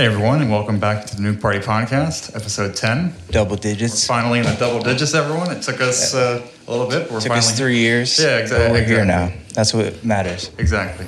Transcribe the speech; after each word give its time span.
Hey 0.00 0.06
everyone, 0.06 0.40
and 0.40 0.50
welcome 0.50 0.80
back 0.80 1.04
to 1.04 1.14
the 1.14 1.20
Nuke 1.22 1.42
Party 1.42 1.58
Podcast, 1.58 2.34
episode 2.34 2.74
ten. 2.74 3.12
Double 3.30 3.56
We're 3.56 3.60
digits. 3.60 4.06
finally 4.06 4.38
in 4.38 4.46
the 4.46 4.54
double 4.54 4.80
digits, 4.82 5.12
everyone. 5.12 5.50
It 5.50 5.60
took 5.60 5.78
us 5.82 6.14
uh, 6.14 6.40
a 6.66 6.70
little 6.70 6.86
bit. 6.86 7.10
We're 7.12 7.20
Took 7.20 7.28
finally 7.28 7.38
us 7.40 7.54
three 7.58 7.76
years. 7.80 8.18
Yeah, 8.18 8.36
but 8.36 8.40
exactly, 8.40 8.80
We're 8.80 8.86
here 8.86 9.04
now. 9.04 9.30
That's 9.52 9.74
what 9.74 10.02
matters. 10.02 10.50
Exactly. 10.56 11.06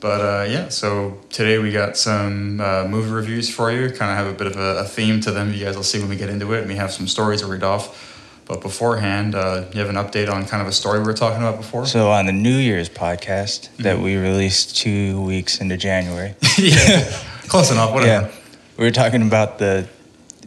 But 0.00 0.20
uh, 0.22 0.46
yeah, 0.50 0.70
so 0.70 1.20
today 1.28 1.58
we 1.58 1.70
got 1.70 1.98
some 1.98 2.62
uh, 2.62 2.86
movie 2.88 3.10
reviews 3.10 3.54
for 3.54 3.70
you. 3.70 3.90
Kind 3.90 4.10
of 4.10 4.16
have 4.16 4.26
a 4.28 4.32
bit 4.32 4.46
of 4.46 4.56
a, 4.56 4.78
a 4.78 4.84
theme 4.84 5.20
to 5.20 5.30
them. 5.30 5.52
You 5.52 5.62
guys 5.62 5.76
will 5.76 5.82
see 5.82 5.98
when 5.98 6.08
we 6.08 6.16
get 6.16 6.30
into 6.30 6.50
it. 6.54 6.60
And 6.60 6.68
we 6.68 6.76
have 6.76 6.92
some 6.92 7.06
stories 7.06 7.42
to 7.42 7.46
read 7.46 7.62
off. 7.62 8.14
But 8.46 8.62
beforehand, 8.62 9.34
uh, 9.34 9.64
you 9.74 9.80
have 9.80 9.90
an 9.90 9.96
update 9.96 10.32
on 10.32 10.46
kind 10.46 10.62
of 10.62 10.68
a 10.68 10.72
story 10.72 11.00
we 11.00 11.04
were 11.04 11.12
talking 11.12 11.42
about 11.42 11.58
before. 11.58 11.84
So 11.84 12.10
on 12.10 12.24
the 12.24 12.32
New 12.32 12.56
Year's 12.56 12.88
podcast 12.88 13.68
Mm-hmm. 13.68 13.82
that 13.82 13.98
we 13.98 14.16
released 14.16 14.78
two 14.78 15.20
weeks 15.20 15.60
into 15.60 15.76
January. 15.76 16.34
yeah, 16.58 17.12
close 17.48 17.70
enough. 17.70 17.92
Whatever. 17.92 18.26
yeah, 18.28 18.34
we 18.76 18.84
were 18.84 18.90
talking 18.90 19.22
about 19.22 19.58
the 19.58 19.88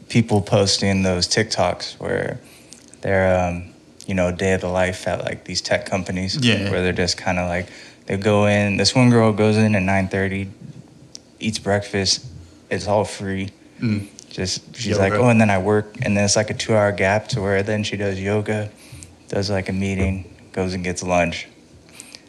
people 0.09 0.41
posting 0.41 1.03
those 1.03 1.27
TikToks 1.27 1.99
where 1.99 2.39
they're, 3.01 3.47
um, 3.47 3.73
you 4.07 4.15
know, 4.15 4.31
day 4.31 4.53
of 4.53 4.61
the 4.61 4.67
life 4.67 5.07
at 5.07 5.23
like 5.23 5.43
these 5.45 5.61
tech 5.61 5.85
companies. 5.85 6.35
Yeah. 6.37 6.69
Where 6.71 6.81
they're 6.81 6.93
just 6.93 7.17
kind 7.17 7.39
of 7.39 7.47
like 7.47 7.69
they 8.05 8.17
go 8.17 8.45
in. 8.47 8.77
This 8.77 8.95
one 8.95 9.09
girl 9.09 9.31
goes 9.33 9.57
in 9.57 9.75
at 9.75 9.83
nine 9.83 10.07
thirty, 10.07 10.49
eats 11.39 11.59
breakfast. 11.59 12.25
It's 12.69 12.87
all 12.87 13.05
free. 13.05 13.51
Mm. 13.79 14.07
Just 14.29 14.75
she's 14.75 14.99
like, 14.99 15.13
oh, 15.13 15.29
and 15.29 15.41
then 15.41 15.49
I 15.49 15.57
work, 15.57 15.95
and 16.03 16.15
then 16.15 16.23
it's 16.23 16.35
like 16.35 16.51
a 16.51 16.53
two-hour 16.53 16.91
gap 16.91 17.27
to 17.29 17.41
where 17.41 17.63
then 17.63 17.83
she 17.83 17.97
does 17.97 18.19
yoga, 18.21 18.69
does 19.27 19.49
like 19.49 19.69
a 19.69 19.73
meeting, 19.73 20.31
goes 20.51 20.73
and 20.75 20.83
gets 20.83 21.01
lunch, 21.01 21.47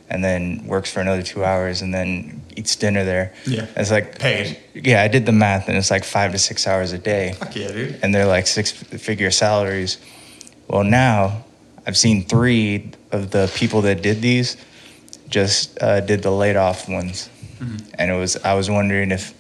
and 0.09 0.25
then 0.25 0.67
works 0.67 0.91
for 0.91 1.01
another 1.01 1.23
two 1.23 1.45
hours, 1.45 1.83
and 1.83 1.93
then 1.93 2.40
eats 2.57 2.77
dinner 2.77 3.05
there. 3.05 3.33
Yeah. 3.47 3.67
It's 3.77 3.91
like 3.91 4.19
Paid. 4.19 4.59
yeah, 4.75 5.03
I 5.03 5.09
did 5.09 5.27
the 5.27 5.33
math, 5.33 5.69
and 5.69 5.77
it's 5.77 5.91
like 5.91 6.05
five 6.05 6.33
to 6.33 6.39
six 6.39 6.67
hours 6.67 6.93
a 6.93 6.99
day, 6.99 7.33
Fuck 7.35 7.57
yeah, 7.57 7.69
dude. 7.73 7.99
and 8.03 8.15
they're 8.15 8.27
like 8.27 8.47
six-figure 8.47 9.31
salaries. 9.31 9.99
Well, 10.69 10.85
now 10.85 11.45
I've 11.87 11.97
seen 11.97 12.25
three 12.25 12.91
of 13.13 13.31
the 13.31 13.51
people 13.55 13.83
that 13.83 14.03
did 14.03 14.21
these 14.23 14.57
just 15.29 15.81
uh, 15.83 16.01
did 16.01 16.23
the 16.23 16.31
laid 16.31 16.57
off 16.57 16.89
ones, 16.89 17.29
Mm-hmm. 17.61 17.77
and 17.99 18.11
it 18.11 18.15
was 18.15 18.37
I 18.39 18.55
was 18.55 18.71
wondering 18.71 19.11
if 19.11 19.35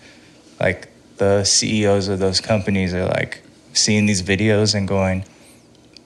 like 0.60 0.88
the 1.16 1.42
CEOs 1.42 2.08
of 2.08 2.18
those 2.18 2.38
companies 2.40 2.92
are 2.92 3.06
like 3.06 3.42
seeing 3.72 4.04
these 4.06 4.22
videos 4.22 4.74
and 4.74 4.86
going, 4.86 5.24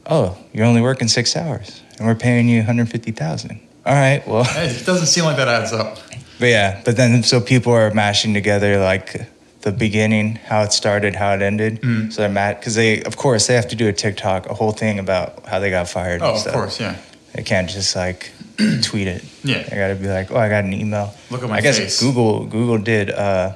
"Oh, 0.07 0.39
you're 0.53 0.65
only 0.65 0.81
working 0.81 1.09
six 1.09 1.37
hours, 1.37 1.81
and 1.99 2.07
we're 2.07 2.15
paying 2.15 2.49
you 2.49 2.59
150,000." 2.59 3.61
All 3.87 3.93
right, 3.95 4.27
well. 4.29 4.45
It 4.57 4.87
doesn't 4.87 5.07
seem 5.09 5.25
like 5.25 5.37
that 5.39 5.49
adds 5.49 5.73
up. 5.73 5.99
But 6.45 6.51
yeah, 6.51 6.83
but 6.85 6.99
then 6.99 7.23
so 7.23 7.41
people 7.41 7.73
are 7.73 7.91
mashing 7.95 8.35
together 8.35 8.77
like 8.79 9.19
the 9.63 9.73
beginning, 9.73 10.35
how 10.35 10.61
it 10.65 10.75
started, 10.75 11.15
how 11.17 11.33
it 11.33 11.41
ended. 11.41 11.81
Mm. 11.81 12.13
So 12.13 12.21
they're 12.21 12.29
mad 12.31 12.61
because 12.61 12.75
they, 12.75 13.03
of 13.05 13.17
course, 13.17 13.47
they 13.47 13.55
have 13.55 13.69
to 13.69 13.77
do 13.77 13.89
a 13.89 13.95
TikTok, 13.95 14.51
a 14.51 14.53
whole 14.53 14.73
thing 14.73 14.99
about 14.99 15.47
how 15.47 15.59
they 15.59 15.71
got 15.71 15.89
fired. 15.89 16.21
Oh, 16.21 16.35
of 16.35 16.53
course, 16.53 16.79
yeah. 16.79 16.99
They 17.33 17.43
can't 17.45 17.71
just 17.71 17.97
like 17.97 18.31
tweet 18.83 19.09
it. 19.09 19.25
Yeah. 19.43 19.63
They 19.63 19.75
got 19.75 19.89
to 19.89 19.95
be 19.95 20.07
like, 20.07 20.31
oh, 20.33 20.37
I 20.37 20.51
got 20.51 20.65
an 20.65 20.75
email. 20.75 21.15
Look 21.31 21.43
at 21.43 21.49
my 21.49 21.57
I 21.57 21.61
guess 21.63 21.79
face. 21.79 21.99
Google 21.99 22.45
Google 22.45 22.77
did. 22.77 23.09
Uh, 23.09 23.55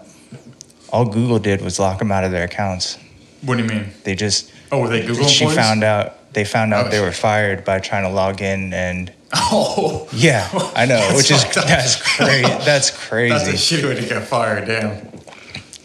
all 0.88 1.04
Google 1.04 1.38
did 1.38 1.60
was 1.60 1.78
lock 1.78 1.98
them 1.98 2.10
out 2.10 2.24
of 2.24 2.30
their 2.30 2.44
accounts. 2.44 2.96
What 3.42 3.58
do 3.58 3.64
you 3.64 3.68
mean? 3.68 3.90
They 4.04 4.14
just. 4.14 4.50
Oh, 4.72 4.80
were 4.80 4.88
they 4.88 5.04
Google 5.06 5.26
She 5.26 5.44
employees? 5.44 5.58
found 5.58 5.84
out. 5.84 6.32
They 6.32 6.46
found 6.46 6.72
out 6.72 6.86
Oh, 6.86 6.88
they 6.88 6.96
shit. 6.96 7.04
were 7.04 7.12
fired 7.12 7.66
by 7.66 7.80
trying 7.80 8.04
to 8.04 8.08
log 8.10 8.40
in 8.40 8.72
and. 8.72 9.12
Oh. 9.34 10.08
Yeah, 10.12 10.48
I 10.74 10.86
know, 10.86 11.12
which 11.14 11.30
is 11.30 11.44
that's 11.54 12.16
crazy. 12.16 12.42
That's 12.42 12.90
crazy. 13.08 13.34
That's 13.34 13.48
a 13.48 13.52
shitty 13.52 13.84
way 13.88 14.00
to 14.00 14.06
get 14.06 14.26
fired. 14.26 14.66
Damn. 14.66 15.06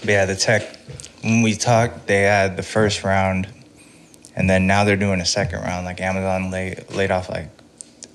Yeah, 0.03 0.25
the 0.25 0.35
tech. 0.35 0.77
When 1.21 1.41
we 1.41 1.55
talked, 1.55 2.07
they 2.07 2.21
had 2.21 2.57
the 2.57 2.63
first 2.63 3.03
round, 3.03 3.47
and 4.35 4.49
then 4.49 4.67
now 4.67 4.83
they're 4.83 4.97
doing 4.97 5.21
a 5.21 5.25
second 5.25 5.61
round. 5.61 5.85
Like 5.85 6.01
Amazon 6.01 6.51
laid 6.51 6.89
laid 6.91 7.11
off 7.11 7.29
like 7.29 7.49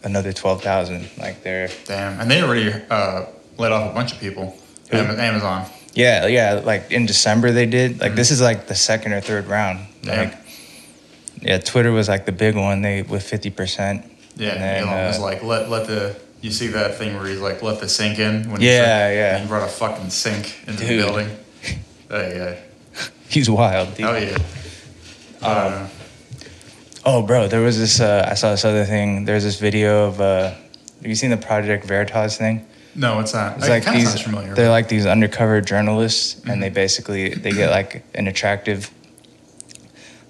another 0.02 0.32
twelve 0.32 0.62
thousand. 0.62 1.08
Like 1.18 1.42
they're 1.42 1.68
Damn. 1.84 2.20
And 2.20 2.30
they 2.30 2.42
already 2.42 2.72
uh, 2.90 3.26
let 3.58 3.72
off 3.72 3.90
a 3.90 3.94
bunch 3.94 4.12
of 4.12 4.20
people. 4.20 4.56
Who? 4.90 4.96
Amazon. 4.96 5.66
yeah 5.94 6.26
yeah. 6.26 6.62
Like 6.64 6.90
in 6.90 7.06
December 7.06 7.52
they 7.52 7.66
did. 7.66 8.00
Like 8.00 8.14
this 8.14 8.30
is 8.30 8.40
like 8.40 8.66
the 8.66 8.74
second 8.74 9.12
or 9.12 9.20
third 9.20 9.46
round. 9.46 9.86
Damn. 10.02 10.30
Like 10.30 10.38
yeah, 11.40 11.58
Twitter 11.58 11.92
was 11.92 12.08
like 12.08 12.26
the 12.26 12.32
big 12.32 12.56
one. 12.56 12.82
They 12.82 13.02
with 13.02 13.22
fifty 13.22 13.50
percent. 13.50 14.04
Yeah, 14.38 14.50
And 14.52 14.62
then, 14.62 14.82
Elon 14.88 15.06
was 15.08 15.18
uh, 15.18 15.22
like, 15.22 15.42
let 15.42 15.68
let 15.68 15.86
the 15.86 16.16
you 16.40 16.50
see 16.52 16.68
that 16.68 16.94
thing 16.96 17.16
where 17.16 17.26
he's 17.26 17.40
like, 17.40 17.62
let 17.62 17.80
the 17.80 17.88
sink 17.88 18.18
in 18.20 18.48
when 18.50 18.60
he 18.60 18.68
Yeah, 18.68 18.84
said- 18.84 19.14
yeah. 19.16 19.38
he 19.40 19.46
brought 19.48 19.64
a 19.64 19.70
fucking 19.72 20.10
sink 20.10 20.56
into 20.68 20.80
the 20.84 20.86
Dude. 20.88 21.04
building. 21.04 21.36
Hey, 22.10 22.62
He's 23.28 23.50
wild. 23.50 23.94
Dude. 23.96 24.06
Oh 24.06 24.16
yeah. 24.16 24.38
Uh, 25.42 25.88
Oh, 27.04 27.22
bro, 27.22 27.48
there 27.48 27.60
was 27.60 27.78
this. 27.78 28.00
Uh, 28.00 28.26
I 28.30 28.34
saw 28.34 28.50
this 28.50 28.64
other 28.64 28.84
thing. 28.84 29.24
There's 29.24 29.44
this 29.44 29.58
video 29.58 30.06
of. 30.08 30.20
Uh, 30.20 30.50
have 30.50 31.06
you 31.06 31.14
seen 31.14 31.30
the 31.30 31.36
Project 31.36 31.84
Veritas 31.84 32.36
thing? 32.36 32.66
no, 32.94 33.20
it's 33.20 33.32
not. 33.34 33.56
It's 33.58 33.66
It 33.66 33.70
like 33.70 33.84
these. 33.84 34.20
familiar. 34.20 34.54
They're 34.54 34.70
like 34.70 34.88
these 34.88 35.06
undercover 35.06 35.60
journalists, 35.60 36.34
Mm-hmm. 36.40 36.50
and 36.50 36.62
they 36.62 36.68
basically 36.70 37.28
they 37.34 37.52
get 37.52 37.70
like 37.70 38.02
an 38.14 38.26
attractive, 38.26 38.90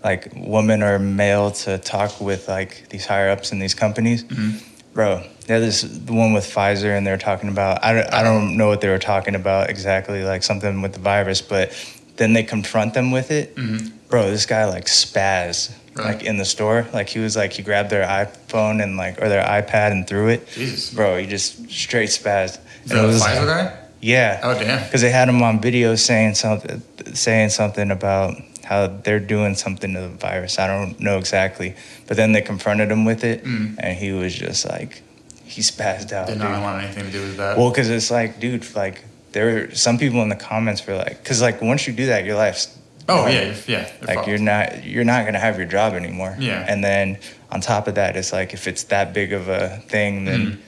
like 0.08 0.32
woman 0.34 0.82
or 0.82 0.98
male 0.98 1.50
to 1.50 1.76
talk 1.78 2.20
with 2.20 2.48
like 2.48 2.88
these 2.88 3.04
higher 3.06 3.28
ups 3.30 3.52
in 3.52 3.58
these 3.58 3.74
companies. 3.74 4.24
Mhm. 4.24 4.62
Bro, 4.94 5.22
yeah, 5.48 5.58
this 5.58 5.82
the 5.82 6.12
one 6.12 6.32
with 6.32 6.44
Pfizer, 6.54 6.96
and 6.96 7.06
they're 7.06 7.18
talking 7.30 7.50
about. 7.50 7.84
I 7.84 7.92
don't, 7.94 8.12
I 8.18 8.22
don't 8.22 8.56
know 8.56 8.68
what 8.68 8.80
they 8.80 8.88
were 8.88 8.98
talking 9.12 9.34
about 9.34 9.68
exactly, 9.70 10.24
like 10.24 10.42
something 10.42 10.80
with 10.82 10.94
the 10.94 11.00
virus, 11.00 11.40
but 11.42 11.72
then 12.16 12.32
they 12.32 12.42
confront 12.42 12.94
them 12.94 13.10
with 13.12 13.30
it. 13.30 13.54
Mhm. 13.56 13.92
Bro, 14.08 14.30
this 14.30 14.46
guy 14.46 14.64
like 14.64 14.86
spaz 14.86 15.70
Really? 15.94 16.08
like 16.10 16.22
in 16.24 16.36
the 16.38 16.44
store. 16.44 16.86
Like 16.94 17.08
he 17.10 17.18
was 17.20 17.36
like 17.36 17.52
he 17.52 17.62
grabbed 17.62 17.90
their 17.90 18.06
iPhone 18.24 18.82
and 18.82 18.96
like 18.96 19.20
or 19.22 19.28
their 19.28 19.44
iPad 19.44 19.92
and 19.92 20.06
threw 20.08 20.28
it. 20.28 20.48
Jesus. 20.54 20.90
Bro, 20.90 21.18
he 21.18 21.26
just 21.26 21.70
straight 21.70 22.08
spazzed. 22.08 22.58
Is 22.84 22.90
that 22.92 23.04
a 23.04 23.08
Pfizer 23.08 23.46
guy? 23.46 23.72
Yeah. 24.00 24.40
Oh 24.42 24.54
damn. 24.54 24.82
Because 24.84 25.02
they 25.02 25.10
had 25.10 25.28
him 25.28 25.42
on 25.42 25.60
video 25.60 25.94
saying 25.96 26.34
something, 26.34 26.80
saying 27.14 27.50
something 27.50 27.90
about 27.90 28.34
how 28.68 28.86
they're 28.86 29.18
doing 29.20 29.54
something 29.54 29.94
to 29.94 30.00
the 30.00 30.08
virus. 30.08 30.58
I 30.58 30.66
don't 30.66 31.00
know 31.00 31.16
exactly, 31.16 31.74
but 32.06 32.16
then 32.18 32.32
they 32.32 32.42
confronted 32.42 32.90
him 32.90 33.04
with 33.06 33.24
it, 33.24 33.42
Mm. 33.44 33.76
and 33.78 33.96
he 33.96 34.12
was 34.12 34.34
just 34.34 34.68
like, 34.68 35.02
he 35.44 35.62
spazzed 35.62 36.12
out. 36.12 36.26
Did 36.26 36.38
not 36.38 36.60
want 36.62 36.84
anything 36.84 37.04
to 37.06 37.10
do 37.10 37.22
with 37.22 37.36
that. 37.38 37.56
Well, 37.56 37.70
because 37.70 37.88
it's 37.88 38.10
like, 38.10 38.38
dude, 38.40 38.64
like 38.76 39.04
there 39.32 39.46
were 39.46 39.74
some 39.74 39.96
people 39.96 40.20
in 40.22 40.28
the 40.28 40.36
comments 40.36 40.86
were 40.86 40.96
like, 40.96 41.22
because 41.22 41.40
like 41.40 41.62
once 41.62 41.86
you 41.86 41.94
do 41.94 42.06
that, 42.06 42.24
your 42.26 42.36
life's 42.36 42.76
oh 43.08 43.26
yeah, 43.26 43.54
yeah. 43.66 43.90
like 44.06 44.26
you're 44.26 44.36
not 44.52 44.84
you're 44.84 45.04
not 45.04 45.24
gonna 45.24 45.38
have 45.38 45.56
your 45.56 45.66
job 45.66 45.94
anymore. 45.94 46.36
Yeah. 46.38 46.62
And 46.68 46.84
then 46.84 47.16
on 47.50 47.62
top 47.62 47.88
of 47.88 47.94
that, 47.94 48.16
it's 48.16 48.32
like 48.34 48.52
if 48.52 48.68
it's 48.68 48.82
that 48.84 49.14
big 49.14 49.32
of 49.32 49.48
a 49.48 49.78
thing, 49.88 50.26
then 50.26 50.60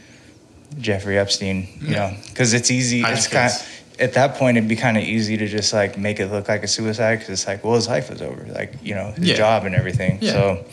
Jeffrey 0.78 1.18
Epstein, 1.18 1.56
you 1.82 1.88
Mm. 1.88 1.90
Yeah. 1.90 1.96
know, 2.10 2.16
because 2.28 2.54
it's 2.54 2.70
easy. 2.70 3.04
I 3.04 3.12
It's 3.12 3.26
kind. 3.28 3.52
At 4.00 4.14
that 4.14 4.34
point 4.36 4.56
it'd 4.56 4.68
be 4.68 4.76
kind 4.76 4.96
of 4.96 5.02
easy 5.04 5.36
to 5.36 5.46
just 5.46 5.72
like 5.72 5.98
make 5.98 6.20
it 6.20 6.26
look 6.28 6.48
like 6.48 6.62
a 6.62 6.68
suicide 6.68 7.16
because 7.16 7.30
it's 7.30 7.46
like, 7.46 7.62
well, 7.64 7.74
his 7.74 7.88
life 7.88 8.10
was 8.10 8.22
over, 8.22 8.44
like 8.52 8.72
you 8.82 8.94
know, 8.94 9.12
his 9.12 9.28
Yeah. 9.30 9.34
job 9.36 9.64
and 9.66 9.74
everything. 9.74 10.18
Yeah. 10.20 10.32
So, 10.32 10.64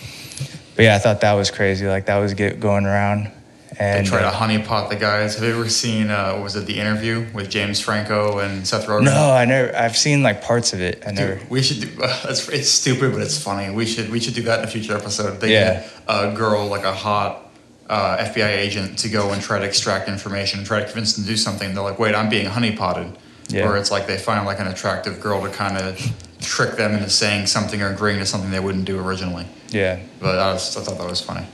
but 0.75 0.83
yeah, 0.83 0.95
I 0.95 0.99
thought 0.99 1.21
that 1.21 1.33
was 1.33 1.51
crazy. 1.51 1.87
Like 1.87 2.05
that 2.05 2.17
was 2.17 2.33
get 2.33 2.59
going 2.59 2.85
around, 2.85 3.31
and 3.79 4.05
They 4.05 4.09
try 4.09 4.19
to 4.21 4.27
uh, 4.27 4.31
honeypot 4.33 4.89
the 4.89 4.95
guys. 4.95 5.35
Have 5.35 5.43
you 5.43 5.49
ever 5.51 5.67
seen? 5.69 6.09
Uh, 6.09 6.39
was 6.41 6.55
it 6.55 6.65
the 6.67 6.79
interview 6.79 7.25
with 7.33 7.49
James 7.49 7.79
Franco 7.79 8.39
and 8.39 8.65
Seth 8.67 8.85
Rogen? 8.87 9.05
no, 9.05 9.31
I 9.31 9.45
never. 9.45 9.75
I've 9.75 9.97
seen 9.97 10.23
like 10.23 10.41
parts 10.43 10.73
of 10.73 10.81
it. 10.81 11.03
I 11.05 11.11
never. 11.11 11.35
Dude, 11.35 11.49
we 11.49 11.61
should 11.63 11.81
do. 11.81 11.89
it's, 12.29 12.47
it's 12.49 12.69
stupid, 12.69 13.11
but 13.11 13.21
it's 13.21 13.41
funny. 13.41 13.73
We 13.73 13.85
should 13.85 14.09
we 14.09 14.19
should 14.19 14.35
do 14.35 14.43
that 14.43 14.59
in 14.59 14.65
a 14.65 14.67
future 14.67 14.95
episode. 14.95 15.41
They 15.41 15.53
Yeah. 15.53 15.81
get 15.81 15.89
a 16.07 16.31
girl 16.33 16.67
like 16.67 16.83
a 16.85 16.93
hot 16.93 17.46
uh, 17.89 18.17
FBI 18.17 18.57
agent 18.57 18.99
to 18.99 19.09
go 19.09 19.31
and 19.31 19.41
try 19.41 19.59
to 19.59 19.65
extract 19.65 20.09
information 20.09 20.59
and 20.59 20.67
try 20.67 20.79
to 20.79 20.85
convince 20.85 21.13
them 21.15 21.23
to 21.25 21.29
do 21.29 21.37
something. 21.37 21.73
They're 21.73 21.83
like, 21.83 21.99
"Wait, 21.99 22.15
I'm 22.15 22.29
being 22.29 22.47
honeypotted." 22.47 23.15
Yeah. 23.49 23.65
Where 23.65 23.77
it's 23.77 23.91
like 23.91 24.07
they 24.07 24.17
find 24.17 24.45
like 24.45 24.59
an 24.59 24.67
attractive 24.67 25.21
girl 25.21 25.41
to 25.41 25.49
kind 25.49 25.77
of 25.77 25.97
trick 26.41 26.75
them 26.75 26.93
into 26.93 27.09
saying 27.09 27.47
something 27.47 27.81
or 27.81 27.91
agreeing 27.91 28.19
to 28.19 28.25
something 28.25 28.51
they 28.51 28.59
wouldn't 28.59 28.83
do 28.85 28.99
originally. 28.99 29.45
Yeah. 29.69 29.99
But 30.19 30.37
I, 30.37 30.51
was, 30.51 30.75
I 30.75 30.81
thought 30.81 30.97
that 30.97 31.09
was 31.09 31.21
funny. 31.21 31.45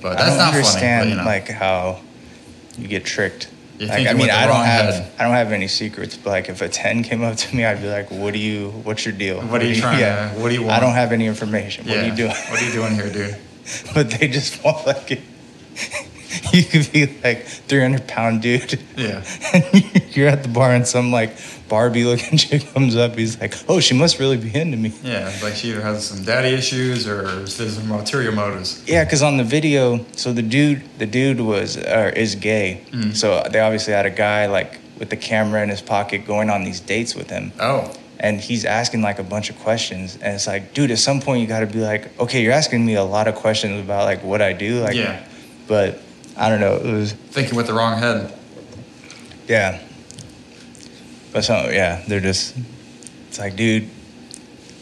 But 0.00 0.12
I 0.12 0.14
that's 0.14 0.28
don't 0.30 0.38
not 0.38 0.54
understand 0.54 1.02
funny. 1.02 1.10
But, 1.10 1.10
you 1.10 1.16
know, 1.16 1.24
like 1.24 1.48
how 1.48 2.00
you 2.78 2.86
get 2.86 3.04
tricked. 3.04 3.50
You 3.78 3.86
like 3.86 3.96
think 3.96 4.08
I 4.08 4.12
mean, 4.12 4.30
I 4.30 4.46
don't 4.46 4.64
have 4.64 4.94
head. 4.94 5.12
I 5.18 5.24
don't 5.24 5.32
have 5.32 5.52
any 5.52 5.66
secrets, 5.66 6.16
but 6.16 6.30
like 6.30 6.48
if 6.48 6.62
a 6.62 6.68
ten 6.68 7.02
came 7.02 7.22
up 7.22 7.36
to 7.36 7.56
me, 7.56 7.64
I'd 7.64 7.80
be 7.80 7.88
like, 7.88 8.10
"What 8.10 8.34
do 8.34 8.38
you? 8.38 8.70
What's 8.70 9.04
your 9.06 9.14
deal? 9.14 9.40
What 9.40 9.62
are 9.62 9.66
you 9.66 9.74
trying 9.74 9.98
to- 10.00 10.40
what 10.40 10.50
do 10.50 10.54
you 10.54 10.62
want? 10.62 10.74
I 10.74 10.80
don't 10.80 10.94
have 10.94 11.12
any 11.12 11.26
information. 11.26 11.86
What 11.86 11.96
are 11.96 12.06
you 12.06 12.14
doing? 12.14 12.28
What 12.30 12.62
are 12.62 12.64
you 12.64 12.72
doing 12.72 12.94
here, 12.94 13.10
dude? 13.10 13.36
but 13.94 14.10
they 14.10 14.28
just 14.28 14.62
want 14.62 14.86
like 14.86 15.20
you 16.52 16.64
could 16.64 16.92
be 16.92 17.06
like 17.22 17.44
three 17.46 17.80
hundred 17.80 18.06
pound 18.06 18.42
dude. 18.42 18.80
Yeah. 18.96 19.24
and 19.52 20.16
you're 20.16 20.28
at 20.28 20.42
the 20.42 20.48
bar 20.48 20.72
and 20.72 20.86
some 20.86 21.10
like 21.12 21.36
Barbie 21.68 22.04
looking 22.04 22.36
chick 22.44 22.66
comes 22.74 22.96
up. 22.96 23.16
He's 23.16 23.40
like, 23.40 23.54
"Oh, 23.68 23.80
she 23.80 23.94
must 23.94 24.18
really 24.18 24.36
be 24.36 24.54
into 24.54 24.76
me." 24.76 24.92
Yeah, 25.02 25.32
like 25.42 25.54
she 25.54 25.70
either 25.70 25.80
has 25.80 26.06
some 26.06 26.24
daddy 26.24 26.48
issues 26.48 27.06
or 27.06 27.22
there's 27.22 27.76
some 27.76 27.90
ulterior 27.90 28.32
motives. 28.32 28.86
Yeah, 28.86 29.04
because 29.04 29.22
on 29.22 29.36
the 29.36 29.44
video, 29.44 30.04
so 30.12 30.32
the 30.32 30.42
dude, 30.42 30.82
the 30.98 31.06
dude 31.06 31.40
was 31.40 31.76
or 31.76 32.10
is 32.10 32.34
gay. 32.34 32.84
Mm. 32.90 33.14
So 33.16 33.42
they 33.50 33.60
obviously 33.60 33.92
had 33.94 34.06
a 34.06 34.10
guy 34.10 34.46
like 34.46 34.78
with 34.98 35.10
the 35.10 35.16
camera 35.16 35.62
in 35.62 35.68
his 35.68 35.80
pocket 35.80 36.26
going 36.26 36.50
on 36.50 36.64
these 36.64 36.80
dates 36.80 37.14
with 37.14 37.30
him. 37.30 37.52
Oh, 37.60 37.92
and 38.18 38.38
he's 38.38 38.66
asking 38.66 39.00
like 39.00 39.18
a 39.18 39.22
bunch 39.22 39.48
of 39.48 39.58
questions, 39.60 40.16
and 40.16 40.34
it's 40.34 40.46
like, 40.46 40.74
dude, 40.74 40.90
at 40.90 40.98
some 40.98 41.20
point 41.20 41.40
you 41.40 41.46
got 41.46 41.60
to 41.60 41.66
be 41.66 41.80
like, 41.80 42.18
okay, 42.20 42.42
you're 42.42 42.52
asking 42.52 42.84
me 42.84 42.94
a 42.94 43.04
lot 43.04 43.28
of 43.28 43.34
questions 43.34 43.80
about 43.80 44.04
like 44.04 44.22
what 44.22 44.42
I 44.42 44.52
do, 44.52 44.80
like, 44.80 44.94
Yeah. 44.94 45.24
But 45.70 46.00
I 46.36 46.48
don't 46.50 46.58
know, 46.58 46.74
it 46.76 46.92
was 46.92 47.12
Thinking 47.12 47.54
with 47.56 47.68
the 47.68 47.74
wrong 47.74 47.96
head. 47.98 48.32
yeah, 49.46 49.78
but 51.32 51.44
so 51.44 51.70
yeah, 51.70 52.02
they're 52.08 52.18
just, 52.20 52.56
it's 53.28 53.38
like, 53.38 53.54
dude, 53.54 53.84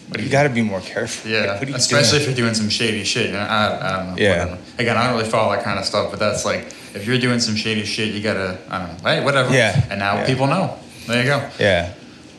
What 0.09 0.17
do 0.19 0.25
you 0.25 0.31
got 0.31 0.45
to 0.45 0.49
be 0.49 0.63
more 0.63 0.81
careful. 0.81 1.31
Yeah, 1.31 1.59
Like, 1.61 1.69
especially 1.69 2.21
doing? 2.21 2.31
if 2.31 2.39
you're 2.39 2.47
doing 2.47 2.55
some 2.55 2.71
shady 2.71 3.05
shit. 3.05 3.35
I, 3.35 3.45
I 3.45 3.97
don't 3.99 4.07
know. 4.09 4.17
Yeah. 4.17 4.45
whatever. 4.47 4.61
Again, 4.79 4.97
I 4.97 5.05
don't 5.07 5.19
really 5.19 5.29
follow 5.29 5.53
that 5.55 5.63
kind 5.63 5.79
of 5.79 5.85
stuff, 5.85 6.11
but 6.11 6.19
that's 6.19 6.47
like 6.47 6.73
if 6.95 7.07
you're 7.07 7.19
doing 7.19 7.39
some 7.41 7.55
shady 7.55 7.85
shit, 7.85 8.15
you 8.15 8.23
gotta. 8.23 8.57
I 8.71 8.79
don't 8.79 9.03
know. 9.05 9.11
Hey, 9.11 9.23
whatever. 9.23 9.53
Yeah. 9.53 9.79
And 9.91 9.99
now 10.01 10.15
Yeah. 10.15 10.27
people 10.27 10.47
know. 10.47 10.79
There 11.07 11.21
you 11.21 11.29
go. 11.29 11.51
Yeah, 11.61 11.93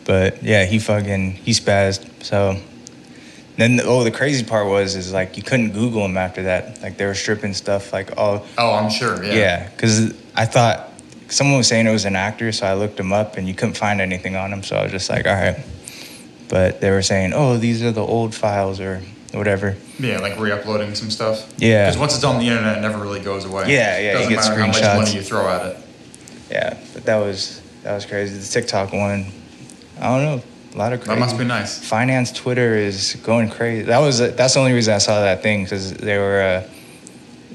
but 0.06 0.42
yeah, 0.42 0.66
he 0.66 0.80
fucking 0.80 1.34
he 1.46 1.52
spazzed. 1.52 2.08
So 2.24 2.58
then, 3.60 3.80
oh, 3.84 4.04
the 4.04 4.12
crazy 4.12 4.44
part 4.46 4.68
was 4.68 4.96
is 4.96 5.12
like 5.12 5.36
you 5.38 5.44
couldn't 5.44 5.72
Google 5.72 6.06
him 6.06 6.18
after 6.18 6.44
that. 6.44 6.82
Like 6.82 6.98
they 6.98 7.06
were 7.06 7.16
stripping 7.16 7.54
stuff 7.54 7.92
like 7.94 8.18
all 8.18 8.46
Oh, 8.58 8.74
I'm 8.74 8.90
sure. 8.90 9.24
Yeah. 9.24 9.34
yeah, 9.34 9.70
because 9.70 10.14
I 10.36 10.46
thought 10.46 10.90
someone 11.30 11.58
was 11.58 11.68
saying 11.68 11.86
it 11.88 11.92
was 11.92 12.06
an 12.06 12.16
actor, 12.16 12.52
so 12.52 12.66
I 12.66 12.74
looked 12.74 13.00
him 13.00 13.12
up 13.14 13.38
and 13.38 13.48
you 13.48 13.54
couldn't 13.54 13.76
find 13.78 14.02
anything 14.02 14.36
on 14.36 14.52
him. 14.54 14.64
So 14.64 14.76
I 14.78 14.84
was 14.84 14.92
just 14.92 15.10
like, 15.10 15.26
all 15.28 15.34
right. 15.34 15.58
But 16.48 16.82
they 16.82 16.90
were 16.90 17.02
saying, 17.04 17.34
oh, 17.34 17.58
these 17.58 17.84
are 17.84 17.92
the 17.92 18.02
old 18.06 18.34
files 18.34 18.80
or 18.80 19.02
whatever. 19.34 19.76
Yeah, 20.00 20.20
like 20.20 20.40
re-uploading 20.40 20.96
some 20.96 21.12
stuff. 21.12 21.54
Yeah. 21.58 21.86
Because 21.86 22.00
once 22.00 22.16
it's 22.16 22.24
on 22.24 22.40
the 22.40 22.48
internet, 22.48 22.78
it 22.80 22.82
never 22.82 22.98
really 22.98 23.20
goes 23.20 23.46
away. 23.46 23.72
Yeah, 23.72 24.00
yeah, 24.00 24.14
Doesn't 24.14 24.32
you 24.32 24.38
get 24.38 24.46
matter 24.50 24.60
how 24.62 24.68
much 24.68 24.76
screenshots. 24.78 24.96
money 24.96 25.12
you 25.14 25.22
throw 25.22 25.48
at 25.48 25.66
it. 25.68 25.78
Yeah, 26.50 26.78
but 26.94 27.06
that 27.06 27.18
was 27.18 27.62
that 27.84 27.94
was 27.94 28.06
crazy. 28.08 28.38
The 28.38 28.48
TikTok 28.48 28.92
one, 28.92 29.28
I 30.00 30.08
don't 30.18 30.24
know, 30.26 30.44
a 30.74 30.78
lot 30.78 30.94
of 30.94 31.00
crazy. 31.02 31.14
That 31.14 31.20
must 31.20 31.38
be 31.38 31.46
nice. 31.46 31.80
finance 31.88 32.32
Twitter 32.32 32.76
is 32.76 33.16
going 33.24 33.50
crazy. 33.50 33.84
That 33.84 34.00
was 34.00 34.20
that's 34.20 34.54
the 34.54 34.60
only 34.60 34.74
reason 34.74 34.94
I 34.94 35.00
saw 35.00 35.22
that 35.22 35.42
thing 35.42 35.64
because 35.64 35.94
they 35.94 36.18
were. 36.18 36.42
Uh, 36.42 36.70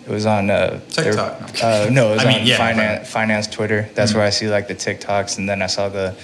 it 0.06 0.10
was 0.10 0.26
on 0.26 0.50
uh, 0.50 0.80
were- 0.96 1.02
TikTok, 1.02 1.40
no. 1.40 1.66
Uh, 1.66 1.88
no, 1.90 2.10
it 2.10 2.14
was 2.16 2.24
I 2.26 2.28
mean, 2.28 2.40
on 2.42 2.46
yeah, 2.46 2.56
finance, 2.58 3.08
finance 3.10 3.46
Twitter. 3.46 3.88
That's 3.94 4.12
Mhm. 4.12 4.16
where 4.16 4.24
I 4.24 4.30
see 4.30 4.48
like 4.48 4.68
the 4.68 4.74
TikToks, 4.74 5.38
and 5.38 5.48
then 5.48 5.62
I 5.62 5.66
saw 5.66 5.88
the 5.88 6.14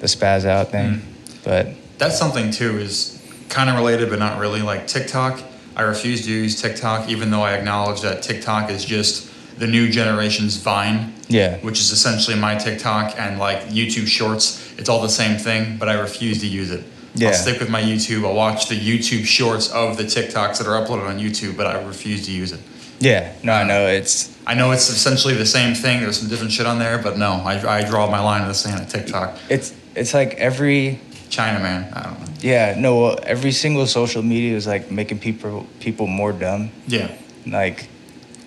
the 0.00 0.06
spaz 0.06 0.44
out 0.44 0.70
thing. 0.70 0.90
Mhm. 0.94 1.00
But 1.44 1.68
That's 1.98 2.16
something 2.18 2.50
too 2.50 2.78
is 2.78 3.18
kind 3.48 3.68
of 3.70 3.76
related, 3.76 4.10
but 4.10 4.18
not 4.18 4.38
really. 4.38 4.62
Like 4.62 4.86
TikTok, 4.86 5.40
I 5.76 5.82
refuse 5.82 6.24
to 6.26 6.30
use 6.30 6.60
TikTok, 6.60 7.08
even 7.08 7.30
though 7.30 7.42
I 7.42 7.54
acknowledge 7.54 8.02
that 8.02 8.22
TikTok 8.22 8.70
is 8.70 8.84
just 8.84 9.28
the 9.58 9.66
new 9.66 9.88
generation's 9.90 10.56
Vine. 10.56 11.12
yeah, 11.28 11.58
which 11.58 11.78
is 11.80 11.90
essentially 11.92 12.36
my 12.36 12.54
TikTok 12.56 13.18
and 13.18 13.38
like 13.38 13.60
YouTube 13.68 14.06
Shorts. 14.06 14.60
It's 14.78 14.88
all 14.88 15.00
the 15.02 15.08
same 15.08 15.38
thing, 15.38 15.76
but 15.78 15.88
I 15.88 15.94
refuse 16.00 16.40
to 16.40 16.46
use 16.46 16.70
it. 16.70 16.84
Yeah. 17.14 17.28
I'll 17.28 17.34
stick 17.34 17.60
with 17.60 17.70
my 17.70 17.80
YouTube. 17.80 18.26
I'll 18.26 18.34
watch 18.34 18.68
the 18.68 18.74
YouTube 18.74 19.24
Shorts 19.24 19.70
of 19.72 19.96
the 19.96 20.02
TikToks 20.04 20.58
that 20.58 20.66
are 20.66 20.84
uploaded 20.84 21.08
on 21.08 21.18
YouTube, 21.20 21.56
but 21.56 21.66
I 21.66 21.80
refuse 21.84 22.26
to 22.26 22.32
use 22.32 22.50
it. 22.52 22.60
yeah. 22.98 23.32
No, 23.44 23.52
I 23.52 23.62
know 23.64 23.86
it's 23.86 24.36
I 24.46 24.54
know 24.54 24.72
it's 24.72 24.88
essentially 24.90 25.34
the 25.34 25.46
same 25.46 25.74
thing. 25.74 26.00
There's 26.00 26.18
some 26.18 26.28
different 26.28 26.52
shit 26.52 26.66
on 26.66 26.78
there, 26.78 26.98
but 26.98 27.16
no, 27.16 27.32
I, 27.44 27.78
I 27.78 27.88
draw 27.88 28.10
my 28.10 28.20
line 28.20 28.42
in 28.42 28.48
the 28.48 28.54
sand 28.54 28.80
at 28.82 28.88
TikTok. 28.90 29.38
it's 29.48 29.72
it's 29.94 30.12
like 30.12 30.34
every 30.34 30.98
China 31.30 31.60
man, 31.60 31.92
I 31.94 32.02
don't 32.02 32.18
know. 32.20 32.26
yeah 32.40 32.74
no 32.78 33.00
well, 33.00 33.18
every 33.22 33.52
single 33.52 33.86
social 33.86 34.22
media 34.22 34.56
is 34.56 34.66
like 34.66 34.90
making 34.90 35.18
people 35.20 35.66
people 35.80 36.06
more 36.08 36.32
dumb. 36.32 36.70
Yeah. 36.88 37.10
Like 37.46 37.88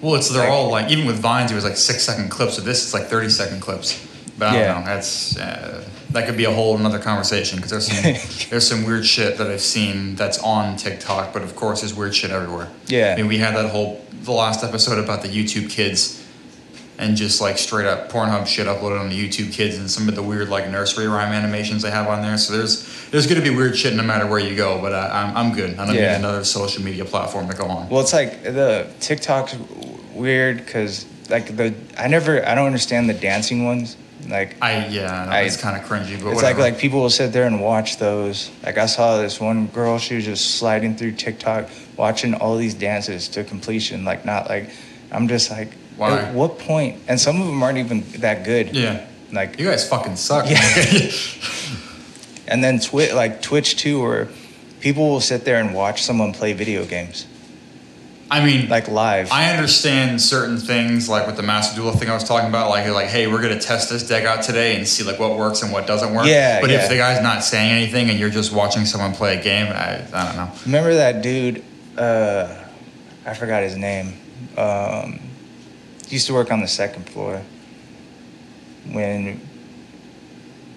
Well, 0.02 0.16
it's 0.16 0.30
they're 0.30 0.44
Like- 0.44 0.52
all 0.52 0.70
like 0.70 0.90
even 0.92 1.06
with 1.06 1.18
Vines, 1.20 1.52
it 1.52 1.56
was 1.56 1.64
like 1.64 1.78
six 1.78 2.04
second 2.04 2.30
clips. 2.30 2.56
With 2.58 2.66
this, 2.66 2.84
it's 2.84 2.94
like 2.94 3.08
thirty 3.08 3.30
second 3.30 3.62
clips. 3.62 4.00
But 4.38 4.50
I 4.50 4.54
don't 4.66 4.80
know. 4.82 4.86
That's 4.86 5.38
uh, 5.38 5.84
that 6.12 6.28
could 6.28 6.38
be 6.38 6.46
a 6.46 6.52
whole 6.52 6.78
another 6.78 7.00
conversation 7.00 7.58
because 7.58 7.72
there's 7.72 7.88
some 7.88 8.48
there's 8.52 8.68
some 8.68 8.86
weird 8.86 9.06
shit 9.06 9.38
that 9.40 9.48
I've 9.48 9.62
seen 9.62 10.16
that's 10.16 10.38
on 10.40 10.78
TikTok, 10.78 11.34
but 11.34 11.42
of 11.42 11.56
course 11.56 11.82
there's 11.82 11.96
weird 11.96 12.16
shit 12.16 12.30
everywhere. 12.32 12.70
Yeah. 12.88 13.14
I 13.14 13.16
mean, 13.18 13.28
we 13.28 13.40
had 13.40 13.56
that 13.56 13.72
whole 13.72 14.06
the 14.22 14.32
last 14.32 14.64
episode 14.64 15.00
about 15.04 15.24
the 15.24 15.30
YouTube 15.30 15.70
kids. 15.72 16.24
And 17.00 17.16
just 17.16 17.40
like 17.42 17.60
straight 17.60 17.86
up 17.86 18.12
Pornhub 18.12 18.48
shit 18.48 18.66
uploaded 18.66 19.00
on 19.00 19.10
the 19.10 19.16
YouTube 19.16 19.54
Kids 19.54 19.78
and 19.78 19.90
some 19.90 20.10
of 20.10 20.16
the 20.16 20.24
weird 20.24 20.50
like 20.50 20.68
nursery 20.70 21.08
rhyme 21.08 21.32
animations 21.32 21.84
they 21.84 21.92
have 21.92 22.08
on 22.08 22.24
there. 22.24 22.38
So 22.40 22.58
there's 22.58 22.88
there's 23.12 23.28
going 23.28 23.40
to 23.40 23.48
be 23.48 23.56
weird 23.56 23.78
shit 23.78 23.94
no 23.94 24.02
matter 24.02 24.26
where 24.26 24.40
you 24.40 24.56
go. 24.56 24.82
But 24.82 24.94
I, 24.96 25.22
I'm 25.24 25.38
I'm 25.38 25.56
good. 25.56 25.78
I 25.78 25.86
don't 25.86 25.94
Yeah. 25.94 26.14
need 26.14 26.18
another 26.26 26.44
social 26.44 26.82
media 26.84 27.06
platform 27.06 27.48
to 27.50 27.56
go 27.56 27.66
on. 27.66 27.88
Well, 27.90 28.02
it's 28.02 28.14
like 28.14 28.42
the 28.44 28.88
TikTok's 29.00 29.56
weird 30.14 30.58
because 30.58 31.06
like 31.30 31.56
the 31.56 31.76
I 32.00 32.08
never 32.08 32.44
I 32.44 32.56
don't 32.56 32.66
understand 32.66 33.08
the 33.08 33.14
dancing 33.14 33.64
ones. 33.66 33.96
Like 34.28 34.56
I 34.62 34.88
yeah, 34.88 35.26
know, 35.26 35.32
I- 35.32 35.42
it's 35.42 35.56
kind 35.58 35.80
of 35.80 35.88
cringy, 35.88 36.20
but 36.22 36.30
it's 36.32 36.36
whatever. 36.42 36.62
like 36.62 36.72
like 36.74 36.80
people 36.80 37.00
will 37.02 37.12
sit 37.12 37.32
there 37.32 37.46
and 37.46 37.62
watch 37.62 37.98
those. 38.00 38.50
Like 38.64 38.80
I 38.80 38.88
saw 38.88 39.22
this 39.22 39.40
one 39.40 39.68
girl, 39.68 40.00
she 40.00 40.16
was 40.16 40.26
just 40.26 40.56
sliding 40.56 40.96
through 40.98 41.12
TikTok, 41.12 41.70
watching 41.96 42.34
all 42.34 42.58
these 42.58 42.74
dances 42.74 43.28
to 43.30 43.44
completion. 43.44 44.04
Like 44.04 44.26
not 44.26 44.50
like 44.50 44.72
I'm 45.12 45.28
just 45.28 45.52
like 45.52 45.70
Why? 45.98 46.20
at 46.20 46.34
what 46.34 46.60
point? 46.60 47.02
And 47.08 47.20
some 47.20 47.42
of 47.42 47.48
them 47.48 47.62
aren't 47.62 47.78
even 47.78 48.02
that 48.20 48.44
good. 48.46 48.76
yeah, 48.76 49.06
Like 49.32 49.60
you 49.60 49.66
guys 49.66 49.88
fucking 49.88 50.16
suck. 50.16 50.50
Yeah. 50.50 50.58
and 52.48 52.64
then 52.64 52.80
Twitch 52.80 53.14
like 53.14 53.42
Twitch 53.42 53.78
too, 53.78 54.02
where 54.02 54.30
people 54.80 55.10
will 55.10 55.22
sit 55.22 55.44
there 55.44 55.60
and 55.60 55.74
watch 55.74 56.04
someone 56.04 56.34
play 56.34 56.54
video 56.54 56.86
games 56.86 57.26
I 58.30 58.46
mean, 58.46 58.68
like 58.68 58.88
live. 58.88 59.32
I 59.32 59.52
understand 59.52 60.22
certain 60.22 60.58
things, 60.58 61.08
like 61.08 61.28
with 61.28 61.38
the 61.38 61.44
Master 61.44 61.76
Duel 61.80 61.94
thing 61.94 62.10
I 62.10 62.14
was 62.14 62.26
talking 62.26 62.50
about, 62.50 62.70
like 62.70 62.88
like 62.90 63.08
hey, 63.08 63.28
we're 63.28 63.42
gonna 63.42 63.60
test 63.60 63.90
this 63.90 64.08
deck 64.08 64.26
out 64.26 64.44
today 64.44 64.76
and 64.76 64.88
see 64.88 65.04
like 65.04 65.20
what 65.20 65.38
works 65.38 65.64
and 65.64 65.72
what 65.72 65.88
doesn't 65.88 66.14
work. 66.14 66.26
Yeah, 66.26 66.60
But 66.60 66.70
yeah. 66.70 66.84
if 66.84 66.90
the 66.90 66.98
guy's 66.98 67.22
not 67.22 67.44
saying 67.44 67.72
anything 67.72 68.10
and 68.10 68.20
you're 68.20 68.30
just 68.30 68.52
watching 68.52 68.86
someone 68.86 69.14
play 69.14 69.38
a 69.38 69.44
game, 69.44 69.68
I, 69.68 70.04
I 70.14 70.26
don't 70.26 70.36
know. 70.36 70.52
Remember 70.66 70.96
that 70.96 71.22
dude? 71.22 71.64
Uh, 71.98 72.54
I 73.26 73.34
forgot 73.34 73.64
his 73.64 73.78
name. 73.78 74.14
Um, 74.58 75.20
used 76.10 76.28
to 76.28 76.34
work 76.34 76.52
on 76.52 76.62
the 76.62 76.68
second 76.68 77.10
floor. 77.10 77.42
When 78.92 79.42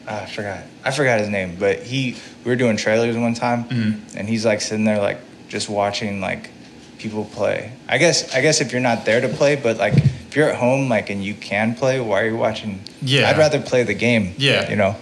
ah, 0.08 0.22
I 0.22 0.26
forgot, 0.26 0.58
I 0.84 0.90
forgot 0.90 1.20
his 1.20 1.28
name, 1.28 1.56
but 1.58 1.82
he 1.82 2.16
we 2.44 2.50
were 2.50 2.56
doing 2.56 2.76
trailers 2.76 3.16
one 3.16 3.34
time, 3.34 3.64
Mhm. 3.64 4.16
and 4.16 4.28
he's 4.28 4.44
like 4.44 4.60
sitting 4.60 4.84
there 4.84 4.98
like 4.98 5.18
just 5.48 5.68
watching 5.68 6.20
like 6.20 6.50
people 6.98 7.24
play. 7.24 7.72
I 7.88 7.98
guess 7.98 8.34
I 8.34 8.40
guess 8.40 8.60
if 8.60 8.72
you're 8.72 8.80
not 8.80 9.04
there 9.04 9.20
to 9.20 9.28
play, 9.28 9.56
but 9.56 9.78
like 9.78 9.94
if 9.96 10.34
you're 10.36 10.48
at 10.50 10.56
home 10.56 10.88
like 10.88 11.10
and 11.10 11.24
you 11.24 11.34
can 11.34 11.74
play, 11.74 12.00
why 12.00 12.22
are 12.22 12.28
you 12.28 12.36
watching? 12.36 12.80
Yeah. 13.00 13.28
I'd 13.30 13.38
rather 13.38 13.60
play 13.60 13.84
the 13.84 13.94
game. 13.94 14.34
Yeah. 14.38 14.68
you 14.68 14.76
know. 14.76 14.96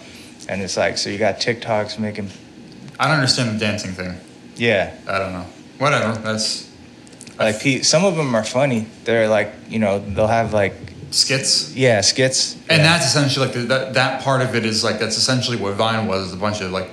And 0.48 0.62
it's 0.62 0.76
like 0.76 0.98
so 0.98 1.10
you 1.10 1.18
got 1.18 1.40
TikToks 1.40 1.98
making 1.98 2.30
I 3.00 3.06
don't 3.06 3.16
understand 3.16 3.54
the 3.54 3.58
dancing 3.58 3.92
thing. 3.92 4.16
yeah 4.56 4.94
I 5.08 5.18
don't 5.18 5.32
know. 5.32 5.46
Whatever. 5.78 6.18
That's 6.20 6.67
like 7.38 7.60
pe- 7.60 7.82
some 7.82 8.04
of 8.04 8.16
them 8.16 8.34
are 8.34 8.44
funny 8.44 8.86
they're 9.04 9.28
like 9.28 9.52
you 9.68 9.78
know 9.78 9.98
they'll 9.98 10.26
have 10.26 10.52
like 10.52 10.74
skits. 11.10 11.74
yeah 11.74 12.00
skits 12.00 12.54
And 12.68 12.82
yeah. 12.82 12.82
that's 12.82 13.06
essentially 13.06 13.46
like 13.46 13.54
the, 13.54 13.60
that 13.62 13.94
that 13.94 14.22
part 14.22 14.42
of 14.42 14.54
it 14.54 14.64
is 14.66 14.84
like 14.84 14.98
that's 14.98 15.16
essentially 15.16 15.56
what 15.56 15.74
Vine 15.74 16.06
was, 16.06 16.26
is 16.28 16.32
a 16.32 16.36
bunch 16.36 16.60
of 16.60 16.70
like 16.70 16.90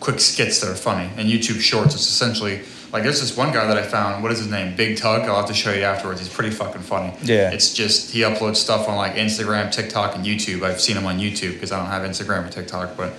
quick 0.00 0.20
skits 0.20 0.60
that 0.60 0.68
are 0.70 0.74
funny. 0.74 1.08
And 1.16 1.28
YouTube 1.30 1.60
Shorts 1.60 1.94
It's 1.94 2.08
essentially 2.08 2.60
like 2.92 3.02
there's 3.04 3.20
this 3.20 3.36
one 3.36 3.52
guy 3.52 3.66
that 3.66 3.76
I 3.78 3.82
found. 3.82 4.22
What 4.22 4.30
is 4.32 4.38
his 4.38 4.50
name? 4.50 4.76
Big 4.76 4.96
Tug. 4.98 5.22
I'll 5.22 5.36
have 5.36 5.46
to 5.46 5.54
show 5.54 5.72
you 5.72 5.82
afterwards. 5.82 6.20
He's 6.20 6.28
pretty 6.28 6.50
fucking 6.50 6.82
funny. 6.82 7.12
Yeah. 7.22 7.50
It's 7.50 7.72
just 7.72 8.10
he 8.12 8.20
uploads 8.20 8.56
stuff 8.56 8.88
on 8.88 8.96
like 8.96 9.14
Instagram, 9.14 9.72
TikTok, 9.72 10.14
and 10.14 10.24
YouTube. 10.24 10.62
I've 10.62 10.80
seen 10.80 10.96
him 10.96 11.06
on 11.06 11.18
YouTube 11.18 11.54
because 11.54 11.72
I 11.72 11.78
don't 11.78 11.86
have 11.86 12.02
Instagram 12.08 12.46
or 12.46 12.50
TikTok, 12.50 12.96
but. 12.96 13.12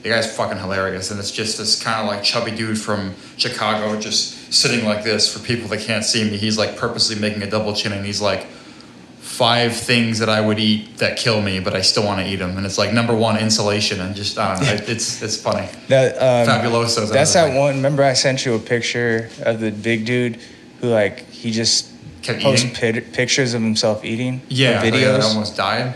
The 0.00 0.10
guy's 0.10 0.32
fucking 0.36 0.58
hilarious, 0.58 1.10
and 1.10 1.18
it's 1.18 1.32
just 1.32 1.58
this 1.58 1.82
kind 1.82 2.00
of 2.00 2.06
like 2.06 2.22
chubby 2.22 2.52
dude 2.52 2.80
from 2.80 3.14
Chicago, 3.36 3.98
just 3.98 4.37
sitting 4.50 4.84
like 4.84 5.04
this. 5.04 5.32
For 5.32 5.44
people 5.44 5.68
that 5.68 5.80
can't 5.80 6.04
see 6.04 6.28
me, 6.28 6.36
he's 6.36 6.58
like 6.58 6.76
purposely 6.76 7.16
making 7.16 7.42
a 7.42 7.50
double 7.50 7.74
chin, 7.74 7.92
and 7.92 8.04
he's 8.04 8.20
like, 8.20 8.46
five 9.38 9.76
things 9.76 10.18
that 10.18 10.28
I 10.28 10.40
would 10.40 10.58
eat 10.58 10.98
that 10.98 11.16
kill 11.16 11.40
me, 11.40 11.60
but 11.60 11.72
I 11.74 11.80
still 11.82 12.04
want 12.04 12.20
to 12.20 12.26
eat 12.26 12.36
them. 12.36 12.56
And 12.56 12.66
it's 12.66 12.76
like 12.76 12.92
number 12.92 13.14
one, 13.14 13.38
insulation, 13.38 14.00
and 14.00 14.14
just 14.14 14.36
I 14.36 14.54
don't 14.54 14.64
know. 14.64 14.84
It's 14.92 15.22
it's 15.22 15.40
funny. 15.40 15.68
that, 15.88 16.16
um, 16.16 16.48
Fabuloso. 16.48 17.08
that's 17.08 17.34
that 17.34 17.56
one 17.56 17.76
remember 17.76 18.02
i 18.02 18.14
sent 18.14 18.44
you 18.44 18.54
a 18.54 18.58
picture 18.58 19.30
of 19.42 19.60
the 19.60 19.70
big 19.70 20.04
dude 20.04 20.40
who 20.80 20.88
like 20.88 21.20
he 21.30 21.50
just 21.50 21.92
Kept 22.22 22.42
posts 22.42 22.78
pictures 22.78 23.54
of 23.54 23.62
himself 23.62 24.04
eating 24.04 24.40
Yeah, 24.48 24.80
or 24.80 24.84
the 24.84 24.90
guy 24.90 24.96
videos 24.96 25.12
that 25.12 25.24
almost 25.24 25.56
died. 25.56 25.94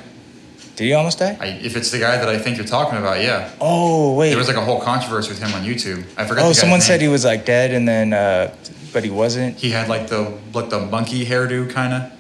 Did 0.77 0.85
he 0.85 0.93
almost 0.95 1.19
die 1.19 1.37
I, 1.41 1.47
if 1.47 1.77
it's 1.77 1.91
the 1.91 1.99
guy 1.99 2.17
that 2.17 2.29
I 2.29 2.39
think 2.39 2.57
you're 2.57 2.67
talking 2.67 2.99
about, 2.99 3.21
yeah. 3.23 3.51
oh 3.61 4.15
wait 4.15 4.31
There 4.31 4.39
was 4.39 4.49
like 4.49 4.57
a 4.57 4.65
whole 4.65 4.81
controversy 4.81 5.29
with 5.31 5.39
him 5.41 5.53
on 5.55 5.63
YouTube. 5.65 6.05
I 6.17 6.27
forgot. 6.27 6.45
oh 6.47 6.53
someone 6.53 6.81
said 6.81 7.01
he 7.01 7.09
was 7.09 7.25
like 7.25 7.45
dead 7.45 7.73
and 7.73 7.87
then 7.87 8.13
uh 8.13 8.55
but 8.93 9.05
he 9.05 9.11
wasn't 9.11 9.57
he 9.57 9.71
had 9.71 9.89
like 9.89 10.09
the 10.09 10.33
like 10.55 10.71
the 10.71 10.81
monkey 10.81 11.25
hairdo 11.27 11.71
kind 11.71 11.93
of. 11.95 12.13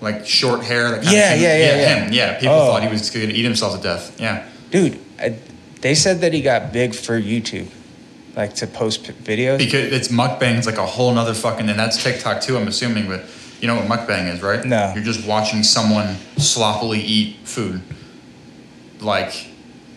Like 0.00 0.24
short 0.28 0.62
hair, 0.62 0.90
that 0.92 1.02
Yeah, 1.02 1.32
thing. 1.32 1.42
yeah, 1.42 1.56
yeah, 1.56 1.76
yeah. 1.76 1.94
him. 2.04 2.12
Yeah, 2.12 2.38
people 2.38 2.54
Oh. 2.54 2.66
thought 2.70 2.82
he 2.84 2.88
was 2.88 3.10
going 3.10 3.28
to 3.28 3.34
eat 3.34 3.42
himself 3.42 3.74
to 3.76 3.82
death. 3.82 4.14
Yeah, 4.20 4.46
dude 4.70 4.96
I, 5.18 5.34
they 5.80 5.96
said 5.96 6.20
that 6.20 6.32
he 6.32 6.40
got 6.40 6.72
big 6.72 6.94
for 6.94 7.20
youtube 7.20 7.66
like 8.36 8.54
to 8.54 8.68
post 8.68 9.02
videos 9.24 9.58
because 9.58 9.92
it's 9.92 10.06
mukbang's 10.06 10.66
like 10.66 10.78
a 10.78 10.86
whole 10.86 11.12
nother 11.12 11.34
fucking, 11.34 11.68
and 11.68 11.76
that's 11.76 12.00
TikTok 12.00 12.40
too. 12.42 12.56
I'm 12.56 12.68
assuming, 12.68 13.08
but 13.08 13.22
you 13.60 13.66
know 13.68 13.76
what 13.76 13.86
mukbang 13.86 14.32
is, 14.32 14.42
right? 14.42 14.64
No. 14.64 14.92
You're 14.94 15.04
just 15.04 15.26
watching 15.26 15.62
someone 15.62 16.16
sloppily 16.36 17.00
eat 17.00 17.36
food. 17.44 17.82
Like, 19.00 19.48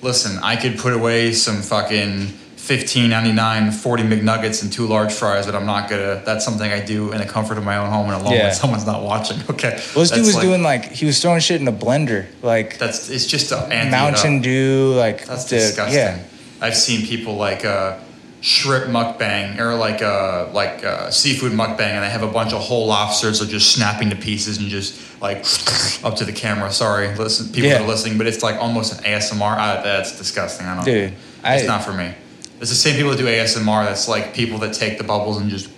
listen, 0.01 0.37
I 0.43 0.55
could 0.55 0.77
put 0.77 0.93
away 0.93 1.33
some 1.33 1.61
fucking 1.61 2.27
fifteen 2.27 3.09
ninety 3.09 3.31
nine, 3.31 3.71
forty 3.71 4.03
McNuggets 4.03 4.61
and 4.61 4.71
two 4.71 4.85
large 4.85 5.11
fries, 5.13 5.45
but 5.47 5.55
I'm 5.55 5.65
not 5.65 5.89
gonna. 5.89 6.21
That's 6.25 6.45
something 6.45 6.71
I 6.71 6.79
do 6.85 7.11
in 7.11 7.17
the 7.17 7.25
comfort 7.25 7.57
of 7.57 7.63
my 7.63 7.77
own 7.77 7.89
home 7.89 8.09
and 8.11 8.21
alone 8.21 8.33
Yeah. 8.33 8.45
when 8.47 8.53
someone's 8.53 8.85
not 8.85 9.01
watching. 9.03 9.37
Okay. 9.49 9.71
Well, 9.95 10.03
this 10.05 10.11
dude 10.11 10.19
was 10.25 10.35
like- 10.35 10.43
doing 10.43 10.61
like 10.63 10.85
he 10.91 11.05
was 11.05 11.19
throwing 11.21 11.39
shit 11.39 11.61
in 11.61 11.67
a 11.67 11.73
blender, 11.73 12.25
like 12.43 12.77
That's 12.77 13.09
it's 13.09 13.25
just 13.25 13.51
a 13.51 13.67
Mountain. 13.89 14.41
Dew, 14.41 14.93
like 14.95 15.25
That's 15.25 15.45
the- 15.45 15.57
disgusting. 15.57 15.95
Yeah, 15.97 16.19
I've 16.61 16.75
seen 16.75 17.05
people 17.05 17.35
like 17.35 17.65
uh, 17.65 17.97
shrimp 18.41 18.85
mukbang 18.87 19.59
or 19.59 19.75
like 19.75 20.01
a 20.01 20.49
like 20.53 20.83
uh, 20.83 21.09
seafood 21.11 21.51
mukbang, 21.51 21.79
and 21.93 22.03
they 22.03 22.09
have 22.09 22.23
a 22.23 22.27
bunch 22.31 22.53
of 22.53 22.61
whole 22.61 22.87
lobsters 22.87 23.41
are 23.41 23.45
just 23.45 23.71
snapping 23.73 24.09
to 24.09 24.15
pieces 24.15 24.57
and 24.57 24.67
just 24.67 24.99
like 25.21 25.37
up 26.03 26.15
to 26.15 26.25
the 26.25 26.33
camera. 26.33 26.71
Sorry, 26.71 27.13
listen, 27.15 27.47
people 27.47 27.69
Yeah. 27.69 27.77
that 27.77 27.83
are 27.83 27.87
listening, 27.87 28.17
but 28.17 28.27
it's 28.27 28.41
like 28.43 28.57
almost 28.57 28.97
an 28.99 29.03
ASMR. 29.05 29.57
I, 29.57 29.81
that's 29.83 30.17
disgusting. 30.17 30.65
I 30.65 30.75
don't. 30.75 30.85
dude. 30.85 31.13
it's 31.45 31.63
I, 31.63 31.67
not 31.67 31.83
for 31.83 31.93
me. 31.93 32.13
It's 32.59 32.69
the 32.69 32.75
same 32.75 32.95
people 32.95 33.11
that 33.11 33.17
do 33.17 33.25
ASMR. 33.25 33.85
That's 33.85 34.07
like 34.07 34.33
people 34.33 34.59
that 34.59 34.73
take 34.73 34.97
the 34.97 35.03
bubbles 35.03 35.39
and 35.39 35.49
just. 35.49 35.69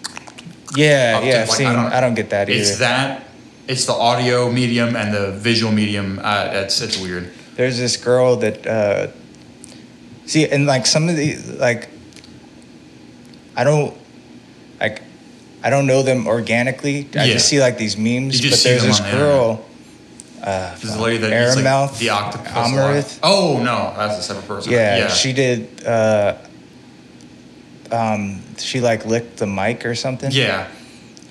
yeah, 0.76 1.20
to, 1.20 1.26
yeah. 1.26 1.42
I've 1.42 1.50
like, 1.50 1.58
seen. 1.58 1.68
I 1.68 1.74
don't- 1.76 1.94
I 1.94 2.00
don't 2.02 2.14
get 2.16 2.30
that 2.32 2.50
either. 2.50 2.60
It's 2.62 2.80
that. 2.80 3.26
It's 3.68 3.86
the 3.86 3.94
audio 3.94 4.52
medium 4.52 4.96
and 4.98 5.14
the 5.14 5.32
visual 5.32 5.72
medium. 5.72 6.20
Uh, 6.22 6.50
it's 6.54 6.82
it's 6.82 6.98
weird. 7.00 7.32
There's 7.56 7.78
this 7.78 7.96
girl 7.96 8.36
that 8.38 8.66
uh, 8.68 9.08
see, 10.26 10.48
and 10.50 10.66
like 10.66 10.86
some 10.86 11.08
of 11.08 11.16
the 11.16 11.38
like, 11.60 11.88
I 13.56 13.64
don't 13.64 13.96
like, 14.80 15.02
I 15.64 15.70
don't 15.70 15.86
know 15.88 16.02
them 16.04 16.28
organically. 16.28 17.08
I 17.16 17.26
Yeah. 17.26 17.34
just 17.34 17.48
see 17.48 17.60
like 17.60 17.78
these 17.78 17.96
memes. 17.98 18.36
You 18.42 18.50
just 18.50 18.52
but 18.52 18.58
see 18.60 18.70
there's 18.70 18.82
them 18.82 18.90
this 18.92 19.02
on 19.02 19.12
girl. 19.12 19.66
Uh, 20.42 20.76
There's 20.76 20.96
a 20.96 21.00
lady 21.02 21.18
that 21.20 21.32
eats 21.48 21.56
like 21.56 21.64
Amouranth, 21.66 21.98
the 22.00 22.10
octopus. 22.10 23.18
a 23.18 23.20
Oh 23.24 23.64
no, 23.64 23.94
that's 23.96 24.20
a 24.20 24.22
separate 24.24 24.46
person. 24.46 24.74
Yeah, 24.74 24.98
yeah. 24.98 25.08
she 25.08 25.32
did. 25.32 25.86
Uh, 25.86 26.36
um, 27.92 28.42
she 28.58 28.82
like 28.82 29.06
licked 29.06 29.38
the 29.38 29.48
mic 29.48 29.86
or 29.86 29.96
something. 29.96 30.32
Yeah, 30.32 30.68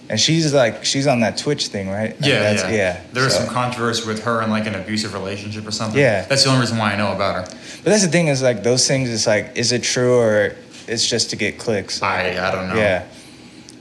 and 0.08 0.18
she's 0.18 0.54
like, 0.54 0.84
she's 0.86 1.06
on 1.06 1.20
that 1.20 1.36
Twitch 1.36 1.66
thing, 1.66 1.90
right? 1.90 2.18
Like, 2.20 2.30
yeah, 2.30 2.40
that's, 2.40 2.62
yeah. 2.72 3.00
There 3.12 3.24
was 3.24 3.34
so- 3.34 3.44
some 3.44 3.52
controversy 3.52 4.06
with 4.06 4.22
her 4.24 4.40
and 4.40 4.50
like 4.50 4.66
an 4.66 4.74
abusive 4.76 5.12
relationship 5.12 5.66
or 5.66 5.72
something. 5.72 6.00
Yeah. 6.00 6.24
that's 6.24 6.44
the 6.44 6.48
only 6.50 6.60
reason 6.62 6.78
why 6.78 6.92
I 6.92 6.96
know 6.96 7.12
about 7.12 7.34
her. 7.48 7.56
But 7.84 7.90
that's 7.90 8.02
the 8.04 8.10
thing 8.10 8.28
is 8.28 8.40
like 8.42 8.62
those 8.62 8.86
things. 8.88 9.10
It's 9.10 9.26
like, 9.26 9.52
is 9.56 9.72
it 9.72 9.82
true 9.82 10.18
or 10.18 10.56
it's 10.92 11.08
just 11.08 11.30
to 11.30 11.36
get 11.36 11.58
clicks? 11.58 12.02
I 12.02 12.30
I 12.46 12.50
don't 12.52 12.68
know. 12.68 12.76
Yeah, 12.76 13.06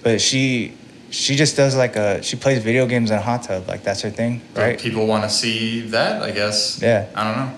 but 0.04 0.22
she 0.22 0.74
she 1.12 1.36
just 1.36 1.56
does 1.58 1.76
like 1.76 1.96
a 1.96 2.24
she 2.24 2.36
plays 2.38 2.64
video 2.64 2.86
games 2.88 3.12
in 3.12 3.18
a 3.18 3.22
hot 3.22 3.44
tub. 3.44 3.68
Like 3.68 3.84
that's 3.84 4.02
her 4.02 4.10
thing, 4.10 4.42
But 4.54 4.62
right? 4.62 4.80
People 4.80 5.06
want 5.08 5.24
to 5.24 5.30
see 5.30 5.82
that, 5.90 6.22
I 6.24 6.32
guess. 6.32 6.82
Yeah. 6.82 7.08
I 7.16 7.24
don't 7.24 7.38
know. 7.38 7.58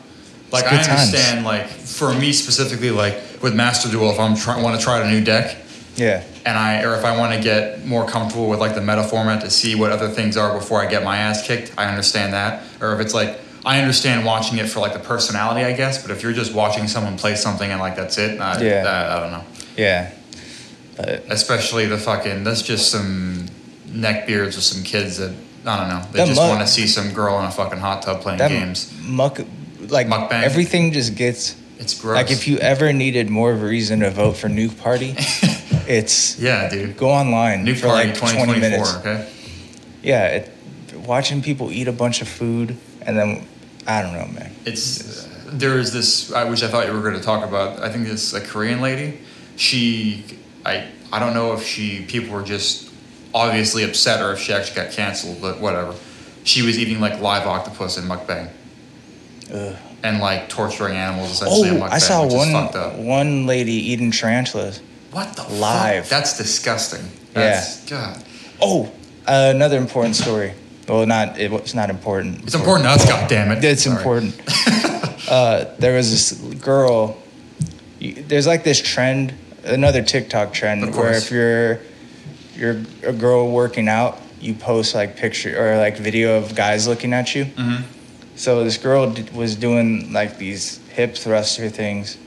Like 0.51 0.65
I 0.65 0.69
good 0.71 0.85
times. 0.85 1.07
understand, 1.07 1.45
like 1.45 1.67
for 1.67 2.13
me 2.13 2.31
specifically, 2.31 2.91
like 2.91 3.15
with 3.41 3.55
Master 3.55 3.89
Duel, 3.89 4.11
if 4.11 4.19
I'm 4.19 4.35
trying 4.35 4.63
want 4.63 4.77
to 4.77 4.83
try 4.83 4.99
out 4.99 5.05
a 5.05 5.09
new 5.09 5.23
deck, 5.23 5.57
Yeah, 5.95 6.23
and 6.45 6.57
I 6.57 6.83
or 6.83 6.95
if 6.95 7.05
I 7.05 7.17
want 7.17 7.33
to 7.33 7.41
get 7.41 7.85
more 7.85 8.07
comfortable 8.07 8.49
with 8.49 8.59
like 8.59 8.75
the 8.75 8.81
meta 8.81 9.03
format 9.03 9.41
to 9.41 9.49
see 9.49 9.75
what 9.75 9.91
other 9.91 10.09
things 10.09 10.37
are 10.37 10.53
before 10.57 10.81
I 10.81 10.87
get 10.87 11.03
my 11.03 11.17
ass 11.17 11.45
kicked, 11.45 11.73
I 11.77 11.85
understand 11.87 12.33
that. 12.33 12.63
Or 12.81 12.93
if 12.93 12.99
it's 12.99 13.13
like 13.13 13.39
I 13.65 13.79
understand 13.79 14.25
watching 14.25 14.57
it 14.57 14.67
for 14.69 14.79
like 14.81 14.93
the 14.93 14.99
personality, 14.99 15.61
I 15.65 15.73
guess. 15.73 16.01
But 16.01 16.11
if 16.11 16.21
you're 16.23 16.33
just 16.33 16.53
watching 16.53 16.87
someone 16.87 17.17
play 17.17 17.35
something 17.35 17.69
and 17.71 17.79
like 17.79 17.95
that's 17.95 18.17
it, 18.17 18.39
I, 18.39 18.61
Yeah. 18.61 18.83
that, 18.83 19.11
I 19.11 19.19
don't 19.21 19.31
know. 19.31 19.43
yeah. 19.77 20.11
But 20.97 21.23
Especially 21.29 21.85
the 21.87 21.97
fucking 21.97 22.43
that's 22.43 22.61
just 22.61 22.91
some 22.91 23.47
neckbeards 23.87 24.55
with 24.55 24.63
some 24.63 24.83
kids 24.83 25.17
that 25.17 25.33
I 25.65 25.77
don't 25.77 25.87
know. 25.89 26.05
They 26.11 26.25
just 26.25 26.39
want 26.39 26.59
to 26.61 26.67
see 26.67 26.87
some 26.87 27.13
girl 27.13 27.39
in 27.39 27.45
a 27.45 27.51
fucking 27.51 27.79
hot 27.79 28.01
tub 28.01 28.21
playing 28.21 28.39
games. 28.39 28.91
muck, 29.01 29.39
like 29.87 30.07
Mukbang? 30.07 30.43
everything 30.43 30.91
just 30.91 31.15
gets 31.15 31.55
It's 31.79 31.99
gross. 31.99 32.15
like 32.17 32.31
if 32.31 32.47
you 32.49 32.57
ever 32.57 32.91
needed 32.91 33.29
more 33.29 33.53
of 33.53 33.63
a 33.63 33.65
reason 33.65 34.01
to 34.01 34.09
vote 34.11 34.33
for 34.35 34.49
Nuke 34.49 34.77
Party, 34.81 35.15
it's 35.87 36.37
yeah, 36.37 36.69
dude. 36.69 36.97
go 36.97 37.09
online 37.09 37.63
New 37.63 37.75
for 37.75 37.87
party 37.87 38.09
like 38.09 38.17
twenty 38.17 38.33
2024. 38.37 38.59
minutes. 38.59 38.95
Okay. 38.97 39.29
Yeah, 40.03 40.27
it, 40.27 40.51
watching 41.07 41.41
people 41.41 41.71
eat 41.71 41.87
a 41.87 41.91
bunch 41.93 42.21
of 42.21 42.27
food 42.27 42.75
and 43.05 43.17
then 43.17 43.47
I 43.87 44.01
don't 44.01 44.13
know, 44.13 44.27
man. 44.27 44.53
It's 44.65 45.27
there 45.45 45.77
is 45.77 45.93
this 45.93 46.31
I 46.31 46.45
which 46.49 46.63
I 46.63 46.67
thought 46.67 46.87
you 46.87 46.93
were 46.93 47.01
going 47.01 47.15
to 47.15 47.21
talk 47.21 47.47
about. 47.47 47.79
I 47.81 47.89
think 47.91 48.07
this 48.07 48.33
a 48.33 48.41
Korean 48.41 48.81
lady. 48.81 49.19
She 49.55 50.25
I 50.65 50.87
I 51.11 51.19
don't 51.19 51.33
know 51.33 51.53
if 51.53 51.65
she 51.65 52.05
people 52.05 52.33
were 52.33 52.43
just 52.43 52.91
obviously 53.33 53.83
upset 53.83 54.21
or 54.21 54.33
if 54.33 54.39
she 54.39 54.53
actually 54.53 54.75
got 54.75 54.91
canceled, 54.91 55.41
but 55.41 55.59
whatever. 55.59 55.95
She 56.43 56.61
was 56.61 56.77
eating 56.77 56.99
like 56.99 57.21
live 57.21 57.47
octopus 57.47 57.97
in 57.97 58.03
mukbang 58.03 58.49
Ugh. 59.53 59.75
and 60.03 60.19
like 60.19 60.49
torturing 60.49 60.95
animals 60.95 61.31
essentially 61.31 61.69
in 61.69 61.77
Oh, 61.77 61.85
mukbang, 61.85 61.91
I 61.91 61.97
saw 61.99 62.23
which 62.25 62.33
is 62.33 62.51
fucked 62.51 62.75
one 62.75 63.05
one 63.05 63.45
lady 63.45 63.73
eating 63.73 64.11
tarantulas. 64.11 64.81
What 65.11 65.35
the 65.35 65.43
live. 65.43 66.03
Fuck? 66.05 66.09
That's 66.09 66.37
disgusting. 66.37 67.05
That's 67.33 67.87
God. 67.89 68.23
Oh, 68.59 68.91
uh, 69.27 69.51
another 69.53 69.77
important 69.77 70.15
story. 70.15 70.53
Well, 70.87 71.05
not 71.05 71.39
it 71.39 71.51
was 71.51 71.73
not 71.73 71.89
important. 71.89 72.43
It's 72.43 72.55
important 72.55 72.85
to 72.87 72.91
us, 72.91 73.05
God 73.07 73.29
damn 73.29 73.51
it. 73.51 73.63
It's 73.63 73.83
Sorry. 73.83 73.95
important. 73.97 74.41
uh, 75.29 75.65
there 75.79 75.95
was 75.95 76.11
this 76.11 76.31
girl. 76.55 77.17
There's 78.01 78.47
like 78.47 78.63
this 78.63 78.81
trend, 78.81 79.33
another 79.63 80.01
TikTok 80.01 80.53
trend, 80.53 80.93
where 80.95 81.13
if 81.13 81.31
you're 81.31 81.79
you're 82.55 82.81
a 83.03 83.13
girl 83.13 83.49
working 83.49 83.87
out, 83.87 84.19
you 84.41 84.53
post 84.53 84.93
like 84.93 85.15
picture 85.15 85.55
or 85.57 85.77
like 85.77 85.97
video 85.97 86.37
of 86.37 86.53
guys 86.53 86.87
looking 86.87 87.13
at 87.13 87.33
you. 87.33 87.45
Mhm. 87.45 87.83
So 88.35 88.63
this 88.63 88.77
girl 88.77 89.09
d- 89.11 89.25
was 89.33 89.55
doing 89.55 90.11
like 90.11 90.37
these 90.37 90.79
hip 90.89 91.15
thruster 91.15 91.69
things. 91.69 92.17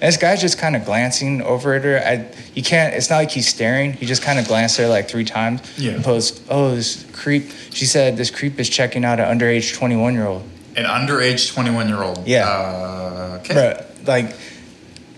And 0.00 0.08
this 0.12 0.16
guy's 0.16 0.40
just 0.40 0.58
kind 0.58 0.76
of 0.76 0.84
glancing 0.84 1.40
over 1.42 1.74
at 1.74 1.84
her. 1.84 1.98
I, 1.98 2.26
you 2.54 2.62
can't. 2.62 2.94
It's 2.94 3.08
not 3.10 3.16
like 3.16 3.30
he's 3.30 3.48
staring. 3.48 3.92
He 3.94 4.06
just 4.06 4.22
kind 4.22 4.38
of 4.38 4.46
glanced 4.46 4.78
at 4.78 4.84
her 4.84 4.88
like 4.88 5.08
three 5.08 5.24
times. 5.24 5.60
Yeah. 5.78 5.92
And 5.92 6.04
post, 6.04 6.42
oh, 6.50 6.74
this 6.74 7.04
creep. 7.12 7.50
She 7.72 7.86
said 7.86 8.16
this 8.16 8.30
creep 8.30 8.58
is 8.60 8.68
checking 8.68 9.04
out 9.04 9.20
an 9.20 9.26
underage 9.38 9.74
21 9.74 10.14
year 10.14 10.26
old. 10.26 10.42
An 10.76 10.84
underage 10.84 11.52
21 11.54 11.88
year 11.88 12.02
old. 12.02 12.26
Yeah. 12.26 12.46
Uh, 12.48 13.38
okay. 13.40 13.54
Bruh, 13.54 14.06
like, 14.06 14.34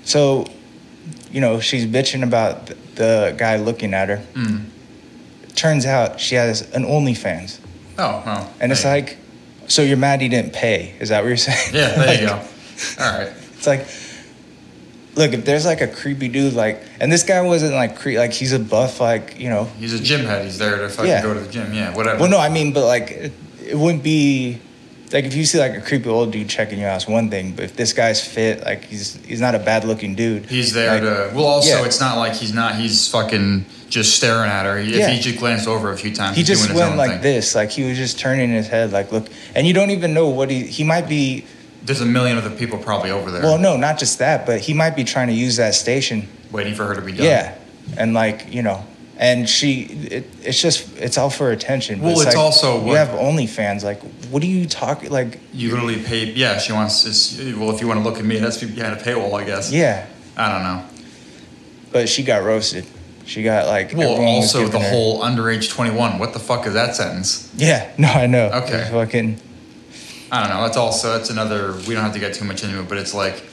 so, 0.04 0.46
you 1.32 1.40
know, 1.40 1.58
she's 1.60 1.86
bitching 1.86 2.22
about 2.22 2.66
the 2.94 3.34
guy 3.36 3.56
looking 3.56 3.92
at 3.94 4.08
her. 4.08 4.22
Mm. 4.34 4.66
Turns 5.54 5.86
out 5.86 6.20
she 6.20 6.34
has 6.34 6.70
an 6.74 6.84
OnlyFans, 6.84 7.58
Oh, 7.98 8.22
well. 8.26 8.52
and 8.60 8.70
it's 8.70 8.84
like, 8.84 9.16
so 9.68 9.80
you're 9.82 9.96
mad 9.96 10.20
he 10.20 10.28
didn't 10.28 10.52
pay? 10.52 10.94
Is 11.00 11.08
that 11.08 11.22
what 11.22 11.28
you're 11.28 11.36
saying? 11.38 11.74
Yeah, 11.74 11.94
there 11.96 12.20
you 12.20 12.26
go. 12.28 12.34
All 12.34 13.18
right. 13.18 13.32
It's 13.56 13.66
like, 13.66 13.86
look, 15.16 15.32
if 15.32 15.44
there's 15.44 15.64
like 15.64 15.80
a 15.80 15.88
creepy 15.88 16.28
dude, 16.28 16.52
like, 16.54 16.82
and 17.00 17.10
this 17.10 17.22
guy 17.24 17.40
wasn't 17.40 17.72
like 17.74 17.96
creep, 17.98 18.18
like 18.18 18.32
he's 18.32 18.52
a 18.52 18.58
buff, 18.58 19.00
like 19.00 19.40
you 19.40 19.48
know. 19.48 19.64
He's 19.80 19.94
a 19.94 19.98
gym 20.02 20.24
head. 20.24 20.44
He's 20.44 20.58
there 20.58 20.78
to 20.78 20.88
fucking 20.88 21.10
Yeah. 21.10 21.22
go 21.22 21.34
to 21.34 21.40
the 21.40 21.50
gym. 21.50 21.72
Yeah, 21.74 21.94
whatever. 21.94 22.20
Well, 22.20 22.30
no, 22.30 22.38
I 22.38 22.48
mean, 22.48 22.72
but 22.72 22.86
like, 22.86 23.10
it, 23.10 23.32
it 23.66 23.74
wouldn't 23.76 24.02
be 24.04 24.60
like 25.12 25.24
if 25.24 25.34
you 25.34 25.44
see 25.44 25.58
like 25.58 25.74
a 25.76 25.80
creepy 25.80 26.08
old 26.08 26.32
dude 26.32 26.48
checking 26.48 26.78
your 26.80 26.90
it's 26.90 27.06
one 27.08 27.30
thing. 27.30 27.52
But 27.56 27.64
if 27.66 27.76
this 27.76 27.92
guy's 27.92 28.22
fit, 28.26 28.62
like 28.64 28.84
he's 28.84 29.16
he's 29.24 29.40
not 29.40 29.54
a 29.54 29.58
bad 29.58 29.84
looking 29.84 30.14
dude. 30.14 30.46
He's 30.46 30.72
there 30.72 30.92
Like, 30.92 31.02
to. 31.02 31.34
Well, 31.34 31.46
also, 31.46 31.80
yeah. 31.80 31.86
it's 31.86 32.00
not 32.00 32.18
like 32.18 32.34
he's 32.34 32.52
not. 32.54 32.74
He's 32.76 33.08
fucking 33.08 33.64
just 33.88 34.16
staring 34.16 34.50
at 34.50 34.66
her. 34.66 34.78
If 34.78 34.88
Yeah. 34.88 35.08
he 35.08 35.20
just 35.20 35.38
glanced 35.38 35.68
over 35.68 35.92
a 35.92 35.96
few 35.96 36.12
times, 36.12 36.36
He 36.36 36.42
just 36.42 36.66
doing 36.66 36.76
went 36.78 36.96
like 36.96 37.10
thing. 37.12 37.20
this, 37.22 37.54
like 37.54 37.70
he 37.70 37.84
was 37.88 37.96
just 37.96 38.18
turning 38.18 38.50
his 38.50 38.66
head, 38.66 38.92
like 38.92 39.12
look, 39.12 39.28
and 39.54 39.66
you 39.66 39.72
don't 39.72 39.90
even 39.92 40.12
know 40.12 40.28
what 40.28 40.50
he 40.50 40.64
he 40.66 40.82
might 40.84 41.08
be. 41.08 41.44
There's 41.86 42.00
a 42.00 42.06
million 42.06 42.36
other 42.36 42.50
people 42.50 42.78
probably 42.78 43.10
over 43.12 43.30
there 43.30 43.42
Well, 43.42 43.58
no, 43.58 43.76
not 43.76 43.98
just 43.98 44.18
that, 44.18 44.44
but 44.44 44.60
he 44.60 44.74
might 44.74 44.96
be 44.96 45.04
trying 45.04 45.28
to 45.28 45.32
use 45.34 45.56
that 45.56 45.74
station. 45.74 46.28
waiting 46.52 46.74
for 46.74 46.84
her 46.86 46.94
to 46.94 47.00
be 47.00 47.12
done. 47.12 47.24
Yeah, 47.26 47.56
and 47.96 48.12
like 48.12 48.52
you 48.52 48.62
know, 48.62 48.84
and 49.18 49.48
she, 49.48 49.82
it, 49.84 50.24
it's 50.42 50.60
just 50.60 50.96
it's 50.98 51.16
all 51.16 51.30
for 51.30 51.50
attention. 51.52 52.00
Well, 52.02 52.12
it's 52.12 52.24
like, 52.26 52.36
also 52.36 52.84
you 52.84 52.94
have 52.94 53.08
OnlyFans. 53.08 53.84
Like, 53.84 54.02
what 54.30 54.42
are 54.42 54.46
you 54.46 54.66
talking? 54.66 55.10
Like, 55.10 55.38
You 55.52 55.70
literally 55.70 56.02
pay. 56.02 56.24
Yeah, 56.32 56.58
she 56.58 56.72
wants. 56.72 57.06
It's, 57.06 57.38
well, 57.56 57.70
if 57.74 57.80
you 57.80 57.86
want 57.88 58.00
to 58.00 58.04
look 58.08 58.18
at 58.18 58.24
me, 58.24 58.38
that's 58.38 58.58
behind 58.62 58.98
a 59.00 59.02
paywall, 59.02 59.32
I 59.40 59.44
guess. 59.44 59.70
yeah, 59.72 60.06
I 60.36 60.52
don't 60.52 60.64
know. 60.64 60.84
but 61.92 62.08
she 62.08 62.22
got 62.24 62.42
roasted. 62.42 62.84
She 63.26 63.42
got 63.42 63.66
like. 63.68 63.92
Well, 63.94 64.20
also 64.20 64.68
the 64.68 64.78
her- 64.80 64.88
whole 64.90 65.20
underage 65.22 65.70
21. 65.70 66.18
What 66.18 66.32
the 66.32 66.38
fuck 66.40 66.66
is 66.66 66.74
that 66.74 66.94
sentence? 66.96 67.52
Yeah, 67.56 67.90
no, 67.98 68.08
I 68.08 68.26
know. 68.26 68.50
Okay. 68.64 68.88
Fucking. 68.90 69.40
I 70.30 70.40
don't 70.40 70.50
know. 70.50 70.62
That's 70.62 70.76
also 70.76 71.16
that's 71.16 71.30
another. 71.30 71.72
We 71.86 71.94
don't 71.94 72.04
have 72.04 72.14
to 72.14 72.18
get 72.18 72.34
too 72.34 72.44
much 72.44 72.64
into 72.64 72.80
it, 72.80 72.88
but 72.88 72.98
it's 72.98 73.14
like, 73.14 73.44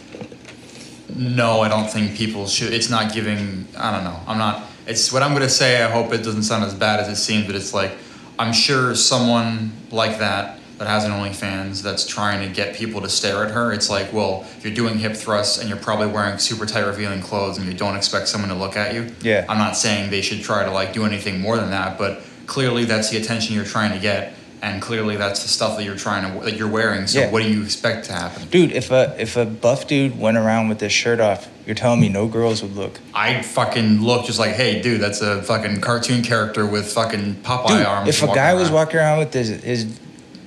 no, 1.15 1.61
I 1.61 1.69
don't 1.69 1.89
think 1.89 2.15
people 2.15 2.47
should. 2.47 2.73
It's 2.73 2.89
not 2.89 3.13
giving. 3.13 3.67
I 3.77 3.91
don't 3.91 4.03
know. 4.03 4.19
I'm 4.27 4.37
not. 4.37 4.63
It's 4.87 5.11
what 5.11 5.23
I'm 5.23 5.33
gonna 5.33 5.49
say. 5.49 5.83
I 5.83 5.89
hope 5.89 6.11
it 6.13 6.23
doesn't 6.23 6.43
sound 6.43 6.63
as 6.63 6.73
bad 6.73 6.99
as 6.99 7.07
it 7.07 7.15
seems, 7.15 7.45
but 7.45 7.55
it's 7.55 7.73
like 7.73 7.93
I'm 8.39 8.53
sure 8.53 8.95
someone 8.95 9.71
like 9.91 10.19
that 10.19 10.59
that 10.79 10.87
has 10.87 11.05
an 11.05 11.11
OnlyFans 11.11 11.81
that's 11.81 12.05
trying 12.05 12.47
to 12.47 12.53
get 12.53 12.75
people 12.75 12.99
to 13.01 13.09
stare 13.09 13.45
at 13.45 13.51
her. 13.51 13.71
It's 13.71 13.89
like, 13.89 14.11
well, 14.11 14.45
if 14.57 14.65
you're 14.65 14.73
doing 14.73 14.97
hip 14.97 15.15
thrusts 15.15 15.59
and 15.59 15.69
you're 15.69 15.77
probably 15.77 16.07
wearing 16.07 16.39
super 16.39 16.65
tight 16.65 16.81
revealing 16.81 17.21
clothes 17.21 17.57
and 17.57 17.67
you 17.67 17.73
don't 17.73 17.95
expect 17.95 18.27
someone 18.27 18.49
to 18.49 18.55
look 18.55 18.75
at 18.75 18.93
you. 18.93 19.13
Yeah. 19.21 19.45
I'm 19.47 19.59
not 19.59 19.77
saying 19.77 20.09
they 20.09 20.21
should 20.21 20.41
try 20.41 20.65
to 20.65 20.71
like 20.71 20.91
do 20.91 21.05
anything 21.05 21.39
more 21.39 21.57
than 21.57 21.69
that, 21.69 21.97
but 21.97 22.23
clearly 22.47 22.85
that's 22.85 23.09
the 23.09 23.17
attention 23.17 23.55
you're 23.55 23.65
trying 23.65 23.93
to 23.93 23.99
get. 23.99 24.33
And 24.63 24.81
clearly 24.81 25.17
that's 25.17 25.43
the 25.43 25.49
stuff 25.49 25.77
that 25.77 25.83
you're 25.83 25.95
trying 25.97 26.23
to 26.39 26.45
that 26.45 26.55
you're 26.55 26.69
wearing. 26.69 27.05
So 27.05 27.19
Yeah. 27.19 27.29
what 27.29 27.43
do 27.43 27.49
you 27.49 27.61
expect 27.63 28.05
to 28.05 28.13
happen? 28.13 28.47
Dude, 28.49 28.71
if 28.71 28.89
a 28.91 29.13
if 29.19 29.35
a 29.37 29.45
buff 29.45 29.85
dude 29.87 30.17
went 30.17 30.37
around 30.37 30.69
with 30.69 30.79
his 30.79 30.91
shirt 30.93 31.19
off, 31.19 31.47
you're 31.67 31.75
telling 31.75 31.99
me 31.99 32.07
no 32.09 32.27
girls 32.27 32.63
would 32.63 32.75
look. 32.75 32.99
I 33.13 33.41
fucking 33.41 34.01
look 34.01 34.25
just 34.25 34.39
like, 34.39 34.53
hey, 34.53 34.81
dude, 34.81 35.01
that's 35.01 35.21
a 35.21 35.43
fucking 35.43 35.81
cartoon 35.81 36.23
character 36.23 36.65
with 36.65 36.91
fucking 36.91 37.35
Popeye 37.43 37.67
Dude, 37.77 37.85
arms. 37.85 38.09
if 38.09 38.23
a 38.23 38.27
guy 38.27 38.53
was 38.53 38.71
walking 38.71 38.97
around 38.97 39.19
with 39.19 39.33
his 39.33 39.49
his 39.49 39.83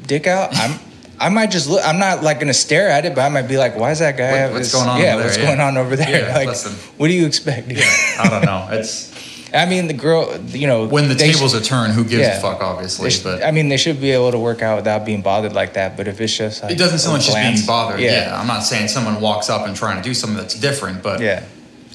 dick 0.06 0.26
out, 0.26 0.56
I'm 0.56 0.80
I 1.18 1.28
might 1.30 1.50
just 1.50 1.68
look. 1.68 1.80
I'm 1.86 1.98
not 1.98 2.22
like 2.22 2.40
gonna 2.40 2.52
stare 2.54 2.88
at 2.90 3.04
it, 3.04 3.14
but 3.14 3.22
I 3.22 3.28
might 3.30 3.48
be 3.48 3.56
like, 3.58 3.76
"Why 3.76 3.90
is 3.90 4.00
that 4.00 4.16
guy? 4.18 4.44
What- 4.44 4.52
what's 4.54 4.66
his- 4.66 4.74
going 4.74 4.88
on 4.88 5.00
Yeah, 5.00 5.06
over 5.14 5.16
there? 5.18 5.26
what's 5.26 5.38
Yeah. 5.38 5.46
going 5.46 5.60
on 5.60 5.76
over 5.78 5.96
there? 5.96 6.10
Yeah, 6.28 6.34
like, 6.34 6.48
listen. 6.48 6.72
what 6.98 7.08
do 7.08 7.14
you 7.14 7.24
expect? 7.26 7.70
yeah, 7.70 7.84
I 8.18 8.28
don't 8.28 8.44
know. 8.44 8.68
It's 8.72 9.12
I 9.56 9.66
mean, 9.66 9.86
the 9.88 9.94
girl, 9.94 10.36
you 10.48 10.66
know, 10.66 10.86
when 10.86 11.08
the 11.08 11.14
tables 11.14 11.52
sh- 11.52 11.56
are 11.56 11.60
turned, 11.60 11.92
who 11.94 12.02
gives 12.04 12.22
Yeah. 12.22 12.36
a 12.38 12.40
fuck? 12.40 12.60
Obviously, 12.62 13.10
but 13.24 13.42
I 13.42 13.50
mean, 13.50 13.68
they 13.68 13.76
should 13.76 14.00
be 14.00 14.10
able 14.12 14.30
to 14.32 14.38
work 14.38 14.62
out 14.62 14.76
without 14.76 15.04
being 15.04 15.22
bothered 15.22 15.52
like 15.52 15.74
that. 15.74 15.96
But 15.96 16.06
if 16.08 16.20
it's 16.20 16.36
just 16.36 16.62
like 16.62 16.72
it 16.72 16.78
doesn't 16.78 16.98
sound 17.00 17.12
a 17.14 17.16
like 17.18 17.24
just 17.26 17.36
being 17.36 17.66
bothered. 17.66 18.00
Yeah, 18.00 18.28
Yeah. 18.28 18.40
I'm 18.40 18.46
not 18.46 18.60
saying 18.64 18.88
someone 18.88 19.20
walks 19.20 19.48
up 19.50 19.66
and 19.66 19.74
trying 19.76 19.96
to 19.96 20.02
do 20.08 20.14
something 20.14 20.36
that's 20.38 20.54
different, 20.54 21.02
but 21.02 21.20
yeah, 21.20 21.42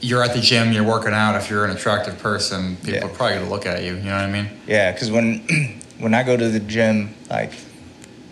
you're 0.02 0.24
at 0.24 0.34
the 0.34 0.42
gym, 0.42 0.72
you're 0.74 0.84
working 0.84 1.14
out. 1.14 1.36
If 1.36 1.50
you're 1.50 1.64
an 1.66 1.72
attractive 1.72 2.18
person, 2.20 2.78
people 2.78 2.94
Yeah. 3.00 3.06
are 3.06 3.10
probably 3.10 3.38
gonna 3.38 3.50
look 3.50 3.66
at 3.66 3.84
you. 3.84 3.96
You 3.96 4.04
know 4.10 4.16
what 4.16 4.26
I 4.26 4.32
mean? 4.32 4.50
yeah. 4.68 4.92
Because 4.92 5.12
when 5.12 5.42
when 6.00 6.14
I 6.14 6.24
go 6.24 6.36
to 6.36 6.50
the 6.50 6.60
gym, 6.60 7.14
like 7.30 7.52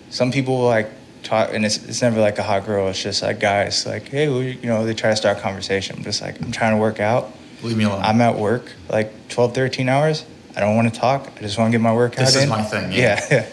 some 0.10 0.32
people 0.32 0.58
will, 0.58 0.66
like 0.68 0.90
talk, 1.22 1.54
and 1.54 1.66
it's 1.66 1.78
it's 1.88 2.02
never 2.02 2.20
like 2.20 2.40
a 2.40 2.44
hot 2.44 2.66
girl. 2.66 2.88
It's 2.88 3.02
just 3.04 3.22
like 3.22 3.40
guys, 3.40 3.86
like 3.86 4.08
hey, 4.10 4.26
you 4.30 4.58
know, 4.64 4.86
they 4.86 4.94
try 4.94 5.10
to 5.12 5.16
start 5.16 5.38
a 5.38 5.42
conversation. 5.42 5.96
I'm 5.98 6.04
just 6.04 6.22
like 6.22 6.42
I'm 6.42 6.52
trying 6.52 6.72
to 6.72 6.78
work 6.78 7.00
out. 7.00 7.32
Leave 7.64 7.78
me 7.78 7.84
alone. 7.84 8.02
I'm 8.02 8.22
at 8.22 8.38
work 8.38 8.72
like 8.90 9.30
12, 9.30 9.54
13 9.54 9.90
hours. 9.90 10.26
I 10.56 10.62
don't 10.62 10.76
want 10.76 10.94
to 10.94 11.00
talk. 11.00 11.30
I 11.38 11.42
just 11.42 11.58
want 11.58 11.72
to 11.72 11.78
get 11.78 11.82
my 11.82 11.94
workout 11.94 12.26
This 12.26 12.36
is 12.36 12.44
in. 12.44 12.50
my 12.50 12.64
thing, 12.64 12.92
yeah. 12.92 13.26
yeah. 13.32 13.46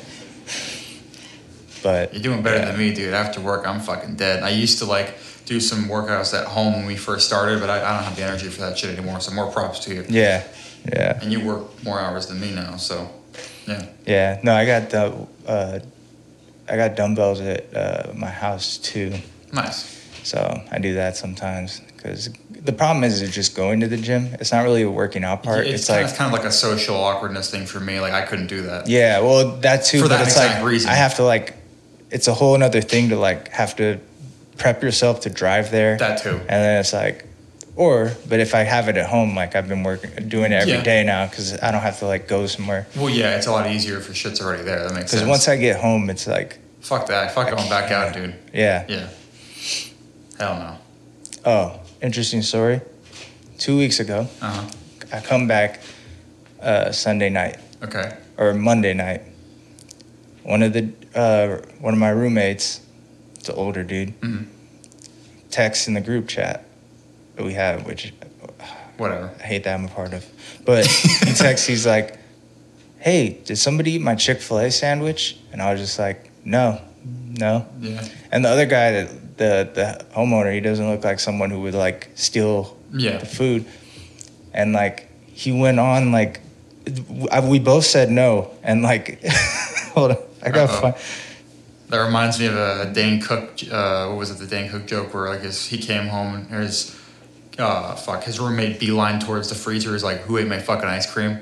but 1.82 2.12
You're 2.14 2.22
doing 2.22 2.42
better 2.42 2.56
yeah. 2.58 2.64
than 2.66 2.78
me, 2.78 2.94
dude. 2.94 3.14
After 3.14 3.40
work, 3.40 3.66
I'm 3.66 3.80
fucking 3.80 4.16
dead. 4.16 4.42
I 4.42 4.50
used 4.50 4.78
to 4.78 4.84
like 4.86 5.16
do 5.44 5.60
some 5.60 5.84
workouts 5.84 6.38
at 6.38 6.46
home 6.46 6.72
when 6.74 6.86
we 6.86 6.96
first 6.96 7.26
started, 7.26 7.60
but 7.60 7.70
I, 7.70 7.78
I 7.78 7.94
don't 7.94 8.04
have 8.04 8.16
the 8.16 8.22
energy 8.24 8.48
for 8.48 8.60
that 8.62 8.76
shit 8.78 8.96
anymore. 8.96 9.20
So 9.20 9.32
more 9.32 9.50
props 9.52 9.80
to 9.80 9.94
you. 9.94 10.04
Yeah, 10.08 10.42
yeah, 10.92 11.18
And 11.22 11.32
you 11.32 11.44
work 11.44 11.84
more 11.84 12.00
hours 12.00 12.26
than 12.26 12.40
me 12.40 12.52
now, 12.54 12.76
so 12.76 13.08
yeah. 13.66 13.86
yeah. 14.06 14.40
No, 14.42 14.54
I 14.54 14.64
got 14.66 14.90
the 14.90 15.26
uh, 15.46 15.78
I 16.68 16.76
got 16.76 16.96
dumbbells 16.96 17.40
at 17.40 17.76
uh, 17.76 18.12
my 18.14 18.30
house 18.30 18.78
too, 18.78 19.12
Nice. 19.52 20.05
So 20.26 20.60
I 20.72 20.78
do 20.78 20.94
that 20.94 21.16
sometimes. 21.16 21.80
Because 21.96 22.28
the 22.50 22.72
problem 22.72 23.04
is, 23.04 23.22
it's 23.22 23.34
just 23.34 23.54
going 23.56 23.80
to 23.80 23.88
the 23.88 23.96
gym. 23.96 24.26
It's 24.40 24.52
not 24.52 24.62
really 24.64 24.82
a 24.82 24.90
working 24.90 25.24
out 25.24 25.42
part. 25.42 25.66
It's, 25.66 25.74
It's, 25.82 25.86
kind, 25.88 26.02
like 26.02 26.10
of, 26.12 26.18
kind 26.18 26.34
of 26.34 26.38
like 26.38 26.48
a 26.48 26.52
social 26.52 26.96
awkwardness 26.96 27.50
thing 27.50 27.66
for 27.66 27.80
me. 27.80 28.00
Like 28.00 28.12
I 28.12 28.22
couldn't 28.22 28.48
do 28.48 28.62
that. 28.62 28.88
Yeah, 28.88 29.20
well, 29.20 29.56
that 29.58 29.84
too. 29.84 29.98
For 30.02 30.04
but 30.08 30.16
that 30.18 30.22
it's 30.26 30.32
exact 30.36 30.62
like 30.62 30.70
reason. 30.70 30.90
I 30.90 30.94
have 30.94 31.14
to 31.16 31.24
like, 31.24 31.54
it's 32.10 32.28
a 32.28 32.34
whole 32.34 32.54
another 32.54 32.80
thing 32.80 33.08
to 33.10 33.16
like 33.16 33.48
have 33.48 33.76
to 33.76 33.98
prep 34.58 34.82
yourself 34.82 35.20
to 35.22 35.30
drive 35.30 35.70
there, 35.70 35.96
That 35.98 36.22
too. 36.22 36.30
and 36.30 36.48
then 36.48 36.80
it's 36.80 36.92
like, 36.92 37.26
or 37.76 38.12
but 38.28 38.40
if 38.40 38.54
I 38.54 38.60
have 38.60 38.88
it 38.88 38.96
at 38.96 39.06
home, 39.08 39.34
like 39.36 39.54
I've 39.54 39.68
been 39.68 39.82
working 39.82 40.10
doing 40.28 40.50
it 40.52 40.62
every 40.68 40.82
day 40.82 41.00
Yeah. 41.04 41.12
now 41.24 41.26
because 41.26 41.58
I 41.60 41.70
don't 41.70 41.82
have 41.82 41.98
to 42.00 42.06
like 42.06 42.26
go 42.26 42.46
somewhere. 42.46 42.86
Well, 42.96 43.10
yeah, 43.10 43.36
it's 43.36 43.46
a 43.46 43.52
lot 43.52 43.70
easier 43.70 44.00
for 44.00 44.14
shit's 44.14 44.40
already 44.40 44.62
there. 44.62 44.82
That 44.84 44.94
makes 44.94 45.10
sense. 45.10 45.20
Because 45.22 45.28
once 45.28 45.48
I 45.48 45.56
get 45.56 45.78
home, 45.80 46.08
it's 46.10 46.26
like, 46.26 46.58
Fuck 46.80 47.06
that. 47.08 47.34
Fuck 47.34 47.48
I 47.48 47.50
going 47.50 47.68
back 47.68 47.90
out, 47.90 48.14
dude. 48.14 48.34
yeah. 48.54 48.86
Yeah. 48.88 49.08
Hell 50.38 50.54
no. 50.58 50.78
Oh, 51.44 51.80
interesting 52.02 52.42
story. 52.42 52.80
Two 53.58 53.78
weeks 53.78 54.00
ago, 54.00 54.28
Uh 54.42 54.50
huh. 54.50 54.70
I 55.12 55.20
come 55.20 55.46
back 55.46 55.80
uh, 56.60 56.90
Sunday 56.92 57.30
night 57.30 57.58
Okay. 57.82 58.12
or 58.36 58.52
Monday 58.54 58.92
night. 58.92 59.22
One 60.42 60.62
of 60.62 60.72
the 60.72 60.90
uh, 61.14 61.58
one 61.80 61.94
of 61.94 61.98
my 62.00 62.10
roommates, 62.10 62.80
the 63.44 63.54
older 63.54 63.82
dude, 63.82 64.20
Mhm. 64.20 64.46
texts 65.50 65.88
in 65.88 65.94
the 65.94 66.00
group 66.00 66.28
chat 66.28 66.64
that 67.36 67.44
we 67.44 67.54
have, 67.54 67.86
which 67.86 68.12
Whatever. 68.98 69.30
I 69.38 69.42
hate 69.42 69.64
that 69.64 69.74
I'm 69.74 69.84
a 69.84 69.88
part 69.88 70.14
of. 70.14 70.24
But 70.64 70.86
he 70.86 71.32
texts, 71.34 71.66
he's 71.66 71.86
like, 71.86 72.16
"Hey, 72.98 73.38
did 73.44 73.56
somebody 73.58 73.92
eat 73.92 74.00
my 74.00 74.14
Chick 74.14 74.40
Fil 74.40 74.58
A 74.58 74.70
sandwich?" 74.70 75.36
And 75.52 75.60
I 75.60 75.70
was 75.70 75.80
just 75.82 75.98
like, 75.98 76.30
"No, 76.46 76.80
no." 77.04 77.66
Yeah. 77.78 78.02
And 78.32 78.42
the 78.44 78.48
other 78.48 78.64
guy, 78.64 78.92
that 78.92 79.10
the 79.36 79.68
the 79.74 80.04
homeowner, 80.14 80.52
he 80.52 80.60
doesn't 80.60 80.88
look 80.88 81.04
like 81.04 81.20
someone 81.20 81.50
who 81.50 81.60
would 81.62 81.74
like 81.74 82.10
steal 82.14 82.76
Yeah. 82.92 83.18
the 83.18 83.26
food. 83.26 83.64
And 84.54 84.72
like 84.72 85.08
he 85.26 85.52
went 85.52 85.78
on 85.78 86.12
like 86.12 86.40
we 87.42 87.58
both 87.58 87.84
said 87.84 88.10
no, 88.10 88.50
and 88.62 88.82
like 88.82 89.22
hold 89.94 90.12
on, 90.12 90.18
I 90.42 90.50
gotta 90.50 90.72
find. 90.72 90.94
That 91.88 91.98
reminds 91.98 92.38
me 92.40 92.46
of 92.46 92.56
a 92.56 92.90
Dane 92.92 93.20
Cook. 93.20 93.60
Uh, 93.70 94.08
what 94.08 94.18
was 94.18 94.30
it? 94.30 94.38
The 94.38 94.46
Dane 94.46 94.68
Cook 94.70 94.86
joke 94.86 95.14
where 95.14 95.28
like 95.28 95.42
his, 95.42 95.66
he 95.66 95.78
came 95.78 96.06
home 96.08 96.46
and 96.50 96.62
his 96.62 96.96
uh, 97.58 97.94
fuck 97.94 98.24
his 98.24 98.40
roommate 98.40 98.80
beeline 98.80 99.20
towards 99.20 99.48
the 99.50 99.54
freezer. 99.54 99.92
He's 99.92 100.02
like, 100.02 100.18
"Who 100.22 100.38
ate 100.38 100.48
my 100.48 100.58
fucking 100.58 100.88
ice 100.88 101.10
cream?" 101.10 101.38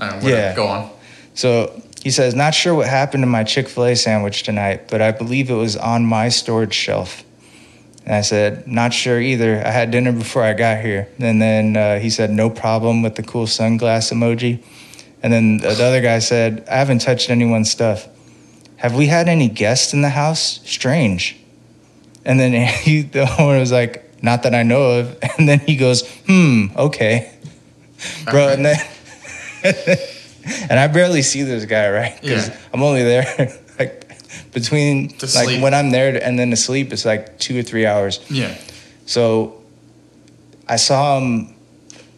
Uh, 0.00 0.14
whatever. 0.20 0.28
Yeah. 0.28 0.54
Go 0.54 0.66
on. 0.66 0.90
So 1.34 1.80
he 2.02 2.10
says, 2.10 2.34
not 2.34 2.52
sure 2.52 2.74
what 2.74 2.88
happened 2.88 3.22
to 3.22 3.28
my 3.28 3.44
Chick 3.44 3.68
Fil 3.68 3.84
A 3.84 3.94
sandwich 3.94 4.42
tonight, 4.42 4.88
but 4.88 5.00
I 5.00 5.12
believe 5.12 5.50
it 5.50 5.54
was 5.54 5.76
on 5.76 6.04
my 6.04 6.28
storage 6.30 6.74
shelf. 6.74 7.22
And 8.04 8.14
I 8.16 8.22
said, 8.22 8.66
not 8.66 8.92
sure 8.92 9.20
either. 9.20 9.64
I 9.64 9.70
had 9.70 9.92
dinner 9.92 10.10
before 10.10 10.42
I 10.42 10.54
got 10.54 10.82
here. 10.82 11.08
And 11.20 11.40
then 11.40 11.76
uh, 11.76 12.00
he 12.00 12.10
said, 12.10 12.30
no 12.30 12.50
problem 12.50 13.02
with 13.02 13.14
the 13.14 13.22
cool 13.22 13.46
sunglass 13.46 14.12
emoji. 14.12 14.64
And 15.22 15.32
then 15.32 15.58
the 15.58 15.68
other 15.68 16.00
guy 16.00 16.18
said, 16.18 16.66
I 16.68 16.76
haven't 16.78 17.02
touched 17.02 17.30
anyone's 17.30 17.70
stuff. 17.70 18.08
Have 18.78 18.96
we 18.96 19.06
had 19.06 19.28
any 19.28 19.48
guests 19.48 19.92
in 19.92 20.02
the 20.02 20.08
house? 20.08 20.60
Strange. 20.68 21.36
And 22.24 22.40
then 22.40 22.52
he, 22.82 23.02
the 23.02 23.32
owner 23.40 23.60
was 23.60 23.70
like, 23.70 24.22
not 24.22 24.42
that 24.42 24.54
I 24.54 24.64
know 24.64 24.98
of. 24.98 25.18
And 25.38 25.48
then 25.48 25.60
he 25.60 25.76
goes, 25.76 26.08
hmm, 26.26 26.66
okay. 26.76 27.32
Bro, 28.28 28.48
and 28.48 28.66
then, 28.66 28.76
and 30.70 30.78
I 30.78 30.86
barely 30.88 31.22
see 31.22 31.42
this 31.42 31.64
guy, 31.64 31.90
right? 31.90 32.20
Because 32.20 32.48
Yeah. 32.48 32.56
I'm 32.72 32.82
only 32.82 33.02
there 33.02 33.24
like 33.78 34.08
between 34.52 35.08
To 35.18 35.26
like 35.26 35.44
sleep. 35.46 35.62
when 35.62 35.74
I'm 35.74 35.90
there 35.90 36.22
and 36.22 36.38
then 36.38 36.50
to 36.50 36.56
sleep, 36.56 36.92
it's 36.92 37.04
like 37.04 37.38
two 37.38 37.58
or 37.58 37.62
three 37.62 37.86
hours. 37.86 38.20
Yeah. 38.30 38.56
So 39.06 39.62
I 40.68 40.76
saw 40.76 41.18
him 41.18 41.54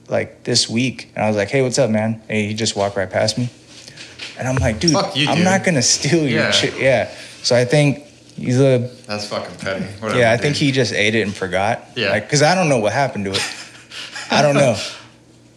like 0.08 0.44
this 0.44 0.68
week, 0.68 1.10
and 1.16 1.24
I 1.24 1.28
was 1.28 1.36
like, 1.36 1.48
"Hey, 1.50 1.62
what's 1.62 1.78
up, 1.78 1.90
man?" 1.90 2.22
And 2.28 2.38
he 2.38 2.54
just 2.54 2.76
walked 2.76 2.96
right 2.96 3.10
past 3.10 3.38
me, 3.38 3.48
and 4.38 4.46
I'm 4.46 4.56
like, 4.56 4.78
"Dude, 4.78 4.90
you, 5.14 5.28
I'm 5.28 5.36
dude." 5.36 5.44
not 5.44 5.64
gonna 5.64 5.82
steal 5.82 6.20
your 6.28 6.42
Yeah. 6.44 6.50
shit." 6.50 6.78
Yeah. 6.78 7.10
So 7.42 7.56
I 7.56 7.64
think 7.64 8.04
he's 8.36 8.60
a 8.60 8.90
That's 9.06 9.26
fucking 9.28 9.56
petty. 9.56 9.84
Whatever, 10.00 10.20
yeah. 10.20 10.32
I 10.32 10.36
think 10.36 10.56
he 10.56 10.72
just 10.72 10.92
ate 10.92 11.14
it 11.14 11.22
and 11.22 11.34
forgot. 11.34 11.88
Yeah. 11.96 12.10
Like, 12.10 12.28
cause 12.30 12.42
I 12.42 12.54
don't 12.54 12.68
know 12.68 12.78
what 12.78 12.92
happened 12.92 13.24
to 13.26 13.32
it. 13.32 13.42
I 14.30 14.42
don't 14.42 14.54
know. 14.54 14.76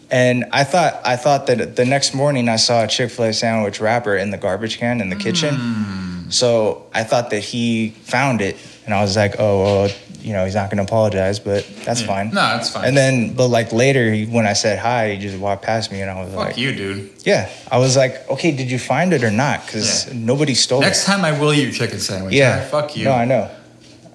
And 0.10 0.46
I 0.54 0.63
thought 0.63 1.02
I 1.06 1.15
thought 1.17 1.48
that 1.48 1.76
the 1.76 1.86
next 1.86 2.13
morning 2.13 2.48
I 2.48 2.56
saw 2.56 2.84
a 2.84 2.88
Chick 2.88 3.12
Fil 3.12 3.26
A 3.26 3.34
sandwich 3.34 3.82
wrapper 3.82 4.15
in 4.15 4.32
the 4.32 4.38
garbage 4.38 4.78
can 4.78 5.02
in 5.02 5.10
the 5.10 5.15
kitchen. 5.17 5.56
Mm. 5.56 6.34
So 6.34 6.86
I 6.93 7.04
thought 7.04 7.30
that 7.32 7.41
he 7.41 7.89
found 8.04 8.41
it, 8.41 8.56
and 8.86 8.93
I 8.93 9.02
was 9.02 9.15
like, 9.17 9.36
oh 9.39 9.63
well, 9.63 9.89
you 10.22 10.34
know, 10.34 10.43
he's 10.46 10.56
not 10.56 10.70
going 10.70 10.78
to 10.78 10.84
apologize, 10.84 11.39
but 11.39 11.65
that's 11.86 12.02
Yeah. 12.02 12.08
fine. 12.08 12.28
No, 12.30 12.36
that's 12.36 12.70
fine. 12.70 12.86
And 12.86 12.96
then, 12.98 13.34
but 13.34 13.48
like 13.48 13.72
later, 13.74 14.12
he, 14.12 14.26
when 14.26 14.46
I 14.48 14.54
said 14.54 14.80
hi, 14.80 15.13
he 15.13 15.17
just 15.20 15.38
walked 15.38 15.63
past 15.63 15.91
me, 15.91 16.02
and 16.02 16.10
I 16.12 16.20
was 16.22 16.30
like 16.34 16.38
Fuck 16.38 16.48
like, 16.48 16.58
you, 16.58 16.74
dude. 16.74 17.10
yeah. 17.24 17.50
I 17.72 17.78
was 17.78 17.96
like, 17.98 18.30
okay, 18.30 18.52
did 18.52 18.70
you 18.72 18.80
find 18.80 19.13
it 19.13 19.24
or 19.24 19.32
not? 19.32 19.65
Because 19.65 20.08
Yeah. 20.08 20.13
nobody 20.15 20.54
stole 20.54 20.82
Next 20.82 21.04
it. 21.06 21.12
Next 21.12 21.22
time 21.22 21.26
I 21.26 21.38
will 21.39 21.54
eat 21.54 21.63
your 21.63 21.72
chicken 21.72 22.00
sandwich. 22.00 22.34
Yeah. 22.34 22.54
Alright, 22.56 22.67
Fuck 22.70 22.98
you. 22.98 23.06
No, 23.06 23.12
I 23.13 23.26
know. 23.26 23.50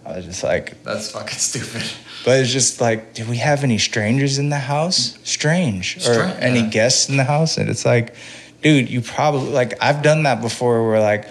I 0.04 0.16
was 0.16 0.24
just 0.26 0.42
like, 0.42 0.82
That's 0.84 1.10
fucking 1.10 1.38
stupid. 1.38 1.82
But 2.24 2.40
it's 2.40 2.52
just 2.52 2.80
like, 2.80 3.14
do 3.14 3.28
we 3.28 3.36
have 3.38 3.64
any 3.64 3.78
strangers 3.78 4.38
in 4.38 4.48
the 4.48 4.58
house? 4.58 5.18
Strange. 5.24 6.06
or 6.06 6.22
any 6.22 6.60
yeah. 6.60 6.66
guests 6.68 7.08
in 7.08 7.16
the 7.16 7.24
house? 7.24 7.58
And 7.58 7.68
it's 7.68 7.84
like, 7.84 8.14
dude, 8.62 8.88
you 8.88 9.00
probably 9.00 9.50
like 9.50 9.74
I've 9.82 10.02
done 10.02 10.22
that 10.24 10.40
before 10.40 10.86
where 10.88 11.00
like 11.00 11.28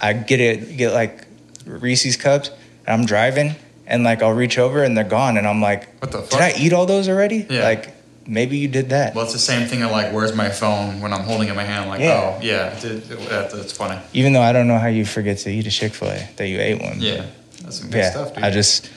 I 0.00 0.12
get 0.12 0.40
it 0.40 0.76
get 0.76 0.92
like 0.92 1.26
Reese's 1.64 2.16
cups 2.16 2.50
and 2.86 3.00
I'm 3.00 3.06
driving 3.06 3.54
and 3.86 4.04
like 4.04 4.22
I'll 4.22 4.34
reach 4.34 4.58
over 4.58 4.82
and 4.84 4.96
they're 4.96 5.04
gone 5.04 5.36
and 5.38 5.46
I'm 5.46 5.60
like, 5.60 5.88
What 6.00 6.12
the 6.12 6.22
did? 6.22 6.40
I 6.40 6.52
eat 6.58 6.72
all 6.72 6.86
those 6.86 7.08
already? 7.08 7.46
Yeah. 7.48 7.64
Like 7.64 7.94
maybe 8.26 8.58
you 8.58 8.68
did 8.68 8.90
that. 8.90 9.14
Well, 9.14 9.24
it's 9.24 9.32
the 9.32 9.38
same 9.38 9.66
thing 9.66 9.82
of 9.82 9.90
like, 9.90 10.12
where's 10.12 10.34
my 10.36 10.50
phone 10.50 11.00
when 11.00 11.12
I'm 11.12 11.22
holding 11.22 11.48
it 11.48 11.52
in 11.52 11.56
my 11.56 11.64
hand? 11.64 11.88
Like, 11.88 12.00
Yeah. 12.00 12.36
oh, 12.36 12.42
yeah, 12.42 12.76
it, 12.76 12.84
it, 12.84 13.08
that, 13.30 13.50
that's 13.50 13.72
funny. 13.72 13.98
Even 14.12 14.34
though 14.34 14.42
I 14.42 14.52
don't 14.52 14.68
know 14.68 14.78
how 14.78 14.88
you 14.88 15.06
forget 15.06 15.38
to 15.38 15.50
eat 15.50 15.66
a 15.66 15.70
Chick 15.70 15.94
Fil 15.94 16.08
A 16.10 16.28
that 16.36 16.46
you 16.46 16.60
ate 16.60 16.80
one. 16.82 17.00
Yeah, 17.00 17.24
that's 17.62 17.80
some 17.80 17.88
good 17.90 17.98
yeah. 17.98 18.10
stuff, 18.10 18.34
dude. 18.34 18.44
I 18.44 18.50
just 18.50 18.90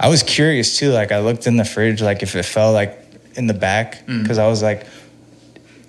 I 0.00 0.08
was 0.08 0.22
curious 0.22 0.78
too. 0.78 0.90
Like 0.92 1.12
I 1.12 1.20
looked 1.20 1.46
in 1.46 1.56
the 1.56 1.64
fridge, 1.64 2.00
like 2.02 2.22
if 2.22 2.34
it 2.34 2.44
fell 2.44 2.72
like 2.72 2.98
in 3.34 3.46
the 3.46 3.54
back, 3.54 4.06
Mm. 4.06 4.22
because 4.22 4.38
I 4.38 4.46
was 4.48 4.62
like, 4.62 4.86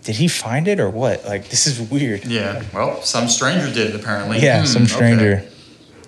did 0.04 0.16
he 0.16 0.28
find 0.28 0.68
it 0.68 0.80
or 0.80 0.90
what? 0.90 1.26
Like 1.26 1.48
this 1.50 1.66
is 1.68 1.80
weird. 1.80 2.26
yeah, 2.26 2.62
well, 2.74 3.02
some 3.04 3.28
stranger 3.30 3.68
did 3.74 3.94
it 3.94 3.96
apparently. 3.96 4.40
Yeah, 4.40 4.60
Hmm, 4.62 4.66
some 4.66 4.84
okay. 4.84 4.92
stranger. 4.94 5.44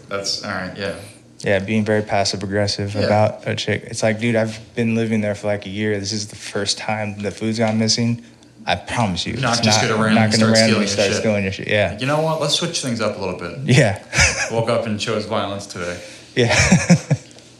That's 0.09 0.43
all 0.43 0.51
right. 0.51 0.77
Yeah, 0.77 0.95
Yeah, 1.39 1.59
being 1.59 1.85
very 1.85 2.01
passive 2.01 2.43
aggressive 2.43 2.93
Yeah. 2.93 3.01
about 3.01 3.47
a 3.47 3.55
chick. 3.55 3.83
It's 3.87 4.03
like, 4.03 4.19
dude, 4.19 4.35
I've 4.35 4.59
been 4.75 4.95
living 4.95 5.21
there 5.21 5.33
for 5.35 5.47
like 5.47 5.65
a 5.65 5.69
year. 5.69 5.97
This 5.99 6.11
is 6.11 6.27
the 6.27 6.35
first 6.35 6.77
time 6.77 7.21
the 7.21 7.31
food's 7.31 7.57
gone 7.59 7.77
missing. 7.79 8.21
I 8.65 8.75
promise 8.75 9.25
you, 9.25 9.33
Not 9.37 9.61
just 9.61 9.81
gonna 9.81 9.93
randomly 9.95 10.15
not 10.15 10.21
gonna 10.31 10.37
start 10.37 10.53
randomly 10.53 10.87
stealing 10.87 11.07
your 11.07 11.13
start 11.13 11.21
stealing 11.21 11.43
your 11.43 11.51
shit. 11.53 11.67
Yeah, 11.67 11.97
You 11.99 12.05
know 12.07 12.21
what? 12.21 12.39
Let's 12.41 12.53
switch 12.55 12.81
things 12.81 13.01
up 13.01 13.17
a 13.17 13.19
little 13.19 13.37
bit. 13.39 13.59
yeah, 13.65 13.99
Woke 14.51 14.69
up 14.69 14.85
and 14.87 14.99
chose 14.99 15.25
violence 15.25 15.65
today. 15.65 15.99
yeah. 16.35 16.55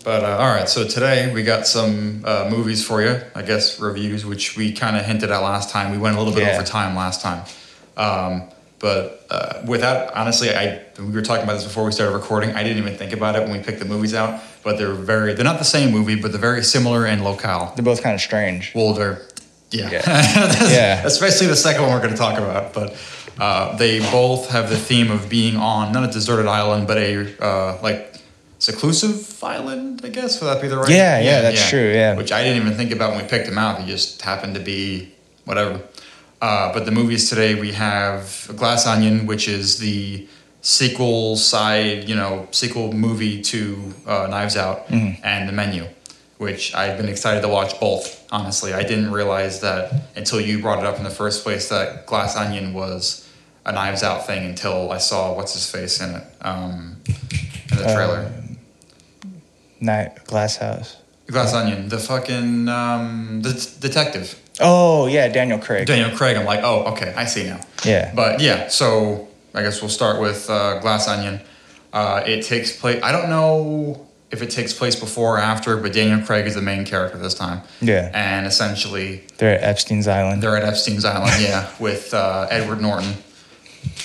But 0.03 0.23
uh, 0.23 0.37
all 0.39 0.49
right, 0.53 0.67
so 0.67 0.85
today 0.87 1.31
we 1.33 1.43
got 1.43 1.65
some 1.65 2.23
uh, 2.25 2.47
movies 2.51 2.85
for 2.85 3.01
you. 3.01 3.21
I 3.35 3.41
guess 3.41 3.79
reviews, 3.79 4.25
which 4.25 4.57
we 4.57 4.73
kind 4.73 4.97
of 4.97 5.05
hinted 5.05 5.31
at 5.31 5.39
last 5.39 5.69
time. 5.69 5.91
We 5.91 5.97
went 5.97 6.15
a 6.15 6.19
little 6.19 6.33
bit 6.33 6.43
Yeah. 6.43 6.55
over 6.57 6.65
time 6.65 6.95
last 6.95 7.21
time. 7.21 7.45
Um, 7.95 8.49
but 8.79 9.25
uh, 9.29 9.61
without 9.65 10.13
honestly, 10.13 10.49
I 10.53 10.81
we 10.99 11.05
were 11.13 11.21
talking 11.21 11.45
about 11.45 11.53
this 11.53 11.63
before 11.63 11.85
we 11.85 11.93
started 11.93 12.13
recording. 12.13 12.51
I 12.51 12.63
didn't 12.63 12.79
even 12.79 12.97
think 12.97 13.13
about 13.13 13.37
it 13.37 13.43
when 13.43 13.53
we 13.57 13.63
picked 13.63 13.79
the 13.79 13.85
movies 13.85 14.13
out. 14.13 14.41
But 14.63 14.77
they're 14.77 14.91
very 14.93 15.33
they're 15.33 15.45
not 15.45 15.59
the 15.59 15.63
same 15.65 15.91
movie, 15.91 16.15
but 16.15 16.31
they're 16.31 16.41
very 16.41 16.63
similar 16.63 17.05
in 17.05 17.23
locale. 17.23 17.71
They're 17.75 17.85
both 17.85 18.03
kind 18.03 18.13
of 18.15 18.19
strange. 18.21 18.73
Well, 18.75 18.93
they're 18.93 19.21
yeah, 19.71 19.89
Yeah. 19.89 20.01
Yeah. 20.69 21.05
Especially 21.05 21.47
the 21.47 21.55
second 21.55 21.81
one 21.83 21.91
we're 21.91 21.99
going 21.99 22.11
to 22.11 22.17
talk 22.17 22.37
about, 22.37 22.73
but 22.73 22.95
uh, 23.39 23.75
they 23.77 23.99
both 24.11 24.49
have 24.49 24.69
the 24.69 24.77
theme 24.77 25.11
of 25.11 25.29
being 25.29 25.55
on 25.55 25.93
not 25.93 26.07
a 26.07 26.11
deserted 26.11 26.45
island, 26.47 26.85
but 26.87 26.97
a 26.97 27.41
uh, 27.43 27.79
like 27.81 28.12
seclusive 28.67 29.43
island. 29.43 30.01
I 30.05 30.09
guess 30.09 30.39
would 30.39 30.47
that 30.47 30.61
be 30.61 30.69
the 30.69 30.77
right? 30.77 30.89
Yeah, 30.89 31.19
yeah, 31.19 31.41
that's 31.41 31.69
true, 31.69 31.91
yeah. 31.93 32.15
which 32.15 32.31
I 32.31 32.43
didn't 32.43 32.61
even 32.65 32.77
think 32.77 32.91
about 32.91 33.11
when 33.11 33.21
we 33.23 33.27
picked 33.29 33.47
them 33.47 33.57
out. 33.57 33.79
They 33.79 33.85
just 33.85 34.21
happened 34.21 34.55
to 34.55 34.61
be 34.61 35.11
whatever. 35.43 35.81
Uh, 36.41 36.73
but 36.73 36.85
the 36.85 36.91
movies 36.91 37.29
today 37.29 37.55
we 37.59 37.73
have 37.73 38.49
Glass 38.55 38.85
Onion, 38.87 39.25
which 39.25 39.47
is 39.49 39.79
the 39.79 40.27
sequel 40.61 41.35
side, 41.35 42.07
you 42.07 42.15
know, 42.15 42.47
sequel 42.51 42.93
movie 42.93 43.41
to 43.41 43.93
uh, 44.07 44.27
Knives 44.29 44.55
Out, 44.55 44.87
Mm-hmm. 44.87 45.21
and 45.25 45.47
The 45.49 45.53
Menu, 45.53 45.85
which 46.37 46.73
I've 46.73 46.95
been 46.97 47.09
excited 47.09 47.41
to 47.41 47.49
watch 47.49 47.77
both. 47.81 48.25
Honestly, 48.31 48.73
I 48.73 48.83
didn't 48.83 49.11
realize 49.11 49.59
that 49.59 49.93
until 50.15 50.39
you 50.39 50.61
brought 50.61 50.79
it 50.79 50.85
up 50.85 50.97
in 50.97 51.03
the 51.03 51.09
first 51.21 51.43
place 51.43 51.67
that 51.67 52.05
Glass 52.05 52.37
Onion 52.37 52.73
was 52.73 53.29
a 53.65 53.71
Knives 53.73 54.03
Out 54.03 54.25
thing 54.25 54.45
until 54.45 54.91
I 54.91 54.99
saw 54.99 55.33
what's 55.35 55.53
his 55.53 55.69
face 55.69 55.99
in 56.01 56.15
it 56.15 56.23
um, 56.41 56.97
in 57.71 57.77
the 57.77 57.85
Uh, 57.89 58.31
Night 59.83 60.23
Glass 60.25 60.57
House. 60.57 60.97
Glass 61.27 61.53
Onion, 61.53 61.89
the 61.89 61.99
fucking 61.99 62.67
um, 62.67 63.41
the 63.41 63.53
d- 63.53 63.69
detective. 63.87 64.39
Oh 64.59 65.07
yeah, 65.07 65.27
Daniel 65.29 65.59
Craig. 65.59 65.87
Daniel 65.87 66.15
Craig. 66.15 66.35
I'm 66.37 66.45
like, 66.45 66.61
oh, 66.63 66.83
okay, 66.93 67.13
I 67.15 67.25
see 67.25 67.45
now. 67.45 67.59
Yeah. 67.85 68.11
But 68.15 68.39
yeah, 68.41 68.67
so 68.67 69.27
I 69.53 69.61
guess 69.61 69.81
we'll 69.81 69.89
start 69.89 70.19
with 70.21 70.49
uh, 70.49 70.79
Glass 70.79 71.07
Onion. 71.07 71.39
Uh, 71.91 72.23
it 72.25 72.43
takes 72.43 72.75
place. 72.77 73.01
I 73.03 73.11
don't 73.11 73.29
know 73.29 74.07
if 74.31 74.41
it 74.41 74.49
takes 74.49 74.73
place 74.73 74.95
before 74.95 75.37
or 75.37 75.39
after, 75.39 75.77
but 75.77 75.93
Daniel 75.93 76.25
Craig 76.25 76.45
is 76.47 76.55
the 76.55 76.61
main 76.61 76.85
character 76.85 77.17
this 77.19 77.35
time. 77.35 77.61
Yeah. 77.81 78.09
And 78.13 78.45
essentially, 78.47 79.23
They're 79.37 79.55
at 79.55 79.63
Epstein's 79.63 80.07
Island. 80.07 80.41
they're 80.41 80.57
at 80.57 80.63
Epstein's 80.63 81.05
Island, 81.05 81.33
yeah, 81.39 81.69
with 81.79 82.13
uh, 82.13 82.47
Edward 82.49 82.81
Norton. 82.81 83.13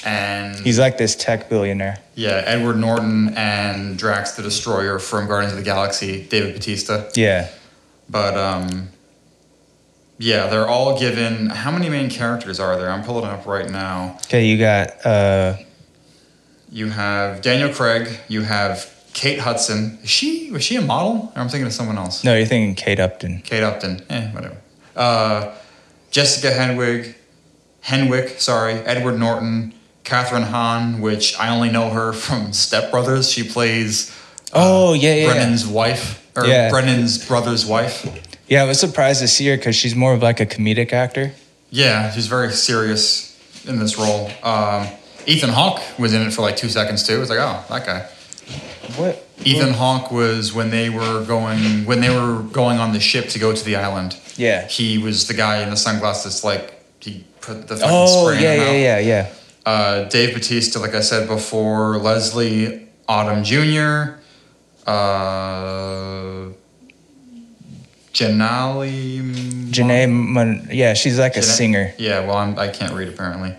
And 0.04 0.56
He's 0.60 0.78
like 0.78 0.96
this 0.98 1.14
tech 1.16 1.48
billionaire. 1.48 1.98
yeah, 2.14 2.42
Edward 2.46 2.76
Norton 2.76 3.34
and 3.36 3.98
Drax 3.98 4.32
the 4.32 4.42
Destroyer 4.42 4.98
from 4.98 5.26
Guardians 5.26 5.52
of 5.52 5.58
the 5.58 5.64
Galaxy, 5.64 6.24
David 6.28 6.54
Batista. 6.54 7.08
Yeah. 7.14 7.48
But 8.08 8.36
um, 8.36 8.88
yeah, 10.18 10.46
they're 10.48 10.66
all 10.68 10.98
given. 10.98 11.48
How 11.50 11.70
many 11.70 11.88
main 11.88 12.10
characters 12.10 12.58
are 12.60 12.76
there? 12.76 12.90
I'm 12.90 13.02
pulling 13.04 13.24
it 13.24 13.30
up 13.30 13.46
right 13.46 13.68
now. 13.68 14.16
Okay, 14.26 14.46
you 14.46 14.58
got 14.58 15.04
uh 15.04 15.56
You 16.70 16.88
have 16.90 17.42
Daniel 17.42 17.72
Craig. 17.72 18.18
You 18.28 18.42
have 18.42 18.92
Kate 19.14 19.40
Hudson. 19.40 19.98
Is 20.02 20.10
she 20.10 20.50
was 20.50 20.62
she 20.64 20.76
a 20.76 20.80
model? 20.80 21.32
Or 21.34 21.42
I'm 21.42 21.48
thinking 21.48 21.66
of 21.66 21.72
someone 21.72 21.98
else. 21.98 22.24
no, 22.24 22.36
you're 22.36 22.46
thinking 22.46 22.74
Kate 22.74 23.00
Upton. 23.00 23.42
Kate 23.42 23.62
Upton. 23.62 24.00
Eh, 24.10 24.30
whatever. 24.32 24.56
Uh, 24.96 25.54
Jessica 26.10 26.50
Henwig. 26.50 27.14
Henwick, 27.84 28.40
sorry. 28.40 28.74
Edward 28.74 29.18
Norton. 29.18 29.74
Kathryn 30.04 30.44
Hahn, 30.44 31.02
which 31.02 31.38
I 31.38 31.50
only 31.50 31.70
know 31.70 31.90
her 31.90 32.12
from 32.14 32.54
Step 32.54 32.90
Brothers. 32.90 33.30
She 33.30 33.42
plays 33.46 34.10
Oh 34.54 34.94
yeah, 34.94 35.14
yeah. 35.14 35.26
yeah. 35.26 35.32
Brennan's 35.32 35.66
wife 35.66 36.26
or 36.34 36.46
Yeah. 36.46 36.70
Brennan's 36.70 37.26
brother's 37.26 37.66
wife. 37.66 38.06
Yeah, 38.48 38.62
I 38.62 38.66
was 38.66 38.80
surprised 38.80 39.20
to 39.20 39.28
see 39.28 39.46
her 39.48 39.56
because 39.58 39.76
she's 39.76 39.94
more 39.94 40.14
of 40.14 40.22
like 40.22 40.40
a 40.40 40.46
comedic 40.46 40.94
actor. 40.94 41.32
Yeah, 41.70 42.10
she's 42.12 42.26
very 42.26 42.52
serious 42.52 43.36
in 43.66 43.78
this 43.78 43.98
role. 43.98 44.30
Um, 44.42 44.86
Ethan 45.26 45.50
Hawke 45.50 45.82
was 45.98 46.14
in 46.14 46.22
it 46.22 46.32
for 46.32 46.40
like 46.40 46.56
two 46.56 46.70
seconds 46.70 47.06
too. 47.06 47.20
It's 47.20 47.28
like, 47.28 47.40
oh, 47.40 47.62
that 47.68 47.84
guy. 47.84 48.08
What? 48.96 49.22
Ethan 49.44 49.74
Hawke 49.74 50.10
was 50.10 50.54
when 50.54 50.70
they 50.70 50.88
were 50.88 51.22
going 51.26 51.84
when 51.84 52.00
they 52.00 52.08
were 52.08 52.42
going 52.44 52.78
on 52.78 52.94
the 52.94 53.00
ship 53.00 53.28
to 53.30 53.38
go 53.38 53.54
to 53.54 53.62
the 53.62 53.76
island. 53.76 54.16
Yeah. 54.36 54.66
He 54.66 54.96
was 54.96 55.28
the 55.28 55.34
guy 55.34 55.62
in 55.62 55.68
the 55.68 55.76
sunglasses, 55.76 56.42
like 56.42 56.82
he 57.00 57.24
put 57.40 57.68
the 57.68 57.76
fucking 57.76 57.90
Oh 57.92 58.30
yeah, 58.30 58.54
yeah, 58.54 58.72
yeah, 58.72 58.98
yeah. 58.98 59.32
Uh, 59.66 60.08
Dave 60.08 60.34
Batista, 60.34 60.78
like 60.80 60.94
I 60.94 61.00
said 61.00 61.28
before, 61.28 61.98
Leslie 61.98 62.88
Odom 63.08 63.44
Jr., 63.44 64.18
uh, 64.88 66.52
Janali. 68.12 69.20
Janae, 69.70 70.10
Mon- 70.10 70.68
yeah, 70.70 70.94
she's 70.94 71.18
like 71.18 71.36
a 71.36 71.40
Janae- 71.40 71.42
singer. 71.44 71.94
Yeah, 71.98 72.20
well, 72.26 72.36
I'm, 72.38 72.58
I 72.58 72.68
can't 72.68 72.94
read 72.94 73.08
apparently. 73.08 73.54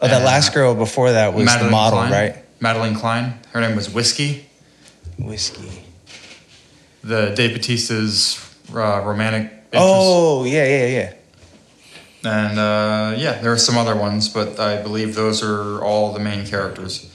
Oh, 0.00 0.06
that 0.08 0.16
And, 0.16 0.24
last 0.24 0.52
girl 0.52 0.74
before 0.74 1.12
that 1.12 1.32
was 1.32 1.46
the 1.46 1.70
model, 1.70 2.00
Cline, 2.00 2.12
right? 2.12 2.36
Madelyn 2.60 2.96
Cline. 2.98 3.34
Her 3.52 3.60
name 3.60 3.76
was 3.76 3.88
Whiskey. 3.88 4.46
Whiskey. 5.18 5.82
The 7.02 7.32
Dave 7.34 7.54
Batista's 7.56 8.38
uh, 8.74 9.00
romantic. 9.04 9.44
Interest. 9.72 9.72
Oh 9.72 10.44
yeah, 10.44 10.64
yeah, 10.66 10.86
yeah. 10.86 11.12
And 12.24 12.58
uh, 12.58 13.14
yeah, 13.18 13.40
there 13.40 13.52
are 13.52 13.58
some 13.58 13.76
other 13.76 13.96
ones, 13.96 14.28
but 14.28 14.60
I 14.60 14.80
believe 14.80 15.14
those 15.14 15.42
are 15.42 15.82
all 15.82 16.12
the 16.12 16.20
main 16.20 16.46
characters. 16.46 17.10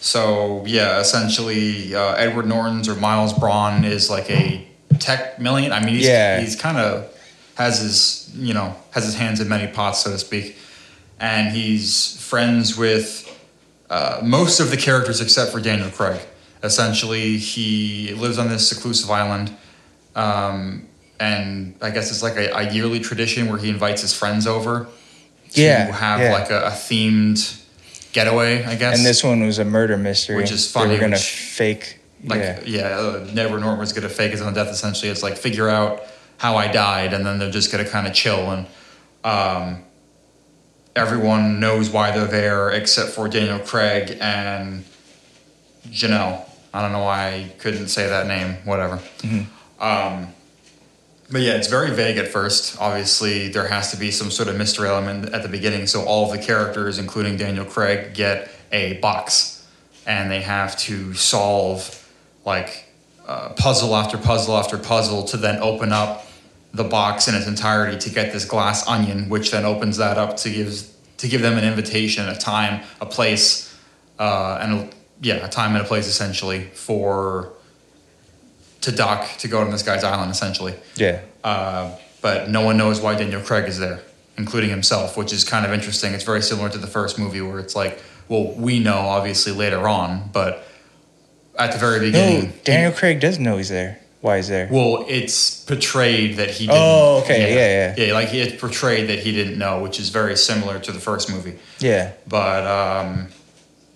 So 0.00 0.64
yeah, 0.66 1.00
essentially, 1.00 1.94
uh, 1.94 2.14
Edward 2.14 2.46
Norton's 2.46 2.88
or 2.88 2.94
Miles 2.96 3.32
Bron 3.32 3.84
is 3.84 4.10
like 4.10 4.28
a 4.30 4.66
tech 4.98 5.38
million. 5.38 5.72
I 5.72 5.80
mean, 5.84 5.94
he's, 5.94 6.06
Yeah. 6.06 6.40
he's 6.40 6.56
kind 6.56 6.76
of 6.76 7.08
has 7.54 7.80
his 7.80 8.30
you 8.34 8.52
know 8.54 8.74
has 8.90 9.04
his 9.04 9.14
hands 9.14 9.40
in 9.40 9.48
many 9.48 9.72
pots, 9.72 10.00
so 10.00 10.10
to 10.10 10.18
speak, 10.18 10.56
and 11.20 11.54
he's 11.54 12.20
friends 12.22 12.76
with 12.76 13.28
uh, 13.90 14.20
most 14.22 14.60
of 14.60 14.70
the 14.70 14.76
characters 14.76 15.20
except 15.20 15.52
for 15.52 15.60
Daniel 15.60 15.90
Craig. 15.90 16.20
Essentially, 16.62 17.38
he 17.38 18.12
lives 18.14 18.38
on 18.38 18.48
this 18.48 18.68
seclusive 18.68 19.10
island. 19.10 19.54
Um, 20.14 20.86
and 21.22 21.74
I 21.80 21.90
guess 21.90 22.10
it's 22.10 22.22
like 22.22 22.36
a, 22.36 22.50
a 22.56 22.72
yearly 22.72 23.00
tradition 23.00 23.48
where 23.48 23.58
he 23.58 23.68
invites 23.68 24.02
his 24.02 24.12
friends 24.16 24.46
over 24.46 24.86
to 25.52 25.60
Yeah, 25.62 25.90
have 25.92 26.20
yeah. 26.20 26.32
like 26.32 26.50
a, 26.50 26.66
a 26.66 26.70
themed 26.70 27.40
getaway, 28.12 28.64
I 28.64 28.74
guess. 28.74 28.96
And 28.96 29.06
this 29.06 29.22
one 29.22 29.40
was 29.46 29.58
a 29.58 29.64
murder 29.64 29.96
mystery, 29.96 30.36
Which 30.36 30.50
is 30.50 30.72
They 30.72 30.80
funny, 30.80 30.94
were 30.94 31.00
gonna 31.00 31.12
which- 31.16 31.30
fake. 31.56 31.98
like 32.24 32.40
yeah. 32.40 32.60
yeah, 32.64 32.82
uh, 32.98 33.26
Edward 33.36 33.60
Norton 33.60 33.78
was 33.78 33.92
gonna 33.92 34.08
fake 34.08 34.32
his 34.32 34.42
own 34.42 34.52
death. 34.54 34.68
Essentially, 34.68 35.10
it's 35.10 35.22
like 35.22 35.36
figure 35.36 35.68
out 35.68 36.02
how 36.38 36.56
I 36.56 36.66
died, 36.72 37.12
and 37.14 37.24
then 37.24 37.38
they're 37.38 37.50
just 37.50 37.70
gonna 37.72 37.88
kind 37.88 38.06
of 38.08 38.12
chill 38.14 38.50
and 38.50 38.66
um, 39.24 39.82
everyone 40.96 41.60
knows 41.60 41.88
why 41.90 42.10
they're 42.10 42.26
there 42.26 42.70
except 42.70 43.10
for 43.10 43.28
Daniel 43.28 43.60
Craig 43.60 44.18
and 44.20 44.84
Janelle. 45.88 46.44
I 46.74 46.80
don't 46.82 46.92
know 46.92 47.04
why 47.04 47.26
I 47.28 47.52
couldn't 47.58 47.88
say 47.88 48.08
that 48.08 48.26
name. 48.26 48.56
Whatever. 48.64 48.98
Um, 49.78 50.28
but 51.32 51.40
yeah, 51.40 51.54
it's 51.54 51.68
very 51.68 51.90
vague 51.90 52.18
at 52.18 52.28
first. 52.28 52.78
Obviously, 52.78 53.48
there 53.48 53.66
has 53.66 53.90
to 53.90 53.96
be 53.96 54.10
some 54.10 54.30
sort 54.30 54.48
of 54.48 54.56
mystery 54.56 54.88
element 54.88 55.32
at 55.32 55.42
the 55.42 55.48
beginning. 55.48 55.86
So 55.86 56.02
all 56.02 56.30
of 56.30 56.38
the 56.38 56.44
characters, 56.44 56.98
including 56.98 57.38
Daniel 57.38 57.64
Craig, 57.64 58.12
get 58.12 58.50
a 58.70 58.98
box, 58.98 59.66
and 60.06 60.30
they 60.30 60.42
have 60.42 60.76
to 60.80 61.14
solve 61.14 61.98
like 62.44 62.86
uh, 63.26 63.50
puzzle 63.50 63.96
after 63.96 64.18
puzzle 64.18 64.56
after 64.56 64.76
puzzle 64.76 65.24
to 65.24 65.38
then 65.38 65.58
open 65.62 65.90
up 65.90 66.26
the 66.74 66.84
box 66.84 67.28
in 67.28 67.34
its 67.34 67.46
entirety 67.46 67.98
to 67.98 68.10
get 68.10 68.32
this 68.32 68.44
glass 68.44 68.86
onion, 68.86 69.28
which 69.30 69.50
then 69.50 69.64
opens 69.64 69.96
that 69.96 70.18
up 70.18 70.36
to 70.38 70.50
give 70.50 70.86
to 71.16 71.28
give 71.28 71.40
them 71.40 71.56
an 71.56 71.64
invitation, 71.64 72.28
a 72.28 72.36
time, 72.36 72.82
a 73.00 73.06
place, 73.06 73.74
uh, 74.18 74.58
and 74.60 74.72
a, 74.74 74.90
yeah, 75.20 75.46
a 75.46 75.48
time 75.48 75.74
and 75.74 75.84
a 75.84 75.88
place 75.88 76.08
essentially 76.08 76.64
for 76.74 77.52
to 78.82 78.92
dock 78.92 79.28
to 79.38 79.48
go 79.48 79.64
to 79.64 79.70
this 79.70 79.82
guy's 79.82 80.04
island 80.04 80.30
essentially. 80.30 80.74
yeah. 80.96 81.20
Uh, 81.42 81.96
but 82.20 82.48
no 82.48 82.60
one 82.60 82.76
knows 82.76 83.00
why 83.00 83.16
Daniel 83.16 83.40
Craig 83.40 83.66
is 83.68 83.78
there, 83.80 84.00
including 84.38 84.70
himself, 84.70 85.16
which 85.16 85.32
is 85.32 85.42
kind 85.42 85.66
of 85.66 85.72
interesting. 85.72 86.12
It's 86.14 86.22
very 86.22 86.40
similar 86.42 86.68
to 86.68 86.78
the 86.78 86.86
first 86.86 87.18
movie 87.18 87.40
where 87.40 87.58
it's 87.58 87.74
like, 87.74 88.00
well, 88.28 88.52
we 88.52 88.78
know 88.78 88.94
obviously 88.98 89.52
later 89.52 89.88
on, 89.88 90.30
but 90.32 90.64
at 91.58 91.72
the 91.72 91.78
very 91.78 91.98
beginning, 91.98 92.44
No, 92.50 92.52
Daniel 92.62 92.92
Craig 92.92 93.18
does 93.18 93.38
know 93.40 93.56
he's 93.56 93.68
there. 93.70 93.98
Why 94.20 94.36
he's 94.36 94.46
there? 94.46 94.68
well, 94.70 95.04
it's 95.08 95.64
portrayed 95.64 96.36
that 96.36 96.50
he 96.50 96.66
didn't. 96.66 96.78
Oh, 96.80 97.22
okay, 97.24 97.56
yeah, 97.56 97.94
yeah. 97.98 98.14
like 98.14 98.32
it's 98.32 98.60
portrayed 98.60 99.08
that 99.08 99.18
he 99.18 99.32
didn't 99.32 99.58
know, 99.58 99.82
which 99.82 99.98
is 99.98 100.10
very 100.10 100.36
similar 100.36 100.78
to 100.78 100.92
the 100.92 101.00
first 101.00 101.28
movie. 101.28 101.58
Yeah. 101.80 102.12
But 102.28 102.64
um, 102.64 103.26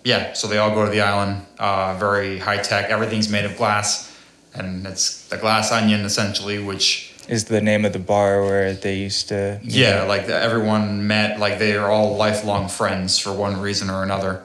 yeah, 0.03 0.33
so 0.33 0.47
they 0.49 0.57
all 0.57 0.71
go 0.75 0.83
to 0.83 0.91
the 0.91 0.99
island. 0.99 1.45
Uh, 1.57 1.95
very 1.97 2.39
high 2.39 2.57
tech. 2.57 2.89
Everything's 2.89 3.29
made 3.29 3.45
of 3.45 3.55
glass, 3.55 4.06
and 4.53 4.85
it's 4.87 5.27
the 5.27 5.37
glass 5.37 5.71
onion 5.71 6.01
essentially, 6.01 6.59
which 6.59 7.13
is 7.27 7.45
the 7.45 7.61
name 7.61 7.85
of 7.85 7.93
the 7.93 7.99
bar 7.99 8.41
where 8.43 8.73
they 8.73 8.95
used 8.95 9.29
to. 9.29 9.59
Yeah, 9.63 10.01
up. 10.01 10.07
like 10.07 10.29
everyone 10.29 11.07
met, 11.07 11.39
like 11.39 11.59
they 11.59 11.75
are 11.75 11.89
all 11.91 12.15
lifelong 12.15 12.69
friends 12.69 13.19
for 13.19 13.33
one 13.33 13.59
reason 13.59 13.89
or 13.89 14.03
another. 14.03 14.43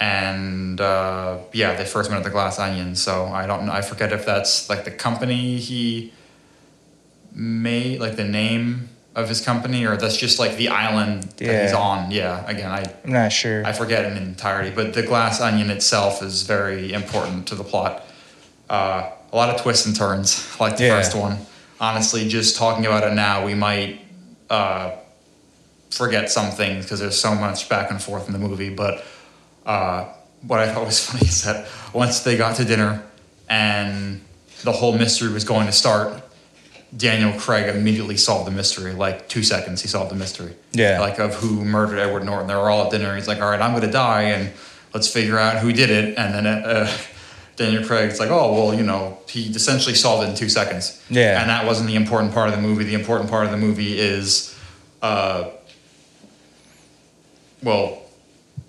And 0.00 0.80
uh, 0.80 1.38
yeah, 1.52 1.76
they 1.76 1.84
first 1.84 2.10
met 2.10 2.18
at 2.18 2.24
the 2.24 2.30
Glass 2.30 2.58
Onion. 2.58 2.96
So 2.96 3.26
I 3.26 3.46
don't 3.46 3.66
know, 3.66 3.72
I 3.72 3.82
forget 3.82 4.12
if 4.12 4.26
that's 4.26 4.68
like 4.68 4.84
the 4.84 4.90
company 4.90 5.58
he 5.58 6.12
made, 7.32 8.00
like 8.00 8.16
the 8.16 8.24
name 8.24 8.88
of 9.14 9.28
his 9.28 9.40
company, 9.40 9.86
or 9.86 9.96
that's 9.96 10.16
just 10.16 10.38
like 10.38 10.56
the 10.56 10.68
island 10.68 11.22
that 11.36 11.62
he's 11.62 11.74
on. 11.74 12.10
Yeah, 12.10 12.44
again, 12.48 12.70
I, 12.70 12.84
I'm 13.04 13.12
not 13.12 13.32
sure. 13.32 13.64
I 13.64 13.72
forget 13.72 14.04
in 14.04 14.16
entirety, 14.16 14.74
but 14.74 14.94
the 14.94 15.02
Glass 15.02 15.40
Onion 15.40 15.70
itself 15.70 16.22
is 16.22 16.42
very 16.42 16.92
important 16.92 17.46
to 17.48 17.54
the 17.54 17.64
plot. 17.64 18.04
Uh, 18.68 19.10
a 19.34 19.36
lot 19.36 19.50
of 19.50 19.60
twists 19.60 19.84
and 19.84 19.96
turns, 19.96 20.46
like 20.60 20.76
the 20.76 20.84
Yeah. 20.84 20.96
first 20.96 21.14
one. 21.16 21.38
Honestly, 21.80 22.28
just 22.28 22.56
talking 22.56 22.86
about 22.86 23.02
it 23.02 23.12
now, 23.14 23.44
we 23.44 23.52
might 23.54 24.00
uh, 24.48 24.92
forget 25.90 26.30
some 26.30 26.50
things 26.52 26.84
because 26.84 27.00
there's 27.00 27.18
so 27.18 27.34
much 27.34 27.68
back 27.68 27.90
and 27.90 28.00
forth 28.00 28.26
in 28.28 28.32
the 28.32 28.38
movie. 28.38 28.70
But 28.70 29.04
uh, 29.66 30.04
what 30.46 30.60
I 30.60 30.72
thought 30.72 30.86
was 30.86 31.00
funny 31.06 31.26
is 31.26 31.42
that 31.42 31.66
once 31.92 32.20
they 32.20 32.36
got 32.36 32.56
to 32.56 32.64
dinner 32.64 33.02
and 33.48 34.20
the 34.62 34.70
whole 34.72 34.96
mystery 34.96 35.32
was 35.32 35.42
going 35.44 35.66
to 35.66 35.72
start, 35.72 36.22
Daniel 36.96 37.32
Craig 37.40 37.74
immediately 37.74 38.16
solved 38.16 38.46
the 38.46 38.52
mystery. 38.52 38.92
Like 38.92 39.28
two 39.28 39.42
seconds, 39.42 39.82
he 39.82 39.88
solved 39.88 40.12
the 40.12 40.16
mystery. 40.16 40.54
Yeah. 40.72 41.00
Like 41.00 41.18
of 41.18 41.34
who 41.34 41.64
murdered 41.64 41.98
Edward 41.98 42.24
Norton. 42.24 42.46
They 42.46 42.54
were 42.54 42.70
all 42.70 42.84
at 42.84 42.92
dinner. 42.92 43.16
He's 43.16 43.26
like, 43.26 43.40
"All 43.40 43.50
right, 43.50 43.60
I'm 43.60 43.72
going 43.72 43.82
to 43.82 43.90
die, 43.90 44.22
and 44.34 44.52
let's 44.94 45.08
figure 45.08 45.36
out 45.38 45.58
who 45.58 45.72
did 45.72 45.90
it." 45.90 46.16
And 46.16 46.32
then 46.34 46.46
uh, 46.46 46.88
Daniel 47.56 47.84
Craig's 47.84 48.18
like, 48.18 48.30
"Oh, 48.30 48.52
well, 48.52 48.74
you 48.74 48.82
know, 48.82 49.18
he 49.28 49.48
essentially 49.50 49.94
solved 49.94 50.26
it 50.26 50.30
in 50.30 50.36
two 50.36 50.48
seconds." 50.48 51.00
Yeah. 51.08 51.40
And 51.40 51.50
that 51.50 51.64
wasn't 51.66 51.88
the 51.88 51.96
important 51.96 52.32
part 52.32 52.48
of 52.48 52.54
the 52.54 52.60
movie. 52.60 52.84
The 52.84 52.94
important 52.94 53.30
part 53.30 53.44
of 53.44 53.50
the 53.50 53.56
movie 53.56 53.98
is, 53.98 54.56
uh, 55.02 55.50
well, 57.62 58.02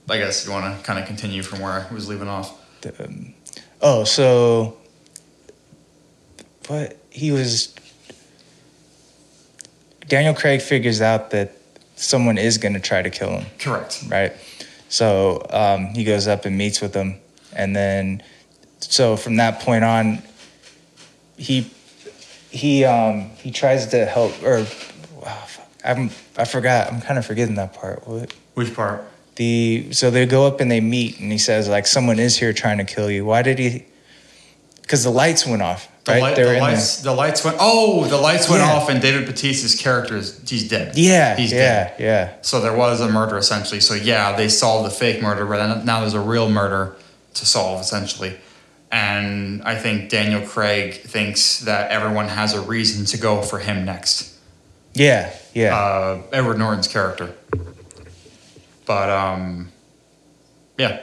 I 0.10 0.17
guess 0.17 0.45
you 0.45 0.52
want 0.52 0.78
to 0.78 0.84
kind 0.84 1.00
of 1.00 1.06
continue 1.08 1.41
from 1.41 1.60
where 1.62 1.88
I 1.89 1.93
was 1.93 2.08
leaving 2.08 2.28
off. 2.28 2.54
Um, 3.00 3.34
oh, 3.82 4.04
so 4.04 4.78
what 6.67 6.98
he 7.10 7.32
was 7.32 7.74
Daniel 10.08 10.34
Craig 10.34 10.62
figures 10.62 11.02
out 11.02 11.32
that 11.32 11.58
someone 11.95 12.38
is 12.38 12.58
going 12.58 12.74
to 12.74 12.80
try 12.80 13.02
to 13.02 13.10
kill 13.10 13.30
him, 13.30 13.45
Correct. 13.58 14.04
right? 14.10 14.34
So 14.89 15.45
um, 15.50 15.88
he 15.88 16.04
goes 16.04 16.28
up 16.28 16.45
and 16.45 16.58
meets 16.58 16.82
with 16.82 16.93
them, 16.93 17.19
and 17.54 17.76
then 17.76 18.21
so 18.79 19.15
from 19.17 19.38
that 19.38 19.59
point 19.61 19.83
on, 19.83 20.21
he 21.38 21.69
he 22.51 22.85
um, 22.85 23.29
he 23.41 23.51
tries 23.51 23.88
to 23.88 24.05
help 24.05 24.31
or 24.43 24.63
fuck, 24.63 25.67
I'm 25.83 26.09
I 26.38 26.45
forgot 26.45 26.91
I'm 26.91 27.01
kind 27.01 27.17
of 27.19 27.25
forgetting 27.25 27.55
that 27.55 27.73
part. 27.73 28.07
What? 28.07 28.33
Which 28.53 28.73
part? 28.73 29.03
the 29.35 29.89
so 29.91 30.09
they 30.09 30.25
go 30.25 30.47
up 30.47 30.61
and 30.61 30.71
they 30.71 30.79
meet 30.79 31.19
and 31.19 31.29
he 31.29 31.38
says 31.38 31.67
like 31.67 31.85
someone 31.85 32.19
is 32.19 32.38
here 32.38 32.53
trying 32.53 32.77
to 32.77 32.85
kill 32.85 33.11
you 33.11 33.25
why 33.25 33.41
did 33.41 33.59
he 33.59 33.83
because 34.81 35.03
the 35.03 35.09
lights 35.09 35.45
went 35.45 35.61
off 35.61 35.89
The, 36.05 36.13
right 36.13 36.21
light, 36.21 36.35
the 36.38 36.57
lights. 36.57 37.01
The 37.01 37.11
lights 37.11 37.43
went. 37.43 37.57
Oh, 37.59 38.05
the 38.05 38.15
lights 38.15 38.47
went 38.49 38.61
Yeah. 38.61 38.71
off, 38.71 38.88
and 38.88 39.01
David 39.01 39.25
Batista's 39.27 39.75
character 39.75 40.15
is 40.15 40.39
he's 40.47 40.69
dead. 40.69 40.97
yeah 40.97 41.35
he's 41.35 41.51
yeah 41.51 41.57
dead. 41.57 41.95
yeah 41.99 42.33
So 42.43 42.61
there 42.61 42.73
was 42.73 43.01
a 43.01 43.09
murder 43.09 43.38
essentially. 43.38 43.81
So 43.81 43.93
yeah, 43.93 44.38
they 44.38 44.47
solved 44.47 44.85
the 44.89 44.95
fake 44.95 45.21
murder, 45.21 45.45
but 45.45 45.83
now 45.83 45.99
there's 45.99 46.13
a 46.13 46.19
real 46.21 46.49
murder 46.49 46.95
to 47.33 47.45
solve 47.45 47.81
essentially. 47.81 48.38
And 48.95 49.62
I 49.63 49.75
think 49.75 50.10
Daniel 50.10 50.39
Craig 50.39 50.93
thinks 50.93 51.60
that 51.62 51.91
everyone 51.91 52.29
has 52.29 52.53
a 52.53 52.62
reason 52.62 53.05
to 53.08 53.17
go 53.17 53.41
for 53.41 53.60
him 53.60 53.84
next. 53.84 54.34
yeah 54.93 55.36
yeah 55.53 55.75
Uh, 55.75 56.21
Edward 56.31 56.58
Norton's 56.58 56.88
character. 56.88 57.36
But 58.86 59.10
um, 59.10 59.69
yeah. 60.77 61.01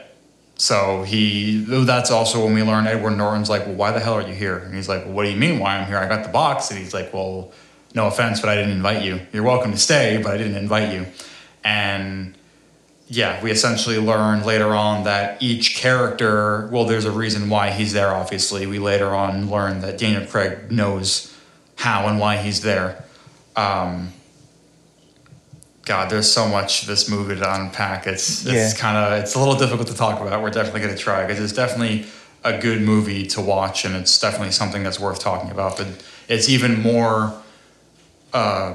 So 0.57 1.02
he. 1.02 1.64
That's 1.66 2.11
also 2.11 2.42
when 2.44 2.55
we 2.55 2.62
learn 2.62 2.87
Edward 2.87 3.16
Norton's 3.16 3.50
like, 3.50 3.66
well, 3.66 3.74
why 3.74 3.90
the 3.90 4.00
hell 4.00 4.14
are 4.14 4.26
you 4.26 4.35
here? 4.35 4.57
And 4.57 4.74
he's 4.74 4.88
like, 4.88 5.05
well, 5.05 5.14
what 5.14 5.24
do 5.24 5.31
you 5.31 5.37
mean? 5.37 5.59
Why 5.59 5.76
I'm 5.76 5.87
here? 5.87 5.98
I 5.98 6.09
got 6.09 6.22
the 6.24 6.33
box. 6.33 6.70
And 6.70 6.78
he's 6.78 6.94
like, 6.94 7.12
well, 7.12 7.52
no 7.94 8.07
offense, 8.07 8.40
but 8.40 8.48
I 8.48 8.55
didn't 8.55 8.70
invite 8.70 9.02
you. 9.02 9.20
You're 9.35 9.42
welcome 9.42 9.72
to 9.72 9.78
stay, 9.78 10.18
but 10.22 10.33
I 10.33 10.38
didn't 10.38 10.57
invite 10.57 10.94
you. 10.94 11.07
And 11.62 12.35
yeah, 13.08 13.42
we 13.42 13.50
essentially 13.50 13.98
learn 13.98 14.44
later 14.44 14.74
on 14.74 15.04
that 15.04 15.42
each 15.42 15.76
character, 15.76 16.68
well, 16.72 16.84
there's 16.84 17.04
a 17.04 17.10
reason 17.10 17.48
why 17.50 17.70
he's 17.70 17.92
there, 17.92 18.14
obviously. 18.14 18.66
We 18.66 18.78
later 18.78 19.14
on 19.14 19.50
learn 19.50 19.80
that 19.80 19.98
Daniel 19.98 20.24
Craig 20.26 20.70
knows 20.72 21.34
how 21.76 22.06
and 22.08 22.18
why 22.18 22.36
he's 22.38 22.62
there. 22.62 23.04
Um, 23.54 24.12
God, 25.84 26.10
there's 26.10 26.30
so 26.32 26.46
much 26.48 26.82
this 26.86 27.08
movie 27.10 27.34
to 27.36 27.54
unpack. 27.54 28.06
It's 28.06 28.46
it's 28.46 28.52
Yeah. 28.54 28.72
kind 28.80 28.96
of 28.96 29.20
it's 29.20 29.34
a 29.34 29.38
little 29.38 29.56
difficult 29.56 29.88
to 29.88 29.94
talk 29.94 30.20
about. 30.20 30.40
We're 30.42 30.50
definitely 30.50 30.80
going 30.80 30.94
to 30.94 31.00
try 31.02 31.26
because 31.26 31.42
it's 31.42 31.52
definitely 31.52 32.06
a 32.44 32.56
good 32.58 32.80
movie 32.82 33.26
to 33.26 33.40
watch, 33.40 33.84
and 33.84 33.94
it's 33.96 34.18
definitely 34.18 34.52
something 34.52 34.82
that's 34.84 35.00
worth 35.00 35.18
talking 35.20 35.50
about. 35.50 35.76
But 35.76 35.88
it's 36.28 36.48
even 36.48 36.80
more. 36.80 37.34
Uh, 38.32 38.74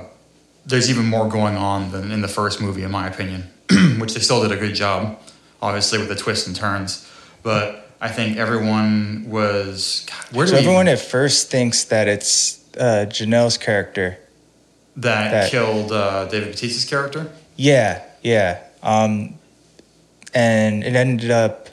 there's 0.68 0.90
even 0.90 1.06
more 1.06 1.28
going 1.28 1.56
on 1.56 1.92
than 1.92 2.12
in 2.12 2.22
the 2.22 2.28
first 2.28 2.62
movie, 2.62 2.84
in 2.84 2.92
my 2.92 3.08
opinion, 3.08 3.44
which 4.00 4.14
they 4.14 4.20
still 4.20 4.42
did 4.44 4.52
a 4.52 4.58
good 4.60 4.76
job, 4.76 5.18
obviously 5.62 5.98
with 5.98 6.10
the 6.10 6.16
twists 6.16 6.46
and 6.46 6.56
turns. 6.56 7.10
But 7.42 7.90
I 8.02 8.10
think 8.10 8.38
everyone 8.38 9.26
was. 9.30 10.06
God, 10.34 10.50
so 10.50 10.56
everyone 10.56 10.88
at 10.88 11.00
first 11.00 11.50
thinks 11.50 11.86
that 11.86 12.08
it's 12.08 12.60
uh, 12.78 13.06
Janelle's 13.08 13.58
character 13.58 14.20
that, 14.98 15.32
that- 15.32 15.52
killed 15.52 15.92
uh, 15.92 16.26
David 16.26 16.50
Batista's 16.54 16.86
character? 16.86 17.32
yeah 17.60 18.04
yeah 18.22 18.62
um, 18.84 19.34
and 20.34 20.84
it 20.84 20.96
ended 20.96 21.32
up 21.32 21.70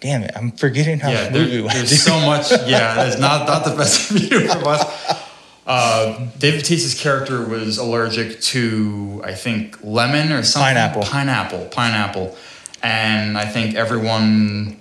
damn 0.00 0.22
it 0.22 0.30
I'm 0.34 0.52
forgetting 0.52 1.00
how 1.00 1.10
yeah, 1.10 1.24
the 1.28 1.30
there- 1.38 1.42
movie 1.44 1.60
went 1.60 1.74
there's 1.74 2.02
so 2.02 2.18
much. 2.20 2.50
Yeah, 2.66 3.06
it's 3.06 3.18
not 3.18 3.46
not 3.46 3.64
the 3.64 3.74
best 3.76 4.10
view 4.10 4.48
from 4.48 4.66
us. 4.66 5.26
Uh, 5.70 6.26
David 6.38 6.60
Batista's 6.62 7.00
character 7.00 7.44
was 7.44 7.78
allergic 7.78 8.40
to, 8.40 9.22
I 9.24 9.34
think, 9.34 9.78
lemon 9.84 10.32
or 10.32 10.42
something. 10.42 10.74
Pineapple. 10.74 11.02
Pineapple. 11.02 11.64
Pineapple. 11.66 12.36
And 12.82 13.38
I 13.38 13.44
think 13.46 13.76
everyone 13.76 14.80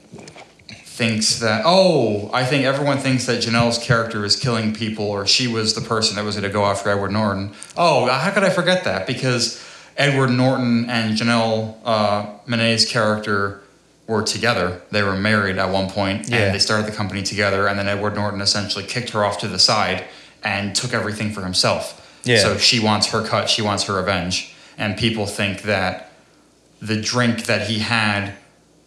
thinks 0.84 1.40
that. 1.40 1.62
Oh, 1.66 2.30
I 2.34 2.44
think 2.44 2.66
everyone 2.66 2.98
thinks 2.98 3.26
that 3.28 3.42
Janelle's 3.44 3.78
character 3.78 4.26
is 4.26 4.36
killing 4.36 4.74
people, 4.74 5.06
or 5.06 5.28
she 5.28 5.48
was 5.48 5.76
the 5.76 5.82
person 5.82 6.16
that 6.16 6.26
was 6.26 6.36
going 6.36 6.44
to 6.48 6.54
go 6.54 6.66
after 6.66 6.90
Edward 6.90 7.12
Norton. 7.12 7.54
Oh, 7.78 8.08
how 8.08 8.32
could 8.32 8.44
I 8.44 8.50
forget 8.50 8.84
that? 8.86 9.06
Because 9.06 9.64
Edward 9.96 10.30
Norton 10.32 10.90
and 10.90 11.18
Janelle 11.18 11.76
uh, 11.86 12.26
Monáe's 12.48 12.86
character 12.90 13.62
were 14.08 14.24
together. 14.24 14.82
They 14.90 15.04
were 15.04 15.16
married 15.16 15.58
at 15.60 15.70
one 15.70 15.88
point, 15.90 16.28
Yeah. 16.30 16.38
and 16.38 16.56
they 16.56 16.60
started 16.60 16.88
the 16.92 16.96
company 16.96 17.22
together. 17.22 17.68
And 17.68 17.78
then 17.78 17.88
Edward 17.88 18.16
Norton 18.16 18.42
essentially 18.42 18.86
kicked 18.86 19.12
her 19.12 19.24
off 19.24 19.38
to 19.40 19.48
the 19.48 19.60
side 19.60 20.06
and 20.44 20.76
took 20.76 20.94
everything 20.94 21.32
for 21.32 21.42
himself. 21.42 21.96
Yeah. 22.24 22.40
So 22.40 22.58
she 22.58 22.80
wants 22.80 23.08
her 23.08 23.26
cut. 23.26 23.50
She 23.50 23.62
wants 23.62 23.84
her 23.86 23.94
revenge. 23.96 24.54
And 24.78 24.98
people 24.98 25.26
think 25.26 25.64
that 25.64 26.12
the 26.82 27.00
drink 27.02 27.46
that 27.46 27.68
he 27.68 27.80
had 27.80 28.34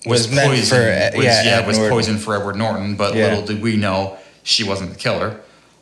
was, 0.07 0.29
Was 0.29 0.39
poison. 0.39 0.79
for, 0.79 1.17
was, 1.17 1.25
yeah, 1.25 1.43
yeah, 1.45 1.67
was 1.67 1.77
Norton. 1.79 1.95
poison 1.95 2.19
for 2.19 2.35
Edward 2.37 2.57
Norton. 2.57 2.97
But 2.97 3.15
Yeah. 3.15 3.29
little 3.29 3.45
did 3.45 3.63
we 3.63 3.77
know 3.77 4.19
she 4.43 4.65
wasn't 4.65 4.91
the 4.93 4.99
killer. 4.99 5.41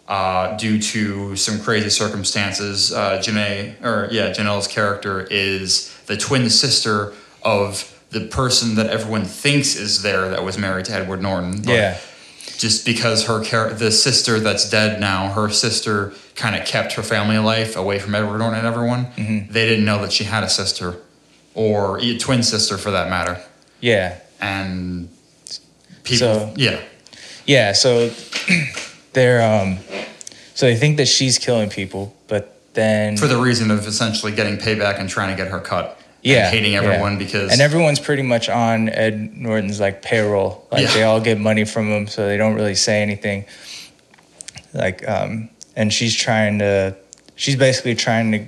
Uh, 0.08 0.56
due 0.56 0.80
to 0.82 1.36
some 1.36 1.60
crazy 1.60 1.88
circumstances, 1.88 2.92
uh, 2.92 3.18
Janae, 3.18 3.80
or 3.84 4.08
yeah, 4.10 4.30
Janelle's 4.30 4.66
character 4.66 5.26
is 5.30 5.94
the 6.06 6.16
twin 6.16 6.50
sister 6.50 7.12
of 7.42 7.96
the 8.10 8.22
person 8.22 8.74
that 8.74 8.88
everyone 8.88 9.24
thinks 9.24 9.76
is 9.76 10.02
there 10.02 10.28
that 10.30 10.42
was 10.42 10.58
married 10.58 10.86
to 10.86 10.92
Edward 10.92 11.22
Norton. 11.22 11.62
But 11.62 11.72
yeah 11.72 11.96
just 12.60 12.84
because 12.84 13.24
her 13.26 13.42
char- 13.42 13.70
the 13.72 13.90
sister 13.90 14.38
that's 14.38 14.68
dead 14.68 15.00
now, 15.00 15.32
her 15.32 15.48
sister 15.48 16.12
kind 16.36 16.54
of 16.54 16.66
kept 16.66 16.92
her 16.92 17.02
family 17.02 17.38
life 17.38 17.74
away 17.74 17.98
from 17.98 18.14
Edward 18.14 18.42
and 18.42 18.66
everyone. 18.66 19.06
Mm-hmm. 19.16 19.50
They 19.50 19.66
didn't 19.66 19.86
know 19.86 20.02
that 20.02 20.12
she 20.12 20.24
had 20.24 20.44
a 20.44 20.48
sister, 20.48 20.96
or 21.54 21.98
a 22.00 22.18
twin 22.18 22.42
sister 22.42 22.76
for 22.76 22.90
that 22.90 23.08
matter, 23.08 23.40
yeah 23.80 24.18
and 24.42 25.08
people. 26.04 26.18
So- 26.18 26.54
yeah, 26.56 26.80
Yeah, 27.46 27.72
so 27.72 28.10
they're 29.14 29.42
um 29.42 29.78
so 30.54 30.66
they 30.66 30.76
think 30.76 30.98
that 30.98 31.08
she's 31.08 31.38
killing 31.38 31.70
people, 31.70 32.14
but 32.28 32.60
then 32.74 33.16
for 33.16 33.26
the 33.26 33.38
reason 33.38 33.70
of 33.70 33.86
essentially 33.86 34.32
getting 34.32 34.58
payback 34.58 35.00
and 35.00 35.08
trying 35.08 35.34
to 35.34 35.42
get 35.42 35.50
her 35.50 35.60
cut. 35.60 35.98
Yeah, 36.22 36.50
hating 36.50 36.72
yeah. 36.72 36.82
everyone 36.82 37.18
because 37.18 37.50
and 37.52 37.60
everyone's 37.60 37.98
pretty 38.00 38.22
much 38.22 38.48
on 38.48 38.88
Ed 38.88 39.36
Norton's 39.36 39.80
like 39.80 40.02
payroll. 40.02 40.66
Like 40.70 40.82
Yeah. 40.82 40.94
they 40.94 41.02
all 41.02 41.20
get 41.20 41.38
money 41.38 41.64
from 41.64 41.90
him, 41.90 42.06
so 42.06 42.26
they 42.26 42.36
don't 42.36 42.54
really 42.54 42.74
say 42.74 43.02
anything. 43.02 43.44
Like 44.72 45.06
um 45.08 45.48
and 45.76 45.92
she's 45.92 46.14
trying 46.14 46.58
to 46.60 46.96
she's 47.36 47.56
basically 47.56 47.94
trying 47.94 48.32
to 48.32 48.46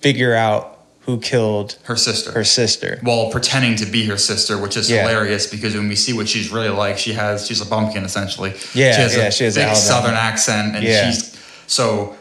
figure 0.00 0.34
out 0.34 0.78
who 1.00 1.18
killed 1.18 1.76
Her 1.84 1.96
sister. 1.96 2.30
her 2.32 2.44
sister. 2.44 2.98
while 3.02 3.30
pretending 3.30 3.74
to 3.76 3.86
be 3.86 4.04
her 4.06 4.16
sister, 4.18 4.58
which 4.58 4.76
is 4.76 4.90
Yeah. 4.90 5.02
hilarious 5.08 5.46
because 5.46 5.74
when 5.74 5.88
we 5.88 5.96
see 5.96 6.12
what 6.12 6.28
she's 6.28 6.50
really 6.50 6.68
like, 6.68 6.98
she 6.98 7.12
has 7.14 7.46
she's 7.46 7.60
a 7.60 7.66
bumpkin 7.66 8.04
essentially. 8.04 8.50
Yeah, 8.74 8.92
she 8.94 9.00
has 9.02 9.16
yeah, 9.16 9.22
a 9.24 9.30
she 9.32 9.44
has 9.44 9.54
big 9.56 9.74
southern 9.76 10.14
accent, 10.14 10.76
and 10.76 10.84
Yeah. 10.84 11.10
she's 11.10 11.36
so. 11.66 12.16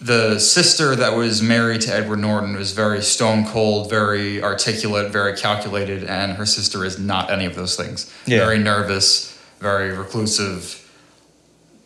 The 0.00 0.38
sister 0.38 0.96
that 0.96 1.14
was 1.14 1.42
married 1.42 1.82
to 1.82 1.92
Edward 1.94 2.20
Norton 2.20 2.56
was 2.56 2.72
very 2.72 3.02
stone 3.02 3.44
cold, 3.44 3.90
very 3.90 4.42
articulate, 4.42 5.12
very 5.12 5.36
calculated, 5.36 6.04
and 6.04 6.32
her 6.32 6.46
sister 6.46 6.86
is 6.86 6.98
not 6.98 7.30
any 7.30 7.44
of 7.44 7.54
those 7.54 7.76
things. 7.76 8.10
Yeah. 8.24 8.38
Very 8.38 8.58
nervous, 8.58 9.38
very 9.58 9.92
reclusive, 9.96 10.90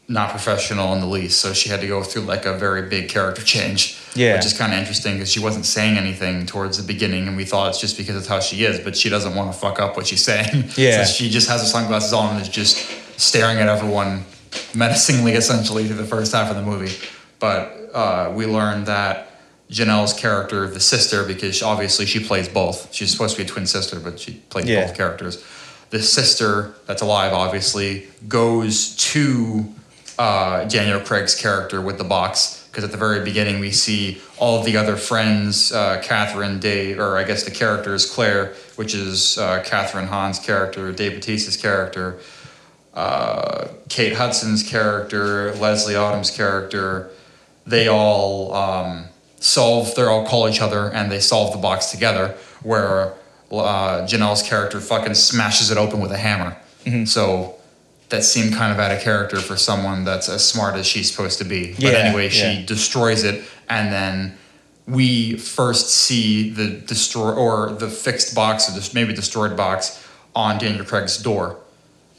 not 0.06 0.30
professional 0.30 0.92
in 0.94 1.00
the 1.00 1.06
least. 1.06 1.40
So 1.40 1.52
she 1.52 1.68
had 1.70 1.80
to 1.80 1.88
go 1.88 2.04
through 2.04 2.22
like 2.22 2.46
a 2.46 2.56
very 2.56 2.82
big 2.88 3.08
character 3.08 3.42
change. 3.54 3.98
Yeah. 4.14 4.36
Which 4.36 4.46
is 4.46 4.56
kind 4.56 4.72
of 4.72 4.78
interesting 4.78 5.14
because 5.14 5.32
she 5.32 5.40
wasn't 5.40 5.66
saying 5.66 5.96
anything 5.96 6.46
towards 6.46 6.76
the 6.76 6.84
beginning, 6.84 7.26
and 7.26 7.36
we 7.36 7.44
thought 7.44 7.70
it's 7.70 7.80
just 7.80 7.96
because 7.96 8.14
it's 8.14 8.28
how 8.28 8.38
she 8.38 8.64
is, 8.64 8.78
but 8.78 8.96
she 8.96 9.08
doesn't 9.08 9.34
want 9.34 9.52
to 9.52 9.58
fuck 9.58 9.80
up 9.80 9.96
what 9.96 10.06
she's 10.06 10.22
saying. 10.24 10.70
Yeah. 10.76 11.02
So 11.02 11.12
she 11.12 11.30
just 11.30 11.48
has 11.48 11.62
her 11.62 11.66
sunglasses 11.66 12.12
on 12.12 12.34
and 12.36 12.42
is 12.42 12.48
just 12.48 12.76
staring 13.20 13.58
at 13.58 13.66
everyone 13.68 14.24
menacingly, 14.72 15.32
essentially, 15.32 15.84
through 15.88 15.96
the 15.96 16.04
first 16.04 16.32
half 16.32 16.48
of 16.48 16.54
the 16.54 16.62
movie. 16.62 16.94
But 17.40 17.83
uh, 17.94 18.32
we 18.34 18.44
learned 18.46 18.86
that 18.86 19.30
Janelle's 19.70 20.12
character, 20.12 20.66
the 20.68 20.80
sister, 20.80 21.24
because 21.24 21.62
obviously 21.62 22.04
she 22.06 22.20
plays 22.20 22.48
both. 22.48 22.92
She's 22.92 23.10
supposed 23.10 23.36
to 23.36 23.42
be 23.42 23.48
a 23.48 23.50
twin 23.50 23.66
sister, 23.66 23.98
but 23.98 24.20
she 24.20 24.32
plays 24.50 24.66
Yeah. 24.66 24.86
both 24.86 24.96
characters. 24.96 25.42
The 25.90 26.02
sister, 26.02 26.74
that's 26.86 27.02
alive, 27.02 27.32
obviously, 27.32 28.06
goes 28.28 28.94
to 29.12 29.66
uh, 30.18 30.64
Daniel 30.64 31.00
Craig's 31.00 31.34
character 31.34 31.80
with 31.80 31.98
the 31.98 32.04
box 32.04 32.60
because 32.70 32.84
at 32.84 32.90
the 32.90 32.96
very 32.96 33.24
beginning 33.24 33.60
we 33.60 33.70
see 33.70 34.20
all 34.38 34.58
of 34.58 34.64
the 34.64 34.76
other 34.76 34.96
friends, 34.96 35.70
uh, 35.72 36.00
Kathryn, 36.04 36.58
Dave, 36.60 36.98
or 36.98 37.16
I 37.16 37.22
guess 37.22 37.44
the 37.44 37.50
character 37.52 37.94
is 37.94 38.04
Claire, 38.10 38.52
which 38.74 38.94
is 38.94 39.38
uh, 39.38 39.62
Kathryn 39.64 40.08
Hahn's 40.08 40.40
character, 40.40 40.90
Dave 40.92 41.12
Bautista's 41.12 41.56
character, 41.56 42.18
uh, 42.94 43.68
Kate 43.88 44.14
Hudson's 44.14 44.62
character, 44.62 45.54
Leslie 45.54 45.94
Odom's 45.94 46.30
character. 46.32 47.10
They 47.66 47.88
all 47.88 48.54
um, 48.54 49.06
solve. 49.40 49.94
They 49.94 50.02
all 50.02 50.26
call 50.26 50.48
each 50.48 50.60
other 50.60 50.92
and 50.92 51.10
they 51.10 51.20
solve 51.20 51.52
the 51.52 51.58
box 51.58 51.90
together. 51.90 52.36
Where 52.62 53.14
uh, 53.50 54.06
Janelle's 54.06 54.42
character 54.42 54.80
fucking 54.80 55.14
smashes 55.14 55.70
it 55.70 55.78
open 55.78 56.00
with 56.00 56.12
a 56.12 56.18
hammer. 56.18 56.56
So 57.06 57.54
that 58.10 58.24
seemed 58.24 58.54
kind 58.54 58.72
of 58.72 58.78
out 58.78 58.90
of 58.92 59.00
character 59.00 59.38
for 59.38 59.56
someone 59.56 60.04
that's 60.04 60.28
as 60.28 60.46
smart 60.46 60.74
as 60.76 60.86
she's 60.86 61.10
supposed 61.10 61.38
to 61.38 61.44
be. 61.44 61.72
But 61.72 61.80
Yeah, 61.80 61.90
anyway, 61.90 62.28
she 62.28 62.44
yeah. 62.44 62.66
destroys 62.66 63.24
it, 63.24 63.42
and 63.68 63.92
then 63.92 64.36
we 64.86 65.36
first 65.38 65.88
see 65.88 66.50
the 66.50 66.68
destroy 66.68 67.32
or 67.32 67.72
the 67.72 67.88
fixed 67.88 68.34
box 68.34 68.68
or 68.68 68.94
maybe 68.94 69.14
destroyed 69.14 69.56
box 69.56 70.06
on 70.34 70.58
Daniel 70.58 70.84
Craig's 70.84 71.16
door. 71.16 71.58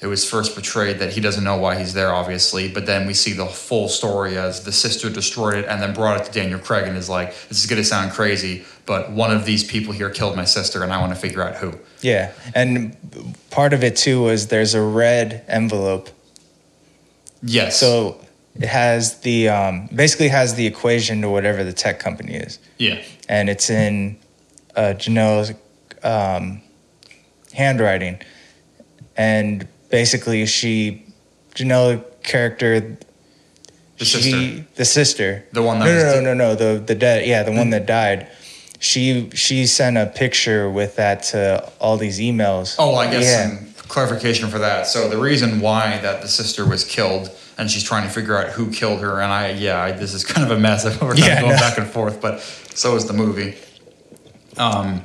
It 0.05 0.07
was 0.07 0.23
first 0.23 0.53
portrayed 0.53 0.99
that 0.99 1.13
he 1.13 1.19
doesn't 1.19 1.43
know 1.43 1.57
why 1.57 1.79
he's 1.79 1.95
there, 1.95 2.13
obviously, 2.13 2.67
but 2.67 2.85
then 2.85 3.07
we 3.07 3.15
see 3.15 3.33
the 3.33 3.47
full 3.47 3.89
story 3.89 4.37
as 4.37 4.63
the 4.63 4.71
sister 4.71 5.09
destroyed 5.09 5.55
it 5.55 5.65
and 5.67 5.81
then 5.81 5.95
brought 5.95 6.21
it 6.21 6.25
to 6.25 6.31
Daniel 6.31 6.59
Craig 6.59 6.87
and 6.87 6.95
is 6.95 7.09
like, 7.09 7.33
"This 7.49 7.59
is 7.59 7.65
going 7.65 7.81
to 7.81 7.83
sound 7.83 8.11
crazy, 8.11 8.65
but 8.85 9.11
one 9.11 9.31
of 9.35 9.45
these 9.45 9.63
people 9.63 9.93
here 9.93 10.11
killed 10.11 10.35
my 10.35 10.45
sister, 10.45 10.83
and 10.83 10.93
I 10.93 10.99
want 10.99 11.11
to 11.15 11.19
figure 11.19 11.41
out 11.41 11.55
who." 11.55 11.73
Yeah, 12.01 12.33
and 12.53 12.95
part 13.49 13.73
of 13.73 13.83
it 13.83 13.95
too 13.95 14.21
was 14.21 14.45
there's 14.49 14.75
a 14.75 14.81
red 14.81 15.43
envelope, 15.47 16.09
Yes. 17.41 17.79
so 17.79 18.21
it 18.55 18.67
has 18.67 19.21
the 19.21 19.49
um, 19.49 19.87
basically 19.87 20.27
has 20.27 20.53
the 20.53 20.67
equation 20.67 21.19
to 21.23 21.29
whatever 21.31 21.63
the 21.63 21.73
tech 21.73 21.97
company 21.99 22.35
is, 22.35 22.59
yeah, 22.77 23.01
and 23.27 23.49
it's 23.49 23.71
in 23.71 24.19
uh, 24.75 24.93
Janelle's 24.95 25.51
um, 26.03 26.61
handwriting, 27.53 28.21
and 29.17 29.67
basically 29.99 30.45
she 30.45 31.05
Janelle 31.55 32.03
character 32.21 32.97
the 33.97 34.03
she, 34.05 34.21
sister. 34.21 34.65
the 34.75 34.85
sister 34.85 35.45
The 35.53 35.61
one 35.61 35.79
that 35.79 35.85
no 35.85 35.95
no 35.95 36.19
no 36.19 36.33
no 36.33 36.33
no 36.33 36.55
the 36.55 36.79
the 36.85 36.95
dead 36.95 37.25
yeah 37.25 37.43
the 37.43 37.53
one 37.61 37.69
that 37.69 37.85
died. 37.85 38.27
She 38.79 39.29
she 39.33 39.65
sent 39.67 39.97
a 39.97 40.05
picture 40.05 40.69
with 40.69 40.97
that 40.97 41.23
to 41.31 41.71
all 41.79 41.95
these 41.97 42.19
emails. 42.19 42.75
Oh, 42.77 42.95
I 42.95 43.05
guess 43.09 43.23
Yeah. 43.23 43.43
some 43.47 43.57
clarification 43.87 44.49
for 44.49 44.59
that. 44.59 44.85
So 44.93 45.07
the 45.15 45.17
reason 45.29 45.61
why 45.61 45.97
that 46.05 46.21
the 46.21 46.27
sister 46.27 46.65
was 46.73 46.83
killed, 46.83 47.29
and 47.57 47.71
she's 47.71 47.83
trying 47.91 48.03
to 48.07 48.13
figure 48.13 48.35
out 48.37 48.47
who 48.57 48.69
killed 48.71 48.99
her, 48.99 49.21
and 49.23 49.31
I, 49.31 49.51
yeah, 49.51 49.81
I, 49.87 49.91
this 49.93 50.13
is 50.13 50.25
kind 50.25 50.43
of 50.45 50.51
a 50.57 50.59
mess. 50.59 50.83
We're 51.01 51.13
kind 51.15 51.19
Yeah, 51.19 51.33
of 51.35 51.39
going 51.45 51.55
no. 51.55 51.65
back 51.67 51.77
and 51.77 51.87
forth, 51.87 52.19
but 52.25 52.41
so 52.81 52.95
is 52.99 53.05
the 53.05 53.13
movie. 53.13 53.51
Um. 54.57 55.01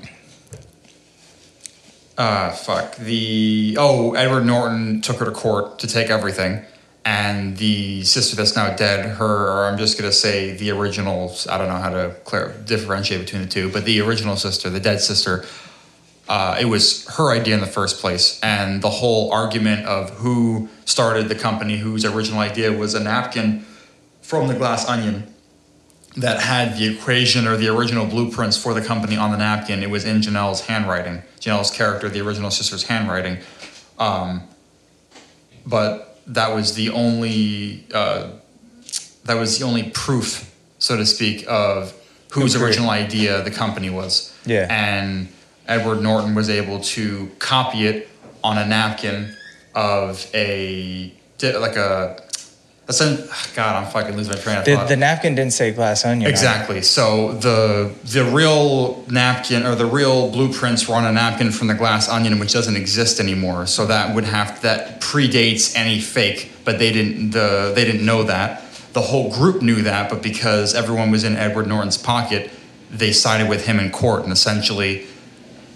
Uh, 2.18 2.50
fuck 2.50 2.96
the 2.96 3.76
oh 3.78 4.12
Edward 4.14 4.44
Norton 4.44 5.00
took 5.00 5.18
her 5.18 5.24
to 5.24 5.30
court 5.30 5.78
to 5.78 5.86
take 5.86 6.10
everything, 6.10 6.62
and 7.04 7.56
the 7.56 8.02
sister 8.04 8.36
that's 8.36 8.56
now 8.56 8.74
dead, 8.74 9.06
her 9.16 9.48
or 9.48 9.64
I'm 9.66 9.78
just 9.78 9.98
gonna 9.98 10.12
say 10.12 10.52
the 10.52 10.70
original. 10.70 11.34
I 11.48 11.56
don't 11.56 11.68
know 11.68 11.76
how 11.76 11.90
to 11.90 12.16
clar- 12.24 12.52
differentiate 12.64 13.20
between 13.20 13.42
the 13.42 13.48
two, 13.48 13.70
but 13.70 13.84
the 13.84 14.00
original 14.00 14.36
sister, 14.36 14.68
the 14.68 14.80
dead 14.80 15.00
sister, 15.00 15.46
uh, 16.28 16.58
it 16.60 16.66
was 16.66 17.06
her 17.16 17.32
idea 17.32 17.54
in 17.54 17.60
the 17.60 17.66
first 17.66 18.00
place. 18.00 18.38
And 18.42 18.82
the 18.82 18.90
whole 18.90 19.32
argument 19.32 19.86
of 19.86 20.10
who 20.10 20.68
started 20.84 21.28
the 21.28 21.34
company, 21.34 21.78
whose 21.78 22.04
original 22.04 22.40
idea 22.40 22.70
was 22.72 22.94
a 22.94 23.00
napkin 23.00 23.64
from 24.20 24.48
the 24.48 24.54
glass 24.54 24.88
onion 24.88 25.29
that 26.16 26.40
had 26.40 26.76
the 26.76 26.86
equation 26.92 27.46
or 27.46 27.56
the 27.56 27.68
original 27.68 28.06
blueprints 28.06 28.56
for 28.56 28.74
the 28.74 28.82
company 28.82 29.16
on 29.16 29.30
the 29.30 29.36
napkin. 29.36 29.82
It 29.82 29.90
was 29.90 30.04
in 30.04 30.20
Janelle's 30.20 30.62
handwriting, 30.62 31.22
Janelle's 31.40 31.70
character, 31.70 32.08
the 32.08 32.20
original 32.20 32.50
sister's 32.50 32.84
handwriting. 32.84 33.38
Um, 33.98 34.42
but 35.66 36.20
that 36.26 36.54
was 36.54 36.74
the 36.74 36.90
only 36.90 37.86
uh, 37.94 38.30
that 39.24 39.34
was 39.34 39.58
the 39.58 39.64
only 39.64 39.90
proof, 39.90 40.52
so 40.78 40.96
to 40.96 41.06
speak, 41.06 41.44
of 41.48 41.94
whose 42.32 42.56
original 42.56 42.90
idea 42.90 43.42
the 43.42 43.50
company 43.50 43.90
was. 43.90 44.34
Yeah. 44.44 44.66
And 44.70 45.28
Edward 45.66 46.00
Norton 46.02 46.34
was 46.34 46.48
able 46.48 46.80
to 46.80 47.30
copy 47.38 47.86
it 47.86 48.08
on 48.42 48.58
a 48.58 48.66
napkin 48.66 49.36
of 49.74 50.28
a 50.34 51.12
like 51.42 51.76
a. 51.76 52.24
That's 52.90 53.02
an, 53.02 53.28
ah, 53.30 53.46
God, 53.54 53.76
I'm 53.84 53.88
fucking 53.92 54.16
losing 54.16 54.34
my 54.34 54.40
train 54.40 54.58
of 54.58 54.64
The, 54.64 54.74
thought. 54.74 54.88
the 54.88 54.96
napkin 54.96 55.36
didn't 55.36 55.52
say 55.52 55.70
glass 55.70 56.04
onion. 56.04 56.28
Exactly. 56.28 56.82
So 56.82 57.34
the 57.34 57.94
the 58.02 58.24
real 58.24 59.04
napkin 59.08 59.64
or 59.64 59.76
the 59.76 59.86
real 59.86 60.28
blueprints 60.28 60.88
were 60.88 60.96
on 60.96 61.04
a 61.04 61.12
napkin 61.12 61.52
from 61.52 61.68
the 61.68 61.74
glass 61.74 62.08
onion, 62.08 62.40
which 62.40 62.52
doesn't 62.52 62.74
exist 62.74 63.20
anymore. 63.20 63.66
So 63.66 63.86
that 63.86 64.12
would 64.12 64.24
have 64.24 64.60
that 64.62 65.00
predates 65.00 65.76
any 65.76 66.00
fake, 66.00 66.50
but 66.64 66.80
they 66.80 66.90
didn't 66.90 67.30
the 67.30 67.72
they 67.76 67.84
didn't 67.84 68.04
know 68.04 68.24
that. 68.24 68.64
The 68.92 69.02
whole 69.02 69.30
group 69.30 69.62
knew 69.62 69.82
that, 69.82 70.10
but 70.10 70.20
because 70.20 70.74
everyone 70.74 71.12
was 71.12 71.22
in 71.22 71.36
Edward 71.36 71.68
Norton's 71.68 71.96
pocket, 71.96 72.50
they 72.90 73.12
sided 73.12 73.48
with 73.48 73.66
him 73.66 73.78
in 73.78 73.92
court, 73.92 74.24
and 74.24 74.32
essentially, 74.32 75.06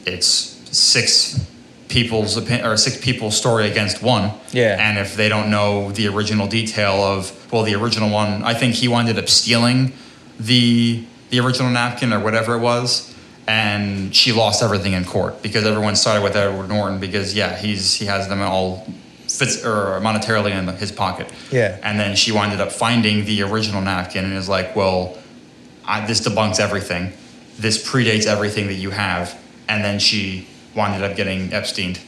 it's 0.05 0.27
six 0.77 1.47
people's 1.89 2.37
opinion 2.37 2.67
or 2.67 2.77
six 2.77 3.01
people's 3.01 3.37
story 3.37 3.69
against 3.69 4.03
one. 4.03 4.33
Yeah. 4.53 4.77
And 4.79 4.99
if 4.99 5.17
they 5.17 5.29
don't 5.29 5.51
know 5.51 5.93
the 5.93 6.09
original 6.09 6.47
detail 6.47 6.95
of 6.95 7.53
well, 7.53 7.63
the 7.63 7.75
original 7.75 8.11
one, 8.11 8.43
I 8.43 8.55
think 8.55 8.75
he 8.75 8.93
ended 8.93 9.19
up 9.19 9.29
stealing 9.29 9.93
the 10.39 11.05
the 11.31 11.41
original 11.41 11.71
napkin 11.71 12.13
or 12.13 12.21
whatever 12.21 12.55
it 12.55 12.61
was, 12.61 13.15
and 13.47 14.15
she 14.15 14.33
lost 14.33 14.63
everything 14.63 14.93
in 14.93 15.05
court 15.05 15.43
because 15.43 15.65
everyone 15.65 15.97
sided 15.97 16.23
with 16.23 16.37
Edward 16.37 16.69
Norton 16.69 16.99
because 16.99 17.35
yeah, 17.35 17.57
he's 17.57 17.95
he 17.95 18.07
has 18.07 18.29
them 18.29 18.41
all 18.41 18.87
fits 19.29 19.65
or 19.65 20.01
monetarily 20.01 20.53
in 20.53 20.67
his 20.77 20.93
pocket. 20.93 21.33
Yeah. 21.51 21.79
And 21.83 21.99
then 21.99 22.17
she 22.17 22.33
wound 22.33 22.59
up 22.61 22.73
finding 22.73 23.25
the 23.25 23.43
original 23.43 23.81
napkin 23.81 24.25
and 24.25 24.35
is 24.35 24.49
like, 24.49 24.77
well, 24.77 25.19
I, 25.85 26.07
this 26.07 26.27
debunks 26.27 26.61
everything. 26.61 27.13
This 27.59 27.89
predates 27.89 28.27
everything 28.27 28.69
that 28.69 28.75
you 28.75 28.91
have. 28.91 29.39
And 29.69 29.83
then 29.83 29.99
she 29.99 30.47
wound 30.75 31.03
up 31.03 31.17
getting 31.17 31.51
Epsteined, 31.51 31.99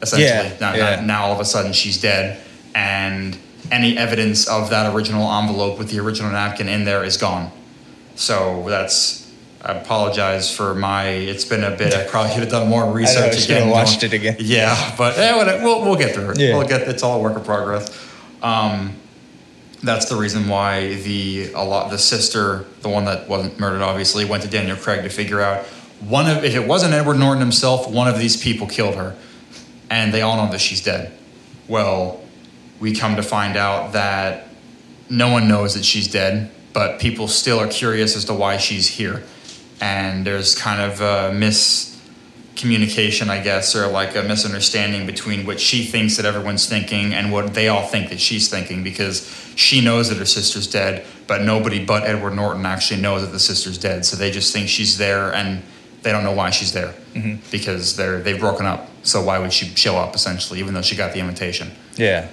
essentially. 0.00 0.50
Yeah, 0.50 0.56
Now, 0.60 0.74
yeah. 0.74 0.96
now, 0.96 1.06
now 1.06 1.24
all 1.26 1.32
of 1.32 1.40
a 1.40 1.44
sudden 1.44 1.72
she's 1.72 2.00
dead, 2.00 2.40
and 2.74 3.36
any 3.70 3.96
evidence 3.96 4.48
of 4.48 4.70
that 4.70 4.94
original 4.94 5.30
envelope 5.30 5.78
with 5.78 5.90
the 5.90 5.98
original 6.00 6.30
napkin 6.32 6.68
in 6.68 6.84
there 6.84 7.04
is 7.04 7.16
gone. 7.16 7.50
So 8.14 8.64
that's. 8.68 9.20
I 9.64 9.74
apologize 9.74 10.54
for 10.54 10.74
my. 10.74 11.06
It's 11.06 11.44
been 11.44 11.62
a 11.62 11.70
bit. 11.70 11.94
I 11.94 12.04
probably 12.04 12.32
should 12.32 12.40
have 12.40 12.50
done 12.50 12.68
more 12.68 12.90
research 12.90 13.34
should 13.36 13.44
again. 13.44 13.62
have 13.62 13.70
watched 13.70 14.02
it 14.02 14.12
again. 14.12 14.36
Yeah, 14.40 14.74
but 14.98 15.16
whatever. 15.16 15.62
we'll 15.62 15.82
we'll 15.82 15.96
get 15.96 16.14
through 16.16 16.30
it. 16.30 16.38
Yeah. 16.40 16.58
We'll 16.58 16.66
get. 16.66 16.82
It's 16.88 17.04
all 17.04 17.20
a 17.20 17.22
work 17.22 17.36
in 17.36 17.44
progress. 17.44 17.96
Um, 18.42 18.96
that's 19.84 20.06
the 20.08 20.16
reason 20.16 20.48
why 20.48 20.94
the 20.94 21.52
a 21.52 21.64
lot 21.64 21.90
the 21.90 21.98
sister, 21.98 22.64
the 22.80 22.88
one 22.88 23.04
that 23.04 23.28
wasn't 23.28 23.58
murdered, 23.60 23.82
obviously 23.82 24.24
went 24.24 24.42
to 24.42 24.48
Daniel 24.48 24.76
Craig 24.76 25.04
to 25.04 25.08
figure 25.08 25.40
out 25.40 25.64
one 26.08 26.28
of 26.28 26.44
if 26.44 26.54
it 26.54 26.66
wasn't 26.66 26.94
Edward 26.94 27.18
Norton 27.18 27.40
himself, 27.40 27.88
one 27.88 28.08
of 28.08 28.18
these 28.18 28.36
people 28.36 28.66
killed 28.66 28.96
her, 28.96 29.16
and 29.88 30.12
they 30.12 30.22
all 30.22 30.36
know 30.36 30.50
that 30.50 30.60
she's 30.60 30.82
dead. 30.82 31.12
Well, 31.68 32.20
we 32.80 32.94
come 32.94 33.16
to 33.16 33.22
find 33.22 33.56
out 33.56 33.92
that 33.92 34.48
no 35.08 35.30
one 35.30 35.46
knows 35.46 35.74
that 35.74 35.84
she's 35.84 36.08
dead, 36.08 36.50
but 36.72 36.98
people 36.98 37.28
still 37.28 37.60
are 37.60 37.68
curious 37.68 38.16
as 38.16 38.24
to 38.24 38.34
why 38.34 38.56
she's 38.56 38.88
here, 38.88 39.22
and 39.80 40.26
there's 40.26 40.56
kind 40.56 40.80
of 40.80 41.00
a 41.00 41.30
miscommunication, 41.32 43.28
I 43.28 43.40
guess, 43.40 43.76
or 43.76 43.86
like 43.86 44.16
a 44.16 44.22
misunderstanding 44.22 45.06
between 45.06 45.46
what 45.46 45.60
she 45.60 45.84
thinks 45.84 46.16
that 46.16 46.26
everyone's 46.26 46.68
thinking 46.68 47.14
and 47.14 47.30
what 47.30 47.54
they 47.54 47.68
all 47.68 47.86
think 47.86 48.10
that 48.10 48.18
she's 48.18 48.48
thinking 48.48 48.82
because 48.82 49.30
she 49.54 49.80
knows 49.80 50.08
that 50.08 50.18
her 50.18 50.24
sister's 50.24 50.66
dead, 50.66 51.06
but 51.28 51.42
nobody 51.42 51.84
but 51.84 52.02
Edward 52.02 52.34
Norton 52.34 52.66
actually 52.66 53.00
knows 53.00 53.22
that 53.22 53.30
the 53.30 53.38
sister's 53.38 53.78
dead. 53.78 54.04
So 54.04 54.16
they 54.16 54.32
just 54.32 54.52
think 54.52 54.68
she's 54.68 54.98
there 54.98 55.32
and 55.32 55.62
they 56.02 56.12
don't 56.12 56.24
know 56.24 56.32
why 56.32 56.50
she's 56.50 56.72
there 56.72 56.94
mm-hmm. 57.14 57.36
because 57.50 57.96
they're 57.96 58.20
they've 58.20 58.38
broken 58.38 58.66
up. 58.66 58.88
So 59.02 59.22
why 59.22 59.38
would 59.38 59.52
she 59.52 59.66
show 59.66 59.96
up 59.96 60.14
essentially, 60.14 60.60
even 60.60 60.74
though 60.74 60.82
she 60.82 60.96
got 60.96 61.12
the 61.12 61.20
invitation? 61.20 61.70
Yeah. 61.96 62.28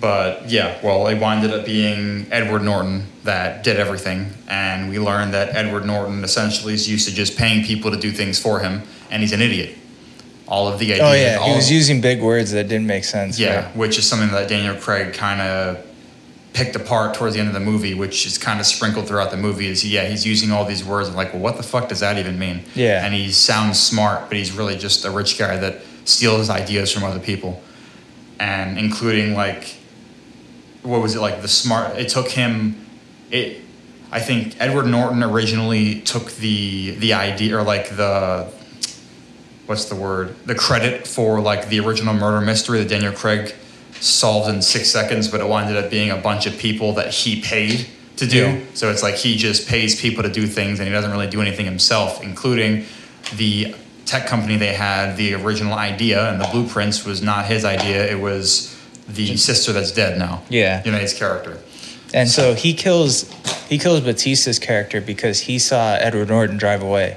But 0.00 0.50
yeah, 0.50 0.78
well, 0.82 1.06
it 1.06 1.18
winded 1.18 1.50
up 1.52 1.64
being 1.64 2.26
Edward 2.30 2.62
Norton 2.62 3.06
that 3.22 3.64
did 3.64 3.78
everything, 3.78 4.32
and 4.48 4.90
we 4.90 4.98
learned 4.98 5.32
that 5.32 5.54
Edward 5.54 5.86
Norton 5.86 6.24
essentially 6.24 6.74
is 6.74 6.88
used 6.88 7.08
to 7.08 7.14
just 7.14 7.38
paying 7.38 7.64
people 7.64 7.90
to 7.90 7.96
do 7.96 8.10
things 8.10 8.38
for 8.38 8.60
him, 8.60 8.82
and 9.10 9.22
he's 9.22 9.32
an 9.32 9.40
idiot. 9.40 9.78
All 10.46 10.68
of 10.68 10.78
the 10.78 10.92
oh, 10.92 11.06
ideas. 11.06 11.08
Oh 11.08 11.12
yeah. 11.14 11.46
He 11.46 11.56
was 11.56 11.68
of- 11.68 11.72
using 11.72 12.00
big 12.00 12.20
words 12.20 12.52
that 12.52 12.68
didn't 12.68 12.86
make 12.86 13.04
sense. 13.04 13.38
yeah, 13.38 13.66
right? 13.66 13.76
which 13.76 13.96
is 13.98 14.06
something 14.06 14.30
that 14.32 14.48
Daniel 14.48 14.74
Craig 14.74 15.14
kind 15.14 15.40
of 15.40 15.86
picked 16.54 16.76
apart 16.76 17.14
towards 17.14 17.34
the 17.34 17.40
end 17.40 17.48
of 17.48 17.54
the 17.54 17.60
movie, 17.60 17.94
which 17.94 18.24
is 18.24 18.38
kind 18.38 18.60
of 18.60 18.64
sprinkled 18.64 19.08
throughout 19.08 19.30
the 19.32 19.36
movie. 19.36 19.66
Is 19.66 19.84
yeah, 19.84 20.04
he's 20.04 20.24
using 20.24 20.52
all 20.52 20.64
these 20.64 20.84
words 20.84 21.08
and 21.08 21.16
like, 21.16 21.34
well, 21.34 21.42
what 21.42 21.56
the 21.56 21.62
fuck 21.62 21.88
does 21.88 22.00
that 22.00 22.16
even 22.16 22.38
mean? 22.38 22.64
Yeah. 22.74 23.04
and 23.04 23.12
he 23.12 23.30
sounds 23.30 23.78
smart, 23.78 24.28
but 24.28 24.38
he's 24.38 24.52
really 24.52 24.78
just 24.78 25.04
a 25.04 25.10
rich 25.10 25.36
guy 25.36 25.56
that 25.58 25.82
steals 26.04 26.48
ideas 26.48 26.92
from 26.92 27.02
other 27.04 27.18
people, 27.18 27.60
and 28.38 28.78
including 28.78 29.34
like, 29.34 29.76
what 30.82 31.02
was 31.02 31.16
it 31.16 31.20
like 31.20 31.42
the 31.42 31.48
smart? 31.48 31.98
It 31.98 32.08
took 32.08 32.30
him, 32.30 32.86
it. 33.30 33.60
I 34.12 34.20
think 34.20 34.54
Edward 34.60 34.86
Norton 34.86 35.24
originally 35.24 36.00
took 36.02 36.30
the 36.36 36.92
the 36.92 37.14
idea 37.14 37.58
or 37.58 37.64
like 37.64 37.96
the 37.96 38.48
what's 39.66 39.86
the 39.86 39.96
word 39.96 40.36
the 40.46 40.54
credit 40.54 41.06
for 41.06 41.40
like 41.40 41.68
the 41.68 41.80
original 41.80 42.14
murder 42.14 42.40
mystery 42.40 42.78
that 42.78 42.88
Daniel 42.88 43.12
Craig 43.12 43.54
solved 44.04 44.48
in 44.48 44.62
six 44.62 44.90
seconds, 44.90 45.28
but 45.28 45.40
it 45.40 45.48
winded 45.48 45.76
up 45.76 45.90
being 45.90 46.10
a 46.10 46.16
bunch 46.16 46.46
of 46.46 46.58
people 46.58 46.92
that 46.94 47.12
he 47.12 47.40
paid 47.40 47.86
to 48.16 48.26
do. 48.26 48.38
Yeah. 48.38 48.60
So 48.74 48.90
it's 48.90 49.02
like 49.02 49.14
he 49.16 49.36
just 49.36 49.66
pays 49.68 50.00
people 50.00 50.22
to 50.22 50.28
do 50.28 50.46
things, 50.46 50.78
and 50.78 50.86
he 50.86 50.92
doesn't 50.92 51.10
really 51.10 51.26
do 51.28 51.40
anything 51.40 51.66
himself, 51.66 52.22
including 52.22 52.84
the 53.36 53.74
tech 54.04 54.26
company 54.26 54.56
they 54.56 54.74
had. 54.74 55.16
The 55.16 55.34
original 55.34 55.74
idea 55.74 56.30
and 56.30 56.40
the 56.40 56.46
blueprints 56.52 57.04
was 57.04 57.22
not 57.22 57.46
his 57.46 57.64
idea; 57.64 58.06
it 58.10 58.20
was 58.20 58.70
the 59.08 59.36
sister 59.36 59.72
that's 59.72 59.92
dead 59.92 60.18
now. 60.18 60.42
Yeah. 60.48 60.82
you 60.84 60.92
know 60.92 60.98
his 60.98 61.14
character. 61.14 61.58
And 62.12 62.28
so 62.28 62.54
he 62.54 62.74
kills 62.74 63.28
he 63.68 63.78
kills 63.78 64.00
Batista's 64.00 64.58
character 64.58 65.00
because 65.00 65.40
he 65.40 65.58
saw 65.58 65.94
Edward 65.94 66.28
Norton 66.28 66.56
drive 66.56 66.82
away. 66.82 67.16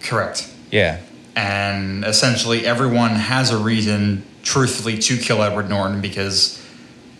Correct. 0.00 0.48
Yeah. 0.70 1.00
and 1.36 2.04
essentially 2.04 2.64
everyone 2.66 3.10
has 3.10 3.50
a 3.50 3.58
reason 3.58 4.24
truthfully 4.48 4.96
to 4.98 5.16
kill 5.18 5.42
edward 5.42 5.68
norton 5.68 6.00
because 6.00 6.64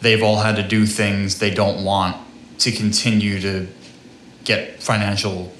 they've 0.01 0.23
all 0.23 0.37
had 0.37 0.57
to 0.57 0.63
do 0.63 0.87
things 0.87 1.39
they 1.39 1.51
don't 1.51 1.85
want 1.85 2.17
to 2.59 2.73
continue 2.73 3.41
to 3.41 3.67
get 4.45 4.83
financial 4.83 5.53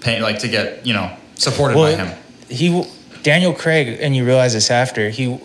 pay 0.00 0.20
like 0.20 0.38
to 0.38 0.48
get 0.48 0.86
you 0.86 0.94
know 0.94 1.10
supported 1.34 1.74
by 1.74 1.92
him. 1.92 2.16
he 2.48 2.84
Daniel 3.22 3.52
Craig, 3.52 3.98
and 4.00 4.16
you 4.16 4.24
realize 4.24 4.54
this 4.54 4.70
after 4.70 5.10
he 5.10 5.38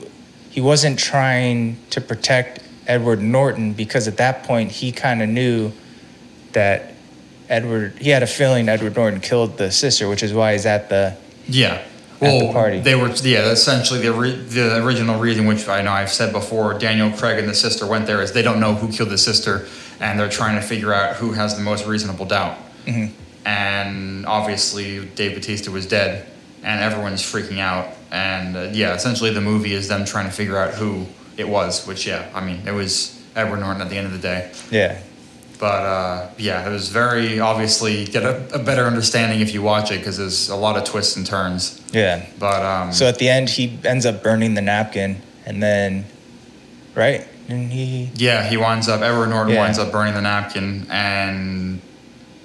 he 0.50 0.62
wasn't 0.62 0.98
trying 0.98 1.78
to 1.90 2.00
protect 2.00 2.60
Edward 2.88 3.22
Norton 3.22 3.74
because 3.74 4.08
at 4.08 4.18
that 4.18 4.44
point 4.44 4.72
he 4.72 4.92
kind 4.92 5.22
of 5.22 5.30
knew 5.30 5.72
that 6.54 6.94
Edward 7.50 7.98
he 8.00 8.10
had 8.10 8.24
a 8.24 8.28
feeling 8.28 8.70
Edward 8.70 8.96
Norton 8.96 9.20
killed 9.20 9.58
the 9.58 9.72
sister, 9.72 10.08
which 10.08 10.24
is 10.24 10.34
why 10.34 10.54
he's 10.54 10.66
at 10.66 10.90
the 10.90 11.18
yeah 11.48 11.84
the 12.48 12.54
party. 12.54 12.80
they 12.80 12.96
were 12.96 13.10
yeah 13.24 13.50
essentially 13.52 14.00
the, 14.00 14.12
the 14.12 14.84
original 14.86 15.20
reason 15.20 15.46
which 15.46 15.68
i 15.68 15.82
know 15.82 15.92
i've 15.92 16.12
said 16.12 16.32
before 16.34 16.74
daniel 16.78 17.12
craig 17.18 17.40
and 17.40 17.48
the 17.50 17.54
sister 17.54 17.86
went 17.86 18.06
there 18.06 18.22
is 18.22 18.32
they 18.34 18.42
don't 18.42 18.60
know 18.60 18.74
who 18.76 18.92
killed 18.92 19.10
the 19.10 19.18
sister 19.18 19.68
and 20.00 20.20
they're 20.20 20.30
trying 20.30 20.56
to 20.56 20.62
figure 20.62 20.94
out 20.94 21.16
who 21.16 21.32
has 21.34 21.56
the 21.56 21.62
most 21.64 21.86
reasonable 21.86 22.26
doubt 22.26 22.58
Mhm. 22.86 23.12
and 23.46 24.26
obviously 24.26 25.06
Dave 25.16 25.34
Batista 25.36 25.72
was 25.72 25.86
dead, 25.88 26.26
and 26.64 26.82
everyone's 26.82 27.22
freaking 27.24 27.60
out. 27.60 27.88
And 28.12 28.56
uh, 28.56 28.70
yeah, 28.74 28.94
essentially 28.96 29.32
the 29.32 29.42
movie 29.42 29.74
is 29.74 29.88
them 29.88 30.06
trying 30.06 30.26
to 30.26 30.32
figure 30.32 30.58
out 30.58 30.74
who 30.74 31.06
it 31.38 31.48
was. 31.48 31.86
Which 31.88 32.06
yeah, 32.08 32.30
I 32.34 32.42
mean 32.46 32.62
it 32.68 32.72
was 32.74 33.20
Edward 33.36 33.60
Norton 33.62 33.82
at 33.82 33.90
the 33.90 33.98
end 33.98 34.08
of 34.08 34.14
the 34.14 34.20
day. 34.20 34.52
yeah 34.72 35.00
But 35.58 35.66
uh, 35.86 36.30
yeah, 36.38 36.68
it 36.68 36.72
was 36.72 36.90
very 36.90 37.40
obviously 37.40 38.06
get 38.06 38.24
a, 38.24 38.56
a 38.56 38.60
better 38.60 38.86
understanding 38.86 39.40
if 39.40 39.54
you 39.54 39.62
watch 39.62 39.92
it 39.92 40.00
because 40.00 40.18
there's 40.18 40.50
a 40.50 40.56
lot 40.56 40.76
of 40.78 40.84
twists 40.84 41.16
and 41.16 41.26
turns. 41.26 41.82
yeah. 41.92 42.26
But 42.40 42.62
um, 42.64 42.92
So 42.94 43.06
at 43.08 43.18
the 43.20 43.30
end 43.30 43.50
he 43.50 43.80
ends 43.86 44.06
up 44.06 44.22
burning 44.24 44.54
the 44.54 44.62
napkin, 44.62 45.22
and 45.46 45.64
then 45.64 46.06
right 46.96 47.26
and 47.48 47.72
he 47.72 48.10
Yeah, 48.16 48.44
he 48.48 48.58
winds 48.58 48.88
up. 48.90 49.02
Edward 49.02 49.28
Norton 49.30 49.54
Yeah. 49.54 49.62
winds 49.62 49.78
up 49.80 49.92
burning 49.92 50.14
the 50.14 50.22
napkin, 50.22 50.88
and 50.90 51.80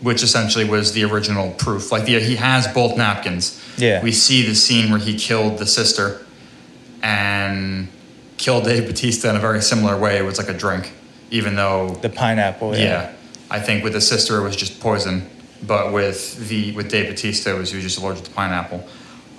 which 0.02 0.22
essentially 0.22 0.64
was 0.64 0.92
the 0.92 1.04
original 1.04 1.50
proof. 1.52 1.90
Like 1.92 2.04
the, 2.04 2.20
he 2.20 2.36
has 2.36 2.68
both 2.68 2.96
napkins. 2.96 3.58
Yeah. 3.76 4.02
we 4.02 4.12
see 4.12 4.42
the 4.46 4.54
scene 4.54 4.90
where 4.90 5.00
he 5.00 5.14
killed 5.16 5.58
the 5.58 5.66
sister, 5.66 6.20
and 7.02 7.88
killed 8.36 8.64
Dave 8.64 8.86
Batista 8.86 9.30
in 9.30 9.36
a 9.36 9.40
very 9.40 9.60
similar 9.62 9.96
way. 9.98 10.16
It 10.18 10.22
was 10.24 10.38
like 10.38 10.48
a 10.48 10.54
drink, 10.54 10.92
even 11.30 11.54
though 11.54 11.90
the 12.02 12.08
pineapple. 12.08 12.76
yeah. 12.76 13.12
I 13.52 13.58
think 13.58 13.82
with 13.82 13.94
the 13.94 14.00
sister 14.00 14.38
it 14.38 14.42
was 14.42 14.54
just 14.54 14.78
poison, 14.78 15.28
but 15.66 15.92
with 15.92 16.48
the 16.48 16.72
with 16.72 16.88
Dave 16.90 17.08
Batista 17.08 17.54
it 17.54 17.58
was 17.58 17.70
he 17.70 17.76
was 17.76 17.84
just 17.84 17.98
allergic 17.98 18.24
to 18.24 18.30
pineapple. 18.30 18.86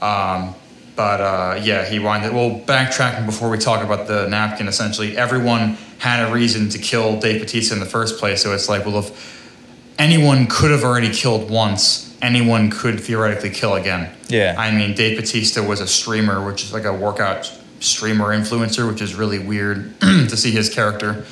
Um, 0.01 0.55
but 0.95 1.21
uh, 1.21 1.59
yeah, 1.63 1.85
he 1.85 1.99
wanted. 1.99 2.33
Well, 2.33 2.59
backtracking 2.59 3.25
before 3.25 3.49
we 3.49 3.57
talk 3.57 3.83
about 3.83 4.07
the 4.07 4.27
napkin, 4.27 4.67
essentially 4.67 5.17
everyone 5.17 5.77
had 5.99 6.27
a 6.29 6.33
reason 6.33 6.69
to 6.69 6.77
kill 6.79 7.19
Dave 7.19 7.39
Batista 7.39 7.73
in 7.73 7.79
the 7.79 7.85
first 7.85 8.19
place. 8.19 8.43
So 8.43 8.53
it's 8.53 8.67
like, 8.67 8.85
well, 8.85 8.99
if 8.99 9.93
anyone 9.97 10.47
could 10.47 10.71
have 10.71 10.83
already 10.83 11.09
killed 11.09 11.49
once, 11.49 12.15
anyone 12.21 12.69
could 12.69 12.99
theoretically 12.99 13.51
kill 13.51 13.75
again. 13.75 14.13
Yeah. 14.27 14.55
I 14.57 14.71
mean, 14.71 14.93
Dave 14.93 15.17
Batista 15.17 15.65
was 15.65 15.79
a 15.79 15.87
streamer, 15.87 16.45
which 16.45 16.63
is 16.63 16.73
like 16.73 16.85
a 16.85 16.93
workout 16.93 17.51
streamer 17.79 18.27
influencer, 18.27 18.87
which 18.89 19.01
is 19.01 19.15
really 19.15 19.39
weird 19.39 19.97
to 20.01 20.35
see 20.35 20.51
his 20.51 20.73
character. 20.73 21.25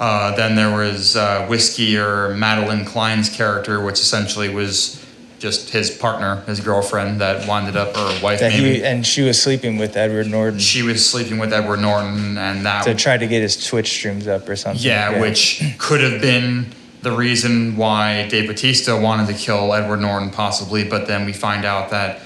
Uh, 0.00 0.34
then 0.36 0.54
there 0.54 0.74
was 0.74 1.16
uh, 1.16 1.46
Whiskey 1.48 1.96
or 1.98 2.34
Madelyn 2.34 2.86
Cline's 2.86 3.28
character, 3.28 3.80
which 3.84 3.94
essentially 3.98 4.48
was 4.48 5.04
just 5.38 5.70
his 5.70 5.90
partner, 5.90 6.36
his 6.46 6.60
girlfriend 6.60 7.20
that 7.20 7.46
wound 7.48 7.76
up, 7.76 7.88
or 7.96 8.22
wife 8.22 8.40
That 8.40 8.52
maybe. 8.52 8.76
he 8.78 8.84
and 8.84 9.06
she 9.06 9.22
was 9.22 9.40
sleeping 9.40 9.76
with 9.78 9.96
Edward 9.96 10.26
Norton 10.28 10.58
she 10.58 10.82
was 10.82 11.04
sleeping 11.08 11.38
with 11.38 11.52
Edward 11.52 11.80
Norton, 11.80 12.36
and 12.38 12.66
that 12.66 12.84
to 12.84 12.94
try 12.94 13.16
to 13.16 13.26
get 13.26 13.42
his 13.42 13.64
Twitch 13.66 13.88
streams 13.88 14.26
up 14.26 14.48
or 14.48 14.56
something. 14.56 14.84
yeah, 14.84 15.20
which 15.20 15.62
could 15.78 16.00
have 16.00 16.20
been 16.20 16.66
the 17.02 17.12
reason 17.12 17.76
why 17.76 18.26
Dave 18.28 18.48
Batista 18.48 19.00
wanted 19.00 19.28
to 19.28 19.34
kill 19.34 19.72
Edward 19.74 19.98
Norton, 20.00 20.30
possibly. 20.30 20.82
But 20.82 21.06
then 21.06 21.24
we 21.24 21.32
find 21.32 21.64
out 21.64 21.90
that 21.90 22.20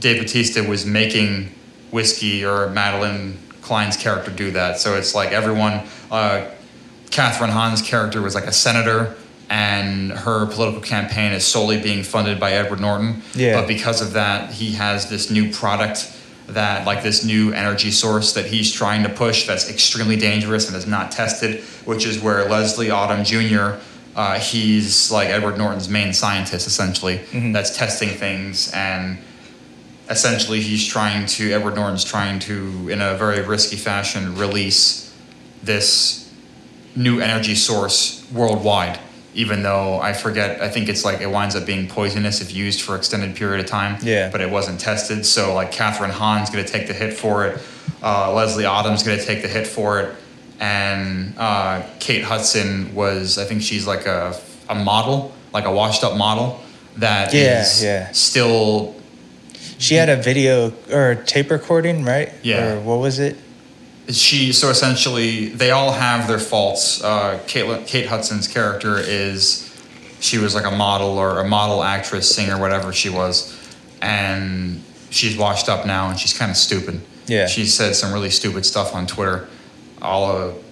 Dave 0.00 0.20
Batista 0.20 0.68
was 0.68 0.84
making 0.84 1.52
whiskey 1.92 2.44
or 2.44 2.66
Madelyn 2.68 3.36
Cline's 3.60 3.96
character 3.96 4.32
do 4.32 4.50
that. 4.52 4.78
So 4.80 4.96
it's 4.96 5.14
like 5.14 5.30
everyone, 5.30 5.82
uh, 6.10 6.46
Kathryn 7.12 7.50
Hahn's 7.50 7.82
character 7.82 8.22
was 8.22 8.34
like 8.34 8.46
a 8.46 8.52
senator, 8.52 9.14
and 9.50 10.10
her 10.12 10.46
political 10.46 10.80
campaign 10.80 11.32
is 11.32 11.46
solely 11.46 11.80
being 11.80 12.02
funded 12.02 12.40
by 12.40 12.52
Edward 12.52 12.80
Norton. 12.80 13.22
Yeah. 13.34 13.60
But 13.60 13.68
because 13.68 14.00
of 14.00 14.14
that, 14.14 14.52
he 14.52 14.72
has 14.72 15.10
this 15.10 15.30
new 15.30 15.52
product 15.52 16.10
that, 16.48 16.86
like 16.86 17.02
this 17.02 17.24
new 17.24 17.52
energy 17.52 17.90
source 17.90 18.32
that 18.32 18.46
he's 18.46 18.72
trying 18.72 19.02
to 19.02 19.10
push 19.10 19.46
that's 19.46 19.70
extremely 19.70 20.16
dangerous 20.16 20.68
and 20.68 20.76
is 20.76 20.86
not 20.86 21.12
tested, 21.12 21.60
which 21.84 22.06
is 22.06 22.20
where 22.20 22.48
Leslie 22.48 22.88
Odom 22.88 23.24
Jr. 23.24 23.80
Uh, 24.16 24.38
he's 24.38 25.10
like 25.10 25.28
Edward 25.28 25.58
Norton's 25.58 25.88
main 25.88 26.12
scientist, 26.12 26.66
essentially, 26.66 27.18
that's 27.52 27.76
testing 27.76 28.08
things 28.08 28.72
and 28.72 29.18
essentially 30.10 30.60
he's 30.60 30.86
trying 30.86 31.24
to 31.26 31.52
edward 31.52 31.76
norton's 31.76 32.04
trying 32.04 32.38
to 32.40 32.88
in 32.88 33.00
a 33.00 33.14
very 33.14 33.40
risky 33.40 33.76
fashion 33.76 34.36
release 34.36 35.14
this 35.62 36.21
new 36.96 37.20
energy 37.20 37.54
source 37.54 38.24
worldwide 38.32 38.98
even 39.34 39.62
though 39.62 39.98
i 40.00 40.12
forget 40.12 40.60
i 40.60 40.68
think 40.68 40.88
it's 40.88 41.04
like 41.04 41.20
it 41.22 41.30
winds 41.30 41.56
up 41.56 41.64
being 41.64 41.88
poisonous 41.88 42.40
if 42.42 42.54
used 42.54 42.82
for 42.82 42.96
extended 42.96 43.34
period 43.34 43.60
of 43.64 43.66
time 43.70 43.96
Yeah. 44.02 44.28
but 44.30 44.40
it 44.40 44.50
wasn't 44.50 44.78
tested 44.80 45.24
so 45.24 45.54
like 45.54 45.72
kathryn 45.72 46.10
hahn's 46.10 46.50
going 46.50 46.64
to 46.64 46.70
take 46.70 46.86
the 46.86 46.92
hit 46.92 47.14
for 47.14 47.46
it 47.46 47.62
uh, 48.02 48.32
leslie 48.34 48.64
Odom's 48.64 49.02
going 49.02 49.18
to 49.18 49.24
take 49.24 49.40
the 49.42 49.48
hit 49.48 49.66
for 49.66 50.00
it 50.00 50.14
and 50.60 51.34
uh, 51.38 51.82
kate 51.98 52.24
hudson 52.24 52.94
was 52.94 53.38
i 53.38 53.44
think 53.44 53.62
she's 53.62 53.86
like 53.86 54.06
a, 54.06 54.38
a 54.68 54.74
model 54.74 55.32
like 55.54 55.64
a 55.64 55.72
washed 55.72 56.04
up 56.04 56.16
model 56.16 56.60
that 56.98 57.32
is 57.32 57.82
Yeah, 57.82 57.90
yeah. 58.08 58.12
still 58.12 58.94
She 59.78 59.94
had 59.94 60.10
a 60.10 60.16
video 60.16 60.72
or 60.92 61.10
a 61.12 61.16
tape 61.16 61.50
recording, 61.50 62.04
right? 62.04 62.30
Yeah. 62.42 62.74
Or 62.74 62.80
what 62.80 62.98
was 63.00 63.18
it? 63.18 63.36
She 64.08 64.52
so 64.52 64.68
essentially 64.70 65.48
they 65.48 65.70
all 65.70 65.92
have 65.92 66.26
their 66.28 66.38
faults. 66.38 67.02
Uh, 67.02 67.40
Kate, 67.46 67.86
Kate 67.86 68.06
Hudson's 68.06 68.48
character 68.48 68.98
is 68.98 69.68
she 70.20 70.38
was 70.38 70.54
like 70.54 70.64
a 70.66 70.70
model 70.70 71.18
or 71.18 71.40
a 71.40 71.48
model 71.48 71.82
actress, 71.82 72.32
singer, 72.34 72.58
whatever 72.58 72.92
she 72.92 73.08
was. 73.10 73.58
and 74.00 74.82
she's 75.10 75.36
washed 75.36 75.68
up 75.68 75.86
now, 75.86 76.08
and 76.10 76.18
she's 76.18 76.36
kind 76.36 76.50
of 76.50 76.56
stupid. 76.56 77.00
Yeah. 77.26 77.46
She 77.46 77.66
said 77.66 77.94
some 77.94 78.12
really 78.12 78.30
stupid 78.30 78.64
stuff 78.66 78.94
on 78.94 79.06
Twitter, 79.06 79.48
all 80.00 80.24
of 80.24 80.64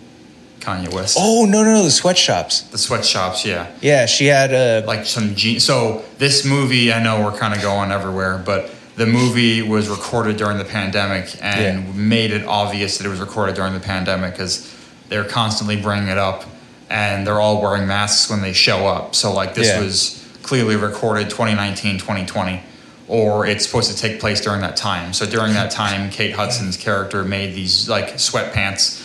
Kanye 0.60 0.92
West. 0.92 1.16
Oh 1.18 1.46
no 1.48 1.62
no 1.62 1.74
no 1.74 1.82
the 1.84 1.90
sweatshops. 1.90 2.62
The 2.62 2.78
sweatshops, 2.78 3.44
yeah. 3.46 3.70
Yeah, 3.80 4.06
she 4.06 4.26
had 4.26 4.52
a 4.52 4.84
Like 4.86 5.06
some 5.06 5.34
jeans. 5.36 5.64
so 5.64 6.04
this 6.18 6.44
movie, 6.44 6.92
I 6.92 7.02
know 7.02 7.22
we're 7.24 7.38
kind 7.38 7.54
of 7.54 7.62
going 7.62 7.92
everywhere, 7.92 8.38
but 8.44 8.70
the 9.00 9.06
movie 9.06 9.62
was 9.62 9.88
recorded 9.88 10.36
during 10.36 10.58
the 10.58 10.64
pandemic 10.64 11.34
and 11.40 11.86
Yeah. 11.86 11.92
made 11.94 12.32
it 12.32 12.44
obvious 12.46 12.98
that 12.98 13.06
it 13.06 13.08
was 13.08 13.18
recorded 13.18 13.54
during 13.54 13.72
the 13.72 13.80
pandemic 13.80 14.32
because 14.32 14.66
they're 15.08 15.24
constantly 15.24 15.76
bringing 15.76 16.08
it 16.08 16.18
up, 16.18 16.44
and 16.90 17.26
they're 17.26 17.40
all 17.40 17.62
wearing 17.62 17.86
masks 17.86 18.28
when 18.28 18.42
they 18.42 18.52
show 18.52 18.86
up. 18.86 19.14
So 19.14 19.32
like 19.32 19.54
this 19.54 19.68
Yeah. 19.68 19.80
was 19.80 20.16
clearly 20.42 20.76
recorded 20.76 21.30
2019, 21.30 21.96
2020. 21.98 22.60
Or 23.08 23.46
it's 23.46 23.64
supposed 23.64 23.90
to 23.90 23.96
take 23.96 24.20
place 24.20 24.40
during 24.42 24.60
that 24.60 24.76
time. 24.76 25.14
So 25.14 25.24
during 25.24 25.54
that 25.54 25.70
time, 25.70 26.10
Kate 26.10 26.32
Hudson's 26.34 26.76
character 26.76 27.24
made 27.24 27.54
these 27.54 27.88
like 27.88 28.18
sweatpants 28.18 28.98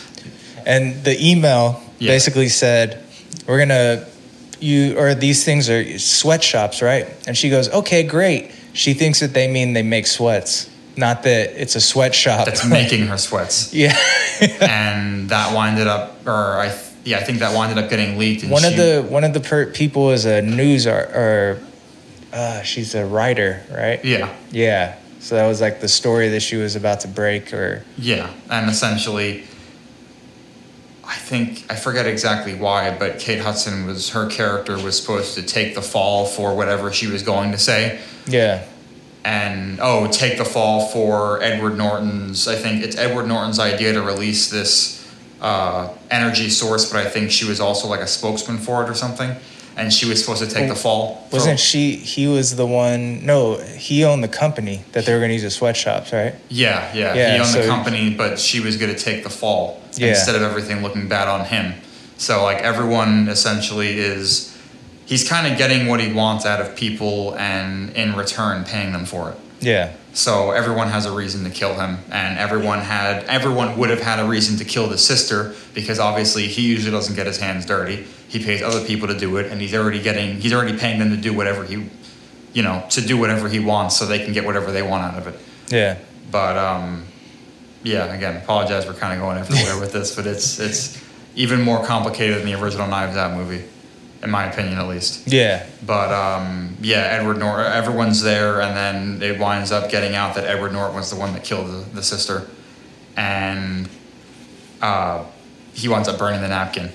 and 0.66 1.04
the 1.06 1.16
email 1.26 1.82
Yeah. 2.00 2.12
basically 2.12 2.50
said, 2.50 2.98
"We're 3.48 3.60
gonna 3.60 4.02
you 4.60 4.98
or 5.00 5.16
these 5.16 5.46
things 5.46 5.70
are 5.70 5.98
sweatshops, 5.98 6.82
right?" 6.82 7.08
And 7.28 7.38
she 7.38 7.50
goes, 7.50 7.70
"Okay, 7.70 8.04
great." 8.04 8.52
She 8.76 8.93
thinks 8.93 9.21
that 9.21 9.34
they 9.34 9.47
mean 9.47 9.73
they 9.73 9.84
make 9.84 10.05
sweats, 10.05 10.69
not 10.97 11.23
that 11.23 11.59
it's 11.59 11.76
a 11.76 11.82
sweatshop. 11.82 12.45
that's 12.45 12.65
making 12.65 13.07
her 13.07 13.17
sweats. 13.17 13.73
yeah. 13.73 13.97
and 14.61 15.30
that 15.30 15.55
winded 15.55 15.88
up, 15.88 16.28
or 16.28 16.59
I, 16.59 16.78
yeah, 17.05 17.17
I 17.17 17.23
think 17.23 17.39
that 17.39 17.55
winded 17.55 17.84
up 17.84 17.89
getting 17.89 18.17
leaked. 18.17 18.43
One 18.45 18.65
of 18.65 18.76
the 18.76 19.05
one 19.09 19.23
of 19.23 19.34
the 19.34 19.39
per- 19.39 19.71
people 19.71 20.11
is 20.11 20.26
a 20.26 20.41
news 20.41 20.86
or, 20.86 20.99
or 20.99 21.61
uh, 22.34 22.61
she's 22.63 22.95
a 22.95 23.05
writer, 23.05 23.63
right? 23.71 24.03
yeah, 24.03 24.36
Yeah. 24.51 24.97
So 25.19 25.36
that 25.36 25.47
was 25.47 25.59
like 25.61 25.80
the 25.80 25.88
story 25.88 26.30
that 26.30 26.41
she 26.41 26.55
was 26.55 26.76
about 26.76 26.99
to 26.99 27.07
break, 27.07 27.51
or 27.51 27.84
yeah, 27.97 28.30
and 28.51 28.69
essentially, 28.69 29.45
I 31.08 31.16
think 31.16 31.66
I 31.70 31.76
forget 31.76 32.08
exactly 32.08 32.56
why, 32.56 32.95
but 32.97 33.20
Kate 33.20 33.39
Hudson 33.39 33.86
was 33.86 34.10
her 34.10 34.28
character 34.28 34.78
was 34.78 34.99
supposed 34.99 35.36
to 35.36 35.43
take 35.43 35.76
the 35.76 35.82
fall 35.82 36.26
for 36.26 36.56
whatever 36.56 36.91
she 36.91 37.08
was 37.08 37.22
going 37.22 37.51
to 37.51 37.58
say, 37.58 38.01
yeah, 38.26 38.66
and 39.24 39.80
oh, 39.82 40.08
take 40.08 40.38
the 40.38 40.45
fall 40.45 40.88
for 40.88 41.41
Edward 41.43 41.78
Norton's. 41.78 42.47
I 42.47 42.56
think 42.56 42.84
it's 42.84 42.95
Edward 42.95 43.28
Norton's 43.28 43.60
idea 43.60 43.93
to 43.93 44.01
release 44.01 44.49
this 44.49 45.08
uh, 45.41 45.93
energy 46.10 46.49
source, 46.49 46.91
but 46.91 47.06
I 47.06 47.10
think 47.10 47.30
she 47.30 47.45
was 47.45 47.60
also 47.60 47.88
like 47.88 47.99
a 47.99 48.08
spokesman 48.08 48.58
for 48.58 48.84
it 48.84 48.89
or 48.89 48.95
something, 48.95 49.36
and 49.78 49.91
she 49.91 50.07
was 50.07 50.19
supposed 50.23 50.41
to 50.47 50.49
take 50.49 50.69
the 50.69 50.76
fall. 50.76 51.28
wasn't 51.32 51.59
she? 51.59 51.95
He 51.95 52.28
was 52.28 52.55
the 52.55 52.65
one. 52.65 53.26
No, 53.26 53.57
he 53.57 54.03
owned 54.05 54.23
the 54.23 54.28
company 54.30 54.84
that 54.93 55.05
they 55.05 55.13
were 55.13 55.19
going 55.19 55.30
to 55.30 55.34
use 55.36 55.43
as 55.43 55.55
sweatshops, 55.55 56.13
right? 56.13 56.36
Yeah, 56.49 56.93
yeah. 56.93 57.13
Yeah, 57.13 57.34
he 57.34 57.39
owned 57.39 57.49
the 57.53 57.63
so- 57.63 57.67
company, 57.67 58.13
but 58.13 58.39
she 58.39 58.59
was 58.59 58.78
going 58.78 58.93
to 58.93 58.99
take 58.99 59.23
the 59.23 59.30
fall 59.30 59.82
Yeah. 59.95 60.09
instead 60.09 60.36
of 60.36 60.41
everything 60.41 60.82
looking 60.82 61.07
bad 61.07 61.28
on 61.28 61.45
him. 61.45 61.73
So, 62.17 62.43
like, 62.43 62.59
everyone 62.59 63.28
essentially 63.28 63.97
is. 63.99 64.51
He's 65.05 65.28
kind 65.28 65.45
of 65.51 65.57
getting 65.57 65.88
what 65.88 65.99
he 65.99 66.11
wants 66.11 66.45
out 66.45 66.61
of 66.61 66.76
people 66.76 67.36
and 67.38 67.91
in 67.91 68.15
return 68.15 68.63
paying 68.63 68.91
them 68.93 69.05
for 69.05 69.30
it. 69.32 69.38
Yeah, 69.61 69.91
So 70.13 70.51
everyone 70.51 70.88
has 70.89 71.05
a 71.05 71.11
reason 71.11 71.43
to 71.43 71.49
kill 71.49 71.76
him, 71.76 71.99
and 72.11 72.38
everyone 72.39 72.80
had 72.80 73.23
everyone 73.26 73.78
would 73.78 73.89
have 73.89 74.01
had 74.01 74.19
a 74.19 74.26
reason 74.26 74.57
to 74.57 74.65
kill 74.65 74.88
the 74.88 74.97
sister 74.97 75.53
because 75.73 75.99
obviously 75.99 76.47
he 76.47 76.61
usually 76.63 76.91
doesn't 76.91 77.15
get 77.15 77.28
his 77.28 77.38
hands 77.38 77.65
dirty. 77.65 78.05
He 78.28 78.43
pays 78.43 78.61
other 78.61 78.84
people 78.86 79.07
to 79.07 79.17
do 79.17 79.38
it, 79.38 79.51
and 79.51 79.61
he's 79.61 79.73
already 79.73 80.01
getting 80.01 80.39
he's 80.41 80.53
already 80.53 80.78
paying 80.78 80.99
them 80.99 81.09
to 81.11 81.17
do 81.17 81.34
whatever 81.34 81.63
he, 81.63 81.89
you 82.53 82.63
know, 82.63 82.84
to 82.89 83.01
do 83.01 83.17
whatever 83.17 83.47
he 83.47 83.59
wants 83.59 83.95
so 83.97 84.05
they 84.05 84.23
can 84.23 84.34
get 84.34 84.45
whatever 84.45 84.71
they 84.71 84.82
want 84.82 85.03
out 85.03 85.17
of 85.19 85.28
it. 85.28 85.39
yeah, 85.69 85.97
But 86.32 86.57
um, 86.57 87.05
yeah, 87.84 88.13
again, 88.13 88.38
apologize 88.38 88.86
for 88.86 88.93
kind 88.93 89.13
of 89.13 89.19
going 89.19 89.38
everywhere 89.38 89.80
with 89.82 89.93
this, 89.93 90.15
but 90.15 90.26
it's 90.26 90.59
it's 90.59 91.01
even 91.36 91.61
more 91.61 91.86
complicated 91.86 92.38
than 92.39 92.45
the 92.45 92.61
original 92.61 92.88
Knives 92.88 93.15
Out 93.17 93.36
movie, 93.38 93.63
in 94.23 94.32
my 94.32 94.45
opinion, 94.45 94.80
at 94.80 94.88
least. 94.88 95.28
yeah, 95.32 95.65
But 95.86 96.11
um, 96.11 96.78
yeah, 96.82 97.01
Edward 97.19 97.38
Norton, 97.38 97.71
everyone's 97.71 98.21
there, 98.21 98.61
and 98.61 98.76
then 98.76 99.21
it 99.21 99.39
winds 99.39 99.71
up 99.71 99.91
getting 99.91 100.15
out 100.15 100.36
that 100.36 100.45
Edward 100.45 100.71
Norton 100.73 100.95
was 100.95 101.11
the 101.11 101.17
one 101.17 101.34
that 101.34 101.43
killed 101.43 101.67
the, 101.67 101.86
the 101.95 102.03
sister, 102.03 102.47
and 103.15 103.88
uh, 104.82 105.26
he 105.73 105.88
winds 105.88 106.07
up 106.07 106.17
burning 106.17 106.41
the 106.41 106.47
napkin. 106.47 106.89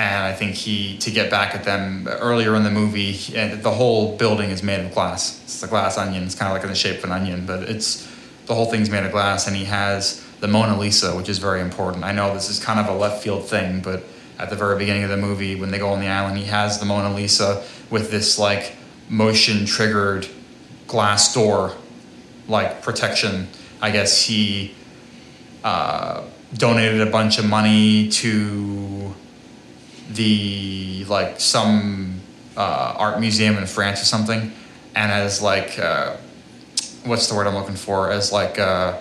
And 0.00 0.24
I 0.24 0.32
think 0.32 0.54
he, 0.54 0.96
to 0.96 1.10
get 1.10 1.30
back 1.30 1.54
at 1.54 1.64
them 1.64 2.08
earlier 2.08 2.54
in 2.54 2.64
the 2.64 2.70
movie, 2.70 3.18
and 3.36 3.62
the 3.62 3.70
whole 3.70 4.16
building 4.16 4.48
is 4.48 4.62
made 4.62 4.82
of 4.82 4.94
glass. 4.94 5.42
It's 5.42 5.62
a 5.62 5.66
glass 5.66 5.98
onion. 5.98 6.22
It's 6.22 6.34
kind 6.34 6.50
of 6.50 6.56
like 6.56 6.62
in 6.62 6.70
the 6.70 6.74
shape 6.74 7.00
of 7.00 7.04
an 7.04 7.12
onion, 7.12 7.44
but 7.44 7.64
it's 7.64 8.10
the 8.46 8.54
whole 8.54 8.64
thing's 8.64 8.88
made 8.88 9.04
of 9.04 9.12
glass. 9.12 9.46
And 9.46 9.54
he 9.54 9.66
has 9.66 10.26
the 10.40 10.48
Mona 10.48 10.78
Lisa, 10.78 11.14
which 11.14 11.28
is 11.28 11.36
very 11.36 11.60
important. 11.60 12.02
I 12.02 12.12
know 12.12 12.32
this 12.32 12.48
is 12.48 12.58
kind 12.58 12.80
of 12.80 12.86
a 12.88 12.98
left 12.98 13.22
field 13.22 13.46
thing, 13.46 13.82
but 13.82 14.02
at 14.38 14.48
the 14.48 14.56
very 14.56 14.78
beginning 14.78 15.02
of 15.04 15.10
the 15.10 15.18
movie, 15.18 15.54
when 15.60 15.70
they 15.70 15.78
go 15.78 15.90
on 15.90 16.00
the 16.00 16.08
island, 16.08 16.38
he 16.38 16.46
has 16.46 16.78
the 16.78 16.86
Mona 16.86 17.14
Lisa 17.14 17.62
with 17.90 18.10
this 18.10 18.38
like 18.38 18.76
motion 19.10 19.66
triggered 19.66 20.26
glass 20.86 21.34
door, 21.34 21.74
like 22.48 22.80
protection. 22.80 23.48
I 23.82 23.90
guess 23.90 24.22
he 24.22 24.74
uh, 25.62 26.24
donated 26.54 27.02
a 27.02 27.10
bunch 27.10 27.38
of 27.38 27.44
money 27.44 28.08
to 28.08 28.99
the 30.14 31.04
like 31.08 31.40
some 31.40 32.20
uh, 32.56 32.94
art 32.96 33.20
museum 33.20 33.56
in 33.56 33.66
France 33.66 34.02
or 34.02 34.06
something, 34.06 34.52
and 34.94 35.12
as 35.12 35.40
like 35.40 35.78
uh, 35.78 36.16
what's 37.04 37.28
the 37.28 37.34
word 37.34 37.46
I'm 37.46 37.54
looking 37.54 37.76
for? 37.76 38.10
As 38.10 38.32
like 38.32 38.58
uh, 38.58 38.98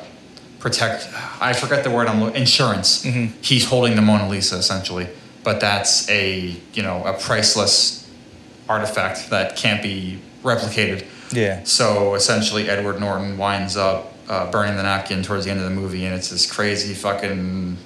protect. 0.60 1.10
I 1.42 1.54
forget 1.54 1.84
the 1.84 1.92
word 1.92 2.08
I'm 2.08 2.22
looking. 2.22 2.42
Insurance. 2.42 3.04
He's 3.42 3.66
holding 3.66 3.96
the 3.96 4.02
Mona 4.02 4.30
Lisa 4.30 4.58
essentially, 4.58 5.08
but 5.44 5.60
that's 5.60 6.10
a 6.10 6.56
you 6.74 6.84
know 6.84 7.04
a 7.06 7.14
priceless 7.14 8.10
artifact 8.68 9.32
that 9.32 9.56
can't 9.56 9.82
be 9.82 10.20
replicated. 10.44 11.06
yeah, 11.32 11.64
So 11.64 12.14
essentially, 12.14 12.70
Edward 12.70 13.00
Norton 13.00 13.38
winds 13.38 13.76
up 13.76 14.14
uh, 14.30 14.50
burning 14.52 14.78
the 14.78 14.84
napkin 14.84 15.24
towards 15.24 15.46
the 15.46 15.52
end 15.52 15.60
of 15.60 15.66
the 15.66 15.76
movie, 15.76 16.06
and 16.06 16.16
it's 16.16 16.30
this 16.30 16.50
crazy 16.50 16.94
fucking 16.94 17.78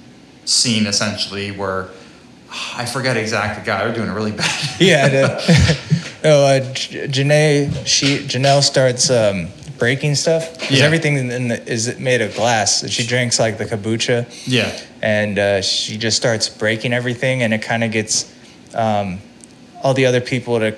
scene 0.44 0.86
essentially 0.86 1.50
where 1.50 1.88
I 2.76 2.84
forget 2.86 3.16
exactly. 3.16 3.64
God, 3.64 3.84
they're 3.84 3.94
doing 3.94 4.08
it 4.08 4.12
really 4.12 4.32
bad. 4.42 4.80
yeah. 4.80 5.08
The, 5.08 5.78
no, 6.24 6.44
uh, 6.46 6.60
Janae, 6.74 7.86
she 7.86 8.18
Janelle 8.18 8.62
starts 8.62 9.10
um, 9.10 9.48
breaking 9.78 10.14
stuff 10.14 10.58
because 10.58 10.78
Yeah. 10.78 10.84
everything 10.86 11.16
in 11.30 11.48
the, 11.48 11.68
is 11.70 11.98
made 11.98 12.20
of 12.20 12.34
glass. 12.34 12.88
She 12.88 13.04
drinks 13.06 13.38
like 13.40 13.58
the 13.58 13.64
kombucha, 13.64 14.24
yeah, 14.46 14.70
and 15.02 15.38
uh, 15.38 15.62
she 15.62 15.96
just 15.98 16.16
starts 16.16 16.48
breaking 16.48 16.92
everything, 16.92 17.42
and 17.42 17.52
it 17.52 17.62
kind 17.62 17.82
of 17.84 17.90
gets 17.90 18.32
um, 18.74 19.18
all 19.82 19.92
the 19.94 20.06
other 20.06 20.20
people 20.20 20.58
to 20.60 20.76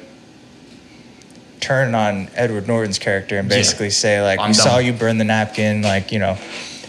turn 1.60 1.94
on 1.94 2.28
Edward 2.34 2.66
Norton's 2.68 2.98
character 2.98 3.38
and 3.38 3.50
Yeah. 3.50 3.56
basically 3.56 3.90
say 3.90 4.22
like, 4.22 4.38
I'm 4.40 4.48
"We 4.50 4.54
saw 4.54 4.78
you 4.78 4.92
burn 4.92 5.18
the 5.18 5.24
napkin," 5.24 5.82
like 5.82 6.12
you 6.12 6.18
know. 6.18 6.36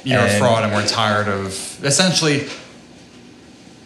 you're 0.04 0.20
a 0.22 0.30
fraud, 0.40 0.64
and 0.64 0.74
we're 0.74 0.88
tired 0.88 1.28
of 1.28 1.52
essentially. 1.86 2.48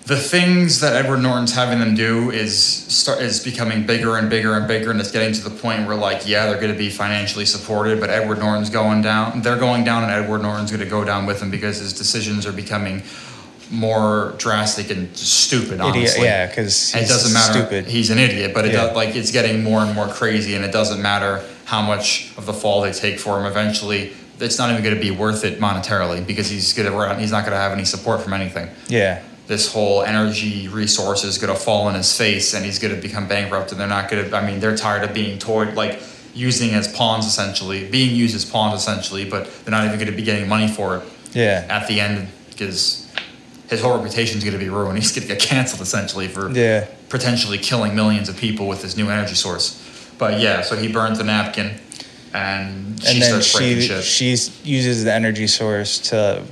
The 0.05 0.17
things 0.17 0.79
that 0.79 0.95
Edward 0.95 1.19
Norton's 1.21 1.53
having 1.53 1.79
them 1.79 1.93
do 1.95 2.31
is 2.31 2.57
start 2.61 3.21
is 3.21 3.41
becoming 3.41 3.85
bigger 3.85 4.17
and 4.17 4.29
bigger 4.29 4.55
and 4.55 4.67
bigger, 4.67 4.89
and 4.91 4.99
it's 4.99 5.11
getting 5.11 5.31
to 5.33 5.43
the 5.43 5.49
point 5.51 5.87
where 5.87 5.95
like, 5.95 6.27
yeah, 6.27 6.47
they're 6.47 6.59
going 6.59 6.71
to 6.73 6.77
be 6.77 6.89
financially 6.89 7.45
supported, 7.45 7.99
but 7.99 8.09
Edward 8.09 8.39
Norton's 8.39 8.69
going 8.71 9.01
down. 9.03 9.41
They're 9.41 9.59
going 9.59 9.83
down, 9.83 10.03
and 10.03 10.11
Edward 10.11 10.41
Norton's 10.41 10.71
going 10.71 10.83
to 10.83 10.89
go 10.89 11.03
down 11.03 11.25
with 11.27 11.39
them 11.39 11.51
because 11.51 11.77
his 11.77 11.93
decisions 11.93 12.45
are 12.47 12.51
becoming 12.51 13.03
more 13.69 14.33
drastic 14.37 14.89
and 14.89 15.15
stupid. 15.15 15.79
Idiot, 15.79 16.15
yeah, 16.19 16.47
because 16.47 16.93
it 16.93 17.07
doesn't 17.07 17.31
matter. 17.33 17.59
Stupid. 17.59 17.85
He's 17.85 18.09
an 18.09 18.17
idiot, 18.17 18.53
but 18.53 18.65
it 18.65 18.73
Yeah. 18.73 18.87
does, 18.87 18.95
like 18.95 19.15
it's 19.15 19.31
getting 19.31 19.63
more 19.63 19.81
and 19.81 19.93
more 19.93 20.07
crazy, 20.07 20.55
and 20.55 20.65
it 20.65 20.71
doesn't 20.73 21.01
matter 21.01 21.41
how 21.65 21.81
much 21.81 22.31
of 22.37 22.45
the 22.47 22.53
fall 22.53 22.81
they 22.81 22.91
take 22.91 23.17
for 23.19 23.39
him. 23.39 23.45
Eventually, 23.45 24.11
it's 24.39 24.57
not 24.57 24.71
even 24.71 24.83
going 24.83 24.95
to 24.95 24.99
be 25.01 25.11
worth 25.11 25.45
it 25.45 25.61
monetarily 25.61 26.25
because 26.25 26.49
he's 26.49 26.73
going 26.73 26.91
to 26.91 27.15
he's 27.19 27.31
not 27.31 27.41
going 27.45 27.53
to 27.53 27.57
have 27.59 27.71
any 27.71 27.85
support 27.85 28.21
from 28.21 28.33
anything. 28.33 28.67
yeah, 28.87 29.21
This 29.47 29.73
whole 29.73 30.01
energy 30.03 30.67
resource 30.67 31.23
is 31.23 31.37
going 31.37 31.53
to 31.53 31.59
fall 31.59 31.89
in 31.89 31.95
his 31.95 32.15
face, 32.17 32.53
and 32.53 32.63
he's 32.63 32.79
going 32.79 32.95
to 32.95 33.01
become 33.01 33.27
bankrupt. 33.27 33.71
And 33.71 33.79
they're 33.79 33.87
not 33.87 34.09
going 34.09 34.29
to. 34.29 34.35
I 34.35 34.45
mean, 34.45 34.59
they're 34.59 34.77
tired 34.77 35.03
of 35.03 35.13
being 35.13 35.39
toyed 35.39 35.73
like 35.73 36.01
using 36.33 36.71
as 36.71 36.87
pawns 36.87 37.25
essentially, 37.25 37.89
being 37.89 38.15
used 38.15 38.35
as 38.35 38.45
pawns 38.45 38.79
essentially, 38.79 39.29
but 39.29 39.51
they're 39.63 39.71
not 39.71 39.85
even 39.85 39.97
going 39.97 40.09
to 40.09 40.15
be 40.15 40.23
getting 40.23 40.47
money 40.47 40.67
for 40.67 40.97
it 40.97 41.03
yeah, 41.33 41.65
at 41.69 41.87
the 41.87 41.99
end 41.99 42.29
because 42.49 43.11
his 43.69 43.81
whole 43.81 43.97
reputation 43.97 44.37
is 44.37 44.43
going 44.43 44.57
to 44.57 44.63
be 44.63 44.69
ruined. 44.69 44.97
He's 44.99 45.11
going 45.11 45.27
to 45.27 45.33
get 45.33 45.41
canceled 45.41 45.81
essentially 45.81 46.27
for 46.27 46.49
yeah, 46.51 46.87
potentially 47.09 47.57
killing 47.57 47.95
millions 47.95 48.29
of 48.29 48.37
people 48.37 48.67
with 48.67 48.81
this 48.81 48.95
new 48.97 49.09
energy 49.09 49.35
source. 49.35 49.77
But 50.17 50.39
yeah, 50.39 50.61
so 50.61 50.75
he 50.75 50.91
burns 50.91 51.17
the 51.17 51.23
napkin, 51.23 51.79
and 52.33 53.01
she 53.01 53.13
and 53.13 53.21
then 53.21 53.41
starts 53.41 53.55
breaking 53.55 53.81
she 53.81 53.87
shit. 53.87 54.03
she 54.03 54.69
uses 54.69 55.03
the 55.03 55.13
energy 55.13 55.47
source 55.47 55.99
to 56.09 56.43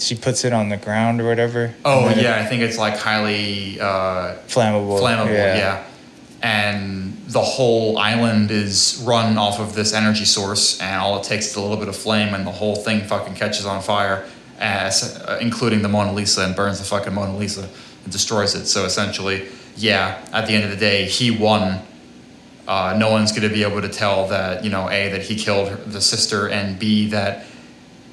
she 0.00 0.14
puts 0.16 0.44
it 0.44 0.52
on 0.52 0.68
the 0.70 0.76
ground 0.76 1.20
or 1.20 1.26
whatever. 1.28 1.74
oh 1.84 2.08
then 2.08 2.18
it- 2.18 2.22
yeah, 2.22 2.40
I 2.40 2.46
think 2.46 2.62
it's 2.62 2.78
like 2.78 2.96
highly 2.96 3.78
uh, 3.80 4.36
flammable. 4.48 4.98
flammable. 5.00 5.28
Yeah. 5.34 5.84
and 6.42 7.16
the 7.28 7.40
whole 7.40 7.98
island 7.98 8.50
is 8.50 9.02
run 9.06 9.36
off 9.38 9.60
of 9.60 9.74
this 9.74 9.92
energy 9.92 10.24
source, 10.24 10.80
and 10.80 11.00
all 11.00 11.18
it 11.18 11.24
takes 11.24 11.46
is 11.48 11.56
a 11.56 11.60
little 11.60 11.76
bit 11.76 11.88
of 11.88 11.96
flame, 11.96 12.34
and 12.34 12.46
the 12.46 12.50
whole 12.50 12.76
thing 12.76 13.02
fucking 13.02 13.34
catches 13.34 13.66
on 13.66 13.82
fire, 13.82 14.26
as 14.58 15.16
uh, 15.22 15.38
including 15.40 15.82
the 15.82 15.88
Mona 15.88 16.12
Lisa, 16.12 16.44
and 16.44 16.56
burns 16.56 16.78
the 16.78 16.84
fucking 16.84 17.14
Mona 17.14 17.36
Lisa 17.36 17.68
and 18.04 18.12
destroys 18.12 18.54
it. 18.54 18.66
So 18.66 18.84
essentially, 18.84 19.48
yeah, 19.76 20.26
at 20.32 20.46
the 20.46 20.54
end 20.54 20.64
of 20.64 20.70
the 20.70 20.76
day, 20.76 21.04
he 21.04 21.30
won. 21.30 21.80
Uh, 22.66 22.96
no 22.98 23.10
one's 23.10 23.32
going 23.32 23.42
to 23.48 23.52
be 23.54 23.62
able 23.62 23.80
to 23.82 23.88
tell 23.88 24.28
that 24.28 24.64
you 24.64 24.70
know 24.70 24.88
a 24.90 25.08
that 25.10 25.22
he 25.22 25.36
killed 25.36 25.68
the 25.86 26.00
sister, 26.00 26.48
and 26.48 26.78
b 26.78 27.08
that 27.10 27.44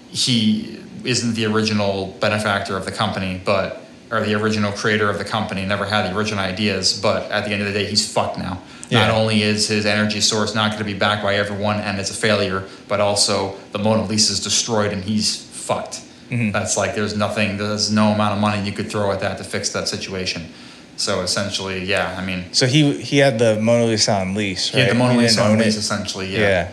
he 0.10 0.80
isn't 1.08 1.36
the 1.36 1.45
original 1.45 2.16
benefactor 2.20 2.76
of 2.76 2.86
the 2.86 2.91
company, 2.91 3.41
but 3.43 3.82
or 4.12 4.22
the 4.22 4.34
original 4.36 4.72
creator 4.72 5.10
of 5.10 5.18
the 5.18 5.26
company, 5.26 5.66
never 5.66 5.86
had 5.86 6.10
the 6.10 6.16
original 6.18 6.39
ideas, 6.43 6.99
but 7.01 7.30
at 7.32 7.43
the 7.45 7.51
end 7.51 7.62
of 7.62 7.68
the 7.68 7.74
day, 7.74 7.86
he's 7.86 8.12
fucked 8.12 8.38
now. 8.38 8.62
Yeah. 8.89 9.08
Not 9.08 9.18
only 9.18 9.41
is 9.41 9.68
his 9.68 9.86
energy 9.86 10.22
source 10.22 10.55
not 10.55 10.72
going 10.72 10.80
to 10.80 10.86
be 10.86 10.97
backed 10.97 11.24
by 11.24 11.36
everyone 11.36 11.80
and 11.82 11.99
it's 11.99 12.10
a 12.10 12.14
failure, 12.14 12.64
but 12.88 13.01
also 13.01 13.58
the 13.74 13.80
Mona 13.80 14.05
Lisa 14.05 14.32
is 14.32 14.41
destroyed 14.41 14.93
and 14.93 15.03
he's 15.03 15.43
fucked. 15.43 15.95
Mm-hmm. 16.30 16.51
That's 16.51 16.78
like 16.78 16.95
there's 16.95 17.18
nothing, 17.18 17.58
there's 17.58 17.91
no 17.91 18.08
amount 18.14 18.36
of 18.36 18.39
money 18.39 18.66
you 18.66 18.72
could 18.72 18.89
throw 18.89 19.12
at 19.12 19.20
that 19.20 19.38
to 19.39 19.43
fix 19.43 19.70
that 19.72 19.89
situation. 19.89 20.47
So 20.95 21.22
essentially, 21.22 21.84
yeah, 21.84 22.16
I 22.18 22.26
mean, 22.26 22.45
So 22.53 22.66
he 22.66 23.01
he 23.01 23.18
had 23.20 23.38
the 23.39 23.60
Mona 23.60 23.86
Lisa 23.86 24.14
on 24.14 24.34
lease, 24.34 24.70
he 24.70 24.80
had 24.80 24.89
the 24.89 24.95
Mona 24.95 25.18
Lisa 25.18 25.43
on 25.43 25.58
lease 25.58 25.76
it. 25.76 25.80
essentially, 25.80 26.28
yeah. 26.34 26.39
Yeah, 26.39 26.72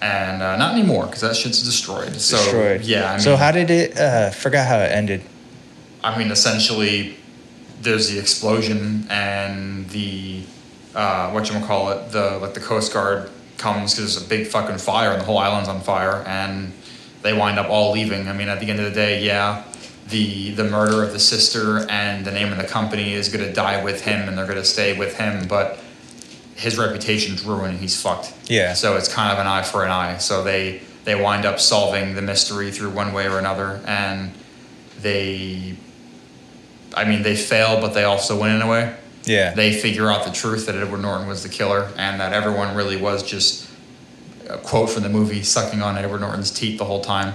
And 0.00 0.42
uh, 0.42 0.56
not 0.56 0.74
anymore 0.74 1.06
because 1.06 1.22
that 1.22 1.34
shit's 1.34 1.62
destroyed. 1.62 2.14
So 2.20 2.36
destroyed. 2.36 2.82
yeah, 2.82 3.10
I 3.10 3.12
mean, 3.14 3.20
so 3.20 3.36
how 3.36 3.50
did 3.50 3.70
it? 3.70 3.98
Uh, 3.98 4.30
forgot 4.30 4.66
how 4.66 4.78
it 4.78 4.92
ended. 4.92 5.22
I 6.04 6.16
mean, 6.16 6.30
essentially, 6.30 7.16
there's 7.82 8.08
the 8.08 8.18
explosion 8.18 9.06
and 9.10 9.88
the 9.90 10.42
uh, 10.94 11.30
what 11.30 11.52
you 11.52 11.58
call 11.60 11.90
it, 11.90 12.10
the 12.12 12.38
like 12.38 12.54
the 12.54 12.60
Coast 12.60 12.92
Guard 12.92 13.30
comes 13.56 13.94
because 13.94 14.14
there's 14.14 14.24
a 14.24 14.28
big 14.28 14.46
fucking 14.46 14.78
fire 14.78 15.10
and 15.10 15.20
the 15.20 15.24
whole 15.24 15.38
island's 15.38 15.68
on 15.68 15.80
fire, 15.80 16.22
and 16.26 16.72
they 17.22 17.32
wind 17.32 17.58
up 17.58 17.68
all 17.68 17.92
leaving. 17.92 18.28
I 18.28 18.32
mean, 18.32 18.48
at 18.48 18.60
the 18.60 18.70
end 18.70 18.78
of 18.78 18.84
the 18.84 18.92
day, 18.92 19.24
yeah, 19.24 19.64
the 20.08 20.52
the 20.52 20.64
murder 20.64 21.02
of 21.02 21.12
the 21.12 21.18
sister 21.18 21.86
and 21.90 22.24
the 22.24 22.32
name 22.32 22.52
of 22.52 22.58
the 22.58 22.64
company 22.64 23.12
is 23.12 23.28
gonna 23.28 23.52
die 23.52 23.82
with 23.82 24.02
him, 24.02 24.28
and 24.28 24.38
they're 24.38 24.46
gonna 24.46 24.64
stay 24.64 24.96
with 24.96 25.16
him, 25.16 25.46
but 25.48 25.78
his 26.58 26.76
reputation's 26.76 27.44
ruined 27.44 27.78
he's 27.78 28.00
fucked. 28.02 28.34
Yeah. 28.50 28.74
So 28.74 28.96
it's 28.96 29.08
kind 29.08 29.32
of 29.32 29.38
an 29.38 29.46
eye 29.46 29.62
for 29.62 29.84
an 29.84 29.90
eye. 29.92 30.18
So 30.18 30.42
they 30.42 30.82
they 31.04 31.14
wind 31.14 31.44
up 31.46 31.60
solving 31.60 32.14
the 32.16 32.22
mystery 32.22 32.70
through 32.72 32.90
one 32.90 33.12
way 33.12 33.26
or 33.28 33.38
another, 33.38 33.80
and 33.86 34.32
they, 35.00 35.76
I 36.94 37.04
mean, 37.04 37.22
they 37.22 37.36
fail, 37.36 37.80
but 37.80 37.94
they 37.94 38.04
also 38.04 38.38
win 38.40 38.54
in 38.56 38.60
a 38.62 38.68
way. 38.68 38.94
Yeah, 39.24 39.54
They 39.54 39.72
figure 39.72 40.10
out 40.10 40.24
the 40.24 40.30
truth 40.32 40.66
that 40.66 40.74
Edward 40.74 41.02
Norton 41.02 41.26
was 41.28 41.42
the 41.42 41.48
killer, 41.48 41.90
and 41.96 42.18
that 42.20 42.32
everyone 42.32 42.74
really 42.74 42.96
was 42.96 43.22
just 43.22 43.68
a 44.48 44.56
quote 44.58 44.88
from 44.90 45.02
the 45.02 45.08
movie, 45.08 45.42
sucking 45.42 45.82
on 45.82 45.96
Edward 45.98 46.20
Norton's 46.22 46.50
teeth 46.50 46.78
the 46.78 46.84
whole 46.84 47.02
time. 47.02 47.34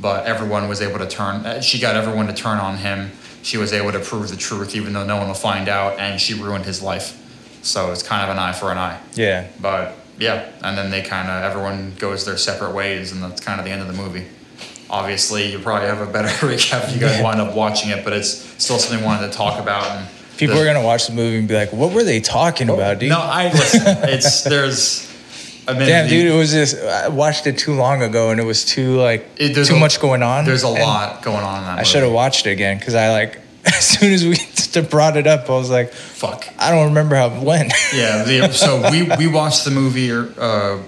But 0.00 0.26
everyone 0.26 0.68
was 0.68 0.80
able 0.82 0.98
to 0.98 1.06
turn. 1.06 1.46
uh, 1.46 1.60
She 1.60 1.78
got 1.78 1.96
everyone 1.96 2.26
to 2.26 2.32
turn 2.34 2.58
on 2.58 2.78
him. 2.78 3.12
She 3.42 3.58
was 3.58 3.72
able 3.72 3.92
to 3.92 4.00
prove 4.00 4.28
the 4.30 4.36
truth, 4.36 4.74
even 4.74 4.92
though 4.94 5.04
no 5.06 5.16
one 5.18 5.28
will 5.28 5.34
find 5.34 5.68
out, 5.68 5.98
and 5.98 6.20
she 6.20 6.34
ruined 6.34 6.64
his 6.64 6.82
life. 6.82 7.20
So 7.64 7.90
it's 7.92 8.02
kind 8.02 8.22
of 8.22 8.28
an 8.30 8.38
eye 8.38 8.52
for 8.52 8.70
an 8.70 8.78
eye. 8.78 9.00
yeah, 9.14 9.46
But 9.60 9.96
yeah, 10.18 10.50
and 10.62 10.76
then 10.78 10.90
they 10.90 11.02
kind 11.02 11.28
of 11.28 11.42
everyone 11.42 11.94
goes 11.98 12.24
their 12.24 12.36
separate 12.36 12.72
ways, 12.74 13.10
and 13.10 13.22
that's 13.22 13.40
kind 13.40 13.58
of 13.58 13.64
the 13.66 13.72
end 13.72 13.80
of 13.80 13.88
the 13.88 13.94
movie. 13.94 14.26
Obviously, 14.90 15.50
you 15.50 15.58
probably 15.58 15.88
have 15.88 16.00
a 16.06 16.10
better 16.12 16.28
recap 16.46 16.84
if 16.88 16.94
you 16.94 17.00
guys 17.00 17.16
Yeah. 17.18 17.22
wind 17.24 17.40
up 17.40 17.54
watching 17.54 17.90
it, 17.90 18.04
but 18.04 18.12
it's 18.12 18.28
still 18.62 18.78
something 18.78 19.00
we 19.00 19.04
wanted 19.04 19.32
to 19.32 19.36
talk 19.36 19.58
about. 19.60 19.86
And 19.90 20.06
people 20.36 20.56
the- 20.56 20.62
are 20.62 20.64
gonna 20.66 20.84
watch 20.84 21.06
the 21.06 21.14
movie 21.14 21.38
and 21.38 21.48
be 21.48 21.54
like, 21.54 21.72
"What 21.72 21.92
were 21.92 22.04
they 22.04 22.20
talking 22.20 22.68
oh, 22.70 22.74
about, 22.74 22.98
dude?" 22.98 23.08
No, 23.08 23.18
I 23.20 23.50
listen. 23.50 23.80
It's 24.08 24.42
there's. 24.44 25.10
I 25.66 25.72
mean, 25.72 25.88
Damn, 25.88 26.04
the- 26.04 26.10
dude, 26.10 26.32
it 26.32 26.36
was 26.36 26.52
just 26.52 26.76
I 26.76 27.08
watched 27.08 27.46
it 27.46 27.56
too 27.56 27.72
long 27.74 28.02
ago, 28.02 28.30
and 28.30 28.38
it 28.38 28.44
was 28.44 28.66
too 28.66 28.96
like 29.00 29.26
It- 29.38 29.54
too 29.64 29.74
a- 29.74 29.78
much 29.80 29.98
going 30.00 30.22
on. 30.22 30.44
There's 30.44 30.62
a 30.64 30.68
lot 30.68 31.22
going 31.22 31.42
on 31.42 31.60
in 31.60 31.64
that. 31.64 31.78
I 31.78 31.82
should 31.82 32.02
have 32.02 32.12
watched 32.12 32.46
it 32.46 32.50
again 32.50 32.78
because 32.78 32.94
I 32.94 33.10
like 33.10 33.40
as 33.76 33.86
soon 33.86 34.12
as 34.12 34.24
we 34.24 34.36
brought 34.90 35.16
it 35.16 35.26
up, 35.26 35.48
I 35.48 35.52
was 35.52 35.70
like, 35.70 35.92
Fuck. 35.92 36.46
I 36.58 36.70
don't 36.70 36.86
remember 36.88 37.16
how 37.16 37.28
it 37.28 37.42
went. 37.42 37.72
Yeah. 37.94 38.24
The, 38.24 38.52
so 38.52 38.90
we 38.90 39.02
we 39.16 39.26
watched 39.26 39.64
the 39.64 39.70
movie. 39.70 40.10
Uh, 40.12 40.78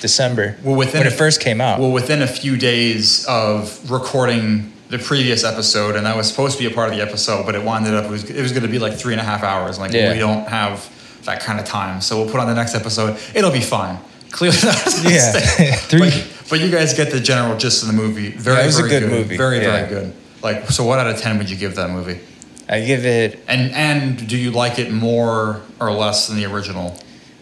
December. 0.00 0.56
Well, 0.62 0.76
within 0.76 1.00
when 1.00 1.06
it 1.06 1.12
first 1.12 1.40
came 1.40 1.60
out. 1.60 1.78
Well, 1.80 1.90
within 1.92 2.20
a 2.20 2.26
few 2.26 2.56
days 2.58 3.24
of 3.26 3.90
recording 3.90 4.72
the 4.90 4.98
previous 4.98 5.44
episode, 5.44 5.96
and 5.96 6.04
that 6.04 6.14
was 6.16 6.28
supposed 6.28 6.58
to 6.58 6.62
be 6.62 6.70
a 6.70 6.74
part 6.74 6.90
of 6.90 6.96
the 6.96 7.02
episode, 7.02 7.46
but 7.46 7.54
it 7.54 7.62
wound 7.62 7.86
up 7.86 8.04
it 8.04 8.10
was 8.10 8.28
it 8.28 8.42
was 8.42 8.52
going 8.52 8.64
to 8.64 8.68
be 8.68 8.78
like 8.78 8.92
three 8.94 9.14
and 9.14 9.20
a 9.20 9.24
half 9.24 9.42
hours. 9.42 9.78
Like 9.78 9.92
Yeah. 9.92 10.12
we 10.12 10.18
don't 10.18 10.46
have 10.48 10.90
that 11.24 11.40
kind 11.40 11.58
of 11.58 11.64
time, 11.64 12.00
so 12.02 12.20
we'll 12.20 12.30
put 12.30 12.40
on 12.40 12.46
the 12.48 12.54
next 12.54 12.74
episode. 12.74 13.18
It'll 13.34 13.50
be 13.52 13.60
fine. 13.62 13.98
Clearly, 14.30 14.58
not 14.64 14.76
Yeah. 15.04 15.32
Three- 15.76 16.00
But, 16.10 16.26
but 16.50 16.60
you 16.60 16.70
guys 16.70 16.92
get 16.92 17.10
the 17.12 17.20
general 17.20 17.56
gist 17.56 17.82
of 17.82 17.88
the 17.88 17.94
movie. 17.94 18.30
Very, 18.32 18.56
Yeah, 18.58 18.62
it 18.64 18.66
was 18.66 18.78
a 18.78 18.82
very 18.82 19.00
good 19.00 19.10
movie. 19.10 19.36
Very, 19.36 19.58
Yeah. 19.58 19.86
very 19.86 19.88
good. 19.88 20.12
Like, 20.44 20.68
so 20.70 20.84
what 20.84 20.98
out 20.98 21.06
of 21.08 21.18
ten 21.20 21.38
would 21.38 21.48
you 21.50 21.56
give 21.56 21.74
that 21.76 21.88
movie? 21.90 22.20
I 22.68 22.80
give 22.84 23.04
it 23.04 23.40
And 23.48 23.72
and 23.72 24.28
do 24.28 24.36
you 24.36 24.50
like 24.50 24.78
it 24.78 24.92
more 24.92 25.62
or 25.80 25.90
less 25.92 26.28
than 26.28 26.36
the 26.36 26.44
original? 26.44 26.96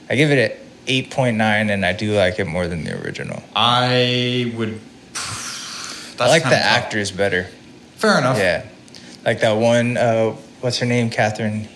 I 0.09 0.15
give 0.17 0.31
it 0.31 0.53
an 0.53 0.59
eight 0.87 1.11
point 1.11 1.37
nine, 1.37 1.69
and 1.71 1.85
I 1.85 1.93
do 1.93 2.13
like 2.15 2.39
it 2.39 2.47
more 2.47 2.69
than 2.69 2.85
the 2.85 2.99
original. 3.03 3.43
I 3.55 4.53
would. 4.57 4.81
I 6.21 6.29
like 6.29 6.45
the 6.45 6.51
tough. 6.51 6.59
actors 6.61 7.11
better. 7.11 7.49
Fair 7.97 8.19
enough. 8.19 8.39
Yeah, 8.39 8.65
like 9.25 9.41
that 9.41 9.53
one. 9.53 9.97
Uh, 9.97 10.31
what's 10.61 10.79
her 10.79 10.87
name? 10.87 11.11
Kathryn. 11.11 11.67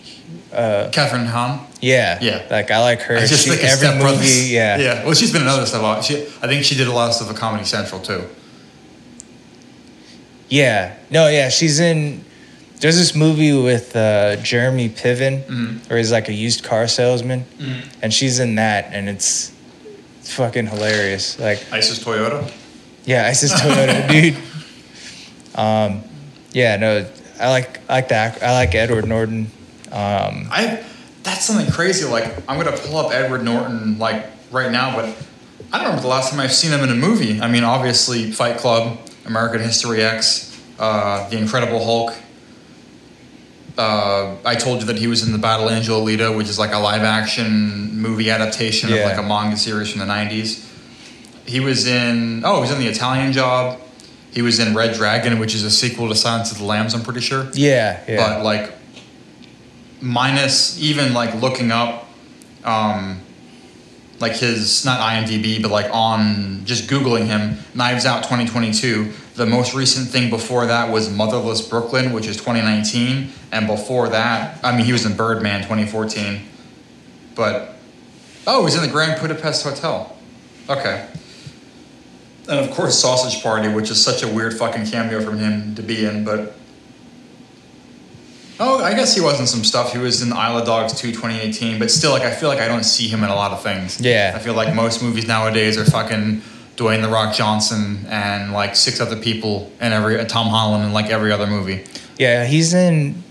Uh, 0.52 0.90
Kathryn 0.92 1.26
Hahn. 1.26 1.66
yeah, 1.80 2.18
Yeah. 2.22 2.46
Like 2.50 2.70
I 2.70 2.80
like 2.80 3.00
her. 3.02 3.16
I 3.16 3.26
just 3.26 3.44
She- 3.44 3.50
of 3.50 3.58
every 3.60 3.88
movie. 3.88 4.00
Brothers. 4.00 4.50
Yeah. 4.50 4.78
Yeah. 4.78 5.04
Well, 5.04 5.14
she's 5.14 5.32
been 5.32 5.42
in 5.42 5.48
other 5.48 5.66
stuff. 5.66 6.04
She, 6.04 6.22
I 6.40 6.46
think 6.46 6.64
she 6.64 6.74
did 6.76 6.86
a 6.88 6.92
lot 6.92 7.08
of 7.08 7.14
stuff 7.14 7.28
at 7.30 7.36
Comedy 7.36 7.64
Central 7.64 8.00
too. 8.00 8.24
Yeah. 10.48 10.94
No, 11.10 11.28
yeah, 11.28 11.48
she's 11.48 11.80
in 11.80 12.24
there's 12.80 12.98
this 12.98 13.14
movie 13.14 13.54
with 13.58 13.96
uh, 13.96 14.36
Jeremy 14.36 14.90
Piven 14.90 15.42
Mhm. 15.46 15.88
where 15.88 15.98
he's 15.98 16.12
like 16.12 16.28
a 16.28 16.32
used 16.34 16.62
car 16.62 16.86
salesman 16.86 17.46
Mhm. 17.58 17.82
and 18.02 18.12
she's 18.12 18.38
in 18.38 18.56
that 18.56 18.90
and 18.92 19.08
it's, 19.08 19.50
it's 20.20 20.30
fucking 20.34 20.66
hilarious. 20.66 21.38
Like, 21.38 21.64
Isis 21.72 21.98
Toyota. 22.04 22.50
yeah, 23.06 23.26
ISIS 23.26 23.52
Toyota, 23.54 24.06
dude. 24.10 24.36
Um, 25.54 26.02
yeah, 26.52 26.76
no, 26.76 27.06
I 27.40 27.48
like 27.50 27.80
I 27.88 27.94
like 27.94 28.08
that. 28.08 28.42
I 28.42 28.52
like 28.52 28.74
Edward 28.74 29.06
Norton. 29.08 29.50
Um, 29.90 30.48
I. 30.50 30.82
That's 31.22 31.44
something 31.44 31.68
crazy. 31.72 32.04
Like 32.04 32.26
I'm 32.48 32.56
gonna 32.62 32.76
pull 32.76 32.98
up 32.98 33.12
Edward 33.12 33.42
Norton 33.42 33.98
like 33.98 34.26
right 34.52 34.70
now, 34.70 34.94
but 34.94 35.06
I 35.72 35.78
don't 35.78 35.86
remember 35.86 36.02
the 36.02 36.08
last 36.08 36.30
time 36.30 36.38
I've 36.40 36.52
seen 36.54 36.70
him 36.70 36.84
in 36.84 36.90
a 36.90 36.94
movie. 36.94 37.40
I 37.40 37.48
mean, 37.50 37.64
obviously 37.64 38.30
Fight 38.30 38.58
Club, 38.58 38.98
American 39.26 39.60
History 39.60 40.02
X, 40.02 40.58
uh, 40.78 41.28
The 41.28 41.36
Incredible 41.38 41.84
Hulk. 41.84 42.14
Uh, 43.76 44.36
I 44.44 44.54
told 44.54 44.80
you 44.80 44.86
that 44.86 44.96
he 44.96 45.06
was 45.06 45.26
in 45.26 45.32
the 45.32 45.38
Battle 45.38 45.68
Angel 45.68 46.00
Alita, 46.00 46.34
which 46.34 46.48
is 46.48 46.58
like 46.58 46.72
a 46.72 46.78
live 46.78 47.02
action 47.02 48.00
movie 48.00 48.30
adaptation 48.30 48.88
Yeah. 48.88 48.96
of 48.96 49.10
like 49.10 49.18
a 49.18 49.22
manga 49.28 49.56
series 49.56 49.90
from 49.90 50.00
the 50.00 50.06
'90s. 50.06 50.64
He 51.44 51.60
was 51.60 51.86
in 51.86 52.42
oh, 52.44 52.54
he 52.56 52.60
was 52.62 52.70
in 52.70 52.78
the 52.78 52.86
Italian 52.86 53.32
Job. 53.32 53.78
He 54.32 54.40
was 54.42 54.58
in 54.60 54.74
Red 54.74 54.94
Dragon, 54.94 55.38
which 55.38 55.54
is 55.54 55.62
a 55.64 55.70
sequel 55.70 56.08
to 56.08 56.14
Silence 56.14 56.52
of 56.52 56.58
the 56.58 56.64
Lambs. 56.64 56.94
I'm 56.94 57.02
pretty 57.02 57.20
sure 57.20 57.48
yeah, 57.52 58.00
yeah. 58.08 58.16
but 58.16 58.42
like 58.44 58.72
minus 60.00 60.80
even 60.80 61.12
like 61.14 61.34
looking 61.40 61.70
up 61.70 62.06
um 62.64 63.20
like 64.20 64.32
his 64.32 64.84
not 64.84 65.00
imdb 65.00 65.62
but 65.62 65.70
like 65.70 65.88
on 65.92 66.64
just 66.64 66.88
googling 66.88 67.26
him 67.26 67.58
knives 67.74 68.06
out 68.06 68.22
2022 68.22 69.12
the 69.34 69.46
most 69.46 69.74
recent 69.74 70.08
thing 70.08 70.30
before 70.30 70.66
that 70.66 70.90
was 70.90 71.10
motherless 71.10 71.60
brooklyn 71.60 72.12
which 72.12 72.26
is 72.26 72.36
2019 72.36 73.30
and 73.52 73.66
before 73.66 74.08
that 74.08 74.58
i 74.64 74.74
mean 74.74 74.86
he 74.86 74.92
was 74.92 75.04
in 75.04 75.16
birdman 75.16 75.60
2014 75.60 76.40
but 77.36 77.76
oh 78.48 78.64
he's 78.64 78.74
in 78.74 78.82
the 78.82 78.88
grand 78.88 79.20
budapest 79.20 79.62
hotel. 79.62 80.16
Okay. 80.68 81.06
And 82.48 82.58
of 82.58 82.70
course 82.72 82.98
sausage 82.98 83.40
party 83.42 83.68
which 83.68 83.90
is 83.90 84.02
such 84.02 84.24
a 84.24 84.28
weird 84.28 84.54
fucking 84.54 84.86
cameo 84.86 85.20
from 85.20 85.38
him 85.38 85.76
to 85.76 85.82
be 85.82 86.04
in 86.04 86.24
but 86.24 86.54
Oh, 88.58 88.82
I 88.82 88.94
guess 88.94 89.14
he 89.14 89.20
was 89.20 89.38
in 89.38 89.46
some 89.46 89.64
stuff. 89.64 89.92
He 89.92 89.98
was 89.98 90.22
in 90.22 90.32
Isle 90.32 90.58
of 90.58 90.66
Dogs 90.66 90.94
2 90.98 91.08
2018, 91.12 91.78
but 91.78 91.90
still, 91.90 92.10
like, 92.12 92.22
I 92.22 92.30
feel 92.30 92.48
like 92.48 92.60
I 92.60 92.68
don't 92.68 92.84
see 92.84 93.06
him 93.06 93.22
in 93.22 93.28
a 93.30 93.34
lot 93.34 93.52
of 93.52 93.62
things. 93.62 94.00
Yeah. 94.00 94.32
I 94.34 94.38
feel 94.38 94.54
like 94.54 94.74
most 94.74 95.02
movies 95.02 95.26
nowadays 95.26 95.76
are 95.76 95.84
fucking 95.84 96.40
Dwayne 96.76 97.02
The 97.02 97.08
Rock 97.08 97.34
Johnson 97.34 98.06
and 98.08 98.52
like 98.52 98.74
six 98.76 99.00
other 99.00 99.16
people 99.16 99.70
and 99.80 99.92
every, 99.92 100.18
uh, 100.18 100.24
Tom 100.24 100.46
Holland 100.48 100.84
and, 100.84 100.94
like 100.94 101.06
every 101.10 101.32
other 101.32 101.46
movie. 101.46 101.84
Yeah, 102.18 102.44
he's 102.46 102.72
in. 102.72 103.22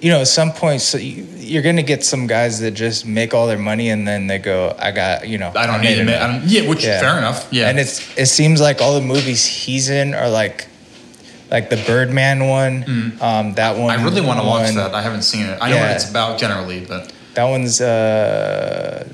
You 0.00 0.10
know, 0.10 0.20
at 0.22 0.26
some 0.28 0.50
point, 0.52 0.80
so 0.80 0.98
you, 0.98 1.24
you're 1.36 1.62
gonna 1.62 1.84
get 1.84 2.04
some 2.04 2.26
guys 2.26 2.58
that 2.58 2.72
just 2.72 3.06
make 3.06 3.34
all 3.34 3.46
their 3.46 3.56
money 3.58 3.90
and 3.90 4.06
then 4.06 4.26
they 4.26 4.38
go, 4.40 4.74
"I 4.76 4.90
got," 4.90 5.28
you 5.28 5.38
know, 5.38 5.52
I 5.54 5.64
don't 5.66 5.80
made 5.80 5.98
need 5.98 6.06
to 6.06 6.12
it. 6.12 6.16
I 6.20 6.40
yeah, 6.44 6.68
which 6.68 6.84
Yeah. 6.84 6.98
fair 7.00 7.16
enough. 7.18 7.46
Yeah. 7.52 7.68
And 7.68 7.78
it's 7.78 8.00
it 8.18 8.26
seems 8.26 8.60
like 8.60 8.80
all 8.80 8.94
the 8.98 9.06
movies 9.06 9.44
he's 9.46 9.88
in 9.90 10.12
are 10.14 10.28
like, 10.28 10.66
like 11.52 11.68
the 11.68 11.76
Birdman 11.86 12.48
one, 12.48 12.82
um, 13.20 13.52
that 13.54 13.76
one. 13.76 13.94
Mm. 13.94 14.00
I 14.00 14.04
really 14.04 14.22
want 14.22 14.40
to 14.40 14.46
watch 14.46 14.64
one. 14.64 14.76
that. 14.76 14.94
I 14.94 15.02
haven't 15.02 15.22
seen 15.22 15.44
it. 15.46 15.58
I 15.60 15.70
know 15.70 15.76
what 15.76 15.90
it's 15.90 16.10
about 16.10 16.38
generally, 16.38 16.80
but 16.84 17.12
That 17.34 17.44
one's 17.44 17.78
uh, 17.80 19.06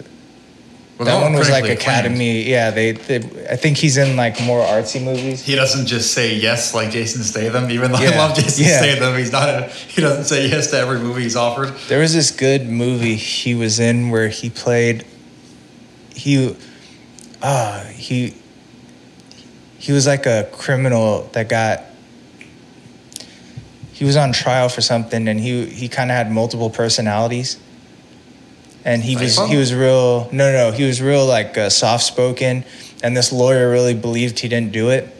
Well, 0.98 1.04
that 1.06 1.12
they're 1.12 1.20
one 1.20 1.32
was 1.34 1.50
like 1.50 1.64
critically 1.64 1.82
acclaimed. 1.82 1.98
Academy. 2.06 2.42
Yeah, 2.48 2.70
they, 2.70 2.92
they. 2.92 3.16
I 3.50 3.56
think 3.56 3.76
he's 3.76 3.96
in 3.96 4.16
like 4.16 4.40
more 4.40 4.62
artsy 4.62 5.02
movies. 5.02 5.42
He 5.44 5.56
doesn't 5.56 5.86
just 5.86 6.14
say 6.14 6.36
yes 6.36 6.74
like 6.74 6.90
Jason 6.92 7.22
Statham, 7.24 7.70
even 7.72 7.90
though 7.90 7.98
I 7.98 8.16
love 8.16 8.36
Jason 8.36 8.64
yeah. 8.66 8.78
Statham. 8.78 9.16
He's 9.16 9.32
not. 9.32 9.48
A, 9.48 9.62
he 9.68 10.00
doesn't 10.00 10.24
say 10.24 10.48
yes 10.48 10.70
to 10.70 10.78
every 10.78 11.00
movie 11.00 11.22
he's 11.22 11.36
offered. 11.36 11.74
There 11.88 11.98
was 11.98 12.14
this 12.14 12.30
good 12.30 12.68
movie 12.68 13.16
he 13.16 13.56
was 13.56 13.80
in 13.80 14.10
where 14.10 14.28
he 14.28 14.48
played. 14.48 15.04
He, 16.14 16.56
ah, 17.42 17.84
he. 17.94 18.34
He 19.78 19.92
was 19.92 20.06
like 20.06 20.26
a 20.26 20.48
criminal 20.52 21.28
that 21.32 21.48
got. 21.48 21.84
He 23.98 24.04
was 24.04 24.16
on 24.16 24.32
trial 24.32 24.68
for 24.68 24.80
something, 24.80 25.26
and 25.26 25.40
he 25.40 25.66
he 25.66 25.88
kind 25.88 26.08
of 26.08 26.16
had 26.16 26.30
multiple 26.30 26.70
personalities. 26.70 27.58
And 28.84 29.02
he 29.02 29.16
was 29.16 29.36
he 29.48 29.56
was 29.56 29.74
real 29.74 30.28
no 30.30 30.52
no 30.52 30.70
he 30.70 30.84
was 30.84 31.02
real 31.02 31.26
like 31.26 31.58
uh, 31.58 31.68
soft 31.68 32.04
spoken, 32.04 32.64
and 33.02 33.16
this 33.16 33.32
lawyer 33.32 33.68
really 33.68 33.94
believed 33.94 34.38
he 34.38 34.46
didn't 34.46 34.70
do 34.70 34.90
it, 34.90 35.12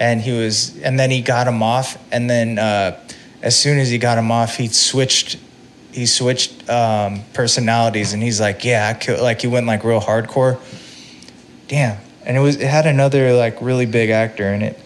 and 0.00 0.20
he 0.20 0.32
was 0.32 0.76
and 0.80 0.98
then 0.98 1.12
he 1.12 1.22
got 1.22 1.46
him 1.46 1.62
off, 1.62 1.96
and 2.10 2.28
then 2.28 2.58
uh, 2.58 2.98
as 3.40 3.56
soon 3.56 3.78
as 3.78 3.88
he 3.88 3.98
got 3.98 4.18
him 4.18 4.32
off, 4.32 4.56
he 4.56 4.66
switched 4.66 5.38
he 5.92 6.04
switched 6.04 6.68
um, 6.68 7.22
personalities 7.34 8.14
and 8.14 8.20
he's 8.20 8.40
like, 8.40 8.64
yeah, 8.64 8.92
I 8.92 8.98
kill, 8.98 9.22
like 9.22 9.40
he 9.42 9.46
went 9.46 9.66
like 9.68 9.84
real 9.84 10.00
hardcore. 10.00 10.58
Damn, 11.68 11.98
and 12.26 12.36
it 12.36 12.40
was 12.40 12.56
it 12.56 12.66
had 12.66 12.86
another 12.86 13.32
like 13.32 13.62
really 13.62 13.86
big 13.86 14.10
actor 14.10 14.52
in 14.52 14.62
it. 14.62 14.76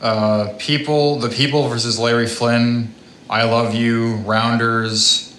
Uh, 0.00 0.54
people, 0.58 1.18
the 1.18 1.28
people 1.28 1.68
versus 1.68 1.98
Larry 1.98 2.26
Flynt. 2.26 2.90
I 3.28 3.44
love 3.44 3.74
you. 3.74 4.16
Rounders. 4.16 5.36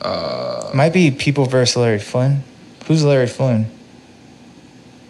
Uh, 0.00 0.70
Might 0.74 0.92
be 0.92 1.10
People 1.10 1.46
versus 1.46 1.76
Larry 1.76 1.98
Flynt. 1.98 2.42
Who's 2.86 3.04
Larry 3.04 3.26
Flynt? 3.26 3.68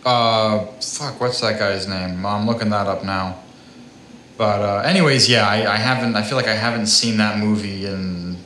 uh, 0.05 0.65
fuck, 0.81 1.21
what's 1.21 1.41
that 1.41 1.59
guy's 1.59 1.89
name? 1.89 2.25
I'm 2.25 2.47
looking 2.47 2.71
that 2.71 2.87
up 2.87 3.03
now. 3.05 3.41
But 4.39 4.61
uh, 4.61 4.83
anyways, 4.85 5.29
yeah, 5.29 5.49
I, 5.49 5.73
I 5.73 5.77
haven't. 5.77 6.15
I 6.15 6.23
feel 6.23 6.37
like 6.37 6.47
I 6.47 6.55
haven't 6.55 6.87
seen 6.87 7.17
that 7.17 7.39
movie 7.39 7.87
in 7.87 8.37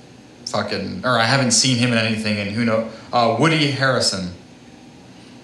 fucking, 0.47 1.03
or 1.05 1.19
I 1.19 1.25
haven't 1.25 1.51
seen 1.51 1.77
him 1.77 1.93
in 1.93 1.99
anything. 1.99 2.39
And 2.39 2.51
who 2.51 2.65
know? 2.65 2.89
Uh, 3.13 3.37
Woody 3.39 3.71
Harrison. 3.73 4.33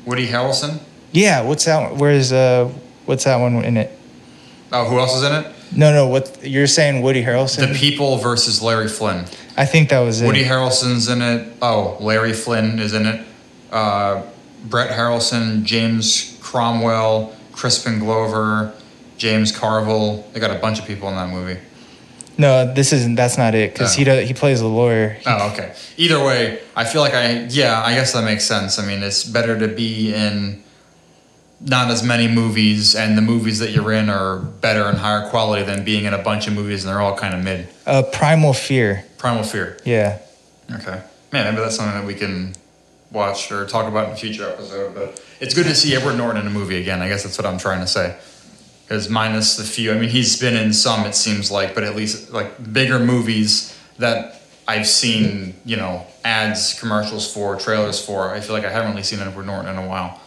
Woody 0.06 0.26
Harrelson. 0.28 0.80
Yeah, 1.12 1.42
what's 1.42 1.64
that? 1.66 1.90
One? 1.90 1.98
Where's 1.98 2.32
uh, 2.32 2.72
what's 3.04 3.24
that 3.24 3.36
one 3.36 3.62
in 3.64 3.76
it? 3.76 3.95
Oh, 4.72 4.84
who 4.88 4.98
else 4.98 5.14
is 5.16 5.22
in 5.22 5.32
it? 5.32 5.46
No, 5.74 5.92
no. 5.92 6.06
What 6.06 6.38
you're 6.42 6.66
saying? 6.66 7.02
Woody 7.02 7.22
Harrelson. 7.24 7.72
The 7.72 7.78
People 7.78 8.16
versus 8.18 8.62
Larry 8.62 8.88
Flynt. 8.88 9.36
I 9.56 9.64
think 9.64 9.88
that 9.90 10.00
was 10.00 10.20
it. 10.20 10.26
Woody 10.26 10.44
Harrelson's 10.44 11.08
in 11.08 11.22
it. 11.22 11.52
Oh, 11.62 11.96
Larry 12.00 12.32
Flynt 12.32 12.80
is 12.80 12.92
in 12.94 13.06
it. 13.06 13.24
Uh, 13.70 14.22
Brett 14.64 14.90
Harrelson, 14.90 15.62
James 15.64 16.36
Cromwell, 16.40 17.34
Crispin 17.52 17.98
Glover, 18.00 18.72
James 19.18 19.52
Carville. 19.56 20.26
They 20.32 20.40
got 20.40 20.50
a 20.50 20.58
bunch 20.58 20.78
of 20.78 20.86
people 20.86 21.08
in 21.08 21.14
that 21.16 21.28
movie. 21.30 21.58
no, 22.38 22.72
this 22.74 22.92
isn't. 22.92 23.14
That's 23.14 23.38
not 23.38 23.54
it. 23.54 23.72
Because 23.72 23.94
Oh. 23.94 23.98
he 23.98 24.04
does, 24.04 24.28
he 24.28 24.34
plays 24.34 24.60
a 24.60 24.66
lawyer. 24.66 25.10
He- 25.20 25.24
Oh, 25.26 25.50
okay. 25.52 25.72
Either 25.96 26.22
way, 26.22 26.58
I 26.76 26.84
feel 26.84 27.00
like 27.00 27.14
I 27.14 27.46
yeah, 27.48 27.82
I 27.82 27.94
guess 27.94 28.12
that 28.12 28.24
makes 28.24 28.44
sense. 28.44 28.78
I 28.78 28.84
mean, 28.84 29.02
it's 29.02 29.24
better 29.24 29.58
to 29.58 29.68
be 29.68 30.12
in 30.14 30.62
not 31.60 31.90
as 31.90 32.02
many 32.02 32.28
movies, 32.28 32.94
and 32.94 33.16
the 33.16 33.22
movies 33.22 33.58
that 33.60 33.70
you're 33.70 33.92
in 33.92 34.10
are 34.10 34.38
better 34.38 34.84
and 34.84 34.98
higher 34.98 35.28
quality 35.28 35.62
than 35.62 35.84
being 35.84 36.04
in 36.04 36.12
a 36.12 36.22
bunch 36.22 36.46
of 36.46 36.54
movies 36.54 36.84
and 36.84 36.92
they're 36.92 37.00
all 37.00 37.16
kind 37.16 37.34
of 37.34 37.42
mid. 37.42 37.68
Uh, 37.86 38.02
Primal 38.02 38.52
Fear. 38.52 39.04
Primal 39.18 39.42
Fear. 39.42 39.78
Yeah. 39.84 40.18
Okay. 40.70 41.02
Man, 41.32 41.44
maybe 41.44 41.56
that's 41.62 41.76
something 41.76 41.98
that 41.98 42.06
we 42.06 42.14
can 42.14 42.54
watch 43.10 43.50
or 43.50 43.66
talk 43.66 43.88
about 43.88 44.08
in 44.08 44.14
a 44.14 44.16
future 44.16 44.48
episode. 44.48 44.94
But 44.94 45.22
it's 45.40 45.54
good 45.54 45.66
to 45.66 45.74
see 45.74 45.94
Edward 45.94 46.16
Norton 46.16 46.40
in 46.40 46.46
a 46.46 46.50
movie 46.50 46.76
again. 46.76 47.00
I 47.02 47.08
guess 47.08 47.22
that's 47.22 47.38
what 47.38 47.46
I'm 47.46 47.58
trying 47.58 47.80
to 47.80 47.86
say. 47.86 48.16
Because 48.84 49.08
minus 49.08 49.56
the 49.56 49.64
few, 49.64 49.92
I 49.92 49.98
mean, 49.98 50.10
he's 50.10 50.38
been 50.38 50.56
in 50.56 50.72
some, 50.72 51.06
it 51.06 51.14
seems 51.14 51.50
like, 51.50 51.74
but 51.74 51.82
at 51.82 51.96
least 51.96 52.32
like 52.32 52.72
bigger 52.72 53.00
movies 53.00 53.76
that 53.98 54.42
I've 54.68 54.86
seen, 54.86 55.54
you 55.64 55.76
know, 55.76 56.06
ads, 56.24 56.78
commercials 56.78 57.32
for, 57.32 57.56
trailers 57.56 58.04
for. 58.04 58.32
I 58.32 58.40
feel 58.40 58.54
like 58.54 58.64
I 58.64 58.70
haven't 58.70 58.90
really 58.90 59.02
seen 59.02 59.18
Edward 59.20 59.46
Norton 59.46 59.70
in 59.70 59.82
a 59.82 59.88
while. 59.88 60.20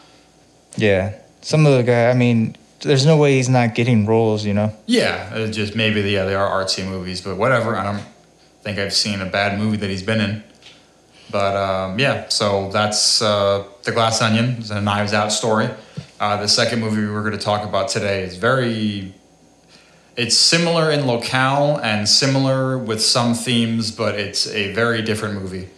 Yeah. 0.75 1.18
Some 1.41 1.65
of 1.65 1.77
the 1.77 1.83
guy. 1.83 2.09
I 2.09 2.13
mean, 2.13 2.55
there's 2.81 3.05
no 3.05 3.17
way 3.17 3.35
he's 3.35 3.49
not 3.49 3.75
getting 3.75 4.05
roles. 4.05 4.45
You 4.45 4.53
know. 4.53 4.73
Yeah, 4.85 5.47
just 5.47 5.75
maybe 5.75 6.01
yeah 6.01 6.25
they 6.25 6.35
are 6.35 6.63
artsy 6.63 6.87
movies, 6.87 7.21
but 7.21 7.37
whatever. 7.37 7.75
I 7.75 7.83
don't 7.83 8.03
think 8.63 8.77
I've 8.77 8.93
seen 8.93 9.21
a 9.21 9.25
bad 9.25 9.57
movie 9.57 9.77
that 9.77 9.89
he's 9.89 10.03
been 10.03 10.21
in. 10.21 10.43
But 11.31 11.55
um, 11.55 11.99
yeah, 11.99 12.27
so 12.29 12.69
that's 12.71 13.21
uh, 13.21 13.65
the 13.83 13.91
Glass 13.91 14.21
Onion. 14.21 14.57
It's 14.59 14.71
a 14.71 14.81
Knives 14.81 15.13
Out 15.13 15.31
story. 15.31 15.69
Uh, 16.19 16.37
the 16.37 16.47
second 16.47 16.79
movie 16.79 17.05
we're 17.05 17.21
going 17.21 17.37
to 17.37 17.43
talk 17.43 17.67
about 17.67 17.89
today 17.89 18.23
is 18.23 18.35
very. 18.35 19.13
It's 20.17 20.35
similar 20.35 20.91
in 20.91 21.07
locale 21.07 21.77
and 21.77 22.09
similar 22.09 22.77
with 22.77 23.01
some 23.01 23.33
themes, 23.33 23.89
but 23.91 24.15
it's 24.15 24.47
a 24.47 24.73
very 24.73 25.01
different 25.01 25.35
movie. 25.35 25.69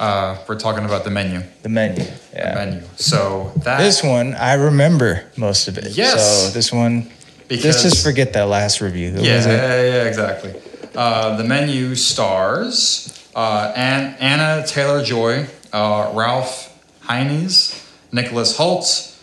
Uh, 0.00 0.38
we're 0.48 0.58
talking 0.58 0.84
about 0.84 1.04
the 1.04 1.10
menu. 1.10 1.42
The 1.62 1.68
menu. 1.68 2.04
The 2.32 2.52
menu. 2.54 2.82
So 2.96 3.52
that 3.64 3.78
This 3.78 4.02
one, 4.02 4.34
I 4.34 4.54
remember 4.54 5.24
most 5.36 5.68
of 5.68 5.76
it. 5.78 5.96
Yes. 5.96 6.46
So 6.46 6.50
this 6.52 6.72
one, 6.72 7.10
because 7.48 7.64
let's 7.64 7.82
just 7.82 8.04
forget 8.04 8.32
that 8.34 8.44
last 8.48 8.80
review. 8.80 9.10
Who 9.10 9.22
yeah, 9.22 9.36
was 9.36 9.46
it? 9.46 9.50
yeah, 9.50 9.82
yeah, 9.82 10.04
exactly. 10.04 10.54
Uh, 10.94 11.36
the 11.36 11.44
menu 11.44 11.94
stars 11.94 13.14
uh, 13.34 13.72
An- 13.76 14.16
Anya 14.20 14.66
Taylor-Joy, 14.66 15.46
uh, 15.72 16.12
Ralph 16.14 16.76
Fiennes, 17.02 17.84
Nicholas 18.12 18.56
Hoult, 18.58 19.16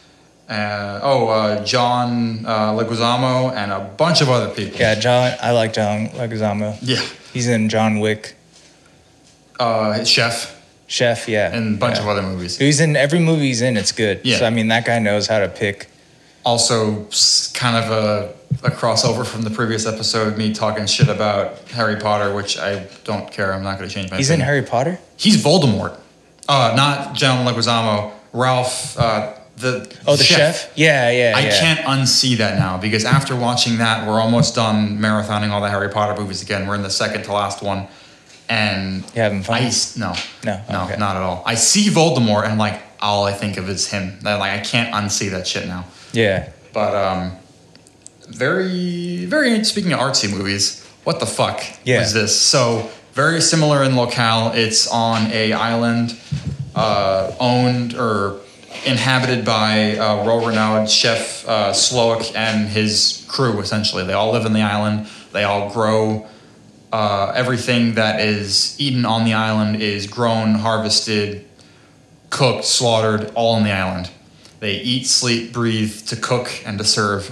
uh, 0.49 0.99
oh, 1.03 1.27
uh, 1.27 1.63
John 1.65 2.45
uh, 2.45 2.71
Leguizamo, 2.73 3.51
and 3.53 3.71
a 3.71 3.79
bunch 3.79 4.21
of 4.21 4.29
other 4.29 4.53
people. 4.53 4.79
Yeah, 4.79 4.95
John. 4.95 5.33
I 5.41 5.51
like 5.51 5.73
John 5.73 6.09
Leguizamo. 6.09 6.77
Yeah. 6.81 7.01
He's 7.33 7.47
in 7.47 7.67
John 7.69 7.99
Wick, 7.99 8.35
Uh, 9.59 10.03
Chef, 10.03 10.54
Chef. 10.87 11.27
Yeah, 11.27 11.53
and 11.55 11.75
a 11.75 11.77
bunch 11.77 11.95
yeah. 11.97 12.03
of 12.03 12.07
other 12.07 12.21
movies. 12.21 12.57
He's 12.57 12.79
in 12.79 12.95
every 12.95 13.19
movie 13.19 13.47
he's 13.47 13.61
in. 13.61 13.77
It's 13.77 13.91
good. 13.91 14.21
Yeah. 14.23 14.37
So 14.37 14.45
I 14.45 14.49
mean, 14.49 14.67
that 14.69 14.85
guy 14.85 14.99
knows 14.99 15.27
how 15.27 15.39
to 15.39 15.47
pick. 15.49 15.89
Also, 16.45 17.07
kind 17.55 17.75
of 17.75 17.91
a, 17.91 18.33
a 18.63 18.69
crossover 18.69 19.25
from 19.25 19.41
the 19.41 19.49
previous 19.49 19.87
episode, 19.87 20.37
me 20.37 20.53
talking 20.53 20.85
shit 20.85 21.07
about 21.09 21.57
Harry 21.69 21.95
Potter, 21.95 22.35
which 22.35 22.59
I 22.59 22.85
don't 23.03 23.31
care. 23.31 23.51
I'm 23.51 23.63
not 23.63 23.79
going 23.79 23.89
to 23.89 23.93
change 23.95 24.11
my 24.11 24.17
He's 24.17 24.29
in. 24.29 24.39
Harry 24.41 24.61
Potter. 24.61 24.99
He's 25.17 25.43
Voldemort. 25.43 25.99
Uh, 26.47 26.73
not 26.75 27.15
John 27.15 27.47
Leguizamo. 27.47 28.11
Ralph, 28.31 28.99
uh, 28.99 29.33
the 29.57 29.91
Oh, 30.05 30.15
the 30.15 30.23
chef. 30.23 30.71
Yeah, 30.75 31.09
yeah. 31.09 31.33
I 31.35 31.39
yeah. 31.41 31.59
can't 31.59 31.79
unsee 31.79 32.37
that 32.37 32.59
now 32.59 32.77
because 32.77 33.05
after 33.05 33.35
watching 33.35 33.77
that, 33.77 34.05
we're 34.07 34.19
almost 34.19 34.55
done 34.55 34.99
marathoning 34.99 35.49
all 35.49 35.61
the 35.61 35.69
Harry 35.69 35.89
Potter 35.89 36.19
movies 36.21 36.43
again. 36.43 36.67
We're 36.67 36.75
in 36.75 36.83
the 36.83 36.89
second 36.89 37.23
to 37.23 37.33
last 37.33 37.63
one, 37.63 37.87
and 38.49 39.03
You 39.15 39.21
having 39.21 39.43
fun? 39.43 39.61
I 39.63 39.71
no, 39.97 40.13
No? 40.43 40.61
no, 40.71 40.83
Okay. 40.85 40.97
not 40.97 41.15
at 41.15 41.21
all. 41.21 41.43
I 41.45 41.55
see 41.55 41.89
Voldemort 41.89 42.45
and 42.47 42.57
like 42.59 42.81
all 43.01 43.25
I 43.25 43.33
think 43.33 43.57
of 43.57 43.69
is 43.69 43.87
him. 43.87 44.19
Like 44.23 44.41
I 44.41 44.59
can't 44.59 44.93
unsee 44.93 45.31
that 45.31 45.47
shit 45.47 45.67
now. 45.67 45.85
Yeah. 46.13 46.49
But 46.73 46.93
um, 46.95 47.31
very, 48.27 49.25
very. 49.25 49.63
Speaking 49.63 49.93
of 49.93 49.99
artsy 49.99 50.29
movies, 50.31 50.83
what 51.03 51.19
the 51.19 51.25
fuck 51.25 51.63
Yeah. 51.83 51.99
was 51.99 52.13
this? 52.13 52.39
So 52.39 52.89
very 53.13 53.41
similar 53.41 53.83
in 53.83 53.95
locale. 53.95 54.51
It's 54.53 54.87
on 54.87 55.31
a 55.31 55.53
island 55.53 56.17
uh, 56.75 57.31
owned 57.39 57.93
or 57.95 58.39
inhabited 58.85 59.45
by 59.45 59.97
uh, 59.97 60.23
world-renowned 60.25 60.89
chef 60.89 61.47
uh, 61.47 61.71
Slowik 61.71 62.35
and 62.35 62.67
his 62.67 63.25
crew. 63.27 63.59
Essentially, 63.61 64.03
they 64.03 64.13
all 64.13 64.31
live 64.31 64.45
in 64.45 64.53
the 64.53 64.61
island. 64.61 65.07
They 65.31 65.43
all 65.43 65.69
grow. 65.71 66.27
Uh, 66.91 67.33
everything 67.35 67.95
that 67.95 68.21
is 68.21 68.75
eaten 68.79 69.05
on 69.05 69.25
the 69.25 69.33
island 69.33 69.81
is 69.81 70.07
grown, 70.07 70.55
harvested, 70.55 71.45
cooked, 72.29 72.63
slaughtered, 72.63 73.31
all 73.35 73.55
on 73.55 73.63
the 73.63 73.71
island. 73.71 74.09
They 74.59 74.75
eat, 74.75 75.05
sleep, 75.05 75.51
breathe 75.51 76.05
to 76.07 76.15
cook 76.15 76.49
and 76.65 76.77
to 76.77 76.85
serve 76.85 77.29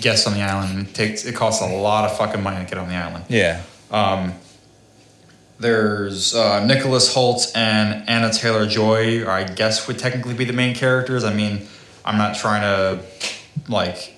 guests 0.00 0.26
on 0.26 0.34
the 0.34 0.42
island. 0.42 0.78
And 0.78 0.88
it 0.88 0.94
takes 0.94 1.24
it 1.24 1.34
costs 1.34 1.62
a 1.62 1.66
lot 1.66 2.04
of 2.04 2.16
fucking 2.18 2.42
money 2.42 2.62
to 2.62 2.68
get 2.68 2.78
on 2.78 2.88
the 2.88 2.94
island. 2.94 3.24
Yeah. 3.28 3.62
Um, 3.90 4.34
there's 5.58 6.34
uh, 6.34 6.64
Nicholas 6.66 7.14
Hoult 7.14 7.50
and 7.54 8.08
Anya 8.08 8.30
Taylor-Joy, 8.30 9.24
or 9.24 9.30
I 9.30 9.44
guess 9.44 9.88
would 9.88 9.98
technically 9.98 10.34
be 10.34 10.44
the 10.44 10.52
main 10.52 10.74
characters. 10.74 11.24
I 11.24 11.32
mean, 11.32 11.66
I'm 12.04 12.18
not 12.18 12.36
trying 12.36 12.62
to 12.62 13.02
like 13.68 14.14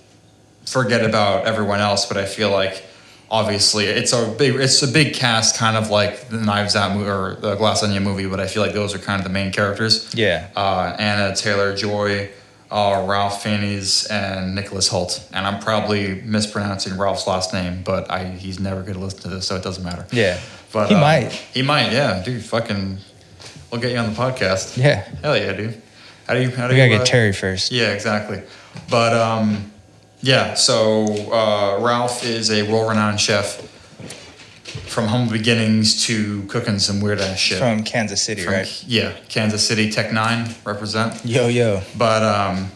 forget 0.67 1.05
about 1.05 1.47
everyone 1.47 1.79
else, 1.79 2.07
but 2.07 2.17
I 2.17 2.27
feel 2.27 2.51
like 2.51 2.85
obviously 3.31 3.85
it's 3.87 4.13
a 4.13 4.27
big 4.39 4.55
it's 4.57 4.83
a 4.83 4.89
big 4.89 5.15
cast, 5.15 5.57
kind 5.57 5.77
of 5.77 5.91
like 5.91 6.29
the 6.29 6.39
Knives 6.39 6.77
Out 6.77 6.97
movie 6.97 7.09
or 7.11 7.37
the 7.41 7.55
Glass 7.57 7.83
Onion 7.83 8.03
movie. 8.05 8.27
But 8.27 8.41
I 8.41 8.47
feel 8.47 8.63
like 8.63 8.73
those 8.73 8.95
are 8.95 8.99
kind 8.99 9.21
of 9.21 9.25
the 9.25 9.33
main 9.33 9.53
characters. 9.53 10.13
Yeah. 10.15 10.49
Uh, 10.57 10.97
Anya 10.99 11.35
Taylor-Joy. 11.35 12.31
Uh, 12.71 13.07
Ralph 13.09 13.43
Fiennes 13.43 14.05
and 14.11 14.55
Nicholas 14.55 14.91
Hoult, 14.91 15.27
and 15.33 15.47
I'm 15.47 15.59
probably 15.59 16.21
mispronouncing 16.21 16.99
Ralph's 16.99 17.27
last 17.27 17.55
name, 17.55 17.83
but 17.83 18.11
I 18.11 18.27
he's 18.27 18.61
never 18.61 18.83
going 18.83 18.93
to 18.93 19.01
listen 19.01 19.21
to 19.21 19.29
this, 19.29 19.47
so 19.47 19.57
it 19.57 19.63
doesn't 19.63 19.83
matter. 19.83 20.07
Yeah. 20.13 20.39
But 20.71 20.89
He 20.91 20.95
um, 20.95 21.01
might. 21.01 21.33
He 21.33 21.63
might. 21.63 21.93
Yeah, 21.93 22.23
dude. 22.23 22.45
Fucking. 22.45 22.99
we'll 23.73 23.81
get 23.81 23.93
you 23.93 23.97
on 23.97 24.11
the 24.13 24.15
podcast. 24.15 24.77
Yeah. 24.77 24.97
Hell 25.23 25.35
yeah, 25.35 25.55
dude. 25.55 25.81
How 26.27 26.35
do 26.35 26.43
you? 26.43 26.51
How 26.51 26.69
do 26.69 26.75
We 26.75 26.77
gotta 26.81 26.91
you? 26.91 26.99
get 26.99 27.01
uh, 27.01 27.05
Terry 27.07 27.33
first. 27.33 27.73
Yeah, 27.73 27.93
exactly. 27.93 28.43
But 28.91 29.15
um, 29.15 29.73
yeah. 30.21 30.55
So 30.55 31.05
uh, 31.33 31.79
Ralph 31.81 32.25
is 32.25 32.51
a 32.51 32.63
world-renowned 32.71 33.21
chef 33.21 33.61
from 34.87 35.07
humble 35.07 35.33
beginnings 35.33 36.05
to 36.07 36.43
cooking 36.45 36.79
some 36.79 37.01
weird 37.01 37.21
ass 37.21 37.39
shit. 37.39 37.59
From 37.59 37.85
Kansas 37.85 38.21
City, 38.23 38.43
From- 38.43 38.55
right? 38.55 38.85
Yeah, 38.87 39.13
Kansas 39.29 39.67
City 39.67 39.91
Tech 39.91 40.11
N9ne 40.11 40.65
represent. 40.65 41.25
Yo, 41.25 41.49
yo. 41.49 41.83
But 41.97 42.23
um, 42.23 42.71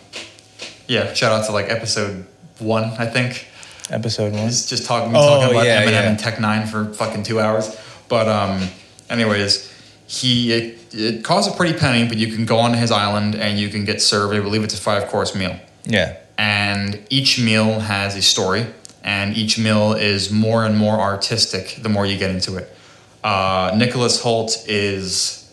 yeah, 0.88 1.12
shout 1.14 1.32
out 1.32 1.46
to 1.46 1.52
like 1.52 1.68
episode 1.70 2.26
one, 2.58 2.84
I 2.98 3.06
think. 3.06 3.46
Episode 3.90 4.32
one. 4.32 4.46
Just 4.48 4.68
just 4.68 4.86
talking, 4.86 5.14
Oh, 5.14 5.20
talking 5.40 5.54
about 5.54 5.66
yeah, 5.66 5.82
Eminem 5.82 5.90
yeah. 5.90 6.08
and 6.10 6.18
Tech 6.18 6.36
N9ne 6.36 6.68
for 6.68 6.92
fucking 6.94 7.24
two 7.24 7.40
hours. 7.40 7.76
But 8.08 8.28
um, 8.28 8.68
anyways, 9.10 9.70
he 10.06 10.52
it, 10.52 10.94
it 10.94 11.24
costs 11.24 11.52
a 11.52 11.56
pretty 11.56 11.78
penny, 11.78 12.06
but 12.08 12.16
you 12.16 12.28
can 12.34 12.44
go 12.46 12.58
on 12.58 12.74
his 12.74 12.90
island 12.90 13.34
and 13.34 13.58
you 13.58 13.68
can 13.68 13.84
get 13.84 14.00
served. 14.00 14.34
I 14.34 14.40
believe 14.40 14.62
it's 14.64 14.74
a 14.74 14.80
five 14.80 15.08
course 15.08 15.34
meal, 15.34 15.56
Yeah. 15.84 16.16
And 16.38 17.04
each 17.10 17.38
meal 17.40 17.80
has 17.80 18.16
a 18.16 18.22
story, 18.22 18.66
and 19.04 19.36
each 19.36 19.58
meal 19.58 19.92
is 19.92 20.30
more 20.30 20.64
and 20.64 20.76
more 20.76 20.98
artistic 21.00 21.78
the 21.82 21.88
more 21.88 22.06
you 22.06 22.18
get 22.18 22.30
into 22.30 22.56
it. 22.56 22.74
Uh, 23.22 23.72
Nicholas 23.76 24.22
Hoult 24.22 24.64
is 24.66 25.52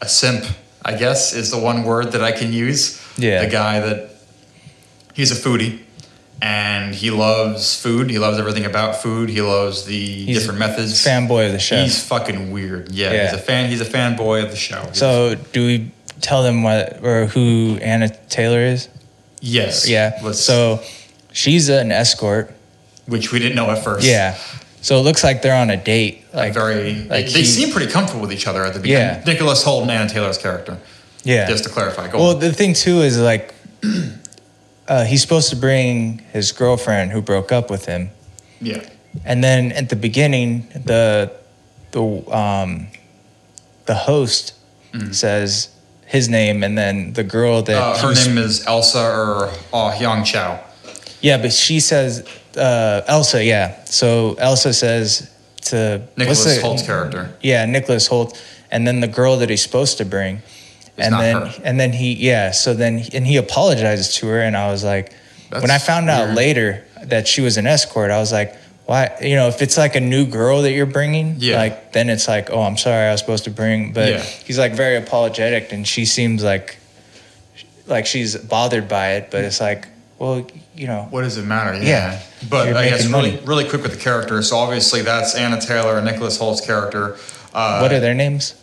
a 0.00 0.08
simp, 0.08 0.44
I 0.84 0.96
guess, 0.96 1.32
is 1.34 1.50
the 1.50 1.58
one 1.58 1.84
word 1.84 2.12
that 2.12 2.22
I 2.24 2.32
can 2.32 2.52
use. 2.52 3.00
Yeah. 3.16 3.44
The 3.44 3.50
guy 3.50 3.80
that 3.80 4.10
he's 5.14 5.30
a 5.30 5.34
foodie 5.48 5.80
and 6.40 6.94
he 6.94 7.10
loves 7.10 7.80
food. 7.80 8.10
He 8.10 8.18
loves 8.18 8.38
everything 8.38 8.64
about 8.64 8.96
food. 9.02 9.28
He 9.28 9.40
loves 9.42 9.84
the 9.84 10.24
He's 10.24 10.38
different 10.38 10.58
methods. 10.60 11.04
Fanboy 11.04 11.46
of 11.46 11.52
the 11.52 11.58
show. 11.58 11.82
He's 11.82 12.02
fucking 12.04 12.50
weird. 12.52 12.90
Yeah, 12.92 13.12
Yeah. 13.12 13.24
he's 13.30 13.34
a 13.34 13.42
fan. 13.42 13.68
He's 13.70 13.80
a 13.80 13.84
fanboy 13.84 14.44
of 14.44 14.50
the 14.50 14.56
show. 14.56 14.88
so, 14.92 15.34
do 15.52 15.66
we 15.66 15.90
tell 16.20 16.42
them 16.42 16.62
what 16.62 17.04
or 17.04 17.26
who 17.26 17.78
Anya 17.82 18.08
Taylor 18.28 18.60
is? 18.60 18.88
Yes, 19.40 19.88
Yeah. 19.88 20.18
Let's, 20.22 20.40
So, 20.40 20.80
she's 21.32 21.68
an 21.68 21.92
escort. 21.92 22.52
which 23.06 23.32
we 23.32 23.38
didn't 23.38 23.56
know 23.56 23.70
at 23.70 23.82
first. 23.84 24.06
Yeah. 24.06 24.36
So 24.82 24.98
it 24.98 25.02
looks 25.02 25.24
like 25.24 25.40
they're 25.42 25.54
on 25.56 25.70
a 25.70 25.76
date. 25.76 26.24
like 26.34 26.48
Like 26.48 26.54
very. 26.54 26.94
like 27.08 27.26
they 27.26 27.40
he- 27.40 27.44
seem 27.44 27.70
pretty 27.72 27.90
comfortable 27.90 28.20
with 28.20 28.32
each 28.32 28.46
other 28.46 28.64
at 28.64 28.74
the 28.74 28.80
beginning. 28.80 29.16
Yeah. 29.18 29.24
Nicholas 29.32 29.64
Hoult 29.64 29.82
and 29.82 29.90
Anya 29.90 30.08
Taylor's 30.12 30.38
character. 30.38 30.76
yeah. 31.24 31.48
Just 31.48 31.64
to 31.64 31.70
clarify. 31.70 32.08
Go 32.08 32.18
Well, 32.18 32.34
on. 32.34 32.40
the 32.40 32.52
thing 32.52 32.74
too 32.74 33.00
is 33.02 33.18
like 33.18 33.54
uh, 34.88 35.04
he's 35.04 35.20
supposed 35.22 35.50
to 35.50 35.56
bring 35.56 36.18
his 36.32 36.52
girlfriend 36.52 37.12
who 37.12 37.20
broke 37.22 37.50
up 37.52 37.70
with 37.70 37.86
him, 37.86 38.10
Yeah. 38.60 38.82
and 39.24 39.42
then 39.42 39.72
at 39.72 39.88
the 39.88 39.96
beginning, 39.96 40.66
the 40.84 41.30
the 41.92 42.02
um, 42.34 42.88
the 43.86 43.94
host 43.94 44.52
says 45.12 45.68
his 46.08 46.28
name, 46.28 46.64
and 46.64 46.76
then 46.76 47.12
the 47.12 47.22
girl 47.22 47.62
that. 47.62 47.76
Uh, 47.76 47.98
her 47.98 48.14
name 48.14 48.38
is 48.38 48.66
Elsa 48.66 48.98
or 48.98 49.52
uh, 49.72 49.92
Hong 49.92 50.24
Chau. 50.24 50.58
yeah, 51.20 51.36
but 51.36 51.52
she 51.52 51.80
says 51.80 52.26
uh, 52.56 53.02
Elsa, 53.06 53.44
yeah. 53.44 53.84
So 53.84 54.34
Elsa 54.38 54.72
says 54.72 55.30
to 55.66 56.02
Nicholas 56.16 56.60
Hoult's 56.60 56.82
character. 56.82 57.36
Yeah, 57.42 57.64
Nicholas 57.66 58.08
Hoult, 58.08 58.40
and 58.70 58.86
then 58.86 59.00
the 59.00 59.08
girl 59.08 59.36
that 59.38 59.50
he's 59.50 59.62
supposed 59.62 59.98
to 59.98 60.04
bring, 60.04 60.42
and 60.96 61.12
not 61.12 61.20
then 61.20 61.36
her. 61.36 61.62
and 61.62 61.78
then 61.78 61.92
he 61.92 62.14
yeah. 62.14 62.50
So 62.52 62.74
then 62.74 63.04
and 63.12 63.26
he 63.26 63.36
apologizes 63.36 64.14
to 64.16 64.26
her, 64.28 64.40
and 64.40 64.56
I 64.56 64.70
was 64.70 64.82
like, 64.82 65.12
when 65.50 65.64
I 65.64 65.66
That's 65.66 65.86
found 65.86 66.10
out 66.10 66.34
later 66.34 66.84
that 67.04 67.28
she 67.28 67.42
was 67.42 67.56
an 67.58 67.66
escort, 67.66 68.10
I 68.10 68.18
was 68.18 68.32
like, 68.32 68.56
why? 68.88 69.14
You 69.20 69.36
know, 69.36 69.48
if 69.48 69.60
it's 69.60 69.76
like 69.76 69.96
a 69.96 70.00
new 70.00 70.24
girl 70.26 70.62
that 70.62 70.72
you're 70.72 70.86
bringing, 70.86 71.34
Yeah. 71.38 71.58
like 71.58 71.92
then 71.92 72.08
it's 72.08 72.26
like, 72.26 72.48
oh, 72.50 72.62
I'm 72.62 72.78
sorry, 72.78 73.08
I 73.08 73.12
was 73.12 73.20
supposed 73.20 73.44
to 73.44 73.50
bring, 73.50 73.92
but 73.92 74.08
Yeah. 74.08 74.20
he's 74.22 74.58
like 74.58 74.72
very 74.72 74.96
apologetic, 74.96 75.72
and 75.72 75.86
she 75.86 76.06
seems 76.06 76.42
like 76.42 76.78
like 77.86 78.06
she's 78.06 78.34
bothered 78.36 78.88
by 78.88 79.12
it, 79.16 79.30
but 79.30 79.44
it's 79.44 79.60
like, 79.60 79.88
well, 80.18 80.46
you 80.74 80.86
know, 80.86 81.06
What 81.10 81.20
does 81.22 81.36
it 81.36 81.44
matter? 81.44 81.74
Yeah. 81.74 81.82
Yeah. 81.82 82.20
But 82.48 82.74
I 82.76 82.88
guess 82.88 83.04
making 83.08 83.12
really, 83.12 83.36
really 83.44 83.64
quick 83.68 83.82
with 83.82 83.92
the 83.92 83.98
characters. 84.00 84.48
So 84.48 84.56
obviously 84.56 85.02
that's 85.02 85.34
Anya 85.34 85.60
Taylor 85.60 85.96
and 85.98 86.06
Nicholas 86.06 86.38
Hoult's 86.38 86.60
character. 86.62 87.16
Uh, 87.52 87.80
what 87.80 87.92
are 87.92 88.00
their 88.00 88.14
names? 88.14 88.54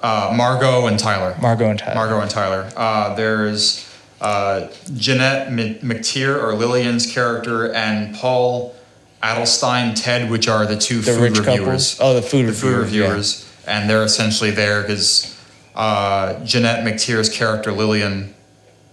uh, 0.00 0.32
Margot 0.34 0.86
and 0.86 0.98
Tyler. 0.98 1.36
Margot 1.40 1.70
and 1.70 1.78
Tyler. 1.78 1.94
Margot 1.94 2.20
and 2.20 2.30
Tyler. 2.30 2.70
Uh, 2.76 3.14
there's 3.14 3.84
uh, 4.20 4.66
Jeanette 4.96 5.48
M- 5.48 5.58
McTeer 5.80 6.40
or 6.42 6.54
Lillian's 6.54 7.06
character 7.12 7.72
and 7.72 8.14
Paul 8.16 8.74
Adelstein 9.22 10.00
Ted, 10.00 10.30
which 10.30 10.48
are 10.48 10.66
the 10.66 10.76
two 10.76 11.00
the 11.00 11.12
food 11.12 11.38
reviewers. 11.38 11.94
couples. 11.94 11.98
Oh, 12.00 12.14
the 12.14 12.22
food 12.22 12.46
the 12.46 12.52
food 12.52 12.78
reviewers, 12.78 13.50
yeah. 13.64 13.80
and 13.80 13.90
they're 13.90 14.04
essentially 14.04 14.50
there 14.50 14.82
because 14.82 15.36
uh, 15.74 16.44
Jeanette 16.44 16.84
McTeer's 16.84 17.28
character 17.28 17.72
Lillian 17.72 18.34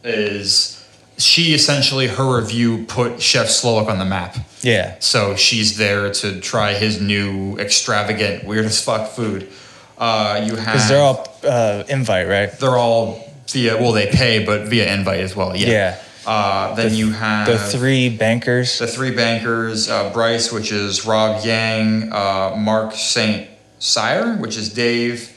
is 0.03 0.76
she 1.17 1.53
essentially 1.53 2.07
her 2.07 2.38
review 2.39 2.86
put 2.86 3.21
Chef 3.21 3.47
Slowik 3.47 3.88
on 3.88 3.99
the 3.99 4.05
map. 4.05 4.38
Yeah. 4.61 4.95
So 4.99 5.36
she's 5.36 5.78
there 5.78 6.11
to 6.11 6.41
try 6.41 6.73
his 6.73 6.99
new 6.99 7.57
extravagant, 7.57 8.43
weird 8.43 8.65
as 8.65 8.84
fuck 8.84 9.11
food. 9.11 9.49
Uh, 9.97 10.43
you 10.45 10.55
have 10.55 10.65
Because 10.65 10.89
they're 10.89 11.01
all 11.01 11.28
uh, 11.43 11.84
invite, 11.88 12.28
right? 12.28 12.51
they're 12.59 12.78
all 12.78 13.34
via 13.47 13.78
well 13.78 13.91
they 13.91 14.07
pay 14.07 14.43
but 14.43 14.67
via 14.67 14.91
invite 14.93 15.19
as 15.19 15.36
well. 15.36 15.55
Yeah. 15.55 15.69
Yeah. 15.69 16.01
Uh, 16.26 16.73
then 16.76 16.93
you 16.93 17.11
have 17.11 17.47
The 17.47 17.57
three 17.57 18.09
bankers. 18.09 18.80
the 18.80 18.88
three 18.88 19.11
bankers, 19.11 19.89
uh, 19.89 20.11
Bryce, 20.11 20.51
which 20.51 20.71
is 20.71 21.05
Rob 21.05 21.43
Yang, 21.45 22.11
uh, 22.11 22.55
Mark 22.57 22.93
St. 22.93 23.47
Cyr, 23.80 24.36
which 24.38 24.57
is 24.57 24.69
Dave, 24.73 25.32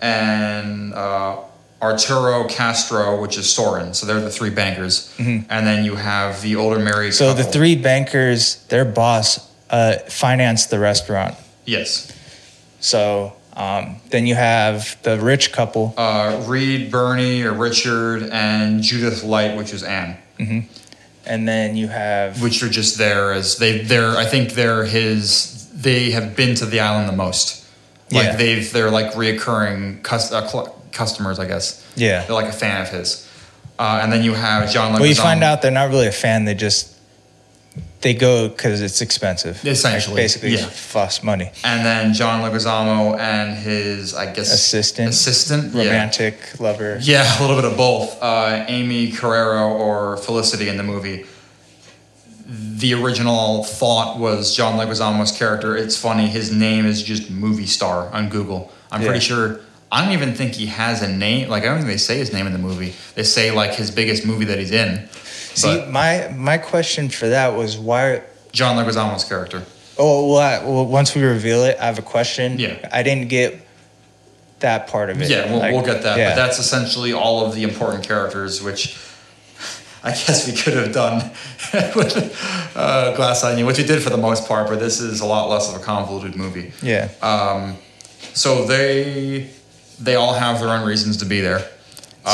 and 0.00 0.92
uh, 0.94 1.36
Arturo 1.80 2.46
Castro, 2.48 3.20
which 3.20 3.38
is 3.38 3.48
Soren. 3.48 3.94
So 3.94 4.04
they're 4.06 4.20
the 4.20 4.30
three 4.30 4.50
bankers. 4.50 5.14
And 5.18 5.46
then 5.48 5.84
you 5.84 5.94
have 5.96 6.42
the 6.42 6.56
older 6.56 6.78
married 6.78 7.12
Mm-hmm. 7.12 7.24
So 7.24 7.34
the 7.34 7.44
three 7.44 7.76
bankers, 7.76 8.64
their 8.66 8.84
boss, 8.84 9.48
uh, 9.70 9.98
financed 10.08 10.70
the 10.70 10.78
restaurant. 10.78 11.36
Yes. 11.64 12.12
So 12.80 13.34
um, 13.58 13.96
then 14.10 14.26
you 14.26 14.34
have 14.36 14.96
the 15.02 15.18
rich 15.18 15.52
couple, 15.52 15.92
Uh, 15.98 16.42
Reed, 16.46 16.90
Birney, 16.90 17.42
or 17.42 17.52
Richard, 17.52 18.22
and 18.32 18.82
Judith 18.82 19.22
Light, 19.24 19.56
which 19.56 19.72
is 19.74 19.82
Anne. 19.82 20.16
and 21.26 21.46
then 21.48 21.76
you 21.76 21.88
have 21.88 22.40
Which 22.40 22.62
are 22.62 22.68
just 22.70 22.96
there 22.96 23.32
as 23.32 23.56
they 23.58 23.78
they're 23.82 24.16
I 24.16 24.24
think 24.24 24.52
they're 24.54 24.84
his 24.86 25.68
they 25.74 26.12
have 26.12 26.34
been 26.36 26.54
to 26.56 26.66
the 26.66 26.80
island 26.80 27.08
the 27.08 27.12
most. 27.16 27.64
Like 28.10 28.24
Yeah. 28.24 28.36
they've 28.36 28.72
they're 28.72 28.90
like 28.90 29.12
reoccurring 29.14 30.02
cus- 30.02 30.32
uh, 30.32 30.46
cl- 30.48 30.74
customers, 30.92 31.38
I 31.38 31.46
guess. 31.46 31.82
yeah. 31.96 32.24
They're 32.24 32.34
like 32.42 32.48
a 32.48 32.52
fan 32.64 32.80
of 32.82 32.88
his. 32.88 33.26
Uh, 33.78 34.00
and 34.02 34.12
then 34.12 34.24
you 34.24 34.34
have 34.34 34.70
John 34.72 34.92
Leguizamo. 34.92 35.00
Well, 35.00 35.08
you 35.08 35.14
find 35.14 35.44
out 35.44 35.62
they're 35.62 35.70
not 35.70 35.90
really 35.90 36.06
a 36.08 36.12
fan. 36.12 36.44
They 36.46 36.54
just 36.54 36.94
they 38.00 38.14
go 38.14 38.48
because 38.48 38.80
it's 38.80 39.00
expensive. 39.00 39.64
Essentially, 39.66 40.14
like 40.14 40.24
basically 40.24 40.54
yeah. 40.54 40.66
fuss 40.66 41.22
money. 41.22 41.50
And 41.64 41.84
then 41.84 42.12
John 42.14 42.42
Leguizamo 42.42 43.18
and 43.18 43.58
his, 43.58 44.14
I 44.14 44.32
guess, 44.32 44.52
Assistant. 44.52 45.10
Assistant. 45.10 45.74
yeah. 45.74 45.84
Romantic 45.84 46.60
lover. 46.60 46.98
Yeah, 47.00 47.38
a 47.38 47.40
little 47.40 47.56
bit 47.56 47.64
of 47.64 47.76
both. 47.76 48.22
Uh, 48.22 48.64
Aimee 48.68 49.10
Carrero 49.10 49.70
or 49.70 50.16
Felicity 50.18 50.68
in 50.68 50.76
the 50.76 50.84
movie. 50.84 51.26
The 52.46 52.94
original 52.94 53.64
thought 53.64 54.18
was 54.18 54.56
John 54.56 54.78
Leguizamo's 54.78 55.36
character. 55.36 55.76
It's 55.76 55.98
funny, 56.00 56.28
his 56.28 56.52
name 56.52 56.86
is 56.86 57.02
just 57.02 57.30
movie 57.30 57.66
star 57.66 58.08
on 58.14 58.28
Google. 58.28 58.72
I'm 58.90 59.02
pretty 59.02 59.20
sure. 59.20 59.60
I 59.90 60.04
don't 60.04 60.12
even 60.12 60.34
think 60.34 60.54
he 60.54 60.66
has 60.66 61.02
a 61.02 61.08
name. 61.08 61.48
Like 61.48 61.64
I 61.64 61.66
don't 61.66 61.78
think 61.78 61.88
they 61.88 61.96
say 61.98 62.18
his 62.18 62.32
name 62.32 62.46
in 62.46 62.52
the 62.52 62.58
movie. 62.58 62.94
They 63.14 63.22
say 63.22 63.50
like 63.50 63.74
his 63.74 63.90
biggest 63.90 64.24
movie 64.24 64.44
that 64.46 64.58
he's 64.58 64.70
in. 64.70 65.08
See, 65.58 65.76
But 65.78 65.90
my 65.90 66.32
my 66.36 66.58
question 66.58 67.08
for 67.08 67.28
that 67.28 67.54
was 67.56 67.76
why. 67.78 68.22
John 68.52 68.76
Leguizamo's 68.76 69.24
character. 69.24 69.62
Oh, 69.98 70.32
well, 70.32 70.38
I, 70.38 70.64
well, 70.64 70.86
once 70.86 71.14
we 71.14 71.22
reveal 71.22 71.64
it, 71.64 71.76
I 71.80 71.86
have 71.86 71.98
a 71.98 72.02
question. 72.02 72.58
Yeah. 72.58 72.88
I 72.92 73.02
didn't 73.02 73.28
get 73.28 73.60
that 74.60 74.86
part 74.86 75.10
of 75.10 75.20
it. 75.20 75.28
Yeah, 75.28 75.50
we'll, 75.50 75.58
Like, 75.58 75.72
we'll 75.72 75.84
get 75.84 76.02
that. 76.04 76.16
yeah. 76.18 76.30
But 76.30 76.36
that's 76.36 76.58
essentially 76.60 77.12
all 77.12 77.44
of 77.44 77.54
the 77.54 77.62
important 77.64 78.06
characters, 78.06 78.62
which 78.62 78.96
I 80.04 80.10
guess 80.10 80.46
we 80.46 80.54
could 80.56 80.74
have 80.74 80.92
done 80.92 81.30
with 81.96 82.72
uh, 82.76 83.14
Glass 83.16 83.42
Onion, 83.44 83.66
which 83.66 83.78
we 83.78 83.84
did 83.84 84.00
for 84.02 84.10
the 84.10 84.16
most 84.16 84.46
part, 84.48 84.68
but 84.68 84.78
this 84.78 85.00
is 85.00 85.20
a 85.20 85.26
lot 85.26 85.48
less 85.50 85.68
of 85.74 85.80
a 85.80 85.84
convoluted 85.84 86.36
movie. 86.36 86.72
yeah. 86.82 87.10
Um, 87.20 87.76
so 88.34 88.64
they 88.66 89.50
they 90.00 90.14
all 90.14 90.34
have 90.34 90.60
their 90.60 90.68
own 90.68 90.86
reasons 90.86 91.16
to 91.18 91.24
be 91.26 91.40
there. 91.40 91.68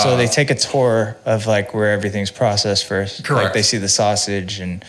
So 0.03 0.11
Uh, 0.11 0.17
they 0.17 0.27
take 0.27 0.51
a 0.51 0.55
tour 0.55 1.17
of 1.25 1.47
like 1.47 1.75
where 1.75 1.93
everything's 1.93 2.31
processed 2.31 2.87
first. 2.87 3.21
Like 3.21 3.27
Correct. 3.27 3.55
they 3.55 3.63
see 3.63 3.79
the 3.79 3.89
sausage 3.89 4.61
and, 4.61 4.85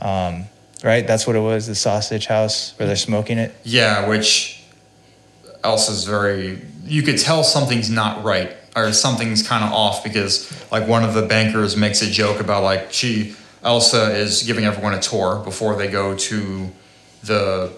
um, 0.00 0.44
right? 0.84 1.06
That's 1.06 1.26
what 1.26 1.36
it 1.36 1.40
was. 1.40 1.66
The 1.66 1.74
sausage 1.74 2.26
house 2.26 2.74
where 2.76 2.86
they're 2.86 2.96
smoking 2.96 3.38
it. 3.38 3.54
Yeah, 3.64 4.08
which 4.08 4.62
Elsa's 5.64 6.04
very. 6.04 6.60
You 6.86 7.02
could 7.02 7.18
tell 7.18 7.44
something's 7.44 7.90
not 7.90 8.24
right 8.24 8.56
or 8.76 8.92
something's 8.92 9.46
kind 9.46 9.64
of 9.64 9.72
off 9.72 10.02
because, 10.04 10.50
like, 10.70 10.86
one 10.86 11.04
of 11.04 11.14
the 11.14 11.22
bankers 11.22 11.76
makes 11.76 12.02
a 12.02 12.10
joke 12.10 12.40
about 12.40 12.62
like 12.62 12.92
she 12.92 13.34
Elsa 13.62 14.14
is 14.16 14.42
giving 14.44 14.64
everyone 14.64 14.94
a 14.94 15.00
tour 15.00 15.40
before 15.44 15.76
they 15.76 15.88
go 15.88 16.16
to 16.16 16.70
the 17.24 17.72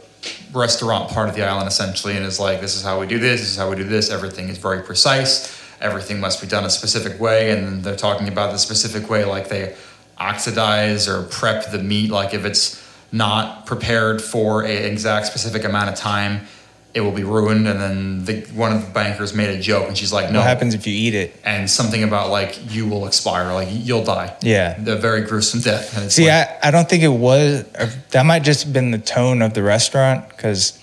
restaurant 0.52 1.10
part 1.10 1.28
of 1.28 1.34
the 1.34 1.42
island 1.44 1.66
essentially, 1.66 2.16
and 2.16 2.24
is 2.24 2.38
like, 2.38 2.60
this 2.60 2.76
is 2.76 2.82
how 2.82 3.00
we 3.00 3.06
do 3.06 3.18
this, 3.18 3.40
this 3.40 3.50
is 3.50 3.56
how 3.56 3.68
we 3.68 3.76
do 3.76 3.84
this. 3.84 4.10
Everything 4.10 4.48
is 4.48 4.58
very 4.58 4.82
precise. 4.82 5.58
Everything 5.82 6.20
must 6.20 6.40
be 6.40 6.46
done 6.46 6.64
a 6.64 6.70
specific 6.70 7.20
way, 7.20 7.50
and 7.50 7.82
they're 7.84 7.96
talking 7.96 8.28
about 8.28 8.52
the 8.52 8.58
specific 8.58 9.10
way, 9.10 9.24
like 9.24 9.48
they 9.48 9.74
oxidize 10.16 11.08
or 11.08 11.24
prep 11.24 11.70
the 11.72 11.78
meat. 11.78 12.10
Like 12.10 12.32
if 12.34 12.44
it's 12.44 12.80
not 13.10 13.66
prepared 13.66 14.22
for 14.22 14.64
a 14.64 14.70
exact 14.72 15.26
specific 15.26 15.64
amount 15.64 15.90
of 15.90 15.96
time, 15.96 16.46
it 16.94 17.00
will 17.00 17.10
be 17.12 17.24
ruined. 17.24 17.66
And 17.66 17.80
then 17.80 18.24
the, 18.24 18.40
one 18.54 18.72
of 18.72 18.84
the 18.86 18.90
bankers 18.92 19.34
made 19.34 19.50
a 19.50 19.60
joke, 19.60 19.88
and 19.88 19.98
she's 19.98 20.12
like, 20.12 20.30
"No." 20.30 20.38
What 20.38 20.46
happens 20.46 20.74
if 20.74 20.86
you 20.86 20.94
eat 20.94 21.14
it? 21.14 21.34
And 21.44 21.68
something 21.68 22.02
about 22.04 22.30
like 22.30 22.72
you 22.72 22.86
will 22.86 23.06
expire, 23.06 23.52
like 23.52 23.68
you'll 23.70 24.04
die. 24.04 24.36
Yeah. 24.42 24.78
The 24.78 24.96
very 24.96 25.22
gruesome 25.22 25.60
death. 25.60 26.12
See, 26.12 26.28
like, 26.28 26.48
I, 26.62 26.68
I 26.68 26.70
don't 26.70 26.88
think 26.88 27.02
it 27.02 27.08
was. 27.08 27.64
That 28.10 28.24
might 28.24 28.44
just 28.44 28.64
have 28.64 28.72
been 28.72 28.92
the 28.92 28.98
tone 28.98 29.42
of 29.42 29.52
the 29.54 29.62
restaurant 29.62 30.28
because 30.28 30.78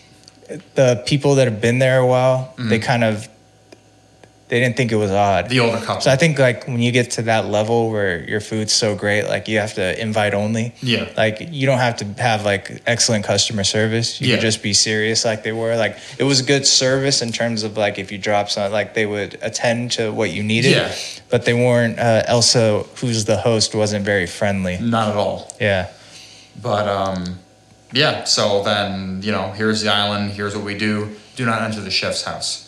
the 0.75 1.01
people 1.05 1.35
that 1.35 1.47
have 1.47 1.61
been 1.61 1.79
there 1.79 1.99
a 1.99 2.07
while, 2.07 2.53
Mm-hmm. 2.57 2.69
they 2.69 2.79
kind 2.79 3.03
of 3.03 3.27
they 4.49 4.59
didn't 4.59 4.75
think 4.77 4.91
it 4.91 4.95
was 4.95 5.11
odd. 5.11 5.47
the 5.49 5.59
older 5.59 5.77
couple. 5.77 6.01
so 6.01 6.11
I 6.11 6.15
think 6.15 6.37
like 6.39 6.67
when 6.67 6.79
you 6.79 6.91
get 6.91 7.11
to 7.11 7.21
that 7.23 7.45
level 7.45 7.91
where 7.91 8.23
your 8.27 8.41
food's 8.41 8.73
so 8.73 8.95
great, 8.95 9.23
like 9.27 9.47
you 9.47 9.59
have 9.59 9.75
to 9.75 10.01
invite 10.01 10.33
only. 10.33 10.73
Yeah. 10.81 11.07
Like 11.15 11.37
you 11.51 11.65
don't 11.67 11.77
have 11.77 11.97
to 11.97 12.05
have 12.21 12.43
like 12.45 12.81
excellent 12.87 13.25
customer 13.25 13.63
service. 13.63 14.19
You 14.19 14.27
Yeah. 14.27 14.35
could 14.35 14.41
just 14.41 14.61
be 14.63 14.73
serious 14.73 15.23
like 15.23 15.43
they 15.43 15.51
were. 15.51 15.75
Like 15.75 15.97
it 16.17 16.23
was 16.23 16.41
good 16.41 16.65
service 16.65 17.21
in 17.21 17.31
terms 17.31 17.63
of 17.63 17.77
like 17.77 17.99
if 17.99 18.11
you 18.11 18.17
drop 18.17 18.49
something, 18.49 18.73
like 18.73 18.95
they 18.95 19.05
would 19.05 19.37
attend 19.41 19.91
to 19.93 20.11
what 20.11 20.31
you 20.31 20.41
needed. 20.43 20.71
Yeah. 20.71 20.93
But 21.29 21.45
they 21.45 21.53
weren't. 21.53 21.99
Uh, 21.99 22.23
Elsa, 22.25 22.83
who's 22.95 23.25
the 23.25 23.37
host, 23.37 23.75
wasn't 23.75 24.03
very 24.03 24.25
friendly. 24.25 24.79
not 24.79 25.09
at 25.09 25.15
all. 25.15 25.55
Yeah. 25.61 25.91
But 26.61 26.87
um, 26.87 27.37
yeah. 27.93 28.23
So 28.23 28.63
then 28.63 29.21
you 29.21 29.31
know, 29.31 29.51
here's 29.51 29.81
the 29.81 29.89
island. 29.93 30.31
Here's 30.31 30.55
what 30.55 30.65
we 30.65 30.75
do. 30.77 31.15
Do 31.35 31.45
not 31.45 31.61
enter 31.61 31.81
the 31.81 31.91
chef's 31.91 32.23
house. 32.23 32.65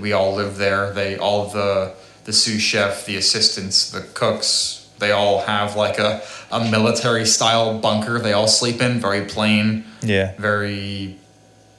We 0.00 0.12
all 0.12 0.34
live 0.34 0.56
there. 0.56 0.92
They 0.92 1.16
all 1.16 1.48
the 1.48 1.94
the 2.24 2.32
sous 2.32 2.60
chef, 2.60 3.06
the 3.06 3.16
assistants, 3.16 3.90
the 3.90 4.00
cooks. 4.14 4.88
They 4.98 5.12
all 5.12 5.42
have 5.42 5.76
like 5.76 5.98
a, 5.98 6.22
a 6.50 6.68
military 6.70 7.26
style 7.26 7.78
bunker. 7.78 8.18
They 8.18 8.32
all 8.32 8.48
sleep 8.48 8.80
in. 8.80 8.98
Very 9.00 9.26
plain. 9.26 9.84
Yeah. 10.02 10.34
Very 10.38 11.16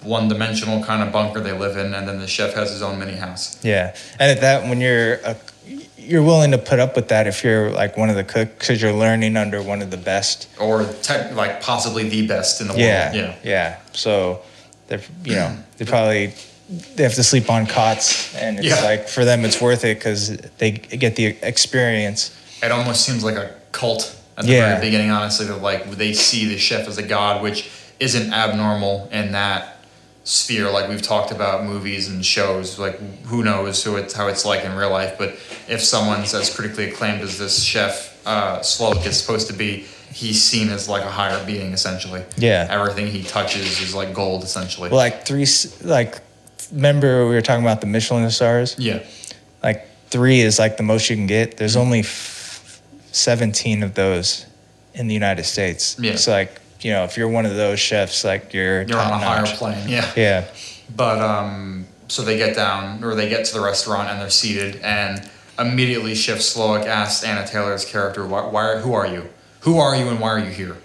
one 0.03 0.27
dimensional 0.29 0.83
kind 0.83 1.01
of 1.03 1.11
bunker 1.11 1.39
they 1.41 1.51
live 1.51 1.75
in. 1.77 1.93
And 1.93 2.07
then 2.07 2.19
the 2.19 2.27
chef 2.27 2.53
has 2.53 2.69
his 2.71 2.81
own 2.81 2.99
mini 2.99 3.15
house. 3.15 3.57
Yeah, 3.63 3.95
and 4.19 4.31
at 4.31 4.41
that, 4.41 4.69
when 4.69 4.79
you're 4.79 5.15
a, 5.15 5.35
you're 5.97 6.23
willing 6.23 6.51
to 6.51 6.57
put 6.57 6.79
up 6.79 6.95
with 6.95 7.09
that 7.09 7.27
if 7.27 7.43
you're 7.43 7.71
like 7.71 7.97
one 7.97 8.09
of 8.09 8.15
the 8.15 8.23
cooks 8.23 8.51
because 8.59 8.81
you're 8.81 8.93
learning 8.93 9.35
under 9.35 9.61
one 9.61 9.81
of 9.81 9.91
the 9.91 9.97
best. 9.97 10.47
Or 10.59 10.85
tech, 11.01 11.33
like 11.35 11.59
possibly 11.61 12.07
the 12.07 12.25
best 12.27 12.61
in 12.61 12.67
the 12.67 12.75
Yeah, 12.77 13.05
world. 13.11 13.15
Yeah. 13.15 13.35
yeah. 13.43 13.79
So 13.93 14.41
they're 14.87 15.01
you 15.25 15.33
know 15.35 15.57
they 15.77 15.85
probably 15.95 16.33
they 16.95 17.03
have 17.03 17.13
to 17.15 17.23
sleep 17.23 17.49
on 17.49 17.65
cots, 17.65 18.35
and 18.35 18.59
it's 18.59 18.67
Yeah. 18.67 18.81
like 18.83 19.07
for 19.07 19.23
them 19.25 19.45
it's 19.45 19.61
worth 19.61 19.85
it 19.85 19.97
because 19.97 20.37
they 20.57 20.71
get 20.71 21.15
the 21.15 21.35
experience. 21.41 22.31
it 22.63 22.71
almost 22.71 23.05
seems 23.05 23.23
like 23.23 23.35
a 23.35 23.51
cult 23.71 24.15
at 24.37 24.45
the 24.45 24.51
Yeah. 24.51 24.69
very 24.69 24.81
beginning, 24.87 25.11
honestly, 25.11 25.45
that 25.45 25.61
like 25.61 25.91
they 25.97 26.11
see 26.13 26.45
the 26.47 26.57
chef 26.57 26.87
as 26.87 26.97
a 26.97 27.03
god, 27.03 27.41
which 27.43 27.69
isn't 27.99 28.33
abnormal 28.33 29.07
in 29.11 29.31
that 29.33 29.77
sphere. 30.23 30.69
Like 30.69 30.89
we've 30.89 31.01
talked 31.01 31.31
about 31.31 31.63
movies 31.63 32.07
and 32.09 32.25
shows, 32.25 32.77
like 32.79 32.99
who 33.25 33.43
knows 33.43 33.83
who 33.83 33.95
it's 33.95 34.13
how 34.13 34.27
it's 34.27 34.43
like 34.43 34.65
in 34.65 34.75
real 34.75 34.89
life. 34.89 35.13
But 35.17 35.35
if 35.69 35.83
someone's 35.83 36.33
as 36.33 36.49
critically 36.49 36.89
acclaimed 36.89 37.21
as 37.21 37.37
this 37.37 37.63
chef 37.63 38.13
uh, 38.25 38.59
Slowik 38.59 39.05
is 39.05 39.17
supposed 39.19 39.47
to 39.47 39.53
be, 39.53 39.85
he's 40.13 40.43
seen 40.43 40.69
as 40.69 40.89
like 40.89 41.03
a 41.03 41.09
higher 41.11 41.41
being 41.45 41.71
essentially. 41.73 42.23
Yeah. 42.37 42.67
Everything 42.69 43.07
he 43.07 43.23
touches 43.23 43.79
is 43.79 43.93
like 43.95 44.13
gold 44.13 44.43
essentially. 44.43 44.89
Well, 44.89 44.97
like 44.97 45.25
three, 45.25 45.47
like 45.81 46.19
remember 46.71 47.27
we 47.27 47.35
were 47.35 47.41
talking 47.41 47.63
about 47.63 47.81
the 47.81 47.87
Michelin 47.87 48.29
stars. 48.29 48.75
yeah. 48.77 49.03
Like 49.63 49.87
three 50.09 50.41
is 50.41 50.59
like 50.59 50.77
the 50.77 50.83
most 50.83 51.09
you 51.09 51.15
can 51.15 51.27
get. 51.27 51.57
There's 51.57 51.75
only 51.75 51.99
f- 51.99 52.81
17 53.11 53.83
of 53.83 53.95
those 53.95 54.45
in 54.93 55.07
the 55.07 55.13
United 55.13 55.43
States. 55.45 55.97
Yeah. 55.99 56.15
So 56.15 56.31
like 56.31 56.59
you 56.81 56.91
know 56.91 57.03
if 57.03 57.17
you're 57.17 57.27
one 57.27 57.45
of 57.45 57.55
those 57.55 57.79
chefs, 57.79 58.23
like 58.23 58.53
you're 58.53 58.83
You're 58.83 58.99
on 58.99 59.13
a 59.13 59.17
higher 59.17 59.45
plane. 59.45 59.87
Yeah. 59.89 60.11
Yeah. 60.15 60.45
But 60.95 61.19
um, 61.19 61.85
so 62.07 62.21
they 62.21 62.37
get 62.37 62.55
down 62.55 63.03
or 63.03 63.15
they 63.15 63.27
get 63.29 63.45
to 63.45 63.53
the 63.53 63.61
restaurant 63.61 64.09
and 64.09 64.21
they're 64.21 64.29
seated, 64.29 64.79
and 64.83 65.29
immediately 65.59 66.13
Chef 66.15 66.37
Slowik 66.37 66.85
asks 66.85 67.25
Anya 67.25 67.45
Taylor's 67.47 67.83
character, 67.83 68.25
"Why? 68.25 68.41
why 68.47 68.77
who 68.77 68.93
are 68.93 69.07
you? 69.07 69.27
Who 69.61 69.79
are 69.79 69.95
you, 69.95 70.07
and 70.07 70.19
why 70.19 70.29
are 70.29 70.39
you 70.39 70.51
here?" 70.51 70.77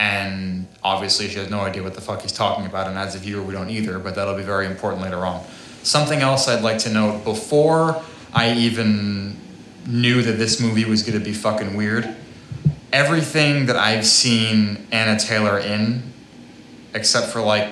And 0.00 0.66
obviously, 0.82 1.28
she 1.28 1.38
has 1.38 1.50
no 1.50 1.60
idea 1.60 1.82
what 1.82 1.92
the 1.92 2.00
fuck 2.00 2.22
he's 2.22 2.32
talking 2.32 2.64
about, 2.64 2.86
and 2.88 2.96
as 2.96 3.14
a 3.14 3.18
viewer, 3.18 3.42
we 3.42 3.52
don't 3.52 3.68
either. 3.68 3.98
But 3.98 4.14
that'll 4.14 4.34
be 4.34 4.42
very 4.42 4.64
important 4.64 5.02
later 5.02 5.26
on. 5.26 5.44
Something 5.82 6.20
else 6.20 6.48
I'd 6.48 6.62
like 6.62 6.78
to 6.80 6.90
note 6.90 7.22
before 7.22 8.02
I 8.32 8.54
even 8.54 9.36
knew 9.86 10.22
that 10.22 10.32
this 10.38 10.58
movie 10.58 10.86
was 10.86 11.02
going 11.02 11.18
to 11.18 11.24
be 11.24 11.34
fucking 11.34 11.76
weird. 11.76 12.16
Everything 12.94 13.66
that 13.66 13.76
I've 13.76 14.06
seen 14.06 14.86
Anya 14.90 15.18
Taylor 15.18 15.58
in, 15.58 16.02
except 16.94 17.26
for 17.26 17.42
like 17.42 17.68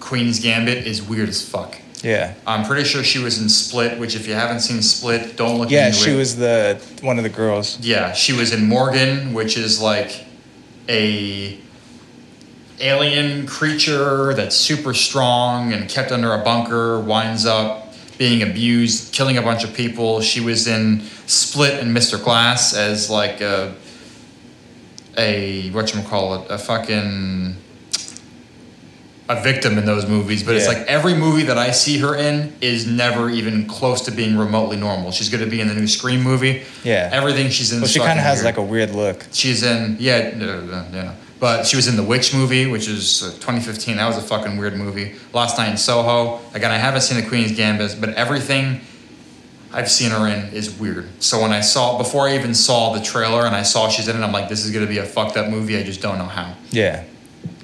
Queen's 0.00 0.40
Gambit 0.40 0.84
is 0.84 1.00
weird 1.00 1.28
as 1.28 1.48
fuck. 1.48 1.78
Yeah. 2.02 2.34
I'm 2.44 2.64
pretty 2.64 2.84
sure 2.84 3.04
she 3.04 3.20
was 3.20 3.40
in 3.40 3.48
Split, 3.48 3.98
which 4.00 4.16
if 4.16 4.26
you 4.26 4.34
haven't 4.34 4.60
seen 4.60 4.82
Split, 4.82 5.36
don't 5.36 5.58
look 5.58 5.70
Yeah, 5.70 5.92
she 5.92 6.10
it. 6.12 6.16
was 6.16 6.36
the 6.36 6.80
one 7.02 7.18
of 7.18 7.22
the 7.24 7.30
girls. 7.30 7.78
Yeah, 7.80 8.12
she 8.14 8.32
was 8.32 8.52
in 8.52 8.68
Morgan, 8.68 9.32
which 9.32 9.56
is 9.56 9.80
like 9.80 10.25
a 10.88 11.58
alien 12.80 13.46
creature 13.46 14.34
that's 14.34 14.54
super 14.56 14.92
strong 14.92 15.72
and 15.72 15.88
kept 15.88 16.12
under 16.12 16.32
a 16.34 16.42
bunker, 16.42 17.00
winds 17.00 17.46
up 17.46 17.94
being 18.18 18.42
abused, 18.42 19.12
killing 19.12 19.36
a 19.36 19.42
bunch 19.42 19.64
of 19.64 19.74
people. 19.74 20.20
She 20.20 20.40
was 20.40 20.66
in 20.66 21.02
Split 21.26 21.82
and 21.82 21.94
Mr. 21.94 22.22
Glass 22.22 22.74
as 22.74 23.10
like 23.10 23.40
a 23.40 23.74
a 25.18 25.70
what 25.70 25.90
call 26.06 26.34
it 26.34 26.50
a 26.50 26.58
fucking 26.58 27.56
a 29.28 29.42
victim 29.42 29.76
in 29.76 29.84
those 29.84 30.06
movies, 30.06 30.42
but 30.44 30.54
it's 30.54 30.68
like 30.68 30.78
every 30.86 31.14
movie 31.14 31.42
that 31.44 31.58
I 31.58 31.72
see 31.72 31.98
her 31.98 32.14
in 32.14 32.54
is 32.60 32.86
never 32.86 33.28
even 33.28 33.66
close 33.66 34.02
to 34.02 34.12
being 34.12 34.38
remotely 34.38 34.76
normal. 34.76 35.10
She's 35.10 35.28
going 35.28 35.44
to 35.44 35.50
be 35.50 35.60
in 35.60 35.68
the 35.68 35.74
new 35.74 35.88
Scream 35.88 36.22
movie. 36.22 36.62
Yeah. 36.84 37.10
Everything 37.12 37.50
she's 37.50 37.72
in. 37.72 37.80
Well, 37.80 37.88
she 37.88 37.98
kind 37.98 38.18
of 38.18 38.24
has 38.24 38.38
weird. 38.38 38.44
like 38.44 38.56
a 38.56 38.62
weird 38.62 38.90
look. 38.90 39.26
She's 39.32 39.62
in 39.62 39.96
yeah, 39.98 40.36
yeah. 40.92 41.14
But 41.38 41.66
she 41.66 41.76
was 41.76 41.86
in 41.86 41.96
the 41.96 42.02
Witch 42.02 42.32
movie, 42.32 42.66
which 42.66 42.88
is 42.88 43.22
uh, 43.22 43.32
2015. 43.32 43.96
That 43.96 44.06
was 44.06 44.16
a 44.16 44.22
fucking 44.22 44.56
weird 44.56 44.76
movie. 44.76 45.16
Last 45.34 45.58
Night 45.58 45.70
in 45.70 45.76
Soho. 45.76 46.40
Again, 46.54 46.70
I 46.70 46.78
haven't 46.78 47.02
seen 47.02 47.20
the 47.22 47.28
Queen's 47.28 47.52
Gambit, 47.52 47.96
but 48.00 48.10
everything 48.10 48.80
I've 49.72 49.90
seen 49.90 50.12
her 50.12 50.26
in 50.28 50.54
is 50.54 50.78
weird. 50.78 51.08
So 51.22 51.42
when 51.42 51.52
I 51.52 51.60
saw 51.60 51.98
before 51.98 52.28
I 52.28 52.36
even 52.36 52.54
saw 52.54 52.94
the 52.94 53.02
trailer 53.02 53.44
and 53.44 53.54
I 53.54 53.62
saw 53.62 53.88
she's 53.88 54.08
in 54.08 54.16
it, 54.16 54.20
I'm 54.24 54.32
like, 54.32 54.48
this 54.48 54.64
is 54.64 54.70
gonna 54.70 54.86
be 54.86 54.98
a 54.98 55.04
fucked 55.04 55.36
up 55.36 55.50
movie. 55.50 55.76
I 55.76 55.82
just 55.82 56.00
don't 56.00 56.16
know 56.16 56.24
how. 56.24 56.54
Yeah. 56.70 57.04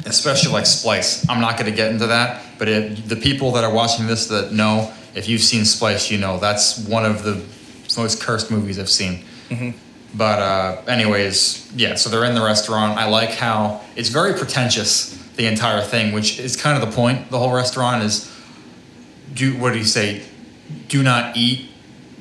Especially 0.07 0.53
like 0.53 0.67
Splice. 0.67 1.29
I'm 1.29 1.41
not 1.41 1.57
gonna 1.59 1.71
get 1.71 1.91
into 1.93 2.07
that, 2.09 2.43
but 2.59 2.69
it, 2.69 3.09
the 3.09 3.17
people 3.17 3.53
that 3.53 3.65
are 3.65 3.73
watching 3.73 4.07
this 4.07 4.27
that 4.29 4.53
know, 4.53 4.93
if 5.15 5.29
you've 5.29 5.41
seen 5.43 5.65
Splice, 5.65 6.11
you 6.11 6.19
know 6.19 6.39
that's 6.39 6.79
one 6.87 7.05
of 7.05 7.23
the 7.23 7.43
most 7.97 8.21
cursed 8.23 8.51
movies 8.51 8.79
I've 8.79 8.89
seen. 8.91 9.25
But 10.15 10.39
uh, 10.41 10.83
anyways, 10.89 11.73
yeah. 11.75 11.95
So 11.95 12.11
they're 12.11 12.25
in 12.25 12.35
the 12.35 12.43
restaurant. 12.45 12.99
I 12.99 13.09
like 13.09 13.31
how 13.31 13.81
it's 13.97 14.09
very 14.11 14.35
pretentious, 14.35 15.17
the 15.37 15.47
entire 15.47 15.83
thing, 15.83 16.13
which 16.13 16.39
is 16.39 16.57
kind 16.57 16.81
of 16.83 16.89
the 16.89 16.95
point. 16.95 17.31
The 17.31 17.39
whole 17.39 17.53
restaurant 17.53 18.03
is, 18.03 18.31
do 19.33 19.57
what 19.57 19.73
do 19.73 19.79
you 19.79 19.85
say? 19.85 20.23
Do 20.89 21.03
not 21.03 21.37
eat, 21.37 21.71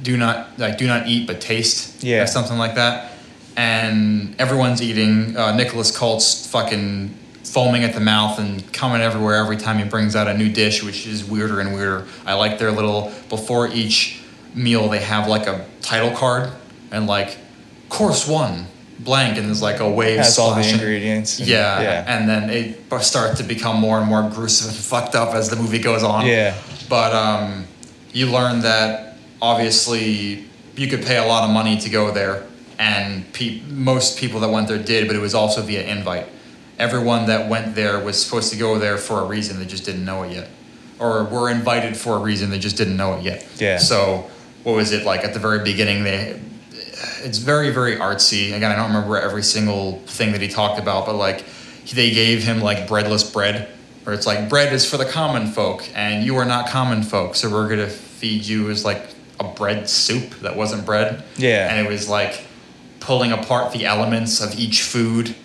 do 0.01 0.15
not 0.17 0.57
like 0.57 0.77
do 0.77 0.87
not 0.87 1.07
eat, 1.07 1.27
but 1.27 1.41
taste. 1.41 2.03
Yeah. 2.03 2.25
something 2.25 2.57
like 2.57 2.75
that. 2.75 3.11
And 3.57 4.39
everyone's 4.39 4.81
eating. 4.81 5.35
Uh, 5.35 5.53
Nicholas 5.55 5.95
Hoult's 5.95 6.47
fucking 6.47 7.13
foaming 7.51 7.83
at 7.83 7.93
the 7.93 7.99
mouth 7.99 8.39
and 8.39 8.71
coming 8.71 9.01
everywhere 9.01 9.35
every 9.35 9.57
time 9.57 9.77
he 9.77 9.83
brings 9.83 10.15
out 10.15 10.27
a 10.27 10.33
new 10.33 10.49
dish, 10.49 10.81
which 10.83 11.05
is 11.05 11.25
weirder 11.25 11.59
and 11.59 11.73
weirder. 11.73 12.07
I 12.25 12.33
like 12.35 12.57
their 12.57 12.71
little 12.71 13.11
before 13.29 13.67
each 13.67 14.21
meal 14.55 14.87
they 14.89 14.99
have 14.99 15.27
like 15.27 15.47
a 15.47 15.65
title 15.81 16.11
card 16.11 16.49
and 16.91 17.07
like 17.07 17.37
course 17.89 18.25
one 18.27 18.67
blank 18.99 19.37
and 19.37 19.47
there's 19.47 19.61
like 19.61 19.79
a 19.81 19.89
wave 19.89 20.17
Has 20.19 20.37
all 20.39 20.55
the 20.55 20.67
ingredients. 20.69 21.39
and- 21.39 21.47
Yeah, 21.47 21.81
Yeah. 21.81 22.05
and 22.07 22.29
then 22.29 22.49
it 22.49 22.83
starts 23.01 23.37
to 23.39 23.43
become 23.43 23.77
more 23.77 23.97
and 23.99 24.07
more 24.07 24.23
gruesome 24.29 24.69
and 24.69 24.77
fucked 24.93 25.15
up 25.15 25.33
as 25.33 25.49
the 25.49 25.55
movie 25.57 25.79
goes 25.79 26.03
on. 26.03 26.25
Yeah. 26.27 26.53
But 26.87 27.13
um, 27.13 27.65
you 28.13 28.27
learn 28.27 28.61
that 28.61 29.17
obviously 29.41 30.45
you 30.77 30.87
could 30.87 31.03
pay 31.05 31.17
a 31.17 31.25
lot 31.25 31.43
of 31.43 31.49
money 31.49 31.77
to 31.79 31.89
go 31.89 32.11
there, 32.11 32.43
and 32.79 33.31
pe- 33.33 33.61
most 33.69 34.17
people 34.17 34.39
that 34.39 34.49
went 34.49 34.67
there 34.67 34.77
did, 34.77 35.07
but 35.07 35.15
it 35.15 35.19
was 35.19 35.33
also 35.35 35.61
via 35.61 35.83
invite. 35.83 36.27
Everyone 36.81 37.27
that 37.27 37.49
went 37.49 37.75
there 37.75 37.99
was 37.99 38.23
supposed 38.23 38.51
to 38.51 38.57
go 38.57 38.79
there 38.79 38.97
for 38.97 39.21
a 39.21 39.25
reason, 39.25 39.59
they 39.59 39.65
just 39.65 39.85
didn't 39.85 40.03
know 40.03 40.23
it 40.23 40.31
yet. 40.33 40.49
Or 40.99 41.23
were 41.25 41.49
invited 41.49 41.95
for 41.95 42.15
a 42.15 42.19
reason, 42.19 42.49
they 42.49 42.59
just 42.59 42.77
didn't 42.77 42.97
know 42.97 43.13
it 43.13 43.23
yet. 43.23 43.47
Yeah. 43.57 43.77
So, 43.77 44.29
what 44.63 44.75
was 44.75 44.91
it 44.91 45.05
like 45.05 45.23
at 45.23 45.33
the 45.33 45.39
very 45.39 45.63
beginning? 45.63 46.03
They 46.03 46.39
it's 47.23 47.39
very 47.39 47.71
very 47.71 47.95
artsy 47.95 48.53
again 48.53 48.71
i 48.71 48.75
don't 48.75 48.89
remember 48.93 49.17
every 49.17 49.41
single 49.41 49.99
thing 50.05 50.31
that 50.33 50.41
he 50.41 50.47
talked 50.47 50.79
about 50.79 51.05
but 51.07 51.15
like 51.15 51.43
they 51.93 52.11
gave 52.11 52.43
him 52.43 52.61
like 52.61 52.87
breadless 52.87 53.23
bread 53.23 53.67
Or 54.05 54.13
it's 54.13 54.25
like 54.25 54.49
bread 54.49 54.73
is 54.73 54.89
for 54.89 54.97
the 54.97 55.05
common 55.05 55.47
folk, 55.47 55.87
and 55.93 56.25
you 56.25 56.35
are 56.37 56.45
not 56.45 56.67
common 56.69 57.03
folk, 57.03 57.35
so 57.35 57.49
we're 57.49 57.69
gonna 57.69 57.87
feed 57.87 58.45
you 58.45 58.69
as 58.69 58.83
like 58.83 59.03
a 59.39 59.43
bread 59.43 59.87
soup 59.89 60.31
that 60.41 60.55
wasn't 60.55 60.85
bread. 60.85 61.23
Yeah. 61.37 61.69
And 61.69 61.85
it 61.85 61.89
was 61.89 62.09
like 62.09 62.45
pulling 62.99 63.31
apart 63.31 63.73
the 63.73 63.85
elements 63.85 64.41
of 64.41 64.57
each 64.57 64.81
food. 64.81 65.35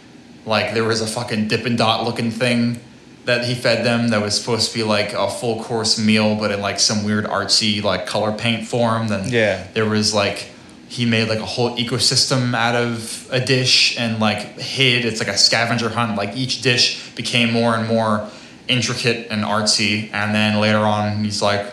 Like 0.47 0.73
there 0.75 0.85
was 0.85 1.01
a 1.01 1.07
fucking 1.07 1.49
Dippin' 1.49 1.77
Dot 1.77 2.05
looking 2.05 2.31
thing 2.31 2.81
that 3.25 3.45
he 3.45 3.55
fed 3.57 3.85
them 3.85 4.09
that 4.11 4.23
was 4.23 4.39
supposed 4.39 4.71
to 4.71 4.79
be 4.79 4.85
like 4.85 5.13
a 5.13 5.29
full 5.29 5.63
course 5.65 5.99
meal, 5.99 6.37
but 6.37 6.53
in 6.53 6.61
like 6.61 6.79
some 6.79 7.05
weird 7.05 7.25
artsy 7.25 7.83
like 7.83 8.07
color 8.07 8.33
paint 8.33 8.67
form. 8.69 9.09
Then 9.09 9.29
Yeah. 9.29 9.67
there 9.75 9.85
was 9.87 10.15
like 10.15 10.51
he 10.89 11.05
made 11.05 11.29
like 11.29 11.41
a 11.41 11.45
whole 11.45 11.77
ecosystem 11.77 12.55
out 12.55 12.77
of 12.77 13.27
a 13.33 13.41
dish 13.41 13.99
and 13.99 14.21
like 14.21 14.39
hid. 14.61 15.05
It's 15.05 15.19
like 15.19 15.29
a 15.29 15.37
scavenger 15.37 15.89
hunt. 15.89 16.17
Like 16.17 16.37
each 16.37 16.63
dish 16.63 17.11
became 17.17 17.53
more 17.53 17.75
and 17.75 17.89
more 17.89 18.31
intricate 18.69 19.27
and 19.31 19.43
artsy, 19.43 20.11
and 20.13 20.33
then 20.33 20.61
later 20.61 20.79
on 20.79 21.25
he's 21.25 21.43
like, 21.43 21.67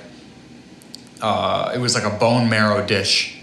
uh, 1.21 1.71
it 1.75 1.77
was 1.79 1.93
like 1.95 2.03
a 2.03 2.17
bone 2.17 2.49
marrow 2.49 2.85
dish, 2.85 3.37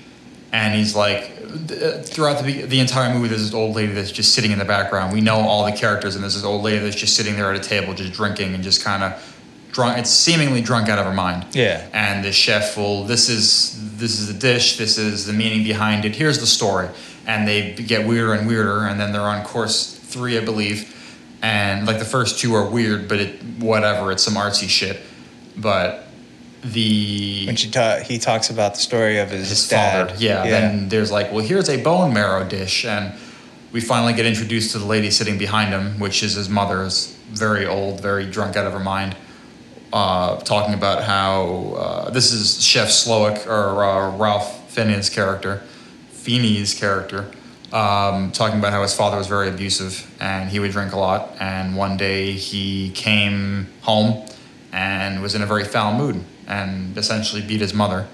and 0.53 0.75
he's 0.75 0.95
like. 0.97 1.37
Th- 1.69 2.07
Throughout 2.07 2.43
the 2.45 2.63
the 2.63 2.81
entire 2.81 3.13
movie, 3.15 3.29
there's 3.29 3.43
this 3.45 3.55
old 3.55 3.75
lady 3.77 3.93
that's 3.93 4.11
just 4.13 4.35
sitting 4.35 4.51
in 4.53 4.59
the 4.59 4.65
background. 4.65 5.13
We 5.13 5.21
know 5.21 5.37
all 5.37 5.65
the 5.65 5.73
characters, 5.73 6.15
and 6.15 6.23
there's 6.25 6.35
this 6.35 6.45
old 6.45 6.63
lady 6.63 6.79
that's 6.79 6.97
just 6.97 7.17
sitting 7.17 7.37
there 7.37 7.53
at 7.53 7.57
a 7.65 7.69
table, 7.69 7.95
just 7.95 8.13
drinking 8.13 8.55
and 8.55 8.63
just 8.65 8.83
kind 8.85 9.03
of 9.03 9.37
drunk. 9.73 9.99
It's 9.99 10.11
seemingly 10.11 10.61
drunk 10.61 10.89
out 10.89 10.99
of 10.99 11.07
her 11.07 11.13
mind 11.15 11.47
Yeah. 11.55 11.87
and 11.93 12.25
the 12.25 12.33
chef 12.33 12.77
will 12.77 13.05
this 13.05 13.29
is 13.29 13.97
this 13.99 14.19
is 14.19 14.27
the 14.27 14.35
dish 14.35 14.79
this 14.79 14.99
is 14.99 15.27
the 15.27 15.33
meaning 15.33 15.63
behind 15.63 16.05
it 16.05 16.17
here's 16.17 16.41
the 16.41 16.47
story 16.47 16.89
and 17.27 17.47
they 17.47 17.75
get 17.75 18.05
weirder 18.05 18.33
and 18.35 18.49
weirder 18.49 18.87
and 18.89 18.99
then 18.99 19.13
they're 19.13 19.21
on 19.21 19.45
course 19.45 19.95
three 19.95 20.37
i 20.37 20.45
believe 20.45 20.93
and 21.43 21.87
like 21.87 22.01
the 22.01 22.05
first 22.05 22.41
two 22.41 22.53
are 22.53 22.69
weird 22.69 23.07
but 23.09 23.21
it 23.21 23.41
whatever 23.61 24.11
it's 24.11 24.25
some 24.25 24.35
artsy 24.35 24.69
shit 24.69 25.01
but 25.57 26.09
the 26.63 27.47
When 27.47 27.57
she 27.57 27.71
ta- 27.71 28.01
he 28.05 28.19
talks 28.19 28.51
about 28.51 28.75
the 28.75 28.81
story 28.81 29.19
of 29.19 29.31
his, 29.31 29.49
his 29.49 29.69
dad. 29.69 30.09
father. 30.11 30.23
Yeah, 30.23 30.45
Then 30.47 30.89
there's 30.89 31.11
like, 31.11 31.33
well, 31.33 31.45
here's 31.45 31.69
a 31.69 31.83
bone 31.83 32.13
marrow 32.13 32.47
dish, 32.49 32.85
and 32.85 33.15
we 33.73 33.81
finally 33.81 34.13
get 34.13 34.27
introduced 34.27 34.73
to 34.73 34.79
the 34.79 34.85
lady 34.85 35.11
sitting 35.11 35.39
behind 35.39 35.71
him, 35.71 35.99
which 35.99 36.23
is 36.23 36.35
his 36.35 36.49
mother, 36.49 36.83
is 36.85 37.17
very 37.31 37.67
old, 37.67 38.01
very 38.01 38.27
drunk 38.27 38.57
out 38.57 38.67
of 38.67 38.73
her 38.73 38.81
mind, 38.81 39.17
uh, 39.93 40.37
talking 40.41 40.75
about 40.75 41.03
how 41.05 41.75
uh, 41.79 42.11
this 42.11 42.33
is 42.33 42.63
Chef 42.63 42.89
Slowik 42.89 43.47
or 43.47 43.83
uh, 43.85 44.17
Ralph 44.17 44.71
Fiennes' 44.71 45.09
character, 45.09 45.63
Feeney's 46.11 46.75
character. 46.75 47.31
Um, 47.73 48.33
talking 48.33 48.59
about 48.59 48.73
how 48.73 48.83
his 48.83 48.97
father 48.97 49.17
was 49.17 49.29
very 49.29 49.49
abusive 49.49 50.13
and 50.21 50.51
he 50.51 50.59
would 50.59 50.73
drink 50.73 50.93
a 50.93 50.99
lot. 50.99 51.37
And 51.39 51.77
one 51.77 51.97
day 51.97 52.33
he 52.33 52.91
came 52.91 53.69
home 53.83 54.27
and 54.73 55.23
was 55.23 55.37
in 55.37 55.43
a 55.43 55.47
very 55.47 55.65
foul 55.65 55.95
mood 55.97 56.25
and 56.51 56.99
essentially 56.99 57.41
beat 57.41 57.61
his 57.61 57.73
mother 57.73 58.09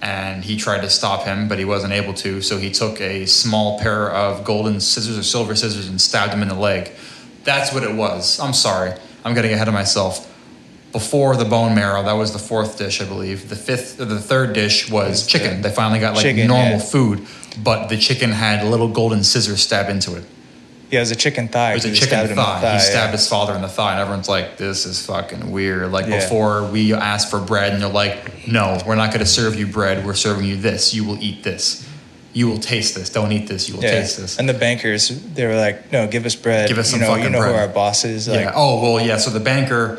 and 0.00 0.44
he 0.44 0.56
tried 0.56 0.82
to 0.82 0.90
stop 0.90 1.24
him, 1.24 1.48
but 1.48 1.58
he 1.58 1.64
wasn't 1.64 1.92
able 1.92 2.14
to. 2.14 2.40
So 2.40 2.58
he 2.58 2.70
took 2.70 3.00
a 3.00 3.26
small 3.26 3.80
pair 3.80 4.10
of 4.10 4.44
golden 4.44 4.78
scissors 4.80 5.18
or 5.18 5.22
silver 5.22 5.56
scissors 5.56 5.88
and 5.88 6.00
stabbed 6.00 6.32
him 6.32 6.42
in 6.42 6.48
the 6.48 6.54
leg. 6.54 6.92
That's 7.42 7.72
what 7.72 7.82
it 7.82 7.94
was. 7.94 8.38
I'm 8.38 8.52
sorry. 8.52 8.92
I'm 9.24 9.34
getting 9.34 9.52
ahead 9.52 9.66
of 9.66 9.74
myself. 9.74 10.24
Before 10.92 11.36
the 11.36 11.44
bone 11.44 11.74
marrow, 11.74 12.02
that 12.02 12.12
was 12.12 12.32
the 12.32 12.38
fourth 12.38 12.78
dish, 12.78 13.00
I 13.00 13.06
believe. 13.06 13.48
The 13.48 13.56
fifth, 13.56 14.00
or 14.00 14.04
the 14.04 14.20
third 14.20 14.52
dish 14.52 14.90
was 14.90 15.08
Was 15.08 15.26
chicken. 15.26 15.62
They 15.62 15.70
finally 15.70 16.00
got 16.00 16.14
like 16.14 16.22
chicken, 16.22 16.46
normal 16.46 16.78
yeah. 16.78 16.78
food, 16.78 17.26
but 17.62 17.88
the 17.88 17.98
chicken 17.98 18.30
had 18.30 18.66
little 18.66 18.88
golden 18.88 19.24
scissors 19.24 19.60
stabbed 19.60 19.90
into 19.90 20.16
it. 20.16 20.24
Yeah, 20.90 21.00
it 21.00 21.02
was 21.02 21.10
a 21.10 21.16
chicken 21.16 21.48
thigh. 21.48 21.72
It 21.72 21.74
was 21.74 21.84
a 21.84 21.92
chicken 21.92 22.08
stabbed 22.08 22.30
him 22.30 22.36
thigh. 22.36 22.74
He 22.74 22.80
stabbed 22.80 23.08
yeah. 23.08 23.12
his 23.12 23.28
father 23.28 23.54
in 23.54 23.60
the 23.60 23.68
thigh, 23.68 23.92
and 23.92 24.00
everyone's 24.00 24.28
like, 24.28 24.56
"This 24.56 24.86
is 24.86 25.04
fucking 25.04 25.50
weird." 25.50 25.92
Like 25.92 26.06
Yeah. 26.06 26.20
before, 26.20 26.64
we 26.64 26.94
asked 26.94 27.30
for 27.30 27.40
bread, 27.40 27.74
and 27.74 27.82
they're 27.82 27.90
like, 27.90 28.48
"No, 28.48 28.80
we're 28.86 28.94
not 28.94 29.10
going 29.10 29.20
to 29.20 29.26
serve 29.26 29.58
you 29.58 29.66
bread. 29.66 30.06
We're 30.06 30.14
serving 30.14 30.46
you 30.46 30.56
this. 30.56 30.94
You 30.94 31.04
will 31.04 31.18
eat 31.22 31.44
this. 31.44 31.84
You 32.32 32.48
will 32.48 32.58
taste 32.58 32.94
this. 32.94 33.10
Don't 33.10 33.32
eat 33.32 33.48
this. 33.48 33.68
You 33.68 33.76
will 33.76 33.82
Yeah. 33.82 34.00
taste 34.00 34.16
this." 34.16 34.38
And 34.38 34.48
the 34.48 34.54
bankers, 34.54 35.12
they 35.34 35.44
were 35.46 35.56
like, 35.56 35.92
"No, 35.92 36.06
give 36.06 36.24
us 36.24 36.34
bread. 36.34 36.68
Give 36.68 36.78
us 36.78 36.88
some 36.90 37.00
you 37.00 37.06
know, 37.06 37.12
fucking 37.12 37.24
you 37.24 37.30
know 37.30 37.40
bread." 37.40 37.52
who 37.52 37.58
our 37.58 37.68
boss 37.68 38.06
is." 38.06 38.26
Like, 38.26 38.40
yeah. 38.40 38.52
Oh 38.54 38.80
well, 38.80 39.04
yeah. 39.04 39.18
So 39.18 39.30
the 39.30 39.40
banker, 39.40 39.98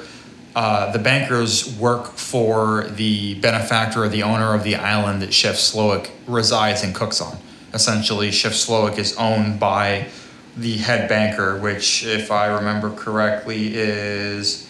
uh, 0.55 0.91
the 0.91 0.99
bankers 0.99 1.67
work 1.75 2.17
for 2.17 2.87
the 2.95 3.35
benefactor, 3.35 4.09
the 4.09 4.23
owner 4.23 4.55
of 4.55 4.63
the 4.63 4.75
island 4.75 5.21
that 5.21 5.35
Chef 5.35 5.55
Slowik 5.55 6.09
resides 6.25 6.81
and 6.81 6.95
cooks 6.95 7.21
on. 7.21 7.37
Essentially, 7.75 8.31
Chef 8.31 8.53
Slowik 8.53 8.97
is 8.97 9.15
owned 9.17 9.59
by 9.59 10.05
the 10.59 10.77
head 10.77 11.07
banker, 11.07 11.57
which, 11.59 12.05
if 12.05 12.31
I 12.31 12.47
remember 12.47 12.91
correctly, 12.91 13.75
is 13.75 14.69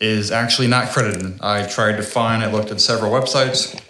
is 0.00 0.30
actually 0.30 0.66
not 0.66 0.90
credited. 0.90 1.40
I 1.40 1.66
tried 1.66 1.96
to 1.96 2.02
find. 2.02 2.42
I 2.42 2.50
looked 2.50 2.70
at 2.70 2.80
several 2.80 3.12
websites. 3.12 3.80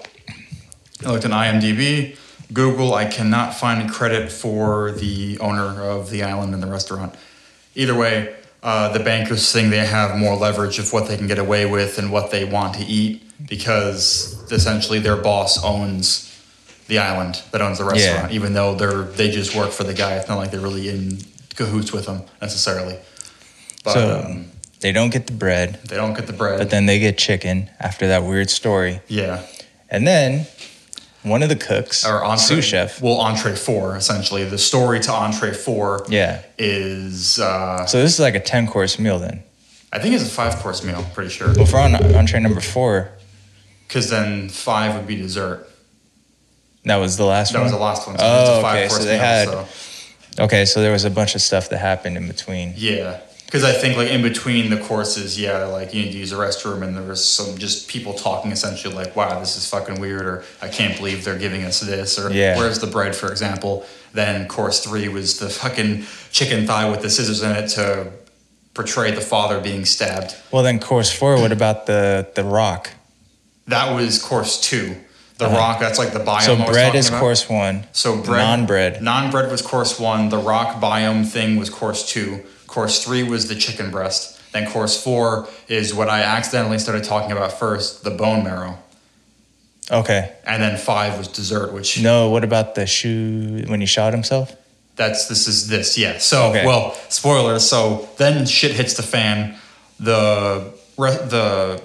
I 1.05 1.11
looked 1.11 1.25
at 1.25 1.31
IMDb, 1.31 2.17
Google. 2.53 2.95
I 2.95 3.07
cannot 3.07 3.55
find 3.55 3.91
credit 3.91 4.31
for 4.31 4.93
the 4.93 5.39
owner 5.41 5.83
of 5.83 6.11
the 6.11 6.23
island 6.23 6.55
and 6.55 6.63
the 6.63 6.67
restaurant. 6.67 7.15
Either 7.75 7.95
way, 7.95 8.37
uh, 8.63 8.93
the 8.97 9.03
bankers 9.03 9.51
think 9.51 9.71
they 9.71 9.85
have 9.85 10.17
more 10.17 10.37
leverage 10.37 10.79
of 10.79 10.93
what 10.93 11.09
they 11.09 11.17
can 11.17 11.27
get 11.27 11.39
away 11.39 11.67
with 11.67 11.99
and 11.99 12.13
what 12.13 12.31
they 12.31 12.45
want 12.45 12.75
to 12.75 12.85
eat 12.85 13.23
because 13.47 14.51
essentially 14.51 14.99
their 14.99 15.17
boss 15.17 15.63
owns 15.63 16.34
the 16.87 16.99
island 16.99 17.43
that 17.51 17.61
owns 17.63 17.79
the 17.79 17.85
restaurant, 17.85 18.33
even 18.33 18.53
though 18.53 18.75
they're 18.75 19.03
they 19.03 19.31
just 19.31 19.55
work 19.57 19.71
for 19.71 19.85
the 19.85 19.95
guy. 19.95 20.17
It's 20.17 20.29
not 20.29 20.37
like 20.39 20.51
they're 20.51 20.61
really 20.61 20.89
in 20.89 21.19
cahoots 21.57 21.93
with 21.93 22.07
him 22.07 22.23
necessarily. 22.43 22.99
But 23.85 23.93
so 23.95 24.23
um, 24.25 24.47
they 24.81 24.93
don't 24.93 25.11
get 25.11 25.27
the 25.27 25.33
bread, 25.33 25.81
they 25.89 25.97
don't 25.97 26.15
get 26.15 26.27
the 26.27 26.33
bread. 26.33 26.59
but 26.59 26.71
then 26.71 26.87
they 26.87 26.99
get 26.99 27.17
chicken 27.19 27.71
after 27.81 28.07
that 28.09 28.25
weird 28.25 28.51
story. 28.51 29.01
yeah, 29.09 29.47
And 29.91 30.07
then 30.07 30.47
one 31.23 31.43
of 31.43 31.49
the 31.49 31.57
cooks, 31.57 32.05
or 32.07 32.23
entree, 32.23 32.57
sous 32.57 32.65
chef, 32.65 33.01
Well, 33.01 33.19
entree 33.19 33.55
four 33.57 33.97
essentially. 33.97 34.45
The 34.45 34.59
story 34.59 35.01
to 35.01 35.13
entree 35.13 35.55
four 35.55 36.05
yeah. 36.09 36.43
is 36.59 37.39
uh, 37.39 37.87
So 37.87 38.01
this 38.03 38.13
is 38.13 38.21
like 38.21 38.35
a 38.35 38.41
ten 38.41 38.67
course 38.67 38.99
meal 38.99 39.19
then. 39.19 39.43
I 39.93 40.01
think 40.01 40.15
it's 40.15 40.25
a 40.25 40.29
five 40.29 40.57
course 40.57 40.83
meal. 40.85 41.05
Pretty 41.15 41.31
sure 41.31 41.55
Well, 41.55 41.67
for 41.67 41.79
on 41.79 41.95
entree 42.15 42.41
number 42.41 42.61
four, 42.61 43.11
because 43.89 44.11
then 44.11 44.49
five 44.49 44.95
would 44.97 45.07
be 45.07 45.17
dessert. 45.17 45.67
That 46.85 46.97
was 46.97 47.17
the 47.17 47.25
last 47.25 47.53
That 47.53 47.61
one. 47.61 47.69
That 47.69 47.73
was 47.73 47.79
the 47.79 47.85
last 47.85 48.07
one. 48.07 48.19
So 48.19 48.25
Oh, 48.25 48.59
okay, 48.67 48.89
so 48.89 49.05
they 49.05 49.19
had- 49.19 49.49
so. 49.49 49.67
Okay, 50.39 50.65
so 50.65 50.81
there 50.83 50.91
was 50.93 51.05
a 51.05 51.11
bunch 51.11 51.35
of 51.37 51.43
stuff 51.43 51.69
that 51.69 51.79
happened 51.79 52.17
in 52.17 52.27
between. 52.27 52.75
Yeah, 52.77 53.21
because 53.47 53.63
I 53.63 53.71
think 53.73 53.97
like 53.97 54.09
in 54.11 54.21
between 54.21 54.69
the 54.69 54.79
courses, 54.79 55.39
yeah, 55.41 55.65
like 55.67 55.95
you 55.95 56.03
need 56.03 56.11
to 56.13 56.19
use 56.19 56.33
a 56.33 56.37
restroom, 56.37 56.83
and 56.83 56.97
there 56.97 57.05
was 57.05 57.25
some 57.25 57.57
just 57.57 57.87
people 57.87 58.15
talking 58.15 58.51
essentially 58.51 58.93
like, 58.95 59.15
"Wow, 59.15 59.39
this 59.39 59.57
is 59.57 59.69
fucking 59.69 60.01
weird," 60.01 60.23
or 60.27 60.45
"I 60.61 60.67
can't 60.69 60.97
believe 60.97 61.25
they're 61.25 61.39
giving 61.39 61.63
us 61.65 61.79
this," 61.81 62.19
or 62.19 62.33
Yeah. 62.33 62.57
"Where's 62.59 62.81
the 62.81 62.89
bread?" 62.89 63.15
For 63.15 63.31
example. 63.31 63.85
Then 64.13 64.47
course 64.47 64.79
three 64.81 65.09
was 65.09 65.39
the 65.39 65.49
fucking 65.51 66.07
chicken 66.31 66.67
thigh 66.69 66.89
with 66.89 67.03
the 67.03 67.11
scissors 67.11 67.43
in 67.43 67.51
it 67.51 67.67
to 67.71 68.07
portray 68.73 69.11
the 69.11 69.21
father 69.21 69.59
being 69.61 69.85
stabbed. 69.85 70.35
Well, 70.53 70.63
then 70.63 70.79
course 70.79 71.11
four. 71.13 71.37
What 71.41 71.51
about 71.53 71.87
the 71.87 72.27
the 72.35 72.45
rock? 72.45 72.91
That 73.69 73.93
was 73.95 74.21
course 74.23 74.61
two. 74.61 74.97
The 75.45 75.51
Uh-huh. 75.51 75.59
rock, 75.59 75.81
that's 75.81 75.99
like 75.99 76.13
the 76.13 76.21
biome. 76.21 76.43
So 76.43 76.57
bread 76.73 76.95
is 76.95 77.09
about. 77.09 77.21
course 77.21 77.49
one. 77.49 77.87
So 77.93 78.17
bread, 78.17 78.39
Non-bread. 78.47 79.03
Non-bread 79.03 79.51
was 79.51 79.63
course 79.63 79.99
one. 80.01 80.29
The 80.31 80.39
rock 80.39 80.81
biome 80.81 81.27
thing 81.27 81.57
was 81.59 81.71
course 81.71 82.05
two. 82.09 82.41
Course 82.67 83.05
three 83.05 83.23
was 83.23 83.49
the 83.49 83.55
chicken 83.55 83.91
breast. 83.91 84.41
Then 84.53 84.71
course 84.71 85.01
four 85.03 85.49
is 85.69 85.93
what 85.95 86.09
I 86.09 86.23
accidentally 86.23 86.79
started 86.79 87.05
talking 87.05 87.33
about 87.33 87.53
first, 87.59 88.05
the 88.05 88.11
bone 88.11 88.43
marrow. 88.45 88.79
Okay. 89.91 90.33
And 90.47 90.63
then 90.63 90.77
five 90.79 91.19
was 91.19 91.29
dessert, 91.29 91.73
which 91.73 92.01
No, 92.01 92.31
what 92.31 92.43
about 92.45 92.75
the 92.75 92.87
shoe 92.87 93.65
when 93.67 93.81
he 93.81 93.87
shot 93.87 94.13
himself? 94.13 94.55
that's 94.97 95.27
this 95.27 95.49
is 95.49 95.67
this. 95.69 95.99
Yeah. 95.99 96.19
So 96.19 96.51
Okay. 96.51 96.65
well, 96.65 96.95
spoiler. 97.09 97.59
So 97.59 98.09
then 98.17 98.47
shit 98.47 98.71
hits 98.73 98.95
the 98.95 99.03
fan. 99.03 99.57
The 99.99 100.73
the 100.97 101.83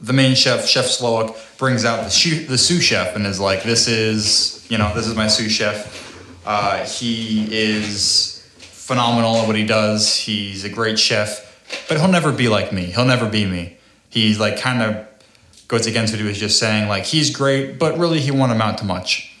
the 0.00 0.12
main 0.12 0.34
chef, 0.34 0.66
Chef 0.66 0.86
Slowik, 0.86 1.36
brings 1.58 1.84
out 1.84 2.04
the 2.04 2.10
shu- 2.10 2.44
the 2.46 2.58
sous 2.58 2.82
chef 2.82 3.16
and 3.16 3.26
is 3.26 3.40
like, 3.40 3.62
"This 3.62 3.88
is 3.88 4.64
you 4.68 4.78
know 4.78 4.92
this 4.94 5.06
is 5.06 5.14
my 5.14 5.26
sous 5.26 5.50
chef. 5.50 6.04
Uh, 6.44 6.84
he 6.84 7.48
is 7.50 8.46
phenomenal 8.60 9.36
at 9.36 9.46
what 9.46 9.56
he 9.56 9.66
does. 9.66 10.16
He's 10.16 10.64
a 10.64 10.68
great 10.68 10.98
chef, 10.98 11.62
but 11.88 11.98
he'll 11.98 12.08
never 12.08 12.32
be 12.32 12.48
like 12.48 12.72
me. 12.72 12.84
He'll 12.84 13.04
never 13.04 13.28
be 13.28 13.46
me. 13.46 13.76
He's 14.10 14.38
like 14.38 14.58
kind 14.58 14.82
of 14.82 15.06
goes 15.68 15.86
against 15.86 16.12
what 16.12 16.20
he 16.20 16.26
was 16.26 16.38
just 16.38 16.58
saying. 16.58 16.88
Like 16.88 17.04
he's 17.04 17.30
great, 17.30 17.78
but 17.78 17.98
really 17.98 18.20
he 18.20 18.30
won't 18.30 18.52
amount 18.52 18.78
to 18.78 18.84
much." 18.84 19.32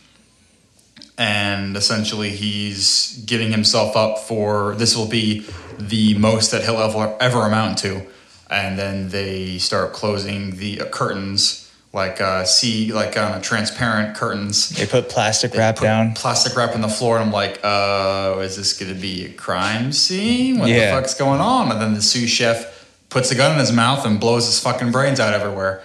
and 1.18 1.76
essentially 1.76 2.30
he's 2.30 3.22
giving 3.24 3.50
himself 3.50 3.96
up 3.96 4.18
for 4.18 4.74
this 4.74 4.94
will 4.94 5.08
be 5.08 5.46
the 5.78 6.16
most 6.18 6.50
that 6.50 6.62
he'll 6.62 6.76
ever, 6.76 7.16
ever 7.20 7.42
amount 7.42 7.78
to 7.78 8.02
and 8.50 8.78
then 8.78 9.08
they 9.08 9.58
start 9.58 9.92
closing 9.92 10.56
the 10.56 10.76
curtains 10.90 11.62
like 11.92 12.20
uh, 12.20 12.44
see 12.44 12.92
like 12.92 13.16
on 13.16 13.38
a 13.38 13.40
transparent 13.40 14.14
curtains 14.16 14.68
They 14.70 14.86
put 14.86 15.08
plastic 15.08 15.52
They 15.52 15.58
wrap 15.58 15.76
put 15.76 15.84
down. 15.84 16.14
plastic 16.14 16.54
wrap 16.56 16.74
on 16.74 16.80
the 16.82 16.88
floor 16.88 17.16
and 17.16 17.26
i'm 17.26 17.32
like 17.32 17.58
uh 17.64 18.38
is 18.42 18.56
this 18.56 18.78
gonna 18.78 18.94
be 18.94 19.24
a 19.24 19.30
crime 19.32 19.92
scene 19.92 20.58
what 20.58 20.68
Yeah. 20.68 20.94
the 20.94 21.00
fuck's 21.00 21.14
going 21.14 21.40
on 21.40 21.72
and 21.72 21.80
then 21.80 21.94
the 21.94 22.02
sous 22.02 22.28
chef 22.30 22.86
puts 23.08 23.30
a 23.30 23.34
gun 23.34 23.52
in 23.52 23.58
his 23.58 23.72
mouth 23.72 24.04
and 24.04 24.20
blows 24.20 24.46
his 24.46 24.58
fucking 24.60 24.90
brains 24.92 25.20
out 25.20 25.32
everywhere. 25.32 25.82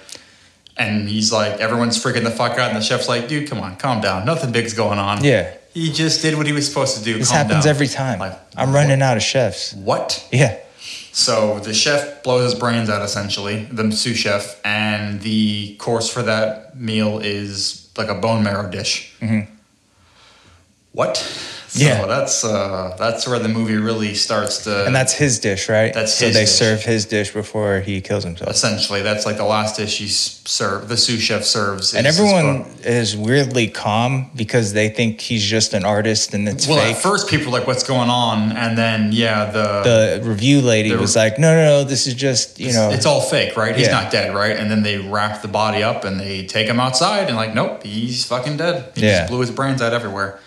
And 0.77 1.07
he's 1.07 1.31
like, 1.31 1.59
everyone's 1.59 2.01
freaking 2.03 2.23
the 2.23 2.31
fuck 2.31 2.53
out, 2.57 2.69
and 2.71 2.75
the 2.77 2.81
chef's 2.81 3.07
like, 3.07 3.27
dude, 3.27 3.47
come 3.47 3.59
on, 3.59 3.75
calm 3.75 4.01
down. 4.01 4.25
Nothing 4.25 4.51
big's 4.51 4.73
going 4.73 4.97
on. 4.97 5.23
Yeah. 5.23 5.53
He 5.73 5.91
just 5.91 6.23
did 6.23 6.35
what 6.35 6.47
he 6.47 6.53
was 6.53 6.67
supposed 6.67 6.97
to 6.97 7.03
do. 7.03 7.19
This 7.19 7.27
calm 7.29 7.37
happens 7.45 7.65
down. 7.65 7.69
every 7.75 7.87
time. 7.87 8.17
Like, 8.19 8.39
I'm 8.57 8.73
running 8.73 9.01
out 9.03 9.15
of 9.17 9.21
chefs. 9.23 9.73
What? 9.73 10.27
Yeah. 10.31 10.57
So 11.13 11.59
the 11.59 11.73
chef 11.73 12.23
blows 12.23 12.51
his 12.51 12.59
brains 12.59 12.89
out 12.89 13.01
essentially, 13.01 13.65
the 13.65 13.91
sous 13.91 14.17
chef, 14.17 14.59
and 14.63 15.21
the 15.21 15.75
course 15.75 16.09
for 16.09 16.23
that 16.23 16.77
meal 16.77 17.19
is 17.19 17.89
like 17.97 18.07
a 18.07 18.15
bone 18.15 18.43
marrow 18.43 18.69
dish. 18.69 19.13
Mm-hmm. 19.19 19.51
What? 20.93 21.17
So 21.73 21.85
Yeah. 21.85 22.05
that's 22.05 22.43
uh, 22.43 22.95
that's 22.99 23.25
where 23.25 23.39
the 23.39 23.47
movie 23.47 23.77
really 23.77 24.13
starts 24.13 24.65
to. 24.65 24.85
And 24.85 24.93
that's 24.93 25.13
his 25.13 25.39
dish, 25.39 25.69
right? 25.69 25.93
That's 25.93 26.13
so 26.13 26.25
his 26.25 26.35
they 26.35 26.41
dish. 26.41 26.49
serve 26.51 26.83
his 26.83 27.05
dish 27.05 27.31
before 27.31 27.79
he 27.79 28.01
kills 28.01 28.25
himself. 28.25 28.49
essentially 28.51 29.01
that's 29.01 29.25
like 29.25 29.37
the 29.37 29.45
last 29.45 29.77
dish 29.77 29.97
he 29.99 30.09
serve. 30.09 30.89
The 30.89 30.97
sous 30.97 31.21
chef 31.21 31.43
serves, 31.45 31.93
And 31.93 32.05
everyone 32.05 32.65
is 32.83 33.15
weirdly 33.15 33.67
calm 33.69 34.31
because 34.35 34.73
they 34.73 34.89
think 34.89 35.21
he's 35.21 35.45
just 35.45 35.73
an 35.73 35.85
artist 35.85 36.33
and 36.33 36.45
it's 36.49 36.67
Well, 36.67 36.77
fake. 36.83 36.97
at 36.97 37.01
first 37.01 37.29
people 37.29 37.47
are 37.55 37.59
like, 37.59 37.67
"What's 37.67 37.83
going 37.83 38.09
on?" 38.09 38.51
And 38.51 38.77
then 38.77 39.11
yeah, 39.13 39.49
the, 39.49 40.19
the 40.19 40.29
review 40.29 40.59
lady 40.59 40.89
the- 40.89 40.97
was 40.97 41.15
like, 41.15 41.39
"No, 41.39 41.55
no, 41.55 41.63
no, 41.63 41.83
this 41.85 42.05
is 42.05 42.15
just 42.15 42.59
you 42.59 42.73
know." 42.73 42.89
it's 42.91 43.05
all 43.05 43.21
fake, 43.21 43.55
right? 43.55 43.73
He's 43.77 43.87
Yeah. 43.87 43.93
not 44.01 44.11
dead, 44.11 44.35
right? 44.35 44.57
And 44.57 44.69
then 44.69 44.83
they 44.83 44.97
wrap 44.97 45.41
the 45.41 45.47
body 45.47 45.83
up 45.83 46.03
and 46.03 46.19
they 46.19 46.45
take 46.45 46.67
him 46.67 46.81
outside 46.81 47.27
and 47.29 47.37
like, 47.37 47.53
nope, 47.55 47.83
he's 47.83 48.25
fucking 48.25 48.57
dead. 48.57 48.91
He 48.95 49.03
Yeah. 49.05 49.19
just 49.19 49.29
blew 49.29 49.39
his 49.39 49.51
brains 49.51 49.81
out 49.81 49.93
everywhere. 49.93 50.39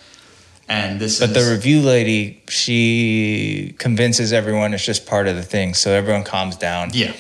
And 0.69 0.99
this 1.01 1.21
but 1.21 1.31
is 1.31 1.35
the 1.47 1.53
review 1.53 1.83
lady, 1.83 2.43
she 2.49 3.75
convinces 3.79 4.33
everyone 4.33 4.73
it's 4.73 4.85
just 4.85 5.07
part 5.07 5.29
of 5.29 5.37
the 5.37 5.43
thing, 5.43 5.75
so 5.75 5.91
everyone 5.91 6.25
calms 6.25 6.57
down. 6.57 6.91
yeah. 6.93 7.13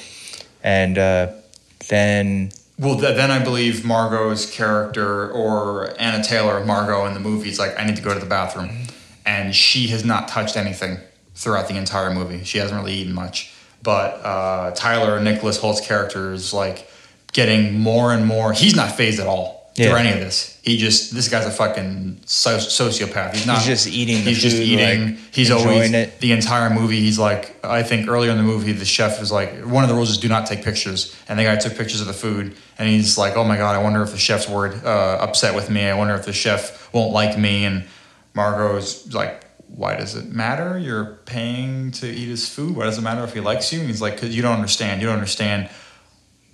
And 0.63 0.97
uh, 0.97 1.33
then 1.89 2.51
Well, 2.79 2.99
th- 2.99 3.17
then 3.17 3.31
I 3.31 3.45
believe 3.45 3.85
Margot's 3.85 4.51
character 4.51 5.31
or 5.31 5.91
Anya 6.01 6.25
Taylor, 6.25 6.65
Margot 6.65 7.05
in 7.05 7.13
the 7.13 7.21
movie, 7.21 7.51
is 7.51 7.59
like, 7.59 7.79
I 7.79 7.85
need 7.85 7.97
to 7.97 8.03
go 8.03 8.15
to 8.15 8.21
the 8.21 8.27
bathroom, 8.27 8.71
and 9.27 9.55
she 9.55 9.89
has 9.89 10.05
not 10.07 10.29
touched 10.29 10.57
anything 10.57 10.99
throughout 11.35 11.69
the 11.69 11.77
entire 11.77 12.15
movie. 12.15 12.45
She 12.45 12.59
hasn't 12.59 12.81
really 12.81 12.95
eaten 12.95 13.13
much. 13.13 13.53
But 13.83 14.25
uh, 14.25 14.71
Tyler 14.71 15.21
Nicholas 15.21 15.61
Hoult's 15.61 15.87
character 15.87 16.33
is 16.33 16.55
like 16.55 16.89
getting 17.35 17.79
more 17.79 18.15
and 18.15 18.25
more. 18.25 18.55
He's 18.55 18.75
not 18.75 18.93
phased 18.93 19.21
at 19.21 19.27
all 19.27 19.54
through 19.75 19.97
any 19.97 20.13
of 20.13 20.21
this. 20.21 20.59
He 20.63 20.77
just 20.79 21.13
this 21.13 21.29
guy's 21.29 21.47
a 21.47 21.51
fucking 21.51 22.21
sociopath. 22.25 23.35
He's 23.35 23.47
not. 23.47 23.59
He's 23.59 23.67
just 23.67 23.87
eating 23.89 24.25
the 24.25 24.31
He's 24.31 24.39
just 24.43 24.57
eating. 24.57 25.07
like, 25.07 25.19
he's 25.33 25.51
always 25.51 25.93
it. 25.93 26.21
the 26.21 26.33
entire 26.33 26.71
movie. 26.71 27.01
He's 27.01 27.19
like, 27.19 27.63
I 27.65 27.83
think 27.83 28.09
earlier 28.09 28.31
in 28.31 28.37
the 28.37 28.43
movie, 28.43 28.73
the 28.73 28.85
chef 28.85 29.19
was 29.21 29.33
like, 29.33 29.53
one 29.65 29.83
of 29.83 29.91
the 29.91 29.97
rules 29.97 30.11
is 30.11 30.19
do 30.19 30.29
not 30.29 30.47
take 30.47 30.65
pictures, 30.65 31.15
and 31.29 31.39
the 31.39 31.45
guy 31.45 31.57
took 31.57 31.77
pictures 31.77 32.01
of 32.01 32.07
the 32.07 32.13
food, 32.13 32.57
and 32.79 32.89
he's 32.89 33.19
like, 33.19 33.37
oh 33.37 33.45
my 33.45 33.57
god, 33.57 33.75
I 33.75 33.83
wonder 33.83 34.03
if 34.03 34.13
the 34.13 34.19
chef's 34.19 34.49
word 34.49 34.85
uh, 34.85 35.19
upset 35.21 35.55
with 35.55 35.69
me. 35.71 35.85
I 35.85 35.97
wonder 35.97 36.15
if 36.15 36.25
the 36.25 36.33
chef 36.33 36.93
won't 36.93 37.13
like 37.13 37.37
me. 37.37 37.65
And 37.65 37.85
Margot's 38.35 39.13
like, 39.13 39.45
why 39.67 39.97
does 39.97 40.15
it 40.15 40.27
matter? 40.27 40.79
You're 40.79 41.19
paying 41.27 41.91
to 41.93 42.07
eat 42.07 42.29
his 42.29 42.49
food. 42.49 42.77
Why 42.77 42.85
does 42.85 42.99
it 42.99 43.03
matter 43.03 43.25
if 43.25 43.35
he 43.35 43.41
likes 43.41 43.73
you? 43.73 43.81
And 43.81 43.89
he's 43.89 44.01
like, 44.01 44.15
because 44.15 44.35
you 44.35 44.43
don't 44.43 44.55
understand. 44.55 45.01
You 45.01 45.09
don't 45.09 45.17
understand 45.17 45.69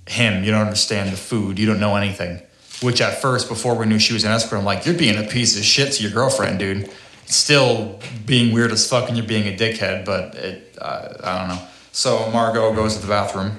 him. 0.09 0.43
You 0.43 0.51
don't 0.53 0.63
understand 0.63 1.13
the 1.13 1.17
food. 1.17 1.59
You 1.59 1.67
don't 1.67 1.81
know 1.81 1.97
anything. 1.97 2.41
Which 2.83 3.01
at 3.01 3.21
first, 3.21 3.49
before 3.49 3.75
we 3.75 3.87
knew 3.87 3.99
she 3.99 4.13
was 4.15 4.25
an 4.25 4.33
escort, 4.33 4.59
I'm 4.61 4.65
like, 4.65 4.87
you're 4.87 4.95
being 4.97 5.19
a 5.23 5.27
piece 5.29 5.57
of 5.59 5.65
shit 5.65 5.93
to 5.95 6.03
your 6.03 6.13
girlfriend, 6.13 6.59
dude. 6.59 6.91
Still 7.27 8.01
being 8.27 8.53
weird 8.55 8.73
as 8.73 8.89
fuck 8.89 9.09
and 9.09 9.17
you're 9.17 9.27
being 9.27 9.47
a 9.53 9.57
dickhead, 9.57 10.05
but 10.05 10.35
it, 10.35 10.77
uh, 10.81 11.09
I 11.23 11.39
don't 11.39 11.49
know. 11.57 11.63
So 11.93 12.31
Margot 12.33 12.75
goes 12.75 12.97
to 12.97 13.03
the 13.03 13.09
bathroom 13.09 13.59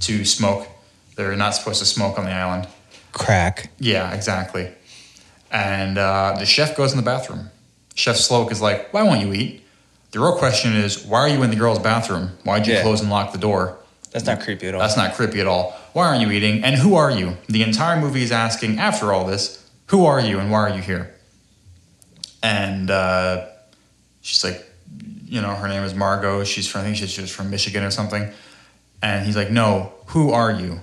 to 0.00 0.24
smoke. 0.24 0.66
They're 1.16 1.34
not 1.36 1.54
supposed 1.54 1.78
to 1.80 1.86
smoke 1.86 2.18
on 2.18 2.24
the 2.26 2.30
island. 2.30 2.68
crack. 3.12 3.70
Yeah, 3.80 4.12
exactly. 4.12 4.70
And 5.50 5.96
uh, 5.98 6.36
the 6.38 6.44
chef 6.46 6.76
goes 6.76 6.92
in 6.92 6.98
the 6.98 7.02
bathroom. 7.04 7.50
Chef 7.94 8.16
Slowik 8.16 8.52
is 8.52 8.60
like, 8.60 8.92
why 8.92 9.02
won't 9.02 9.22
you 9.22 9.32
eat? 9.32 9.62
The 10.12 10.20
real 10.20 10.36
question 10.36 10.74
is, 10.74 11.04
why 11.04 11.20
are 11.20 11.28
you 11.28 11.42
in 11.42 11.50
the 11.50 11.56
girl's 11.56 11.78
bathroom? 11.80 12.30
Why'd 12.44 12.66
you 12.66 12.74
Yeah. 12.74 12.82
close 12.82 13.00
and 13.00 13.10
lock 13.10 13.32
the 13.32 13.38
door? 13.38 13.78
That's 14.10 14.24
not 14.26 14.40
creepy 14.40 14.68
at 14.68 14.74
all. 14.74 14.80
That's 14.80 14.96
not 14.96 15.14
creepy 15.14 15.40
at 15.40 15.46
all. 15.46 15.76
Why 15.92 16.06
aren't 16.08 16.22
you 16.22 16.30
eating? 16.30 16.64
And 16.64 16.76
who 16.76 16.94
are 16.94 17.10
you? 17.10 17.36
The 17.48 17.62
entire 17.62 18.00
movie 18.00 18.22
is 18.22 18.32
asking, 18.32 18.78
after 18.78 19.12
all 19.12 19.26
this, 19.26 19.68
who 19.86 20.06
are 20.06 20.20
you 20.20 20.38
and 20.38 20.50
why 20.50 20.60
are 20.60 20.74
you 20.74 20.82
here? 20.82 21.14
And 22.42 22.90
uh, 22.90 23.46
she's 24.20 24.44
like, 24.44 24.64
you 25.24 25.40
know, 25.40 25.54
her 25.54 25.68
name 25.68 25.82
is 25.82 25.94
Margot. 25.94 26.44
She's 26.44 26.68
from, 26.68 26.82
I 26.82 26.84
think 26.84 26.96
she's 26.96 27.14
just 27.14 27.34
from 27.34 27.50
Michigan 27.50 27.84
or 27.84 27.90
something. 27.90 28.32
And 29.02 29.26
he's 29.26 29.36
like, 29.36 29.50
no, 29.50 29.92
who 30.06 30.30
are 30.30 30.50
you? 30.50 30.80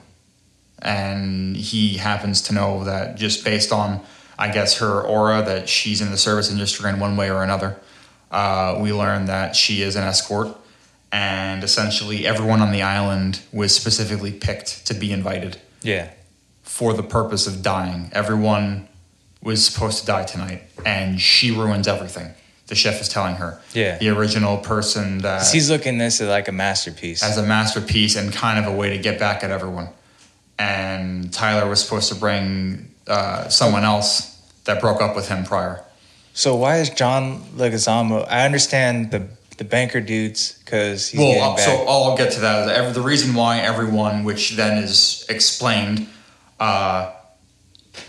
And 0.79 1.55
he 1.55 1.97
happens 1.97 2.41
to 2.43 2.53
know 2.53 2.83
that 2.83 3.17
just 3.17 3.43
based 3.43 3.71
on, 3.71 4.01
I 4.37 4.51
guess, 4.51 4.77
her 4.77 5.01
aura, 5.01 5.41
that 5.43 5.67
she's 5.67 6.01
in 6.01 6.11
the 6.11 6.17
service 6.17 6.51
industry 6.51 6.89
in 6.89 6.99
one 6.99 7.17
way 7.17 7.31
or 7.31 7.43
another. 7.43 7.79
Uh, 8.29 8.77
we 8.79 8.93
learn 8.93 9.25
that 9.25 9.55
she 9.55 9.81
is 9.81 9.95
an 9.95 10.03
escort, 10.03 10.55
and 11.11 11.63
essentially 11.63 12.25
everyone 12.25 12.61
on 12.61 12.71
the 12.71 12.81
island 12.81 13.41
was 13.51 13.75
specifically 13.75 14.31
picked 14.31 14.85
to 14.87 14.93
be 14.93 15.11
invited 15.11 15.57
yeah. 15.81 16.09
for 16.63 16.93
the 16.93 17.03
purpose 17.03 17.47
of 17.47 17.61
dying. 17.61 18.09
Everyone 18.13 18.87
was 19.41 19.65
supposed 19.65 19.99
to 19.99 20.05
die 20.05 20.23
tonight, 20.25 20.63
and 20.85 21.21
she 21.21 21.51
ruins 21.51 21.87
everything. 21.87 22.33
The 22.67 22.75
chef 22.75 22.99
is 22.99 23.07
telling 23.09 23.35
her. 23.35 23.61
Yeah. 23.73 23.99
The 23.99 24.09
original 24.09 24.57
person 24.57 25.19
that 25.19 25.47
He's 25.51 25.69
looking 25.69 25.99
this 25.99 26.19
as 26.19 26.27
like 26.29 26.47
a 26.47 26.51
masterpiece. 26.51 27.21
as 27.23 27.37
a 27.37 27.43
masterpiece 27.43 28.15
and 28.15 28.33
kind 28.33 28.57
of 28.57 28.71
a 28.73 28.75
way 28.75 28.89
to 28.89 28.97
get 28.97 29.19
back 29.19 29.43
at 29.43 29.51
everyone. 29.51 29.89
And 30.57 31.31
Tyler 31.31 31.69
was 31.69 31.83
supposed 31.83 32.09
to 32.11 32.15
bring 32.15 32.89
uh, 33.07 33.49
someone 33.49 33.83
else 33.83 34.31
that 34.63 34.81
broke 34.81 34.99
up 35.01 35.15
with 35.15 35.27
him 35.29 35.43
prior. 35.43 35.83
so 36.33 36.55
why 36.55 36.77
is 36.79 36.89
John 36.89 37.41
Leguizamo? 37.55 38.25
I 38.27 38.45
understand 38.45 39.11
the 39.11 39.27
the 39.57 39.63
banker 39.63 40.01
dudes 40.01 40.59
because 40.65 41.07
he's 41.09 41.19
well, 41.19 41.53
uh, 41.53 41.57
so 41.57 41.85
I'll 41.87 42.17
get 42.17 42.31
to 42.33 42.39
that. 42.41 42.69
Every- 42.69 42.91
The 42.93 43.01
reason 43.01 43.33
why 43.33 43.59
everyone, 43.59 44.23
which 44.23 44.51
then 44.55 44.77
is 44.83 45.25
explained, 45.29 46.07
uh, 46.59 47.11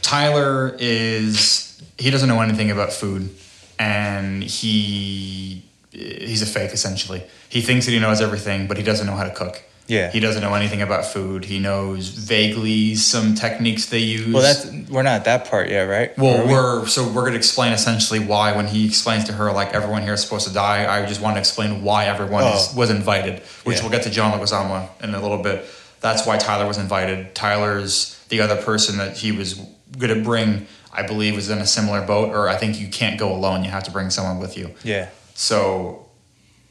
Tyler 0.02 0.76
is 0.78 1.80
he 1.98 2.10
doesn't 2.10 2.28
know 2.28 2.40
anything 2.40 2.70
about 2.70 2.92
food, 2.92 3.30
and 3.78 4.42
he 4.42 5.62
he's 5.92 6.42
a 6.42 6.46
fake 6.46 6.72
essentially. 6.72 7.22
He 7.48 7.60
thinks 7.62 7.86
that 7.86 7.92
he 7.92 7.98
knows 7.98 8.20
everything, 8.20 8.66
but 8.66 8.76
he 8.76 8.82
doesn't 8.82 9.06
know 9.06 9.16
how 9.16 9.24
to 9.24 9.30
cook. 9.30 9.62
Yeah. 9.88 10.10
he 10.10 10.18
doesn't 10.20 10.42
know 10.42 10.54
anything 10.54 10.82
about 10.82 11.04
food. 11.04 11.44
He 11.44 11.58
knows 11.60 12.08
vaguely 12.08 12.94
some 12.96 13.34
techniques 13.34 13.86
they 13.86 13.98
use. 14.00 14.32
well, 14.32 14.42
that's 14.42 14.66
we're 14.90 15.02
not 15.02 15.14
at 15.14 15.24
that 15.26 15.48
part 15.48 15.68
yet, 15.70 15.82
right? 15.84 16.16
Well, 16.18 16.44
we? 16.46 16.52
we're 16.52 16.86
so 16.86 17.06
we're 17.08 17.24
gonna 17.24 17.36
explain 17.36 17.72
essentially 17.72 18.18
why 18.18 18.54
when 18.56 18.66
he 18.66 18.86
explains 18.86 19.24
to 19.24 19.32
her 19.32 19.52
like 19.52 19.74
everyone 19.74 20.02
here 20.02 20.14
is 20.14 20.22
supposed 20.22 20.46
to 20.48 20.52
die. 20.54 20.86
I 20.92 21.06
just 21.06 21.20
want 21.20 21.36
to 21.36 21.40
explain 21.40 21.82
why 21.82 22.06
everyone 22.06 22.44
is, 22.44 22.70
Oh. 22.72 22.78
was 22.78 22.90
invited, 22.90 23.42
which 23.64 23.76
Yeah. 23.76 23.82
we'll 23.82 23.92
get 23.92 24.02
to 24.04 24.10
John 24.10 24.32
Leguizamo 24.38 24.88
in 25.02 25.14
a 25.14 25.20
little 25.22 25.38
bit. 25.42 25.64
That's 26.00 26.26
why 26.26 26.36
Tyler 26.36 26.66
was 26.66 26.78
invited. 26.78 27.34
Tyler's 27.34 28.18
the 28.28 28.40
other 28.40 28.56
person 28.56 28.98
that 28.98 29.16
he 29.16 29.32
was 29.32 29.54
gonna 29.98 30.16
bring. 30.22 30.66
I 30.92 31.02
believe 31.02 31.34
was 31.36 31.50
in 31.50 31.58
a 31.58 31.66
similar 31.66 32.00
boat, 32.00 32.30
or 32.34 32.48
I 32.48 32.56
think 32.56 32.80
you 32.80 32.88
can't 32.88 33.18
go 33.18 33.32
alone. 33.32 33.62
You 33.64 33.70
have 33.70 33.84
to 33.84 33.90
bring 33.90 34.08
someone 34.10 34.38
with 34.40 34.56
you. 34.56 34.74
yeah. 34.82 35.08
So 35.34 36.05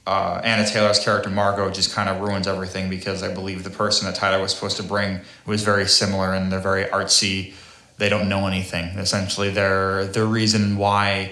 uh, 0.08 0.42
Anya 0.44 0.66
Taylor's 0.68 1.00
character 1.00 1.30
Margot 1.30 1.70
just 1.72 1.94
kind 1.94 2.10
of 2.10 2.22
ruins 2.22 2.48
everything 2.48 2.90
because 2.90 3.24
I 3.24 3.34
believe 3.34 3.64
the 3.64 3.70
person 3.70 4.06
that 4.06 4.16
Tyler 4.16 4.42
was 4.42 4.54
supposed 4.54 4.78
to 4.78 4.84
bring 4.84 5.22
was 5.46 5.64
very 5.64 5.88
similar 5.88 6.34
and 6.34 6.52
they're 6.52 6.60
very 6.60 6.86
artsy. 6.86 7.54
They 7.98 8.10
don't 8.10 8.30
know 8.30 8.46
anything. 8.46 8.98
Essentially, 9.00 9.50
they're 9.50 10.06
the 10.06 10.26
reason 10.26 10.78
why 10.78 11.32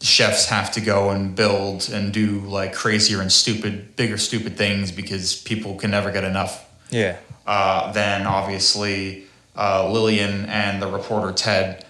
chefs 0.00 0.46
have 0.46 0.70
to 0.72 0.80
go 0.80 1.10
and 1.10 1.34
build 1.34 1.88
and 1.90 2.12
do 2.12 2.40
like 2.40 2.72
crazier 2.72 3.20
and 3.20 3.32
stupid, 3.32 3.96
bigger 3.96 4.18
stupid 4.18 4.56
things 4.56 4.92
because 4.92 5.40
people 5.42 5.74
can 5.76 5.90
never 5.90 6.10
get 6.12 6.24
enough. 6.24 6.70
Yeah. 6.90 7.16
Uh, 7.46 7.92
then 7.92 8.26
obviously 8.26 9.24
uh, 9.56 9.90
Lillian 9.90 10.46
and 10.46 10.80
the 10.80 10.88
reporter 10.88 11.32
Ted, 11.32 11.84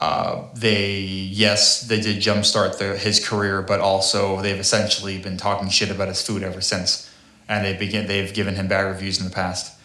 uh, 0.00 0.44
they 0.54 0.96
yes 1.00 1.82
they 1.82 2.00
did 2.00 2.16
jumpstart 2.16 2.78
the, 2.78 2.96
his 2.96 3.24
career, 3.26 3.62
but 3.62 3.80
also 3.80 4.40
they've 4.40 4.58
essentially 4.58 5.18
been 5.18 5.36
talking 5.36 5.68
shit 5.68 5.90
about 5.90 6.08
his 6.08 6.22
food 6.26 6.42
ever 6.42 6.60
since, 6.60 7.10
and 7.48 7.64
they 7.64 7.74
begin 7.74 8.06
they've 8.06 8.32
given 8.32 8.54
him 8.56 8.66
bad 8.68 8.82
reviews 8.82 9.18
in 9.18 9.24
the 9.26 9.30
past. 9.34 9.76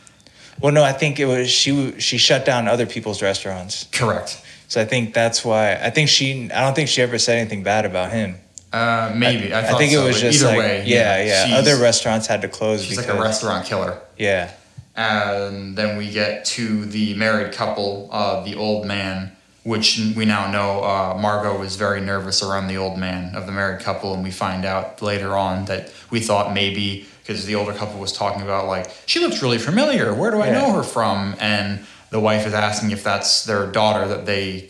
Well, 0.61 0.71
no, 0.71 0.83
I 0.83 0.93
think 0.93 1.19
it 1.19 1.25
was 1.25 1.49
she. 1.49 1.99
She 1.99 2.17
shut 2.17 2.45
down 2.45 2.67
other 2.69 2.85
people's 2.85 3.21
restaurants, 3.21 3.87
Correct. 3.91 4.41
so 4.69 4.81
I 4.81 4.85
think 4.85 5.13
that's 5.13 5.43
why. 5.43 5.73
I 5.75 5.89
think 5.89 6.07
she. 6.07 6.49
I 6.49 6.61
don't 6.61 6.73
think 6.73 6.87
she 6.87 7.01
ever 7.01 7.17
said 7.19 7.37
anything 7.39 7.61
bad 7.63 7.85
about 7.85 8.11
him. 8.11 8.35
Uh, 8.71 9.11
maybe 9.15 9.53
I, 9.53 9.59
I, 9.59 9.63
thought 9.63 9.77
think 9.77 9.91
so, 9.93 10.03
it 10.03 10.07
was 10.07 10.21
just 10.21 10.41
either 10.41 10.47
like, 10.49 10.57
way. 10.59 10.83
yeah, 10.85 11.23
yeah. 11.23 11.45
she's- 11.45 11.59
Other 11.59 11.77
restaurants 11.81 12.27
had 12.27 12.41
to 12.41 12.49
close 12.49 12.83
She's 12.83 12.97
because 12.97 13.07
like 13.09 13.17
a 13.17 13.21
restaurant 13.21 13.65
killer. 13.65 14.01
yeah, 14.17 14.51
And 14.95 15.77
then 15.77 15.97
we 15.97 16.09
get 16.11 16.43
to 16.45 16.83
the 16.85 17.13
married 17.15 17.53
couple, 17.53 18.09
uh, 18.11 18.43
the 18.43 18.55
old 18.55 18.85
man, 18.85 19.34
which 19.65 19.99
we 20.15 20.25
now 20.25 20.49
know 20.51 20.83
uh, 20.83 21.17
Margot 21.19 21.57
was 21.57 21.75
very 21.75 21.99
nervous 21.99 22.43
around 22.43 22.67
the 22.67 22.77
old 22.77 22.99
man 22.99 23.35
of 23.35 23.47
the 23.47 23.51
married 23.51 23.81
couple, 23.81 24.13
and 24.13 24.23
we 24.23 24.29
find 24.29 24.63
out 24.63 25.01
later 25.01 25.35
on 25.35 25.65
that 25.65 25.91
we 26.11 26.19
thought 26.19 26.53
maybe 26.53 27.07
because 27.23 27.47
the 27.47 27.55
older 27.55 27.73
couple 27.73 27.99
was 27.99 28.13
talking 28.13 28.43
about 28.43 28.67
like 28.67 28.85
she 29.07 29.19
looks 29.19 29.41
really 29.41 29.57
familiar. 29.57 30.13
Where 30.13 30.29
do 30.29 30.39
I 30.39 30.47
Yeah. 30.47 30.59
know 30.61 30.73
her 30.73 30.83
from? 30.83 31.35
And 31.39 31.83
the 32.11 32.19
wife 32.19 32.45
is 32.45 32.53
asking 32.53 32.91
if 32.91 33.03
that's 33.03 33.43
their 33.45 33.65
daughter 33.65 34.07
that 34.07 34.27
they 34.27 34.69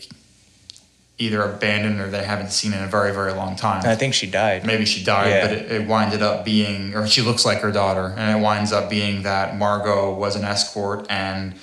either 1.18 1.42
abandoned 1.42 2.00
or 2.00 2.08
they 2.08 2.24
haven't 2.24 2.50
seen 2.50 2.72
in 2.72 2.82
a 2.82 2.86
very 2.86 3.12
very 3.12 3.34
long 3.34 3.54
time. 3.54 3.82
I 3.84 3.96
think 3.96 4.14
she 4.14 4.26
died. 4.30 4.64
Maybe 4.64 4.86
she 4.86 5.04
died, 5.04 5.28
Yeah. 5.28 5.46
but 5.46 5.52
it, 5.58 5.72
it 5.72 5.86
winded 5.86 6.22
up 6.22 6.42
being, 6.42 6.94
or 6.94 7.06
she 7.06 7.20
looks 7.20 7.44
like 7.44 7.60
her 7.60 7.70
daughter, 7.70 8.14
and 8.16 8.34
it 8.38 8.42
winds 8.42 8.72
up 8.72 8.88
being 8.88 9.24
that 9.24 9.58
Margot 9.58 10.14
was 10.14 10.36
an 10.36 10.44
escort 10.44 11.04
and 11.10 11.54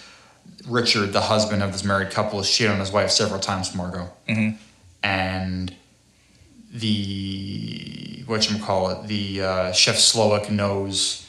Richard, 0.67 1.13
the 1.13 1.21
husband 1.21 1.61
of 1.63 1.71
this 1.71 1.83
married 1.83 2.11
couple, 2.11 2.39
has 2.39 2.49
cheated 2.49 2.71
on 2.71 2.79
his 2.79 2.91
wife 2.91 3.11
several 3.11 3.39
times 3.39 3.75
Margot. 3.75 4.09
Mhm. 4.27 4.57
And 5.03 5.75
the, 6.71 8.23
what 8.25 8.49
you 8.49 8.57
call 8.63 8.89
it, 8.91 9.07
the 9.07 9.41
uh, 9.41 9.71
Chef 9.73 9.95
Slowik 9.95 10.49
knows 10.49 11.27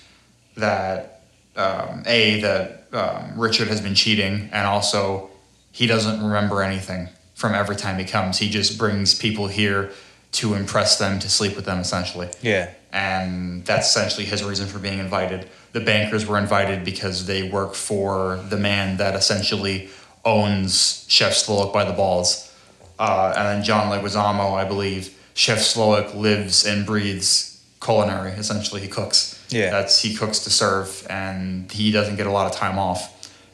that, 0.56 1.22
um, 1.56 2.02
A, 2.06 2.40
that 2.40 2.86
um, 2.92 3.38
Richard 3.38 3.68
has 3.68 3.80
been 3.80 3.94
cheating, 3.94 4.48
and 4.52 4.66
also 4.66 5.30
he 5.72 5.86
doesn't 5.86 6.22
remember 6.22 6.62
anything 6.62 7.08
from 7.34 7.54
every 7.54 7.76
time 7.76 7.98
he 7.98 8.04
comes. 8.04 8.38
He 8.38 8.48
just 8.48 8.78
brings 8.78 9.14
people 9.14 9.48
here 9.48 9.90
to 10.32 10.54
impress 10.54 10.98
them, 10.98 11.18
to 11.20 11.28
sleep 11.28 11.56
with 11.56 11.64
them, 11.64 11.78
essentially. 11.78 12.28
Yeah. 12.42 12.70
And 12.94 13.64
that's 13.64 13.88
essentially 13.88 14.24
his 14.24 14.44
reason 14.44 14.68
for 14.68 14.78
being 14.78 15.00
invited. 15.00 15.48
The 15.72 15.80
bankers 15.80 16.26
were 16.26 16.38
invited 16.38 16.84
because 16.84 17.26
they 17.26 17.42
work 17.42 17.74
for 17.74 18.36
the 18.48 18.56
man 18.56 18.98
that 18.98 19.16
essentially 19.16 19.88
owns 20.24 21.04
Chef 21.08 21.32
Slowik 21.32 21.72
by 21.72 21.84
the 21.84 21.92
balls. 21.92 22.54
Uh, 22.96 23.34
and 23.36 23.48
then 23.48 23.64
John 23.64 23.90
Leguizamo, 23.90 24.52
I 24.52 24.64
believe, 24.64 25.20
Chef 25.34 25.58
Slowik 25.58 26.14
lives 26.14 26.64
and 26.64 26.86
breathes 26.86 27.60
culinary. 27.82 28.30
Essentially, 28.30 28.80
he 28.80 28.86
cooks. 28.86 29.44
Yeah. 29.48 29.70
That's 29.70 30.00
he 30.00 30.14
cooks 30.14 30.38
to 30.44 30.50
serve, 30.50 31.04
and 31.10 31.70
he 31.72 31.90
doesn't 31.90 32.14
get 32.14 32.28
a 32.28 32.30
lot 32.30 32.46
of 32.46 32.56
time 32.56 32.78
off. 32.78 33.10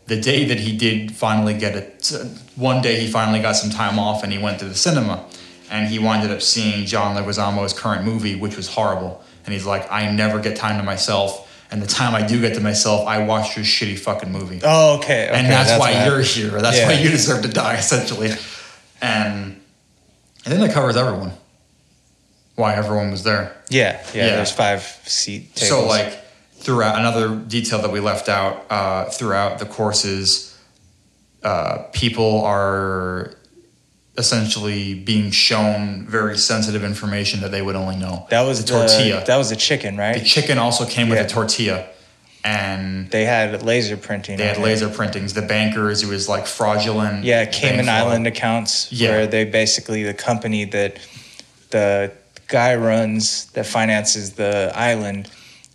The 0.07 0.21
day 0.21 0.45
that 0.45 0.61
he 0.61 0.77
did 0.77 1.17
finally 1.17 1.55
get 1.55 1.77
it, 1.77 2.13
one 2.57 2.83
day 2.83 3.01
he 3.01 3.11
finally 3.11 3.41
got 3.41 3.53
some 3.57 3.71
time 3.71 3.99
off, 3.99 4.23
and 4.23 4.31
he 4.31 4.39
went 4.39 4.59
to 4.59 4.67
the 4.67 4.75
cinema, 4.75 5.25
and 5.71 5.89
he 5.89 5.99
winded 5.99 6.31
up 6.31 6.43
seeing 6.43 6.85
John 6.85 7.17
Leguizamo's 7.17 7.73
current 7.73 8.05
movie, 8.05 8.35
which 8.35 8.57
was 8.57 8.69
horrible. 8.69 9.25
And 9.45 9.53
he's 9.55 9.67
like, 9.67 9.91
I 9.91 10.11
never 10.11 10.39
get 10.39 10.57
time 10.57 10.77
to 10.79 10.83
myself, 10.83 11.47
and 11.71 11.81
the 11.81 11.87
time 11.87 12.15
I 12.15 12.27
do 12.27 12.41
get 12.41 12.55
to 12.55 12.61
myself, 12.61 13.07
I 13.07 13.25
watch 13.25 13.57
your 13.57 13.65
shitty 13.65 13.99
fucking 13.99 14.31
movie 14.31 14.61
Oh, 14.63 14.99
okay. 14.99 15.29
okay 15.29 15.39
and 15.39 15.47
that's, 15.51 15.71
what 15.71 15.81
why 15.81 16.05
you're 16.05 16.21
here. 16.21 16.61
That's 16.61 16.77
Yeah. 16.79 16.89
why 16.89 16.95
you 16.95 17.09
deserve 17.11 17.43
to 17.43 17.49
die, 17.49 17.77
essentially. 17.77 18.31
And 19.01 19.61
I 20.45 20.51
think 20.51 20.61
that 20.61 20.73
covers 20.73 20.97
everyone. 20.97 21.33
Why 22.57 22.75
everyone 22.75 23.11
was 23.11 23.23
there. 23.23 23.57
Yeah, 23.71 24.03
yeah. 24.13 24.27
Yeah. 24.27 24.37
There's 24.37 24.53
five 24.53 24.83
seat 25.05 25.55
tables. 25.55 25.69
So, 25.71 25.87
like, 25.87 26.19
throughout 26.55 26.99
another 26.99 27.35
detail 27.37 27.81
that 27.83 27.91
we 27.91 28.01
left 28.01 28.29
out 28.29 28.67
uh, 28.71 29.05
throughout 29.07 29.59
the 29.59 29.65
courses, 29.67 30.59
uh, 31.43 31.85
people 31.93 32.43
are 32.45 33.33
essentially 34.21 34.95
being 34.95 35.31
shown 35.33 36.07
very 36.07 36.39
sensitive 36.39 36.85
information 36.85 37.41
that 37.41 37.51
they 37.51 37.63
would 37.63 37.75
only 37.75 37.97
know. 37.97 38.27
that 38.31 38.43
was 38.43 38.63
the 38.65 38.69
tortilla. 38.73 39.25
That 39.27 39.37
was 39.37 39.51
the 39.51 39.57
chicken, 39.57 39.97
right? 39.97 40.17
the 40.19 40.25
chicken 40.25 40.59
also 40.59 40.87
came 40.87 41.09
with 41.09 41.19
a 41.19 41.27
tortilla, 41.29 41.89
and 42.45 43.11
They 43.11 43.25
had 43.25 43.63
laser 43.63 43.97
printing. 43.97 44.37
they 44.39 44.47
had 44.47 44.59
it. 44.59 44.63
laser 44.63 44.89
printings. 44.89 45.35
The 45.35 45.43
bankers, 45.43 46.03
it 46.05 46.09
was 46.09 46.29
like 46.29 46.47
fraudulent. 46.47 47.25
Yeah, 47.25 47.45
Cayman. 47.47 47.89
Island 47.89 48.27
accounts 48.29 48.87
Yeah. 48.93 49.11
where 49.11 49.27
they 49.27 49.45
basically 49.45 50.05
the 50.05 50.15
company 50.15 50.65
that 50.67 50.99
the 51.71 52.13
guy 52.49 52.75
runs 52.77 53.47
that 53.55 53.67
finances 53.67 54.33
the 54.33 54.73
island, 54.75 55.29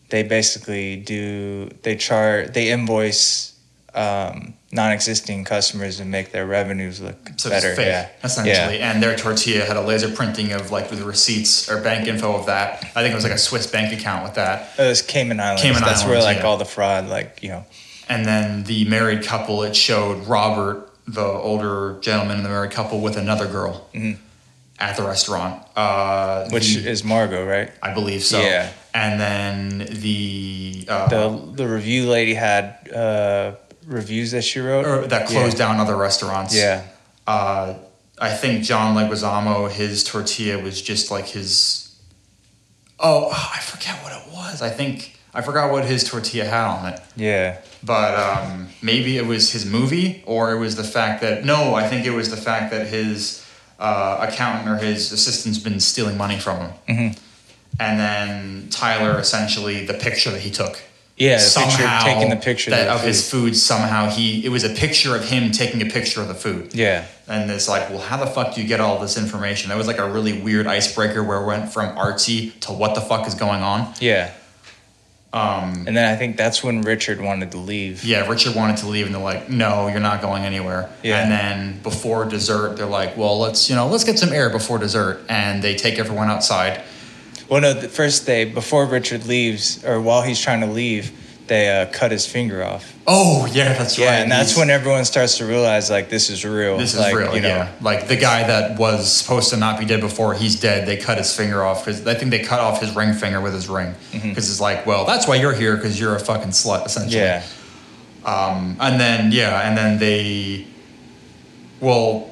they 0.10 0.24
basically 0.24 0.96
do 0.98 1.70
they 1.84 1.96
chart 1.96 2.54
they 2.54 2.70
invoice 2.70 3.54
um, 3.96 4.54
non-existing 4.72 5.44
customers 5.46 6.00
and 6.00 6.12
make 6.12 6.32
their 6.32 6.46
revenues 6.46 7.00
look 7.02 7.16
So 7.38 7.50
better. 7.50 7.70
it's 7.70 7.78
fake, 7.78 7.88
yeah, 7.88 8.10
essentially. 8.24 8.80
And 8.82 9.02
their 9.02 9.16
tortilla 9.16 9.64
had 9.66 9.78
a 9.78 9.82
laser 9.82 10.10
printing 10.12 10.52
of 10.52 10.70
like 10.72 10.90
the 10.90 11.04
receipts 11.06 11.70
or 11.72 11.82
bank 11.82 12.08
info 12.08 12.36
of 12.36 12.46
that. 12.48 12.84
I 12.96 13.02
think 13.02 13.12
it 13.14 13.16
was 13.16 13.24
like 13.24 13.34
a 13.34 13.38
Swiss 13.38 13.68
bank 13.68 13.98
account 13.98 14.24
with 14.24 14.36
that. 14.36 14.78
It 14.78 14.84
was 14.88 15.02
Cayman 15.02 15.40
Islands. 15.40 15.62
Cayman 15.62 15.82
That's 15.82 16.04
where 16.06 16.22
like 16.22 16.38
yeah. 16.38 16.44
all 16.44 16.58
the 16.58 16.66
fraud, 16.66 17.08
like 17.08 17.42
you 17.42 17.50
know, 17.50 17.66
And 18.10 18.26
then 18.26 18.64
the 18.66 18.86
married 18.86 19.24
couple, 19.24 19.64
it 19.64 19.76
showed 19.76 20.28
Robert, 20.28 20.90
the 21.08 21.24
older 21.26 21.98
gentleman 22.02 22.38
in 22.38 22.44
the 22.44 22.50
married 22.50 22.72
couple, 22.72 23.00
with 23.00 23.16
another 23.18 23.48
girl 23.48 23.88
at 24.80 24.98
the 24.98 25.04
restaurant. 25.04 25.64
Uh, 25.76 26.44
Mm-hmm. 26.44 26.54
which 26.54 26.76
the- 26.76 26.90
is 26.90 27.04
Margot, 27.04 27.46
right? 27.46 27.72
I 27.82 27.94
believe 27.94 28.24
so. 28.24 28.42
Yeah. 28.42 28.70
And 28.94 29.20
then 29.20 29.88
the, 30.02 30.86
uh, 30.88 31.08
The 31.08 31.52
the 31.64 31.68
review 31.68 32.08
lady 32.10 32.34
had 32.34 32.90
uh, 32.94 33.56
reviews 33.86 34.32
that 34.32 34.44
she 34.44 34.60
wrote 34.60 34.86
or 34.86 35.07
that 35.07 35.28
closed 35.28 35.57
yeah. 35.57 35.68
down 35.68 35.80
other 35.80 35.95
restaurants. 35.95 36.56
Yeah, 36.56 36.86
Uh, 37.28 37.76
I 38.20 38.32
think 38.34 38.64
John 38.64 38.95
Leguizamo, 38.95 39.70
his 39.70 40.03
tortilla 40.03 40.62
was 40.62 40.82
just 40.82 41.12
like 41.12 41.28
his. 41.28 41.95
Oh, 42.99 43.30
I 43.32 43.60
forget 43.60 44.02
what 44.03 44.14
it 44.14 44.34
was. 44.34 44.62
I 44.62 44.70
think 44.70 45.18
I 45.34 45.41
forgot 45.41 45.72
what 45.72 45.84
his 45.86 46.03
tortilla 46.03 46.45
had 46.45 46.66
on 46.66 46.94
it. 46.94 46.99
yeah, 47.18 47.60
But 47.84 48.16
um, 48.18 48.70
maybe 48.82 49.18
it 49.18 49.26
was 49.26 49.52
his 49.52 49.66
movie, 49.66 50.24
or 50.26 50.53
it 50.53 50.60
was 50.60 50.78
the 50.78 50.84
fact 50.84 51.22
that 51.22 51.44
no, 51.44 51.76
I 51.76 51.88
think 51.90 52.06
it 52.06 52.12
was 52.12 52.30
the 52.30 52.38
fact 52.38 52.72
that 52.72 52.88
his 52.88 53.45
uh, 53.78 54.26
accountant 54.30 54.70
or 54.70 54.78
his 54.78 55.12
assistant's 55.12 55.60
been 55.60 55.82
stealing 55.82 56.18
money 56.18 56.40
from 56.40 56.60
him. 56.62 56.72
Mhm. 56.88 57.20
And 57.78 57.99
then 57.99 58.70
Tyler, 58.70 59.20
essentially, 59.20 59.86
the 59.86 59.94
picture 59.94 60.32
that 60.32 60.40
he 60.41 60.49
took. 60.52 60.82
Yeah. 61.18 61.38
The 61.38 61.60
picture, 61.62 61.88
taking 62.04 62.30
the 62.30 62.36
picture 62.36 62.72
that, 62.72 62.88
of 62.90 63.00
of 63.00 63.06
his 63.06 63.30
food. 63.30 63.56
Somehow 63.56 64.10
he 64.10 64.46
it 64.46 64.50
was 64.50 64.64
a 64.64 64.70
picture 64.70 65.16
of 65.16 65.24
him 65.24 65.52
taking 65.52 65.82
a 65.82 65.86
picture 65.86 66.22
of 66.22 66.28
the 66.28 66.36
food. 66.36 66.74
Yeah, 66.74 67.06
And 67.28 67.50
it's 67.50 67.70
like, 67.70 67.90
well, 67.90 68.00
how 68.00 68.18
the 68.18 68.28
fuck 68.28 68.54
do 68.56 68.62
you 68.62 68.68
get 68.68 68.80
all 68.82 69.00
this 69.00 69.18
information? 69.18 69.70
That 69.70 69.78
was 69.78 69.88
like 69.88 69.98
a 69.98 70.10
really 70.12 70.42
weird 70.42 70.68
icebreaker 70.68 71.24
where 71.24 71.42
it 71.42 71.46
went 71.46 71.72
from 71.72 71.96
artsy 71.96 72.60
to 72.62 72.74
what 72.74 72.96
the 72.96 73.02
fuck 73.02 73.28
is 73.28 73.36
going 73.36 73.62
on. 73.62 73.94
yeah. 74.00 74.32
Um, 75.34 75.84
And 75.86 75.98
then 75.98 76.10
I 76.14 76.16
think 76.16 76.38
that's 76.38 76.64
when 76.64 76.82
Richard 76.82 77.20
wanted 77.20 77.52
to 77.52 77.58
leave. 77.58 78.06
yeah, 78.06 78.26
Richard 78.30 78.56
wanted 78.56 78.78
to 78.78 78.88
leave, 78.88 79.06
and 79.06 79.14
they're 79.14 79.22
like, 79.22 79.50
no, 79.50 79.88
you're 79.90 80.00
not 80.00 80.22
going 80.22 80.44
anywhere. 80.44 80.90
Yeah. 81.04 81.20
And 81.22 81.30
then 81.32 81.82
before 81.84 82.24
dessert, 82.24 82.78
they're 82.78 82.86
like, 82.86 83.18
well, 83.18 83.38
let's 83.40 83.70
you 83.70 83.76
know, 83.76 83.88
let's 83.88 84.06
get 84.06 84.18
some 84.18 84.32
air 84.32 84.50
before 84.50 84.78
dessert, 84.78 85.20
and 85.28 85.62
they 85.62 85.76
take 85.76 86.00
everyone 86.00 86.30
outside. 86.30 86.82
Well, 87.50 87.62
no, 87.62 87.74
the 87.74 87.88
first 87.90 88.26
day 88.26 88.46
before 88.46 88.86
Richard 88.86 89.26
leaves, 89.28 89.84
or 89.86 90.02
while 90.02 90.22
he's 90.24 90.40
trying 90.42 90.62
to 90.62 90.68
leave, 90.68 91.12
they 91.48 91.70
uh, 91.70 91.86
cut 91.92 92.10
his 92.12 92.26
finger 92.26 92.64
off. 92.64 92.92
Oh 93.06 93.46
yeah, 93.54 93.74
that's 93.74 94.00
Yeah, 94.00 94.06
right. 94.08 94.12
Yeah, 94.16 94.22
and 94.24 94.32
that's 94.32 94.50
He's- 94.52 94.58
when 94.60 94.72
everyone 94.72 95.06
starts 95.06 95.38
to 95.38 95.46
realize 95.46 95.92
like 95.92 96.10
this 96.10 96.32
is 96.32 96.44
real. 96.44 96.76
This 96.78 96.96
is 96.96 97.00
like, 97.00 97.14
real, 97.14 97.36
You 97.36 97.42
know, 97.42 97.48
yeah. 97.50 97.72
Like 97.82 98.08
the 98.08 98.16
guy 98.16 98.48
that 98.48 98.80
was 98.80 99.12
supposed 99.12 99.52
to 99.52 99.58
not 99.58 99.80
be 99.80 99.86
dead 99.86 100.02
before, 100.02 100.34
he's 100.34 100.60
dead. 100.60 100.88
They 100.88 100.98
cut 100.98 101.20
his 101.20 101.36
finger 101.38 101.64
off 101.64 101.86
because 101.86 102.08
I 102.08 102.16
think 102.16 102.32
they 102.32 102.40
cut 102.40 102.62
off 102.62 102.82
his 102.82 102.96
ring 102.96 103.14
finger 103.14 103.42
with 103.42 103.54
his 103.54 103.70
ring 103.70 103.94
because 104.12 104.22
Mm-hmm. 104.24 104.38
it's 104.40 104.60
like, 104.60 104.88
well, 104.88 105.06
that's 105.06 105.28
why 105.28 105.36
you're 105.36 105.54
here 105.54 105.76
because 105.76 106.00
you're 106.00 106.16
a 106.16 106.20
fucking 106.20 106.50
slut, 106.50 106.88
essentially. 106.88 107.22
Yeah, 107.22 107.44
Um, 108.26 108.76
and 108.80 109.00
then 109.00 109.32
yeah, 109.32 109.68
and 109.70 109.78
then 109.78 110.00
they, 110.00 110.66
well, 111.80 112.32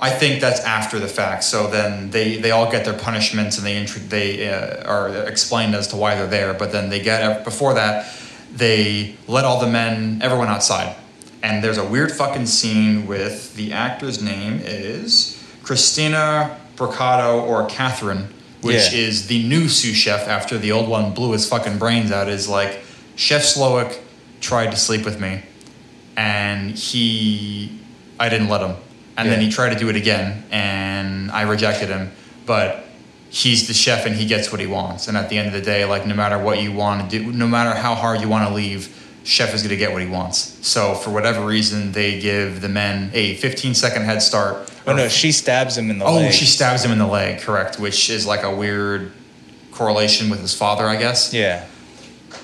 I 0.00 0.10
think 0.10 0.40
that's 0.40 0.60
after 0.60 0.98
the 1.00 1.08
fact. 1.08 1.42
So 1.44 1.68
then 1.68 2.10
they 2.10 2.36
they 2.36 2.50
all 2.52 2.70
get 2.70 2.84
their 2.84 2.98
punishments 2.98 3.58
and 3.58 3.66
they 3.66 3.84
they 3.84 4.48
uh, 4.48 4.88
are 4.88 5.08
explained 5.26 5.74
as 5.74 5.88
to 5.88 5.96
why 5.96 6.14
they're 6.14 6.26
there. 6.26 6.54
But 6.54 6.70
then 6.72 6.88
they 6.90 7.00
get 7.02 7.44
before 7.44 7.74
that, 7.74 8.06
they 8.54 9.16
let 9.26 9.44
all 9.44 9.60
the 9.60 9.66
men, 9.66 10.20
everyone 10.22 10.48
outside, 10.48 10.94
and 11.42 11.62
there's 11.64 11.78
a 11.78 11.84
weird 11.84 12.12
fucking 12.12 12.46
scene 12.46 13.06
with 13.06 13.54
the 13.56 13.72
actor's 13.72 14.22
name 14.22 14.60
is 14.64 15.42
Christina 15.64 16.58
Brucato 16.76 17.42
or 17.42 17.66
Catherine. 17.66 18.34
Which 18.60 18.92
Yeah. 18.92 18.98
is 19.06 19.28
the 19.28 19.44
new 19.48 19.68
sous 19.68 19.94
chef 19.96 20.26
after 20.26 20.58
the 20.58 20.72
old 20.72 20.88
one 20.88 21.12
blew 21.14 21.30
his 21.32 21.48
fucking 21.48 21.78
brains 21.78 22.10
out. 22.10 22.28
Is 22.28 22.48
like 22.48 22.80
Chef 23.14 23.42
Slowik 23.42 23.98
tried 24.40 24.70
to 24.72 24.76
sleep 24.76 25.04
with 25.04 25.20
me, 25.20 25.42
and 26.16 26.72
he, 26.76 27.70
I 28.18 28.28
didn't 28.28 28.48
let 28.48 28.60
him, 28.62 28.74
and 29.18 29.28
then 29.30 29.40
he 29.40 29.50
tried 29.50 29.72
to 29.74 29.78
do 29.78 29.88
it 29.90 29.96
again, 29.96 30.44
and 30.50 31.30
I 31.30 31.42
rejected 31.42 31.88
him. 31.88 32.10
But 32.46 32.86
he's 33.30 33.68
the 33.68 33.74
chef, 33.74 34.06
and 34.06 34.14
he 34.14 34.24
gets 34.26 34.50
what 34.50 34.60
he 34.60 34.66
wants. 34.66 35.08
And 35.08 35.16
at 35.16 35.28
the 35.28 35.36
end 35.36 35.48
of 35.48 35.52
the 35.52 35.60
day, 35.60 35.84
like 35.84 36.06
no 36.06 36.14
matter 36.14 36.38
what 36.38 36.62
you 36.62 36.72
want 36.72 37.10
to 37.10 37.18
do, 37.18 37.30
no 37.32 37.46
matter 37.46 37.78
how 37.78 37.94
hard 37.94 38.20
you 38.22 38.28
want 38.28 38.48
to 38.48 38.54
leave, 38.54 38.94
chef 39.24 39.52
is 39.52 39.60
going 39.62 39.70
to 39.70 39.76
get 39.76 39.92
what 39.92 40.00
he 40.00 40.08
wants. 40.08 40.56
So 40.66 40.94
for 40.94 41.10
whatever 41.10 41.44
reason, 41.44 41.92
they 41.92 42.18
give 42.20 42.62
the 42.62 42.68
men 42.70 43.10
a 43.12 43.34
15 43.34 43.74
second 43.74 44.04
head 44.04 44.22
start. 44.22 44.72
Oh 44.86 44.94
no, 44.94 45.08
she 45.08 45.32
stabs 45.32 45.76
him 45.76 45.90
in 45.90 45.98
the 45.98 46.06
Oh, 46.06 46.14
leg. 46.14 46.32
she 46.32 46.46
stabs 46.46 46.82
him 46.82 46.92
in 46.92 46.98
the 46.98 47.06
leg, 47.06 47.40
correct? 47.42 47.78
Which 47.78 48.08
is 48.08 48.24
like 48.24 48.42
a 48.44 48.54
weird 48.54 49.12
correlation 49.72 50.30
with 50.30 50.40
his 50.40 50.54
father, 50.54 50.86
I 50.86 50.96
guess. 50.96 51.34
Yeah, 51.34 51.66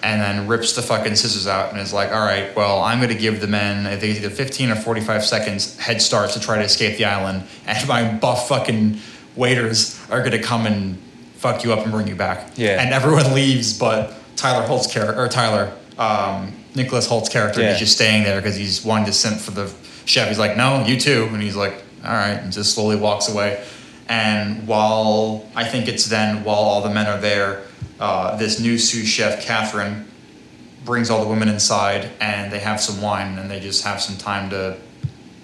And 0.05 0.21
then 0.21 0.47
rips 0.47 0.75
the 0.75 0.83
fucking 0.83 1.17
scissors 1.17 1.47
out 1.47 1.73
and 1.73 1.81
is 1.81 1.95
like, 1.95 2.13
all 2.13 2.21
right, 2.21 2.55
well, 2.55 2.81
I'm 2.83 2.99
going 2.99 3.09
to 3.09 3.19
give 3.19 3.41
the 3.41 3.47
men, 3.47 3.87
I 3.87 3.97
think 3.97 4.17
it's 4.17 4.25
either 4.25 4.35
15 4.35 4.71
or 4.73 4.75
45 4.75 5.25
seconds 5.25 5.79
head 5.79 6.03
start 6.03 6.31
to 6.33 6.41
try 6.41 6.59
to 6.59 6.65
escape 6.65 6.99
the 6.99 7.07
island. 7.07 7.45
And 7.67 7.89
my 7.89 8.13
buff 8.13 8.47
fucking 8.49 8.99
waiters 9.35 9.99
are 10.11 10.21
going 10.21 10.33
to 10.33 10.43
come 10.43 10.67
and 10.67 10.99
fuck 11.37 11.65
you 11.65 11.73
up 11.73 11.81
and 11.85 11.91
bring 11.91 12.07
you 12.07 12.17
back. 12.17 12.51
Yeah. 12.57 12.83
And 12.83 12.93
everyone 12.93 13.33
leaves, 13.35 13.79
but 13.79 14.13
Tyler 14.37 14.67
Hoult's 14.67 14.93
character, 14.93 15.19
or 15.19 15.27
Tyler, 15.29 15.73
um, 15.99 16.53
Nicholas 16.75 17.09
Hoult's 17.09 17.31
character, 17.31 17.63
Yeah. 17.63 17.71
he's 17.71 17.79
just 17.79 17.95
staying 17.95 18.25
there 18.25 18.37
because 18.41 18.57
he's 18.57 18.85
wanting 18.85 19.07
to 19.07 19.13
simp 19.15 19.39
for 19.41 19.53
the 19.53 19.73
chef. 20.05 20.29
He's 20.29 20.39
like, 20.39 20.55
no, 20.55 20.85
you 20.85 21.01
too. 21.01 21.29
And 21.33 21.41
he's 21.43 21.57
like, 21.57 21.83
all 22.05 22.11
right, 22.13 22.35
and 22.43 22.53
just 22.53 22.75
slowly 22.75 22.97
walks 22.97 23.31
away. 23.31 23.65
And 24.07 24.67
while 24.69 25.49
I 25.57 25.65
think 25.65 25.89
it's 25.89 26.05
then 26.07 26.45
while 26.45 26.57
all 26.59 26.83
the 26.83 26.91
men 26.91 27.07
are 27.07 27.19
there, 27.19 27.63
uh, 28.01 28.37
this 28.37 28.61
new 28.61 28.79
sous 28.79 29.07
chef, 29.07 29.45
Catherine, 29.45 30.07
brings 30.85 31.09
all 31.11 31.23
the 31.23 31.29
women 31.29 31.49
inside 31.49 32.11
and 32.21 32.53
they 32.53 32.59
have 32.59 32.81
some 32.81 33.01
wine 33.01 33.39
and 33.39 33.51
they 33.51 33.59
just 33.61 33.85
have 33.85 34.01
some 34.03 34.17
time 34.17 34.51
to, 34.51 34.77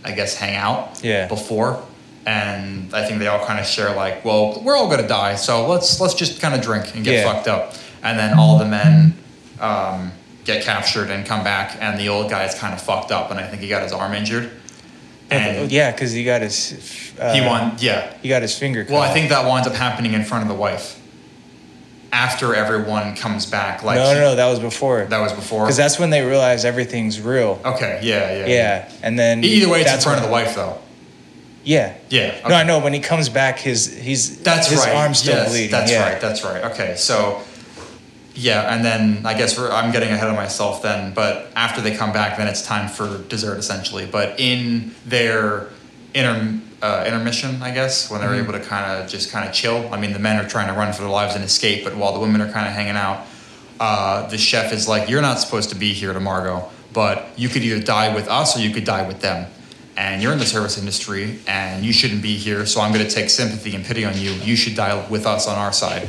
I 0.05 0.12
guess, 0.12 0.35
hang 0.36 0.55
out 0.56 1.01
Yeah. 1.02 1.27
before. 1.28 1.82
And 2.27 2.94
I 2.94 3.06
think 3.06 3.18
they 3.18 3.27
all 3.27 3.44
kind 3.47 3.59
of 3.59 3.66
share 3.66 3.94
like, 3.94 4.24
well, 4.24 4.60
we're 4.62 4.77
all 4.77 4.90
gonna 4.90 5.09
die, 5.09 5.36
so 5.36 5.66
let's 5.66 5.98
let's 6.01 6.12
just 6.12 6.40
kind 6.40 6.55
of 6.55 6.60
drink 6.60 6.94
and 6.94 7.02
get 7.02 7.14
Yeah. 7.14 7.32
fucked 7.32 7.48
up. 7.48 7.74
And 8.02 8.18
then 8.18 8.39
all 8.39 8.59
the 8.59 8.66
men 8.66 9.14
um, 9.59 10.12
get 10.44 10.62
captured 10.62 11.10
and 11.10 11.24
come 11.24 11.43
back, 11.43 11.77
and 11.81 11.98
the 11.98 12.09
old 12.10 12.28
guy 12.28 12.44
is 12.44 12.55
kind 12.55 12.74
of 12.74 12.81
fucked 12.82 13.10
up, 13.10 13.31
and 13.31 13.40
I 13.40 13.47
think 13.47 13.62
he 13.62 13.68
got 13.68 13.82
his 13.82 13.93
arm 13.93 14.12
injured. 14.12 14.51
And 15.31 15.72
yeah, 15.72 15.90
because 15.93 16.12
he 16.12 16.22
got 16.24 16.43
his. 16.43 17.12
Uh, 17.18 17.32
he 17.32 17.40
won, 17.40 17.77
yeah. 17.78 18.12
He 18.20 18.28
got 18.28 18.43
his 18.43 18.56
finger. 18.59 18.85
Cut 18.85 18.93
Well, 18.93 19.02
I 19.02 19.12
think 19.14 19.31
that 19.31 19.47
winds 19.47 19.66
up 19.66 19.74
happening 19.74 20.12
in 20.12 20.24
front 20.24 20.43
of 20.43 20.48
the 20.48 20.55
wife. 20.55 20.99
After 22.12 22.55
everyone 22.57 23.15
comes 23.15 23.47
back, 23.47 23.85
like 23.85 23.97
no, 23.97 24.15
no, 24.15 24.20
no, 24.20 24.35
that 24.35 24.49
was 24.49 24.59
before. 24.59 25.05
that 25.05 25.20
was 25.20 25.32
before. 25.32 25.65
Because 25.65 25.77
that's 25.77 25.99
when 25.99 26.11
they 26.11 26.24
realize 26.24 26.65
everything's 26.65 27.20
real. 27.20 27.61
okay, 27.65 28.01
yeah, 28.03 28.37
yeah, 28.37 28.47
Yeah, 28.47 28.93
and 29.03 29.16
then 29.16 29.45
Either 29.45 29.69
way, 29.69 29.81
it's 29.81 29.89
in 29.89 29.95
that's 29.95 30.05
front 30.05 30.19
of 30.19 30.24
the 30.24 30.32
wife, 30.32 30.57
though. 30.57 30.81
Yeah. 31.62 31.97
Yeah. 32.09 32.49
No, 32.49 32.55
I 32.55 32.65
know. 32.65 32.81
When 32.81 32.93
he 32.93 33.01
comes 33.01 33.28
back, 33.28 33.59
his 33.59 33.95
he's 33.97 34.43
That's 34.43 34.69
his 34.69 34.81
right. 34.81 34.95
arm's 34.95 35.19
still 35.19 35.37
yes, 35.37 35.51
bleeding. 35.51 35.70
That's 35.70 35.93
yeah. 35.93 36.11
right. 36.11 36.20
That's 36.20 36.43
right. 36.43 36.65
Okay, 36.73 36.97
so 36.97 37.43
yeah, 38.35 38.74
and 38.74 38.85
then 38.85 39.27
I 39.27 39.35
guess 39.37 39.59
we're, 39.59 39.70
I'm 39.70 39.93
getting 39.93 40.11
ahead 40.11 40.28
of 40.28 40.37
myself 40.37 40.82
then. 40.82 41.12
But 41.12 41.51
after 41.55 41.81
they 41.81 41.95
come 41.95 42.12
back, 42.12 42.39
then 42.39 42.49
it's 42.49 42.62
time 42.65 42.89
for 42.89 43.23
dessert 43.28 43.59
essentially. 43.59 44.07
But 44.07 44.41
in 44.41 44.95
their 45.05 45.69
inter, 46.15 46.61
uh, 46.82 47.05
intermission, 47.07 47.62
I 47.62 47.73
guess, 47.73 48.11
when 48.11 48.20
they're 48.20 48.31
Mm-hmm. 48.31 48.48
able 48.51 48.52
to 48.55 48.61
kind 48.65 48.90
of 49.02 49.09
just 49.09 49.31
kind 49.31 49.47
of 49.48 49.55
chill. 49.55 49.89
I 49.93 49.98
mean, 50.01 50.12
the 50.12 50.19
men 50.19 50.43
are 50.43 50.48
trying 50.48 50.69
to 50.69 50.73
run 50.74 50.93
for 50.93 51.02
their 51.02 51.11
lives 51.11 51.35
and 51.35 51.44
escape, 51.44 51.85
but 51.85 51.94
while 51.97 52.12
the 52.12 52.20
women 52.20 52.40
are 52.40 52.51
kind 52.51 52.66
of 52.66 52.73
hanging 52.73 52.97
out, 52.97 53.27
uh, 53.78 54.27
the 54.28 54.39
chef 54.39 54.73
is 54.73 54.89
like, 54.89 55.09
"You're 55.09 55.23
not 55.23 55.39
supposed 55.40 55.69
to 55.70 55.74
be 55.77 55.93
here 55.93 56.12
to 56.12 56.20
Margot, 56.20 56.69
but 56.93 57.28
you 57.36 57.48
could 57.48 57.62
either 57.62 57.82
die 57.82 58.15
with 58.15 58.28
us 58.28 58.57
or 58.57 58.61
you 58.61 58.70
could 58.70 58.85
die 58.85 59.07
with 59.07 59.20
them." 59.20 59.47
And 59.97 60.23
you're 60.23 60.32
in 60.32 60.39
the 60.39 60.47
service 60.47 60.78
industry, 60.78 61.40
and 61.47 61.85
you 61.85 61.93
shouldn't 61.93 62.23
be 62.23 62.36
here. 62.36 62.65
So 62.65 62.81
I'm 62.81 62.93
going 62.93 63.07
to 63.07 63.11
take 63.15 63.28
sympathy 63.28 63.74
and 63.74 63.85
pity 63.85 64.05
on 64.07 64.16
you. 64.19 64.31
You 64.32 64.57
should 64.57 64.74
die 64.74 65.07
with 65.11 65.27
us 65.27 65.47
on 65.47 65.59
our 65.59 65.73
side. 65.73 66.09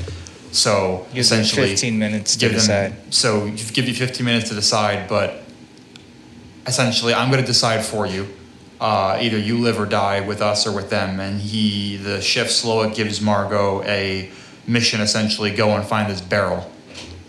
So 0.53 1.05
them 1.11 1.19
essentially, 1.19 1.67
15 1.69 1.97
minutes 1.99 2.33
to 2.33 2.39
give 2.39 2.53
decide. 2.53 2.91
them. 2.91 3.11
So 3.11 3.49
give 3.73 3.87
you 3.89 3.93
15 3.93 4.25
minutes 4.25 4.47
to 4.49 4.55
decide, 4.55 5.09
but 5.09 5.43
essentially, 6.67 7.13
I'm 7.13 7.29
going 7.31 7.41
to 7.41 7.47
decide 7.47 7.83
for 7.85 8.05
you. 8.05 8.27
Uh, 8.81 9.19
either 9.21 9.37
you 9.37 9.59
live 9.59 9.79
or 9.79 9.85
die 9.85 10.21
with 10.21 10.41
us 10.41 10.65
or 10.65 10.75
with 10.75 10.89
them. 10.89 11.19
And 11.19 11.39
he, 11.39 11.97
the 11.97 12.19
chef 12.19 12.47
Slowik, 12.47 12.95
gives 12.95 13.21
Margot 13.21 13.83
a 13.83 14.31
mission 14.65 15.01
essentially 15.01 15.51
go 15.51 15.75
and 15.75 15.85
find 15.85 16.11
this 16.11 16.19
barrel. 16.19 16.67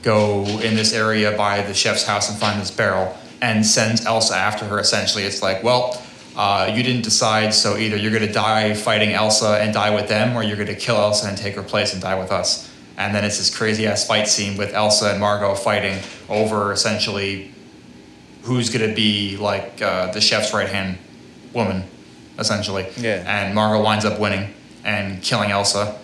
Go 0.00 0.44
in 0.60 0.74
this 0.76 0.94
area 0.94 1.36
by 1.36 1.60
the 1.60 1.74
chef's 1.74 2.06
house 2.06 2.30
and 2.30 2.38
find 2.38 2.58
this 2.58 2.70
barrel, 2.70 3.14
and 3.42 3.66
sends 3.66 4.06
Elsa 4.06 4.34
after 4.34 4.64
her. 4.64 4.78
Essentially, 4.80 5.24
it's 5.24 5.42
like, 5.42 5.62
well, 5.62 6.02
uh, 6.36 6.72
you 6.74 6.82
didn't 6.82 7.02
decide, 7.02 7.52
so 7.52 7.76
either 7.76 7.98
you're 7.98 8.10
going 8.10 8.26
to 8.26 8.32
die 8.32 8.72
fighting 8.72 9.12
Elsa 9.12 9.58
and 9.60 9.74
die 9.74 9.94
with 9.94 10.08
them, 10.08 10.34
or 10.34 10.42
you're 10.42 10.56
going 10.56 10.68
to 10.68 10.74
kill 10.74 10.96
Elsa 10.96 11.28
and 11.28 11.36
take 11.36 11.54
her 11.54 11.62
place 11.62 11.92
and 11.92 12.00
die 12.00 12.18
with 12.18 12.32
us. 12.32 12.72
And 12.96 13.14
then 13.14 13.26
it's 13.26 13.36
this 13.36 13.54
crazy 13.54 13.86
ass 13.86 14.06
fight 14.06 14.26
scene 14.26 14.56
with 14.56 14.72
Elsa 14.72 15.10
and 15.10 15.20
Margot 15.20 15.54
fighting 15.54 15.98
over 16.30 16.72
essentially 16.72 17.52
who's 18.42 18.70
going 18.70 18.88
to 18.88 18.94
be 18.94 19.36
like 19.36 19.82
uh, 19.82 20.10
the 20.12 20.20
chef's 20.20 20.54
right 20.54 20.68
hand 20.68 20.98
woman, 21.52 21.84
essentially. 22.38 22.86
Yeah. 22.96 23.24
And 23.26 23.54
Margot 23.54 23.82
winds 23.82 24.04
up 24.04 24.18
winning 24.18 24.52
and 24.84 25.22
killing 25.22 25.50
Elsa 25.50 25.98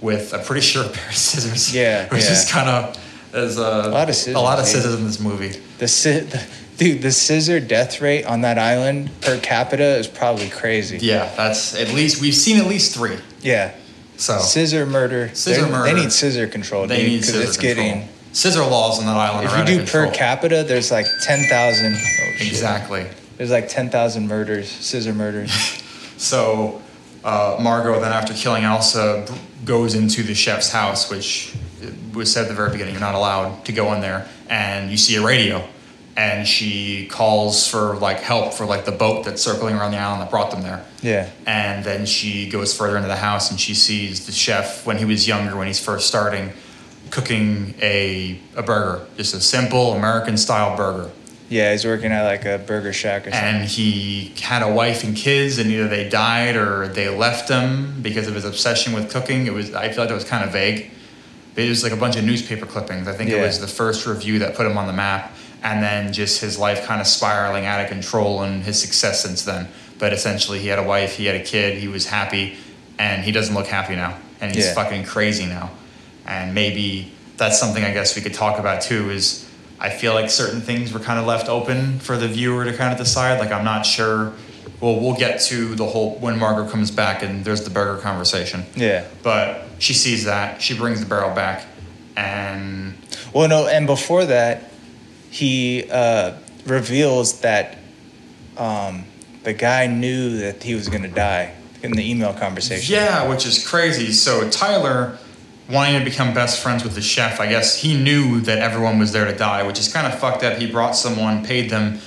with 0.00 0.32
a 0.32 0.38
pretty 0.38 0.60
sure 0.62 0.88
pair 0.88 1.08
of 1.08 1.16
scissors. 1.16 1.74
Yeah, 1.74 2.08
Which 2.08 2.22
is 2.24 2.46
yeah. 2.46 2.52
kind 2.52 2.68
of 2.68 3.04
there's 3.32 3.58
a, 3.58 3.62
A 3.62 3.88
lot 3.90 4.08
of 4.08 4.14
scissors, 4.14 4.34
A 4.34 4.40
lot 4.40 4.58
of 4.58 4.64
dude. 4.64 4.74
scissors 4.74 4.94
in 4.94 5.04
this 5.04 5.20
movie. 5.20 5.60
The, 5.78 5.84
sci- 5.88 6.20
the 6.20 6.46
dude, 6.78 7.02
the 7.02 7.12
scissor 7.12 7.60
death 7.60 8.00
rate 8.00 8.24
on 8.24 8.40
that 8.40 8.58
island 8.58 9.10
per 9.20 9.38
capita 9.38 9.96
is 9.98 10.06
probably 10.08 10.48
crazy. 10.48 10.98
Yeah, 10.98 11.30
that's 11.36 11.74
at 11.74 11.88
least 11.92 12.20
we've 12.22 12.34
seen 12.34 12.58
at 12.58 12.66
least 12.66 12.94
three. 12.94 13.18
Yeah. 13.42 13.74
So 14.16 14.38
Scissor 14.38 14.84
murder. 14.86 15.30
Scissor 15.34 15.62
They- 15.66 15.70
murder. 15.70 15.94
They 15.94 16.00
need 16.00 16.10
scissor 16.12 16.48
control, 16.48 16.86
they 16.88 16.96
dude, 17.02 17.06
need 17.08 17.16
because 17.20 17.34
scissor 17.34 17.42
it's 17.48 17.56
control. 17.56 17.74
getting. 17.86 18.08
scissor 18.32 18.64
laws 18.64 18.98
on 18.98 19.06
that 19.06 19.16
island. 19.16 19.46
If 19.48 19.56
you 19.70 19.78
do 19.84 19.86
per 19.90 20.10
capita, 20.10 20.64
there's 20.66 20.90
like 20.90 21.06
ten 21.22 21.40
thousand. 21.48 21.94
Oh, 21.94 22.32
shit. 22.38 22.64
There's 23.38 23.50
like 23.50 23.68
ten 23.68 23.88
thousand 23.88 24.28
murders, 24.28 24.68
scissor 24.68 25.14
murders. 25.14 25.82
So 26.18 26.82
uh, 27.22 27.58
Margot 27.60 28.00
then, 28.00 28.10
after 28.10 28.34
killing 28.34 28.64
Elsa, 28.64 29.24
goes 29.64 29.94
into 29.94 30.24
the 30.24 30.34
chef's 30.34 30.72
house, 30.72 31.08
which 31.08 31.54
was 32.12 32.32
said 32.32 32.42
at 32.42 32.48
the 32.48 32.54
very 32.54 32.72
beginning 32.72 32.94
you're 32.94 33.00
not 33.00 33.14
allowed 33.14 33.64
to 33.66 33.72
go 33.72 33.92
in 33.94 34.00
there, 34.00 34.26
and 34.48 34.90
you 34.90 34.96
see 34.96 35.14
a 35.14 35.22
radio, 35.22 35.64
and 36.16 36.46
she 36.46 37.06
calls 37.06 37.68
for 37.68 37.94
like 37.96 38.18
help 38.18 38.52
for 38.52 38.66
like 38.66 38.84
the 38.84 38.92
boat 38.92 39.24
that's 39.24 39.40
circling 39.40 39.76
around 39.76 39.92
the 39.92 39.98
island 39.98 40.20
that 40.20 40.30
brought 40.30 40.50
them 40.50 40.62
there. 40.62 40.84
Yeah. 41.00 41.30
And 41.46 41.84
then 41.84 42.06
she 42.06 42.48
goes 42.48 42.76
further 42.76 42.96
into 42.96 43.08
the 43.08 43.16
house 43.16 43.52
and 43.52 43.60
she 43.60 43.74
sees 43.74 44.26
the 44.26 44.32
chef 44.32 44.84
when 44.84 44.98
he 44.98 45.04
was 45.04 45.28
younger, 45.28 45.56
when 45.56 45.68
he's 45.68 45.78
first 45.78 46.08
starting, 46.08 46.52
cooking 47.10 47.74
a, 47.80 48.40
a 48.56 48.64
burger, 48.64 49.06
just 49.16 49.32
a 49.32 49.40
simple 49.40 49.92
American 49.92 50.36
style 50.36 50.76
burger. 50.76 51.12
Yeah, 51.48 51.72
he's 51.72 51.84
working 51.84 52.12
at 52.12 52.24
like 52.24 52.44
a 52.44 52.58
burger 52.58 52.92
shack 52.92 53.26
or 53.26 53.30
something. 53.30 53.48
And 53.62 53.64
he 53.68 54.34
had 54.40 54.62
a 54.62 54.70
wife 54.72 55.02
and 55.04 55.16
kids, 55.16 55.58
and 55.58 55.70
either 55.70 55.88
they 55.88 56.08
died 56.08 56.56
or 56.56 56.88
they 56.88 57.08
left 57.08 57.48
him 57.48 58.02
because 58.02 58.28
of 58.28 58.34
his 58.34 58.44
obsession 58.44 58.92
with 58.92 59.10
cooking. 59.10 59.46
It 59.46 59.52
was 59.54 59.72
I 59.74 59.88
feel 59.88 60.04
like 60.04 60.10
it 60.10 60.14
was 60.14 60.24
kind 60.24 60.44
of 60.44 60.52
vague. 60.52 60.90
But 61.54 61.64
it 61.64 61.70
was 61.70 61.82
like 61.82 61.92
a 61.92 61.96
bunch 61.96 62.16
of 62.16 62.24
newspaper 62.24 62.66
clippings. 62.66 63.08
I 63.08 63.14
think 63.14 63.30
it 63.30 63.40
was 63.40 63.60
the 63.60 63.66
first 63.66 64.06
review 64.06 64.38
that 64.40 64.54
put 64.54 64.66
him 64.66 64.76
on 64.78 64.86
the 64.86 64.92
map, 64.92 65.34
and 65.62 65.82
then 65.82 66.12
just 66.12 66.40
his 66.40 66.58
life 66.58 66.84
kind 66.84 67.00
of 67.00 67.06
spiraling 67.06 67.64
out 67.66 67.80
of 67.80 67.88
control 67.88 68.42
and 68.42 68.62
his 68.62 68.80
success 68.80 69.22
since 69.22 69.44
then. 69.44 69.66
But 69.98 70.12
essentially, 70.12 70.60
he 70.60 70.68
had 70.68 70.78
a 70.78 70.84
wife, 70.84 71.16
he 71.16 71.24
had 71.26 71.34
a 71.34 71.42
kid, 71.42 71.78
he 71.78 71.88
was 71.88 72.06
happy, 72.06 72.56
and 72.98 73.24
he 73.24 73.32
doesn't 73.32 73.54
look 73.54 73.66
happy 73.66 73.96
now, 73.96 74.16
and 74.40 74.54
he's 74.54 74.66
Yeah. 74.66 74.74
fucking 74.74 75.04
crazy 75.04 75.46
now. 75.46 75.70
And 76.26 76.54
maybe 76.54 77.10
that's 77.38 77.58
something 77.58 77.82
I 77.82 77.92
guess 77.92 78.14
we 78.14 78.22
could 78.22 78.34
talk 78.34 78.60
about 78.60 78.82
too. 78.82 79.10
Is 79.10 79.44
I 79.80 79.90
feel 79.90 80.14
like 80.14 80.28
certain 80.30 80.60
things 80.60 80.92
were 80.92 81.00
kind 81.00 81.18
of 81.20 81.26
left 81.26 81.48
open 81.48 82.00
for 82.00 82.16
the 82.16 82.26
viewer 82.28 82.64
to 82.64 82.72
kind 82.76 82.92
of 82.92 82.98
decide. 82.98 83.38
Like 83.38 83.52
I'm 83.52 83.64
not 83.64 83.86
sure. 83.86 84.32
Well, 84.80 85.00
we'll 85.00 85.16
get 85.16 85.40
to 85.42 85.74
the 85.74 85.86
whole 85.86 86.16
when 86.20 86.38
Margaret 86.38 86.70
comes 86.70 86.90
back 86.90 87.22
and 87.22 87.44
there's 87.44 87.64
the 87.64 87.70
burger 87.70 88.00
conversation. 88.00 88.64
Yeah. 88.76 89.06
But 89.22 89.64
she 89.78 89.92
sees 89.92 90.24
that 90.24 90.60
she 90.62 90.76
brings 90.76 91.00
the 91.00 91.06
barrel 91.06 91.34
back, 91.34 91.66
and 92.16 92.94
Well, 93.32 93.48
no, 93.48 93.66
and 93.66 93.86
before 93.86 94.24
that, 94.26 94.70
he 95.30 95.88
uh, 95.90 96.34
reveals 96.66 97.40
that 97.40 97.78
um, 98.56 99.04
the 99.44 99.52
guy 99.52 99.86
knew 99.86 100.38
that 100.38 100.62
he 100.62 100.74
was 100.74 100.88
going 100.88 101.02
to 101.02 101.08
die 101.08 101.54
in 101.82 101.92
the 101.92 102.08
email 102.10 102.32
conversation. 102.34 102.92
yeah, 102.94 103.28
which 103.28 103.46
is 103.46 103.66
crazy. 103.66 104.12
So 104.12 104.48
Tyler, 104.50 105.18
wanting 105.70 105.98
to 105.98 106.04
become 106.04 106.32
best 106.32 106.62
friends 106.62 106.82
with 106.82 106.94
the 106.94 107.02
chef, 107.02 107.40
I 107.40 107.46
guess 107.46 107.80
he 107.80 107.96
knew 107.96 108.40
that 108.42 108.58
everyone 108.58 108.98
was 108.98 109.12
there 109.12 109.26
to 109.26 109.36
die, 109.36 109.62
which 109.66 109.78
is 109.78 109.92
kind 109.92 110.06
of 110.06 110.18
fucked 110.18 110.42
up. 110.42 110.58
He 110.58 110.70
brought 110.70 110.92
someone, 110.92 111.44
paid 111.44 111.70
them. 111.70 112.00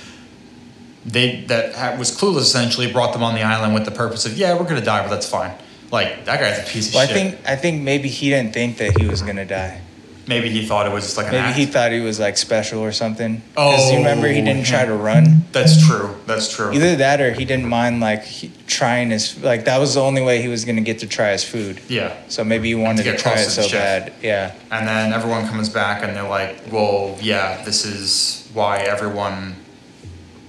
They 1.04 1.42
that 1.46 1.98
was 1.98 2.16
clueless 2.16 2.42
essentially 2.42 2.92
brought 2.92 3.12
them 3.12 3.24
on 3.24 3.34
the 3.34 3.42
island 3.42 3.74
with 3.74 3.84
the 3.84 3.90
purpose 3.90 4.24
of 4.24 4.38
yeah 4.38 4.56
we're 4.56 4.68
gonna 4.68 4.80
die 4.80 5.02
but 5.02 5.10
that's 5.10 5.28
fine. 5.28 5.52
Like 5.90 6.24
that 6.24 6.40
guy's 6.40 6.58
a 6.58 6.70
piece 6.70 6.88
of 6.88 6.94
Well, 6.94 7.02
I 7.02 7.12
think 7.12 7.38
I 7.46 7.56
think 7.56 7.82
maybe 7.82 8.08
he 8.08 8.30
didn't 8.30 8.54
think 8.54 8.78
that 8.78 8.98
he 8.98 9.06
was 9.06 9.20
going 9.20 9.36
to 9.36 9.44
die. 9.44 9.82
Maybe 10.28 10.50
he 10.50 10.64
thought 10.64 10.86
it 10.86 10.92
was 10.92 11.02
just 11.04 11.16
like 11.16 11.26
an 11.26 11.32
Maybe 11.32 11.44
act. 11.48 11.58
he 11.58 11.66
thought 11.66 11.90
he 11.90 11.98
was 12.00 12.20
like 12.20 12.36
special 12.36 12.80
or 12.80 12.92
something. 12.92 13.42
Because 13.54 13.90
you 13.90 13.98
remember 13.98 14.28
he 14.28 14.40
Oh, 14.40 14.44
didn't 14.44 14.64
try 14.66 14.84
to 14.84 14.94
run. 14.94 15.42
That's 15.50 15.84
true. 15.86 16.14
That's 16.26 16.54
true. 16.54 16.72
Either 16.72 16.94
that 16.96 17.20
or 17.20 17.32
he 17.32 17.44
didn't 17.44 17.66
mind 17.68 18.00
like 18.00 18.22
he, 18.24 18.52
trying 18.68 19.10
his 19.10 19.42
like 19.42 19.64
that 19.64 19.78
was 19.78 19.94
the 19.94 20.00
only 20.00 20.22
way 20.22 20.40
he 20.40 20.46
was 20.48 20.64
going 20.64 20.76
to 20.76 20.82
get 20.82 21.00
to 21.00 21.08
try 21.08 21.32
his 21.32 21.42
food. 21.42 21.80
Yeah. 21.88 22.16
So 22.28 22.44
maybe 22.44 22.68
he 22.68 22.76
wanted 22.76 22.98
to, 23.02 23.10
get 23.10 23.18
try 23.18 23.32
it 23.40 23.48
so 23.50 23.62
chef. 23.62 23.72
bad. 24.06 24.12
Yeah. 24.22 24.54
And 24.70 24.86
then 24.86 25.12
everyone 25.12 25.48
comes 25.48 25.68
back 25.68 26.04
and 26.04 26.14
they're 26.16 26.28
like, 26.28 26.70
well, 26.70 27.18
yeah, 27.20 27.64
this 27.64 27.84
is 27.84 28.48
why 28.54 28.78
everyone 28.78 29.56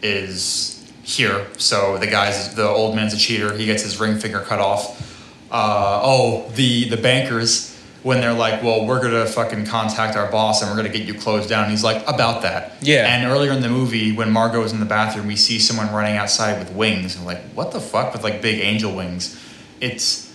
is 0.02 0.92
here. 1.04 1.48
So 1.58 1.98
the 1.98 2.08
guy's, 2.08 2.54
the 2.56 2.68
old 2.68 2.96
man's 2.96 3.14
a 3.14 3.18
cheater. 3.18 3.56
He 3.58 3.66
gets 3.66 3.84
his 3.84 4.00
ring 4.00 4.20
finger 4.20 4.40
cut 4.42 4.60
off. 4.60 5.10
Uh, 5.52 6.00
oh, 6.04 6.50
the, 6.56 6.90
the 6.90 6.98
bankers, 6.98 7.73
when 8.04 8.20
they're 8.22 8.34
like, 8.34 8.62
well, 8.62 8.86
we're 8.86 9.00
going 9.00 9.14
to 9.14 9.26
fucking 9.26 9.66
contact 9.66 10.16
our 10.18 10.30
boss 10.30 10.62
and 10.62 10.70
we're 10.70 10.76
going 10.78 10.92
to 10.92 10.98
get 10.98 11.08
you 11.08 11.14
closed 11.14 11.48
down. 11.50 11.70
He's 11.70 11.84
like, 11.84 12.04
about 12.08 12.42
that. 12.42 12.76
Yeah. 12.82 13.08
And 13.08 13.32
earlier 13.32 13.52
in 13.52 13.62
the 13.62 13.70
movie, 13.70 14.12
when 14.12 14.30
Margot 14.30 14.62
is 14.64 14.74
in 14.74 14.80
the 14.82 14.86
bathroom, 14.86 15.26
we 15.28 15.38
see 15.38 15.58
someone 15.58 15.92
running 15.94 16.18
outside 16.18 16.60
with 16.60 16.72
wings. 16.74 17.16
And 17.16 17.26
like, 17.26 17.42
what 17.54 17.72
the 17.72 17.80
fuck 17.80 18.12
with 18.14 18.24
like 18.24 18.42
big 18.42 18.60
angel 18.60 18.94
wings? 18.96 19.40
It's 19.80 20.34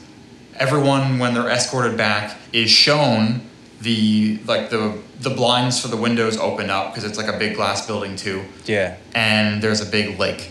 everyone 0.57 1.19
when 1.19 1.35
they're 1.35 1.49
escorted 1.49 1.97
back 1.97 2.36
is 2.53 2.70
shown 2.70 3.43
the 3.81 4.40
like 4.47 4.70
the 4.70 4.99
the 5.20 5.31
blinds 5.31 5.81
for 5.81 5.86
the 5.89 5.97
windows 5.97 6.36
open 6.36 6.69
up 6.70 6.93
because 6.93 7.05
it's 7.09 7.16
like 7.19 7.28
a 7.32 7.39
big 7.39 7.55
glass 7.55 7.86
building 7.86 8.16
too, 8.16 8.45
Yeah. 8.66 8.97
and 9.15 9.62
there's 9.62 9.81
a 9.81 9.86
big 9.86 10.19
lake, 10.19 10.51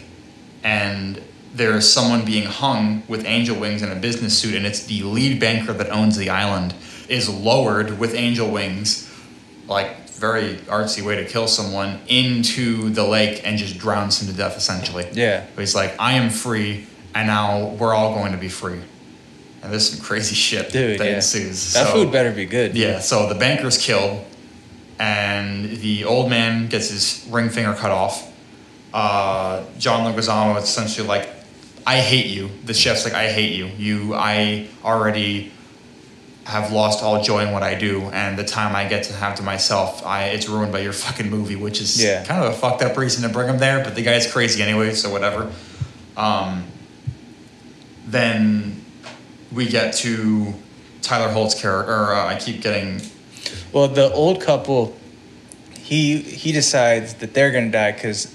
and 0.64 1.22
there's 1.54 1.92
someone 1.92 2.24
being 2.26 2.46
hung 2.46 3.04
with 3.08 3.26
angel 3.26 3.60
wings 3.60 3.82
in 3.82 3.92
a 3.92 3.96
business 3.96 4.38
suit, 4.38 4.56
and 4.56 4.66
it's 4.66 4.86
the 4.86 5.04
lead 5.04 5.40
banker 5.40 5.74
that 5.74 5.90
owns 5.90 6.16
the 6.18 6.30
island 6.30 6.74
is 7.10 7.30
lowered 7.30 7.98
with 8.00 8.14
angel 8.14 8.50
wings, 8.52 9.10
like 9.68 10.10
very 10.12 10.56
artsy 10.68 11.04
way 11.06 11.16
to 11.18 11.26
kill 11.26 11.48
someone 11.48 12.00
into 12.08 12.90
the 12.90 13.04
lake 13.04 13.42
and 13.46 13.58
just 13.58 13.78
drowns 13.78 14.22
him 14.22 14.28
to 14.28 14.34
death 14.34 14.58
essentially. 14.58 15.06
Yeah. 15.14 15.46
But 15.56 15.62
he's 15.62 15.76
like, 15.76 15.96
I 16.00 16.14
am 16.14 16.30
free, 16.30 16.88
and 17.14 17.28
now 17.28 17.70
we're 17.80 17.94
all 17.94 18.16
going 18.16 18.32
to 18.32 18.38
be 18.38 18.50
free. 18.50 18.82
And 19.62 19.72
there's 19.72 19.90
some 19.90 20.04
crazy 20.04 20.36
shit 20.36 20.72
Dude, 20.72 21.00
that 21.00 21.06
yeah. 21.06 21.16
ensues. 21.16 21.74
That 21.74 21.88
So- 21.88 21.94
food 21.94 22.12
better 22.12 22.32
be 22.32 22.46
good. 22.46 22.76
yeah, 22.76 23.00
so 23.00 23.28
the 23.28 23.36
banker's 23.36 23.78
killed, 23.78 24.24
and 25.00 25.78
the 25.78 26.06
old 26.06 26.30
man 26.30 26.68
gets 26.68 26.90
his 26.90 27.26
ring 27.30 27.50
finger 27.50 27.74
cut 27.74 27.92
off. 27.92 28.32
Uh, 28.94 29.64
John 29.78 30.12
Leguizamo 30.12 30.58
is 30.58 30.64
essentially 30.64 31.08
like, 31.08 31.30
"I 31.86 32.00
hate 32.00 32.28
you." 32.28 32.50
The 32.66 32.74
chef's 32.74 33.04
like, 33.06 33.14
"I 33.14 33.30
hate 33.30 33.54
you. 33.56 33.68
You, 33.78 34.16
I 34.16 34.68
already 34.84 35.52
have 36.48 36.72
lost 36.72 37.04
all 37.04 37.22
joy 37.22 37.46
in 37.46 37.52
what 37.52 37.62
I 37.62 37.76
do, 37.76 38.04
and 38.14 38.40
the 38.40 38.44
time 38.46 38.74
I 38.74 38.88
get 38.88 39.04
to 39.04 39.14
have 39.14 39.36
to 39.36 39.44
myself, 39.44 40.06
I 40.06 40.26
it's 40.30 40.48
ruined 40.48 40.72
by 40.72 40.80
your 40.80 40.94
fucking 40.94 41.30
movie, 41.30 41.58
which 41.58 41.82
is 41.82 42.02
Yeah. 42.02 42.24
kind 42.24 42.42
of 42.42 42.54
a 42.54 42.56
fucked 42.58 42.82
up 42.82 42.96
reason 42.98 43.24
to 43.24 43.30
bring 43.30 43.50
him 43.50 43.58
there. 43.60 43.84
But 43.84 43.96
the 43.96 44.02
guy's 44.02 44.32
crazy 44.32 44.62
anyway, 44.64 44.94
so 44.94 45.10
whatever." 45.12 45.52
Um, 46.16 46.64
then 48.08 48.84
we 49.52 49.68
get 49.68 49.94
to 49.96 50.54
Tyler 51.02 51.32
Hoult's 51.34 51.60
character. 51.60 51.92
Or 51.92 52.14
uh, 52.14 52.28
I 52.28 52.36
keep 52.36 52.62
getting 52.62 53.02
Well, 53.74 53.90
the 53.90 54.12
old 54.14 54.42
couple, 54.42 54.96
he 55.78 56.18
he 56.20 56.54
decides 56.54 57.16
that 57.16 57.34
they're 57.34 57.52
gonna 57.52 57.72
die 57.72 57.92
because 57.92 58.28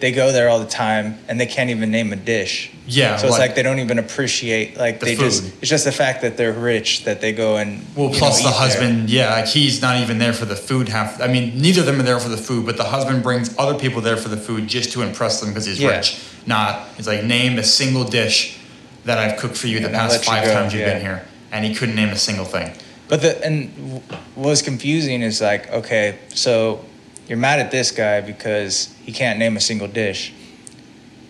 they 0.00 0.12
go 0.12 0.32
there 0.32 0.48
all 0.48 0.58
the 0.58 0.66
time 0.66 1.18
and 1.28 1.38
they 1.38 1.46
can't 1.46 1.70
even 1.70 1.90
name 1.90 2.12
a 2.12 2.16
dish. 2.16 2.70
Yeah, 2.86 3.16
So 3.18 3.26
it's 3.26 3.32
like- 3.32 3.40
like, 3.50 3.54
they 3.54 3.62
don't 3.62 3.78
even 3.80 3.98
appreciate 3.98 4.76
like 4.76 4.98
The 4.98 5.06
they 5.06 5.14
just 5.14 5.42
food. 5.42 5.52
it's 5.60 5.70
just 5.70 5.84
the 5.84 5.92
fact 5.92 6.22
that 6.22 6.36
they're 6.36 6.52
rich 6.52 7.04
that 7.04 7.20
they 7.20 7.32
go 7.32 7.56
and 7.58 7.84
well. 7.94 8.08
Plus 8.10 8.20
know, 8.42 8.44
the 8.44 8.48
eat 8.48 8.50
there. 8.50 8.52
husband, 8.60 9.10
yeah, 9.10 9.30
like 9.34 9.46
he's 9.46 9.80
not 9.82 10.00
even 10.00 10.18
there 10.18 10.32
for 10.32 10.46
the 10.46 10.56
food. 10.56 10.88
Half, 10.88 11.20
I 11.20 11.26
mean, 11.28 11.60
neither 11.60 11.80
of 11.80 11.86
them 11.86 12.00
are 12.00 12.02
there 12.02 12.18
for 12.18 12.30
the 12.30 12.36
food, 12.38 12.64
but 12.66 12.76
the 12.78 12.84
husband 12.84 13.22
brings 13.22 13.54
other 13.58 13.78
people 13.78 14.00
there 14.00 14.16
for 14.16 14.28
the 14.30 14.36
food 14.38 14.66
just 14.66 14.92
to 14.92 15.02
impress 15.02 15.40
them 15.40 15.50
because 15.50 15.66
he's 15.66 15.78
Yeah. 15.78 15.90
rich. 15.96 16.16
Not, 16.46 16.88
he's 16.96 17.06
like, 17.06 17.22
name 17.22 17.58
a 17.58 17.62
single 17.62 18.04
dish 18.04 18.56
that 19.04 19.18
I've 19.18 19.38
cooked 19.38 19.56
for 19.56 19.66
you 19.66 19.78
the 19.80 19.86
And 19.86 19.94
past 19.94 20.12
let 20.12 20.20
you 20.26 20.32
five 20.32 20.52
times 20.52 20.72
you've 20.72 20.82
yeah. 20.82 20.94
been 20.94 21.02
here, 21.02 21.22
and 21.52 21.64
he 21.64 21.74
couldn't 21.74 21.94
name 21.94 22.08
a 22.08 22.16
single 22.16 22.44
thing. 22.46 22.72
But 23.08 23.22
the 23.22 23.44
and 23.44 24.00
what 24.34 24.48
was 24.50 24.62
confusing 24.62 25.20
is 25.22 25.40
like, 25.40 25.70
okay, 25.72 26.14
so 26.34 26.84
you're 27.30 27.38
mad 27.38 27.60
at 27.60 27.70
this 27.70 27.92
guy 27.92 28.20
because 28.20 28.92
he 29.04 29.12
can't 29.12 29.38
name 29.38 29.56
a 29.56 29.60
single 29.60 29.86
dish, 29.86 30.34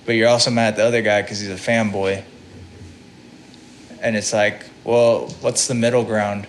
but 0.06 0.12
you're 0.12 0.30
also 0.30 0.50
mad 0.50 0.68
at 0.68 0.76
the 0.76 0.84
other 0.84 1.02
guy 1.02 1.20
because 1.20 1.40
he's 1.40 1.50
a 1.50 1.54
fanboy. 1.54 2.24
And 4.00 4.16
it's 4.16 4.32
like, 4.32 4.64
well, 4.82 5.28
what's 5.42 5.68
the 5.68 5.74
middle 5.74 6.02
ground? 6.02 6.46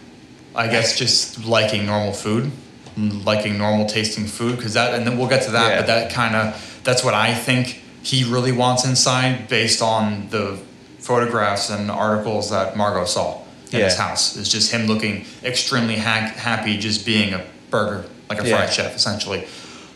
I 0.55 0.67
guess 0.67 0.97
just 0.97 1.43
liking 1.45 1.85
normal 1.85 2.13
food, 2.13 2.49
liking 2.97 3.57
normal 3.57 3.87
tasting 3.87 4.25
food, 4.25 4.55
because 4.55 4.75
that, 4.75 4.93
and 4.93 5.05
then 5.05 5.17
we'll 5.17 5.27
get 5.27 5.43
to 5.43 5.51
that. 5.51 5.69
Yeah. 5.69 5.81
But 5.81 5.87
that 5.87 6.13
kind 6.13 6.33
of, 6.33 6.81
that's 6.85 7.03
what 7.03 7.13
I 7.13 7.33
think 7.33 7.81
he 8.03 8.23
really 8.23 8.53
wants 8.53 8.85
inside, 8.85 9.49
based 9.49 9.81
on 9.81 10.29
the 10.29 10.61
photographs 10.99 11.69
and 11.69 11.91
articles 11.91 12.51
that 12.51 12.77
Margot 12.77 13.03
saw 13.03 13.41
in 13.73 13.81
his 13.81 13.97
house. 13.97 14.37
It's 14.37 14.47
just 14.47 14.71
him 14.71 14.87
looking 14.87 15.25
extremely 15.43 15.97
ha- 15.97 16.33
happy, 16.37 16.77
just 16.77 17.05
being 17.05 17.33
a 17.33 17.45
burger, 17.69 18.07
like 18.35 18.43
a 18.43 18.47
Yeah. 18.49 18.57
fried 18.57 18.73
chef, 18.73 18.95
essentially. 18.95 19.45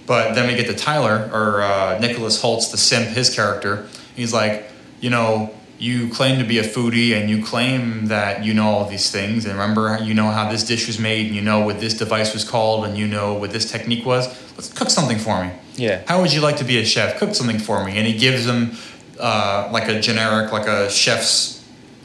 But 0.05 0.35
then 0.35 0.47
we 0.47 0.55
get 0.55 0.67
to 0.67 0.75
Tyler 0.75 1.29
or 1.33 1.61
uh, 1.63 1.97
Nicholas 1.99 2.41
Hoult's, 2.41 2.67
the 2.69 2.77
simp, 2.77 3.07
his 3.07 3.33
character. 3.33 3.87
He's 4.15 4.33
like, 4.33 4.69
you 5.01 5.09
know, 5.09 5.51
you 5.79 6.09
claim 6.09 6.37
to 6.39 6.45
be 6.45 6.57
a 6.59 6.63
foodie 6.63 7.13
and 7.19 7.29
you 7.29 7.43
claim 7.43 8.07
that 8.07 8.43
you 8.45 8.53
know 8.53 8.67
all 8.67 8.85
these 8.89 9.09
things. 9.11 9.45
And 9.45 9.53
remember, 9.53 9.97
you 10.01 10.13
know 10.13 10.29
how 10.31 10.49
this 10.49 10.63
dish 10.63 10.87
was 10.87 10.99
made 10.99 11.27
and 11.27 11.35
you 11.35 11.41
know 11.41 11.59
what 11.65 11.79
this 11.79 11.93
device 11.95 12.33
was 12.33 12.43
called 12.47 12.85
and 12.85 12.97
you 12.97 13.07
know 13.07 13.33
what 13.33 13.51
this 13.51 13.69
technique 13.69 14.05
was. 14.05 14.27
Let's 14.55 14.71
cook 14.71 14.89
something 14.89 15.17
for 15.17 15.43
me. 15.43 15.51
Yeah. 15.75 16.03
How 16.07 16.21
would 16.21 16.31
you 16.31 16.39
like 16.41 16.57
to 16.57 16.63
be 16.63 16.77
a 16.77 16.85
chef? 16.85 17.17
Cook 17.17 17.35
something 17.35 17.59
for 17.59 17.83
me. 17.83 17.97
And 17.97 18.07
he 18.07 18.17
gives 18.17 18.45
him 18.45 18.71
uh, 19.19 19.69
like 19.71 19.87
a 19.89 19.99
generic, 19.99 20.51
like 20.51 20.67
a 20.67 20.89
chef's 20.89 21.54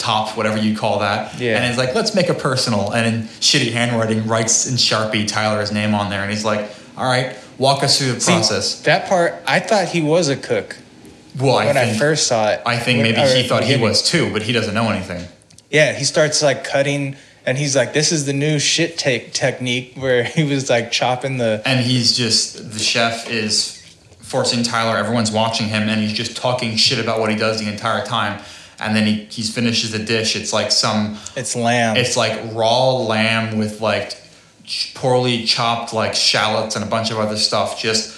top, 0.01 0.37
whatever 0.37 0.59
you 0.59 0.77
call 0.77 0.99
that. 1.01 1.39
Yeah. 1.39 1.57
And 1.59 1.67
he's 1.67 1.77
like, 1.79 1.95
let's 1.95 2.15
make 2.15 2.29
it 2.29 2.39
personal. 2.39 2.91
And 2.93 3.07
in 3.15 3.23
shitty 3.25 3.73
handwriting, 3.73 4.27
writes 4.27 4.67
in 4.67 4.75
Sharpie 4.75 5.29
Tyler's 5.29 5.71
name 5.71 5.95
on 5.95 6.11
there. 6.11 6.23
And 6.23 6.31
he's 6.31 6.45
like, 6.45 6.69
all 6.97 7.05
right, 7.07 7.37
walk 7.59 7.83
us 7.85 7.99
through 7.99 8.13
the 8.13 8.21
See, 8.21 8.33
process. 8.33 8.81
that 8.83 9.09
part, 9.09 9.35
I 9.47 9.61
thought 9.61 9.89
he 9.89 10.01
was 10.01 10.29
a 10.29 10.37
cook 10.37 10.77
well, 11.39 11.57
when 11.57 11.77
I 11.77 11.91
I, 11.91 11.95
first 11.95 12.27
saw 12.27 12.51
it. 12.51 12.61
I 12.67 12.79
think 12.79 13.03
When- 13.03 13.13
maybe 13.15 13.43
he 13.43 13.47
thought 13.49 13.63
he 13.65 13.77
was 13.77 14.03
too, 14.03 14.33
but 14.33 14.43
he 14.43 14.53
doesn't 14.53 14.75
know 14.75 14.91
anything. 14.91 15.25
Yeah, 15.71 15.93
he 15.93 16.05
starts 16.05 16.43
like 16.43 16.65
cutting, 16.65 17.15
and 17.47 17.57
he's 17.57 17.77
like, 17.77 17.93
"This 17.93 18.11
is 18.11 18.27
the 18.27 18.33
new 18.33 18.59
shit 18.59 18.99
take 18.99 19.33
technique," 19.33 19.93
where 19.97 20.25
he 20.25 20.43
was 20.43 20.69
like 20.69 20.91
chopping 20.91 21.37
the. 21.39 21.63
And 21.65 21.79
he's 21.87 22.17
just, 22.17 22.73
the 22.73 22.81
chef 22.81 23.31
is 23.31 23.77
forcing 24.21 24.65
Tyler, 24.65 24.97
everyone's 24.97 25.31
watching 25.31 25.69
him, 25.69 25.89
and 25.89 26.01
he's 26.01 26.13
just 26.13 26.37
talking 26.37 26.75
shit 26.77 26.99
about 26.99 27.21
what 27.21 27.31
he 27.31 27.37
does 27.37 27.61
the 27.61 27.69
entire 27.71 28.05
time. 28.05 28.43
And 28.81 28.97
then 28.97 29.07
he, 29.07 29.25
he 29.27 29.43
finishes 29.43 29.93
the 29.93 29.99
dish. 29.99 30.35
It's 30.37 30.53
like 30.53 30.73
some 30.73 31.19
It's 31.37 31.55
lamb. 31.55 31.97
It's 31.97 32.17
like 32.17 32.55
raw 32.55 32.93
lamb 32.95 33.59
with 33.59 33.81
like 33.81 34.17
poorly 34.95 35.45
chopped 35.45 35.93
like 35.93 36.15
shallots 36.15 36.77
and 36.77 36.85
a 36.85 36.89
bunch 36.89 37.11
of 37.11 37.19
other 37.19 37.37
stuff 37.37 37.79
just 37.81 38.17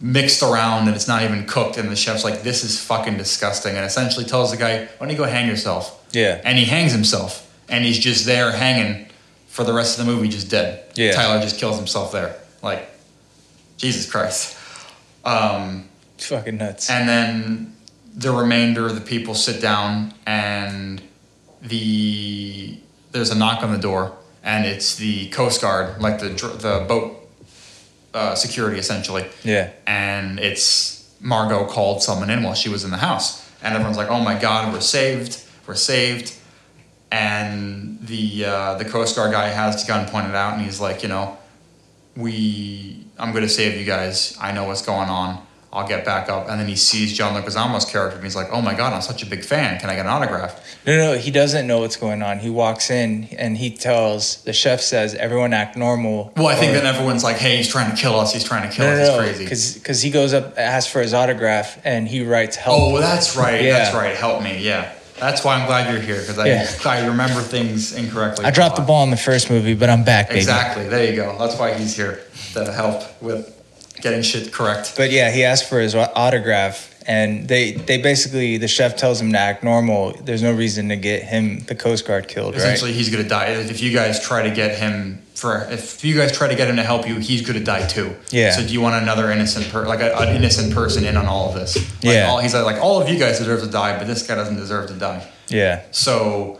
mixed 0.00 0.42
around 0.42 0.86
and 0.88 0.94
it's 0.96 1.08
not 1.08 1.22
even 1.22 1.46
cooked. 1.46 1.78
And 1.78 1.88
the 1.88 1.96
chef's 1.96 2.24
like, 2.24 2.42
this 2.42 2.64
is 2.64 2.78
fucking 2.84 3.16
disgusting. 3.16 3.76
And 3.76 3.84
essentially 3.86 4.24
tells 4.26 4.50
the 4.50 4.56
guy, 4.56 4.84
why 4.84 4.90
don't 4.98 5.10
you 5.10 5.16
go 5.16 5.24
hang 5.24 5.48
yourself? 5.48 6.00
yeah, 6.12 6.40
And 6.44 6.58
he 6.58 6.64
hangs 6.64 6.92
himself. 6.92 7.40
And 7.68 7.84
he's 7.84 7.98
just 7.98 8.26
there 8.26 8.52
hanging 8.52 9.08
for 9.48 9.64
the 9.64 9.72
rest 9.72 9.98
of 9.98 10.04
the 10.04 10.12
movie, 10.12 10.28
just 10.28 10.50
dead. 10.50 10.84
Yeah. 10.96 11.12
Tyler 11.12 11.40
just 11.40 11.58
kills 11.58 11.76
himself 11.76 12.12
there. 12.12 12.36
Like, 12.62 12.88
Jesus 13.78 14.10
Christ. 14.10 14.56
Um, 15.24 15.88
it's 16.16 16.26
fucking 16.26 16.58
nuts. 16.58 16.90
and 16.90 17.08
then 17.08 17.73
the 18.14 18.32
remainder 18.32 18.86
of 18.86 18.94
the 18.94 19.00
people 19.00 19.34
sit 19.34 19.60
down 19.60 20.14
and 20.26 21.02
the 21.60 22.78
there's 23.10 23.30
a 23.30 23.34
knock 23.34 23.62
on 23.62 23.72
the 23.72 23.78
door 23.78 24.16
and 24.42 24.66
it's 24.66 24.96
the 24.96 25.28
coast 25.30 25.60
guard 25.60 26.00
like 26.00 26.20
the 26.20 26.28
the 26.28 26.84
boat 26.86 27.20
uh, 28.12 28.34
security 28.34 28.78
essentially. 28.78 29.26
Yeah, 29.42 29.70
and 29.86 30.38
it's 30.38 31.12
margot 31.20 31.64
called 31.66 32.02
someone 32.02 32.30
in 32.30 32.42
while 32.42 32.54
she 32.54 32.68
was 32.68 32.84
in 32.84 32.90
the 32.90 32.98
house. 32.98 33.42
And 33.62 33.74
everyone's 33.74 33.96
like 33.96 34.10
oh 34.10 34.20
my 34.20 34.38
god 34.38 34.72
we're 34.72 34.80
saved 34.80 35.44
we're 35.66 35.74
saved. 35.74 36.34
And 37.10 37.98
the 38.00 38.44
uh, 38.44 38.74
the 38.74 38.84
coast 38.84 39.16
guard 39.16 39.32
guy 39.32 39.48
has 39.48 39.74
his 39.74 39.84
gun 39.84 40.08
pointed 40.08 40.34
out 40.34 40.54
and 40.54 40.62
he's 40.62 40.80
like 40.80 41.02
you 41.02 41.08
know 41.08 41.38
we 42.16 43.04
i'm 43.18 43.32
going 43.32 43.42
to 43.42 43.48
save 43.48 43.78
you 43.78 43.84
guys. 43.84 44.36
I 44.40 44.52
know 44.52 44.64
what's 44.64 44.82
going 44.82 45.08
on 45.08 45.43
i'll 45.74 45.86
get 45.88 46.04
back 46.04 46.28
up. 46.28 46.48
And 46.48 46.60
then 46.60 46.68
he 46.68 46.76
sees 46.76 47.16
john 47.16 47.34
leguizamo's 47.40 47.84
character 47.84 48.16
and 48.16 48.24
he's 48.24 48.36
like 48.36 48.48
oh 48.52 48.62
my 48.62 48.74
god 48.74 48.92
i'm 48.92 49.02
such 49.02 49.22
a 49.22 49.26
big 49.26 49.44
fan. 49.44 49.78
Can 49.80 49.90
i 49.90 49.94
get 49.94 50.06
an 50.06 50.12
autograph? 50.12 50.60
No, 50.86 50.96
no, 51.12 51.18
he 51.18 51.30
doesn't 51.30 51.66
know 51.66 51.80
what's 51.80 51.96
going 51.96 52.22
on. 52.22 52.38
He 52.40 52.50
walks 52.50 52.90
in 52.90 53.28
and 53.38 53.56
he 53.56 53.70
tells 53.70 54.42
the 54.44 54.52
chef 54.52 54.80
says, 54.82 55.14
"Everyone 55.14 55.52
act 55.54 55.76
normal." 55.76 56.32
well 56.36 56.46
i 56.48 56.54
think 56.54 56.72
or- 56.72 56.74
then 56.76 56.86
everyone's 56.86 57.24
like 57.24 57.36
hey 57.36 57.56
he's 57.56 57.68
trying 57.68 57.90
to 57.90 57.96
kill 58.00 58.18
us. 58.20 58.32
He's 58.32 58.44
trying 58.44 58.68
to 58.68 58.74
kill 58.74 58.86
us. 58.86 59.08
it's 59.08 59.16
crazy. 59.18 59.74
because 59.80 60.02
he 60.02 60.10
goes 60.10 60.32
up, 60.34 60.58
asks 60.58 60.90
for 60.92 61.00
his 61.00 61.12
autograph, 61.14 61.78
and 61.84 62.06
he 62.06 62.24
writes 62.24 62.56
help. 62.56 62.78
oh 62.80 63.00
that's 63.00 63.36
right. 63.36 63.62
That's 63.62 63.94
right. 63.94 64.14
Help 64.14 64.42
me. 64.42 64.58
Yeah. 64.58 64.92
That's 65.18 65.44
why 65.44 65.54
i'm 65.54 65.66
glad 65.66 65.92
you're 65.92 66.02
here 66.02 66.20
because 66.20 66.38
I, 66.40 66.46
Yeah. 66.48 66.68
I 66.84 67.06
remember 67.06 67.40
things 67.40 67.92
incorrectly. 67.94 68.44
I 68.44 68.50
dropped 68.50 68.74
the 68.76 68.82
ball 68.82 69.04
in 69.04 69.10
the 69.10 69.16
first 69.16 69.48
movie, 69.48 69.74
but 69.74 69.88
I'm 69.88 70.02
back, 70.04 70.28
baby. 70.28 70.40
exactly. 70.40 70.88
There 70.88 71.08
you 71.08 71.14
go. 71.16 71.36
That's 71.38 71.56
why 71.58 71.72
he's 71.74 71.94
here 71.96 72.20
to 72.54 72.70
help 72.72 73.04
with 73.22 73.53
getting 74.04 74.22
shit 74.22 74.52
correct 74.52 74.94
But 74.96 75.10
yeah, 75.10 75.30
he 75.32 75.42
asked 75.44 75.68
for 75.68 75.80
his 75.80 75.94
autograph, 75.94 76.94
and 77.06 77.48
they 77.48 77.72
they 77.72 77.98
basically 77.98 78.58
the 78.58 78.68
chef 78.68 78.96
tells 78.96 79.20
him 79.20 79.32
to 79.32 79.38
act 79.38 79.64
normal. 79.64 80.12
There's 80.22 80.42
no 80.42 80.52
reason 80.52 80.88
to 80.90 80.96
get 80.96 81.22
him 81.24 81.60
the 81.60 81.74
Coast 81.74 82.06
Guard 82.06 82.28
killed, 82.28 82.52
right? 82.54 82.62
Essentially, 82.62 82.92
he's 82.92 83.10
gonna 83.10 83.28
die. 83.28 83.46
If 83.46 83.80
you 83.82 83.92
guys 83.92 84.22
try 84.22 84.42
to 84.48 84.54
get 84.54 84.78
him 84.78 85.20
for, 85.34 85.66
if 85.70 86.04
you 86.04 86.14
guys 86.14 86.30
try 86.32 86.46
to 86.48 86.54
get 86.54 86.68
him 86.68 86.76
to 86.76 86.82
help 86.82 87.08
you, 87.08 87.16
he's 87.16 87.42
gonna 87.46 87.64
die 87.74 87.86
too. 87.86 88.14
Yeah. 88.30 88.52
So 88.52 88.60
do 88.66 88.72
you 88.72 88.80
want 88.80 89.02
another 89.02 89.30
innocent, 89.30 89.68
per, 89.70 89.86
like 89.86 90.00
a, 90.00 90.16
an 90.18 90.36
innocent 90.36 90.72
person 90.72 91.04
in 91.04 91.16
on 91.16 91.26
all 91.26 91.48
of 91.48 91.54
this? 91.54 91.76
Like 91.76 92.14
Yeah. 92.14 92.28
All, 92.28 92.38
he's 92.38 92.54
like, 92.54 92.80
all 92.80 93.02
of 93.02 93.08
you 93.08 93.18
guys 93.18 93.38
deserve 93.38 93.60
to 93.62 93.66
die, 93.66 93.98
but 93.98 94.06
this 94.06 94.26
guy 94.26 94.36
doesn't 94.36 94.56
deserve 94.56 94.86
to 94.88 94.94
die. 94.94 95.26
Yeah, 95.48 95.82
So, 95.90 96.58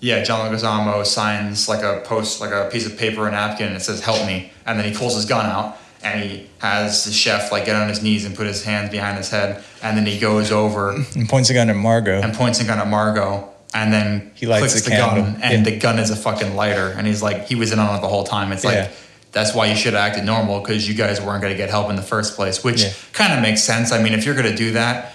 yeah, 0.00 0.22
John 0.24 0.40
Leguizamo 0.50 1.06
signs 1.06 1.68
like 1.68 1.82
a 1.82 2.02
post, 2.04 2.40
like 2.40 2.52
a 2.52 2.68
piece 2.70 2.84
of 2.84 2.98
paper, 2.98 3.26
a 3.28 3.30
napkin, 3.30 3.68
and 3.68 3.76
it 3.76 3.80
says 3.80 4.00
"Help 4.00 4.26
me," 4.26 4.50
and 4.66 4.78
then 4.78 4.84
he 4.90 4.96
pulls 4.98 5.14
his 5.14 5.24
gun 5.24 5.46
out 5.46 5.78
and 6.02 6.22
he 6.22 6.46
has 6.58 7.04
the 7.04 7.12
chef 7.12 7.50
like 7.52 7.64
get 7.66 7.76
on 7.76 7.88
his 7.88 8.02
knees 8.02 8.24
and 8.24 8.34
put 8.36 8.46
his 8.46 8.64
hands 8.64 8.90
behind 8.90 9.16
his 9.18 9.30
head, 9.30 9.62
and 9.82 9.96
then 9.96 10.06
he 10.06 10.18
goes 10.18 10.52
over 10.52 10.90
and 10.92 11.28
points 11.28 11.50
a 11.50 11.54
gun 11.54 11.68
at 11.70 11.76
Margot. 11.76 12.20
and 12.22 12.34
points 12.34 12.60
a 12.60 12.64
gun 12.64 12.78
at 12.78 12.86
Margot, 12.88 13.48
and 13.74 13.92
then 13.92 14.30
He 14.34 14.46
lights 14.46 14.72
clicks 14.72 14.82
the 14.84 14.90
the, 14.90 14.96
gun, 14.96 15.38
and 15.42 15.64
Yeah. 15.66 15.70
the 15.72 15.78
gun 15.78 15.98
is 15.98 16.10
a 16.10 16.16
fucking 16.16 16.54
lighter, 16.56 16.90
and 16.96 17.06
he's 17.06 17.22
like, 17.22 17.46
he 17.46 17.54
was 17.54 17.72
in 17.72 17.78
on 17.78 17.96
it 17.96 18.00
the 18.00 18.08
whole 18.08 18.24
time. 18.24 18.52
It's 18.52 18.64
like. 18.64 18.74
Yeah. 18.74 18.88
That's 19.32 19.54
why 19.54 19.66
you 19.66 19.76
should 19.76 19.92
have 19.92 20.00
acted 20.00 20.24
normal 20.24 20.60
because 20.60 20.88
you 20.88 20.94
guys 20.94 21.20
weren't 21.20 21.42
going 21.42 21.52
to 21.52 21.58
get 21.58 21.68
help 21.68 21.90
in 21.90 21.96
the 21.96 22.00
first 22.00 22.36
place, 22.36 22.64
which 22.64 22.82
Yeah. 22.84 22.92
kind 23.12 23.34
of 23.34 23.40
makes 23.42 23.62
sense. 23.62 23.92
I 23.92 24.02
mean, 24.02 24.14
if 24.14 24.24
you're 24.24 24.34
going 24.34 24.48
to 24.48 24.56
do 24.56 24.70
that, 24.70 25.12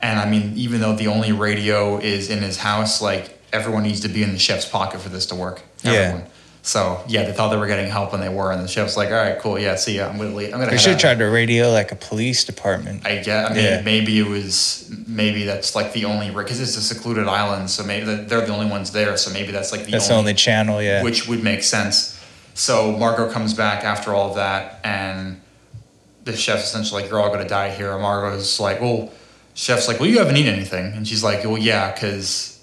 and 0.00 0.18
I 0.18 0.24
mean, 0.24 0.54
even 0.56 0.80
though 0.80 0.94
the 0.94 1.08
only 1.08 1.32
radio 1.32 1.98
is 1.98 2.30
in 2.30 2.38
his 2.42 2.56
house, 2.56 3.02
like 3.02 3.38
everyone 3.52 3.82
needs 3.82 4.00
to 4.00 4.08
be 4.08 4.22
in 4.22 4.32
the 4.32 4.38
chef's 4.38 4.64
pocket 4.64 5.02
for 5.02 5.10
this 5.10 5.26
to 5.26 5.34
work. 5.34 5.60
Yeah. 5.82 6.22
So 6.62 7.02
yeah, 7.08 7.24
they 7.24 7.32
thought 7.32 7.48
they 7.50 7.56
were 7.56 7.66
getting 7.66 7.90
help 7.90 8.12
and 8.12 8.22
they 8.22 8.28
were, 8.28 8.52
and 8.52 8.62
the 8.62 8.68
chef's 8.68 8.94
like, 8.96 9.08
"All 9.08 9.14
right, 9.14 9.38
cool, 9.38 9.58
yeah, 9.58 9.76
see 9.76 9.96
ya. 9.96 10.08
I'm 10.08 10.18
gonna 10.18 10.34
leave. 10.34 10.52
I'm 10.52 10.60
gonna." 10.60 10.70
They 10.70 10.76
should 10.76 10.94
out." 10.94 11.00
try 11.00 11.14
to 11.14 11.24
radio 11.24 11.70
like 11.70 11.90
a 11.90 11.96
police 11.96 12.44
department. 12.44 13.06
I 13.06 13.16
get. 13.16 13.50
I 13.50 13.54
mean, 13.54 13.64
Yeah. 13.64 13.80
maybe 13.82 14.18
it 14.18 14.26
was. 14.26 14.90
Maybe 15.06 15.44
that's 15.44 15.74
like 15.74 15.94
the 15.94 16.04
only 16.04 16.30
because 16.30 16.60
it's 16.60 16.76
a 16.76 16.82
secluded 16.82 17.26
island, 17.28 17.70
so 17.70 17.82
maybe 17.82 18.04
they're 18.04 18.44
the 18.44 18.52
only 18.52 18.66
ones 18.70 18.90
there. 18.90 19.16
So 19.16 19.30
maybe 19.30 19.52
that's 19.52 19.72
like 19.72 19.86
the 19.86 19.92
That's 19.92 20.08
the 20.08 20.12
only 20.14 20.30
only 20.30 20.34
channel, 20.34 20.82
yeah. 20.82 21.02
which 21.02 21.26
would 21.28 21.42
make 21.42 21.62
sense. 21.62 22.18
So 22.52 22.92
Margot 22.92 23.30
comes 23.30 23.54
back 23.54 23.82
after 23.84 24.12
all 24.14 24.28
of 24.30 24.36
that, 24.36 24.80
and 24.84 25.40
the 26.24 26.36
chef's 26.36 26.64
essentially 26.64 27.02
like, 27.02 27.10
"You're 27.10 27.20
all 27.20 27.30
gonna 27.30 27.48
die 27.48 27.70
here." 27.70 27.92
And 27.92 28.02
Margot's 28.02 28.60
like, 28.60 28.82
"Well," 28.82 29.08
chef's 29.54 29.88
like, 29.88 29.98
"Well, 29.98 30.10
you 30.10 30.18
haven't 30.18 30.36
eaten 30.36 30.52
anything," 30.52 30.92
and 30.94 31.08
she's 31.08 31.24
like, 31.24 31.42
"Well, 31.44 31.56
yeah, 31.56 31.90
because 31.90 32.58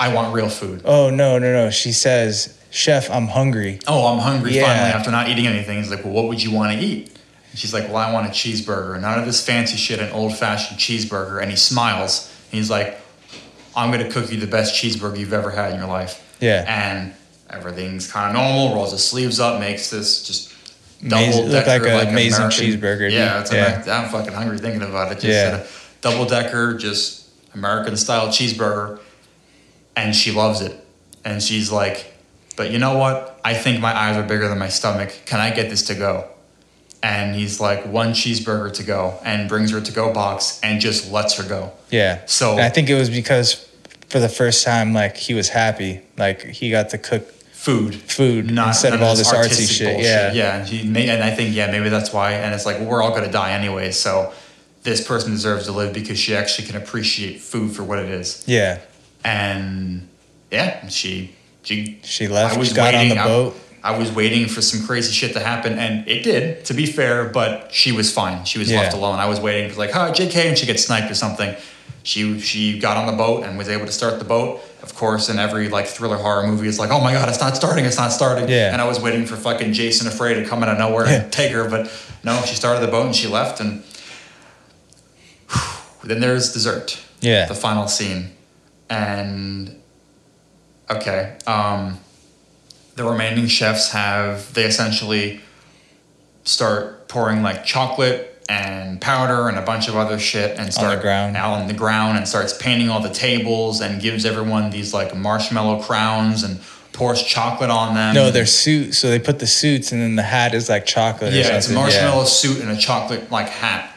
I 0.00 0.12
want 0.12 0.34
real 0.34 0.48
food." 0.48 0.82
oh 0.84 1.10
no, 1.10 1.38
no, 1.38 1.52
no. 1.52 1.70
She 1.70 1.92
says, 1.92 2.54
Chef, 2.74 3.08
I'm 3.08 3.28
hungry. 3.28 3.78
Oh, 3.86 4.06
I'm 4.08 4.18
hungry 4.18 4.54
Yeah. 4.56 4.66
finally 4.66 4.90
after 4.90 5.10
not 5.12 5.28
eating 5.28 5.46
anything. 5.46 5.78
He's 5.78 5.90
like, 5.90 6.02
"Well, 6.04 6.12
what 6.12 6.26
would 6.26 6.42
you 6.42 6.50
want 6.50 6.72
to 6.72 6.84
eat?" 6.84 7.06
And 7.52 7.58
she's 7.60 7.72
like, 7.72 7.86
"Well, 7.86 7.96
I 7.98 8.10
want 8.12 8.26
a 8.26 8.30
cheeseburger, 8.30 9.00
none 9.00 9.16
of 9.18 9.26
this 9.26 9.40
fancy 9.40 9.76
shit, 9.76 10.00
an 10.00 10.10
old 10.10 10.36
fashioned 10.36 10.80
cheeseburger." 10.80 11.40
And 11.40 11.50
he 11.52 11.56
smiles. 11.56 12.28
And 12.50 12.58
he's 12.58 12.70
like, 12.70 13.00
"I'm 13.76 13.92
gonna 13.92 14.10
cook 14.10 14.30
you 14.32 14.40
the 14.40 14.48
best 14.48 14.74
cheeseburger 14.74 15.18
you've 15.18 15.32
ever 15.32 15.50
had 15.52 15.72
in 15.72 15.78
your 15.78 15.86
life." 15.88 16.20
Yeah. 16.40 16.64
and 16.66 17.12
everything's 17.48 18.10
kind 18.10 18.36
of 18.36 18.42
normal. 18.42 18.74
Rolls 18.74 18.90
his 18.90 19.04
sleeves 19.04 19.38
up, 19.38 19.60
makes 19.60 19.88
this 19.88 20.24
just 20.24 20.50
double 21.06 21.44
look 21.44 21.52
like 21.52 21.64
decker, 21.64 21.86
an 21.88 22.08
amazing 22.08 22.44
American- 22.46 22.66
cheeseburger, 22.66 23.10
Yeah, 23.12 23.40
it's 23.40 23.52
Yeah. 23.52 23.82
I'm 23.88 24.08
fucking 24.10 24.32
hungry 24.34 24.58
thinking 24.58 24.82
about 24.82 25.12
it. 25.12 25.20
Just 25.20 25.26
Yeah. 25.26 25.56
a 25.58 25.60
double 26.02 26.24
decker, 26.24 26.74
just 26.74 27.22
American 27.54 27.96
style 27.96 28.28
cheeseburger, 28.28 28.98
and 29.96 30.14
she 30.14 30.32
loves 30.32 30.60
it. 30.60 30.74
And 31.24 31.40
she's 31.42 31.70
like, 31.70 32.13
"But 32.56 32.70
you 32.70 32.78
know 32.78 32.96
what? 32.98 33.40
I 33.44 33.54
think 33.54 33.80
my 33.80 33.96
eyes 33.96 34.16
are 34.16 34.22
bigger 34.22 34.48
than 34.48 34.58
my 34.58 34.68
stomach. 34.68 35.12
Can 35.26 35.40
I 35.40 35.50
get 35.50 35.70
this 35.70 35.82
to 35.86 35.94
go?" 35.94 36.26
And 37.02 37.34
he's 37.34 37.60
like, 37.60 37.86
"One 37.86 38.12
cheeseburger 38.12 38.72
to 38.74 38.82
go," 38.82 39.18
and 39.24 39.48
brings 39.48 39.70
her 39.72 39.80
to 39.80 39.92
go 39.92 40.12
box 40.12 40.60
and 40.62 40.80
just 40.80 41.10
lets 41.10 41.36
her 41.36 41.44
go. 41.44 41.72
Yeah. 41.90 42.20
So 42.26 42.52
And 42.52 42.62
I 42.62 42.70
think 42.70 42.88
it 42.88 42.94
was 42.94 43.10
because 43.10 43.68
for 44.08 44.20
the 44.20 44.28
first 44.28 44.64
time, 44.64 44.92
like 44.92 45.16
he 45.16 45.34
was 45.34 45.48
happy. 45.48 46.00
Like 46.16 46.42
he 46.42 46.70
got 46.70 46.90
to 46.90 46.98
cook 46.98 47.28
food, 47.64 47.94
food 47.94 48.50
instead 48.50 48.90
none 48.90 49.00
of 49.00 49.02
all 49.02 49.16
this 49.16 49.32
artsy 49.32 49.68
shit. 49.68 49.94
bullshit. 49.94 50.04
Yeah. 50.04 50.32
yeah. 50.32 50.58
And, 50.58 50.68
he 50.68 50.86
may, 50.86 51.08
and 51.08 51.22
I 51.22 51.34
think 51.34 51.54
yeah, 51.54 51.70
maybe 51.70 51.88
that's 51.88 52.12
why. 52.12 52.32
And 52.32 52.54
it's 52.54 52.66
like 52.66 52.78
well, 52.78 52.88
we're 52.88 53.02
all 53.02 53.10
gonna 53.10 53.32
die 53.32 53.52
anyway, 53.52 53.90
so 53.90 54.32
this 54.84 55.06
person 55.06 55.32
deserves 55.32 55.64
to 55.64 55.72
live 55.72 55.92
because 55.94 56.18
she 56.18 56.36
actually 56.36 56.68
can 56.68 56.76
appreciate 56.76 57.40
food 57.40 57.74
for 57.74 57.82
what 57.82 57.98
it 57.98 58.10
is. 58.10 58.44
Yeah. 58.46 58.80
And 59.24 60.08
yeah, 60.52 60.86
she 60.88 61.34
she 61.64 61.98
She 62.04 62.28
left. 62.28 62.54
I 62.54 62.58
was 62.58 62.72
got 62.72 62.94
on 62.94 63.00
waiting- 63.00 63.16
the 63.16 63.22
I- 63.22 63.26
boat. 63.26 63.60
I 63.82 63.98
was 63.98 64.10
waiting 64.10 64.46
for 64.48 64.62
some 64.62 64.86
crazy 64.86 65.12
shit 65.12 65.34
to 65.34 65.40
happen, 65.40 65.78
and 65.78 66.08
it 66.08 66.22
did. 66.22 66.64
To 66.66 66.72
be 66.74 66.86
fair, 66.86 67.24
but 67.24 67.68
she 67.70 67.92
was 67.92 68.10
fine. 68.10 68.46
She 68.46 68.58
was 68.58 68.70
Yeah. 68.70 68.80
left 68.80 68.94
alone. 68.94 69.18
I 69.18 69.26
was 69.26 69.40
waiting 69.40 69.68
for 69.70 69.76
like, 69.78 69.90
"Hi, 69.92 70.10
J.K.," 70.10 70.48
and 70.48 70.56
she 70.56 70.64
gets 70.64 70.86
sniped 70.86 71.10
or 71.10 71.14
something. 71.14 71.54
She 72.02 72.40
she 72.40 72.78
got 72.78 72.96
on 72.96 73.06
the 73.06 73.12
boat 73.12 73.44
and 73.44 73.58
was 73.58 73.68
able 73.68 73.84
to 73.84 73.92
start 73.92 74.18
the 74.18 74.24
boat. 74.24 74.62
Of 74.82 74.94
course, 74.94 75.28
in 75.28 75.38
every 75.38 75.68
like 75.68 75.86
thriller 75.86 76.16
horror 76.16 76.46
movie, 76.46 76.66
it's 76.66 76.78
like, 76.78 76.90
"Oh 76.90 77.00
my 77.00 77.12
god, 77.12 77.28
it's 77.28 77.40
not 77.40 77.56
starting! 77.56 77.84
It's 77.84 77.98
not 77.98 78.10
starting!" 78.12 78.48
Yeah. 78.48 78.72
And 78.72 78.80
I 78.80 78.86
was 78.86 78.98
waiting 79.00 79.26
for 79.26 79.36
fucking 79.36 79.74
Jason 79.74 80.06
afraid 80.06 80.34
to 80.34 80.44
come 80.46 80.62
out 80.62 80.70
of 80.70 80.78
nowhere 80.78 81.04
and 81.06 81.30
take 81.30 81.52
her, 81.52 81.68
but 81.68 81.90
no, 82.22 82.42
she 82.46 82.54
started 82.54 82.80
the 82.80 82.90
boat 82.90 83.04
and 83.06 83.14
she 83.16 83.26
left. 83.28 83.60
And 83.60 83.82
then 86.04 86.20
there's 86.20 86.52
dessert 86.52 86.98
Yeah. 87.20 87.46
the 87.46 87.54
final 87.54 87.86
scene 87.88 88.30
and 88.90 89.76
okay 90.90 91.36
um 91.46 91.98
the 92.96 93.04
remaining 93.04 93.46
chefs 93.46 93.90
have 93.90 94.52
they 94.54 94.64
essentially 94.64 95.40
start 96.44 97.08
pouring 97.08 97.42
like 97.42 97.64
chocolate 97.64 98.30
and 98.48 99.00
powder 99.00 99.48
and 99.48 99.58
a 99.58 99.62
bunch 99.62 99.88
of 99.88 99.96
other 99.96 100.18
shit 100.18 100.58
and 100.58 100.72
start 100.72 101.00
ground. 101.00 101.36
out 101.36 101.54
on 101.54 101.66
the 101.66 101.72
ground 101.72 102.18
and 102.18 102.28
starts 102.28 102.56
painting 102.56 102.90
all 102.90 103.00
the 103.00 103.08
tables 103.08 103.80
and 103.80 104.02
gives 104.02 104.26
everyone 104.26 104.70
these 104.70 104.92
like 104.92 105.16
marshmallow 105.16 105.80
crowns 105.82 106.42
and 106.42 106.60
pours 106.92 107.22
chocolate 107.22 107.70
on 107.70 107.94
them 107.94 108.14
No, 108.14 108.30
they're 108.30 108.46
suits. 108.46 108.98
So 108.98 109.08
they 109.08 109.18
put 109.18 109.38
the 109.38 109.46
suits, 109.46 109.92
and 109.92 110.00
then 110.00 110.14
the 110.16 110.22
hat 110.22 110.54
is 110.54 110.68
like 110.68 110.86
chocolate. 110.86 111.32
yeah, 111.32 111.56
it's 111.56 111.68
a 111.70 111.72
marshmallow 111.74 112.24
suit 112.24 112.60
and 112.60 112.70
a 112.70 112.76
chocolate 112.76 113.30
like 113.30 113.48
hat, 113.48 113.94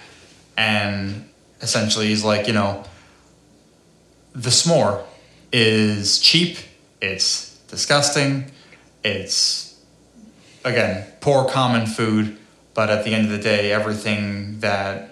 and 0.58 1.30
essentially 1.62 2.08
he's 2.08 2.24
like, 2.24 2.48
you 2.48 2.54
know, 2.54 2.84
the 4.34 4.50
s'more 4.50 5.04
is 5.52 6.20
cheap, 6.20 6.58
it's 7.02 7.58
disgusting, 7.68 8.52
it's 9.04 9.80
again 10.64 11.06
poor 11.22 11.46
common 11.46 11.86
food, 11.86 12.38
but 12.74 12.90
at 12.90 13.04
the 13.04 13.14
end 13.14 13.26
of 13.26 13.32
the 13.32 13.38
day, 13.38 13.72
everything 13.72 14.60
that 14.60 15.12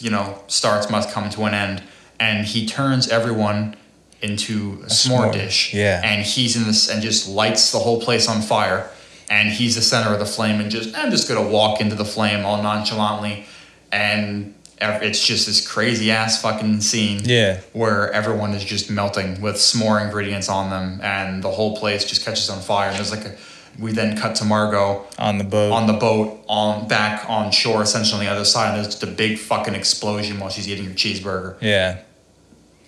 you 0.00 0.10
know 0.10 0.42
starts 0.46 0.90
must 0.90 1.10
come 1.10 1.30
to 1.30 1.42
an 1.44 1.54
end, 1.54 1.82
and 2.18 2.46
he 2.46 2.66
turns 2.66 3.08
everyone 3.08 3.76
into 4.20 4.80
a, 4.84 4.86
s'more, 4.86 5.26
s'more, 5.26 5.32
dish, 5.32 5.74
yeah. 5.74 6.00
and 6.04 6.24
he's 6.24 6.56
in 6.56 6.64
this 6.64 6.88
and 6.88 7.02
just 7.02 7.28
lights 7.28 7.72
the 7.72 7.78
whole 7.78 8.00
place 8.00 8.28
on 8.28 8.40
fire. 8.40 8.88
And 9.30 9.48
he's 9.48 9.76
the 9.76 9.82
center 9.82 10.12
of 10.12 10.18
the 10.18 10.26
flame 10.26 10.60
and 10.60 10.70
just 10.70 10.94
i'm 10.94 11.10
just 11.10 11.26
gonna 11.26 11.48
walk 11.48 11.80
into 11.80 11.94
the 11.94 12.04
flame 12.04 12.44
all 12.44 12.62
nonchalantly. 12.62 13.46
And 13.90 14.54
it's 14.90 15.24
just 15.26 15.46
this 15.46 15.66
crazy 15.66 16.10
ass 16.10 16.40
fucking 16.42 16.80
scene 16.80 17.20
Yeah. 17.24 17.60
where 17.72 18.10
everyone 18.12 18.52
is 18.54 18.64
just 18.64 18.90
melting 18.90 19.40
with 19.40 19.56
s'more 19.56 20.04
ingredients 20.04 20.48
on 20.48 20.70
them 20.70 21.00
and 21.02 21.42
the 21.42 21.50
whole 21.50 21.76
place 21.76 22.04
just 22.04 22.24
catches 22.24 22.48
on 22.50 22.60
fire 22.60 22.88
and 22.88 22.96
there's 22.96 23.10
like 23.10 23.24
a 23.24 23.36
we 23.78 23.90
then 23.92 24.18
cut 24.18 24.34
to 24.36 24.44
margot 24.44 25.02
on 25.18 25.38
the 25.38 25.44
boat. 25.44 25.72
on 25.72 25.86
the 25.86 25.92
boat 25.94 26.44
on 26.48 26.86
back 26.88 27.24
on 27.30 27.50
shore 27.50 27.82
essentially 27.82 28.20
on 28.20 28.26
the 28.26 28.30
other 28.30 28.44
side 28.44 28.68
and 28.68 28.76
there's 28.76 28.88
just 28.88 29.02
a 29.02 29.06
big 29.06 29.38
fucking 29.38 29.74
explosion 29.74 30.38
while 30.40 30.50
she's 30.50 30.68
eating 30.68 30.84
her 30.84 30.90
cheeseburger 30.94 31.56
yeah. 31.60 32.00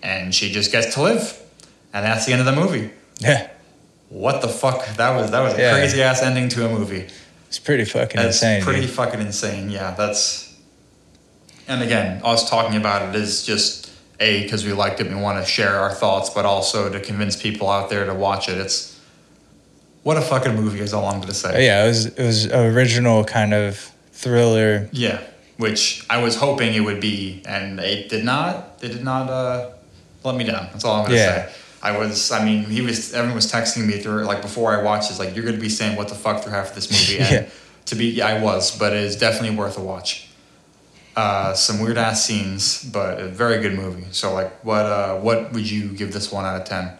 and 0.02 0.34
she 0.34 0.50
just 0.50 0.72
gets 0.72 0.94
to 0.94 1.02
live 1.02 1.40
and 1.92 2.04
that's 2.04 2.26
the 2.26 2.32
end 2.32 2.40
of 2.40 2.46
the 2.46 2.52
movie 2.60 2.90
Yeah. 3.20 3.48
what 4.08 4.42
the 4.42 4.48
fuck? 4.48 4.84
That 4.96 5.16
was 5.16 5.30
that 5.30 5.40
was 5.40 5.54
a 5.54 5.58
Yeah. 5.58 5.72
crazy 5.74 6.02
ass 6.02 6.22
ending 6.22 6.48
to 6.50 6.66
a 6.66 6.68
movie. 6.68 7.06
It's 7.48 7.58
pretty 7.60 7.84
fucking 7.84 8.16
That's 8.20 8.36
insane. 8.42 8.62
pretty 8.62 8.80
dude. 8.82 8.90
fucking 8.90 9.20
insane. 9.20 9.70
Yeah, 9.70 9.92
that's. 9.96 10.53
And 11.69 11.82
again, 11.82 12.20
us 12.24 12.49
talking 12.49 12.77
about 12.78 13.09
it 13.09 13.20
is 13.20 13.45
just 13.45 13.91
a 14.20 14.43
because 14.43 14.65
we 14.65 14.73
liked 14.73 15.01
it, 15.01 15.09
we 15.09 15.15
want 15.15 15.43
to 15.45 15.51
share 15.51 15.77
our 15.78 15.93
thoughts, 15.93 16.31
but 16.31 16.45
also 16.45 16.91
to 16.91 17.01
convince 17.01 17.36
people 17.41 17.69
out 17.70 17.91
there 17.91 18.05
to 18.07 18.15
watch 18.15 18.49
it. 18.49 18.59
It's 18.59 18.99
what 20.03 20.16
a 20.16 20.20
fucking 20.20 20.55
movie 20.55 20.81
is 20.81 20.93
all 20.93 21.07
I'm 21.07 21.20
gonna 21.20 21.32
say. 21.35 21.65
Yeah, 21.66 21.85
it 21.85 21.89
was 21.89 22.07
it 22.07 22.23
was 22.24 22.47
original 22.53 23.24
kind 23.24 23.55
of 23.55 23.78
thriller. 24.12 24.89
Yeah, 24.93 25.20
which 25.57 26.05
I 26.11 26.23
was 26.23 26.36
hoping 26.36 26.74
it 26.74 26.81
would 26.81 27.01
be, 27.01 27.43
and 27.47 27.81
it 27.81 28.09
did 28.11 28.24
not. 28.24 28.78
They 28.81 28.89
did 28.89 29.03
not 29.05 29.31
uh, 29.31 29.70
let 30.23 30.36
me 30.36 30.45
down. 30.45 30.69
That's 30.73 30.85
all 30.85 30.97
I'm 30.97 31.05
gonna 31.05 31.16
Yeah. 31.16 31.47
say. 31.49 31.55
I 31.82 31.99
was, 31.99 32.31
I 32.32 32.43
mean, 32.45 32.65
he 32.65 32.81
was. 32.81 33.12
Everyone 33.12 33.35
was 33.36 33.51
texting 33.51 33.86
me 33.86 33.99
through 33.99 34.24
like 34.24 34.41
before 34.43 34.78
I 34.78 34.82
watched. 34.82 35.11
It's 35.11 35.19
like 35.19 35.35
you're 35.35 35.45
gonna 35.45 35.59
be 35.59 35.69
saying 35.69 35.97
what 35.97 36.09
the 36.09 36.15
fuck 36.15 36.43
through 36.43 36.53
half 36.53 36.70
of 36.70 36.74
this 36.74 36.91
movie. 36.91 37.23
And 37.24 37.47
Yeah. 37.47 37.51
To 37.86 37.95
be, 37.97 38.07
yeah, 38.07 38.28
I 38.28 38.41
was, 38.41 38.78
but 38.78 38.95
it 38.95 39.01
is 39.03 39.15
definitely 39.16 39.55
worth 39.59 39.77
a 39.77 39.82
watch. 39.82 40.27
Uh, 41.16 41.55
some 41.55 41.78
weird 41.78 41.97
ass 41.97 42.24
scenes, 42.24 42.82
but 42.85 43.20
a 43.20 43.28
very 43.28 43.61
good 43.62 43.74
movie. 43.74 44.05
So 44.11 44.32
like, 44.35 44.65
what 44.65 44.85
uh, 44.85 45.16
what 45.19 45.53
would 45.53 45.70
you 45.70 45.91
give 45.91 46.12
this 46.12 46.32
one 46.32 46.45
out 46.45 46.61
of 46.61 46.66
ten? 46.66 46.99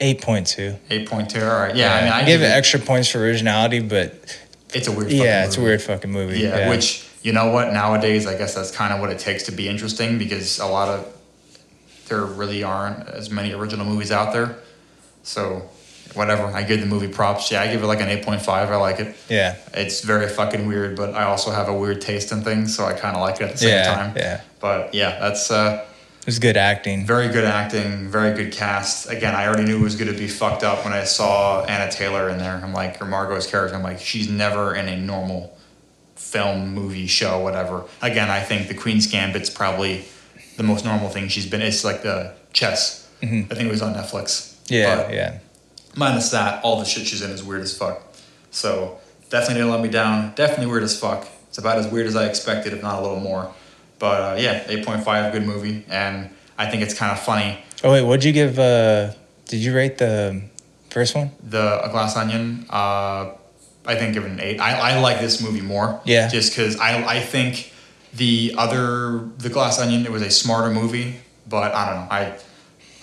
Eight 0.00 0.20
point 0.22 0.46
two. 0.46 0.76
Eight 0.90 1.08
point 1.08 1.30
two. 1.30 1.40
All 1.42 1.58
right. 1.60 1.74
Yeah, 1.74 1.94
I 1.94 2.02
mean, 2.04 2.12
I 2.12 2.24
give 2.24 2.42
it 2.42 2.46
extra 2.46 2.80
points 2.80 3.08
for 3.10 3.18
originality, 3.18 3.80
but 3.80 4.38
It's 4.72 4.88
a 4.88 4.92
weird. 4.92 5.04
fucking 5.04 5.18
yeah, 5.22 5.44
it's 5.44 5.56
a 5.56 5.60
movie. 5.60 5.68
weird 5.70 5.82
fucking 5.82 6.10
movie. 6.10 6.40
Yeah, 6.40 6.68
which 6.68 7.06
you 7.22 7.32
know 7.32 7.50
what? 7.50 7.72
Nowadays, 7.72 8.26
I 8.26 8.36
guess 8.36 8.54
that's 8.54 8.70
kind 8.70 8.92
of 8.92 9.00
what 9.00 9.10
it 9.10 9.18
takes 9.18 9.44
to 9.44 9.52
be 9.52 9.68
interesting 9.68 10.18
because 10.18 10.58
a 10.58 10.66
lot 10.66 10.88
of 10.88 11.10
there 12.08 12.24
really 12.24 12.62
aren't 12.64 13.08
as 13.08 13.30
many 13.30 13.52
original 13.52 13.86
movies 13.86 14.10
out 14.10 14.32
there. 14.32 14.56
So, 15.22 15.70
whatever. 16.14 16.44
I 16.46 16.62
give 16.62 16.80
the 16.80 16.86
movie 16.86 17.08
props. 17.08 17.50
Yeah, 17.50 17.62
I 17.62 17.70
give 17.72 17.82
it 17.82 17.86
like 17.86 18.00
an 18.00 18.08
eight 18.08 18.24
point 18.24 18.42
five. 18.42 18.70
I 18.70 18.76
like 18.76 19.00
it. 19.00 19.16
yeah, 19.28 19.56
It's 19.72 20.00
very 20.02 20.28
fucking 20.28 20.66
weird, 20.66 20.96
but 20.96 21.14
I 21.14 21.24
also 21.24 21.50
have 21.50 21.68
a 21.68 21.74
weird 21.74 22.00
taste 22.00 22.32
in 22.32 22.42
things, 22.42 22.74
so 22.76 22.84
I 22.84 22.92
kind 22.92 23.16
of 23.16 23.22
like 23.22 23.36
it 23.40 23.44
at 23.44 23.52
the 23.52 23.58
same 23.58 23.68
yeah, 23.70 23.94
time. 23.94 24.12
yeah. 24.16 24.40
But 24.60 24.94
yeah, 24.94 25.18
that's 25.18 25.50
uh, 25.50 25.84
It 26.20 26.26
was 26.26 26.38
good 26.38 26.56
acting. 26.56 27.04
very 27.06 27.28
good 27.28 27.44
acting, 27.44 28.08
very 28.08 28.34
good 28.34 28.52
cast. 28.52 29.10
Again, 29.10 29.34
I 29.34 29.46
already 29.46 29.64
knew 29.64 29.76
it 29.78 29.82
was 29.82 29.96
going 29.96 30.10
to 30.12 30.18
be 30.18 30.28
fucked 30.28 30.62
up 30.64 30.84
when 30.84 30.92
I 30.92 31.04
saw 31.04 31.62
Anya 31.62 31.90
Taylor 31.90 32.28
in 32.30 32.38
there. 32.38 32.60
I'm 32.62 32.72
like, 32.72 33.00
or 33.02 33.04
Margot's 33.06 33.46
character. 33.46 33.76
I'm 33.76 33.82
like, 33.82 34.00
she's 34.00 34.28
never 34.28 34.74
in 34.74 34.88
a 34.88 34.96
normal 34.96 35.56
film, 36.16 36.72
movie, 36.74 37.06
show, 37.06 37.40
whatever. 37.40 37.84
Again, 38.00 38.30
I 38.30 38.40
think 38.40 38.68
The 38.68 38.74
Queen's 38.74 39.06
Gambit's 39.06 39.50
probably 39.50 40.04
the 40.56 40.62
most 40.62 40.84
normal 40.84 41.08
thing 41.08 41.28
she's 41.28 41.46
been. 41.46 41.60
It's 41.62 41.84
like 41.84 42.02
the 42.02 42.32
chess. 42.52 43.08
I 43.22 43.26
think 43.26 43.60
it 43.62 43.70
was 43.70 43.82
on 43.82 43.94
Netflix. 43.94 44.54
Yeah, 44.68 44.96
But 44.96 45.12
yeah. 45.14 45.38
Minus 45.96 46.30
that, 46.30 46.62
all 46.64 46.78
the 46.78 46.84
shit 46.84 47.06
she's 47.06 47.22
in 47.22 47.30
is 47.30 47.42
weird 47.42 47.62
as 47.62 47.76
fuck. 47.76 48.02
So 48.50 48.98
definitely 49.30 49.56
didn't 49.56 49.70
let 49.70 49.80
me 49.80 49.88
down. 49.88 50.34
Definitely 50.34 50.66
weird 50.66 50.82
as 50.82 50.98
fuck. 50.98 51.26
It's 51.48 51.58
about 51.58 51.78
as 51.78 51.86
weird 51.86 52.06
as 52.06 52.16
I 52.16 52.26
expected, 52.26 52.72
if 52.72 52.82
not 52.82 52.98
a 52.98 53.02
little 53.02 53.20
more. 53.20 53.52
But 53.98 54.20
uh, 54.20 54.36
yeah, 54.40 54.64
eight 54.68 54.84
point 54.84 55.04
five, 55.04 55.32
good 55.32 55.44
movie, 55.46 55.84
and 55.88 56.30
I 56.58 56.66
think 56.66 56.82
it's 56.82 56.94
kind 56.94 57.12
of 57.12 57.20
funny. 57.20 57.58
Oh 57.84 57.92
wait, 57.92 58.02
what'd 58.02 58.24
you 58.24 58.32
give? 58.32 58.58
uh 58.58 59.12
Did 59.46 59.58
you 59.58 59.74
rate 59.74 59.98
the 59.98 60.42
first 60.90 61.14
one? 61.14 61.30
The 61.48 61.84
A 61.84 61.88
Glass 61.90 62.16
Onion, 62.16 62.66
uh, 62.70 63.32
I 63.86 63.94
think 63.94 64.14
give 64.14 64.24
it 64.24 64.32
an 64.32 64.40
eight. 64.40 64.58
I, 64.60 64.96
I 64.96 65.00
like 65.00 65.20
this 65.20 65.40
movie 65.40 65.60
more. 65.60 66.00
Yeah. 66.04 66.28
Just 66.28 66.52
because 66.52 66.76
I 66.78 67.04
I 67.16 67.20
think 67.20 67.72
the 68.12 68.54
other 68.58 69.28
The 69.38 69.48
Glass 69.48 69.78
Onion 69.78 70.04
it 70.06 70.10
was 70.12 70.22
a 70.22 70.30
smarter 70.30 70.70
movie, 70.74 71.16
but 71.48 71.72
I 71.72 71.86
don't 71.86 72.00
know 72.00 72.08
I. 72.10 72.38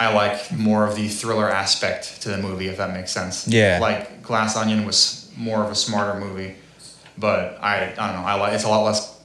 I 0.01 0.11
like 0.11 0.51
more 0.51 0.87
of 0.87 0.95
the 0.95 1.07
thriller 1.07 1.47
aspect 1.47 2.23
to 2.23 2.29
the 2.29 2.37
movie, 2.39 2.67
if 2.69 2.77
that 2.77 2.91
makes 2.91 3.11
sense. 3.11 3.47
Yeah. 3.47 3.77
Like 3.79 4.23
Glass 4.23 4.55
Onion 4.57 4.83
was 4.83 5.31
more 5.37 5.63
of 5.63 5.69
a 5.69 5.75
smarter 5.75 6.19
movie, 6.19 6.55
but 7.19 7.59
I 7.61 7.93
I 7.95 8.07
don't 8.07 8.15
know. 8.15 8.27
I 8.27 8.33
like 8.33 8.53
it's 8.53 8.63
a 8.63 8.67
lot 8.67 8.83
less. 8.83 9.21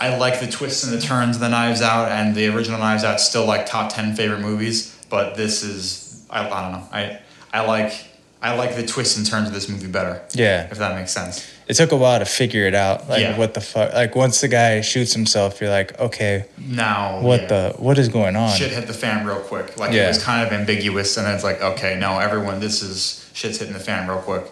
I 0.00 0.16
like 0.16 0.40
the 0.40 0.46
twists 0.46 0.82
and 0.84 0.94
the 0.94 1.00
turns, 1.00 1.36
of 1.36 1.40
the 1.40 1.50
Knives 1.50 1.82
Out, 1.82 2.10
and 2.10 2.34
the 2.34 2.48
original 2.48 2.78
Knives 2.78 3.04
Out 3.04 3.20
still 3.20 3.44
like 3.44 3.66
top 3.66 3.92
ten 3.92 4.16
favorite 4.16 4.40
movies. 4.40 4.98
But 5.10 5.36
this 5.36 5.62
is 5.62 6.24
I, 6.30 6.48
I 6.48 6.62
don't 6.62 6.72
know. 6.72 6.88
I 6.90 7.20
I 7.52 7.66
like 7.66 7.92
I 8.42 8.54
like 8.54 8.74
the 8.74 8.84
twists 8.84 9.16
and 9.16 9.24
turns 9.24 9.46
of 9.48 9.54
this 9.54 9.68
movie 9.68 9.86
better. 9.86 10.20
Yeah. 10.32 10.68
If 10.70 10.78
that 10.78 10.96
makes 10.96 11.12
sense. 11.12 11.46
It 11.68 11.74
took 11.74 11.92
a 11.92 11.96
while 11.96 12.18
to 12.18 12.24
figure 12.24 12.66
it 12.66 12.74
out. 12.74 13.08
Like 13.08 13.20
Yeah. 13.20 13.38
what 13.38 13.54
the 13.54 13.60
fuck? 13.60 13.92
Like 13.94 14.16
once 14.16 14.40
the 14.40 14.48
guy 14.48 14.80
shoots 14.80 15.12
himself, 15.14 15.60
you're 15.60 15.70
like, 15.70 15.98
okay, 16.00 16.46
Now 16.58 17.20
what 17.20 17.42
yeah. 17.42 17.46
the 17.46 17.74
what 17.78 17.98
is 17.98 18.08
going 18.08 18.34
on? 18.34 18.50
shit 18.56 18.72
hit 18.72 18.88
the 18.88 18.92
fan 18.94 19.24
real 19.24 19.36
quick. 19.40 19.78
Like 19.78 19.92
Yeah. 19.92 20.06
it 20.06 20.08
was 20.08 20.22
kind 20.22 20.44
of 20.44 20.52
ambiguous, 20.52 21.16
and 21.16 21.26
then 21.26 21.34
it's 21.36 21.44
like, 21.44 21.62
okay, 21.62 21.96
no, 21.96 22.18
everyone, 22.18 22.58
this 22.58 22.82
is 22.82 23.30
shit's 23.32 23.58
hitting 23.58 23.74
the 23.74 23.80
fan 23.80 24.08
real 24.08 24.18
quick. 24.18 24.44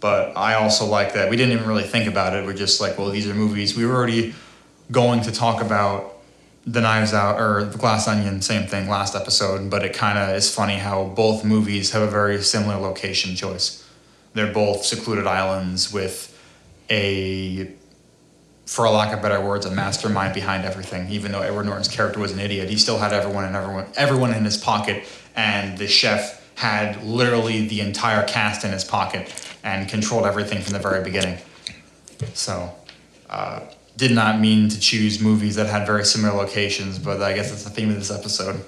But 0.00 0.36
I 0.36 0.54
also 0.54 0.84
like 0.84 1.14
that 1.14 1.30
we 1.30 1.36
didn't 1.36 1.54
even 1.54 1.66
really 1.66 1.84
think 1.84 2.06
about 2.06 2.34
it. 2.36 2.44
We're 2.44 2.52
just 2.52 2.78
like, 2.78 2.98
well, 2.98 3.08
these 3.08 3.26
are 3.26 3.32
movies. 3.34 3.74
We 3.74 3.86
were 3.86 3.94
already 3.94 4.34
going 4.92 5.22
to 5.22 5.32
talk 5.32 5.62
about 5.62 6.13
the 6.66 6.80
Knives 6.80 7.12
Out 7.12 7.40
or 7.40 7.64
the 7.64 7.78
Glass 7.78 8.08
Onion, 8.08 8.40
same 8.40 8.66
thing 8.66 8.88
last 8.88 9.14
episode. 9.14 9.70
But 9.70 9.84
it 9.84 9.92
kind 9.92 10.18
of 10.18 10.30
is 10.36 10.52
funny 10.54 10.76
how 10.76 11.04
both 11.04 11.44
movies 11.44 11.92
have 11.92 12.02
a 12.02 12.10
very 12.10 12.42
similar 12.42 12.76
location 12.76 13.36
choice. 13.36 13.86
They're 14.32 14.52
both 14.52 14.84
secluded 14.84 15.26
islands 15.26 15.92
with 15.92 16.30
a 16.90 17.70
for 18.66 18.86
a 18.86 18.90
lack 18.90 19.12
of 19.12 19.20
better 19.20 19.40
words, 19.40 19.66
a 19.66 19.70
mastermind 19.70 20.32
behind 20.34 20.64
everything. 20.64 21.10
Even 21.10 21.32
though 21.32 21.42
Edward 21.42 21.66
Norton's 21.66 21.88
character 21.88 22.18
was 22.18 22.32
an 22.32 22.40
idiot, 22.40 22.70
he 22.70 22.76
still 22.76 22.98
had 22.98 23.12
everyone 23.12 23.44
and 23.44 23.54
everyone 23.54 23.86
everyone 23.96 24.32
in 24.32 24.44
his 24.44 24.56
pocket, 24.56 25.04
and 25.36 25.76
the 25.78 25.86
chef 25.86 26.40
had 26.56 27.02
literally 27.04 27.66
the 27.66 27.80
entire 27.80 28.26
cast 28.26 28.64
in 28.64 28.72
his 28.72 28.84
pocket 28.84 29.32
and 29.64 29.88
controlled 29.88 30.24
everything 30.24 30.62
from 30.62 30.72
the 30.72 30.78
very 30.78 31.02
beginning. 31.02 31.38
So, 32.32 32.70
uh, 33.28 33.60
did 33.96 34.12
not 34.12 34.40
mean 34.40 34.68
to 34.68 34.80
choose 34.80 35.20
movies 35.20 35.56
that 35.56 35.66
had 35.66 35.86
very 35.86 36.04
similar 36.04 36.34
locations, 36.34 36.98
but 36.98 37.22
I 37.22 37.32
guess 37.32 37.50
that's 37.50 37.64
the 37.64 37.70
theme 37.70 37.90
of 37.90 37.96
this 37.96 38.10
episode. 38.10 38.64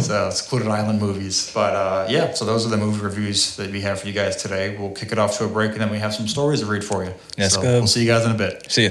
So, 0.00 0.28
secluded 0.28 0.68
island 0.68 1.00
movies. 1.00 1.50
But 1.54 1.74
uh, 1.74 2.06
yeah, 2.10 2.34
so 2.34 2.44
those 2.44 2.66
are 2.66 2.68
the 2.68 2.76
movie 2.76 3.00
reviews 3.00 3.56
that 3.56 3.70
we 3.70 3.80
have 3.80 4.00
for 4.00 4.06
you 4.06 4.12
guys 4.12 4.36
today. 4.36 4.76
We'll 4.76 4.90
kick 4.90 5.10
it 5.10 5.18
off 5.18 5.38
to 5.38 5.44
a 5.44 5.48
break, 5.48 5.72
and 5.72 5.80
then 5.80 5.90
we 5.90 5.98
have 5.98 6.14
some 6.14 6.28
stories 6.28 6.60
to 6.60 6.66
read 6.66 6.84
for 6.84 7.04
you. 7.04 7.14
Let's 7.38 7.54
so 7.54 7.62
go. 7.62 7.78
We'll 7.78 7.86
see 7.86 8.02
you 8.02 8.06
guys 8.06 8.26
in 8.26 8.32
a 8.32 8.34
bit. 8.34 8.70
See 8.70 8.84
ya. 8.84 8.90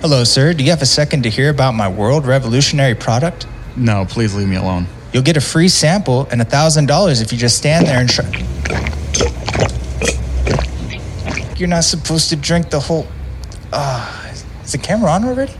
Hello, 0.00 0.22
sir. 0.22 0.52
Do 0.52 0.62
you 0.62 0.70
have 0.70 0.82
a 0.82 0.86
second 0.86 1.22
to 1.22 1.30
hear 1.30 1.50
about 1.50 1.74
my 1.74 1.88
world 1.88 2.26
revolutionary 2.26 2.94
product? 2.94 3.46
No, 3.76 4.04
please 4.04 4.34
leave 4.34 4.48
me 4.48 4.56
alone. 4.56 4.86
You'll 5.12 5.22
get 5.22 5.36
a 5.36 5.40
free 5.40 5.68
sample 5.68 6.26
and 6.30 6.40
a 6.40 6.44
thousand 6.44 6.86
dollars 6.86 7.20
if 7.20 7.32
you 7.32 7.38
just 7.38 7.56
stand 7.56 7.86
there 7.86 7.98
and 8.00 8.08
try. 8.08 8.28
You're 11.56 11.68
not 11.68 11.84
supposed 11.84 12.28
to 12.30 12.36
drink 12.36 12.70
the 12.70 12.80
whole. 12.80 13.06
Ah, 13.74 14.30
is 14.62 14.72
the 14.72 14.78
camera 14.78 15.10
on 15.10 15.24
already? 15.24 15.54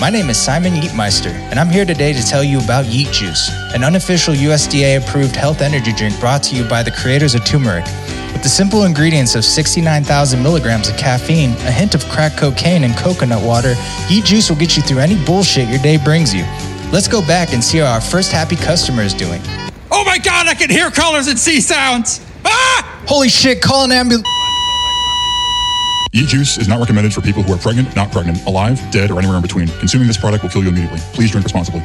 My 0.00 0.08
name 0.08 0.30
is 0.30 0.38
Simon 0.38 0.72
Yeatmeister, 0.72 1.30
and 1.50 1.60
I'm 1.60 1.68
here 1.68 1.84
today 1.84 2.14
to 2.14 2.26
tell 2.26 2.42
you 2.42 2.58
about 2.58 2.86
Yeet 2.86 3.12
Juice, 3.12 3.50
an 3.74 3.84
unofficial 3.84 4.32
USDA 4.32 4.96
approved 4.96 5.36
health 5.36 5.60
energy 5.60 5.92
drink 5.92 6.18
brought 6.18 6.42
to 6.44 6.56
you 6.56 6.64
by 6.64 6.82
the 6.82 6.90
creators 6.90 7.34
of 7.34 7.44
turmeric. 7.44 7.84
With 8.32 8.42
the 8.42 8.48
simple 8.48 8.84
ingredients 8.84 9.34
of 9.34 9.44
69,000 9.44 10.42
milligrams 10.42 10.88
of 10.88 10.96
caffeine, 10.96 11.50
a 11.50 11.70
hint 11.70 11.94
of 11.94 12.02
crack 12.06 12.34
cocaine, 12.34 12.82
and 12.82 12.96
coconut 12.96 13.44
water, 13.44 13.74
Yeet 14.08 14.24
Juice 14.24 14.48
will 14.48 14.56
get 14.56 14.74
you 14.78 14.82
through 14.82 15.00
any 15.00 15.22
bullshit 15.26 15.68
your 15.68 15.80
day 15.80 15.98
brings 15.98 16.32
you. 16.32 16.44
Let's 16.92 17.08
go 17.08 17.20
back 17.20 17.52
and 17.52 17.62
see 17.62 17.78
how 17.78 17.92
our 17.92 18.00
first 18.00 18.32
happy 18.32 18.56
customer 18.56 19.02
is 19.02 19.12
doing. 19.12 19.42
Oh 19.90 20.02
my 20.06 20.16
god, 20.16 20.46
I 20.48 20.54
can 20.54 20.70
hear 20.70 20.90
colors 20.90 21.26
and 21.26 21.38
see 21.38 21.60
sounds! 21.60 22.24
Ah! 22.46 23.04
Holy 23.06 23.28
shit, 23.28 23.60
call 23.60 23.84
an 23.84 23.92
ambulance. 23.92 24.26
Yeet 26.12 26.26
juice 26.26 26.58
is 26.58 26.68
not 26.68 26.78
recommended 26.78 27.14
for 27.14 27.22
people 27.22 27.42
who 27.42 27.54
are 27.54 27.58
pregnant, 27.58 27.96
not 27.96 28.12
pregnant, 28.12 28.44
alive, 28.44 28.78
dead, 28.90 29.10
or 29.10 29.18
anywhere 29.18 29.36
in 29.36 29.42
between. 29.42 29.66
Consuming 29.78 30.06
this 30.06 30.18
product 30.18 30.42
will 30.42 30.50
kill 30.50 30.62
you 30.62 30.68
immediately. 30.68 30.98
Please 31.14 31.30
drink 31.30 31.44
responsibly. 31.44 31.80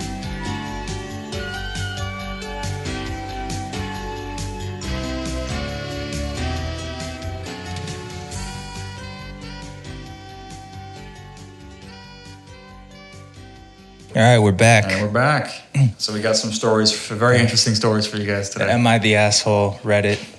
All 14.13 14.23
right, 14.23 14.39
we're 14.39 14.51
back. 14.51 14.91
And 14.91 15.01
we're 15.03 15.13
back. 15.13 15.63
So 15.99 16.11
we 16.11 16.21
got 16.21 16.35
some 16.35 16.51
stories, 16.51 16.91
very 17.07 17.37
interesting 17.39 17.75
stories 17.75 18.07
for 18.07 18.17
you 18.17 18.25
guys 18.25 18.49
today. 18.49 18.71
Am 18.71 18.85
I 18.85 18.97
the 18.97 19.15
asshole? 19.15 19.73
Reddit. 19.83 20.36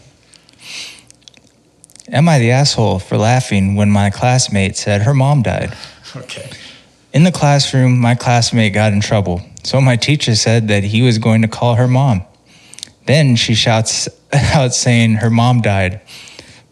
Am 2.10 2.28
I 2.28 2.38
the 2.38 2.50
asshole 2.50 3.00
for 3.00 3.18
laughing 3.18 3.74
when 3.74 3.90
my 3.90 4.08
classmate 4.08 4.76
said 4.76 5.02
her 5.02 5.12
mom 5.12 5.42
died? 5.42 5.76
Okay. 6.16 6.50
In 7.12 7.24
the 7.24 7.32
classroom, 7.32 7.98
my 7.98 8.14
classmate 8.14 8.72
got 8.72 8.92
in 8.92 9.00
trouble, 9.00 9.42
so 9.62 9.80
my 9.80 9.96
teacher 9.96 10.34
said 10.34 10.68
that 10.68 10.84
he 10.84 11.02
was 11.02 11.18
going 11.18 11.42
to 11.42 11.48
call 11.48 11.74
her 11.74 11.88
mom. 11.88 12.22
Then 13.06 13.36
she 13.36 13.54
shouts 13.54 14.08
out 14.32 14.74
saying 14.74 15.14
her 15.14 15.30
mom 15.30 15.60
died. 15.60 16.00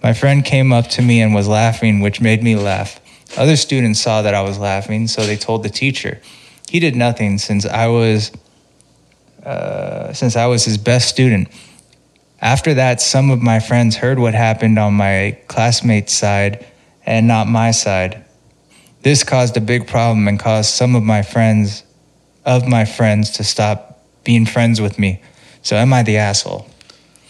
My 0.02 0.12
friend 0.12 0.44
came 0.44 0.72
up 0.72 0.88
to 0.90 1.02
me 1.02 1.20
and 1.20 1.34
was 1.34 1.48
laughing, 1.48 2.00
which 2.00 2.20
made 2.20 2.42
me 2.42 2.56
laugh. 2.56 3.00
Other 3.36 3.56
students 3.56 4.00
saw 4.00 4.22
that 4.22 4.34
I 4.34 4.42
was 4.42 4.58
laughing, 4.58 5.06
so 5.08 5.26
they 5.26 5.36
told 5.36 5.62
the 5.62 5.68
teacher. 5.68 6.20
He 6.68 6.80
did 6.80 6.96
nothing 6.96 7.38
since 7.38 7.66
I 7.66 7.88
was 7.88 8.32
uh, 9.44 10.12
since 10.12 10.34
I 10.34 10.46
was 10.46 10.64
his 10.64 10.78
best 10.78 11.08
student. 11.08 11.48
After 12.40 12.74
that, 12.74 13.00
some 13.00 13.30
of 13.30 13.40
my 13.42 13.60
friends 13.60 13.96
heard 13.96 14.18
what 14.18 14.34
happened 14.34 14.78
on 14.78 14.94
my 14.94 15.38
classmate's 15.48 16.12
side 16.12 16.66
and 17.04 17.26
not 17.26 17.46
my 17.48 17.70
side. 17.70 18.24
This 19.02 19.22
caused 19.24 19.56
a 19.56 19.60
big 19.60 19.86
problem 19.86 20.28
and 20.28 20.38
caused 20.38 20.70
some 20.70 20.94
of 20.94 21.02
my 21.02 21.22
friends 21.22 21.82
of 22.44 22.66
my 22.68 22.84
friends 22.84 23.30
to 23.32 23.44
stop 23.44 24.00
being 24.22 24.46
friends 24.46 24.80
with 24.80 24.98
me. 24.98 25.20
So 25.62 25.76
am 25.76 25.92
I 25.92 26.02
the 26.02 26.16
asshole? 26.18 26.68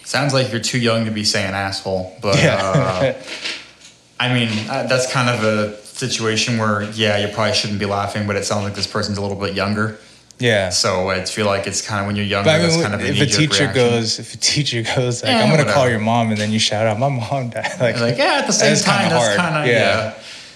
Sounds 0.05 0.35
like 0.35 0.51
you're 0.53 0.61
too 0.61 0.79
young 0.79 1.05
to 1.07 1.11
be 1.11 1.25
saying 1.25 1.55
asshole, 1.55 2.17
but 2.21 2.37
Yeah. 2.37 2.57
uh, 2.57 3.23
I 4.21 4.33
mean 4.33 4.49
uh, 4.69 4.85
that's 4.85 5.11
kind 5.13 5.29
of 5.31 5.43
a 5.45 5.77
situation 5.83 6.59
where 6.59 6.83
yeah, 6.93 7.19
you 7.19 7.33
probably 7.35 7.55
shouldn't 7.55 7.79
be 7.79 7.87
laughing, 7.87 8.27
but 8.27 8.37
it 8.37 8.45
sounds 8.45 8.65
like 8.65 8.75
this 8.75 8.87
person's 8.87 9.19
a 9.19 9.23
little 9.23 9.37
bit 9.39 9.55
younger, 9.55 9.99
Yeah. 10.39 10.69
so 10.71 11.09
I 11.11 11.25
feel 11.25 11.47
like 11.47 11.67
it's 11.67 11.81
kind 11.87 12.01
of 12.01 12.07
when 12.07 12.17
you're 12.17 12.25
younger, 12.27 12.49
But 12.51 12.55
I 12.57 12.59
that's 12.59 12.75
mean, 12.75 12.83
kind 12.83 12.95
of 12.95 13.01
a 13.01 13.07
if 13.09 13.21
a 13.21 13.27
teacher 13.27 13.65
reaction. 13.65 13.75
goes, 13.75 14.19
if 14.19 14.35
a 14.35 14.37
teacher 14.37 14.83
goes 14.83 15.23
like, 15.23 15.33
Yeah, 15.33 15.43
"I'm 15.43 15.51
gonna 15.57 15.73
call 15.73 15.89
your 15.89 15.99
mom," 15.99 16.31
and 16.31 16.39
then 16.39 16.53
you 16.53 16.59
shout 16.59 16.87
out, 16.87 16.99
"My 16.99 17.09
mom 17.09 17.49
died," 17.51 17.73
like, 17.81 17.99
like 18.01 18.19
yeah, 18.19 18.41
at 18.41 18.47
the 18.47 18.53
same 18.53 18.71
that's 18.71 18.83
time, 18.85 19.09
that's 19.11 19.25
hard. 19.27 19.37
kind 19.39 19.57
of 19.57 19.67
Yeah. 19.67 19.73
yeah. 19.79 20.15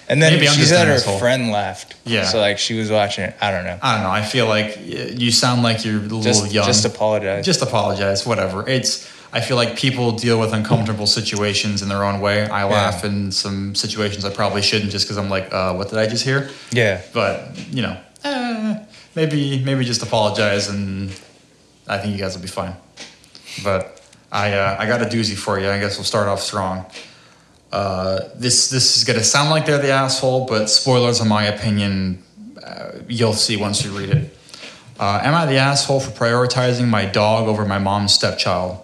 And 0.09 0.21
then 0.21 0.33
Maybe 0.33 0.47
she 0.47 0.63
said 0.63 0.87
her 0.87 0.93
asshole. 0.95 1.19
friend 1.19 1.51
left. 1.51 1.95
Yeah. 2.05 2.25
So 2.25 2.39
like 2.41 2.59
she 2.59 2.77
was 2.77 2.91
watching 2.91 3.23
it. 3.23 3.35
I 3.39 3.49
don't 3.51 3.63
know. 3.63 3.79
I 3.81 3.93
don't 3.93 4.03
know. 4.03 4.09
I 4.11 4.23
feel 4.23 4.45
like 4.45 4.77
you 4.85 5.31
sound 5.31 5.63
like 5.63 5.85
you're 5.85 5.97
a 5.99 5.99
little 5.99 6.21
Just 6.21 6.51
young. 6.51 6.65
just 6.65 6.83
apologize. 6.85 7.45
Just 7.45 7.61
apologize. 7.61 8.25
Whatever. 8.25 8.67
It's. 8.67 9.07
I 9.33 9.39
feel 9.39 9.55
like 9.55 9.77
people 9.77 10.11
deal 10.11 10.37
with 10.37 10.51
uncomfortable 10.53 11.07
situations 11.07 11.81
in 11.81 11.87
their 11.87 12.03
own 12.03 12.19
way. 12.19 12.45
I 12.49 12.65
laugh 12.65 13.05
in 13.05 13.31
some 13.31 13.73
situations 13.75 14.25
I 14.25 14.29
probably 14.31 14.61
shouldn't, 14.61 14.91
just 14.91 15.05
because 15.05 15.17
I'm 15.17 15.29
like, 15.29 15.53
uh, 15.53 15.73
"What 15.75 15.89
did 15.89 15.97
I 15.99 16.07
just 16.07 16.25
hear?" 16.25 16.49
yeah. 16.71 16.99
But 17.13 17.57
you 17.71 17.81
know, 17.83 17.95
eh, 18.25 18.75
maybe 19.15 19.63
maybe 19.63 19.85
just 19.85 20.01
apologize, 20.01 20.67
and 20.69 21.09
I 21.87 21.97
think 21.97 22.13
you 22.13 22.19
guys 22.19 22.35
will 22.35 22.41
be 22.41 22.47
fine. 22.47 22.75
But 23.63 24.01
I 24.31 24.53
uh, 24.53 24.77
I 24.79 24.87
got 24.87 25.01
a 25.01 25.05
doozy 25.05 25.37
for 25.37 25.59
you. 25.59 25.69
I 25.69 25.79
guess 25.79 25.97
we'll 25.97 26.05
start 26.05 26.27
off 26.27 26.41
strong. 26.41 26.85
Uh, 27.71 28.19
this 28.35 28.69
this 28.69 28.97
is 28.97 29.03
gonna 29.03 29.23
sound 29.23 29.49
like 29.49 29.65
they're 29.65 29.77
the 29.77 29.91
asshole, 29.91 30.45
but 30.45 30.67
spoilers, 30.67 31.21
in 31.21 31.27
my 31.27 31.45
opinion, 31.45 32.23
uh, 32.63 32.91
you'll 33.07 33.33
see 33.33 33.57
once 33.57 33.83
you 33.83 33.91
read 33.91 34.09
it. 34.09 34.37
Uh, 34.99 35.19
am 35.23 35.33
I 35.33 35.47
the 35.47 35.57
asshole 35.57 35.99
for 35.99 36.11
prioritizing 36.11 36.87
my 36.87 37.05
dog 37.05 37.47
over 37.47 37.65
my 37.65 37.79
mom's 37.79 38.13
stepchild? 38.13 38.77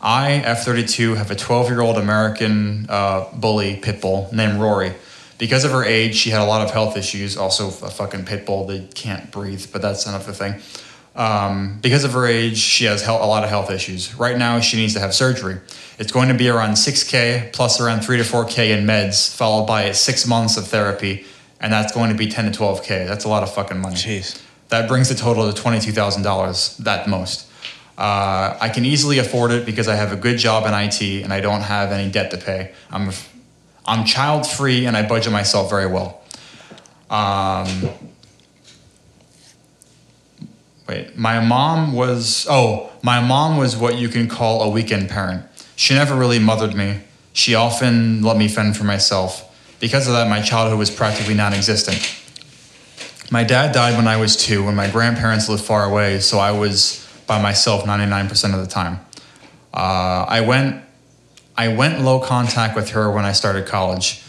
I, 0.00 0.42
F32, 0.44 1.16
have 1.16 1.30
a 1.30 1.34
12 1.34 1.70
year 1.70 1.80
old 1.80 1.96
American 1.96 2.86
uh, 2.88 3.24
bully 3.32 3.76
pit 3.76 4.00
bull 4.00 4.28
named 4.32 4.60
Rory. 4.60 4.92
Because 5.38 5.64
of 5.64 5.72
her 5.72 5.84
age, 5.84 6.14
she 6.14 6.30
had 6.30 6.40
a 6.40 6.44
lot 6.44 6.62
of 6.62 6.70
health 6.70 6.96
issues. 6.96 7.36
Also, 7.36 7.68
a 7.68 7.90
fucking 7.90 8.24
pit 8.24 8.46
bull 8.46 8.66
that 8.66 8.94
can't 8.94 9.30
breathe, 9.30 9.66
but 9.72 9.82
that's 9.82 10.06
another 10.06 10.32
thing. 10.32 10.60
Um, 11.16 11.78
because 11.80 12.02
of 12.04 12.12
her 12.12 12.26
age, 12.26 12.58
she 12.58 12.86
has 12.86 13.06
a 13.06 13.12
lot 13.12 13.44
of 13.44 13.50
health 13.50 13.70
issues. 13.70 14.14
Right 14.16 14.36
now, 14.36 14.60
she 14.60 14.76
needs 14.76 14.94
to 14.94 15.00
have 15.00 15.14
surgery. 15.14 15.58
It's 15.98 16.10
going 16.10 16.28
to 16.28 16.34
be 16.34 16.48
around 16.48 16.72
6K 16.72 17.52
plus 17.52 17.80
around 17.80 18.00
3 18.00 18.16
to 18.16 18.24
4K 18.24 18.76
in 18.76 18.84
meds, 18.84 19.34
followed 19.34 19.66
by 19.66 19.92
six 19.92 20.26
months 20.26 20.56
of 20.56 20.66
therapy, 20.66 21.24
and 21.60 21.72
that's 21.72 21.92
going 21.92 22.10
to 22.10 22.16
be 22.16 22.28
10 22.28 22.50
to 22.50 22.58
12K. 22.58 23.06
That's 23.06 23.24
a 23.24 23.28
lot 23.28 23.44
of 23.44 23.54
fucking 23.54 23.78
money. 23.78 23.94
Jeez. 23.96 24.42
That 24.70 24.88
brings 24.88 25.08
the 25.08 25.14
total 25.14 25.52
to 25.52 25.62
$22,000 25.62 26.86
at 26.86 27.08
most. 27.08 27.48
Uh, 27.96 28.58
I 28.60 28.70
can 28.70 28.84
easily 28.84 29.18
afford 29.18 29.52
it 29.52 29.64
because 29.64 29.86
I 29.86 29.94
have 29.94 30.12
a 30.12 30.16
good 30.16 30.36
job 30.36 30.66
in 30.66 30.74
IT 30.74 31.22
and 31.22 31.32
I 31.32 31.40
don't 31.40 31.60
have 31.60 31.92
any 31.92 32.10
debt 32.10 32.32
to 32.32 32.38
pay. 32.38 32.72
I'm, 32.90 33.10
I'm 33.86 34.04
child 34.04 34.46
free 34.46 34.86
and 34.86 34.96
I 34.96 35.06
budget 35.06 35.32
myself 35.32 35.70
very 35.70 35.86
well. 35.86 36.22
Um, 37.10 37.90
wait, 40.88 41.16
my 41.16 41.40
mom 41.40 41.92
was, 41.92 42.46
oh, 42.48 42.90
my 43.02 43.20
mom 43.20 43.58
was 43.58 43.76
what 43.76 43.96
you 43.96 44.08
can 44.08 44.28
call 44.28 44.62
a 44.62 44.68
weekend 44.68 45.10
parent. 45.10 45.44
She 45.76 45.94
never 45.94 46.14
really 46.14 46.38
mothered 46.38 46.74
me. 46.74 47.00
She 47.32 47.54
often 47.54 48.22
let 48.22 48.36
me 48.36 48.48
fend 48.48 48.76
for 48.76 48.84
myself. 48.84 49.50
Because 49.80 50.06
of 50.06 50.14
that, 50.14 50.28
my 50.28 50.40
childhood 50.40 50.78
was 50.78 50.90
practically 50.90 51.34
non 51.34 51.52
existent. 51.52 52.20
My 53.30 53.42
dad 53.42 53.72
died 53.72 53.96
when 53.96 54.06
I 54.06 54.16
was 54.16 54.36
two, 54.36 54.68
and 54.68 54.76
my 54.76 54.88
grandparents 54.88 55.48
lived 55.48 55.64
far 55.64 55.84
away, 55.84 56.20
so 56.20 56.38
I 56.38 56.52
was 56.52 57.04
by 57.26 57.42
myself 57.42 57.84
99% 57.84 58.54
of 58.54 58.60
the 58.60 58.66
time. 58.66 59.00
Uh, 59.72 60.24
I 60.28 60.42
went, 60.42 60.83
I 61.56 61.68
went 61.68 62.00
low 62.00 62.20
contact 62.20 62.74
with 62.76 62.90
her 62.90 63.10
when 63.10 63.24
I 63.24 63.32
started 63.32 63.66
college. 63.66 64.22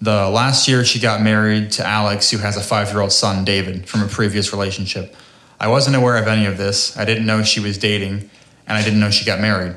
The 0.00 0.28
last 0.28 0.68
year, 0.68 0.84
she 0.84 1.00
got 1.00 1.20
married 1.22 1.72
to 1.72 1.86
Alex, 1.86 2.30
who 2.30 2.38
has 2.38 2.56
a 2.56 2.60
five-year-old 2.60 3.10
son, 3.10 3.44
David, 3.44 3.88
from 3.88 4.02
a 4.02 4.06
previous 4.06 4.52
relationship. 4.52 5.14
I 5.58 5.66
wasn't 5.68 5.96
aware 5.96 6.16
of 6.16 6.28
any 6.28 6.46
of 6.46 6.56
this. 6.56 6.96
I 6.96 7.04
didn't 7.04 7.26
know 7.26 7.42
she 7.42 7.58
was 7.58 7.78
dating, 7.78 8.30
and 8.68 8.78
I 8.78 8.82
didn't 8.82 9.00
know 9.00 9.10
she 9.10 9.24
got 9.24 9.40
married. 9.40 9.76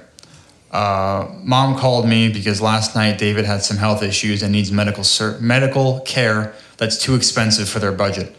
Uh, 0.72 1.28
mom 1.44 1.78
called 1.78 2.08
me 2.08 2.30
because 2.30 2.62
last 2.62 2.96
night 2.96 3.18
David 3.18 3.46
had 3.46 3.62
some 3.64 3.78
health 3.78 4.04
issues 4.04 4.42
and 4.42 4.52
needs 4.52 4.72
medical 4.72 5.04
ser- 5.04 5.38
medical 5.42 6.00
care 6.02 6.54
that's 6.78 6.98
too 6.98 7.16
expensive 7.16 7.68
for 7.68 7.80
their 7.80 7.92
budget. 7.92 8.36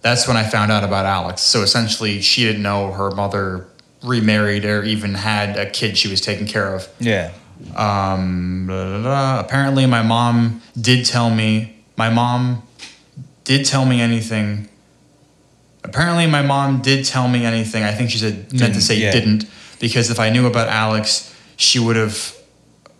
That's 0.00 0.26
when 0.26 0.36
I 0.36 0.42
found 0.42 0.72
out 0.72 0.84
about 0.84 1.06
Alex. 1.06 1.42
So 1.42 1.62
essentially, 1.62 2.20
she 2.22 2.44
didn't 2.44 2.62
know 2.62 2.92
her 2.92 3.10
mother 3.10 3.66
remarried 4.02 4.64
or 4.64 4.82
even 4.84 5.14
had 5.14 5.56
a 5.56 5.70
kid 5.70 5.96
she 5.96 6.08
was 6.08 6.20
taking 6.20 6.46
care 6.46 6.74
of. 6.74 6.88
Yeah. 6.98 7.32
Um, 7.74 8.66
blah, 8.66 8.84
blah, 8.84 9.02
blah. 9.02 9.40
Apparently, 9.40 9.86
my 9.86 10.02
mom 10.02 10.62
did 10.80 11.04
tell 11.04 11.30
me. 11.30 11.76
My 11.96 12.10
mom 12.10 12.62
did 13.44 13.64
tell 13.64 13.84
me 13.84 14.00
anything. 14.00 14.68
Apparently, 15.84 16.26
my 16.26 16.42
mom 16.42 16.82
did 16.82 17.04
tell 17.04 17.28
me 17.28 17.44
anything. 17.44 17.84
I 17.84 17.92
think 17.92 18.10
she 18.10 18.18
said 18.18 18.52
meant 18.52 18.74
to 18.74 18.80
say 18.80 18.96
yeah. 18.96 19.12
didn't 19.12 19.44
because 19.78 20.10
if 20.10 20.18
I 20.18 20.30
knew 20.30 20.46
about 20.46 20.68
Alex, 20.68 21.34
she 21.56 21.78
would 21.78 21.96
have 21.96 22.36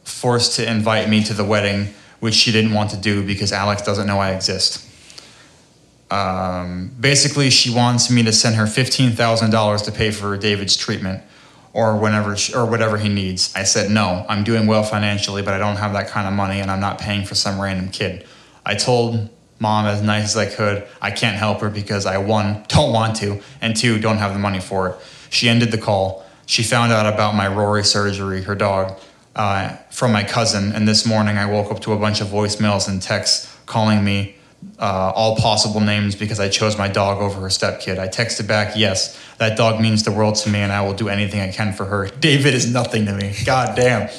forced 0.05 0.57
to 0.57 0.71
invite 0.71 1.09
me 1.09 1.23
to 1.25 1.35
the 1.35 1.45
wedding, 1.45 1.93
which 2.21 2.35
she 2.35 2.53
didn't 2.53 2.73
want 2.73 2.91
to 2.91 2.97
do 2.97 3.27
because 3.27 3.53
Alex 3.53 3.83
doesn't 3.83 4.07
know 4.07 4.19
I 4.19 4.31
exist. 4.31 4.85
Um, 6.11 6.93
basically, 7.01 7.51
she 7.51 7.75
wants 7.75 8.11
me 8.11 8.23
to 8.23 8.33
send 8.33 8.55
her 8.57 8.67
fifteen 8.67 9.11
thousand 9.11 9.51
dollars 9.51 9.83
to 9.83 9.93
pay 9.93 10.11
for 10.13 10.37
David's 10.37 10.77
treatment, 10.77 11.23
or 11.77 11.95
whenever 11.95 12.35
she, 12.39 12.55
or 12.55 12.65
whatever 12.65 12.97
he 12.97 13.07
needs. 13.07 13.53
I 13.55 13.65
said 13.65 13.91
no. 13.91 14.25
I'm 14.31 14.45
doing 14.45 14.67
well 14.67 14.83
financially, 14.83 15.43
but 15.43 15.53
I 15.53 15.59
don't 15.59 15.77
have 15.77 15.93
that 15.93 16.09
kind 16.09 16.27
of 16.27 16.33
money, 16.33 16.61
and 16.61 16.71
I'm 16.71 16.81
not 16.81 16.99
paying 16.99 17.27
for 17.27 17.35
some 17.35 17.61
random 17.61 17.91
kid. 17.91 18.27
I 18.65 18.77
told 18.77 19.29
mom 19.59 19.85
as 19.85 20.01
nice 20.01 20.25
as 20.25 20.37
I 20.39 20.47
could, 20.47 20.87
I 21.03 21.11
can't 21.11 21.37
help 21.37 21.61
her 21.61 21.69
because 21.69 22.07
I 22.07 22.17
one 22.17 22.65
don't 22.69 22.95
want 22.95 23.17
to, 23.17 23.43
and 23.61 23.77
two 23.77 23.99
don't 23.99 24.17
have 24.17 24.33
the 24.33 24.39
money 24.39 24.59
for 24.59 24.89
it. 24.89 24.97
She 25.29 25.51
ended 25.51 25.71
the 25.71 25.77
call. 25.77 26.25
She 26.47 26.63
found 26.63 26.93
out 26.93 27.13
about 27.13 27.35
my 27.35 27.47
Rory 27.47 27.85
surgery, 27.85 28.43
her 28.45 28.55
dog, 28.55 28.99
uh, 29.35 29.77
from 29.91 30.13
my 30.13 30.25
cousin, 30.25 30.73
and 30.73 30.89
this 30.89 31.05
morning 31.05 31.37
I 31.37 31.45
woke 31.45 31.71
up 31.71 31.81
to 31.81 31.93
a 31.93 31.99
bunch 31.99 32.23
of 32.23 32.29
voicemails 32.29 32.89
and 32.89 33.03
texts 33.03 33.55
calling 33.67 34.03
me 34.03 34.36
uh, 34.79 35.13
all 35.15 35.37
possible 35.37 35.81
names 35.81 36.15
because 36.15 36.41
I 36.41 36.49
chose 36.49 36.77
my 36.77 36.89
dog 36.89 37.23
over 37.23 37.41
her 37.41 37.49
stepkid. 37.49 37.99
I 37.99 38.09
texted 38.09 38.47
back, 38.47 38.75
yes, 38.77 39.19
that 39.39 39.57
dog 39.57 39.81
means 39.81 40.03
the 40.03 40.13
world 40.13 40.37
to 40.37 40.51
me 40.51 40.61
and 40.61 40.73
I 40.73 40.83
will 40.83 40.95
do 40.95 41.09
anything 41.09 41.41
I 41.41 41.51
can 41.51 41.73
for 41.73 41.85
her. 41.85 42.09
David 42.21 42.55
is 42.55 42.71
nothing 42.71 43.07
to 43.07 43.15
me. 43.15 43.35
God 43.45 43.77
damn. 43.77 44.11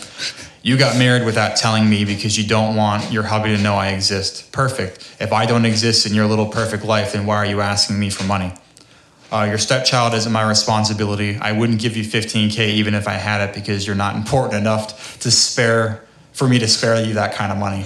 You 0.64 0.78
got 0.78 0.98
married 0.98 1.26
without 1.26 1.56
telling 1.56 1.90
me 1.90 2.04
because 2.04 2.38
you 2.38 2.46
don't 2.46 2.76
want 2.76 3.12
your 3.12 3.24
hubby 3.24 3.56
to 3.56 3.62
know 3.62 3.76
I 3.76 3.90
exist. 3.90 4.52
Perfect. 4.52 5.16
If 5.20 5.32
I 5.32 5.46
don't 5.46 5.66
exist 5.66 6.06
in 6.06 6.14
your 6.14 6.26
little 6.26 6.48
perfect 6.48 6.84
life, 6.84 7.14
then 7.14 7.26
why 7.26 7.38
are 7.38 7.46
you 7.46 7.62
asking 7.62 8.00
me 8.00 8.10
for 8.10 8.24
money? 8.24 8.52
Uh, 9.32 9.46
your 9.48 9.58
stepchild 9.58 10.14
isn't 10.14 10.32
my 10.32 10.48
responsibility. 10.48 11.38
I 11.38 11.52
wouldn't 11.52 11.80
give 11.80 11.98
you 11.98 12.04
15K 12.04 12.60
even 12.70 12.96
if 12.96 13.08
I 13.08 13.14
had 13.14 13.48
it 13.48 13.54
because 13.54 13.86
you're 13.86 13.96
not 13.96 14.16
important 14.16 14.56
enough 14.56 15.20
to 15.20 15.32
spare, 15.32 16.06
for 16.34 16.48
me 16.48 16.60
to 16.60 16.68
spare 16.68 17.04
you 17.06 17.14
that 17.16 17.36
kind 17.36 17.52
of 17.52 17.58
money. 17.58 17.86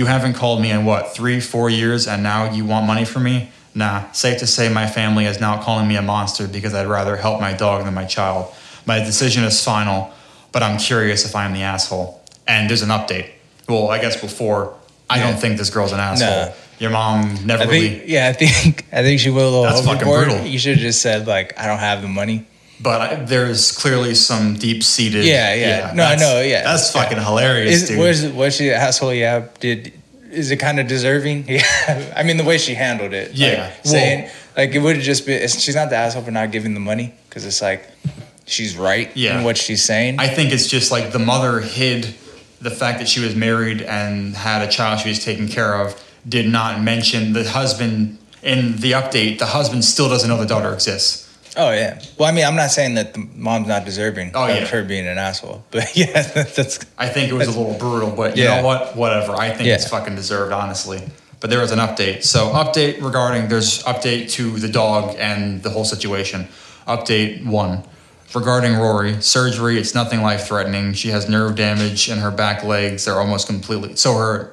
You 0.00 0.06
haven't 0.06 0.32
called 0.32 0.62
me 0.62 0.70
in 0.70 0.86
what, 0.86 1.12
three, 1.14 1.40
four 1.40 1.68
years, 1.68 2.08
and 2.08 2.22
now 2.22 2.50
you 2.50 2.64
want 2.64 2.86
money 2.86 3.04
from 3.04 3.24
me? 3.24 3.50
Nah, 3.74 4.10
safe 4.12 4.38
to 4.38 4.46
say 4.46 4.70
my 4.72 4.86
family 4.86 5.26
is 5.26 5.38
now 5.42 5.60
calling 5.62 5.86
me 5.86 5.96
a 5.96 6.00
monster 6.00 6.48
because 6.48 6.72
I'd 6.72 6.86
rather 6.86 7.16
help 7.18 7.38
my 7.38 7.52
dog 7.52 7.84
than 7.84 7.92
my 7.92 8.06
child. 8.06 8.50
My 8.86 9.00
decision 9.00 9.44
is 9.44 9.62
final, 9.62 10.10
but 10.52 10.62
I'm 10.62 10.78
curious 10.78 11.26
if 11.26 11.36
I'm 11.36 11.52
the 11.52 11.60
asshole. 11.64 12.18
And 12.48 12.70
there's 12.70 12.80
an 12.80 12.88
update. 12.88 13.28
Well, 13.68 13.90
I 13.90 13.98
guess 13.98 14.18
before, 14.18 14.74
I 15.10 15.18
Yeah. 15.18 15.30
don't 15.32 15.38
think 15.38 15.58
this 15.58 15.68
girl's 15.68 15.92
an 15.92 16.00
asshole. 16.00 16.46
No. 16.46 16.52
Your 16.78 16.88
mom 16.92 17.36
never 17.44 17.64
I 17.64 17.66
really. 17.66 18.10
yeah, 18.10 18.28
I 18.28 18.32
think 18.32 18.86
I 18.94 19.02
think 19.02 19.20
she 19.20 19.28
went 19.28 19.42
a 19.44 19.50
little 19.50 19.64
That's 19.64 19.84
fucking 19.84 20.08
overboard. 20.08 20.28
brutal. 20.28 20.46
You 20.46 20.58
should 20.58 20.76
have 20.76 20.80
just 20.80 21.02
said 21.02 21.26
like 21.26 21.52
I 21.60 21.66
don't 21.66 21.78
have 21.80 22.00
the 22.00 22.08
money. 22.08 22.46
But 22.82 23.00
I, 23.00 23.14
there's 23.16 23.72
clearly 23.72 24.14
some 24.14 24.54
deep 24.54 24.82
seated. 24.82 25.24
Yeah, 25.24 25.54
yeah. 25.54 25.92
No, 25.94 26.04
I 26.04 26.16
know, 26.16 26.40
yeah. 26.40 26.62
That's 26.62 26.94
Yeah. 26.94 27.02
fucking 27.02 27.18
hilarious, 27.22 27.82
Is 27.82 27.88
dude. 27.88 27.98
was 27.98 28.26
was 28.26 28.56
she 28.56 28.66
the 28.68 28.76
asshole? 28.76 29.12
Yeah, 29.14 29.46
did 29.60 29.92
is 30.30 30.50
it 30.50 30.58
kind 30.58 30.78
of 30.80 30.86
deserving? 30.86 31.44
Yeah, 31.48 32.12
I 32.16 32.22
mean 32.22 32.36
the 32.36 32.44
way 32.44 32.58
she 32.58 32.74
handled 32.74 33.12
it. 33.12 33.32
Yeah, 33.34 33.48
like, 33.48 33.58
well- 33.58 33.72
saying 33.84 34.30
like 34.56 34.74
it 34.74 34.78
would 34.80 34.96
have 34.96 35.04
just 35.04 35.26
been. 35.26 35.46
She's 35.48 35.74
not 35.74 35.90
the 35.90 35.96
asshole 35.96 36.22
for 36.22 36.30
not 36.30 36.50
giving 36.52 36.74
the 36.74 36.80
money 36.80 37.14
because 37.28 37.44
it's 37.44 37.62
like 37.62 37.88
she's 38.46 38.76
right 38.76 39.10
Yeah. 39.14 39.38
in 39.38 39.44
what 39.44 39.56
she's 39.56 39.84
saying. 39.84 40.18
I 40.18 40.28
think 40.28 40.52
it's 40.52 40.66
just 40.66 40.90
like 40.90 41.12
the 41.12 41.18
mother 41.18 41.60
hid 41.60 42.14
the 42.60 42.70
fact 42.70 42.98
that 42.98 43.08
she 43.08 43.20
was 43.20 43.34
married 43.34 43.80
and 43.82 44.34
had 44.36 44.60
a 44.60 44.70
child 44.70 45.00
she 45.00 45.08
was 45.08 45.24
taking 45.24 45.48
care 45.48 45.74
of, 45.80 45.98
did 46.28 46.46
not 46.46 46.82
mention 46.82 47.32
the 47.32 47.48
husband 47.48 48.18
in 48.42 48.76
the 48.76 48.92
update. 48.92 49.38
The 49.38 49.46
husband 49.46 49.82
still 49.82 50.10
doesn't 50.10 50.28
know 50.28 50.36
the 50.36 50.44
daughter 50.46 50.72
exists. 50.74 51.26
Oh 51.56 51.70
yeah. 51.72 52.00
Well, 52.18 52.28
I 52.28 52.32
mean, 52.32 52.44
I'm 52.44 52.56
not 52.56 52.70
saying 52.70 52.94
that 52.94 53.14
the 53.14 53.26
mom's 53.34 53.68
not 53.68 53.84
deserving 53.84 54.32
Oh, 54.34 54.44
of 54.44 54.50
yeah. 54.50 54.66
her 54.66 54.82
being 54.84 55.06
an 55.06 55.18
asshole, 55.18 55.64
but 55.70 55.96
yeah, 55.96 56.22
that's 56.22 56.78
I 56.98 57.08
think 57.08 57.30
it 57.30 57.34
was 57.34 57.48
a 57.48 57.58
little 57.58 57.78
brutal, 57.78 58.10
but 58.10 58.36
you 58.36 58.44
Yeah. 58.44 58.60
know 58.60 58.66
what? 58.66 58.96
Whatever. 58.96 59.34
I 59.34 59.50
think 59.50 59.68
it's 59.68 59.88
fucking 59.88 60.14
deserved, 60.16 60.52
honestly. 60.52 61.02
But 61.40 61.48
there 61.48 61.60
was 61.60 61.72
an 61.72 61.78
update. 61.78 62.22
So 62.24 62.50
update 62.50 63.02
regarding 63.02 63.48
there's 63.48 63.82
update 63.84 64.30
to 64.32 64.58
the 64.58 64.68
dog 64.68 65.16
and 65.18 65.62
the 65.62 65.70
whole 65.70 65.84
situation. 65.86 66.48
Update 66.86 67.44
one. 67.46 67.82
Regarding 68.34 68.76
Rory, 68.76 69.20
surgery, 69.22 69.78
it's 69.78 69.94
nothing 69.94 70.22
life 70.22 70.46
threatening. 70.46 70.92
She 70.92 71.08
has 71.08 71.28
nerve 71.28 71.56
damage 71.56 72.08
in 72.08 72.18
her 72.18 72.30
back 72.30 72.62
legs. 72.62 73.06
They're 73.06 73.18
almost 73.18 73.46
completely 73.48 73.96
so 73.96 74.14
her 74.16 74.52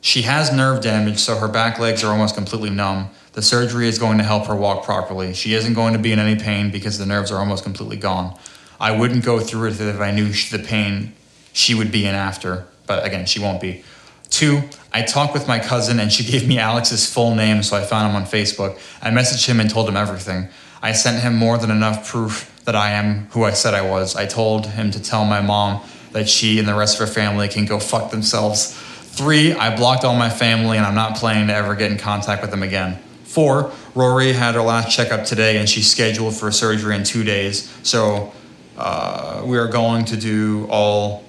she 0.00 0.22
has 0.22 0.52
nerve 0.52 0.80
damage, 0.82 1.18
so 1.18 1.36
her 1.36 1.46
back 1.48 1.78
legs 1.78 2.02
are 2.02 2.10
almost 2.10 2.34
completely 2.34 2.70
numb. 2.70 3.10
The 3.32 3.42
surgery 3.42 3.88
is 3.88 3.98
going 3.98 4.18
to 4.18 4.24
help 4.24 4.46
her 4.46 4.54
walk 4.54 4.84
properly. 4.84 5.32
She 5.32 5.54
isn't 5.54 5.74
going 5.74 5.94
to 5.94 5.98
be 5.98 6.12
in 6.12 6.18
any 6.18 6.40
pain 6.40 6.70
because 6.70 6.98
the 6.98 7.06
nerves 7.06 7.30
are 7.30 7.38
almost 7.38 7.64
completely 7.64 7.96
gone. 7.96 8.38
I 8.78 8.92
wouldn't 8.92 9.24
go 9.24 9.40
through 9.40 9.68
it 9.68 9.80
if 9.80 10.00
I 10.00 10.10
knew 10.10 10.28
the 10.28 10.58
pain 10.58 11.14
she 11.52 11.74
would 11.74 11.92
be 11.92 12.04
in 12.06 12.14
after, 12.14 12.66
but 12.86 13.06
again, 13.06 13.26
she 13.26 13.38
won't 13.38 13.60
be. 13.60 13.84
Two, 14.28 14.62
I 14.92 15.02
talked 15.02 15.34
with 15.34 15.46
my 15.46 15.58
cousin 15.58 16.00
and 16.00 16.12
she 16.12 16.24
gave 16.30 16.46
me 16.46 16.58
Alex's 16.58 17.10
full 17.10 17.34
name, 17.34 17.62
so 17.62 17.76
I 17.76 17.84
found 17.84 18.10
him 18.10 18.16
on 18.16 18.24
Facebook. 18.24 18.78
I 19.00 19.10
messaged 19.10 19.46
him 19.46 19.60
and 19.60 19.70
told 19.70 19.88
him 19.88 19.96
everything. 19.96 20.48
I 20.82 20.92
sent 20.92 21.22
him 21.22 21.36
more 21.36 21.58
than 21.58 21.70
enough 21.70 22.08
proof 22.08 22.50
that 22.64 22.74
I 22.74 22.90
am 22.90 23.26
who 23.30 23.44
I 23.44 23.52
said 23.52 23.72
I 23.72 23.82
was. 23.82 24.16
I 24.16 24.26
told 24.26 24.66
him 24.66 24.90
to 24.90 25.02
tell 25.02 25.24
my 25.24 25.40
mom 25.40 25.82
that 26.12 26.28
she 26.28 26.58
and 26.58 26.68
the 26.68 26.74
rest 26.74 27.00
of 27.00 27.08
her 27.08 27.12
family 27.12 27.48
can 27.48 27.64
go 27.64 27.78
fuck 27.78 28.10
themselves. 28.10 28.72
Three, 28.74 29.52
I 29.52 29.76
blocked 29.76 30.04
all 30.04 30.16
my 30.16 30.30
family 30.30 30.76
and 30.76 30.86
I'm 30.86 30.94
not 30.94 31.16
planning 31.16 31.48
to 31.48 31.54
ever 31.54 31.74
get 31.74 31.92
in 31.92 31.98
contact 31.98 32.42
with 32.42 32.50
them 32.50 32.62
again. 32.62 32.98
Four, 33.32 33.72
Rory 33.94 34.34
had 34.34 34.56
her 34.56 34.60
last 34.60 34.94
checkup 34.94 35.24
today 35.24 35.56
and 35.56 35.66
she's 35.66 35.90
scheduled 35.90 36.36
for 36.36 36.52
surgery 36.52 36.94
in 36.94 37.02
two 37.02 37.24
days. 37.24 37.74
So 37.82 38.30
uh, 38.76 39.42
we 39.46 39.56
are 39.56 39.68
going 39.68 40.04
to 40.06 40.18
do 40.18 40.66
all 40.68 41.24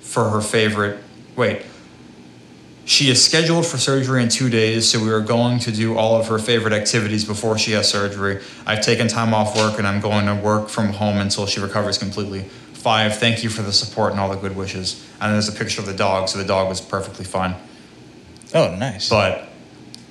for 0.00 0.30
her 0.30 0.40
favorite. 0.40 1.02
Wait. 1.34 1.62
She 2.84 3.10
is 3.10 3.22
scheduled 3.22 3.66
for 3.66 3.78
surgery 3.78 4.22
in 4.22 4.28
two 4.28 4.48
days, 4.48 4.88
so 4.88 5.02
we 5.02 5.10
are 5.10 5.20
going 5.20 5.58
to 5.58 5.72
do 5.72 5.98
all 5.98 6.20
of 6.20 6.28
her 6.28 6.38
favorite 6.38 6.72
activities 6.72 7.24
before 7.24 7.58
she 7.58 7.72
has 7.72 7.90
surgery. 7.90 8.40
I've 8.64 8.82
taken 8.82 9.08
time 9.08 9.34
off 9.34 9.56
work 9.56 9.78
and 9.78 9.88
I'm 9.88 10.00
going 10.00 10.26
to 10.26 10.36
work 10.36 10.68
from 10.68 10.90
home 10.92 11.16
until 11.16 11.46
she 11.46 11.58
recovers 11.58 11.98
completely. 11.98 12.42
Five, 12.74 13.18
thank 13.18 13.42
you 13.42 13.50
for 13.50 13.62
the 13.62 13.72
support 13.72 14.12
and 14.12 14.20
all 14.20 14.30
the 14.30 14.36
good 14.36 14.54
wishes. 14.54 15.04
And 15.20 15.34
there's 15.34 15.48
a 15.48 15.52
picture 15.52 15.80
of 15.80 15.88
the 15.88 15.94
dog, 15.94 16.28
so 16.28 16.38
the 16.38 16.44
dog 16.44 16.68
was 16.68 16.80
perfectly 16.80 17.24
fine. 17.24 17.56
Oh, 18.54 18.72
nice. 18.76 19.08
but 19.08 19.47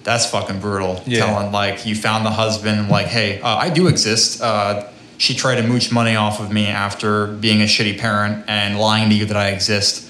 that's 0.07 0.25
fucking 0.29 0.61
brutal. 0.61 1.03
Yeah. 1.05 1.25
Telling 1.25 1.51
like 1.51 1.85
you 1.85 1.93
found 1.93 2.25
the 2.25 2.31
husband, 2.31 2.87
like, 2.87 3.07
hey, 3.07 3.41
uh, 3.41 3.57
I 3.57 3.69
do 3.69 3.87
exist. 3.87 4.41
Uh, 4.41 4.87
she 5.17 5.33
tried 5.33 5.55
to 5.55 5.67
mooch 5.67 5.91
money 5.91 6.15
off 6.15 6.39
of 6.39 6.49
me 6.49 6.67
after 6.67 7.27
being 7.27 7.61
a 7.61 7.65
shitty 7.65 7.99
parent 7.99 8.45
and 8.47 8.79
lying 8.79 9.09
to 9.09 9.15
you 9.15 9.25
that 9.25 9.35
I 9.35 9.49
exist. 9.49 10.09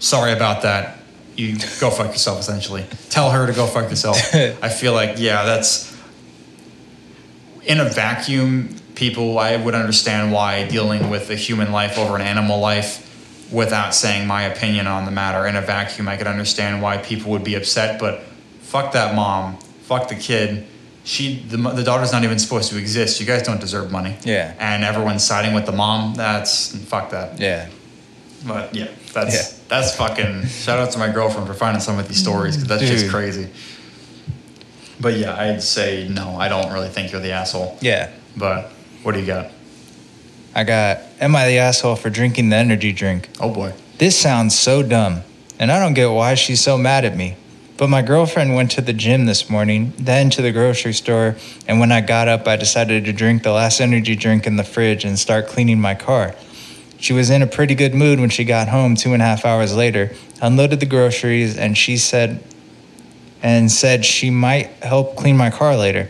Sorry 0.00 0.32
about 0.32 0.62
that. 0.62 0.98
You 1.36 1.56
go 1.78 1.90
fuck 1.90 2.08
yourself. 2.08 2.40
Essentially, 2.40 2.84
tell 3.08 3.30
her 3.30 3.46
to 3.46 3.52
go 3.52 3.68
fuck 3.68 3.88
yourself. 3.88 4.18
I 4.34 4.68
feel 4.68 4.92
like 4.92 5.18
yeah, 5.18 5.44
that's 5.44 5.96
in 7.62 7.78
a 7.78 7.88
vacuum. 7.88 8.74
People, 8.96 9.38
I 9.38 9.56
would 9.56 9.76
understand 9.76 10.32
why 10.32 10.66
dealing 10.66 11.08
with 11.08 11.30
a 11.30 11.36
human 11.36 11.70
life 11.70 11.98
over 11.98 12.16
an 12.16 12.22
animal 12.22 12.58
life 12.58 13.00
without 13.52 13.94
saying 13.94 14.26
my 14.26 14.42
opinion 14.42 14.88
on 14.88 15.04
the 15.04 15.10
matter 15.12 15.46
in 15.46 15.54
a 15.54 15.60
vacuum. 15.60 16.08
I 16.08 16.16
could 16.16 16.26
understand 16.26 16.82
why 16.82 16.96
people 16.96 17.30
would 17.30 17.44
be 17.44 17.54
upset, 17.54 18.00
but 18.00 18.24
fuck 18.74 18.90
that 18.90 19.14
mom, 19.14 19.56
fuck 19.82 20.08
the 20.08 20.16
kid. 20.16 20.66
She, 21.04 21.36
the, 21.48 21.56
the 21.58 21.84
daughter's 21.84 22.10
not 22.10 22.24
even 22.24 22.40
supposed 22.40 22.72
to 22.72 22.76
exist. 22.78 23.20
You 23.20 23.26
guys 23.26 23.42
don't 23.44 23.60
deserve 23.60 23.92
money. 23.92 24.16
Yeah. 24.24 24.52
And 24.58 24.82
everyone's 24.82 25.22
siding 25.22 25.54
with 25.54 25.64
the 25.64 25.70
mom. 25.72 26.14
That's 26.16 26.76
fuck 26.86 27.10
that. 27.10 27.38
yeah. 27.38 27.68
But 28.44 28.74
yeah, 28.74 28.88
that's 29.12 29.34
Yeah. 29.34 29.58
that's 29.68 29.94
fucking. 29.94 30.46
Shout 30.46 30.80
out 30.80 30.90
to 30.92 30.98
my 30.98 31.08
girlfriend 31.10 31.46
for 31.46 31.54
finding 31.54 31.80
some 31.80 31.98
of 32.00 32.08
these 32.08 32.18
stories 32.20 32.56
because 32.56 32.68
that's 32.68 32.90
just 32.90 33.10
crazy. 33.10 33.48
But 35.00 35.14
yeah, 35.14 35.38
I'd 35.38 35.62
say 35.62 36.08
no. 36.08 36.36
I 36.36 36.48
don't 36.48 36.72
really 36.72 36.88
think 36.88 37.12
you're 37.12 37.20
the 37.20 37.30
asshole. 37.32 37.78
Yeah. 37.80 38.10
But 38.36 38.70
what 39.04 39.12
do 39.14 39.20
you 39.20 39.26
got? 39.26 39.50
I 40.54 40.64
got, 40.64 41.00
am 41.20 41.34
I 41.36 41.46
the 41.46 41.58
asshole 41.58 41.96
for 41.96 42.10
drinking 42.10 42.48
the 42.50 42.56
energy 42.56 42.92
drink? 42.92 43.28
Oh 43.40 43.50
boy. 43.50 43.72
This 43.98 44.18
sounds 44.18 44.58
so 44.58 44.82
dumb, 44.82 45.22
and 45.60 45.70
I 45.70 45.78
don't 45.78 45.94
get 45.94 46.06
why 46.10 46.34
she's 46.34 46.60
so 46.60 46.76
mad 46.76 47.04
at 47.04 47.16
me. 47.16 47.36
But 47.76 47.90
my 47.90 48.02
girlfriend 48.02 48.54
went 48.54 48.70
to 48.72 48.80
the 48.80 48.92
gym 48.92 49.26
this 49.26 49.50
morning, 49.50 49.92
then 49.98 50.30
to 50.30 50.42
the 50.42 50.52
grocery 50.52 50.92
store, 50.92 51.34
and 51.66 51.80
when 51.80 51.90
I 51.90 52.00
got 52.00 52.28
up, 52.28 52.46
I 52.46 52.54
decided 52.54 53.04
to 53.04 53.12
drink 53.12 53.42
the 53.42 53.50
last 53.50 53.80
energy 53.80 54.14
drink 54.14 54.46
in 54.46 54.56
the 54.56 54.62
fridge 54.62 55.04
and 55.04 55.18
start 55.18 55.48
cleaning 55.48 55.80
my 55.80 55.94
car. 55.94 56.36
She 56.98 57.12
was 57.12 57.30
in 57.30 57.42
a 57.42 57.48
pretty 57.48 57.74
good 57.74 57.92
mood 57.92 58.20
when 58.20 58.30
she 58.30 58.44
got 58.44 58.68
home 58.68 58.94
two 58.94 59.12
and 59.12 59.20
a 59.20 59.24
half 59.24 59.44
hours 59.44 59.74
later, 59.74 60.12
unloaded 60.40 60.78
the 60.78 60.86
groceries, 60.86 61.58
and 61.58 61.76
she 61.76 61.96
said, 61.96 62.42
and 63.42 63.70
said 63.70 64.04
she 64.04 64.30
might 64.30 64.68
help 64.82 65.16
clean 65.16 65.36
my 65.36 65.50
car 65.50 65.76
later. 65.76 66.08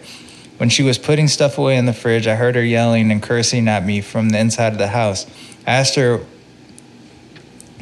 When 0.59 0.69
she 0.69 0.83
was 0.83 0.99
putting 0.99 1.29
stuff 1.29 1.57
away 1.57 1.77
in 1.79 1.87
the 1.87 1.95
fridge, 1.95 2.27
I 2.27 2.37
heard 2.37 2.55
her 2.57 2.63
yelling 2.63 3.11
and 3.11 3.23
cursing 3.23 3.69
at 3.69 3.85
me 3.85 4.03
from 4.03 4.29
the 4.29 4.39
inside 4.39 4.73
of 4.73 4.79
the 4.79 4.89
house. 4.89 5.27
I 5.67 5.73
asked 5.73 5.95
her 5.97 6.21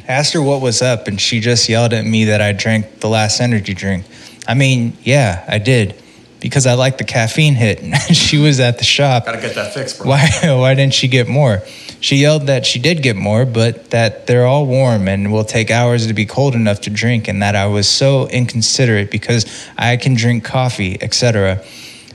asked 0.07 0.33
her 0.33 0.41
what 0.41 0.61
was 0.61 0.81
up 0.81 1.07
and 1.07 1.19
she 1.19 1.39
just 1.39 1.69
yelled 1.69 1.93
at 1.93 2.05
me 2.05 2.25
that 2.25 2.41
I 2.41 2.51
drank 2.51 2.99
the 2.99 3.09
last 3.09 3.39
energy 3.39 3.73
drink. 3.73 4.05
I 4.47 4.53
mean, 4.53 4.97
yeah, 5.03 5.43
I 5.47 5.57
did 5.57 5.95
because 6.43 6.67
I 6.67 6.73
like 6.73 6.97
the 6.97 7.05
caffeine 7.05 7.55
hit. 7.55 7.79
she 8.15 8.37
was 8.37 8.59
at 8.59 8.77
the 8.77 8.83
shop. 8.83 9.25
Gotta 9.25 9.39
get 9.39 9.55
that 9.55 9.73
fixed, 9.73 9.99
bro. 9.99 10.09
Why 10.09 10.29
why 10.43 10.73
didn't 10.75 10.93
she 10.93 11.07
get 11.07 11.27
more? 11.27 11.61
She 12.01 12.17
yelled 12.17 12.47
that 12.47 12.65
she 12.65 12.79
did 12.79 13.01
get 13.01 13.15
more, 13.15 13.45
but 13.45 13.91
that 13.91 14.27
they're 14.27 14.45
all 14.45 14.65
warm 14.65 15.07
and 15.07 15.31
will 15.31 15.45
take 15.45 15.71
hours 15.71 16.05
to 16.07 16.13
be 16.13 16.25
cold 16.25 16.53
enough 16.53 16.81
to 16.81 16.89
drink 16.89 17.29
and 17.29 17.41
that 17.41 17.55
I 17.55 17.67
was 17.67 17.87
so 17.87 18.27
inconsiderate 18.27 19.09
because 19.09 19.45
I 19.77 19.95
can 19.95 20.13
drink 20.13 20.43
coffee, 20.43 21.01
etc. 21.01 21.63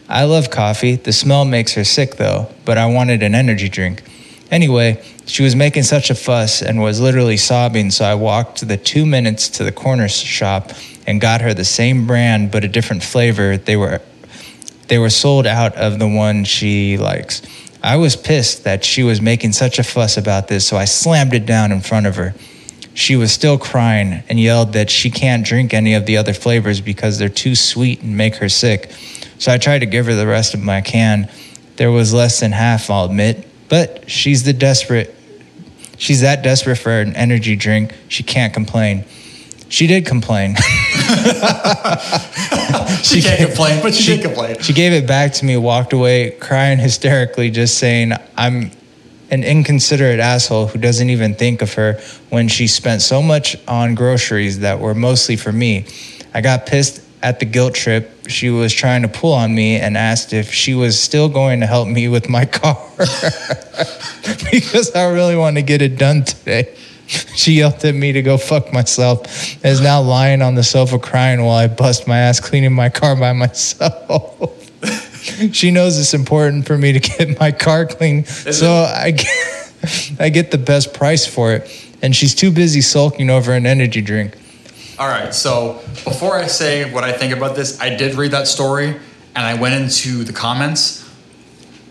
I 0.07 0.25
love 0.25 0.51
coffee. 0.51 0.97
The 0.97 1.13
smell 1.13 1.47
makes 1.47 1.73
her 1.73 1.85
sick 1.85 2.17
though, 2.17 2.49
but 2.67 2.77
I 2.77 2.85
wanted 2.87 3.23
an 3.23 3.35
energy 3.35 3.71
drink. 3.71 4.03
Anyway, 4.51 5.03
she 5.27 5.43
was 5.43 5.55
making 5.55 5.83
such 5.83 6.11
a 6.11 6.15
fuss 6.15 6.63
and 6.63 6.81
was 6.81 7.01
literally 7.01 7.37
sobbing, 7.37 7.91
so 7.91 8.05
I 8.05 8.15
walked 8.15 8.67
the 8.67 8.77
two 8.77 9.05
minutes 9.05 9.49
to 9.51 9.65
the 9.65 9.73
corner 9.73 10.09
shop 10.09 10.73
and 11.07 11.21
got 11.21 11.41
her 11.43 11.53
the 11.53 11.65
same 11.65 12.07
brand 12.07 12.51
but 12.51 12.65
a 12.65 12.69
different 12.69 13.03
flavor. 13.03 13.57
They 13.57 13.77
were 13.77 14.01
they 14.89 14.99
were 14.99 15.11
sold 15.11 15.47
out 15.47 15.77
of 15.77 15.99
the 15.99 16.09
one 16.09 16.45
she 16.45 16.97
likes. 16.97 17.43
I 17.83 17.97
was 17.97 18.17
pissed 18.17 18.65
that 18.65 18.85
she 18.85 19.03
was 19.03 19.21
making 19.21 19.53
such 19.53 19.79
a 19.79 19.83
fuss 19.83 20.17
about 20.17 20.49
this, 20.49 20.67
so 20.67 20.77
I 20.77 20.87
slammed 20.87 21.35
it 21.35 21.47
down 21.47 21.73
in 21.73 21.81
front 21.81 22.07
of 22.07 22.17
her. 22.17 22.35
She 22.95 23.15
was 23.15 23.31
still 23.31 23.59
crying 23.59 24.25
and 24.29 24.41
yelled 24.41 24.73
that 24.73 24.91
she 24.91 25.11
can't 25.11 25.47
drink 25.47 25.73
any 25.73 25.95
of 25.95 26.07
the 26.07 26.17
other 26.17 26.33
flavors 26.33 26.81
because 26.81 27.19
they're 27.19 27.29
too 27.29 27.55
sweet 27.55 28.03
and 28.03 28.17
make 28.17 28.37
her 28.37 28.49
sick. 28.49 28.91
So 29.39 29.53
I 29.53 29.59
tried 29.59 29.81
to 29.81 29.87
give 29.87 30.07
her 30.07 30.15
the 30.15 30.27
rest 30.27 30.55
of 30.55 30.61
my 30.61 30.81
can. 30.81 31.31
There 31.77 31.93
was 31.93 32.13
less 32.13 32.41
than 32.41 32.51
half, 32.51 32.91
I'll 32.91 33.05
admit, 33.05 33.47
but 33.69 34.09
she's 34.11 34.45
the 34.45 34.53
desperate 34.53 35.15
she's 35.99 36.21
that 36.23 36.43
desperate 36.43 36.77
for 36.77 37.01
an 37.01 37.15
energy 37.15 37.57
drink, 37.57 37.95
she 38.09 38.23
can't 38.23 38.55
complain. 38.55 39.05
She 39.69 39.87
did 39.87 40.07
complain. 40.07 40.57
She 43.03 43.23
can't 43.23 43.41
complain, 43.41 43.81
but 43.83 43.95
she 43.95 44.17
did 44.17 44.23
complain. 44.23 44.59
She 44.61 44.73
gave 44.73 44.93
it 44.93 45.07
back 45.07 45.33
to 45.35 45.45
me, 45.45 45.57
walked 45.57 45.93
away, 45.93 46.33
crying 46.33 46.79
hysterically, 46.79 47.51
just 47.51 47.79
saying, 47.79 48.13
I'm 48.37 48.71
an 49.31 49.45
inconsiderate 49.45 50.21
asshole 50.21 50.67
who 50.67 50.79
doesn't 50.79 51.09
even 51.09 51.35
think 51.35 51.63
of 51.63 51.75
her 51.75 52.01
when 52.31 52.49
she 52.49 52.67
spent 52.67 53.03
so 53.03 53.23
much 53.23 53.57
on 53.69 53.95
groceries 53.95 54.61
that 54.61 54.81
were 54.81 54.95
mostly 54.95 55.37
for 55.37 55.53
me. 55.53 55.87
I 56.35 56.41
got 56.41 56.67
pissed 56.67 57.03
at 57.23 57.41
the 57.41 57.45
guilt 57.45 57.75
trip 57.75 58.19
she 58.29 58.51
was 58.51 58.73
trying 58.73 59.03
to 59.03 59.09
pull 59.09 59.33
on 59.33 59.55
me 59.55 59.77
and 59.77 59.97
asked 59.97 60.33
if 60.33 60.53
she 60.53 60.75
was 60.75 61.01
still 61.01 61.29
going 61.29 61.61
to 61.61 61.67
help 61.67 61.89
me 61.89 62.09
with 62.09 62.29
my 62.29 62.45
car 62.45 62.77
because 64.51 64.93
I 64.95 65.11
really 65.11 65.37
want 65.37 65.57
to 65.57 65.63
get 65.63 65.83
it 65.83 65.99
done 65.99 66.25
today. 66.25 66.75
She 67.07 67.53
yelled 67.53 67.83
at 67.87 67.95
me 67.95 68.13
to 68.13 68.21
go 68.21 68.37
fuck 68.37 68.71
myself 68.73 69.55
and 69.55 69.73
is 69.73 69.81
now 69.81 70.03
lying 70.03 70.43
on 70.43 70.55
the 70.55 70.63
sofa 70.63 70.99
crying 70.99 71.43
while 71.43 71.57
I 71.57 71.67
bust 71.67 72.07
my 72.07 72.19
ass 72.19 72.39
cleaning 72.39 72.75
my 72.75 72.91
car 72.91 73.17
by 73.17 73.33
myself. 73.33 74.55
she 75.53 75.71
knows 75.71 75.99
it's 75.99 76.13
important 76.13 76.67
for 76.67 76.77
me 76.77 76.93
to 76.93 77.01
get 77.01 77.41
my 77.41 77.51
car 77.51 77.87
clean, 77.87 78.27
so 78.27 78.71
I 78.71 79.13
get, 79.13 79.73
I 80.21 80.29
get 80.29 80.51
the 80.51 80.59
best 80.59 80.93
price 80.93 81.27
for 81.27 81.55
it. 81.55 81.87
And 82.03 82.15
she's 82.15 82.35
too 82.35 82.53
busy 82.53 82.83
sulking 82.83 83.31
over 83.31 83.53
an 83.53 83.65
energy 83.65 84.03
drink. 84.03 84.37
All 84.99 85.07
right, 85.07 85.33
so 85.33 85.81
before 86.05 86.35
I 86.35 86.49
say 86.49 86.93
what 86.93 87.05
I 87.05 87.13
think 87.13 87.33
about 87.33 87.55
this, 87.55 87.81
I 87.81 87.95
did 87.95 88.17
read 88.17 88.33
that 88.33 88.49
story 88.49 88.89
and 88.89 89.47
I 89.47 89.55
went 89.55 89.75
into 89.75 90.25
the 90.25 90.33
comments 90.33 91.09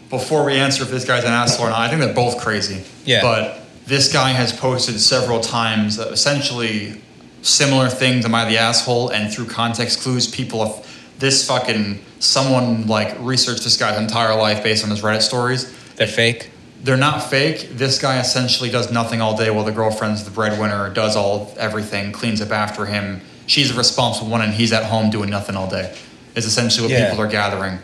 before 0.09 0.43
we 0.45 0.53
answer 0.53 0.83
if 0.83 0.89
this 0.89 1.05
guy's 1.05 1.23
an 1.23 1.31
asshole 1.31 1.67
or 1.67 1.69
not. 1.69 1.79
I 1.79 1.89
think 1.89 2.01
they're 2.01 2.13
both 2.13 2.39
crazy. 2.39 2.83
Yeah. 3.05 3.21
But 3.21 3.61
this 3.85 4.11
guy 4.11 4.31
has 4.31 4.51
posted 4.51 4.99
several 4.99 5.39
times 5.39 5.99
uh, 5.99 6.09
essentially 6.11 7.01
similar 7.41 7.87
things. 7.87 8.25
Am 8.25 8.35
I 8.35 8.43
the 8.49 8.57
asshole? 8.57 9.09
And 9.09 9.33
through 9.33 9.47
context 9.47 10.01
clues, 10.01 10.27
people 10.27 10.65
have 10.65 10.85
this 11.19 11.47
fucking 11.47 12.03
someone 12.19 12.87
like 12.87 13.15
researched 13.19 13.63
this 13.63 13.77
guy's 13.77 13.97
entire 13.97 14.35
life 14.35 14.63
based 14.63 14.83
on 14.83 14.89
his 14.89 15.01
Reddit 15.01 15.21
stories 15.21 15.73
They're 15.95 16.07
fake. 16.07 16.51
They're 16.83 16.97
not 16.97 17.19
fake. 17.29 17.69
This 17.71 17.99
guy 17.99 18.19
essentially 18.19 18.69
does 18.69 18.91
nothing 18.91 19.21
all 19.21 19.35
day 19.35 19.49
while 19.49 19.65
the 19.65 19.71
girlfriend's 19.71 20.23
the 20.23 20.31
breadwinner, 20.31 20.89
does 20.93 21.15
all 21.15 21.53
everything, 21.57 22.11
cleans 22.11 22.41
up 22.41 22.51
after 22.51 22.85
him. 22.85 23.21
She's 23.47 23.71
a 23.71 23.77
responsible 23.77 24.29
one, 24.29 24.41
and 24.41 24.53
he's 24.53 24.73
at 24.73 24.83
home 24.85 25.09
doing 25.09 25.29
nothing 25.29 25.55
all 25.55 25.69
day. 25.69 25.95
Is 26.35 26.45
essentially 26.45 26.83
what 26.87 26.91
Yeah. 26.91 27.09
people 27.09 27.23
are 27.23 27.27
gathering. 27.29 27.79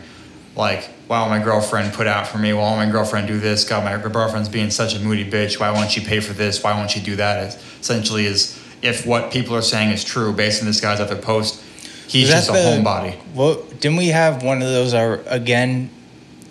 Like, 0.56 0.88
wow, 1.08 1.28
my 1.28 1.40
girlfriend 1.42 1.92
put 1.92 2.06
out 2.06 2.28
for 2.28 2.38
me. 2.38 2.52
Why 2.52 2.60
won't 2.62 2.76
my 2.76 2.90
girlfriend 2.90 3.26
do 3.26 3.40
this? 3.40 3.64
God, 3.64 3.82
my 3.84 3.96
girlfriend's 3.96 4.48
being 4.48 4.70
such 4.70 4.94
a 4.94 5.00
moody 5.00 5.28
bitch. 5.28 5.58
Why 5.58 5.70
won't 5.70 5.90
she 5.90 6.00
pay 6.00 6.20
for 6.20 6.32
this? 6.32 6.62
Why 6.62 6.72
won't 6.74 6.90
she 6.92 7.00
do 7.00 7.16
that? 7.16 7.42
It's 7.44 7.56
essentially, 7.80 8.26
is 8.26 8.56
if 8.80 9.04
what 9.06 9.32
people 9.32 9.56
are 9.56 9.62
saying 9.62 9.90
is 9.90 10.04
true 10.04 10.32
based 10.32 10.60
on 10.62 10.66
this 10.68 10.80
guy's 10.80 11.00
other 11.00 11.16
post, 11.16 11.60
he's 12.06 12.28
just 12.28 12.48
a 12.48 12.52
the- 12.52 12.58
homebody. 12.58 13.16
Well, 13.34 13.56
didn't 13.80 13.96
we 13.96 14.08
have 14.08 14.42
one 14.44 14.62
of 14.62 14.68
those 14.68 14.94
uh, 14.94 15.18
again 15.26 15.90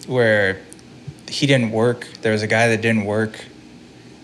where 0.08 0.58
he 1.34 1.48
didn't 1.48 1.72
work? 1.72 2.08
There 2.22 2.32
was 2.32 2.44
a 2.44 2.48
guy 2.48 2.68
that 2.70 2.82
didn't 2.82 3.06
work, 3.06 3.44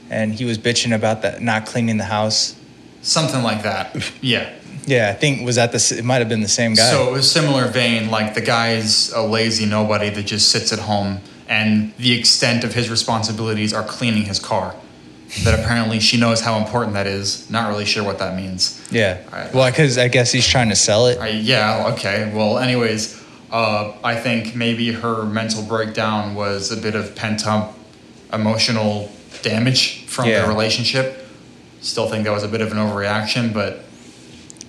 and 0.09 0.33
he 0.33 0.45
was 0.45 0.57
bitching 0.57 0.95
about 0.95 1.21
that 1.23 1.41
not 1.41 1.65
cleaning 1.65 1.97
the 1.97 2.05
house. 2.05 2.55
Something 3.01 3.43
like 3.43 3.63
that. 3.63 3.95
Yeah. 4.21 4.53
Yeah, 4.85 5.09
I 5.09 5.13
think 5.13 5.45
was 5.45 5.55
that 5.57 5.71
the 5.71 5.95
it 5.97 6.03
might 6.03 6.17
have 6.17 6.29
been 6.29 6.41
the 6.41 6.47
same 6.47 6.73
guy. 6.73 6.89
So 6.89 7.09
it 7.09 7.11
was 7.11 7.29
similar 7.31 7.67
vein, 7.67 8.09
like 8.09 8.33
the 8.33 8.41
guy's 8.41 9.11
a 9.13 9.21
lazy 9.21 9.65
nobody 9.65 10.09
that 10.09 10.23
just 10.23 10.49
sits 10.49 10.73
at 10.73 10.79
home, 10.79 11.19
and 11.47 11.93
the 11.97 12.17
extent 12.17 12.63
of 12.63 12.73
his 12.73 12.89
responsibilities 12.89 13.71
are 13.73 13.83
cleaning 13.83 14.23
his 14.23 14.39
car. 14.39 14.75
That 15.43 15.59
apparently 15.59 15.99
she 15.99 16.17
knows 16.17 16.41
how 16.41 16.57
important 16.57 16.93
that 16.93 17.05
is. 17.05 17.47
Not 17.51 17.69
really 17.69 17.85
sure 17.85 18.03
what 18.03 18.17
that 18.17 18.35
means. 18.35 18.81
yeah. 18.89 19.21
Alright. 19.25 19.53
Well, 19.53 19.69
because 19.69 19.99
I 19.99 20.07
guess 20.07 20.31
he's 20.31 20.47
trying 20.47 20.69
to 20.69 20.75
sell 20.75 21.05
it. 21.05 21.19
I, 21.19 21.27
yeah, 21.29 21.93
okay. 21.93 22.31
Well, 22.33 22.57
anyways, 22.57 23.18
uh, 23.51 23.93
I 24.03 24.15
think 24.15 24.55
maybe 24.55 24.91
her 24.91 25.23
mental 25.23 25.63
breakdown 25.63 26.35
was 26.35 26.71
a 26.71 26.77
bit 26.77 26.95
of 26.95 27.15
pent 27.15 27.47
up 27.47 27.77
emotional 28.31 29.11
damage 29.41 30.05
from 30.05 30.27
Yeah. 30.27 30.41
the 30.43 30.47
relationship. 30.47 31.27
Still 31.81 32.07
think 32.09 32.25
that 32.25 32.31
was 32.31 32.43
a 32.43 32.47
bit 32.47 32.61
of 32.61 32.71
an 32.71 32.77
overreaction, 32.77 33.53
but 33.53 33.83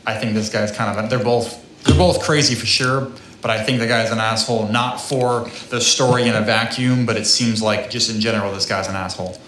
I 0.07 0.16
think 0.16 0.35
this 0.35 0.48
guy's 0.48 0.73
kind 0.73 0.98
of 0.98 1.11
they're 1.11 1.19
both 1.23 1.59
they're 1.85 1.97
both 1.97 2.23
crazy 2.23 2.55
for 2.55 2.66
sure. 2.66 3.09
But 3.43 3.51
I 3.51 3.65
think 3.65 3.81
the 3.81 3.86
guy's 3.86 4.11
an 4.11 4.19
asshole, 4.19 4.69
not 4.69 5.01
for 5.01 5.48
the 5.70 5.81
story 5.81 6.28
in 6.28 6.35
a 6.35 6.43
vacuum, 6.43 7.07
but 7.07 7.16
it 7.16 7.27
seems 7.27 7.62
like 7.62 7.89
just 7.90 8.11
in 8.11 8.20
general, 8.20 8.52
this 8.52 8.66
guy's 8.66 8.86
an 8.86 8.97
asshole. 8.97 9.39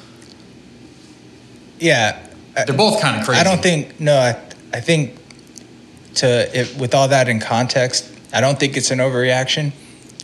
Yeah. 1.78 2.18
They're 2.66 2.76
both 2.76 3.00
kind 3.00 3.18
of 3.20 3.26
crazy. 3.26 3.40
I 3.40 3.44
don't 3.44 3.62
think 3.62 3.98
no. 4.00 4.16
I 4.18 4.38
I 4.74 4.80
think 4.80 5.16
to 6.16 6.59
if, 6.59 6.78
with 6.78 6.94
all 6.94 7.09
that 7.09 7.28
in 7.28 7.40
context, 7.40 8.10
I 8.32 8.40
don't 8.40 8.59
think 8.59 8.76
it's 8.76 8.90
an 8.90 8.98
overreaction. 8.98 9.72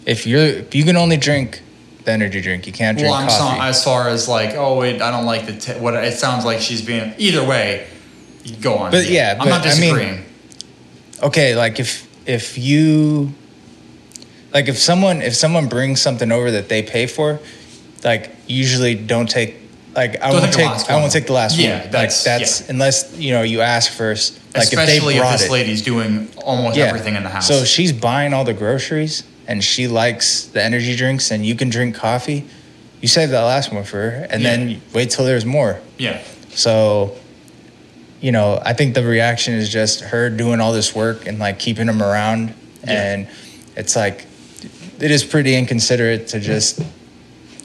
If 0.07 0.27
you're 0.27 0.43
if 0.45 0.75
you 0.75 0.85
can 0.85 0.97
only 0.97 1.17
drink 1.17 1.61
the 2.05 2.13
energy 2.13 2.41
drink, 2.41 2.67
you 2.67 2.73
can't 2.73 2.97
drink 2.97 3.11
Well, 3.13 3.21
I'm 3.21 3.29
coffee. 3.29 3.57
so, 3.59 3.63
as 3.63 3.85
far 3.85 4.09
as 4.09 4.29
like, 4.29 4.55
oh, 4.55 4.79
wait, 4.79 5.03
I 5.03 5.11
don't 5.11 5.27
like 5.27 5.47
the 5.47 5.53
t- 5.57 5.79
what 5.79 5.95
it 5.95 6.15
sounds 6.15 6.45
like 6.45 6.61
she's 6.61 6.81
being. 6.83 7.13
Either 7.19 7.45
way, 7.45 7.87
you 8.45 8.57
go 8.57 8.77
on. 8.79 8.91
But 8.91 9.09
yeah, 9.11 9.37
I'm 9.39 9.49
not 9.49 9.63
but 9.63 9.77
I 9.77 9.81
mean- 9.81 9.95
disagreeing. 9.95 10.25
okay, 11.23 11.55
like 11.55 11.79
if 11.81 12.07
if 12.27 12.57
you 12.57 13.33
like 14.55 14.69
if 14.69 14.79
someone 14.79 15.21
if 15.23 15.35
someone 15.35 15.69
brings 15.69 16.01
something 16.01 16.33
over 16.33 16.51
that 16.53 16.69
they 16.69 16.83
pay 16.83 17.07
for, 17.07 17.41
like 18.05 18.31
usually 18.47 18.95
don't 18.95 19.29
take 19.29 19.57
like 19.95 20.23
I 20.23 20.31
Don't 20.31 20.41
won't 20.41 20.53
take 20.55 20.73
take 20.79 20.91
I 20.91 20.97
won't 20.97 21.13
take 21.13 21.27
the 21.27 21.33
last 21.35 21.59
Yeah, 21.59 21.81
one. 21.83 21.91
that's- 21.91 22.25
like 22.27 22.39
that's 22.41 22.61
yeah. 22.63 22.67
unless 22.71 23.15
you 23.19 23.33
know 23.33 23.43
you 23.43 23.61
ask 23.61 23.93
first. 23.93 24.39
Like 24.59 24.69
Especially 24.69 25.17
if 25.17 25.25
if, 25.25 25.33
this 25.33 25.45
it. 25.47 25.51
lady's 25.51 25.83
doing 25.83 26.29
almost 26.45 26.79
everything 26.79 27.15
in 27.17 27.23
the 27.23 27.29
house. 27.29 27.47
So 27.49 27.65
she's 27.65 27.93
buying 27.93 28.33
all 28.35 28.45
the 28.45 28.55
groceries 28.55 29.23
and 29.47 29.63
she 29.65 29.89
likes 29.89 30.45
the 30.45 30.63
energy 30.63 30.95
drinks 30.97 31.31
and 31.31 31.45
you 31.47 31.55
can 31.55 31.71
drink 31.71 31.95
coffee. 31.95 32.45
You 33.01 33.09
save 33.09 33.31
that 33.31 33.43
last 33.43 33.73
one 33.73 33.85
for 33.85 33.97
her 34.11 34.27
and 34.31 34.43
Yeah. 34.43 34.57
then 34.57 34.83
wait 34.93 35.11
till 35.11 35.25
there's 35.25 35.45
more. 35.45 35.81
yeah, 35.99 36.21
So, 36.55 37.17
you 38.21 38.33
know, 38.33 38.61
I 38.65 38.73
think 38.73 38.95
the 38.95 39.05
reaction 39.05 39.55
is 39.55 39.69
just 39.69 40.01
her 40.01 40.29
doing 40.31 40.61
all 40.61 40.73
this 40.73 40.95
work 40.95 41.27
and 41.27 41.39
like 41.39 41.59
keeping 41.59 41.87
them 41.87 42.03
around. 42.03 42.55
Yeah. 42.85 42.93
And 43.13 43.29
it's 43.77 43.95
like, 43.97 44.27
it 45.01 45.11
is 45.13 45.23
pretty 45.25 45.55
inconsiderate 45.55 46.27
to 46.29 46.41
just, 46.41 46.81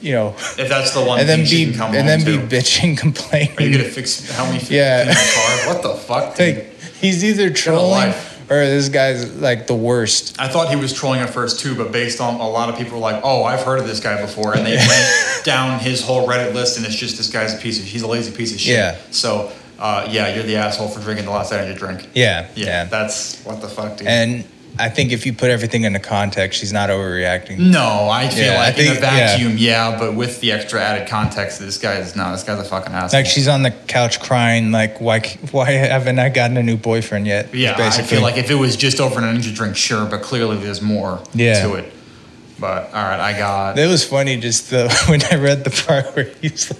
you 0.00 0.12
know, 0.12 0.34
if 0.56 0.68
that's 0.68 0.92
the 0.94 1.02
one 1.02 1.18
and 1.20 1.28
then 1.28 1.40
be 1.44 1.64
and 1.64 2.06
then 2.08 2.24
be 2.24 2.36
bitching, 2.38 2.96
complaining. 3.06 3.56
Are 3.58 3.62
you 3.64 3.76
gonna 3.78 3.88
fix? 3.90 4.30
Help 4.30 4.50
me 4.52 4.58
fix 4.58 4.70
Yeah. 4.70 5.04
the 5.04 5.14
car? 5.14 5.74
What 5.74 5.82
the 5.82 5.94
fuck? 5.94 6.36
Dude? 6.36 6.56
like, 6.58 6.73
he's 7.04 7.24
either 7.24 7.50
trolling 7.50 8.14
or 8.50 8.56
this 8.56 8.88
guy's 8.88 9.34
like 9.36 9.66
the 9.66 9.74
worst. 9.74 10.40
I 10.40 10.48
thought 10.48 10.68
he 10.68 10.76
was 10.76 10.92
trolling 10.92 11.20
at 11.20 11.30
first 11.30 11.60
too, 11.60 11.74
but 11.74 11.92
based 11.92 12.20
on 12.20 12.34
a 12.40 12.48
lot 12.48 12.68
of 12.68 12.76
people 12.76 12.94
were 12.94 13.00
like, 13.00 13.20
"Oh, 13.24 13.44
I've 13.44 13.62
heard 13.62 13.78
of 13.78 13.86
this 13.86 14.00
guy 14.00 14.20
before," 14.20 14.56
and 14.56 14.66
they 14.66 14.76
went 14.88 15.44
down 15.44 15.80
his 15.80 16.02
whole 16.04 16.26
Reddit 16.28 16.54
list, 16.54 16.76
and 16.76 16.86
it's 16.86 16.96
just 16.96 17.16
this 17.16 17.30
guy's 17.30 17.54
a 17.54 17.58
piece 17.58 17.78
of 17.78 17.84
he's 17.84 18.02
a 18.02 18.06
lazy 18.08 18.34
piece 18.34 18.52
of 18.54 18.60
shit. 18.60 18.74
Yeah. 18.74 18.96
So, 19.10 19.52
uh, 19.78 20.06
yeah, 20.10 20.34
you're 20.34 20.44
the 20.44 20.56
asshole 20.56 20.88
for 20.88 21.00
drinking 21.00 21.26
the 21.26 21.30
last 21.32 21.52
energy 21.52 21.78
drink. 21.78 22.08
Yeah, 22.14 22.48
Yeah, 22.54 22.66
yeah. 22.66 22.84
that's 22.84 23.42
what 23.44 23.60
the 23.60 23.68
fuck, 23.68 23.96
dude. 23.96 24.08
And 24.08 24.44
I 24.76 24.88
think 24.88 25.12
if 25.12 25.24
you 25.24 25.32
put 25.32 25.50
everything 25.50 25.84
into 25.84 26.00
context, 26.00 26.58
she's 26.58 26.72
not 26.72 26.90
overreacting. 26.90 27.58
no, 27.58 28.08
I 28.10 28.28
feel 28.28 28.44
Yeah, 28.44 28.52
I 28.54 28.56
like 28.70 28.78
in 28.78 28.96
a 28.96 29.00
vacuum, 29.00 29.54
yeah. 29.56 29.96
but 29.98 30.14
with 30.14 30.40
the 30.40 30.50
extra 30.50 30.82
added 30.82 31.08
context, 31.08 31.60
this 31.60 31.78
guy 31.78 31.94
is 31.94 32.16
no, 32.16 32.32
this 32.32 32.42
guy's 32.42 32.58
a 32.58 32.64
fucking 32.64 32.92
asshole. 32.92 33.20
Like 33.20 33.26
she's 33.26 33.46
on 33.46 33.62
the 33.62 33.70
couch 33.70 34.20
crying, 34.20 34.72
like 34.72 35.00
why 35.00 35.20
why 35.52 35.70
haven't 35.70 36.18
I 36.18 36.28
gotten 36.28 36.56
a 36.56 36.62
new 36.62 36.76
boyfriend 36.76 37.26
yet? 37.26 37.54
Yeah, 37.54 37.74
I 37.74 37.76
basically. 37.76 38.08
feel 38.16 38.22
like 38.22 38.36
if 38.36 38.50
it 38.50 38.56
was 38.56 38.74
just 38.76 39.00
over 39.00 39.18
an 39.18 39.24
energy 39.24 39.54
drink, 39.54 39.76
sure, 39.76 40.06
but 40.06 40.22
clearly 40.22 40.56
there's 40.56 40.82
more 40.82 41.22
Yeah. 41.34 41.62
to 41.66 41.74
it. 41.74 41.92
But 42.58 42.86
all 42.94 43.02
right, 43.02 43.20
I 43.20 43.38
got. 43.38 43.78
It 43.78 43.86
was 43.88 44.04
funny 44.04 44.36
just 44.38 44.70
the, 44.70 44.88
when 45.08 45.22
I 45.30 45.36
read 45.36 45.62
the 45.64 45.70
part 45.70 46.14
where 46.16 46.24
he's 46.40 46.72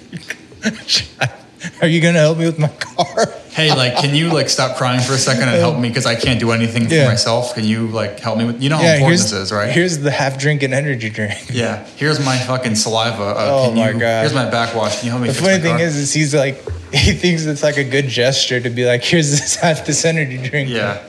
like, 0.64 1.80
"Are 1.82 1.88
you 1.88 2.00
gonna 2.00 2.18
help 2.18 2.38
me 2.38 2.46
with 2.46 2.58
my 2.58 2.68
car?" 2.68 3.26
Hey, 3.54 3.70
like, 3.72 3.96
can 3.98 4.16
you 4.16 4.30
like 4.32 4.48
stop 4.48 4.76
crying 4.76 5.00
for 5.00 5.12
a 5.12 5.16
second 5.18 5.44
and 5.48 5.56
help 5.58 5.78
me 5.78 5.88
because 5.88 6.06
I 6.06 6.16
can't 6.16 6.40
do 6.40 6.50
anything 6.50 6.88
for 6.88 6.94
Yeah. 6.94 7.06
myself? 7.06 7.54
Can 7.54 7.62
you 7.64 7.86
like 7.86 8.18
help 8.18 8.36
me 8.36 8.44
with? 8.46 8.60
You 8.60 8.68
know 8.68 8.76
how 8.78 8.82
yeah, 8.82 8.94
important 8.94 9.20
this 9.20 9.32
is, 9.32 9.52
right? 9.52 9.70
here's 9.70 9.98
the 9.98 10.10
half 10.10 10.38
drink 10.38 10.64
and 10.64 10.74
energy 10.74 11.08
drink. 11.08 11.38
yeah. 11.52 11.86
Here's 11.96 12.18
my 12.24 12.36
fucking 12.36 12.74
saliva. 12.74 13.22
Uh, 13.22 13.34
Oh 13.48 13.68
can 13.68 13.76
my 13.78 13.90
you, 13.90 13.98
God. 14.00 14.20
Here's 14.22 14.34
my 14.34 14.50
backwash. 14.50 14.96
Can 14.98 15.06
you 15.06 15.10
help 15.12 15.22
me? 15.22 15.28
The 15.28 15.34
funny 15.34 15.58
thing 15.60 15.76
car? 15.76 15.86
is, 15.86 15.94
is 15.96 16.12
he's 16.12 16.34
like 16.34 16.56
he 16.92 17.12
thinks 17.12 17.44
it's 17.44 17.62
like 17.62 17.76
a 17.76 17.84
good 17.84 18.08
gesture 18.08 18.58
to 18.60 18.70
be 18.70 18.84
like, 18.86 19.04
"Here's 19.04 19.30
this 19.30 19.54
half 19.64 19.86
this 19.86 20.04
energy 20.04 20.38
drink." 20.48 20.68
Yeah. 20.68 21.00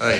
Oh, 0.00 0.08
yeah. 0.08 0.14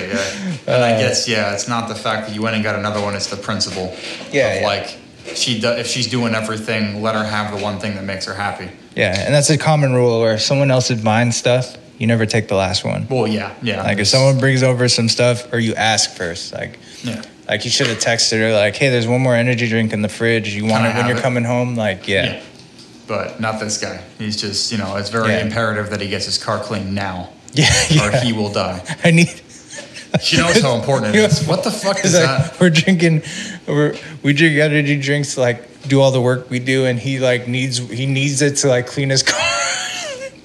And 0.65 0.81
Uh, 0.81 0.85
I 0.85 0.91
guess 1.01 1.27
yeah, 1.27 1.53
it's 1.53 1.67
not 1.67 1.87
the 1.89 1.95
fact 1.95 2.27
that 2.27 2.35
you 2.35 2.41
went 2.41 2.55
and 2.55 2.63
got 2.63 2.75
another 2.75 3.01
one; 3.01 3.15
it's 3.15 3.27
the 3.27 3.35
principle. 3.37 3.93
Yeah, 4.31 4.47
Of 4.47 4.61
yeah. 4.61 4.67
like, 4.67 4.97
she 5.35 5.59
do, 5.59 5.69
if 5.71 5.87
she's 5.87 6.07
doing 6.07 6.35
everything, 6.35 7.01
let 7.01 7.15
her 7.15 7.23
have 7.25 7.51
the 7.55 7.61
one 7.61 7.79
thing 7.79 7.95
that 7.95 8.03
makes 8.05 8.25
her 8.25 8.33
happy. 8.33 8.69
Yeah, 8.95 9.13
and 9.25 9.33
that's 9.33 9.49
a 9.49 9.57
common 9.57 9.93
rule 9.93 10.21
where 10.21 10.33
if 10.35 10.41
someone 10.41 10.69
else 10.71 10.91
is 10.91 11.01
buying 11.03 11.31
stuff, 11.31 11.75
you 11.97 12.07
never 12.07 12.25
take 12.25 12.47
the 12.47 12.55
last 12.55 12.83
one. 12.85 13.07
Well, 13.09 13.27
yeah, 13.27 13.53
yeah. 13.61 13.83
Like 13.83 13.97
if 13.99 14.07
someone 14.07 14.39
brings 14.39 14.63
over 14.63 14.87
some 14.89 15.09
stuff, 15.09 15.51
or 15.53 15.59
you 15.59 15.73
ask 15.75 16.11
first, 16.15 16.53
like 16.53 16.77
Yeah. 17.03 17.21
like 17.47 17.65
you 17.65 17.71
should 17.71 17.87
have 17.87 17.99
texted 17.99 18.39
her, 18.39 18.53
like, 18.53 18.75
"Hey, 18.75 18.89
there's 18.89 19.07
one 19.07 19.21
more 19.21 19.35
energy 19.35 19.67
drink 19.67 19.93
in 19.93 20.01
the 20.01 20.09
fridge. 20.09 20.53
You 20.55 20.65
want 20.65 20.83
I 20.85 20.89
it 20.91 20.95
when 20.95 21.07
you're 21.07 21.17
it?" 21.17 21.21
coming 21.23 21.43
home?" 21.43 21.75
Like, 21.75 22.07
yeah, 22.07 22.25
Yeah. 22.25 22.41
But 23.07 23.39
not 23.41 23.59
this 23.59 23.77
guy. 23.77 23.99
He's 24.17 24.39
just, 24.39 24.71
you 24.71 24.77
know, 24.77 24.95
it's 24.95 25.09
very 25.09 25.29
Yeah. 25.29 25.39
imperative 25.45 25.89
that 25.89 25.99
he 26.01 26.07
gets 26.07 26.25
his 26.25 26.37
car 26.37 26.59
cleaned 26.59 26.93
now, 26.95 27.29
yeah, 27.53 27.67
or 28.01 28.11
he 28.19 28.31
will 28.33 28.49
die. 28.51 28.81
I 29.03 29.11
need. 29.11 29.29
She 30.21 30.37
knows 30.37 30.61
how 30.61 30.75
important 30.75 31.15
it 31.15 31.19
is. 31.19 31.43
What 31.47 31.63
the 31.63 31.71
fuck 31.71 32.05
is 32.05 32.13
like 32.13 32.23
that? 32.23 32.59
we're 32.59 32.69
drinking, 32.69 33.23
we're, 33.65 33.95
we 34.21 34.33
drink 34.33 34.57
energy 34.59 34.95
drinks 34.99 35.37
like 35.39 35.72
do 35.87 36.01
all 36.01 36.11
the 36.11 36.21
work 36.21 36.49
we 36.49 36.59
do, 36.59 36.85
and 36.85 36.97
he 36.99 37.19
like 37.19 37.47
needs 37.47 37.77
he 37.77 38.05
needs 38.05 38.41
it 38.41 38.55
to 38.57 38.67
like 38.67 38.87
clean 38.87 39.09
his 39.09 39.23
car. 39.33 39.39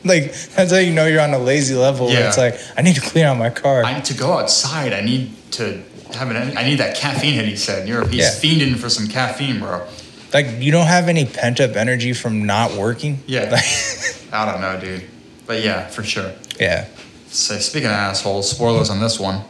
like 0.04 0.32
that's 0.54 0.70
how 0.72 0.78
you 0.78 0.92
know 0.92 1.06
you're 1.06 1.20
on 1.20 1.34
a 1.34 1.38
lazy 1.38 1.74
level. 1.74 2.06
Where 2.06 2.20
Yeah. 2.20 2.28
it's 2.28 2.38
like 2.38 2.58
I 2.76 2.82
need 2.82 2.94
to 2.96 3.00
clean 3.00 3.24
out 3.24 3.36
my 3.36 3.50
car. 3.50 3.84
I 3.84 3.94
need 3.94 4.04
to 4.06 4.14
go 4.14 4.32
outside. 4.38 4.92
I 4.92 5.00
need 5.02 5.30
to 5.52 5.82
have 6.14 6.30
an. 6.30 6.56
I 6.56 6.64
need 6.64 6.78
that 6.78 6.96
caffeine 6.96 7.34
hit. 7.34 7.46
He 7.46 7.56
said. 7.56 7.88
You're, 7.88 8.06
he's 8.08 8.20
Yeah. 8.20 8.30
fiending 8.30 8.76
for 8.76 8.88
some 8.88 9.06
caffeine, 9.08 9.58
bro. 9.60 9.86
like 10.34 10.46
you 10.60 10.72
don't 10.72 10.86
have 10.86 11.08
any 11.08 11.24
pent 11.24 11.60
up 11.60 11.76
energy 11.76 12.12
from 12.12 12.46
not 12.46 12.72
working. 12.72 13.20
Yeah. 13.26 13.50
Like, 13.50 13.64
I 14.32 14.50
don't 14.50 14.60
know, 14.60 14.78
dude. 14.80 15.04
But 15.46 15.62
yeah, 15.64 15.86
for 15.86 16.02
sure. 16.02 16.32
yeah. 16.60 16.86
So 17.28 17.58
speaking 17.58 17.88
of 17.88 17.92
assholes, 17.94 18.50
spoilers 18.50 18.90
on 18.90 19.00
this 19.00 19.18
one. 19.20 19.42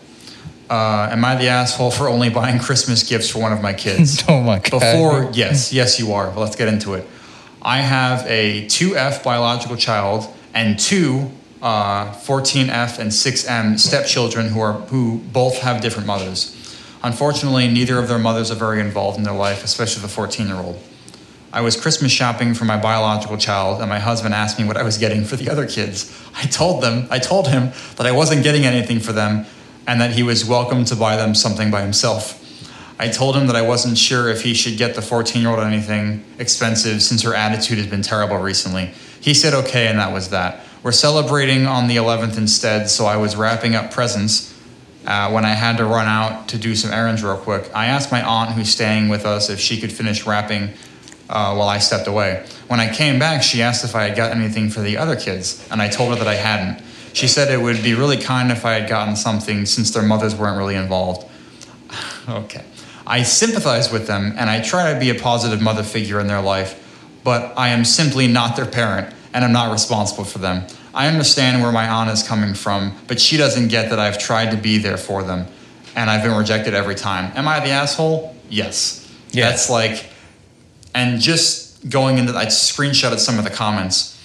Uh, 0.71 1.09
am 1.11 1.25
I 1.25 1.35
the 1.37 1.49
asshole 1.49 1.91
for 1.91 2.09
only 2.09 2.29
buying 2.29 2.59
Christmas 2.59 3.03
gifts 3.03 3.31
for 3.31 3.39
one 3.41 3.53
of 3.53 3.63
my 3.63 3.73
kids? 3.73 4.23
Oh 4.29 4.43
my 4.43 4.59
god. 4.59 4.81
Before, 4.81 5.31
yes, 5.33 5.73
yes, 5.73 5.99
you 5.99 6.13
are. 6.13 6.31
But 6.31 6.41
let's 6.41 6.57
get 6.57 6.69
into 6.69 6.95
it. 6.95 7.07
I 7.63 7.79
have 7.79 8.27
a 8.27 8.67
2F 8.67 9.25
biological 9.25 9.77
child 9.77 10.33
and 10.55 10.79
two 10.79 11.31
uh, 11.63 12.13
14F 12.13 12.99
and 12.99 13.11
6M 13.11 13.79
stepchildren 13.79 14.49
who 14.49 14.61
are 14.61 14.75
who 14.75 15.19
both 15.33 15.59
have 15.59 15.81
different 15.81 16.07
mothers. 16.07 16.55
Unfortunately, 17.03 17.69
neither 17.69 17.99
of 17.99 18.09
their 18.09 18.19
mothers 18.19 18.51
are 18.51 18.57
very 18.57 18.81
involved 18.81 19.19
in 19.19 19.25
their 19.25 19.35
life, 19.35 19.65
especially 19.65 20.03
the 20.03 20.09
14 20.09 20.47
year 20.47 20.57
old. 20.57 20.79
I 21.53 21.63
was 21.63 21.81
Christmas 21.81 22.13
shopping 22.13 22.53
for 22.53 22.67
my 22.67 22.77
biological 22.77 23.39
child, 23.39 23.81
and 23.81 23.89
my 23.89 23.99
husband 23.99 24.35
asked 24.35 24.59
me 24.59 24.67
what 24.67 24.77
I 24.77 24.83
was 24.83 24.99
getting 24.99 25.25
for 25.25 25.37
the 25.37 25.49
other 25.49 25.67
kids. 25.67 26.15
I 26.37 26.45
told 26.45 26.83
them, 26.83 27.09
I 27.11 27.19
told 27.19 27.49
him 27.49 27.73
that 27.97 28.07
I 28.07 28.13
wasn't 28.13 28.43
getting 28.43 28.67
anything 28.67 29.01
for 29.01 29.13
them, 29.15 29.47
and 29.89 30.03
that 30.03 30.13
he 30.13 30.23
was 30.23 30.45
welcome 30.45 30.85
to 30.85 30.95
buy 30.95 31.17
them 31.17 31.35
something 31.35 31.71
by 31.71 31.81
himself. 31.81 32.45
I 33.01 33.09
told 33.09 33.35
him 33.35 33.47
that 33.47 33.57
I 33.57 33.63
wasn't 33.63 33.97
sure 33.97 34.29
if 34.29 34.43
he 34.43 34.53
should 34.53 34.77
get 34.77 34.95
the 34.95 35.03
14 35.03 35.41
year 35.41 35.51
old 35.51 35.61
anything 35.61 36.25
expensive 36.39 37.03
since 37.03 37.23
her 37.23 37.35
attitude 37.35 37.79
has 37.79 37.87
been 37.87 38.03
terrible 38.03 38.37
recently. 38.37 38.93
He 39.21 39.33
said 39.33 39.55
okay, 39.55 39.89
and 39.89 39.99
that 39.99 40.13
was 40.13 40.29
that. 40.29 40.61
We're 40.83 40.93
celebrating 40.93 41.67
on 41.67 41.89
the 41.89 41.97
11th 41.97 42.37
instead, 42.37 42.91
so 42.91 43.07
I 43.07 43.17
was 43.17 43.35
wrapping 43.35 43.75
up 43.75 43.91
presents 43.91 44.55
uh, 45.07 45.31
when 45.31 45.47
I 45.47 45.55
had 45.55 45.79
to 45.79 45.87
run 45.87 46.07
out 46.07 46.49
to 46.49 46.59
do 46.59 46.77
some 46.77 46.93
errands 46.93 47.25
real 47.25 47.39
quick. 47.39 47.71
I 47.75 47.87
asked 47.87 48.13
my 48.13 48.23
aunt, 48.23 48.53
who's 48.53 48.69
staying 48.69 49.09
with 49.09 49.25
us, 49.25 49.49
if 49.49 49.59
she 49.59 49.81
could 49.81 49.91
finish 49.91 50.27
wrapping 50.27 50.71
uh, 51.31 51.55
while 51.55 51.69
I 51.69 51.79
stepped 51.79 52.09
away. 52.09 52.47
When 52.69 52.79
I 52.79 52.93
came 52.95 53.19
back, 53.19 53.43
she 53.43 53.63
asked 53.63 53.85
if 53.85 53.95
I 53.95 54.09
had 54.09 54.17
got 54.17 54.33
anything 54.33 54.69
for 54.69 54.81
the 54.81 54.99
other 54.99 55.17
kids, 55.17 55.67
and 55.71 55.81
I 55.81 55.89
told 55.89 56.11
her 56.11 56.17
that 56.17 56.29
I 56.29 56.35
hadn't. 56.35 56.85
She 57.13 57.29
said 57.29 57.51
it 57.53 57.61
would 57.61 57.83
be 57.83 57.95
really 57.95 58.17
kind 58.17 58.51
if 58.51 58.65
I 58.65 58.75
had 58.75 58.89
gotten 58.89 59.17
something 59.17 59.67
since 59.67 59.91
their 59.91 60.03
mothers 60.03 60.35
weren't 60.35 60.59
really 60.59 60.75
involved. 60.75 61.29
okay. 62.29 62.65
I 63.07 63.23
sympathize 63.23 63.91
with 63.91 64.07
them 64.07 64.35
and 64.37 64.51
I 64.51 64.61
try 64.61 64.93
to 64.93 65.01
be 65.01 65.11
a 65.11 65.15
positive 65.15 65.63
mother 65.63 65.83
figure 65.83 66.21
in 66.21 66.27
their 66.27 66.43
life, 66.43 66.85
but 67.25 67.55
I 67.57 67.69
am 67.69 67.85
simply 67.85 68.27
not 68.27 68.57
their 68.57 68.67
parent 68.67 69.15
and 69.33 69.45
I'm 69.45 69.53
not 69.53 69.73
responsible 69.73 70.25
for 70.25 70.39
them. 70.39 70.67
I 70.95 71.07
understand 71.07 71.63
where 71.63 71.73
my 71.73 71.89
aunt 71.89 72.11
is 72.11 72.23
coming 72.23 72.55
from, 72.55 72.95
but 73.07 73.21
she 73.21 73.37
doesn't 73.37 73.69
get 73.69 73.91
that 73.91 73.99
I've 73.99 74.19
tried 74.19 74.51
to 74.51 74.57
be 74.57 74.79
there 74.79 74.99
for 74.99 75.23
them 75.23 75.47
and 75.97 76.11
I've 76.11 76.23
been 76.23 76.37
rejected 76.37 76.75
every 76.75 76.95
time. 76.95 77.33
Am 77.35 77.49
I 77.49 77.61
the 77.61 77.71
asshole? 77.71 78.37
Yes. 78.51 79.11
Yeah. 79.31 79.49
That's 79.49 79.71
like, 79.71 80.07
and 80.95 81.21
just 81.21 81.89
going 81.89 82.19
into, 82.19 82.37
I 82.37 82.47
screenshotted 82.47 83.19
some 83.19 83.39
of 83.39 83.45
the 83.45 83.51
comments. 83.51 84.18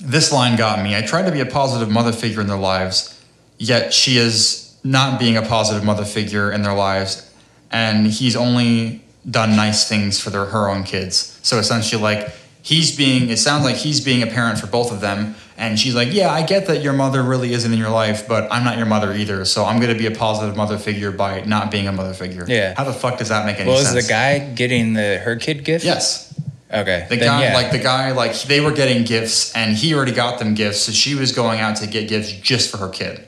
This 0.00 0.32
line 0.32 0.56
got 0.56 0.82
me. 0.82 0.96
I 0.96 1.02
tried 1.02 1.26
to 1.26 1.32
be 1.32 1.40
a 1.40 1.46
positive 1.46 1.90
mother 1.90 2.12
figure 2.12 2.40
in 2.40 2.46
their 2.46 2.58
lives, 2.58 3.20
yet 3.58 3.92
she 3.92 4.16
is 4.16 4.76
not 4.84 5.18
being 5.18 5.36
a 5.36 5.42
positive 5.42 5.84
mother 5.84 6.04
figure 6.04 6.50
in 6.52 6.62
their 6.62 6.74
lives, 6.74 7.28
and 7.70 8.06
he's 8.06 8.36
only 8.36 9.02
done 9.28 9.56
nice 9.56 9.88
things 9.88 10.20
for 10.20 10.30
their 10.30 10.46
her 10.46 10.68
own 10.68 10.84
kids. 10.84 11.38
So 11.42 11.58
essentially, 11.58 12.00
like 12.02 12.30
he's 12.62 12.96
being, 12.96 13.28
it 13.28 13.38
sounds 13.38 13.64
like 13.64 13.76
he's 13.76 14.00
being 14.00 14.22
a 14.22 14.26
parent 14.26 14.58
for 14.58 14.66
both 14.68 14.92
of 14.92 15.00
them, 15.00 15.34
and 15.56 15.78
she's 15.78 15.94
like, 15.94 16.12
"Yeah, 16.12 16.30
I 16.32 16.42
get 16.42 16.66
that 16.68 16.82
your 16.82 16.92
mother 16.92 17.22
really 17.22 17.52
isn't 17.52 17.70
in 17.72 17.78
your 17.78 17.90
life, 17.90 18.28
but 18.28 18.46
I'm 18.52 18.64
not 18.64 18.76
your 18.76 18.86
mother 18.86 19.12
either. 19.12 19.44
So 19.44 19.64
I'm 19.64 19.80
going 19.80 19.92
to 19.92 19.98
be 19.98 20.06
a 20.06 20.12
positive 20.16 20.56
mother 20.56 20.78
figure 20.78 21.10
by 21.10 21.40
not 21.42 21.70
being 21.70 21.88
a 21.88 21.92
mother 21.92 22.14
figure." 22.14 22.44
Yeah. 22.48 22.74
How 22.76 22.84
the 22.84 22.92
fuck 22.92 23.18
does 23.18 23.28
that 23.30 23.44
make 23.44 23.58
any 23.58 23.68
Well, 23.68 23.78
sense? 23.78 23.96
is 23.96 24.06
the 24.06 24.08
guy 24.10 24.38
getting 24.54 24.94
the 24.94 25.18
her 25.24 25.34
kid 25.36 25.64
gift? 25.64 25.84
Yes. 25.84 26.27
Okay. 26.72 27.06
The 27.08 27.16
then 27.16 27.24
guy, 27.26 27.42
yeah. 27.44 27.54
like 27.54 27.70
the 27.70 27.78
guy, 27.78 28.12
like 28.12 28.40
they 28.42 28.60
were 28.60 28.72
getting 28.72 29.04
gifts, 29.04 29.54
and 29.54 29.76
he 29.76 29.94
already 29.94 30.12
got 30.12 30.38
them 30.38 30.54
gifts, 30.54 30.80
so 30.80 30.92
she 30.92 31.14
was 31.14 31.32
going 31.32 31.60
out 31.60 31.76
to 31.76 31.86
get 31.86 32.08
gifts 32.08 32.30
just 32.32 32.70
for 32.70 32.76
her 32.76 32.88
kid. 32.90 33.26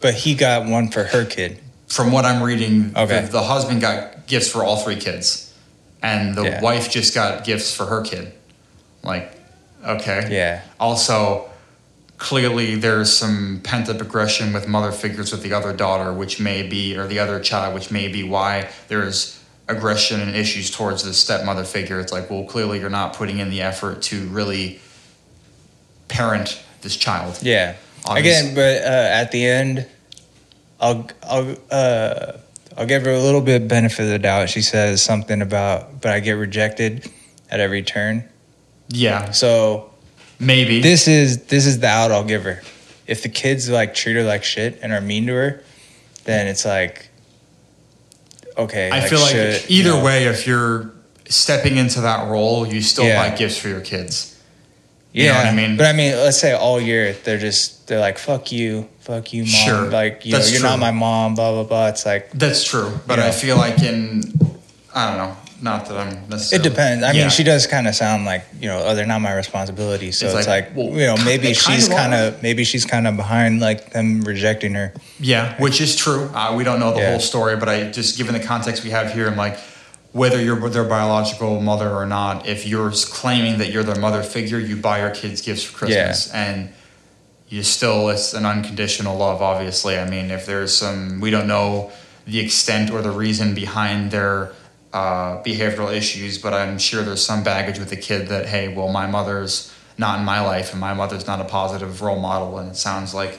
But 0.00 0.14
he 0.14 0.34
got 0.34 0.66
one 0.68 0.88
for 0.90 1.04
her 1.04 1.24
kid. 1.24 1.58
From 1.86 2.10
what 2.12 2.24
I'm 2.24 2.42
reading, 2.42 2.92
Okay. 2.96 3.22
the, 3.22 3.30
the 3.32 3.42
husband 3.42 3.80
got 3.80 4.26
gifts 4.26 4.48
for 4.50 4.64
all 4.64 4.76
three 4.78 4.96
kids, 4.96 5.52
and 6.02 6.34
the 6.34 6.42
Yeah. 6.44 6.60
wife 6.60 6.90
just 6.90 7.14
got 7.14 7.44
gifts 7.44 7.72
for 7.74 7.86
her 7.86 8.02
kid. 8.02 8.32
Like, 9.02 9.32
okay. 9.86 10.28
Yeah. 10.30 10.62
Also, 10.80 11.48
clearly 12.18 12.74
there's 12.74 13.12
some 13.12 13.60
pent 13.62 13.88
up 13.88 14.00
aggression 14.00 14.52
with 14.52 14.68
mother 14.68 14.92
figures 14.92 15.32
with 15.32 15.42
the 15.42 15.52
other 15.52 15.72
daughter, 15.72 16.12
which 16.12 16.38
may 16.40 16.62
be, 16.62 16.96
or 16.96 17.06
the 17.06 17.18
other 17.18 17.40
child, 17.40 17.74
which 17.74 17.90
may 17.90 18.08
be 18.08 18.22
why 18.22 18.68
there's 18.88 19.39
aggression 19.70 20.20
and 20.20 20.34
issues 20.34 20.70
towards 20.70 21.02
the 21.02 21.14
stepmother 21.14 21.64
figure. 21.64 22.00
It's 22.00 22.12
like, 22.12 22.30
well, 22.30 22.44
clearly 22.44 22.80
you're 22.80 22.90
not 22.90 23.14
putting 23.14 23.38
in 23.38 23.50
the 23.50 23.62
effort 23.62 24.02
to 24.02 24.26
really 24.28 24.80
parent 26.08 26.62
this 26.82 26.96
child. 26.96 27.38
Yeah. 27.42 27.76
Obvious- 28.06 28.40
Again, 28.40 28.54
but 28.54 28.82
uh, 28.82 28.86
at 28.86 29.30
the 29.32 29.44
end, 29.46 29.86
I'll 30.80 31.06
I'll 31.22 31.56
uh, 31.70 32.32
I'll 32.76 32.86
give 32.86 33.04
her 33.04 33.12
a 33.12 33.20
little 33.20 33.42
bit 33.42 33.68
benefit 33.68 34.04
of 34.04 34.08
the 34.08 34.18
doubt. 34.18 34.48
She 34.48 34.62
says 34.62 35.02
something 35.02 35.42
about, 35.42 36.00
but 36.00 36.10
I 36.12 36.20
get 36.20 36.32
rejected 36.32 37.10
at 37.50 37.60
every 37.60 37.82
turn. 37.82 38.24
Yeah, 38.88 39.30
So 39.32 39.90
maybe. 40.40 40.80
this 40.80 41.06
is 41.06 41.44
this 41.44 41.66
is 41.66 41.78
the 41.80 41.86
out 41.88 42.10
I'll 42.10 42.24
give 42.24 42.44
her. 42.44 42.62
If 43.06 43.22
the 43.22 43.28
kids 43.28 43.68
like 43.68 43.94
treat 43.94 44.14
her 44.14 44.22
like 44.24 44.42
shit 44.42 44.78
and 44.82 44.92
are 44.92 45.00
mean 45.02 45.26
to 45.26 45.34
her, 45.34 45.62
then 46.24 46.46
it's 46.46 46.64
like, 46.64 47.09
okay. 48.64 48.90
I 48.92 49.00
feel 49.00 49.20
like 49.20 49.32
should- 49.32 49.64
either 49.70 49.90
you 49.90 49.96
know, 49.96 50.04
way, 50.04 50.24
if 50.26 50.46
you're 50.46 50.90
stepping 51.28 51.76
into 51.76 52.00
that 52.02 52.28
role, 52.28 52.66
you 52.66 52.80
still 52.82 53.04
Yeah. 53.04 53.30
buy 53.30 53.36
gifts 53.36 53.56
for 53.58 53.68
your 53.68 53.80
kids. 53.80 54.34
yeah. 55.12 55.22
you 55.24 55.28
know 55.30 55.38
what 55.38 55.46
I 55.46 55.54
mean? 55.54 55.76
But 55.76 55.86
I 55.86 55.92
mean, 55.92 56.12
let's 56.16 56.38
say 56.38 56.52
all 56.52 56.80
year 56.80 57.12
they're 57.24 57.38
just 57.38 57.86
they're 57.88 58.00
like, 58.00 58.18
fuck 58.18 58.52
you, 58.52 58.88
fuck 59.00 59.32
you, 59.32 59.42
mom. 59.42 59.48
Sure. 59.66 59.82
Like 59.90 60.24
you 60.24 60.32
know, 60.32 60.38
you're 60.38 60.60
true. 60.60 60.68
not 60.68 60.78
my 60.78 60.90
mom. 60.92 61.34
Blah 61.34 61.52
blah 61.52 61.64
blah. 61.64 61.88
It's 61.88 62.04
like 62.06 62.30
That's 62.32 62.62
true, 62.64 62.90
but 63.06 63.18
Yeah. 63.18 63.26
I 63.26 63.30
feel 63.32 63.56
like 63.56 63.78
in 63.82 64.22
I 64.94 65.08
don't 65.08 65.18
know, 65.18 65.36
not 65.62 65.86
that 65.86 65.96
I'm 65.98 66.24
It 66.32 66.62
depends. 66.62 67.04
I 67.04 67.12
Yeah. 67.12 67.22
mean, 67.22 67.30
she 67.30 67.44
does 67.44 67.66
kind 67.66 67.86
of 67.86 67.94
sound 67.94 68.24
like 68.24 68.44
you 68.60 68.68
know, 68.68 68.82
oh, 68.84 68.94
they're 68.94 69.06
not 69.06 69.20
my 69.20 69.32
responsibility. 69.34 70.10
So 70.12 70.26
It's 70.26 70.34
it's, 70.34 70.46
like, 70.48 70.66
like, 70.68 70.76
well, 70.76 70.88
you 70.98 71.06
know, 71.06 71.16
maybe 71.24 71.54
she's 71.54 71.88
kind 71.88 72.14
of 72.14 72.42
maybe 72.42 72.64
she's 72.64 72.84
kind 72.84 73.06
of 73.06 73.16
behind 73.16 73.60
like 73.60 73.92
them 73.92 74.22
rejecting 74.22 74.74
her. 74.74 74.92
Yeah, 75.20 75.54
which 75.60 75.80
is 75.80 75.94
true. 75.96 76.30
Uh, 76.34 76.54
we 76.56 76.64
don't 76.64 76.80
know 76.80 76.92
the 76.92 77.00
Yeah. 77.00 77.10
whole 77.10 77.20
story, 77.20 77.56
but 77.56 77.68
I 77.68 77.84
just 77.90 78.16
given 78.18 78.32
the 78.34 78.40
context 78.40 78.82
we 78.82 78.90
have 78.90 79.12
here, 79.12 79.28
I'm 79.28 79.36
like, 79.36 79.58
whether 80.12 80.42
you're 80.42 80.68
their 80.70 80.84
biological 80.84 81.60
mother 81.60 81.88
or 81.88 82.04
not, 82.06 82.48
if 82.48 82.66
you're 82.66 82.90
claiming 82.90 83.58
that 83.58 83.70
you're 83.70 83.84
their 83.84 84.00
mother 84.00 84.22
figure, 84.24 84.58
you 84.58 84.74
buy 84.76 85.00
your 85.00 85.10
kids 85.10 85.40
gifts 85.40 85.62
for 85.62 85.76
Christmas, 85.78 86.30
and 86.32 86.70
you 87.48 87.62
still 87.62 88.08
it's 88.10 88.32
an 88.34 88.44
unconditional 88.44 89.16
love. 89.16 89.40
Obviously, 89.40 89.98
I 89.98 90.08
mean, 90.08 90.30
if 90.32 90.46
there's 90.46 90.74
some, 90.76 91.20
we 91.20 91.30
don't 91.30 91.46
know 91.46 91.92
the 92.26 92.40
extent 92.40 92.90
or 92.90 93.02
the 93.02 93.10
reason 93.10 93.54
behind 93.54 94.10
their 94.10 94.52
uh, 94.92 95.42
behavioral 95.42 95.94
issues, 95.94 96.38
but 96.38 96.52
I'm 96.52 96.78
sure 96.78 97.02
there's 97.02 97.24
some 97.24 97.42
baggage 97.44 97.78
with 97.78 97.90
the 97.90 97.96
kid 97.96 98.28
that 98.28 98.46
hey, 98.46 98.68
well, 98.74 98.88
my 98.88 99.06
mother's 99.06 99.72
not 99.98 100.18
in 100.18 100.24
my 100.24 100.40
life, 100.40 100.72
and 100.72 100.80
my 100.80 100.94
mother's 100.94 101.26
not 101.26 101.40
a 101.40 101.44
positive 101.44 102.02
role 102.02 102.18
model, 102.20 102.58
and 102.58 102.70
it 102.70 102.76
sounds 102.76 103.14
like 103.14 103.38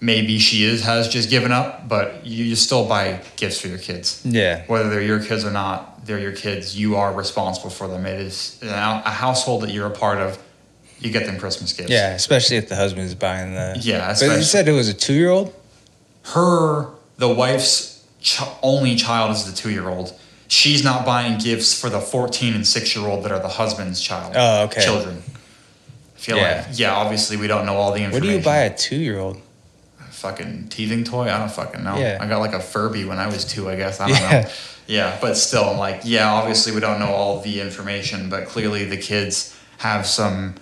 maybe 0.00 0.38
she 0.38 0.64
is 0.64 0.84
has 0.84 1.08
just 1.08 1.30
given 1.30 1.52
up, 1.52 1.88
but 1.88 2.26
you, 2.26 2.44
you 2.44 2.56
still 2.56 2.86
buy 2.86 3.20
gifts 3.36 3.60
for 3.60 3.68
your 3.68 3.78
kids. 3.78 4.20
Yeah, 4.24 4.64
Whether 4.66 4.90
they're 4.90 5.02
your 5.02 5.22
kids 5.22 5.44
or 5.44 5.50
not, 5.50 6.04
they're 6.04 6.18
your 6.18 6.32
kids. 6.32 6.78
You 6.78 6.96
are 6.96 7.12
responsible 7.12 7.70
for 7.70 7.88
them. 7.88 8.04
It 8.04 8.20
is 8.20 8.58
a 8.62 8.66
a 8.66 9.10
household 9.10 9.62
that 9.62 9.70
you're 9.70 9.86
a 9.86 9.90
part 9.90 10.18
of. 10.18 10.38
You 10.98 11.10
get 11.12 11.26
them 11.26 11.38
Christmas 11.38 11.72
gifts. 11.74 11.90
yeah. 11.90 12.12
Especially 12.14 12.56
if 12.56 12.70
the 12.70 12.76
husband 12.76 13.04
is 13.04 13.14
buying 13.14 13.52
the. 13.54 13.78
Yeah, 13.80 14.14
But 14.18 14.36
you 14.38 14.42
said 14.42 14.66
it 14.66 14.72
was 14.72 14.88
a 14.88 14.94
two-year-old. 14.94 15.54
Her, 16.24 16.88
the 17.18 17.28
wife's 17.28 18.02
ch- 18.22 18.40
only 18.62 18.96
child 18.96 19.30
is 19.36 19.44
the 19.44 19.54
two 19.54 19.70
year 19.70 19.88
old. 19.88 20.18
She's 20.48 20.84
not 20.84 21.04
buying 21.04 21.38
gifts 21.38 21.78
for 21.78 21.88
the 21.90 22.00
14 22.00 22.54
and 22.54 22.66
6 22.66 22.96
year 22.96 23.06
old 23.06 23.24
that 23.24 23.32
are 23.32 23.40
the 23.40 23.48
husband's 23.48 24.00
child. 24.00 24.32
Oh, 24.36 24.64
okay. 24.64 24.84
Children. 24.84 25.22
I 25.26 26.18
feel 26.18 26.36
Yeah. 26.36 26.64
like, 26.68 26.78
yeah, 26.78 26.94
obviously 26.94 27.36
we 27.36 27.46
don't 27.46 27.66
know 27.66 27.76
all 27.76 27.90
the 27.92 27.98
information. 28.02 28.22
What 28.26 28.30
do 28.32 28.36
you 28.38 28.42
buy 28.44 28.58
a 28.58 28.76
two-year-old? 28.76 29.40
fucking 30.10 30.66
teething 30.70 31.04
toy. 31.04 31.24
I 31.30 31.38
don't 31.38 31.50
fucking 31.52 31.84
know. 31.84 31.98
Yeah. 31.98 32.16
I 32.18 32.26
got 32.26 32.38
like 32.38 32.54
a 32.54 32.58
Furby 32.60 33.04
when 33.04 33.18
I 33.18 33.26
was 33.26 33.44
two, 33.44 33.68
I 33.68 33.76
guess. 33.76 34.00
I 34.00 34.08
don't 34.08 34.18
Yeah. 34.18 34.40
know. 34.42 34.48
Yeah, 34.86 35.18
but 35.20 35.36
still, 35.36 35.64
I'm 35.68 35.76
like, 35.78 36.00
yeah, 36.04 36.32
obviously 36.32 36.72
we 36.72 36.80
don't 36.80 36.98
know 36.98 37.12
all 37.12 37.40
the 37.40 37.60
information, 37.60 38.30
but 38.30 38.46
clearly 38.46 38.84
the 38.86 38.96
kids 38.96 39.54
have 39.78 40.06
some 40.06 40.54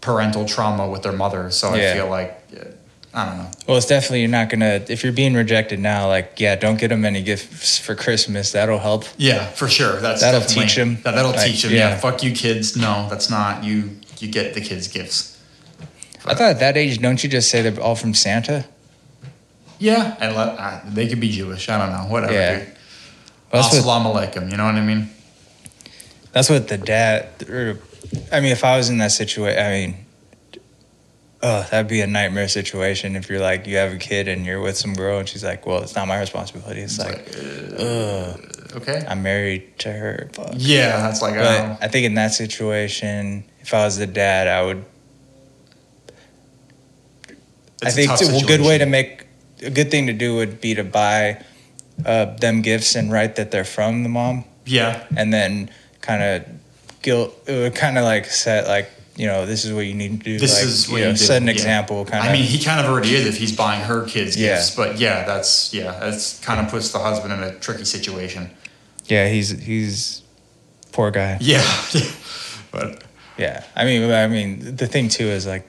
parental 0.00 0.46
trauma 0.46 0.88
with 0.88 1.02
their 1.02 1.12
mother. 1.12 1.50
So 1.50 1.74
Yeah. 1.74 1.90
I 1.90 1.94
feel 1.94 2.08
like, 2.08 2.43
I 3.16 3.26
don't 3.26 3.38
know. 3.38 3.50
Well, 3.68 3.76
it's 3.76 3.86
definitely 3.86 4.20
you're 4.22 4.28
not 4.28 4.50
gonna 4.50 4.84
if 4.88 5.04
you're 5.04 5.12
being 5.12 5.34
rejected 5.34 5.78
now. 5.78 6.08
Like, 6.08 6.40
yeah, 6.40 6.56
don't 6.56 6.78
get 6.80 6.88
them 6.88 7.04
any 7.04 7.22
gifts 7.22 7.78
for 7.78 7.94
Christmas. 7.94 8.50
That'll 8.50 8.80
help. 8.80 9.04
Yeah, 9.16 9.46
for 9.46 9.68
sure. 9.68 10.00
That's 10.00 10.20
That'll 10.20 10.40
teach 10.40 10.76
'em. 10.76 10.96
That, 11.02 11.14
that'll 11.14 11.30
Like, 11.30 11.46
teach 11.46 11.62
them. 11.62 11.70
Yeah. 11.72 11.90
yeah. 11.90 11.96
fuck 11.98 12.24
you, 12.24 12.32
kids. 12.32 12.76
No, 12.76 13.06
that's 13.08 13.30
not 13.30 13.62
you. 13.62 13.90
You 14.18 14.28
get 14.28 14.54
the 14.54 14.60
kids 14.60 14.88
gifts. 14.88 15.40
I 16.26 16.34
thought 16.34 16.50
at 16.50 16.58
that 16.60 16.76
age, 16.76 17.00
don't 17.00 17.22
you 17.22 17.28
just 17.30 17.50
say 17.50 17.62
they're 17.62 17.80
all 17.80 17.94
from 17.94 18.14
Santa? 18.14 18.64
Yeah, 19.78 20.16
and 20.20 20.34
let, 20.34 20.58
uh, 20.58 20.80
they 20.88 21.06
could 21.06 21.20
be 21.20 21.30
Jewish. 21.30 21.68
I 21.68 21.78
don't 21.78 21.90
know. 21.92 22.10
Whatever. 22.10 22.32
Yeah. 22.32 22.64
Well, 23.52 23.62
that's 23.62 23.74
what 23.74 23.84
Assalamu 23.84 24.14
alaikum. 24.14 24.50
You 24.50 24.56
know 24.56 24.64
what 24.64 24.74
I 24.74 24.80
mean? 24.80 25.10
That's 26.32 26.48
what 26.50 26.66
the 26.68 26.78
dad. 26.78 27.28
Or, 27.48 27.78
I 28.32 28.40
mean, 28.40 28.52
if 28.52 28.64
I 28.64 28.76
was 28.76 28.88
in 28.88 28.98
that 28.98 29.12
situation, 29.12 29.58
I 29.62 29.70
mean, 29.70 30.03
oh, 31.44 31.66
that'd 31.70 31.88
be 31.88 32.00
a 32.00 32.06
nightmare 32.06 32.48
situation. 32.48 33.14
If 33.14 33.28
you're 33.28 33.40
like, 33.40 33.66
you 33.66 33.76
have 33.76 33.92
a 33.92 33.98
kid 33.98 34.26
and 34.26 34.44
you're 34.44 34.60
with 34.60 34.76
some 34.76 34.94
girl, 34.94 35.18
and 35.18 35.28
she's 35.28 35.44
like, 35.44 35.66
"Well, 35.66 35.82
it's 35.82 35.94
not 35.94 36.08
my 36.08 36.18
responsibility." 36.18 36.80
It's, 36.80 36.98
It's 36.98 37.06
like, 37.06 37.18
like, 37.18 37.80
ugh, 37.80 38.76
okay. 38.76 39.04
I'm 39.06 39.22
married 39.22 39.78
to 39.80 39.92
her. 39.92 40.30
Fuck. 40.32 40.54
Yeah, 40.56 41.02
that's 41.02 41.22
like, 41.22 41.34
But 41.34 41.60
oh. 41.60 41.78
I 41.80 41.88
think 41.88 42.06
in 42.06 42.14
that 42.14 42.32
situation, 42.32 43.44
if 43.60 43.74
I 43.74 43.84
was 43.84 43.98
the 43.98 44.06
dad, 44.06 44.48
I 44.48 44.64
would. 44.64 44.84
I 47.84 47.88
a 47.88 47.92
think 47.92 48.08
tough 48.08 48.42
a 48.42 48.46
good 48.46 48.62
way 48.62 48.78
to 48.78 48.86
make 48.86 49.26
a 49.62 49.70
good 49.70 49.90
thing 49.90 50.06
to 50.06 50.12
do 50.14 50.36
would 50.36 50.60
be 50.60 50.74
to 50.74 50.84
buy 50.84 51.42
uh, 52.06 52.26
them 52.36 52.62
gifts 52.62 52.94
and 52.94 53.12
write 53.12 53.36
that 53.36 53.50
they're 53.50 53.64
from 53.64 54.02
the 54.02 54.08
mom 54.08 54.44
Yeah, 54.64 55.06
and 55.16 55.32
then 55.32 55.70
kind 56.00 56.22
of 56.22 56.48
guilt 57.02 57.36
it 57.46 57.52
would 57.52 57.74
kind 57.74 57.98
of 57.98 58.04
like 58.04 58.24
set 58.24 58.66
like 58.66 58.90
you 59.16 59.26
know 59.26 59.46
this 59.46 59.64
is 59.64 59.72
what 59.72 59.86
you 59.86 59.94
need 59.94 60.18
to 60.18 60.24
do 60.24 60.38
this 60.38 60.54
like, 60.58 60.64
is 60.64 60.88
what 60.88 60.96
you 60.96 61.02
you, 61.02 61.04
know, 61.06 61.12
do. 61.12 61.16
set 61.18 61.40
an 61.42 61.46
Yeah. 61.48 61.52
example 61.54 62.04
kind 62.04 62.24
of 62.24 62.30
I 62.30 62.32
mean, 62.32 62.42
he 62.44 62.58
kind 62.62 62.80
of 62.80 62.86
already 62.90 63.14
is 63.14 63.26
if 63.26 63.36
he's 63.36 63.54
buying 63.54 63.80
her 63.82 64.04
kids 64.06 64.36
Yeah. 64.36 64.56
gifts. 64.56 64.74
But 64.74 64.98
yeah, 64.98 65.24
that's 65.24 65.72
yeah, 65.72 65.98
that's 66.00 66.40
kind 66.40 66.58
of 66.60 66.68
puts 66.70 66.90
the 66.90 66.98
husband 66.98 67.32
in 67.32 67.42
a 67.42 67.54
tricky 67.58 67.84
situation. 67.84 68.50
yeah 69.06 69.28
he's 69.28 69.50
he's 69.50 70.22
poor 70.92 71.10
guy 71.10 71.36
Yeah, 71.40 71.62
but 72.70 73.04
yeah 73.36 73.64
i 73.76 73.84
mean 73.84 74.10
i 74.12 74.26
mean 74.28 74.76
the 74.76 74.86
thing 74.86 75.08
too 75.08 75.26
is 75.26 75.44
like 75.46 75.66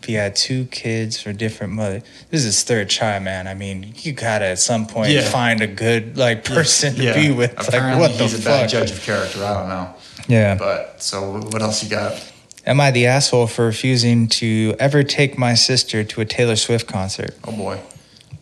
if 0.00 0.06
he 0.06 0.14
had 0.14 0.34
two 0.36 0.64
kids 0.66 1.20
for 1.20 1.32
different 1.32 1.72
mothers 1.72 2.02
this 2.30 2.40
is 2.40 2.44
his 2.46 2.62
third 2.62 2.88
child 2.88 3.22
man 3.24 3.46
i 3.48 3.54
mean 3.54 3.92
you 3.98 4.12
gotta 4.12 4.46
at 4.46 4.58
some 4.60 4.86
point 4.86 5.10
Yeah. 5.10 5.28
find 5.28 5.60
a 5.60 5.66
good 5.66 6.16
like 6.16 6.44
person 6.44 6.94
to 6.94 7.12
be 7.14 7.30
with 7.32 7.52
Apparently, 7.58 8.00
like 8.02 8.10
what 8.10 8.18
the 8.18 8.24
he's 8.24 8.40
a 8.40 8.44
bad 8.44 8.68
judge 8.68 8.90
of 8.92 9.02
character. 9.02 9.44
I 9.44 9.54
don't 9.54 9.68
know. 9.68 9.94
yeah 10.28 10.54
But 10.54 11.02
so, 11.02 11.40
what 11.52 11.60
else 11.62 11.82
you 11.82 11.90
got? 11.90 12.31
Am 12.66 12.80
i 12.80 12.90
the 12.90 13.06
asshole 13.06 13.46
for 13.46 13.66
refusing 13.66 14.26
to 14.28 14.74
ever 14.78 15.02
take 15.02 15.38
my 15.38 15.54
sister 15.54 16.04
to 16.04 16.20
a 16.20 16.24
taylor 16.24 16.56
swift 16.56 16.86
concert 16.86 17.34
Oh 17.44 17.52
boy. 17.52 17.80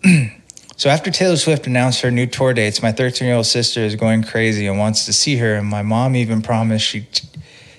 So 0.80 0.88
after 0.88 1.10
Taylor 1.10 1.36
Swift 1.36 1.66
announced 1.66 2.01
her 2.01 2.10
new 2.10 2.24
tour 2.24 2.55
dates, 2.55 2.82
my 2.82 2.90
13-year-old 2.90 3.44
sister 3.44 3.80
is 3.80 3.97
going 3.97 4.22
crazy 4.22 4.66
and 4.66 4.78
wants 4.78 5.05
to 5.05 5.12
see 5.12 5.36
her. 5.36 5.56
And 5.56 5.66
my 5.66 5.82
mom 5.82 6.16
even 6.16 6.40
promised 6.40 6.86
she 6.86 7.06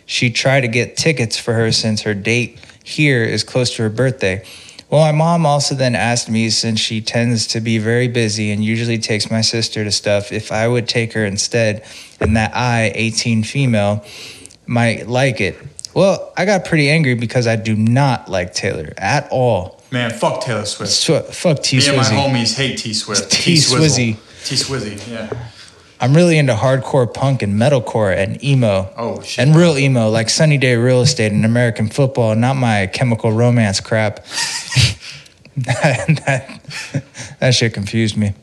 she'd 0.05 0.35
try 0.35 0.61
to 0.61 0.67
get 0.67 0.97
tickets 0.97 1.35
for 1.35 1.53
her 1.53 1.71
since 1.71 2.03
her 2.03 2.13
date 2.13 2.59
here 2.83 3.23
is 3.23 3.43
close 3.43 3.75
to 3.77 3.81
her 3.81 3.89
birthday. 3.89 4.45
Well, 4.91 5.01
my 5.01 5.11
mom 5.13 5.47
also 5.47 5.73
then 5.73 5.95
asked 5.95 6.29
me, 6.29 6.51
since 6.51 6.79
she 6.79 7.01
tends 7.01 7.47
to 7.47 7.59
be 7.59 7.79
very 7.79 8.07
busy 8.07 8.51
and 8.51 8.63
usually 8.63 8.99
takes 8.99 9.31
my 9.31 9.41
sister 9.41 9.83
to 9.83 9.89
stuff, 9.91 10.31
if 10.31 10.51
I 10.51 10.67
would 10.67 10.87
take 10.87 11.13
her 11.13 11.25
instead, 11.25 11.83
and 12.19 12.37
that 12.37 12.55
I, 12.55 12.91
18 12.93 13.41
female, 13.41 14.05
might 14.67 15.07
like 15.07 15.41
it. 15.41 15.57
Well, 15.93 16.31
I 16.37 16.45
got 16.45 16.65
pretty 16.65 16.89
angry 16.89 17.15
because 17.15 17.47
I 17.47 17.55
do 17.55 17.75
not 17.75 18.29
like 18.29 18.53
Taylor 18.53 18.93
at 18.97 19.27
all. 19.31 19.81
Man, 19.91 20.09
fuck 20.11 20.41
Taylor 20.41 20.65
Swift. 20.65 20.91
Sw- 20.91 21.35
fuck 21.35 21.61
T 21.61 21.77
Me 21.77 21.87
and 21.87 21.97
my 21.97 22.03
homies 22.03 22.55
hate 22.55 22.77
T 22.77 22.93
Swift. 22.93 23.29
T 23.31 23.55
Swizzy. 23.55 24.17
T 24.45 24.55
Swizzy. 24.55 25.11
Yeah. 25.11 25.29
I'm 25.99 26.15
really 26.15 26.39
into 26.39 26.55
hardcore 26.55 27.13
punk 27.13 27.43
and 27.43 27.53
metalcore 27.53 28.15
and 28.15 28.43
emo. 28.43 28.91
Oh 28.97 29.21
shit. 29.21 29.45
And 29.45 29.55
real 29.55 29.77
emo, 29.77 30.09
like 30.09 30.29
Sunny 30.29 30.57
Day 30.57 30.75
Real 30.75 31.01
Estate 31.01 31.31
and 31.31 31.45
American 31.45 31.89
football, 31.89 32.35
not 32.35 32.55
my 32.55 32.87
chemical 32.87 33.31
romance 33.31 33.79
crap. 33.79 34.25
that, 35.57 36.59
that 37.39 37.53
shit 37.53 37.73
confused 37.73 38.17
me. 38.17 38.33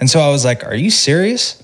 And 0.00 0.10
so 0.10 0.20
I 0.20 0.28
was 0.28 0.44
like, 0.44 0.64
Are 0.64 0.74
you 0.74 0.90
serious? 0.90 1.62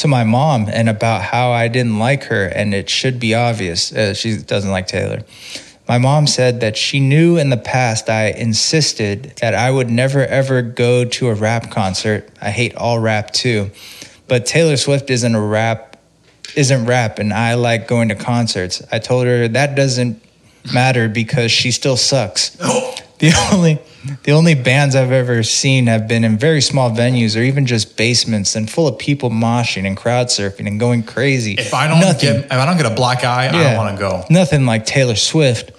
To 0.00 0.08
my 0.08 0.24
mom, 0.24 0.70
and 0.72 0.88
about 0.88 1.20
how 1.20 1.52
I 1.52 1.68
didn't 1.68 1.98
like 1.98 2.24
her, 2.24 2.46
and 2.46 2.72
it 2.74 2.88
should 2.88 3.20
be 3.20 3.34
obvious. 3.34 3.92
Uh, 3.92 4.14
she 4.14 4.38
doesn't 4.38 4.70
like 4.70 4.86
Taylor. 4.86 5.24
my 5.86 5.98
mom 5.98 6.26
said 6.26 6.60
that 6.60 6.74
she 6.78 7.00
knew 7.00 7.36
in 7.36 7.50
the 7.50 7.58
past 7.58 8.08
I 8.08 8.28
insisted 8.28 9.34
that 9.42 9.54
I 9.54 9.70
would 9.70 9.90
never 9.90 10.24
ever 10.24 10.62
go 10.62 11.04
to 11.04 11.28
a 11.28 11.34
rap 11.34 11.70
concert. 11.70 12.30
I 12.40 12.50
hate 12.50 12.74
all 12.76 12.98
rap 12.98 13.32
too. 13.32 13.72
But 14.26 14.46
Taylor 14.46 14.78
Swift 14.78 15.10
isn't 15.10 15.34
a 15.34 15.40
rap 15.40 15.98
isn't 16.56 16.86
rap 16.86 17.18
and 17.18 17.34
I 17.34 17.52
like 17.54 17.86
going 17.86 18.08
to 18.08 18.14
concerts. 18.14 18.82
I 18.90 19.00
told 19.00 19.26
her 19.26 19.48
that 19.48 19.74
doesn't 19.74 20.22
matter 20.72 21.10
because 21.10 21.52
she 21.52 21.72
still 21.72 21.98
sucks. 21.98 22.56
The 23.20 23.32
only 23.52 23.78
the 24.24 24.32
only 24.32 24.54
bands 24.54 24.94
I've 24.96 25.12
ever 25.12 25.42
seen 25.42 25.86
have 25.86 26.08
been 26.08 26.24
in 26.24 26.38
very 26.38 26.60
small 26.62 26.90
venues 26.90 27.36
or 27.38 27.42
even 27.42 27.66
just 27.66 27.96
basements 27.96 28.56
and 28.56 28.68
full 28.70 28.88
of 28.88 28.98
people 28.98 29.30
moshing 29.30 29.86
and 29.86 29.96
crowd 29.96 30.28
surfing 30.28 30.66
and 30.66 30.80
going 30.80 31.02
crazy. 31.02 31.52
If 31.58 31.74
I 31.74 31.86
don't 31.86 32.00
Nothing- 32.00 32.36
get 32.36 32.44
if 32.46 32.52
I 32.52 32.64
don't 32.66 32.76
get 32.78 32.86
a 32.86 32.94
black 32.94 33.22
eye, 33.24 33.48
I 33.48 33.52
don't 33.52 33.76
want 33.76 33.94
to 33.96 34.00
go. 34.00 34.24
Nothing 34.30 34.66
like 34.66 34.86
Taylor 34.86 35.16
Swift. 35.16 35.72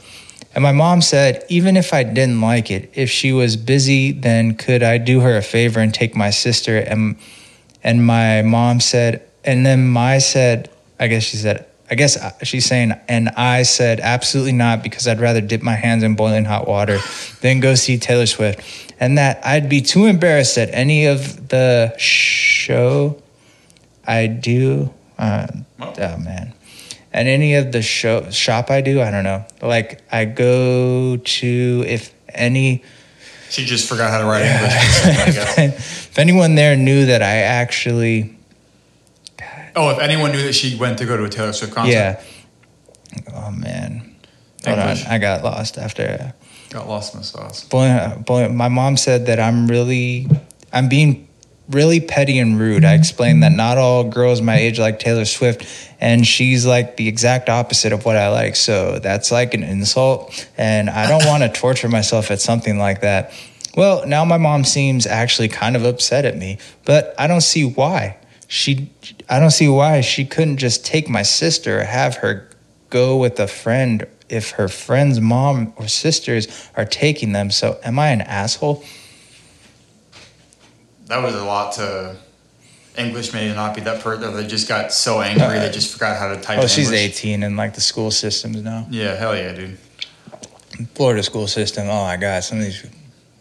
And 0.54 0.62
my 0.64 0.74
mom 0.74 1.02
said, 1.02 1.46
even 1.48 1.78
if 1.78 1.94
I 1.94 2.04
didn't 2.04 2.42
like 2.42 2.70
it, 2.72 2.92
if 2.94 3.10
she 3.10 3.32
was 3.32 3.56
busy, 3.56 4.12
then 4.12 4.54
could 4.56 4.84
I 4.84 4.98
do 4.98 5.22
her 5.22 5.38
a 5.38 5.42
favor 5.42 5.80
and 5.80 5.94
take 5.94 6.14
my 6.16 6.30
sister? 6.30 6.78
And 6.78 7.16
and 7.84 8.06
my 8.06 8.42
mom 8.44 8.82
said, 8.82 9.24
and 9.44 9.66
then 9.66 9.88
my 9.88 10.20
said, 10.20 10.70
I 11.00 11.08
guess 11.08 11.24
she 11.24 11.38
said, 11.38 11.66
I 11.92 11.96
guess 11.96 12.18
she's 12.44 12.66
saying, 12.66 12.94
and 13.10 13.30
I 13.30 13.64
said, 13.64 14.00
absolutely 14.00 14.54
not, 14.54 14.82
because 14.82 15.08
I'd 15.08 15.20
rather 15.20 15.42
dip 15.42 15.62
my 15.62 15.76
hands 15.76 16.04
in 16.04 16.16
boiling 16.16 16.46
hot 16.46 16.68
water 16.68 17.00
than 17.42 17.60
go 17.60 17.76
see 17.76 17.98
Taylor 17.98 18.26
Swift. 18.26 18.94
And 19.00 19.18
that 19.18 19.46
I'd 19.46 19.68
be 19.68 19.82
too 19.82 20.06
embarrassed 20.06 20.58
at 20.58 20.70
any 20.72 21.06
of 21.06 21.50
the 21.50 21.94
show 21.98 23.22
I 24.08 24.28
do. 24.28 24.94
Uh, 25.20 25.48
oh 25.80 26.18
man 26.18 26.54
at 27.14 27.28
any 27.28 27.56
of 27.56 27.72
the 27.72 27.82
show 27.82 28.30
shop 28.30 28.70
I 28.70 28.82
do, 28.82 29.02
I 29.02 29.12
don't 29.12 29.24
know. 29.24 29.46
Like 29.62 30.02
I 30.12 30.26
go 30.26 31.18
to 31.18 31.84
if 31.88 32.14
any 32.30 32.84
She 33.50 33.66
just 33.66 33.90
forgot 33.90 34.12
how 34.12 34.20
to 34.20 34.26
write 34.26 34.46
English. 34.46 34.74
for 34.74 34.80
a 34.80 34.92
second, 34.92 35.22
I 35.22 35.32
guess. 35.32 36.08
if 36.08 36.20
anyone 36.20 36.56
there 36.56 36.76
knew 36.78 37.08
that 37.08 37.22
I 37.22 37.38
actually 37.38 38.38
oh, 39.76 39.90
if 39.90 40.00
anyone 40.00 40.32
knew 40.32 40.44
that 40.44 40.54
she 40.54 40.76
went 40.76 40.98
to 41.00 41.06
go 41.06 41.18
to 41.18 41.24
a 41.24 41.30
Taylor 41.30 41.54
Swift 41.54 41.74
concert, 41.74 41.92
yeah. 41.92 42.22
Oh 43.34 43.52
man. 43.52 44.16
Hold 44.66 44.80
on. 44.80 44.98
I 45.10 45.18
got 45.18 45.44
lost 45.44 45.78
after 45.78 46.04
uh, 46.04 46.32
got 46.70 46.88
lost 46.88 47.14
in 47.14 47.22
the 47.22 47.26
sauce. 47.26 47.64
boy, 47.66 47.88
uh, 47.88 48.18
boy, 48.18 48.48
my 48.50 48.68
mom 48.68 48.96
said 48.96 49.26
that 49.26 49.40
I'm 49.40 49.68
really 49.68 50.28
I'm 50.72 50.88
being 50.88 51.28
really 51.70 52.00
petty 52.00 52.38
and 52.38 52.60
rude. 52.60 52.86
I 52.86 52.94
explained 52.94 53.44
that 53.44 53.52
not 53.52 53.78
all 53.78 54.04
girls 54.04 54.42
my 54.42 54.58
age 54.58 54.80
like 54.80 55.00
Taylor 55.00 55.26
Swift 55.26 55.66
and 56.00 56.28
she's 56.28 56.66
like 56.66 56.98
the 56.98 57.08
exact 57.08 57.50
opposite 57.50 57.94
of 57.94 58.06
what 58.06 58.18
I 58.18 58.30
like. 58.30 58.56
So 58.56 59.00
that's 59.00 59.32
like 59.32 59.54
an 59.54 59.64
insult 59.64 60.48
and 60.58 60.90
I 60.90 61.08
don't 61.08 61.26
want 61.26 61.44
to 61.44 61.50
torture 61.60 61.90
myself 61.90 62.30
at 62.30 62.42
something 62.42 62.78
like 62.78 63.02
that. 63.02 63.34
Well, 63.76 64.06
now 64.06 64.26
my 64.26 64.38
mom 64.38 64.66
seems 64.66 65.08
actually 65.08 65.48
kind 65.48 65.76
of 65.78 65.86
upset 65.86 66.26
at 66.26 66.38
me, 66.38 66.58
but 66.84 67.16
I 67.18 67.28
don't 67.28 67.42
see 67.42 67.64
why. 67.64 68.18
She 68.52 68.92
I 69.30 69.40
don't 69.40 69.52
see 69.52 69.70
why 69.70 70.02
she 70.02 70.26
couldn't 70.26 70.58
just 70.58 70.86
take 70.86 71.08
my 71.08 71.22
sister 71.22 71.80
or 71.80 71.84
have 71.86 72.18
her 72.18 72.50
go 72.90 73.16
with 73.16 73.40
a 73.40 73.48
friend 73.48 74.06
if 74.28 74.52
her 74.52 74.68
friend's 74.68 75.22
mom 75.22 75.72
or 75.78 75.88
sisters 75.88 76.70
are 76.76 76.84
taking 76.84 77.32
them. 77.32 77.50
So 77.50 77.80
am 77.82 77.98
I 77.98 78.10
an 78.10 78.20
asshole? 78.20 78.84
That 81.06 81.24
was 81.24 81.34
a 81.34 81.46
lot 81.46 81.76
to. 81.76 82.18
English 82.98 83.32
may 83.32 83.56
not 83.56 83.74
be 83.74 83.80
that 83.80 84.02
person. 84.02 84.36
They 84.36 84.46
just 84.46 84.68
got 84.68 84.92
so 84.92 85.22
angry 85.22 85.60
they 85.60 85.72
just 85.72 85.94
forgot 85.94 86.18
how 86.18 86.36
to 86.36 86.42
type. 86.42 86.60
Oh, 86.62 86.68
she's 86.68 86.92
English. 86.92 87.22
18 87.22 87.44
and 87.44 87.56
like 87.56 87.74
the 87.74 87.80
school 87.80 88.12
systems 88.12 88.62
now. 88.62 88.86
Yeah, 88.90 89.16
hell 89.16 89.34
yeah, 89.34 89.54
dude. 89.54 89.78
Florida 90.96 91.24
school 91.24 91.48
system. 91.48 91.88
Oh 91.88 92.04
my 92.04 92.18
God, 92.18 92.44
some 92.44 92.58
of 92.58 92.66
these. 92.66 92.86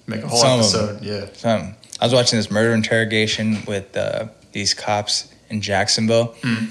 Make 0.06 0.22
a 0.22 0.28
whole 0.28 0.38
Some 0.38 0.52
of 0.52 0.58
episode. 0.60 1.02
Yeah. 1.02 1.26
Some. 1.32 1.74
I 2.00 2.04
was 2.04 2.14
watching 2.14 2.38
this 2.38 2.48
murder 2.48 2.72
interrogation 2.74 3.64
with 3.66 3.96
uh, 3.96 4.28
these 4.52 4.74
cops 4.74 5.32
in 5.48 5.60
Jacksonville. 5.60 6.35
Hmm. 6.43 6.66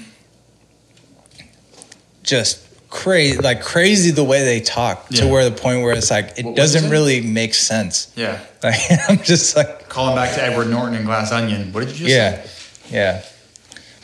Just 2.22 2.66
crazy, 2.90 3.38
like 3.38 3.62
crazy 3.62 4.10
the 4.10 4.24
way 4.24 4.44
they 4.44 4.60
talk 4.60 5.08
to 5.08 5.26
where 5.26 5.48
the 5.48 5.56
point 5.56 5.82
where 5.82 5.92
it's 5.94 6.10
like 6.10 6.34
it 6.38 6.44
What- 6.44 6.52
what 6.52 6.58
is 6.58 6.72
doesn't 6.72 6.88
it? 6.88 6.90
really 6.92 7.20
make 7.20 7.54
sense. 7.54 8.12
Yeah. 8.16 8.40
Like 8.62 8.80
I'm 9.08 9.18
just 9.22 9.56
like 9.56 9.88
Calling 9.88 10.14
back 10.16 10.34
to 10.34 10.42
Edward 10.42 10.68
Norton 10.68 10.94
and 10.94 11.06
Glass 11.06 11.32
Onion. 11.32 11.72
What 11.72 11.80
did 11.80 11.90
you 11.98 12.06
just 12.06 12.10
yeah, 12.10 12.42
say? 12.42 12.94
yeah. 12.96 13.22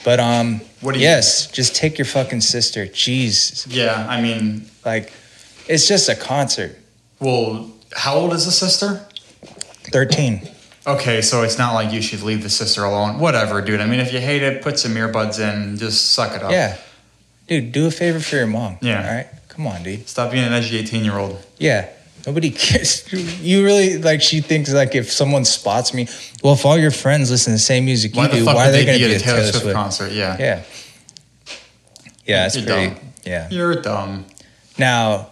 But 0.05 0.21
um, 0.21 0.61
What 0.81 0.93
do 0.95 0.99
you- 1.01 1.05
yes, 1.05 1.51
just 1.51 1.75
take 1.77 1.99
your 1.99 2.05
fucking 2.07 2.41
sister. 2.41 2.87
Jeez, 2.87 3.67
Yeah, 3.69 4.07
I 4.09 4.21
mean, 4.21 4.69
like 4.85 5.13
it's 5.69 5.87
just 5.89 6.09
a 6.09 6.15
concert. 6.15 6.79
well, 7.21 7.71
how 7.93 8.15
old 8.17 8.33
is 8.33 8.45
the 8.47 8.53
sister? 8.53 9.05
Thirteen. 9.93 10.49
Okay, 10.87 11.21
so 11.21 11.43
it's 11.43 11.59
not 11.59 11.75
like 11.75 11.93
you 11.93 12.01
should 12.01 12.23
leave 12.23 12.43
the 12.43 12.49
sister 12.51 12.85
alone. 12.85 13.19
Whatever, 13.19 13.61
dude. 13.61 13.81
I 13.81 13.87
mean, 13.87 13.99
if 14.01 14.13
you 14.13 14.21
hate 14.21 14.43
it, 14.43 14.63
put 14.63 14.79
some 14.79 14.93
earbuds 14.93 15.41
in. 15.41 15.77
Just 15.79 16.13
suck 16.13 16.35
it 16.37 16.43
up. 16.43 16.53
Yeah, 16.53 16.77
dude, 17.49 17.73
do 17.73 17.87
a 17.87 17.91
favor 17.91 18.21
for 18.21 18.37
your 18.37 18.47
mom. 18.47 18.79
Yeah. 18.81 19.03
All 19.09 19.15
right, 19.17 19.27
come 19.49 19.67
on, 19.67 19.83
dude. 19.83 20.09
Stop 20.09 20.31
being 20.31 20.45
an 20.45 20.53
edgy 20.53 20.79
18 20.79 21.05
year 21.05 21.19
old. 21.19 21.45
Yeah. 21.59 21.89
Nobody 22.25 22.51
cares. 22.53 23.05
You 23.13 23.65
really 23.65 23.99
like 23.99 24.21
she 24.23 24.41
thinks 24.41 24.73
like 24.73 24.95
if 24.95 25.11
someone 25.13 25.45
spots 25.45 25.93
me, 25.95 26.09
well, 26.43 26.55
if 26.55 26.65
all 26.67 26.77
your 26.79 26.91
friends 26.91 27.31
listen 27.31 27.53
to 27.53 27.55
the 27.55 27.59
same 27.61 27.85
music 27.85 28.15
you 28.15 28.21
Why 28.21 28.29
the 28.29 28.39
do, 28.39 28.47
why 28.47 28.69
are 28.69 28.73
they 28.73 28.85
going 28.85 28.99
be 28.99 29.05
to 29.05 29.15
at 29.15 29.19
be 29.19 29.23
a 29.23 29.25
Taylor 29.25 29.53
Swift, 29.53 29.73
concert? 29.75 30.13
Yeah. 30.13 30.37
Yeah. 30.39 30.63
Yeah, 32.25 32.47
it's 32.47 32.57
You're 32.57 32.67
pretty. 32.67 32.95
dumb. 32.95 33.01
Yeah. 33.25 33.49
You're 33.51 33.75
dumb. 33.81 34.25
Now, 34.77 35.31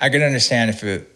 I 0.00 0.08
could 0.08 0.22
understand 0.22 0.70
if 0.70 0.82
it 0.82 1.15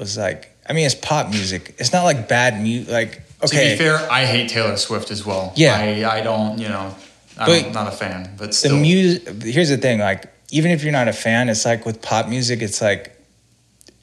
was 0.00 0.16
like, 0.18 0.50
I 0.68 0.72
mean, 0.72 0.86
it's 0.86 0.94
pop 0.96 1.30
music. 1.30 1.74
It's 1.78 1.92
not 1.92 2.02
like 2.04 2.28
bad 2.28 2.60
music. 2.60 2.90
Like, 2.90 3.22
okay, 3.44 3.70
To 3.72 3.78
be 3.78 3.84
fair, 3.84 4.10
I 4.10 4.24
hate 4.24 4.48
Taylor 4.48 4.76
Swift 4.76 5.10
as 5.12 5.24
well. 5.24 5.52
Yeah. 5.54 5.76
I, 5.76 6.18
I 6.18 6.20
don't, 6.22 6.58
you 6.58 6.68
know, 6.68 6.94
I'm 7.38 7.70
not 7.72 7.86
a 7.86 7.92
fan, 7.92 8.34
but 8.36 8.52
the 8.52 8.70
music. 8.70 9.42
Here's 9.42 9.68
the 9.68 9.76
thing: 9.78 9.98
like, 10.00 10.26
even 10.50 10.70
if 10.72 10.82
you're 10.82 10.92
not 10.92 11.08
a 11.08 11.12
fan, 11.12 11.48
it's 11.48 11.64
like 11.64 11.86
with 11.86 12.02
pop 12.02 12.28
music, 12.28 12.60
it's 12.62 12.80
like. 12.82 13.16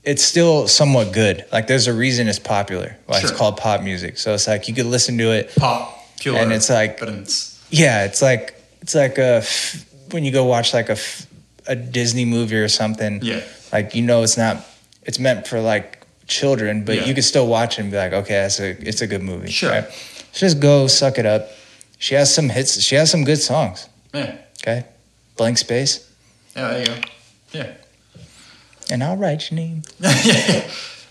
It's 0.03 0.23
still 0.23 0.69
somewhat 0.69 1.11
good. 1.11 1.43
Like 1.51 1.67
there's 1.67 1.87
a 1.87 1.93
reason 1.93 2.29
it's 2.29 2.39
popular. 2.39 2.95
Why 3.07 3.19
Sure. 3.19 3.29
it's 3.29 3.37
called 3.37 3.57
pop 3.57 3.81
music. 3.81 4.17
So 4.17 4.33
it's 4.33 4.47
like 4.47 4.69
you 4.69 4.73
could 4.73 4.85
listen 4.85 5.17
to 5.17 5.31
it 5.33 5.53
popular. 5.57 6.39
And 6.39 6.53
it's 6.53 6.69
like- 6.69 6.97
but 6.97 7.09
it's, 7.09 7.61
Yeah, 7.71 8.05
it's 8.05 8.21
like 8.21 8.55
it's 8.81 8.95
like 8.95 9.17
a 9.17 9.39
f- 9.43 9.83
when 10.11 10.23
you 10.23 10.31
go 10.31 10.45
watch 10.45 10.73
like 10.73 10.87
a 10.87 10.93
f- 10.93 11.27
a 11.67 11.75
Disney 11.75 12.23
movie 12.23 12.55
or 12.55 12.69
something. 12.69 13.19
yeah. 13.21 13.41
Like 13.73 13.95
you 13.95 14.01
know, 14.01 14.23
it's 14.23 14.37
not. 14.37 14.65
It's 15.07 15.17
meant 15.19 15.47
for 15.47 15.59
like 15.61 16.05
children, 16.27 16.83
but 16.85 16.95
Yeah. 16.97 17.05
you 17.05 17.13
can 17.13 17.23
still 17.23 17.47
watch 17.47 17.79
it 17.79 17.81
and 17.83 17.91
be 17.91 17.97
like, 17.97 18.13
okay, 18.13 18.33
that's 18.33 18.59
a 18.59 18.69
it's 18.87 19.01
a 19.01 19.07
good 19.07 19.23
movie. 19.23 19.49
Sure. 19.49 19.81
So 20.33 20.39
just 20.39 20.59
go 20.59 20.85
suck 20.87 21.17
it 21.17 21.25
up. 21.25 21.49
She 21.97 22.13
has 22.15 22.33
some 22.33 22.49
hits. 22.49 22.79
She 22.81 22.95
has 22.95 23.09
some 23.09 23.23
good 23.23 23.39
songs. 23.39 23.87
Yeah. 24.13 24.35
Okay. 24.61 24.85
Blank 25.37 25.57
space. 25.57 26.07
Yeah, 26.55 26.67
there 26.69 26.79
you 26.81 26.85
go. 26.87 26.95
Yeah. 27.53 27.73
And 28.91 29.03
I'll 29.03 29.17
write 29.17 29.49
your 29.49 29.55
name. 29.59 29.81
I 30.03 30.63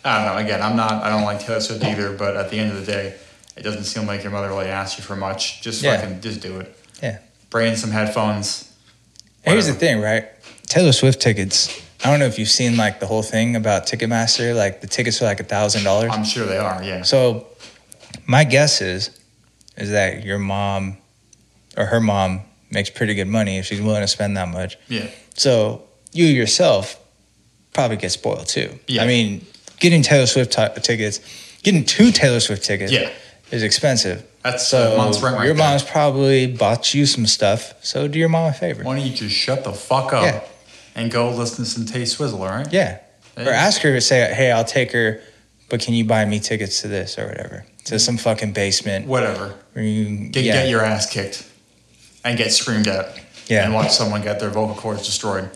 don't 0.04 0.26
know. 0.26 0.36
Again, 0.36 0.62
I'm 0.62 0.76
not. 0.76 1.02
I 1.02 1.08
don't 1.10 1.24
like 1.24 1.40
Taylor 1.40 1.60
Swift 1.60 1.82
either. 1.84 2.12
But 2.16 2.36
at 2.36 2.50
the 2.50 2.58
end 2.58 2.70
of 2.72 2.84
the 2.84 2.90
day, 2.92 3.14
it 3.56 3.62
doesn't 3.62 3.84
seem 3.84 4.06
like 4.06 4.22
your 4.22 4.32
mother 4.32 4.48
really 4.48 4.66
asked 4.66 4.98
you 4.98 5.04
for 5.04 5.16
much. 5.16 5.62
Just 5.62 5.82
Yeah. 5.82 5.96
fucking, 6.00 6.20
just 6.20 6.40
do 6.40 6.60
it. 6.60 6.76
Yeah. 7.02 7.18
Bring 7.50 7.72
in 7.72 7.76
some 7.76 7.90
headphones. 7.90 8.70
And 9.44 9.52
Here's 9.54 9.66
the 9.66 9.74
thing, 9.74 10.00
right? 10.00 10.26
Taylor 10.66 10.92
Swift 10.92 11.20
tickets. 11.20 11.80
I 12.04 12.10
don't 12.10 12.18
know 12.20 12.26
if 12.26 12.38
you've 12.38 12.48
seen 12.48 12.76
like 12.76 13.00
the 13.00 13.06
whole 13.06 13.22
thing 13.22 13.56
about 13.56 13.86
Ticketmaster. 13.86 14.54
Like 14.54 14.80
the 14.80 14.86
tickets 14.86 15.20
are 15.22 15.24
like 15.24 15.40
a 15.40 15.44
thousand 15.44 15.84
dollars. 15.84 16.10
I'm 16.12 16.24
sure 16.24 16.46
they 16.46 16.58
are. 16.58 16.82
Yeah. 16.82 17.02
So 17.02 17.46
my 18.26 18.44
guess 18.44 18.80
is 18.80 19.18
is 19.76 19.90
that 19.90 20.24
your 20.24 20.38
mom 20.38 20.98
or 21.76 21.86
her 21.86 22.00
mom 22.00 22.40
makes 22.70 22.90
pretty 22.90 23.14
good 23.14 23.28
money 23.28 23.58
if 23.58 23.66
she's 23.66 23.80
willing 23.80 24.00
to 24.02 24.08
spend 24.08 24.36
that 24.36 24.48
much. 24.48 24.78
Yeah. 24.88 25.08
So 25.34 25.82
you 26.12 26.24
yourself 26.26 26.98
probably 27.72 27.96
get 27.96 28.10
spoiled 28.10 28.46
too. 28.46 28.78
Yeah. 28.86 29.02
I 29.02 29.06
mean, 29.06 29.44
getting 29.78 30.02
Taylor 30.02 30.26
Swift 30.26 30.52
ti- 30.52 30.80
tickets, 30.82 31.20
getting 31.62 31.84
two 31.84 32.10
Taylor 32.12 32.40
Swift 32.40 32.64
tickets 32.64 32.90
Yeah. 32.92 33.10
is 33.50 33.62
expensive. 33.62 34.24
That's 34.42 34.72
uh, 34.72 34.90
So 34.90 34.94
a 34.94 34.96
month's 34.98 35.20
rent 35.22 35.36
right 35.36 35.44
your 35.46 35.54
there. 35.54 35.66
mom's 35.66 35.82
probably 35.82 36.46
bought 36.46 36.94
you 36.94 37.04
some 37.06 37.26
stuff. 37.26 37.74
So 37.84 38.08
do 38.08 38.18
your 38.18 38.28
mom 38.30 38.50
a 38.50 38.52
favor. 38.54 38.82
Why 38.84 38.96
don't 38.96 39.06
you 39.06 39.14
just 39.14 39.34
shut 39.34 39.64
the 39.64 39.72
fuck 39.72 40.12
up 40.14 40.22
Yeah. 40.24 40.42
And 40.96 41.10
go 41.10 41.30
listen 41.30 41.64
to 41.64 41.70
some 41.70 41.86
Tay 41.86 42.02
Swizzle, 42.02 42.40
all 42.40 42.48
right? 42.48 42.72
Yeah. 42.72 42.98
Or 43.36 43.50
ask 43.50 43.82
her 43.82 43.92
to 43.92 44.00
say, 44.00 44.32
hey, 44.34 44.50
I'll 44.50 44.64
take 44.64 44.90
her, 44.92 45.20
but 45.68 45.80
can 45.80 45.94
you 45.94 46.04
buy 46.04 46.24
me 46.24 46.40
tickets 46.40 46.80
to 46.82 46.88
this 46.88 47.18
or 47.18 47.28
whatever? 47.28 47.64
To 47.84 47.94
mm-hmm. 47.94 47.98
some 47.98 48.16
fucking 48.16 48.52
basement. 48.52 49.06
Whatever. 49.06 49.54
Where 49.74 49.84
you, 49.84 50.30
Get, 50.30 50.44
yeah. 50.44 50.52
get 50.54 50.70
your 50.70 50.82
ass 50.82 51.08
kicked 51.08 51.48
and 52.24 52.36
get 52.36 52.50
screamed 52.50 52.88
at 52.88 53.20
Yeah. 53.46 53.64
and 53.64 53.74
watch 53.74 53.92
someone 53.92 54.22
get 54.22 54.40
their 54.40 54.50
vocal 54.50 54.74
cords 54.74 55.04
destroyed. 55.04 55.50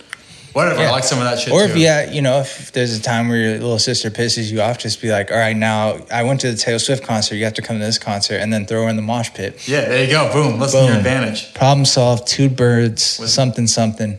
Whatever. 0.53 0.81
I 0.81 0.91
like 0.91 1.05
some 1.05 1.19
of 1.19 1.25
that 1.25 1.39
shit 1.39 1.53
Or 1.53 1.61
too. 1.65 1.73
if 1.73 1.77
yeah, 1.77 2.11
you 2.11 2.23
know, 2.23 2.41
if 2.41 2.73
there's 2.73 2.99
a 2.99 3.01
time 3.01 3.29
where 3.29 3.39
your 3.39 3.53
little 3.53 3.79
sister 3.79 4.11
pisses 4.11 4.51
you 4.51 4.61
off, 4.61 4.79
just 4.79 5.01
be 5.01 5.11
like, 5.11 5.31
all 5.31 5.39
right, 5.39 5.57
now 5.57 6.01
I 6.13 6.25
went 6.25 6.41
to 6.41 6.51
the 6.51 6.57
Taylor 6.57 6.81
Swift 6.81 7.05
concert. 7.05 7.37
You 7.37 7.45
have 7.45 7.55
to 7.55 7.63
come 7.63 7.79
to 7.79 7.85
this 7.85 7.99
concert, 7.99 8.39
and 8.39 8.53
then 8.53 8.67
throw 8.67 8.83
her 8.83 8.89
in 8.89 8.97
the 8.97 9.03
mosh 9.03 9.31
pit. 9.33 9.69
Yeah, 9.69 9.83
there 9.83 10.05
you 10.05 10.11
go. 10.11 10.31
Boom. 10.33 10.59
Listen 10.59 10.81
to 10.81 10.87
your 10.87 10.95
Boom. 10.95 10.99
advantage. 10.99 11.55
Problem 11.55 11.85
solved. 11.85 12.27
Two 12.27 12.49
birds. 12.49 13.19
With- 13.21 13.31
something 13.31 13.69
something. 13.69 14.19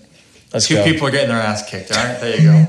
Let's 0.53 0.67
Two 0.67 0.75
go. 0.75 0.83
people 0.83 1.07
are 1.07 1.11
getting 1.11 1.29
their 1.29 1.37
ass 1.41 1.69
kicked. 1.69 1.91
All 1.91 2.03
right, 2.03 2.19
there 2.19 2.39
you 2.39 2.51
go. 2.51 2.67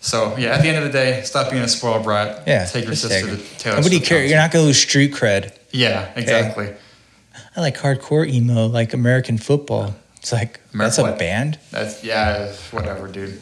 So 0.00 0.36
yeah, 0.36 0.50
at 0.54 0.62
the 0.62 0.68
end 0.68 0.78
of 0.78 0.84
the 0.84 0.90
day, 0.96 1.22
stop 1.22 1.50
being 1.50 1.62
a 1.62 1.68
spoiled 1.68 2.04
brat. 2.04 2.44
Yeah. 2.46 2.64
take 2.66 2.84
your 2.84 2.94
sister 2.94 3.26
take 3.28 3.38
to. 3.38 3.58
Taylor 3.58 3.76
Nobody 3.78 3.98
cares. 4.00 4.30
You're 4.30 4.38
not 4.38 4.52
gonna 4.52 4.64
lose 4.64 4.78
street 4.78 5.12
cred. 5.12 5.56
Yeah, 5.72 6.12
exactly. 6.14 6.72
I 7.56 7.60
like 7.60 7.76
hardcore 7.76 8.28
emo, 8.28 8.66
like 8.66 8.92
American 8.94 9.38
football. 9.38 9.94
It's 10.18 10.32
like 10.32 10.60
that's 10.72 10.98
a 10.98 11.02
what? 11.02 11.18
band. 11.18 11.58
That's 11.70 12.04
yeah, 12.04 12.52
whatever, 12.70 13.08
dude. 13.08 13.40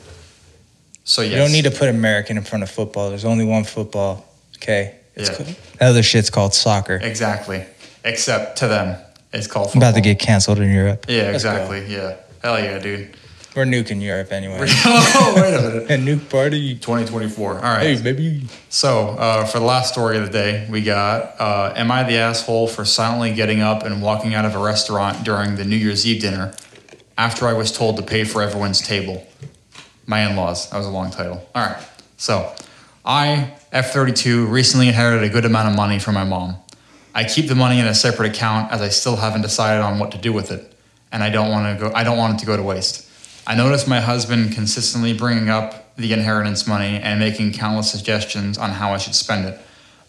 So 1.04 1.20
yes, 1.20 1.32
You 1.32 1.36
don't 1.36 1.52
need 1.52 1.64
to 1.64 1.70
put 1.70 1.88
American 1.90 2.38
in 2.38 2.44
front 2.44 2.62
of 2.62 2.70
football. 2.70 3.10
There's 3.10 3.24
only 3.26 3.44
one 3.44 3.64
football. 3.64 4.24
Okay. 4.56 4.94
It's 5.14 5.28
Yeah. 5.38 5.54
That 5.78 5.88
other 5.90 6.02
shit's 6.02 6.30
called 6.30 6.54
soccer. 6.54 6.96
exactly. 7.02 7.64
Except 8.04 8.58
to 8.58 8.68
them, 8.68 8.96
it's 9.32 9.46
called. 9.46 9.70
I'm 9.72 9.78
about 9.78 9.94
to 9.96 10.00
get 10.00 10.18
canceled 10.18 10.60
in 10.60 10.70
Europe. 10.72 11.06
Yeah, 11.08 11.24
Let's 11.30 11.44
go. 11.44 11.50
exactly. 11.50 11.86
Yeah, 11.94 12.16
hell 12.44 12.60
yeah, 12.60 12.78
dude. 12.78 13.16
We're 13.56 13.64
nuking 13.64 14.02
Europe 14.02 14.32
anyway. 14.32 14.58
oh, 14.84 15.32
wait 15.36 15.54
a 15.54 15.62
minute. 15.62 15.90
A 15.90 15.94
nuke 15.94 16.28
party. 16.28 16.74
2024. 16.74 17.54
All 17.54 17.60
right. 17.62 17.82
Hey, 17.82 18.02
baby. 18.02 18.46
So, 18.68 19.10
uh, 19.10 19.46
for 19.46 19.60
the 19.60 19.64
last 19.64 19.92
story 19.92 20.18
of 20.18 20.24
the 20.24 20.30
day, 20.30 20.66
we 20.68 20.82
got 20.82 21.40
uh, 21.40 21.72
Am 21.74 21.90
I 21.90 22.02
the 22.02 22.16
asshole 22.16 22.66
for 22.66 22.84
silently 22.84 23.32
getting 23.32 23.60
up 23.60 23.84
and 23.84 24.02
walking 24.02 24.34
out 24.34 24.44
of 24.44 24.54
a 24.56 24.58
restaurant 24.58 25.24
during 25.24 25.54
the 25.54 25.64
New 25.64 25.76
Year's 25.76 26.04
Eve 26.04 26.20
dinner 26.20 26.52
after 27.16 27.46
I 27.46 27.52
was 27.52 27.72
told 27.72 27.96
to 27.96 28.02
pay 28.02 28.24
for 28.24 28.42
everyone's 28.42 28.80
table? 28.80 29.26
My 30.06 30.28
in 30.28 30.36
laws. 30.36 30.68
That 30.70 30.78
was 30.78 30.86
a 30.86 30.90
long 30.90 31.12
title. 31.12 31.48
All 31.54 31.66
right. 31.66 31.82
So, 32.16 32.52
I, 33.04 33.54
F32, 33.72 34.50
recently 34.50 34.88
inherited 34.88 35.22
a 35.22 35.32
good 35.32 35.44
amount 35.44 35.68
of 35.68 35.76
money 35.76 35.98
from 35.98 36.14
my 36.14 36.24
mom. 36.24 36.56
I 37.14 37.22
keep 37.22 37.46
the 37.46 37.54
money 37.54 37.78
in 37.78 37.86
a 37.86 37.94
separate 37.94 38.34
account 38.34 38.72
as 38.72 38.82
I 38.82 38.88
still 38.88 39.14
haven't 39.14 39.42
decided 39.42 39.80
on 39.80 40.00
what 40.00 40.10
to 40.10 40.18
do 40.18 40.32
with 40.32 40.50
it, 40.50 40.73
and 41.14 41.22
I 41.22 41.30
don't 41.30 41.48
want 41.48 41.78
to 41.78 41.84
go. 41.86 41.94
I 41.94 42.02
don't 42.02 42.18
want 42.18 42.34
it 42.34 42.40
to 42.40 42.46
go 42.46 42.56
to 42.56 42.62
waste. 42.62 43.08
I 43.46 43.54
noticed 43.54 43.86
my 43.86 44.00
husband 44.00 44.52
consistently 44.52 45.14
bringing 45.14 45.48
up 45.48 45.94
the 45.94 46.12
inheritance 46.12 46.66
money 46.66 46.98
and 46.98 47.20
making 47.20 47.52
countless 47.52 47.90
suggestions 47.90 48.58
on 48.58 48.70
how 48.70 48.92
I 48.92 48.98
should 48.98 49.14
spend 49.14 49.46
it. 49.46 49.60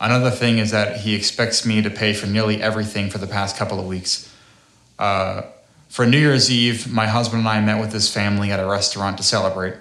Another 0.02 0.32
thing 0.32 0.58
is 0.58 0.72
that 0.72 1.02
he 1.02 1.14
expects 1.14 1.64
me 1.64 1.84
to 1.84 1.92
pay 1.92 2.14
for 2.14 2.26
nearly 2.26 2.60
everything 2.62 3.12
for 3.12 3.20
the 3.20 3.28
past 3.28 3.56
couple 3.56 3.80
of 3.80 3.86
weeks. 3.86 4.34
Uh, 4.98 5.44
for 5.90 6.08
New 6.08 6.18
Year's 6.18 6.50
Eve, 6.50 6.92
my 6.92 7.06
husband 7.06 7.42
and 7.42 7.48
I 7.48 7.62
met 7.62 7.80
with 7.80 7.94
his 7.94 8.12
family 8.12 8.52
at 8.52 8.60
a 8.60 8.66
restaurant 8.66 9.18
to 9.18 9.24
celebrate. 9.24 9.76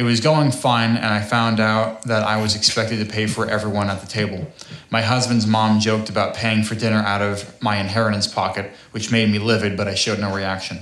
It 0.00 0.04
was 0.04 0.20
going 0.20 0.50
fine, 0.50 0.96
and 0.96 1.04
I 1.04 1.20
found 1.20 1.60
out 1.60 2.04
that 2.04 2.22
I 2.22 2.40
was 2.40 2.56
expected 2.56 3.00
to 3.00 3.04
pay 3.04 3.26
for 3.26 3.46
everyone 3.46 3.90
at 3.90 4.00
the 4.00 4.06
table. 4.06 4.50
My 4.88 5.02
husband's 5.02 5.46
mom 5.46 5.78
joked 5.78 6.08
about 6.08 6.32
paying 6.32 6.62
for 6.62 6.74
dinner 6.74 7.00
out 7.00 7.20
of 7.20 7.60
my 7.60 7.76
inheritance 7.76 8.26
pocket, 8.26 8.72
which 8.92 9.12
made 9.12 9.28
me 9.28 9.38
livid, 9.38 9.76
but 9.76 9.88
I 9.88 9.94
showed 9.94 10.18
no 10.18 10.34
reaction. 10.34 10.78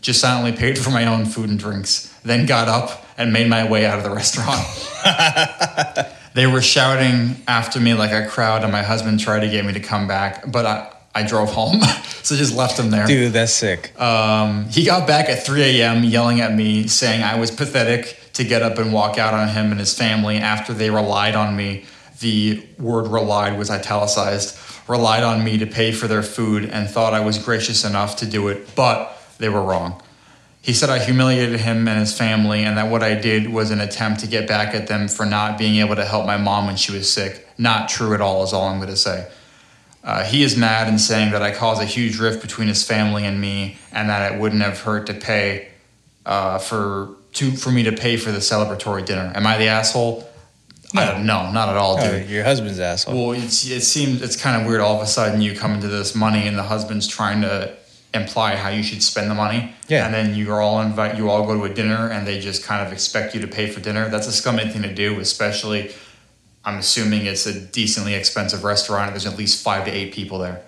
Just 0.00 0.18
silently 0.18 0.52
paid 0.52 0.78
for 0.78 0.88
my 0.88 1.04
own 1.04 1.26
food 1.26 1.50
and 1.50 1.58
drinks, 1.58 2.10
then 2.22 2.46
got 2.46 2.66
up 2.68 3.04
and 3.18 3.34
made 3.34 3.50
my 3.50 3.68
way 3.68 3.84
out 3.84 3.98
of 3.98 4.02
the 4.02 4.10
restaurant. 4.10 4.66
they 6.34 6.46
were 6.46 6.62
shouting 6.62 7.36
after 7.46 7.78
me 7.78 7.92
like 7.92 8.12
a 8.12 8.26
crowd, 8.30 8.62
and 8.62 8.72
my 8.72 8.82
husband 8.82 9.20
tried 9.20 9.40
to 9.40 9.48
get 9.50 9.66
me 9.66 9.74
to 9.74 9.80
come 9.80 10.08
back, 10.08 10.50
but 10.50 10.64
I, 10.64 10.90
I 11.14 11.22
drove 11.22 11.52
home, 11.52 11.82
so 12.22 12.34
just 12.34 12.56
left 12.56 12.78
him 12.78 12.88
there. 12.88 13.06
Dude, 13.06 13.34
that's 13.34 13.52
sick. 13.52 14.00
Um, 14.00 14.64
he 14.70 14.86
got 14.86 15.06
back 15.06 15.28
at 15.28 15.44
3 15.44 15.82
a.m. 15.82 16.02
yelling 16.02 16.40
at 16.40 16.54
me, 16.54 16.86
saying 16.86 17.22
I 17.22 17.38
was 17.38 17.50
pathetic 17.50 18.22
to 18.34 18.44
get 18.44 18.62
up 18.62 18.78
and 18.78 18.92
walk 18.92 19.18
out 19.18 19.34
on 19.34 19.48
him 19.48 19.70
and 19.70 19.80
his 19.80 19.96
family 19.96 20.36
after 20.36 20.72
they 20.72 20.90
relied 20.90 21.34
on 21.34 21.56
me. 21.56 21.84
The 22.20 22.66
word 22.78 23.08
relied 23.08 23.58
was 23.58 23.70
italicized, 23.70 24.58
relied 24.88 25.22
on 25.22 25.44
me 25.44 25.58
to 25.58 25.66
pay 25.66 25.92
for 25.92 26.06
their 26.06 26.22
food 26.22 26.64
and 26.64 26.88
thought 26.88 27.14
I 27.14 27.20
was 27.20 27.38
gracious 27.38 27.84
enough 27.84 28.16
to 28.16 28.26
do 28.26 28.48
it, 28.48 28.74
but 28.74 29.16
they 29.38 29.48
were 29.48 29.62
wrong. 29.62 30.02
He 30.64 30.72
said 30.72 30.88
I 30.88 30.98
humiliated 30.98 31.60
him 31.60 31.86
and 31.86 32.00
his 32.00 32.16
family, 32.16 32.64
and 32.64 32.78
that 32.78 32.90
what 32.90 33.02
I 33.02 33.14
did 33.14 33.52
was 33.52 33.70
an 33.70 33.80
attempt 33.80 34.20
to 34.20 34.26
get 34.26 34.48
back 34.48 34.74
at 34.74 34.86
them 34.86 35.08
for 35.08 35.26
not 35.26 35.58
being 35.58 35.76
able 35.76 35.94
to 35.96 36.06
help 36.06 36.24
my 36.24 36.38
mom 36.38 36.66
when 36.66 36.76
she 36.76 36.90
was 36.90 37.10
sick. 37.12 37.46
Not 37.58 37.90
true 37.90 38.14
at 38.14 38.22
all, 38.22 38.42
is 38.44 38.54
all 38.54 38.68
I'm 38.68 38.78
going 38.78 38.88
to 38.88 38.96
say. 38.96 39.30
Uh, 40.02 40.24
he 40.24 40.42
is 40.42 40.56
mad 40.56 40.88
and 40.88 40.98
saying 40.98 41.32
that 41.32 41.42
I 41.42 41.50
caused 41.50 41.82
a 41.82 41.84
huge 41.84 42.18
rift 42.18 42.40
between 42.40 42.68
his 42.68 42.82
family 42.82 43.26
and 43.26 43.38
me, 43.40 43.76
and 43.92 44.08
that 44.08 44.32
it 44.32 44.40
wouldn't 44.40 44.62
have 44.62 44.80
hurt 44.80 45.06
to 45.08 45.14
pay 45.14 45.68
uh, 46.24 46.56
for 46.56 47.14
to 47.34 47.52
for 47.52 47.70
me 47.70 47.82
to 47.84 47.92
pay 47.92 48.16
for 48.16 48.32
the 48.32 48.38
celebratory 48.38 49.04
dinner. 49.04 49.32
Am 49.34 49.46
I 49.46 49.58
the 49.58 49.68
asshole? 49.68 50.28
I 50.96 51.04
don't 51.06 51.26
know, 51.26 51.50
not 51.50 51.68
at 51.68 51.76
all, 51.76 52.00
dude. 52.00 52.30
your 52.30 52.44
husband's 52.44 52.78
asshole. 52.78 53.30
Well, 53.30 53.32
it's, 53.42 53.68
it 53.68 53.82
seems 53.82 54.22
it's 54.22 54.40
kind 54.40 54.60
of 54.60 54.68
weird. 54.68 54.80
All 54.80 54.94
of 54.96 55.02
a 55.02 55.06
sudden, 55.06 55.40
you 55.40 55.56
come 55.56 55.72
into 55.72 55.88
this 55.88 56.14
money, 56.14 56.46
and 56.46 56.56
the 56.56 56.62
husband's 56.62 57.08
trying 57.08 57.40
to 57.40 57.76
imply 58.14 58.54
how 58.54 58.68
you 58.68 58.84
should 58.84 59.02
spend 59.02 59.28
the 59.28 59.34
money. 59.34 59.74
Yeah. 59.88 60.06
And 60.06 60.14
then 60.14 60.36
you 60.36 60.52
all 60.52 60.80
invite 60.80 61.16
you 61.16 61.28
all 61.28 61.44
go 61.46 61.54
to 61.56 61.64
a 61.64 61.74
dinner, 61.74 62.08
and 62.10 62.24
they 62.26 62.38
just 62.38 62.62
kind 62.62 62.86
of 62.86 62.92
expect 62.92 63.34
you 63.34 63.40
to 63.40 63.48
pay 63.48 63.68
for 63.68 63.80
dinner. 63.80 64.08
That's 64.08 64.28
a 64.28 64.32
scummy 64.32 64.68
thing 64.68 64.82
to 64.82 64.94
do, 64.94 65.18
especially. 65.18 65.92
I'm 66.64 66.78
assuming 66.78 67.26
it's 67.26 67.44
a 67.44 67.60
decently 67.60 68.14
expensive 68.14 68.64
restaurant. 68.64 69.08
and 69.08 69.12
There's 69.12 69.26
at 69.26 69.36
least 69.36 69.62
five 69.62 69.84
to 69.84 69.90
eight 69.90 70.14
people 70.14 70.38
there. 70.38 70.62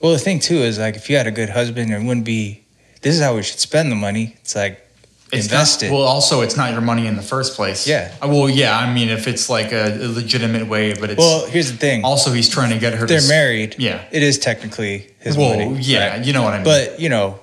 Well, 0.00 0.12
the 0.12 0.18
thing 0.18 0.38
too 0.38 0.58
is 0.58 0.78
like 0.78 0.94
if 0.96 1.10
you 1.10 1.16
had 1.16 1.26
a 1.26 1.30
good 1.32 1.50
husband, 1.50 1.92
it 1.92 1.98
wouldn't 2.02 2.24
be. 2.24 2.64
This 3.02 3.14
is 3.16 3.20
how 3.20 3.34
we 3.34 3.42
should 3.42 3.58
spend 3.58 3.90
the 3.90 3.96
money. 3.96 4.36
It's 4.40 4.54
like 4.54 4.86
It's 5.32 5.46
invest 5.46 5.82
not, 5.82 5.86
it. 5.88 5.92
Well, 5.92 6.02
also, 6.02 6.40
it's 6.40 6.56
not 6.56 6.72
your 6.72 6.80
money 6.80 7.06
in 7.06 7.16
the 7.16 7.22
first 7.22 7.54
place. 7.54 7.86
Yeah. 7.86 8.12
Uh, 8.20 8.28
Well, 8.28 8.50
yeah. 8.50 8.76
I 8.76 8.92
mean, 8.92 9.08
if 9.08 9.28
it's 9.28 9.48
like 9.48 9.72
a, 9.72 9.96
legitimate 10.08 10.66
way, 10.66 10.94
but 10.94 11.10
it's 11.10 11.18
well, 11.18 11.46
here's 11.46 11.70
the 11.70 11.78
thing. 11.78 12.04
also 12.04 12.32
he's 12.32 12.48
trying 12.48 12.70
to 12.70 12.78
get 12.78 12.94
her. 12.94 13.06
They're 13.06 13.20
to, 13.20 13.28
married. 13.28 13.76
Yeah. 13.78 14.04
It 14.10 14.22
is 14.22 14.38
technically 14.38 15.14
his 15.20 15.36
well, 15.36 15.56
money. 15.56 15.80
yeah. 15.82 16.16
right? 16.16 16.24
You 16.24 16.32
know 16.32 16.42
what 16.42 16.54
I 16.54 16.56
mean. 16.58 16.64
But 16.64 17.00
you 17.00 17.08
know, 17.08 17.38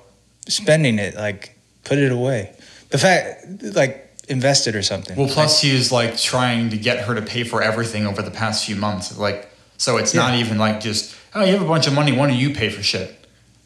spending 0.48 0.98
it 0.98 1.14
like 1.14 1.58
put 1.84 1.98
it 1.98 2.12
away. 2.12 2.54
The 2.90 2.98
fact 2.98 3.46
like 3.62 4.08
invest 4.28 4.66
it 4.66 4.76
or 4.76 4.82
something. 4.82 5.16
Well, 5.16 5.28
plus 5.28 5.60
he 5.60 5.72
was 5.72 5.90
like 5.90 6.18
trying 6.18 6.70
to 6.70 6.76
get 6.76 7.04
her 7.04 7.14
to 7.14 7.22
pay 7.22 7.44
for 7.44 7.62
everything 7.62 8.06
over 8.06 8.22
the 8.22 8.30
past 8.30 8.66
few 8.66 8.76
months. 8.76 9.16
Like, 9.16 9.50
so 9.78 9.96
it's 9.96 10.14
not 10.14 10.34
even 10.34 10.58
like 10.58 10.80
just 10.80 11.16
oh, 11.34 11.44
you 11.44 11.52
have 11.52 11.62
a 11.62 11.68
bunch 11.68 11.86
of 11.86 11.94
money. 11.94 12.12
Why 12.12 12.28
don't 12.28 12.36
you 12.36 12.54
pay 12.54 12.68
for 12.68 12.82
shit? 12.82 13.14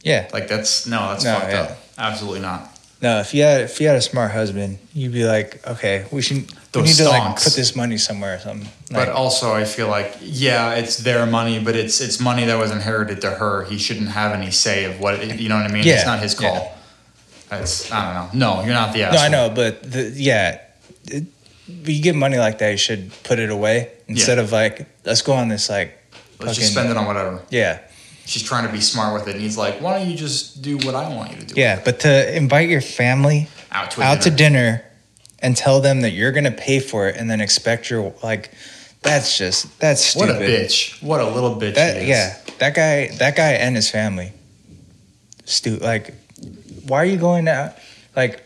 yeah. 0.03 0.29
Like 0.33 0.49
that's 0.49 0.87
no, 0.87 1.11
that's 1.11 1.25
No, 1.25 1.39
fucked 1.39 1.53
yeah. 1.53 1.63
up. 1.63 1.79
Absolutely 1.99 2.41
not. 2.41 2.72
No, 3.03 3.19
if 3.19 3.35
you 3.35 3.43
had 3.43 3.63
if 3.63 3.81
you 3.81 3.89
had 3.89 3.97
a 3.97 4.01
smart 4.01 4.31
husband, 4.31 4.79
you'd 4.95 5.13
be 5.13 5.25
like, 5.25 5.67
okay, 5.67 6.07
we 6.13 6.23
should 6.23 6.37
we 6.37 6.47
Those 6.71 6.85
need 6.87 7.05
to 7.05 7.09
like 7.11 7.23
stonks. 7.23 7.45
put 7.45 7.55
this 7.55 7.75
money 7.75 7.99
somewhere 7.99 8.37
or 8.37 8.39
something. 8.39 8.69
But 8.93 9.09
also, 9.09 9.53
I 9.53 9.65
feel 9.65 9.89
like 9.89 10.17
yeah, 10.21 10.75
it's 10.75 10.99
their 10.99 11.27
money, 11.27 11.59
but 11.59 11.75
it's 11.75 12.01
it's 12.01 12.21
money 12.21 12.45
that 12.47 12.57
was 12.59 12.71
inherited 12.71 13.21
to 13.23 13.31
her. 13.33 13.65
He 13.65 13.77
shouldn't 13.79 14.09
have 14.11 14.33
any 14.33 14.53
say 14.53 14.85
of 14.85 15.01
what 15.01 15.27
you 15.41 15.49
know 15.49 15.57
what 15.57 15.69
I 15.69 15.73
mean. 15.73 15.83
Yeah, 15.85 15.95
It's 15.97 16.07
not 16.07 16.21
his 16.21 16.35
call. 16.39 16.55
yeah. 17.51 17.59
It's 17.61 17.91
I 17.93 18.15
don't 18.15 18.39
know. 18.39 18.47
No, 18.57 18.65
you're 18.65 18.73
not 18.75 18.93
the 18.95 19.03
ass 19.03 19.15
no. 19.15 19.21
I 19.21 19.29
know, 19.29 19.51
but 19.55 19.83
the, 19.83 20.11
yeah, 20.15 20.61
it, 21.09 21.25
you 21.67 22.03
get 22.03 22.15
money 22.15 22.39
like 22.39 22.59
that, 22.59 22.71
you 22.71 22.77
should 22.79 23.11
put 23.25 23.39
it 23.41 23.51
away 23.51 23.91
instead 24.07 24.39
of 24.39 24.53
like 24.53 24.87
let's 25.05 25.23
go 25.23 25.33
on 25.33 25.49
this 25.49 25.69
like 25.69 25.99
Let's 26.41 26.57
just 26.57 26.73
fucking- 26.75 26.89
spend 26.89 26.91
it 26.91 26.97
on 26.97 27.07
whatever. 27.07 27.43
yeah 27.51 27.81
She's 28.25 28.43
trying 28.43 28.67
to 28.67 28.73
be 28.73 28.81
smart 28.81 29.15
with 29.15 29.29
it, 29.29 29.35
and 29.35 29.43
he's 29.43 29.57
like, 29.57 29.81
"Why 29.81 29.99
don't 29.99 30.09
you 30.09 30.17
just 30.17 30.63
do 30.63 30.77
what 30.79 30.95
I 30.95 31.09
want 31.09 31.33
you 31.33 31.39
to 31.39 31.47
do?" 31.47 31.61
yeah. 31.61 31.81
But 31.85 32.01
to 32.01 32.37
invite 32.37 32.69
your 32.69 32.81
family 32.81 33.49
out 33.71 33.91
to 33.93 34.03
out 34.03 34.23
to 34.23 34.31
dinner. 34.31 34.59
dinner 34.59 34.85
and 35.41 35.57
tell 35.57 35.81
them 35.81 36.03
that 36.03 36.11
you're 36.11 36.33
gonna 36.33 36.53
pay 36.53 36.79
for 36.79 37.09
it 37.09 37.17
and 37.17 37.31
then 37.31 37.41
expect 37.41 37.91
your 37.91 38.15
like 38.23 38.53
that's 39.03 39.37
just 39.37 39.79
that's 39.81 40.03
stupid. 40.03 40.29
What 40.29 40.43
a 40.43 40.45
bitch! 40.45 41.03
What 41.03 41.21
a 41.21 41.29
little 41.29 41.57
bitch. 41.57 41.75
That 41.75 42.07
yeah, 42.07 42.39
that 42.59 42.75
guy 42.75 43.09
that 43.19 43.37
guy 43.37 43.53
and 43.53 43.75
his 43.75 43.91
family. 43.91 44.33
Stu 45.45 45.77
like 45.79 46.15
why 46.87 46.99
are 46.99 47.05
you 47.05 47.17
going 47.17 47.49
out 47.49 47.75
like 48.15 48.43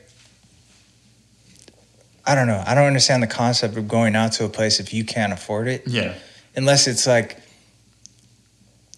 I 2.27 2.35
don't 2.35 2.49
know. 2.49 2.63
I 2.67 2.75
don't 2.75 2.87
understand 2.87 3.23
the 3.23 3.29
concept 3.29 3.77
of 3.77 3.87
going 3.87 4.17
out 4.17 4.33
to 4.33 4.45
a 4.45 4.49
place 4.49 4.81
if 4.81 4.93
you 4.93 5.05
can't 5.05 5.33
afford 5.33 5.69
it. 5.69 5.85
Yeah. 5.87 6.15
Unless 6.57 6.89
it's 6.89 7.07
like 7.07 7.39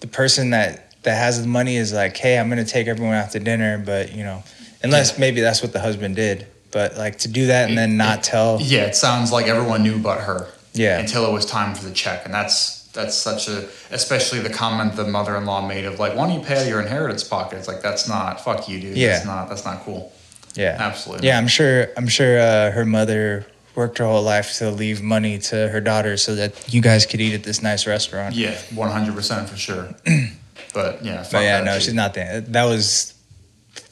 the 0.00 0.06
person 0.06 0.50
that 0.50 1.02
that 1.02 1.16
has 1.16 1.40
the 1.40 1.48
money 1.48 1.76
is 1.76 1.92
like, 1.92 2.16
"Hey, 2.16 2.38
I'm 2.38 2.48
going 2.48 2.64
to 2.64 2.70
take 2.70 2.86
everyone 2.86 3.14
out 3.14 3.30
to 3.32 3.40
dinner," 3.40 3.78
but, 3.78 4.14
you 4.14 4.24
know, 4.24 4.42
unless 4.82 5.18
maybe 5.18 5.40
that's 5.40 5.62
what 5.62 5.72
the 5.72 5.80
husband 5.80 6.16
did. 6.16 6.46
But 6.70 6.96
like 6.98 7.18
to 7.20 7.28
do 7.28 7.46
that 7.46 7.68
and 7.68 7.78
then 7.78 7.96
not 7.96 8.22
tell 8.22 8.58
Yeah, 8.60 8.82
it 8.82 8.94
sounds 8.94 9.32
like 9.32 9.46
everyone 9.46 9.82
knew 9.82 9.98
but 9.98 10.20
her. 10.20 10.48
Yeah. 10.74 10.98
Until 10.98 11.26
it 11.26 11.32
was 11.32 11.46
time 11.46 11.74
for 11.74 11.84
the 11.84 11.92
check, 11.92 12.26
and 12.26 12.34
that's 12.34 12.82
that's 12.92 13.14
such 13.14 13.48
a 13.48 13.68
especially 13.90 14.40
the 14.40 14.50
comment 14.50 14.96
the 14.96 15.06
mother-in-law 15.06 15.66
made 15.66 15.86
of 15.86 15.98
like, 15.98 16.14
"Why 16.14 16.28
don't 16.28 16.38
you 16.38 16.46
pay 16.46 16.56
out 16.56 16.62
of 16.62 16.68
your 16.68 16.80
inheritance 16.80 17.24
pocket?" 17.24 17.56
It's 17.58 17.68
like 17.68 17.80
that's 17.80 18.06
not 18.06 18.44
fuck 18.44 18.68
you, 18.68 18.80
dude. 18.80 18.96
Yeah. 18.96 19.14
That's 19.14 19.24
not 19.24 19.48
that's 19.48 19.64
not 19.64 19.80
cool. 19.80 20.12
Yeah, 20.54 20.76
Absolutely. 20.78 21.28
Yeah, 21.28 21.38
I'm 21.38 21.46
sure. 21.46 21.88
I'm 21.96 22.08
sure 22.08 22.40
uh, 22.40 22.70
her 22.72 22.84
mother 22.84 23.46
worked 23.78 23.96
her 23.98 24.04
whole 24.04 24.22
life 24.22 24.58
to 24.58 24.70
leave 24.70 25.00
money 25.00 25.38
to 25.38 25.68
her 25.68 25.80
daughter 25.80 26.16
so 26.18 26.34
that 26.34 26.74
you 26.74 26.82
guys 26.82 27.06
could 27.06 27.20
eat 27.20 27.32
at 27.32 27.44
this 27.44 27.62
nice 27.62 27.86
restaurant. 27.86 28.34
Yeah, 28.34 28.58
one 28.74 28.90
hundred 28.90 29.14
percent 29.14 29.48
for 29.48 29.56
sure. 29.56 29.94
but 30.74 31.02
yeah, 31.04 31.24
but 31.32 31.42
yeah, 31.42 31.62
no, 31.62 31.78
she's 31.78 31.94
not 31.94 32.12
that. 32.14 32.52
That 32.52 32.64
was 32.64 33.14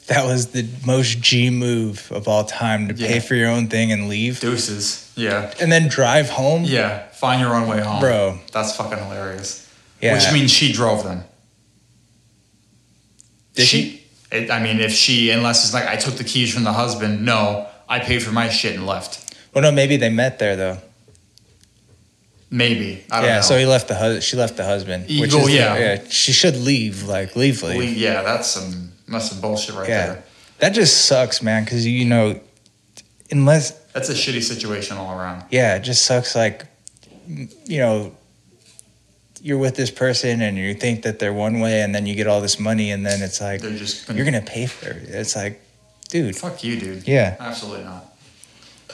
that 0.07 0.25
was 0.25 0.47
the 0.51 0.67
most 0.85 1.19
G 1.21 1.49
move 1.49 2.11
of 2.11 2.27
all 2.27 2.43
time 2.43 2.89
to 2.89 2.93
Yeah. 2.93 3.07
pay 3.07 3.19
for 3.19 3.35
your 3.35 3.49
own 3.49 3.67
thing 3.67 3.91
and 3.91 4.07
leave, 4.07 4.39
Deuces. 4.39 5.11
Yeah. 5.15 5.53
and 5.59 5.71
then 5.71 5.87
drive 5.87 6.29
home. 6.29 6.63
Yeah. 6.65 7.07
Find 7.09 7.41
your 7.41 7.55
own 7.55 7.67
way 7.67 7.79
home, 7.81 7.99
Bro. 7.99 8.39
That's 8.51 8.75
fucking 8.75 8.99
hilarious. 8.99 9.67
Yeah. 10.01 10.13
Which 10.13 10.31
means 10.31 10.51
she 10.51 10.71
drove 10.71 11.03
them. 11.03 11.23
Did 13.55 13.65
she? 13.65 13.81
she? 13.81 14.03
It, 14.31 14.51
I 14.51 14.61
mean, 14.61 14.79
if 14.79 14.91
she, 14.91 15.31
unless 15.31 15.63
it's 15.65 15.73
like 15.73 15.87
I 15.87 15.95
took 15.95 16.15
the 16.15 16.23
keys 16.23 16.53
from 16.53 16.63
the 16.63 16.73
husband, 16.73 17.25
no, 17.25 17.67
I 17.89 17.99
paid 17.99 18.21
for 18.21 18.31
my 18.31 18.49
shit 18.49 18.75
and 18.75 18.85
left. 18.85 19.26
Well, 19.57 19.63
no, 19.63 19.71
maybe 19.71 19.97
they 19.97 20.11
met 20.11 20.37
there 20.37 20.55
though. 20.55 20.77
Maybe 22.51 23.03
I 23.09 23.21
don't 23.21 23.27
yeah, 23.27 23.35
know. 23.37 23.41
so 23.41 23.57
he 23.57 23.65
left 23.65 23.87
the 23.87 23.95
hus- 23.95 24.23
she 24.23 24.37
left 24.37 24.55
the 24.55 24.63
husband. 24.63 25.05
Which 25.09 25.33
well, 25.33 25.47
is 25.47 25.55
yeah. 25.55 25.77
yeah, 25.79 26.03
she 26.09 26.31
should 26.31 26.55
leave. 26.57 27.01
Like 27.05 27.35
leave, 27.35 27.63
leave. 27.63 27.77
Well, 27.77 27.83
yeah, 27.83 28.21
that's 28.21 28.47
some 28.47 28.91
that's 29.07 29.31
some 29.31 29.41
bullshit 29.41 29.73
right 29.73 29.89
yeah, 29.89 30.05
there. 30.05 30.23
that 30.59 30.69
just 30.75 31.07
sucks, 31.07 31.41
man. 31.41 31.63
Because 31.63 31.87
you 31.87 32.05
know, 32.05 32.39
unless 33.31 33.71
That's 33.93 34.09
a 34.09 34.13
shitty 34.13 34.43
situation 34.43 34.95
all 34.97 35.19
around. 35.19 35.45
yeah, 35.49 35.77
it 35.77 35.79
just 35.79 36.05
sucks. 36.05 36.35
Like 36.35 36.67
you 37.27 37.79
know, 37.79 38.15
you're 39.41 39.57
with 39.57 39.75
this 39.75 39.89
person 39.89 40.39
and 40.43 40.55
you 40.55 40.75
think 40.75 41.01
that 41.01 41.17
they're 41.17 41.33
one 41.33 41.61
way, 41.61 41.81
and 41.81 41.95
then 41.95 42.05
you 42.05 42.13
get 42.13 42.27
all 42.27 42.41
this 42.41 42.59
money, 42.59 42.91
and 42.91 43.03
then 43.03 43.23
it's 43.23 43.41
like 43.41 43.61
They're 43.61 43.71
just 43.71 44.05
gonna, 44.05 44.17
you're 44.17 44.25
gonna 44.25 44.39
pay 44.45 44.67
for 44.67 44.89
it. 44.89 45.09
It's 45.09 45.35
like, 45.35 45.59
dude, 46.09 46.35
fuck 46.35 46.63
you, 46.63 46.79
dude. 46.79 47.07
yeah, 47.07 47.37
Absolutely 47.39 47.85
not. 47.85 48.06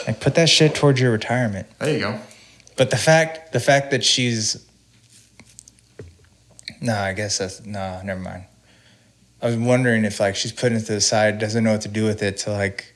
Like 0.07 0.19
put 0.19 0.35
that 0.35 0.49
shit 0.49 0.75
towards 0.75 0.99
your 0.99 1.11
retirement. 1.11 1.67
There 1.79 1.93
you 1.93 1.99
go. 1.99 2.19
But 2.75 2.89
the 2.89 2.97
fact, 2.97 3.53
the 3.53 3.59
fact 3.59 3.91
that 3.91 4.03
she's, 4.03 4.65
no, 6.81 6.95
I 6.95 7.13
guess 7.13 7.37
that's 7.37 7.65
no, 7.65 8.01
never 8.03 8.19
mind. 8.19 8.45
I 9.41 9.47
was 9.47 9.57
wondering 9.57 10.05
if 10.05 10.19
like 10.19 10.35
she's 10.35 10.51
putting 10.51 10.77
it 10.77 10.85
to 10.85 10.93
the 10.93 11.01
side, 11.01 11.37
doesn't 11.37 11.63
know 11.63 11.73
what 11.73 11.81
to 11.81 11.89
do 11.89 12.05
with 12.05 12.23
it, 12.23 12.37
to 12.37 12.51
like, 12.51 12.93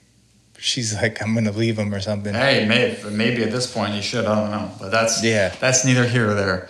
she's 0.57 0.95
like, 0.95 1.21
I'm 1.21 1.33
gonna 1.35 1.51
leave 1.51 1.77
him 1.77 1.93
or 1.93 1.99
something. 1.99 2.33
Hey, 2.33 2.65
maybe 2.67 3.09
maybe 3.09 3.43
at 3.43 3.51
this 3.51 3.71
point 3.71 3.93
you 3.93 4.01
should. 4.01 4.25
I 4.25 4.35
don't 4.35 4.51
know, 4.51 4.71
but 4.79 4.89
that's 4.89 5.23
Yeah. 5.23 5.53
That's 5.59 5.85
neither 5.85 6.07
here 6.07 6.31
or 6.31 6.33
there. 6.33 6.69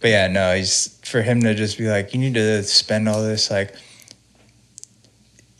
But 0.00 0.08
yeah, 0.08 0.28
no, 0.28 0.54
he's 0.56 0.98
for 1.04 1.22
him 1.22 1.42
to 1.42 1.54
just 1.54 1.78
be 1.78 1.88
like, 1.88 2.14
you 2.14 2.20
need 2.20 2.34
to 2.34 2.62
spend 2.62 3.08
all 3.08 3.22
this 3.22 3.50
like. 3.50 3.74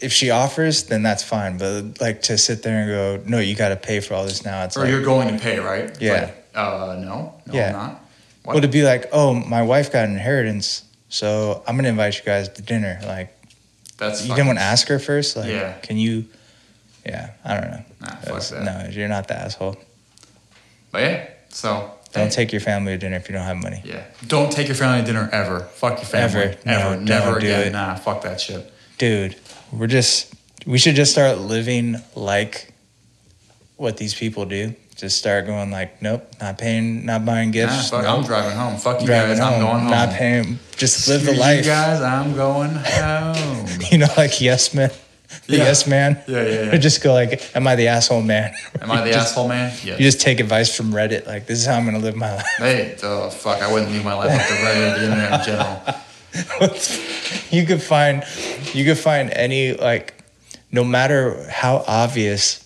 If 0.03 0.13
she 0.13 0.31
offers, 0.31 0.85
then 0.85 1.03
that's 1.03 1.23
fine. 1.23 1.59
But 1.59 2.01
like 2.01 2.23
to 2.23 2.37
sit 2.37 2.63
there 2.63 2.81
and 2.83 3.25
go, 3.25 3.31
no, 3.31 3.39
you 3.39 3.55
got 3.55 3.69
to 3.69 3.77
pay 3.77 4.01
for 4.01 4.15
all 4.15 4.25
this 4.25 4.45
now. 4.45 4.65
It's 4.65 4.77
Or 4.77 4.81
like, 4.81 4.91
you're 4.91 5.03
going 5.03 5.29
to 5.37 5.43
pay, 5.43 5.59
right? 5.61 5.97
Yeah. 6.01 6.13
like, 6.23 6.47
uh, 6.55 6.97
no, 6.99 7.35
no, 7.47 7.55
Yeah. 7.55 7.67
I'm 7.69 7.73
not. 7.73 8.01
What? 8.45 8.55
well, 8.55 8.63
to 8.63 8.69
be 8.69 8.83
like, 8.83 9.07
oh, 9.13 9.33
my 9.35 9.63
wife 9.63 9.93
got 9.93 10.05
an 10.07 10.13
inheritance, 10.13 10.83
so 11.09 11.63
I'm 11.67 11.77
gonna 11.77 11.91
invite 11.91 12.19
you 12.19 12.25
guys 12.25 12.49
to 12.49 12.61
dinner. 12.63 12.99
Like, 13.05 13.33
That's 13.99 14.27
you 14.27 14.35
didn't 14.35 14.49
want 14.49 14.59
to 14.59 14.65
ask 14.65 14.89
her 14.89 14.99
first. 14.99 15.37
Like, 15.37 15.49
Yeah. 15.49 15.75
can 15.75 15.97
you? 15.97 16.25
Yeah, 17.07 17.31
I 17.45 17.55
don't 17.61 17.71
know. 17.71 17.85
Nah, 18.01 18.17
fuck 18.17 18.43
that. 18.43 18.63
No, 18.65 18.89
you're 18.91 19.07
not 19.07 19.29
the 19.29 19.35
asshole. 19.39 19.77
But 20.91 21.03
yeah, 21.03 21.29
so 21.51 21.93
Don't 22.13 22.25
hey, 22.25 22.31
take 22.31 22.53
your 22.53 22.61
family 22.61 22.93
to 22.95 22.99
dinner 22.99 23.17
if 23.17 23.29
you 23.29 23.35
don't 23.37 23.45
have 23.45 23.59
money. 23.63 23.81
Yeah, 23.85 24.03
don't 24.27 24.51
take 24.51 24.67
your 24.67 24.75
family 24.75 25.03
to 25.03 25.07
dinner 25.07 25.29
ever. 25.33 25.61
Fuck 25.61 25.99
your 25.99 26.07
family 26.07 26.41
Ever. 26.43 26.59
No, 26.67 26.73
ever, 26.73 26.95
don't 26.97 27.05
never 27.05 27.39
do 27.39 27.47
again. 27.47 27.73
Nah, 27.73 27.95
fuck 27.95 28.23
that 28.23 28.41
shit. 28.41 28.73
Dude, 28.99 29.37
we're 29.73 29.87
just 29.87 30.35
we 30.67 30.79
should 30.79 30.95
just 30.95 31.13
start 31.13 31.39
living 31.39 31.97
like 32.15 32.73
what 33.77 33.97
these 33.97 34.15
people 34.15 34.45
do. 34.45 34.75
Just 34.95 35.19
start 35.19 35.47
going 35.47 35.71
like, 35.73 36.01
nope, 36.01 36.25
not 36.41 36.59
paying, 36.59 37.05
not 37.07 37.25
buying 37.25 37.49
Nah, 37.49 37.53
gifts. 37.53 37.91
fuck, 37.91 38.05
nope, 38.05 38.19
I'm 38.19 38.25
driving 38.25 38.57
home. 38.57 38.77
Fuck 38.79 39.01
you 39.01 39.07
driving 39.07 39.37
guys. 39.39 39.41
home, 39.41 39.55
I'm 39.55 39.61
going 39.61 39.81
home. 39.81 39.91
not 39.91 40.11
paying. 40.11 40.59
Just 40.77 41.09
live 41.09 41.25
the 41.25 41.33
life. 41.33 41.59
You 41.65 41.71
guys, 41.73 42.01
I'm 42.01 42.35
going 42.35 42.71
home. 42.71 43.69
You 43.91 43.99
know, 43.99 44.07
like 44.17 44.41
yes 44.41 44.73
man, 44.75 44.91
Yeah. 45.49 45.59
yes 45.65 45.87
man. 45.89 46.23
Yeah, 46.29 46.43
yeah, 46.47 46.63
yeah. 46.73 46.77
Just 46.87 47.03
go 47.03 47.13
like, 47.13 47.43
am 47.57 47.67
I 47.67 47.75
the 47.75 47.89
asshole 47.89 48.23
man? 48.23 48.55
Am 48.81 48.91
I 48.91 49.01
the 49.05 49.11
Just- 49.13 49.31
asshole 49.33 49.49
man? 49.49 49.75
Yeah. 49.83 49.95
You 49.95 50.05
just 50.05 50.21
take 50.21 50.39
advice 50.41 50.75
from 50.75 50.93
Reddit. 50.93 51.27
Like 51.27 51.47
this 51.47 51.59
is 51.59 51.67
how 51.67 51.75
I'm 51.75 51.85
gonna 51.85 51.99
live 51.99 52.15
my 52.15 52.35
life. 52.37 52.47
Hey, 52.59 52.97
oh 53.03 53.29
fuck! 53.31 53.61
I 53.61 53.73
wouldn't 53.73 53.91
leave 53.91 54.05
my 54.05 54.15
life 54.15 54.31
up 54.31 54.47
to 54.47 54.53
Reddit 54.55 54.99
the 54.99 55.05
internet 55.05 55.41
in 55.41 55.47
general. 55.47 55.83
you 57.51 57.67
could 57.67 57.83
find 57.83 58.25
you 58.73 58.85
could 58.85 58.99
find 58.99 59.31
any 59.31 59.75
like 59.75 60.15
no 60.71 60.85
matter 60.85 61.47
how 61.51 61.85
obvious 61.87 62.59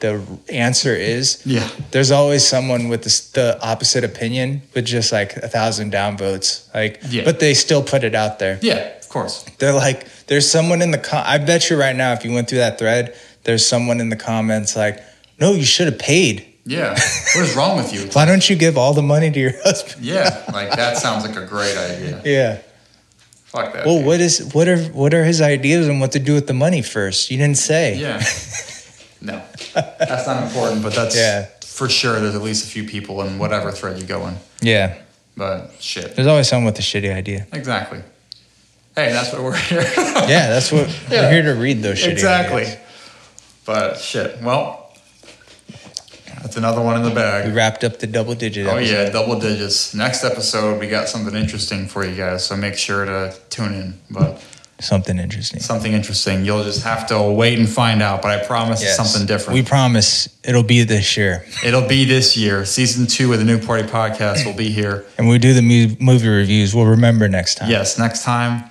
the 0.00 0.22
answer 0.48 0.94
is 0.94 1.42
Yeah. 1.44 1.68
there's 1.90 2.10
always 2.10 2.46
someone 2.46 2.88
with 2.88 3.02
the, 3.02 3.28
the 3.40 3.62
opposite 3.62 4.02
opinion 4.04 4.62
with 4.74 4.86
just 4.86 5.12
like 5.12 5.36
a 5.36 5.48
thousand 5.48 5.92
downvotes 5.92 6.72
like 6.74 7.00
Yeah. 7.08 7.24
but 7.24 7.38
they 7.40 7.52
still 7.54 7.82
put 7.82 8.02
it 8.04 8.14
out 8.14 8.38
there 8.38 8.58
Yeah, 8.62 8.96
of 8.98 9.08
course. 9.10 9.44
they're 9.58 9.74
like 9.74 10.06
there's 10.26 10.50
someone 10.50 10.80
in 10.80 10.90
the 10.90 10.98
com- 10.98 11.24
i 11.26 11.36
bet 11.38 11.68
you 11.68 11.76
right 11.78 11.94
now 11.96 12.12
if 12.14 12.24
you 12.24 12.32
went 12.32 12.48
through 12.48 12.58
that 12.58 12.78
thread 12.78 13.14
there's 13.44 13.66
someone 13.66 14.00
in 14.00 14.08
the 14.08 14.16
comments 14.16 14.74
like 14.76 15.00
no 15.38 15.52
you 15.52 15.64
should 15.64 15.86
have 15.86 15.98
paid 15.98 16.46
Yeah. 16.64 16.90
What 17.34 17.44
is 17.44 17.54
wrong 17.56 17.76
with 17.76 17.92
you? 17.92 18.08
why 18.14 18.24
don't 18.24 18.48
you 18.48 18.56
give 18.56 18.78
all 18.78 18.94
the 18.94 19.02
money 19.02 19.30
to 19.30 19.38
your 19.40 19.52
husband 19.64 20.02
Yeah, 20.04 20.44
like 20.52 20.70
that 20.76 20.96
sounds 20.96 21.26
like 21.26 21.36
a 21.36 21.44
great 21.46 21.76
idea. 21.76 22.22
yeah 22.24 22.58
Fuck 23.50 23.72
that. 23.72 23.84
well 23.86 23.96
dude. 23.98 24.06
what 24.06 24.20
is 24.20 24.50
what 24.54 24.68
are 24.68 24.78
what 24.94 25.12
are 25.12 25.24
his 25.24 25.40
ideas 25.40 25.88
on 25.88 25.98
what 26.00 26.12
to 26.12 26.18
do 26.20 26.34
with 26.34 26.46
the 26.46 26.54
money 26.54 26.82
first 26.82 27.30
you 27.30 27.36
didn't 27.36 27.58
say 27.58 27.96
Yeah. 27.98 28.22
No, 29.22 29.42
that's 29.74 30.26
not 30.26 30.44
important, 30.44 30.82
but 30.82 30.94
that's 30.94 31.14
Yeah. 31.14 31.46
for 31.62 31.90
sure. 31.90 32.18
There's 32.20 32.34
at 32.34 32.40
least 32.40 32.64
a 32.64 32.68
few 32.70 32.84
people 32.84 33.20
in 33.20 33.38
whatever 33.38 33.70
thread 33.70 33.98
you 34.00 34.06
go 34.06 34.26
in. 34.28 34.36
yeah 34.62 34.94
But 35.36 35.72
shit, 35.78 36.14
There's 36.16 36.26
always 36.26 36.48
someone 36.48 36.66
with 36.72 36.78
a 36.78 36.82
shitty 36.82 37.12
idea. 37.14 37.46
exactly. 37.52 38.00
Hey, 38.96 39.12
that's 39.12 39.30
what 39.32 39.42
we're 39.42 39.56
here. 39.56 39.82
Yeah, 39.82 40.48
that's 40.48 40.72
what 40.72 40.88
Yeah. 41.10 41.22
we're 41.22 41.32
here 41.32 41.42
to 41.54 41.60
read 41.60 41.82
those 41.82 41.98
shitty 42.02 42.12
exactly. 42.12 42.62
ideas. 42.62 42.76
But 43.66 43.98
shit, 43.98 44.40
well, 44.42 44.79
that's 46.42 46.56
another 46.56 46.80
one 46.80 46.96
in 46.96 47.02
the 47.02 47.14
bag. 47.14 47.46
We 47.46 47.52
wrapped 47.52 47.84
up 47.84 47.98
the 47.98 48.06
double 48.06 48.34
digit. 48.34 48.66
Oh 48.66 48.76
episode. 48.76 48.92
yeah, 48.92 49.10
double 49.10 49.38
digits. 49.38 49.94
Next 49.94 50.24
episode, 50.24 50.80
we 50.80 50.88
got 50.88 51.08
something 51.08 51.34
interesting 51.34 51.86
for 51.86 52.04
you 52.04 52.14
guys, 52.16 52.44
so 52.44 52.56
make 52.56 52.76
sure 52.76 53.04
to 53.04 53.34
tune 53.50 53.74
in. 53.74 53.94
But 54.10 54.42
something 54.80 55.18
interesting. 55.18 55.60
something 55.60 55.92
interesting, 55.92 56.42
you'll 56.44 56.64
just 56.64 56.82
have 56.84 57.06
to 57.08 57.20
wait 57.22 57.58
and 57.58 57.68
find 57.68 58.00
out. 58.02 58.22
But 58.22 58.30
I 58.40 58.44
promise 58.46 58.82
Yes. 58.82 58.96
something 58.96 59.26
different. 59.26 59.54
We 59.54 59.62
promise 59.62 60.28
it'll 60.42 60.62
be 60.62 60.82
this 60.84 61.16
year, 61.18 61.44
It'll 61.62 61.86
be 61.86 62.06
this 62.06 62.34
year. 62.36 62.64
Season 62.64 63.06
two 63.06 63.30
of 63.34 63.38
the 63.38 63.44
Nuke 63.44 63.66
Party 63.66 63.86
Podcast 63.86 64.46
will 64.46 64.54
be 64.54 64.70
here. 64.70 65.04
and 65.18 65.28
we 65.28 65.38
do 65.38 65.52
the 65.52 65.96
movie 66.00 66.28
reviews. 66.28 66.74
We'll 66.74 66.86
remember 66.86 67.28
next 67.28 67.56
time. 67.56 67.68
Yes, 67.70 67.98
next 67.98 68.22
time, 68.24 68.64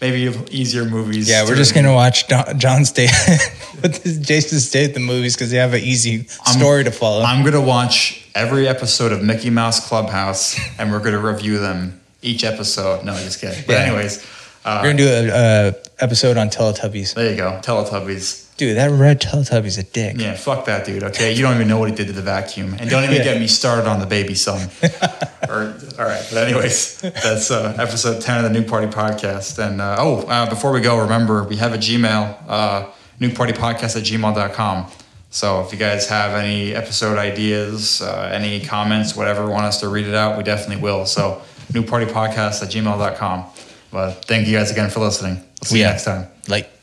maybe 0.00 0.32
easier 0.50 0.84
movies. 0.84 1.28
Yeah, 1.28 1.44
we're 1.44 1.54
just 1.56 1.74
gonna 1.74 1.92
watch 1.94 2.26
Don, 2.28 2.58
John 2.58 2.84
Statham, 2.84 3.38
with 3.82 4.02
this 4.02 4.18
Jason 4.18 4.60
Statham 4.60 5.02
movies 5.04 5.34
because 5.36 5.50
they 5.50 5.56
have 5.58 5.74
an 5.74 5.80
easy 5.80 6.24
story 6.46 6.84
to 6.84 6.90
follow. 6.90 7.22
I'm 7.22 7.44
gonna 7.44 7.60
watch 7.60 8.28
every 8.34 8.68
episode 8.68 9.12
of 9.12 9.22
Mickey 9.22 9.50
Mouse 9.50 9.86
Clubhouse, 9.88 10.58
and 10.78 10.90
we're 10.92 11.00
gonna 11.00 11.18
review 11.20 11.58
them 11.58 12.00
each 12.22 12.44
episode. 12.44 13.04
No, 13.04 13.12
i 13.14 13.22
just 13.22 13.40
kidding. 13.40 13.62
But 13.66 13.74
Yeah. 13.74 13.78
anyways, 13.86 14.24
uh, 14.64 14.80
we're 14.82 14.92
gonna 14.92 14.98
do 14.98 15.08
a, 15.08 15.28
a 15.68 15.74
episode 16.00 16.36
on 16.36 16.48
Teletubbies. 16.50 17.14
there 17.14 17.30
you 17.30 17.36
go. 17.36 17.60
Teletubbies. 17.62 18.44
Dude, 18.58 18.76
that 18.76 18.90
red 18.90 19.20
Teletubby's 19.22 19.78
a 19.78 19.84
dick. 19.84 20.16
Yeah, 20.18 20.34
fuck 20.34 20.66
that 20.66 20.84
dude. 20.84 21.02
Okay, 21.04 21.32
you 21.32 21.42
don't 21.42 21.54
even 21.54 21.68
know 21.68 21.78
what 21.78 21.88
he 21.88 21.94
did 21.94 22.08
to 22.08 22.12
the 22.12 22.22
vacuum, 22.22 22.74
and 22.78 22.90
don't 22.90 23.04
even 23.04 23.16
Yeah. 23.16 23.24
get 23.24 23.40
me 23.40 23.46
started 23.46 23.86
on 23.88 24.00
the 24.00 24.06
baby 24.06 24.34
son. 24.34 24.68
or, 25.48 25.74
all 25.98 26.04
right, 26.04 26.26
but 26.32 26.36
anyways, 26.48 27.00
that's 27.00 27.50
uh, 27.50 27.74
episode 27.78 28.20
ten 28.20 28.44
of 28.44 28.52
the 28.52 28.58
Nuke 28.58 28.68
Party 28.68 28.88
Podcast. 28.88 29.58
And 29.64 29.80
uh, 29.80 29.96
oh, 29.98 30.26
uh, 30.26 30.50
before 30.50 30.72
we 30.72 30.80
go, 30.80 30.98
remember 30.98 31.44
we 31.44 31.56
have 31.56 31.72
a 31.72 31.78
Gmail, 31.78 32.36
uh, 32.48 32.86
nukepartypodcast 33.20 33.96
at 33.96 34.02
gmail.com. 34.02 34.90
So 35.30 35.60
if 35.60 35.72
you 35.72 35.78
guys 35.78 36.08
have 36.08 36.34
any 36.34 36.74
episode 36.74 37.16
ideas, 37.16 38.02
uh, 38.02 38.30
any 38.32 38.60
comments, 38.60 39.14
whatever, 39.14 39.48
want 39.48 39.66
us 39.66 39.78
to 39.80 39.88
read 39.88 40.06
it 40.06 40.14
out, 40.14 40.36
we 40.36 40.42
definitely 40.42 40.82
will. 40.82 41.06
So 41.06 41.42
nukepartypodcast 41.72 42.62
at 42.62 42.70
gmail.com. 42.70 43.44
But 43.92 44.24
thank 44.24 44.48
you 44.48 44.56
guys 44.56 44.70
again 44.70 44.90
for 44.90 45.00
listening. 45.00 45.34
We'll 45.36 45.68
see 45.68 45.78
you 45.78 45.84
next 45.84 46.04
time. 46.04 46.26
Like. 46.48 46.77